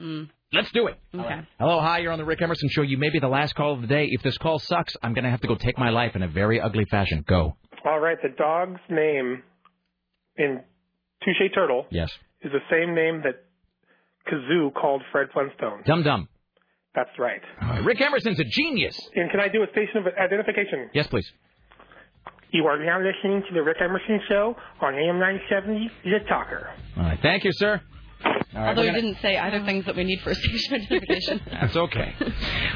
Mm. 0.02 0.30
Let's 0.54 0.72
do 0.72 0.88
it. 0.88 0.98
Okay. 1.14 1.42
Hello, 1.60 1.80
hi. 1.80 2.00
You're 2.00 2.12
on 2.12 2.18
the 2.20 2.26
Rick 2.26 2.42
Emerson 2.42 2.70
Show. 2.70 2.82
You 2.82 2.98
may 2.98 3.10
be 3.10 3.20
the 3.20 3.28
last 3.28 3.54
call 3.56 3.74
of 3.74 3.82
the 3.82 3.88
day. 3.88 4.08
If 4.12 4.22
this 4.24 4.38
call 4.38 4.58
sucks, 4.60 4.96
I'm 5.04 5.14
going 5.14 5.24
to 5.26 5.30
have 5.30 5.42
to 5.42 5.48
go 5.48 5.56
take 5.56 5.78
my 5.78 5.90
life 5.90 6.16
in 6.16 6.24
a 6.24 6.28
very 6.28 6.60
ugly 6.60 6.86
fashion. 6.90 7.24
Go. 7.28 7.56
All 7.86 8.00
right, 8.00 8.18
the 8.22 8.30
dog's 8.30 8.80
name 8.90 9.44
in 10.38 10.62
Touche 11.24 11.54
Turtle 11.54 11.86
Yes. 11.92 12.10
is 12.42 12.52
the 12.52 12.60
same 12.72 12.96
name 12.96 13.22
that 13.24 13.44
Kazoo 14.32 14.74
called 14.74 15.02
Fred 15.12 15.28
Flintstone. 15.34 15.84
Dum 15.86 16.04
dum. 16.04 16.28
That's 16.96 17.10
right. 17.20 17.42
Right, 17.62 17.84
Rick 17.84 18.02
Emerson's 18.02 18.40
a 18.40 18.44
genius. 18.44 19.00
And 19.16 19.30
can 19.30 19.40
I 19.40 19.48
do 19.48 19.64
a 19.64 19.68
station 19.72 19.98
of 19.98 20.08
identification? 20.08 20.90
Yes, 20.94 21.08
please. 21.08 21.30
You 22.52 22.66
are 22.66 22.84
now 22.84 22.98
listening 22.98 23.44
to 23.48 23.54
the 23.54 23.62
Rick 23.62 23.78
Emerson 23.80 24.20
Show 24.28 24.56
on 24.82 24.96
AM 24.96 25.20
970, 25.20 25.92
The 26.04 26.20
Talker. 26.28 26.70
All 26.98 27.04
right. 27.04 27.20
Thank 27.22 27.44
you, 27.44 27.52
sir. 27.54 27.80
All 28.60 28.66
right, 28.66 28.70
Although 28.72 28.82
we're 28.82 28.86
you 28.88 28.92
gonna- 28.92 29.02
didn't 29.04 29.22
say 29.22 29.38
either 29.38 29.64
things 29.64 29.86
that 29.86 29.96
we 29.96 30.04
need 30.04 30.20
for 30.22 30.32
a 30.32 30.36
station 30.36 30.74
identification. 30.82 31.42
That's 31.50 31.76
okay. 31.76 32.14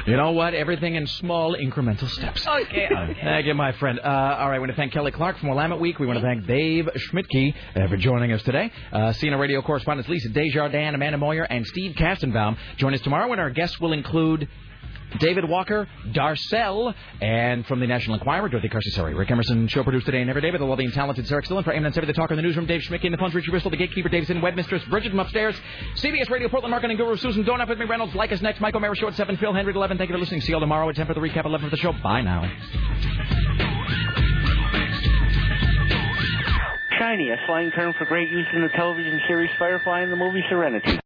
you 0.06 0.16
know 0.16 0.32
what? 0.32 0.54
Everything 0.54 0.94
in 0.94 1.06
small 1.06 1.54
incremental 1.54 2.08
steps. 2.08 2.46
Okay. 2.46 2.88
Thank 3.22 3.46
you, 3.46 3.54
my 3.54 3.72
friend. 3.72 4.00
Uh, 4.02 4.36
all 4.38 4.48
right, 4.48 4.54
we 4.58 4.60
want 4.60 4.70
to 4.70 4.76
thank 4.76 4.92
Kelly 4.92 5.10
Clark 5.12 5.38
from 5.38 5.50
Willamette 5.50 5.80
Week. 5.80 5.98
We 5.98 6.06
want 6.06 6.18
to 6.18 6.24
thank 6.24 6.46
Dave 6.46 6.88
Schmidtke 6.96 7.54
uh, 7.76 7.88
for 7.88 7.96
joining 7.98 8.32
us 8.32 8.42
today. 8.42 8.70
Uh, 8.92 9.12
CNN 9.12 9.38
radio 9.38 9.60
correspondents 9.62 10.08
Lisa 10.08 10.30
Desjardins, 10.30 10.94
Amanda 10.94 11.18
Moyer, 11.18 11.44
and 11.44 11.66
Steve 11.66 11.94
Kastenbaum 11.96 12.56
join 12.78 12.94
us 12.94 13.00
tomorrow 13.02 13.28
when 13.28 13.38
our 13.38 13.50
guests 13.50 13.78
will 13.78 13.92
include 13.92 14.48
David 15.18 15.48
Walker, 15.48 15.88
Darcel, 16.08 16.94
and 17.20 17.66
from 17.66 17.80
the 17.80 17.86
National 17.86 18.14
Enquirer, 18.16 18.48
Dorothy 18.48 18.68
Carcassari. 18.68 19.16
Rick 19.16 19.30
Emerson, 19.30 19.68
show 19.68 19.82
produced 19.82 20.06
today 20.06 20.20
and 20.20 20.30
every 20.30 20.42
day 20.42 20.50
by 20.50 20.58
the 20.58 20.64
lovely 20.64 20.84
and 20.84 20.94
talented 20.94 21.26
Sarah 21.26 21.42
Stillen. 21.42 21.64
For 21.64 21.70
AM 21.70 21.82
970, 21.82 22.06
The 22.06 22.12
Talker 22.12 22.34
in 22.34 22.36
the 22.36 22.42
Newsroom, 22.42 22.66
Dave 22.66 22.82
Schmidtke 22.82 23.04
in 23.04 23.12
the 23.12 23.18
Punch, 23.18 23.34
Richard 23.34 23.50
Bristol, 23.50 23.70
The 23.70 23.76
Gatekeeper, 23.76 24.08
Davidson, 24.08 24.40
Webmistress, 24.40 24.88
Bridget 24.90 25.10
from 25.10 25.20
upstairs, 25.20 25.54
CBS 25.96 26.30
Radio, 26.30 26.48
Portland 26.48 26.70
Marketing 26.70 26.96
Guru, 26.96 27.16
Susan 27.16 27.44
Donut 27.44 27.68
with 27.68 27.78
me, 27.78 27.86
Reynolds, 27.86 28.14
like 28.14 28.32
us 28.32 28.40
next, 28.42 28.60
Mike 28.60 28.74
O'Meara 28.74 28.96
Show 28.96 29.08
at 29.08 29.14
7, 29.14 29.36
Phil 29.36 29.52
Hendrie 29.52 29.70
at 29.70 29.76
11. 29.76 29.98
Thank 29.98 30.10
you 30.10 30.14
for 30.14 30.20
listening. 30.20 30.40
See 30.40 30.48
you 30.48 30.54
all 30.54 30.60
tomorrow 30.60 30.88
at 30.88 30.96
10 30.96 31.06
for 31.06 31.14
the 31.14 31.20
recap, 31.20 31.44
11 31.44 31.70
for 31.70 31.76
the 31.76 31.80
show. 31.80 31.92
Bye 31.92 32.22
now. 32.22 32.50
Shiny, 36.98 37.30
a 37.30 37.36
slang 37.46 37.70
term 37.72 37.92
for 37.98 38.04
great 38.06 38.30
use 38.30 38.46
in 38.54 38.62
the 38.62 38.68
television 38.68 39.20
series 39.28 39.50
Firefly 39.58 40.00
and 40.00 40.12
the 40.12 40.16
movie 40.16 40.42
Serenity. 40.48 40.98